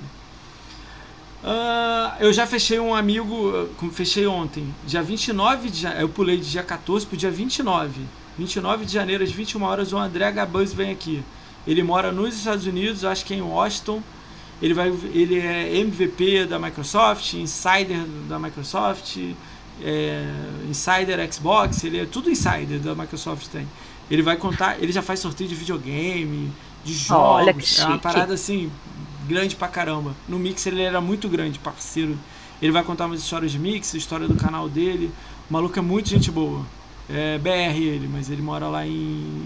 Uh, 1.42 2.14
eu 2.20 2.32
já 2.32 2.46
fechei 2.46 2.78
um 2.78 2.94
amigo, 2.94 3.68
fechei 3.90 4.28
ontem, 4.28 4.72
dia 4.86 5.02
29 5.02 5.70
de 5.70 5.80
janeiro, 5.80 6.04
eu 6.04 6.08
pulei 6.08 6.38
de 6.38 6.48
dia 6.48 6.62
14 6.62 7.04
pro 7.04 7.16
dia 7.16 7.32
29. 7.32 8.00
29 8.38 8.84
de 8.84 8.92
janeiro, 8.92 9.24
às 9.24 9.32
21 9.32 9.62
horas, 9.64 9.92
o 9.92 9.98
André 9.98 10.30
Gabuz 10.30 10.72
vem 10.72 10.92
aqui. 10.92 11.20
Ele 11.66 11.82
mora 11.82 12.12
nos 12.12 12.36
Estados 12.36 12.64
Unidos, 12.64 13.04
acho 13.04 13.24
que 13.24 13.34
é 13.34 13.38
em 13.38 13.42
Washington. 13.42 14.00
Ele, 14.64 14.72
vai, 14.72 14.88
ele 15.12 15.38
é 15.38 15.76
MVP 15.76 16.46
da 16.46 16.58
Microsoft, 16.58 17.34
Insider 17.34 18.02
da 18.26 18.38
Microsoft, 18.38 19.18
é, 19.82 20.24
Insider 20.66 21.30
Xbox, 21.30 21.84
ele 21.84 22.00
é 22.00 22.06
tudo 22.06 22.30
Insider 22.30 22.80
da 22.80 22.94
Microsoft 22.94 23.48
tem. 23.48 23.68
Ele 24.10 24.22
vai 24.22 24.38
contar, 24.38 24.82
ele 24.82 24.90
já 24.90 25.02
faz 25.02 25.20
sorteio 25.20 25.50
de 25.50 25.54
videogame, 25.54 26.50
de 26.82 26.94
jogos. 26.94 27.78
É 27.78 27.84
uma 27.84 27.98
parada 27.98 28.32
assim 28.32 28.72
grande 29.28 29.54
pra 29.54 29.68
caramba. 29.68 30.16
No 30.26 30.38
Mix 30.38 30.66
ele 30.66 30.80
era 30.80 30.98
muito 30.98 31.28
grande, 31.28 31.58
parceiro. 31.58 32.18
Ele 32.62 32.72
vai 32.72 32.82
contar 32.82 33.04
umas 33.04 33.20
histórias 33.20 33.52
de 33.52 33.58
Mix, 33.58 33.92
história 33.92 34.26
do 34.26 34.34
canal 34.34 34.66
dele. 34.66 35.12
O 35.50 35.52
maluco 35.52 35.78
é 35.78 35.82
muito 35.82 36.08
gente 36.08 36.30
boa. 36.30 36.64
É 37.06 37.36
BR 37.36 37.76
ele, 37.76 38.08
mas 38.10 38.30
ele 38.30 38.40
mora 38.40 38.66
lá 38.66 38.86
em, 38.86 38.90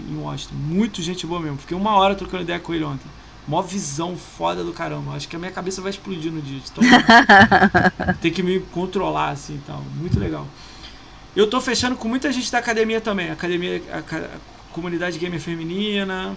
em 0.09 0.17
Washington. 0.17 0.55
Muito 0.55 1.01
gente 1.01 1.27
boa 1.27 1.41
mesmo. 1.41 1.57
Fiquei 1.57 1.75
uma 1.75 1.97
hora 1.97 2.15
trocando 2.15 2.43
ideia 2.43 2.57
com 2.57 2.73
ele 2.73 2.85
ontem. 2.85 3.09
Mó 3.49 3.63
visão 3.63 4.15
foda 4.15 4.63
do 4.63 4.71
caramba. 4.71 5.15
Acho 5.15 5.27
que 5.27 5.35
a 5.35 5.39
minha 5.39 5.51
cabeça 5.51 5.81
vai 5.81 5.89
explodir 5.89 6.31
no 6.31 6.39
dia. 6.39 6.61
Então, 6.71 6.83
tem 8.21 8.31
que 8.31 8.43
me 8.43 8.59
controlar 8.59 9.29
assim 9.29 9.55
e 9.55 9.61
tal. 9.65 9.83
Muito 9.95 10.19
legal. 10.19 10.45
Eu 11.35 11.49
tô 11.49 11.59
fechando 11.59 11.95
com 11.95 12.07
muita 12.07 12.31
gente 12.31 12.51
da 12.51 12.59
academia 12.59 13.01
também. 13.01 13.31
Academia, 13.31 13.81
comunidade 14.71 15.17
gamer 15.17 15.39
feminina. 15.39 16.35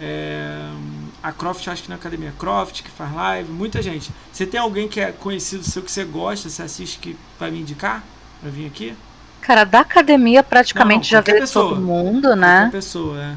É, 0.00 0.70
a 1.20 1.32
Croft, 1.32 1.66
acho 1.66 1.82
que 1.82 1.88
na 1.88 1.96
Academia 1.96 2.32
Croft, 2.38 2.84
que 2.84 2.90
faz 2.90 3.12
live, 3.12 3.50
muita 3.50 3.82
gente. 3.82 4.12
Você 4.32 4.46
tem 4.46 4.60
alguém 4.60 4.86
que 4.86 5.00
é 5.00 5.10
conhecido 5.10 5.64
seu 5.64 5.82
que 5.82 5.90
você 5.90 6.04
gosta, 6.04 6.48
você 6.48 6.62
assiste 6.62 7.00
que 7.00 7.16
vai 7.36 7.50
me 7.50 7.62
indicar? 7.62 8.04
Pra 8.40 8.48
vir 8.48 8.66
aqui? 8.66 8.94
Cara, 9.40 9.64
da 9.64 9.80
academia 9.80 10.44
praticamente 10.44 11.12
não, 11.12 11.18
já 11.18 11.20
veio 11.20 11.40
pessoa, 11.40 11.70
todo 11.70 11.80
mundo, 11.80 12.36
né? 12.36 12.68
Pessoa, 12.70 13.20
é. 13.20 13.34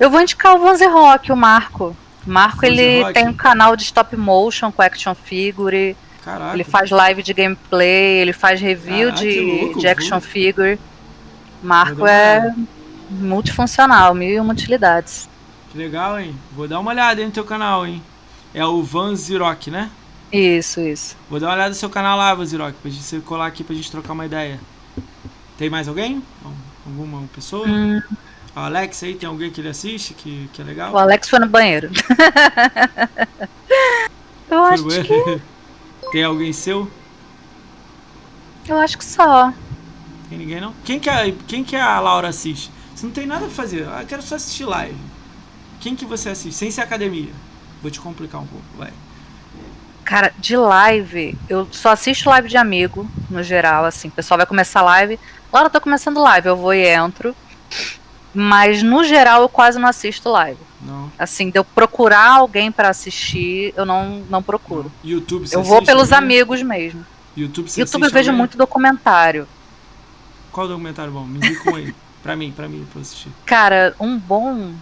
Eu 0.00 0.10
vou 0.10 0.20
indicar 0.20 0.56
o 0.56 0.58
Vanze 0.58 0.86
Rock, 0.86 1.30
o 1.30 1.36
Marco. 1.36 1.96
Marco, 2.26 2.64
ele 2.64 3.02
Rock. 3.02 3.14
tem 3.14 3.28
um 3.28 3.34
canal 3.34 3.76
de 3.76 3.82
stop 3.82 4.16
motion 4.16 4.72
com 4.72 4.82
action 4.82 5.14
figure. 5.14 5.96
Caraca. 6.24 6.54
Ele 6.54 6.64
faz 6.64 6.90
live 6.90 7.22
de 7.22 7.34
gameplay, 7.34 8.20
ele 8.20 8.32
faz 8.32 8.60
review 8.60 9.10
Caraca, 9.10 9.26
de, 9.26 9.40
louco, 9.40 9.78
de 9.78 9.86
action 9.86 10.20
figure. 10.20 10.78
Marco 11.62 12.06
é 12.06 12.54
multifuncional, 13.10 14.14
mil 14.14 14.30
e 14.30 14.40
uma 14.40 14.52
utilidades. 14.52 15.28
Que 15.70 15.78
legal, 15.78 16.18
hein? 16.18 16.34
Vou 16.52 16.66
dar 16.66 16.80
uma 16.80 16.90
olhada 16.90 17.20
aí 17.20 17.26
no 17.26 17.32
teu 17.32 17.44
canal, 17.44 17.86
hein? 17.86 18.02
É 18.54 18.64
o 18.64 18.82
Van 18.82 19.14
Zirock, 19.14 19.70
né? 19.70 19.90
Isso, 20.32 20.80
isso. 20.80 21.16
Vou 21.28 21.38
dar 21.38 21.48
uma 21.48 21.54
olhada 21.54 21.70
no 21.70 21.74
seu 21.74 21.90
canal 21.90 22.16
lá, 22.16 22.34
Van 22.34 22.44
Zirock, 22.44 22.74
pra 22.80 22.90
gente 22.90 23.20
colar 23.22 23.46
aqui 23.46 23.62
pra 23.62 23.74
gente 23.74 23.90
trocar 23.90 24.12
uma 24.12 24.24
ideia. 24.26 24.58
Tem 25.58 25.68
mais 25.68 25.88
alguém? 25.88 26.22
Alguma 26.86 27.26
pessoa? 27.34 27.66
Hum. 27.66 28.00
O 28.56 28.60
Alex 28.60 29.02
aí, 29.02 29.14
tem 29.14 29.28
alguém 29.28 29.50
que 29.50 29.60
ele 29.60 29.68
assiste 29.68 30.14
que, 30.14 30.48
que 30.52 30.62
é 30.62 30.64
legal? 30.64 30.92
O 30.92 30.98
Alex 30.98 31.28
foi 31.28 31.40
no 31.40 31.48
banheiro. 31.48 31.90
Eu 34.48 34.58
foi 34.58 34.74
acho 34.74 34.84
que... 35.02 35.40
Tem 36.12 36.22
alguém 36.22 36.52
seu? 36.52 36.88
Eu 38.68 38.78
acho 38.78 38.96
que 38.96 39.04
só. 39.04 39.52
Tem 40.28 40.38
ninguém 40.38 40.60
não? 40.60 40.72
Quem 40.84 41.00
que, 41.00 41.10
a, 41.10 41.32
quem 41.48 41.64
que 41.64 41.74
a 41.74 41.98
Laura 41.98 42.28
assiste? 42.28 42.70
Você 42.94 43.06
não 43.06 43.12
tem 43.12 43.26
nada 43.26 43.46
pra 43.46 43.54
fazer. 43.54 43.88
Ah, 43.88 44.04
quero 44.06 44.22
só 44.22 44.36
assistir 44.36 44.64
live. 44.64 44.96
Quem 45.80 45.96
que 45.96 46.06
você 46.06 46.28
assiste? 46.28 46.56
Sem 46.56 46.70
ser 46.70 46.82
academia. 46.82 47.32
Vou 47.82 47.90
te 47.90 48.00
complicar 48.00 48.40
um 48.40 48.46
pouco, 48.46 48.64
vai. 48.76 48.92
Cara, 50.04 50.32
de 50.38 50.56
live, 50.56 51.36
eu 51.48 51.66
só 51.72 51.90
assisto 51.90 52.28
live 52.30 52.48
de 52.48 52.56
amigo, 52.56 53.10
no 53.28 53.42
geral, 53.42 53.84
assim. 53.84 54.08
O 54.08 54.12
pessoal 54.12 54.38
vai 54.38 54.46
começar 54.46 54.82
live. 54.82 55.18
Laura, 55.52 55.68
tô 55.68 55.80
começando 55.80 56.22
live, 56.22 56.48
eu 56.48 56.56
vou 56.56 56.72
e 56.72 56.86
entro. 56.86 57.34
Mas 58.34 58.82
no 58.82 59.04
geral 59.04 59.42
eu 59.42 59.48
quase 59.48 59.78
não 59.78 59.88
assisto 59.88 60.28
live. 60.28 60.60
Não. 60.80 61.10
Assim, 61.18 61.50
de 61.50 61.58
eu 61.58 61.64
procurar 61.64 62.32
alguém 62.32 62.70
para 62.70 62.88
assistir, 62.88 63.72
eu 63.76 63.86
não, 63.86 64.22
não 64.28 64.42
procuro. 64.42 64.90
YouTube, 65.02 65.48
Eu 65.50 65.62
vou 65.62 65.82
pelos 65.82 66.08
também? 66.08 66.36
amigos 66.38 66.62
mesmo. 66.62 67.06
YouTube, 67.36 67.70
você 67.70 67.80
YouTube 67.80 68.04
eu 68.04 68.10
vejo 68.10 68.32
muito 68.32 68.58
documentário. 68.58 69.46
Qual 70.52 70.68
documentário 70.68 71.12
bom? 71.12 71.24
Me 71.24 71.38
indica 71.38 71.70
um 71.70 71.76
aí. 71.76 71.94
pra 72.22 72.36
mim, 72.36 72.52
pra 72.52 72.68
mim, 72.68 72.86
pra 72.92 73.00
assistir. 73.00 73.30
Cara, 73.46 73.94
um 73.98 74.18
bom 74.18 74.74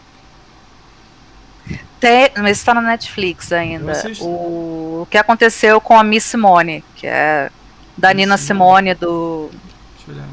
tem, 2.01 2.31
mas 2.37 2.59
está 2.59 2.74
na 2.74 2.81
Netflix 2.81 3.53
ainda. 3.53 3.93
O, 4.20 5.03
o 5.03 5.09
que 5.09 5.16
aconteceu 5.16 5.81
com 5.81 5.97
a 5.97 6.03
Miss 6.03 6.24
Simone, 6.24 6.85
que 6.97 7.07
é 7.07 7.49
da 7.97 8.09
Miss 8.09 8.16
Nina 8.16 8.37
Simone, 8.37 8.95
do 8.95 9.51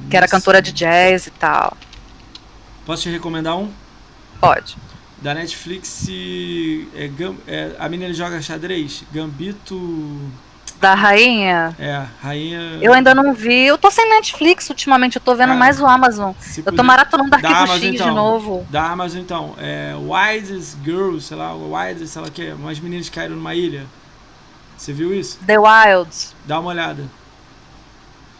que 0.09 0.17
era 0.17 0.27
cantora 0.27 0.61
de 0.61 0.71
jazz 0.71 1.27
e 1.27 1.31
tal. 1.31 1.77
Posso 2.89 3.03
te 3.03 3.09
recomendar 3.11 3.55
um? 3.55 3.71
Pode. 4.41 4.75
Da 5.21 5.35
Netflix, 5.35 6.07
é, 6.95 7.11
é, 7.47 7.75
a 7.77 7.87
menina 7.87 8.11
joga 8.11 8.41
xadrez, 8.41 9.03
Gambito 9.13 10.19
da 10.81 10.95
rainha? 10.95 11.75
É, 11.77 12.03
rainha. 12.19 12.79
Eu 12.81 12.91
ainda 12.91 13.13
não 13.13 13.31
vi. 13.31 13.67
Eu 13.67 13.77
tô 13.77 13.91
sem 13.91 14.09
Netflix 14.09 14.71
ultimamente, 14.71 15.17
eu 15.17 15.21
tô 15.21 15.35
vendo 15.35 15.53
mais 15.53 15.79
o 15.79 15.85
Amazon. 15.85 16.31
Eu 16.57 16.63
puder... 16.63 16.77
tô 16.77 16.83
maratonando 16.83 17.35
Arquivo 17.35 17.53
da 17.53 17.59
Amazon, 17.59 17.77
X 17.77 17.93
então, 17.93 18.09
de 18.09 18.15
novo. 18.15 18.67
Da 18.71 18.89
Amazon 18.89 19.21
então. 19.21 19.53
É 19.59 19.93
Widest 19.95 20.77
Girls, 20.83 21.27
sei 21.27 21.37
lá, 21.37 21.53
Widest, 21.53 22.07
sei 22.07 22.21
lá 22.23 22.27
o 22.27 22.31
que. 22.31 22.51
Umas 22.53 22.79
meninas 22.79 23.07
caíram 23.07 23.35
numa 23.35 23.53
ilha. 23.53 23.85
Você 24.75 24.91
viu 24.91 25.13
isso? 25.13 25.37
The 25.45 25.59
Wilds. 25.59 26.33
Dá 26.43 26.59
uma 26.59 26.69
olhada. 26.71 27.03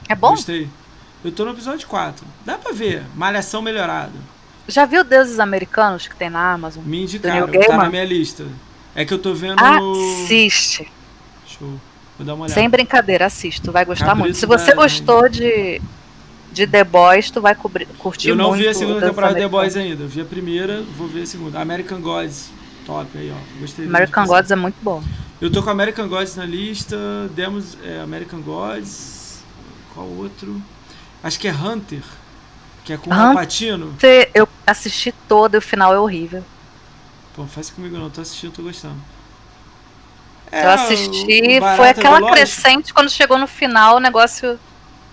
É 0.08 0.16
bom? 0.16 0.32
Gostei. 0.32 0.68
Eu 1.24 1.32
tô 1.32 1.46
no 1.46 1.52
episódio 1.52 1.88
4. 1.88 2.26
Dá 2.44 2.58
pra 2.58 2.72
ver. 2.72 3.04
Malhação 3.14 3.62
melhorada. 3.62 4.39
Já 4.70 4.86
viu 4.86 5.04
Deuses 5.04 5.40
Americanos 5.40 6.08
que 6.08 6.16
tem 6.16 6.30
na 6.30 6.54
Amazon? 6.54 6.84
Me 6.86 7.04
indicaram, 7.04 7.48
tá 7.48 7.78
na 7.78 7.90
minha 7.90 8.06
lista. 8.06 8.46
É 8.96 9.04
que 9.04 9.14
eu 9.14 9.20
tô 9.20 9.34
vendo. 9.34 9.60
Assiste. 9.60 10.88
Show. 11.46 11.80
Vou 12.18 12.26
dar 12.26 12.34
uma 12.34 12.46
olhada. 12.46 12.60
Sem 12.60 12.70
brincadeira, 12.70 13.26
assiste, 13.26 13.62
tu 13.62 13.72
vai 13.72 13.86
gostar 13.86 14.08
Cabrito 14.08 14.26
muito. 14.26 14.38
Se 14.38 14.46
você 14.46 14.74
gostou 14.74 15.30
de, 15.30 15.82
de 16.52 16.68
The 16.68 16.84
Boys, 16.84 17.32
tu 17.32 17.40
vai 17.40 17.56
cobrir, 17.56 17.88
curtir 17.98 18.28
muito. 18.28 18.42
Eu 18.42 18.48
não 18.48 18.54
vi 18.54 18.68
a 18.68 18.74
segunda 18.74 19.08
temporada 19.08 19.36
de 19.36 19.42
The 19.42 19.48
Boys 19.48 19.78
ainda. 19.78 20.04
Eu 20.04 20.08
vi 20.08 20.22
a 20.22 20.26
primeira, 20.26 20.84
vou 20.98 21.08
ver 21.08 21.24
a 21.24 21.26
segunda. 21.26 21.60
American 21.60 22.02
Gods, 22.02 22.52
top 22.86 23.18
aí, 23.18 23.32
ó. 23.32 23.60
Gostei 23.62 23.86
American 23.86 24.26
Gods 24.26 24.52
é 24.52 24.56
muito 24.56 24.76
bom. 24.82 25.02
Eu 25.40 25.50
tô 25.50 25.64
com 25.64 25.70
American 25.70 26.10
Gods 26.10 26.36
na 26.36 26.46
lista. 26.46 26.98
Demos 27.34 27.78
é, 27.86 28.02
American 28.02 28.42
Gods. 28.42 29.42
Qual 29.94 30.06
outro? 30.06 30.62
Acho 31.24 31.40
que 31.40 31.48
é 31.48 31.54
Hunter. 31.54 32.04
Que 32.90 32.94
é 32.94 32.98
com 32.98 33.12
o 33.12 33.34
Patino. 33.36 33.96
Eu 34.34 34.50
assisti 34.66 35.14
todo 35.28 35.54
e 35.54 35.58
o 35.58 35.62
final 35.62 35.94
é 35.94 36.00
horrível. 36.00 36.44
Pô, 37.36 37.46
faz 37.46 37.70
comigo 37.70 37.96
não, 37.96 38.10
tô 38.10 38.22
assistindo, 38.22 38.52
tô 38.52 38.64
gostando. 38.64 38.96
É, 40.52 40.66
eu 40.66 40.70
assisti, 40.72 41.60
foi 41.78 41.90
aquela 41.90 42.32
crescente, 42.32 42.92
quando 42.92 43.08
chegou 43.12 43.38
no 43.38 43.46
final 43.46 43.98
o 43.98 44.00
negócio 44.00 44.60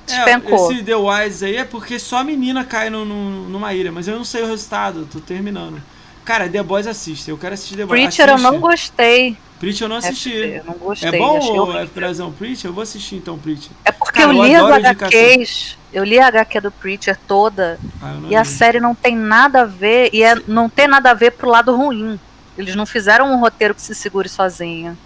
despencou. 0.06 0.70
É, 0.70 0.74
esse 0.74 0.84
The 0.84 0.96
Wise 0.96 1.44
aí 1.44 1.56
é 1.56 1.64
porque 1.64 1.98
só 1.98 2.18
a 2.18 2.24
menina 2.24 2.64
cai 2.64 2.88
no, 2.88 3.04
no, 3.04 3.46
numa 3.50 3.74
ilha, 3.74 3.92
mas 3.92 4.08
eu 4.08 4.16
não 4.16 4.24
sei 4.24 4.42
o 4.42 4.46
resultado, 4.46 5.06
tô 5.12 5.20
terminando. 5.20 5.82
Cara, 6.24 6.48
The 6.48 6.62
Boys 6.62 6.86
assiste, 6.86 7.28
eu 7.28 7.36
quero 7.36 7.52
assistir 7.52 7.76
The 7.76 7.84
Boys. 7.84 8.00
Preacher 8.00 8.30
eu 8.30 8.38
não 8.38 8.58
gostei. 8.58 9.36
Preacher 9.58 9.84
eu 9.84 9.88
não 9.88 9.96
assisti. 9.96 10.32
É, 10.32 10.58
eu 10.58 10.64
não 10.64 10.74
gostei. 10.74 11.08
É 11.08 11.18
bom 11.18 11.38
ou 11.38 11.78
é 11.78 11.86
Frazão 11.86 12.30
Preacher? 12.32 12.68
Eu 12.68 12.74
vou 12.74 12.82
assistir 12.82 13.16
então 13.16 13.38
Preacher. 13.38 13.70
É 13.84 13.92
porque 13.92 14.20
Cara, 14.20 14.32
eu 14.32 14.44
li 14.44 14.52
eu 14.52 14.66
as 14.66 14.84
HQs, 14.84 15.78
eu 15.92 16.04
li 16.04 16.18
a 16.18 16.26
HQ 16.28 16.60
do 16.60 16.70
Preacher 16.70 17.18
toda, 17.26 17.78
ah, 18.02 18.16
e 18.24 18.28
li. 18.28 18.36
a 18.36 18.44
série 18.44 18.80
não 18.80 18.94
tem 18.94 19.16
nada 19.16 19.62
a 19.62 19.64
ver, 19.64 20.10
e 20.12 20.22
é, 20.22 20.34
não 20.46 20.68
tem 20.68 20.86
nada 20.86 21.10
a 21.10 21.14
ver 21.14 21.32
pro 21.32 21.48
lado 21.48 21.74
ruim. 21.74 22.20
Eles 22.56 22.74
não 22.74 22.86
fizeram 22.86 23.32
um 23.32 23.40
roteiro 23.40 23.74
que 23.74 23.82
se 23.82 23.94
segure 23.94 24.28
sozinho. 24.28 24.96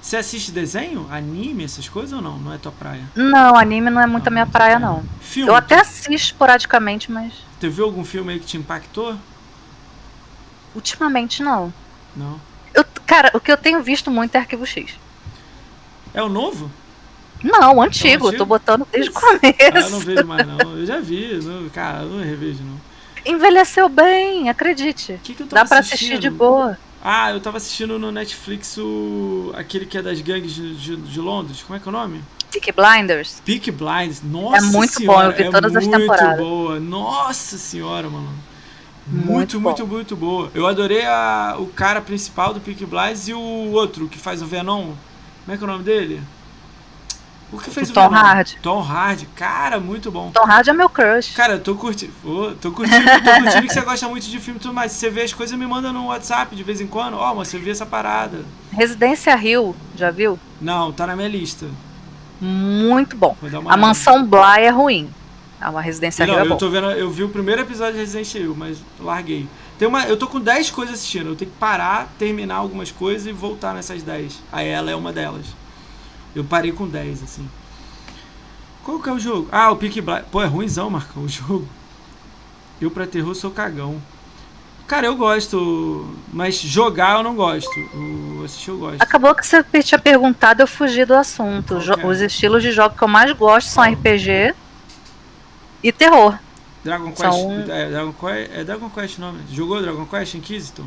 Você 0.00 0.16
assiste 0.16 0.50
desenho? 0.50 1.06
Anime, 1.10 1.64
essas 1.64 1.88
coisas 1.88 2.12
ou 2.12 2.22
não? 2.22 2.38
Não 2.38 2.52
é 2.52 2.58
tua 2.58 2.72
praia? 2.72 3.04
Não, 3.14 3.54
anime 3.54 3.90
não 3.90 4.00
é 4.00 4.06
muito 4.06 4.24
não, 4.24 4.28
a 4.28 4.32
minha 4.32 4.46
praia, 4.46 4.78
praia, 4.78 4.92
não. 4.94 5.04
Filme, 5.20 5.50
eu 5.50 5.54
até 5.54 5.78
assisto 5.78 6.12
esporadicamente, 6.12 7.12
mas. 7.12 7.32
Você 7.58 7.68
viu 7.68 7.84
algum 7.84 8.04
filme 8.04 8.32
aí 8.32 8.40
que 8.40 8.46
te 8.46 8.56
impactou? 8.56 9.16
Ultimamente 10.74 11.42
não. 11.42 11.72
Não. 12.16 12.40
Eu, 12.74 12.84
cara, 13.06 13.30
o 13.34 13.40
que 13.40 13.50
eu 13.50 13.56
tenho 13.56 13.82
visto 13.82 14.10
muito 14.10 14.34
é 14.34 14.38
Arquivo 14.38 14.66
X. 14.66 14.92
É 16.12 16.22
o 16.22 16.28
novo? 16.28 16.70
Não, 17.42 17.76
o 17.76 17.82
antigo. 17.82 18.26
É 18.26 18.28
antigo? 18.28 18.32
tô 18.32 18.44
botando 18.44 18.86
desde 18.92 19.10
o 19.10 19.14
começo. 19.14 19.40
Ah, 19.44 19.78
eu 19.78 19.90
não 19.90 20.00
vejo 20.00 20.26
mais, 20.26 20.46
não. 20.46 20.76
Eu 20.76 20.86
já 20.86 21.00
vi. 21.00 21.40
Não, 21.42 21.68
cara, 21.70 22.02
eu 22.02 22.10
não 22.10 22.24
revejo, 22.24 22.60
não. 22.62 22.80
Envelheceu 23.24 23.88
bem, 23.88 24.48
acredite. 24.48 25.20
Que 25.22 25.34
que 25.34 25.44
Dá 25.44 25.64
pra 25.64 25.78
assistir 25.78 26.18
de 26.18 26.30
boa. 26.30 26.78
Ah, 27.02 27.30
eu 27.30 27.40
tava 27.40 27.56
assistindo 27.56 27.98
no 27.98 28.12
Netflix 28.12 28.76
o. 28.76 29.52
aquele 29.56 29.86
que 29.86 29.96
é 29.96 30.02
das 30.02 30.20
gangues 30.20 30.54
de, 30.54 30.74
de, 30.74 30.96
de 30.96 31.20
Londres. 31.20 31.62
Como 31.62 31.76
é 31.76 31.80
que 31.80 31.88
é 31.88 31.90
o 31.90 31.92
nome? 31.92 32.22
Peak 32.50 32.72
Blinders. 32.72 33.40
Peak 33.44 33.70
Blinders. 33.70 34.22
Nossa 34.22 34.56
É 34.58 34.60
muito 34.60 34.94
senhora, 34.94 35.28
bom, 35.28 35.32
eu 35.32 35.36
vi 35.36 35.42
é 35.44 35.50
todas 35.50 35.76
as 35.76 35.86
temporadas. 35.86 36.38
Muito 36.38 36.38
boa. 36.38 36.80
Nossa 36.80 37.56
senhora, 37.56 38.10
mano. 38.10 38.28
Muito, 39.06 39.60
muito, 39.60 39.60
muito, 39.60 39.86
muito, 39.86 40.16
boa. 40.16 40.50
Eu 40.54 40.66
adorei 40.66 41.04
a, 41.04 41.56
o 41.58 41.66
cara 41.66 42.00
principal 42.00 42.54
do 42.54 42.60
Peak 42.60 42.84
Blinders 42.86 43.28
e 43.28 43.34
o 43.34 43.72
outro 43.72 44.08
que 44.08 44.18
faz 44.18 44.40
o 44.40 44.46
Venom. 44.46 44.92
Como 45.44 45.54
é 45.54 45.56
que 45.56 45.64
é 45.64 45.66
o 45.66 45.70
nome 45.70 45.84
dele? 45.84 46.20
O 47.52 47.58
que 47.58 47.70
fez 47.70 47.88
o, 47.88 47.90
o 47.90 47.94
Tom 47.94 48.08
Hard. 48.08 48.52
Tom 48.62 48.80
Hard, 48.80 49.24
cara, 49.34 49.80
muito 49.80 50.10
bom. 50.10 50.30
Tom 50.30 50.44
Hard 50.44 50.68
é 50.68 50.72
meu 50.72 50.88
crush. 50.88 51.34
Cara, 51.34 51.54
eu 51.54 51.60
tô 51.60 51.74
curtindo. 51.74 52.12
Oh, 52.24 52.52
tô 52.60 52.70
curtindo, 52.70 53.04
tô 53.04 53.42
curtindo 53.42 53.66
que 53.66 53.74
você 53.74 53.80
gosta 53.80 54.08
muito 54.08 54.26
de 54.28 54.38
filme 54.38 54.60
e 54.60 54.62
tudo 54.62 54.74
mais. 54.74 54.92
Se 54.92 54.98
você 54.98 55.10
vê 55.10 55.22
as 55.22 55.32
coisas, 55.32 55.58
me 55.58 55.66
manda 55.66 55.92
no 55.92 56.06
WhatsApp 56.06 56.54
de 56.54 56.62
vez 56.62 56.80
em 56.80 56.86
quando. 56.86 57.14
Ó, 57.14 57.32
oh, 57.32 57.34
mas 57.34 57.48
você 57.48 57.58
viu 57.58 57.72
essa 57.72 57.86
parada. 57.86 58.44
Residência 58.70 59.34
Rio, 59.34 59.74
já 59.96 60.10
viu? 60.12 60.38
Não, 60.60 60.92
tá 60.92 61.06
na 61.06 61.16
minha 61.16 61.28
lista. 61.28 61.66
Muito 62.40 63.16
bom. 63.16 63.36
A 63.68 63.76
Mansão 63.76 64.24
Bly 64.24 64.60
é 64.60 64.70
ruim. 64.70 65.10
É 65.60 65.68
uma 65.68 65.82
Residência 65.82 66.26
Não, 66.26 66.34
Rio. 66.34 66.44
É 66.44 66.48
eu 66.48 66.56
tô 66.56 66.70
vendo, 66.70 66.90
eu 66.92 67.10
vi 67.10 67.22
o 67.22 67.28
primeiro 67.28 67.60
episódio 67.60 67.94
de 67.94 67.98
Resident 68.00 68.34
Evil, 68.34 68.54
mas 68.56 68.78
larguei. 68.98 69.46
Tem 69.78 69.86
uma, 69.86 70.04
eu 70.06 70.16
tô 70.16 70.26
com 70.26 70.40
10 70.40 70.70
coisas 70.70 70.94
assistindo. 70.94 71.28
Eu 71.28 71.36
tenho 71.36 71.50
que 71.50 71.56
parar, 71.58 72.08
terminar 72.18 72.56
algumas 72.56 72.90
coisas 72.90 73.26
e 73.26 73.32
voltar 73.32 73.74
nessas 73.74 74.02
10. 74.02 74.42
Aí 74.50 74.68
ela 74.68 74.90
é 74.90 74.96
uma 74.96 75.12
delas. 75.12 75.46
Eu 76.34 76.44
parei 76.44 76.72
com 76.72 76.88
10, 76.88 77.22
assim. 77.22 77.48
Qual 78.84 79.00
que 79.00 79.08
é 79.08 79.12
o 79.12 79.18
jogo? 79.18 79.48
Ah, 79.52 79.70
o 79.70 79.76
Peak 79.76 80.00
Blind. 80.00 80.22
Pô, 80.30 80.42
é 80.42 80.46
ruimzão, 80.46 80.88
Marcão, 80.88 81.24
o 81.24 81.28
jogo. 81.28 81.68
Eu 82.80 82.90
pra 82.90 83.06
terror 83.06 83.34
sou 83.34 83.50
cagão. 83.50 84.00
Cara, 84.86 85.06
eu 85.06 85.14
gosto, 85.14 86.16
mas 86.32 86.58
jogar 86.58 87.18
eu 87.18 87.22
não 87.22 87.36
gosto. 87.36 87.70
O 87.94 88.42
assistir 88.44 88.70
eu 88.70 88.78
gosto. 88.78 89.00
Acabou 89.00 89.34
que 89.34 89.46
você 89.46 89.62
tinha 89.84 89.98
perguntado, 89.98 90.62
eu 90.62 90.66
fugi 90.66 91.04
do 91.04 91.14
assunto. 91.14 91.76
Okay. 91.76 92.04
Os 92.04 92.20
estilos 92.20 92.62
de 92.62 92.72
jogo 92.72 92.96
que 92.96 93.02
eu 93.02 93.06
mais 93.06 93.30
gosto 93.32 93.68
são 93.68 93.84
RPG 93.84 94.54
e 95.82 95.92
terror. 95.92 96.38
Dragon 96.84 97.12
Quest. 97.12 97.20
São- 97.20 97.60
É, 97.68 97.90
Dragon 97.90 98.12
Quest 98.12 98.50
é 98.54 98.64
Dragon 98.64 98.90
Quest 98.90 99.18
o 99.18 99.20
nome. 99.20 99.40
Jogou 99.52 99.80
Dragon 99.82 100.06
Quest 100.06 100.34
Inquisitor? 100.34 100.84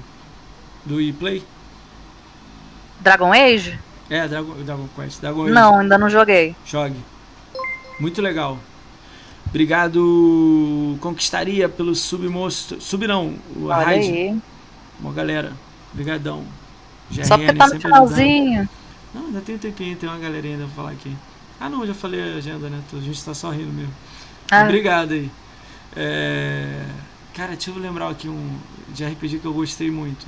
Do 0.86 1.00
E-Play? 1.00 1.44
Dragon 3.00 3.32
Age? 3.32 3.80
É, 4.10 4.28
Dragon, 4.28 4.54
Dragon 4.64 4.88
Quest. 4.96 5.22
Dragon 5.22 5.44
Age. 5.44 5.52
Não, 5.54 5.80
ainda 5.80 5.98
não 5.98 6.10
joguei. 6.10 6.56
Jogue. 6.66 6.98
Muito 8.00 8.22
legal. 8.22 8.58
Obrigado, 9.48 10.98
Conquistaria, 11.00 11.70
pelo 11.70 11.94
submosto. 11.96 12.82
Sub 12.82 13.06
não, 13.06 13.36
o 13.56 13.68
raid. 13.68 14.42
Uma 15.00 15.14
galera. 15.14 15.54
Obrigadão. 15.94 16.44
Só 17.24 17.38
porque 17.38 17.54
tá 17.54 17.68
no 17.68 17.74
ajudando. 17.74 17.82
finalzinho. 17.82 18.70
Não, 19.14 19.26
ainda 19.28 19.42
tem 19.42 19.56
um 19.56 19.60
tempinho, 19.60 19.96
tem 19.96 20.10
uma 20.10 20.18
galerinha 20.18 20.56
ainda 20.56 20.66
pra 20.66 20.76
falar 20.76 20.92
aqui. 20.92 21.16
Ah 21.60 21.70
não, 21.70 21.86
já 21.86 21.94
falei 21.94 22.20
a 22.34 22.38
agenda, 22.38 22.68
né? 22.68 22.82
A 22.92 23.00
gente 23.00 23.24
tá 23.24 23.34
só 23.36 23.52
rindo 23.52 23.72
mesmo. 23.72 23.94
Ah, 24.52 24.64
Obrigado 24.64 25.14
aí. 25.14 25.30
É, 25.96 26.82
Cara, 27.34 27.50
deixa 27.54 27.72
eu 27.72 27.78
lembrar 27.80 28.10
aqui 28.10 28.28
um 28.30 28.60
de 28.90 29.04
RPG 29.04 29.40
que 29.40 29.46
eu 29.46 29.54
gostei 29.54 29.90
muito. 29.90 30.26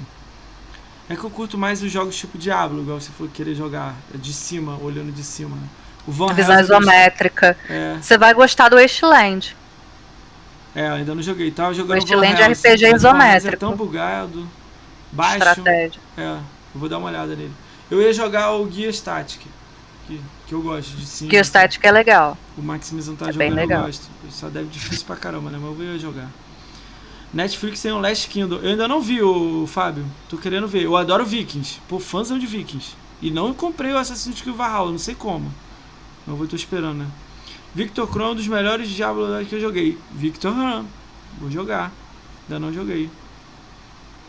É 1.08 1.16
que 1.16 1.24
eu 1.24 1.30
curto 1.30 1.56
mais 1.58 1.84
os 1.84 1.92
jogos 1.92 2.16
tipo 2.16 2.36
Diablo, 2.38 2.82
igual 2.82 3.00
você 3.00 3.12
for 3.12 3.30
querer 3.30 3.54
jogar 3.54 3.94
de 4.16 4.34
cima, 4.34 4.76
olhando 4.82 5.12
de 5.12 5.24
cima. 5.24 5.56
né? 5.56 5.68
O 6.08 6.12
Van 6.12 6.34
visão 6.34 6.60
isométrica. 6.60 7.56
É, 7.70 7.98
Você 8.02 8.18
vai 8.18 8.34
gostar 8.34 8.70
do 8.70 8.76
Wasteland. 8.76 9.56
é, 10.76 10.88
ainda 10.88 11.14
não 11.14 11.22
joguei. 11.22 11.52
Tava 11.52 11.74
jogando 11.74 12.00
Wasteland 12.00 12.36
Van 12.36 12.42
Helsing, 12.50 12.68
RPG 12.70 12.84
Helsing 12.86 12.96
isométrico. 12.96 13.56
É 13.56 13.58
tão 13.58 13.76
bugado, 13.76 14.48
baixo. 15.12 15.38
Estratégia. 15.38 16.02
É, 16.18 16.22
eu 16.24 16.40
vou 16.80 16.90
dar 16.90 16.98
uma 16.98 17.08
olhada 17.10 17.36
nele. 17.36 17.54
Eu 17.90 18.02
ia 18.02 18.12
jogar 18.12 18.52
o 18.52 18.66
Guia 18.66 18.92
Static, 18.92 19.46
que, 20.08 20.22
que 20.48 20.54
eu 20.54 20.62
gosto 20.62 20.96
de 20.96 21.06
cima. 21.06 21.30
Que 21.30 21.40
o 21.40 21.44
Static 21.44 21.84
é 21.84 21.92
legal. 21.92 22.38
O 22.58 22.62
Maximizão 22.62 23.16
tá 23.16 23.26
É 23.30 23.34
jogando, 23.34 23.38
bem 23.38 23.50
eu 23.50 23.56
legal. 23.56 23.86
gosto. 23.86 24.08
Só 24.30 24.50
deve 24.50 24.68
difícil 24.70 25.06
pra 25.06 25.16
caramba, 25.16 25.50
né? 25.50 25.58
Mas 25.62 25.70
eu 25.70 25.76
vou 25.76 26.00
jogar. 26.00 26.30
Netflix 27.34 27.82
tem 27.82 27.92
o 27.92 28.00
Last 28.00 28.30
Kingdom. 28.30 28.58
Eu 28.58 28.70
ainda 28.72 28.88
não 28.88 29.02
vi 29.02 29.22
o 29.22 29.68
Fábio. 29.68 30.06
Tô 30.30 30.38
querendo 30.38 30.68
ver. 30.68 30.84
Eu 30.84 30.96
adoro 30.96 31.26
Vikings. 31.26 31.82
Pô, 31.88 32.00
fãzão 32.00 32.40
de 32.40 32.46
Vikings. 32.46 32.96
E 33.22 33.30
não 33.30 33.54
comprei 33.54 33.92
o 33.92 33.98
Assassin's 33.98 34.42
Creed 34.42 34.56
Valhalla, 34.56 34.92
não 34.92 35.00
sei 35.00 35.16
como. 35.16 35.52
Mas 36.26 36.40
eu 36.40 36.48
tô 36.48 36.56
esperando, 36.56 37.00
né? 37.00 37.08
Victor 37.74 38.08
Kron 38.08 38.28
é 38.28 38.32
um 38.32 38.36
dos 38.36 38.48
melhores 38.48 38.90
Diablo 38.90 39.28
que 39.46 39.56
eu 39.56 39.60
joguei. 39.60 39.98
Victor 40.14 40.54
Kron. 40.54 40.86
Vou 41.40 41.52
jogar. 41.52 41.92
Ainda 42.48 42.60
não 42.60 42.72
joguei. 42.72 43.10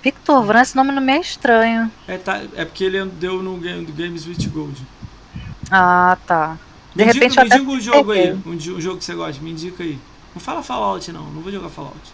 Victor 0.03 0.43
Vran, 0.45 0.63
esse 0.63 0.77
nome 0.77 0.93
não 0.93 1.03
me 1.03 1.13
é 1.13 1.21
estranho. 1.21 1.91
É, 2.07 2.17
tá, 2.17 2.41
é 2.55 2.65
porque 2.65 2.85
ele 2.85 3.05
deu 3.07 3.43
no 3.43 3.57
game, 3.57 3.85
do 3.85 3.93
Games 3.93 4.27
with 4.27 4.49
Gold. 4.49 4.81
Ah, 5.71 6.17
tá. 6.27 6.59
De 6.95 7.05
me 7.05 7.13
repente 7.13 7.31
diga, 7.31 7.43
eu 7.43 7.45
me 7.45 7.59
diga 7.59 7.71
um 7.71 7.81
jogo 7.81 8.13
aí. 8.13 8.33
Um, 8.33 8.51
um 8.53 8.81
jogo 8.81 8.99
que 8.99 9.05
você 9.05 9.15
gosta. 9.15 9.43
Me 9.43 9.51
indica 9.51 9.83
aí. 9.83 9.99
Não 10.35 10.41
fala 10.41 10.63
Fallout, 10.63 11.13
não. 11.13 11.25
Não 11.31 11.43
vou 11.43 11.53
jogar 11.53 11.69
Fallout. 11.69 12.13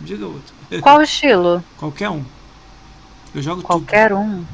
Me 0.00 0.06
diga 0.06 0.26
outro. 0.26 0.54
Qual 0.82 0.98
o 0.98 1.02
estilo? 1.02 1.64
Qualquer 1.76 2.10
um. 2.10 2.24
Eu 3.34 3.42
jogo 3.42 3.62
Qualquer 3.62 4.12
um. 4.12 4.44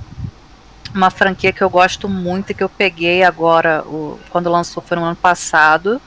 Uma 0.95 1.11
franquia 1.11 1.53
que 1.53 1.63
eu 1.63 1.71
gosto 1.71 2.09
muito 2.09 2.51
e 2.51 2.55
que 2.55 2.63
eu 2.63 2.69
peguei 2.69 3.25
agora, 3.25 3.83
o, 3.85 4.19
quando 4.31 4.49
lançou 4.51 4.83
foi 4.83 4.97
no 4.97 5.05
ano 5.05 5.17
passado. 5.17 6.01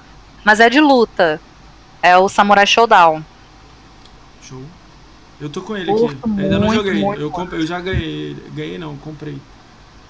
Mas 0.45 0.60
é 0.60 0.70
de 0.70 0.80
luta. 0.80 1.42
É 2.02 2.18
o 2.18 2.30
Samurai 2.30 2.66
Showdown. 2.66 3.16
tudo. 3.16 3.26
Show. 4.42 4.64
Eu 5.40 5.50
tô 5.50 5.62
com 5.62 5.76
ele 5.76 5.92
aqui. 5.92 6.18
Ainda 6.26 6.58
não 6.58 6.68
muito, 6.68 6.76
joguei. 6.76 7.02
muito, 7.02 7.22
eu, 7.22 7.30
comprei, 7.30 7.62
eu 7.62 7.68
já 7.68 7.80
ganhei. 7.80 8.36
Ganhei 8.53 8.78
não, 8.78 8.95
comprei. 8.98 9.38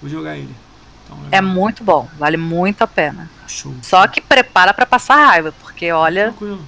Vou 0.01 0.09
jogar 0.09 0.37
ele. 0.37 0.55
Então, 1.07 1.17
É 1.31 1.41
muito 1.41 1.83
bom, 1.83 2.07
vale 2.19 2.37
muito 2.37 2.81
a 2.83 2.87
pena. 2.87 3.29
Show. 3.47 3.73
Só 3.81 4.05
que 4.07 4.19
prepara 4.21 4.73
pra 4.73 4.85
passar 4.85 5.15
raiva, 5.27 5.53
porque 5.61 5.91
olha, 5.91 6.25
Tranquilo. 6.25 6.61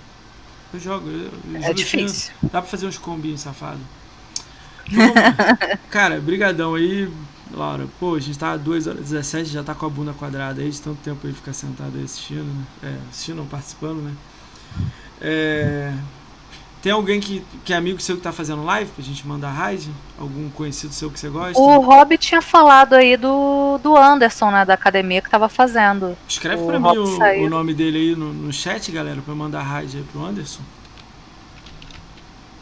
Eu 0.74 0.80
jogo. 0.80 1.09
Eu, 1.09 1.32
eu 1.53 1.64
é 1.64 1.74
difícil. 1.74 2.32
Dá 2.43 2.61
pra 2.61 2.69
fazer 2.69 2.85
uns 2.85 2.98
combinhos 2.98 3.42
safados. 3.42 3.82
Então, 4.88 5.14
Cara, 5.90 6.19
brigadão 6.19 6.76
aí, 6.76 7.11
Laura. 7.51 7.88
Pô, 8.00 8.16
a 8.16 8.19
gente 8.19 8.38
tá 8.38 8.56
2 8.56 8.88
horas 8.88 9.00
e 9.00 9.03
17, 9.03 9.50
já 9.50 9.64
tá 9.64 9.74
com 9.74 9.85
a 9.85 9.90
bunda 9.90 10.14
quadrada 10.14 10.61
aí, 10.61 10.69
de 10.69 10.82
tanto 10.82 10.98
tempo 11.01 11.26
aí 11.26 11.34
ficar 11.34 11.53
sentado 11.53 11.98
aí 11.98 12.03
assistindo, 12.03 12.45
né? 12.45 12.64
É, 12.84 13.09
assistindo, 13.09 13.48
participando, 13.50 14.01
né? 14.01 14.14
É, 15.22 15.93
Tem 16.82 16.93
alguém 16.93 17.19
que, 17.19 17.45
que 17.66 17.74
é 17.74 17.75
amigo 17.75 17.99
seu 17.99 18.16
que 18.16 18.22
tá 18.22 18.32
fazendo 18.32 18.64
live 18.64 18.90
pra 18.91 19.03
gente 19.03 19.27
mandar 19.27 19.49
raid? 19.51 19.91
Algum 20.17 20.49
conhecido 20.49 20.93
seu 20.93 21.11
que 21.11 21.19
você 21.19 21.27
gosta? 21.27 21.59
O 21.59 21.80
Rob 21.82 22.17
tinha 22.17 22.41
falado 22.41 22.93
aí 22.93 23.17
do, 23.17 23.77
do 23.83 23.98
Anderson, 23.98 24.49
né, 24.49 24.64
da 24.64 24.75
academia 24.75 25.22
que 25.22 25.30
tava 25.30 25.49
fazendo. 25.49 26.17
Escreve 26.27 26.61
o 26.64 26.67
pra 26.67 26.80
mim 26.80 26.98
o, 26.98 27.45
o 27.45 27.49
nome 27.49 27.74
dele 27.74 27.98
aí 27.98 28.16
no, 28.16 28.32
no 28.32 28.53
chat, 28.53 28.90
galera, 28.91 29.22
pra 29.22 29.33
eu 29.33 29.38
mandar 29.38 29.61
raid 29.61 29.98
aí 29.98 30.03
pro 30.03 30.24
Anderson. 30.24 30.61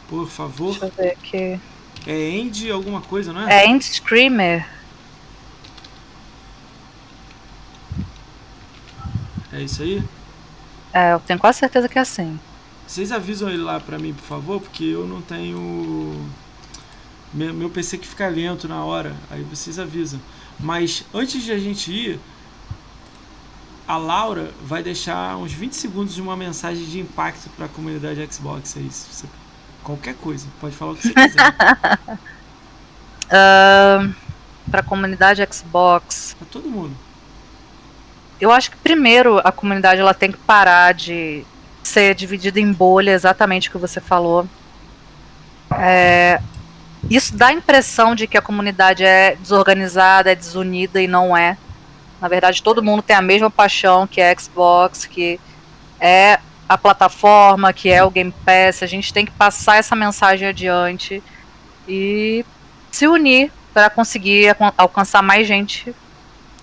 Por 0.09 0.27
favor. 0.27 0.71
Deixa 0.71 0.85
eu 0.85 0.91
ver 0.97 1.11
aqui. 1.11 1.59
É 2.07 2.41
Andy 2.41 2.71
alguma 2.71 3.01
coisa, 3.01 3.31
não 3.31 3.47
é? 3.47 3.65
É 3.65 3.69
End 3.69 3.83
Screamer. 3.83 4.65
É 9.51 9.61
isso 9.61 9.83
aí? 9.83 10.03
É, 10.93 11.13
eu 11.13 11.19
tenho 11.19 11.37
quase 11.37 11.59
certeza 11.59 11.87
que 11.87 11.99
é 11.99 12.01
assim. 12.01 12.39
Vocês 12.87 13.11
avisam 13.11 13.49
ele 13.49 13.61
lá 13.61 13.79
pra 13.79 13.99
mim, 13.99 14.13
por 14.13 14.23
favor, 14.23 14.61
porque 14.61 14.83
eu 14.85 15.05
não 15.05 15.21
tenho. 15.21 16.25
Meu, 17.33 17.53
meu 17.53 17.69
PC 17.69 17.97
que 17.97 18.07
fica 18.07 18.27
lento 18.29 18.67
na 18.67 18.83
hora, 18.83 19.13
aí 19.29 19.43
vocês 19.43 19.77
avisam. 19.77 20.19
Mas 20.59 21.03
antes 21.13 21.43
de 21.43 21.51
a 21.51 21.59
gente 21.59 21.91
ir, 21.91 22.19
a 23.87 23.97
Laura 23.97 24.51
vai 24.63 24.81
deixar 24.81 25.35
uns 25.37 25.51
20 25.51 25.73
segundos 25.75 26.15
de 26.15 26.21
uma 26.21 26.35
mensagem 26.37 26.85
de 26.85 26.99
impacto 27.01 27.49
pra 27.57 27.67
comunidade 27.67 28.25
Xbox 28.33 28.75
aí. 28.77 28.89
se 28.89 29.07
você- 29.13 29.27
qualquer 29.83 30.15
coisa, 30.15 30.47
pode 30.59 30.75
falar 30.75 30.93
o 30.93 30.95
que 30.95 31.03
você 31.09 31.13
quiser. 31.13 31.53
Ahn, 33.29 34.13
pra 34.71 34.81
comunidade 34.81 35.45
Xbox. 35.51 36.35
pra 36.39 36.47
todo 36.49 36.69
mundo. 36.69 36.95
Eu 38.39 38.51
acho 38.51 38.71
que 38.71 38.77
primeiro 38.77 39.39
a 39.43 39.51
comunidade 39.51 39.99
ela 39.99 40.13
tem 40.13 40.31
que 40.31 40.37
parar 40.37 40.93
de 40.93 41.43
ser 41.87 42.13
dividida 42.13 42.59
em 42.59 42.71
bolha, 42.71 43.11
exatamente 43.11 43.69
o 43.69 43.71
que 43.71 43.77
você 43.77 43.99
falou. 43.99 44.47
É, 45.71 46.39
isso 47.09 47.35
dá 47.35 47.47
a 47.47 47.53
impressão 47.53 48.13
de 48.15 48.27
que 48.27 48.37
a 48.37 48.41
comunidade 48.41 49.03
é 49.03 49.35
desorganizada, 49.35 50.31
é 50.31 50.35
desunida 50.35 51.01
e 51.01 51.07
não 51.07 51.35
é. 51.35 51.57
Na 52.21 52.27
verdade, 52.27 52.63
todo 52.63 52.83
mundo 52.83 53.01
tem 53.01 53.15
a 53.15 53.21
mesma 53.21 53.49
paixão 53.49 54.07
que 54.07 54.19
é 54.19 54.35
Xbox, 54.37 55.05
que 55.05 55.39
é 55.99 56.39
a 56.67 56.77
plataforma, 56.77 57.71
que 57.71 57.89
é 57.89 58.03
o 58.03 58.09
Game 58.09 58.33
Pass. 58.45 58.83
A 58.83 58.87
gente 58.87 59.13
tem 59.13 59.25
que 59.25 59.31
passar 59.31 59.77
essa 59.77 59.95
mensagem 59.95 60.47
adiante 60.47 61.23
e 61.87 62.45
se 62.91 63.07
unir 63.07 63.51
para 63.73 63.89
conseguir 63.89 64.49
alcan- 64.49 64.73
alcançar 64.77 65.21
mais 65.21 65.47
gente 65.47 65.95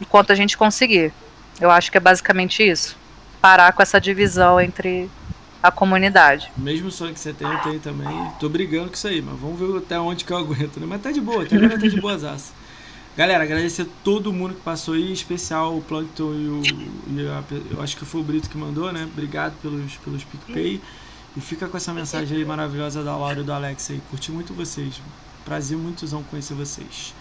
enquanto 0.01 0.33
a 0.33 0.35
gente 0.35 0.57
conseguir. 0.59 1.13
Eu 1.61 1.71
acho 1.71 1.91
que 1.91 1.97
é 1.97 2.01
basicamente 2.01 2.69
isso. 2.69 2.97
Parar 3.45 3.75
com 3.75 3.83
essa 3.83 4.01
divisão 4.01 4.59
entre 4.59 5.11
a 5.63 5.71
comunidade. 5.71 6.51
Mesmo 6.57 6.91
sonho 6.91 7.13
que 7.13 7.21
você 7.21 7.31
tem, 7.31 7.47
eu 7.47 7.59
tenho 7.59 7.79
também. 7.79 8.09
Tô 8.41 8.49
brigando 8.49 8.89
com 8.89 8.95
isso 8.95 9.07
aí, 9.07 9.21
mas 9.21 9.39
vamos 9.39 9.61
ver 9.61 9.77
até 9.77 10.01
onde 10.01 10.25
que 10.25 10.33
eu 10.33 10.39
aguento, 10.39 10.81
né? 10.81 10.87
Mas 10.89 11.03
tá 11.03 11.13
de 11.13 11.21
boa, 11.21 11.43
até 11.43 11.57
agora 11.57 11.79
tá 11.79 11.87
de 11.87 12.01
boas 12.01 12.25
aças. 12.25 12.55
Galera, 13.15 13.45
agradecer 13.45 13.83
a 13.83 13.87
todo 14.03 14.33
mundo 14.33 14.55
que 14.55 14.63
passou 14.63 14.95
aí, 14.95 15.11
em 15.11 15.13
especial 15.13 15.77
o 15.77 15.83
Plankton 15.83 16.33
e 16.33 16.49
o. 16.49 16.63
e 17.11 17.29
a 17.29 17.45
eu 17.71 17.83
acho 17.83 17.99
que 17.99 18.07
foi 18.07 18.23
o 18.23 18.25
Brito 18.25 18.49
que 18.49 18.57
mandou, 18.57 18.91
né? 18.91 19.07
Obrigado 19.13 19.53
pelos, 19.61 19.95
pelos 19.97 20.25
PicPay. 20.25 20.81
E 21.37 21.41
fica 21.43 21.69
com 21.69 21.77
essa 21.77 21.93
mensagem 21.93 22.39
aí 22.39 22.47
maravilhosa 22.47 23.05
da 23.05 23.15
Laura 23.15 23.41
e 23.41 23.45
do 23.45 23.53
Alex 23.53 23.91
aí. 23.91 24.01
Curti 24.09 24.33
muito 24.33 24.55
vocês. 24.55 25.03
Prazer 25.45 25.77
muitozão 25.77 26.23
conhecer 26.23 26.55
vocês. 26.55 27.15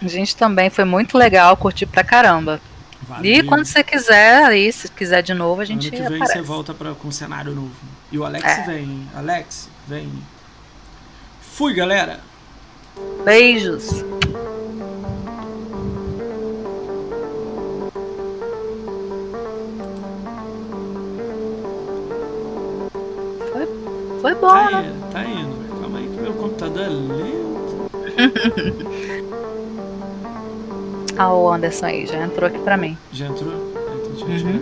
A 0.00 0.06
gente 0.06 0.36
também 0.36 0.70
foi 0.70 0.84
muito 0.84 1.18
legal, 1.18 1.56
curti 1.56 1.84
pra 1.86 2.04
caramba. 2.04 2.60
Valeu. 3.02 3.24
E 3.32 3.42
quando 3.42 3.64
você 3.64 3.82
quiser, 3.84 4.44
aí, 4.44 4.72
se 4.72 4.88
quiser 4.90 5.22
de 5.22 5.34
novo, 5.34 5.60
a 5.60 5.64
gente 5.64 5.88
Ano 5.88 5.96
que 5.96 6.02
vem 6.08 6.16
aparece. 6.16 6.32
você 6.38 6.42
volta 6.42 6.74
pra, 6.74 6.94
com 6.94 7.08
um 7.08 7.12
cenário 7.12 7.52
novo. 7.54 7.70
E 8.10 8.18
o 8.18 8.24
Alex 8.24 8.44
É. 8.44 8.62
vem? 8.62 9.06
Alex, 9.14 9.68
vem. 9.86 10.10
Fui, 11.40 11.72
galera! 11.74 12.20
Beijos. 13.24 14.04
Foi, 23.52 23.66
foi 24.20 24.34
bom, 24.34 24.48
Tá 24.48 24.70
né? 24.70 24.88
indo, 24.88 25.12
tá 25.12 25.24
indo. 25.24 25.80
Calma 25.80 25.98
aí 25.98 26.04
que 26.08 26.20
meu 26.20 26.32
computador 26.34 26.82
é 26.82 26.88
lento. 26.88 27.56
Ah, 31.18 31.32
o 31.34 31.50
Anderson 31.50 31.86
aí 31.86 32.06
já 32.06 32.22
entrou 32.24 32.48
aqui 32.48 32.58
pra 32.58 32.76
mim. 32.76 32.96
Já 33.12 33.26
entrou? 33.26 33.52
Ah, 33.76 33.80
Então 34.16 34.28
Uhum. 34.28 34.60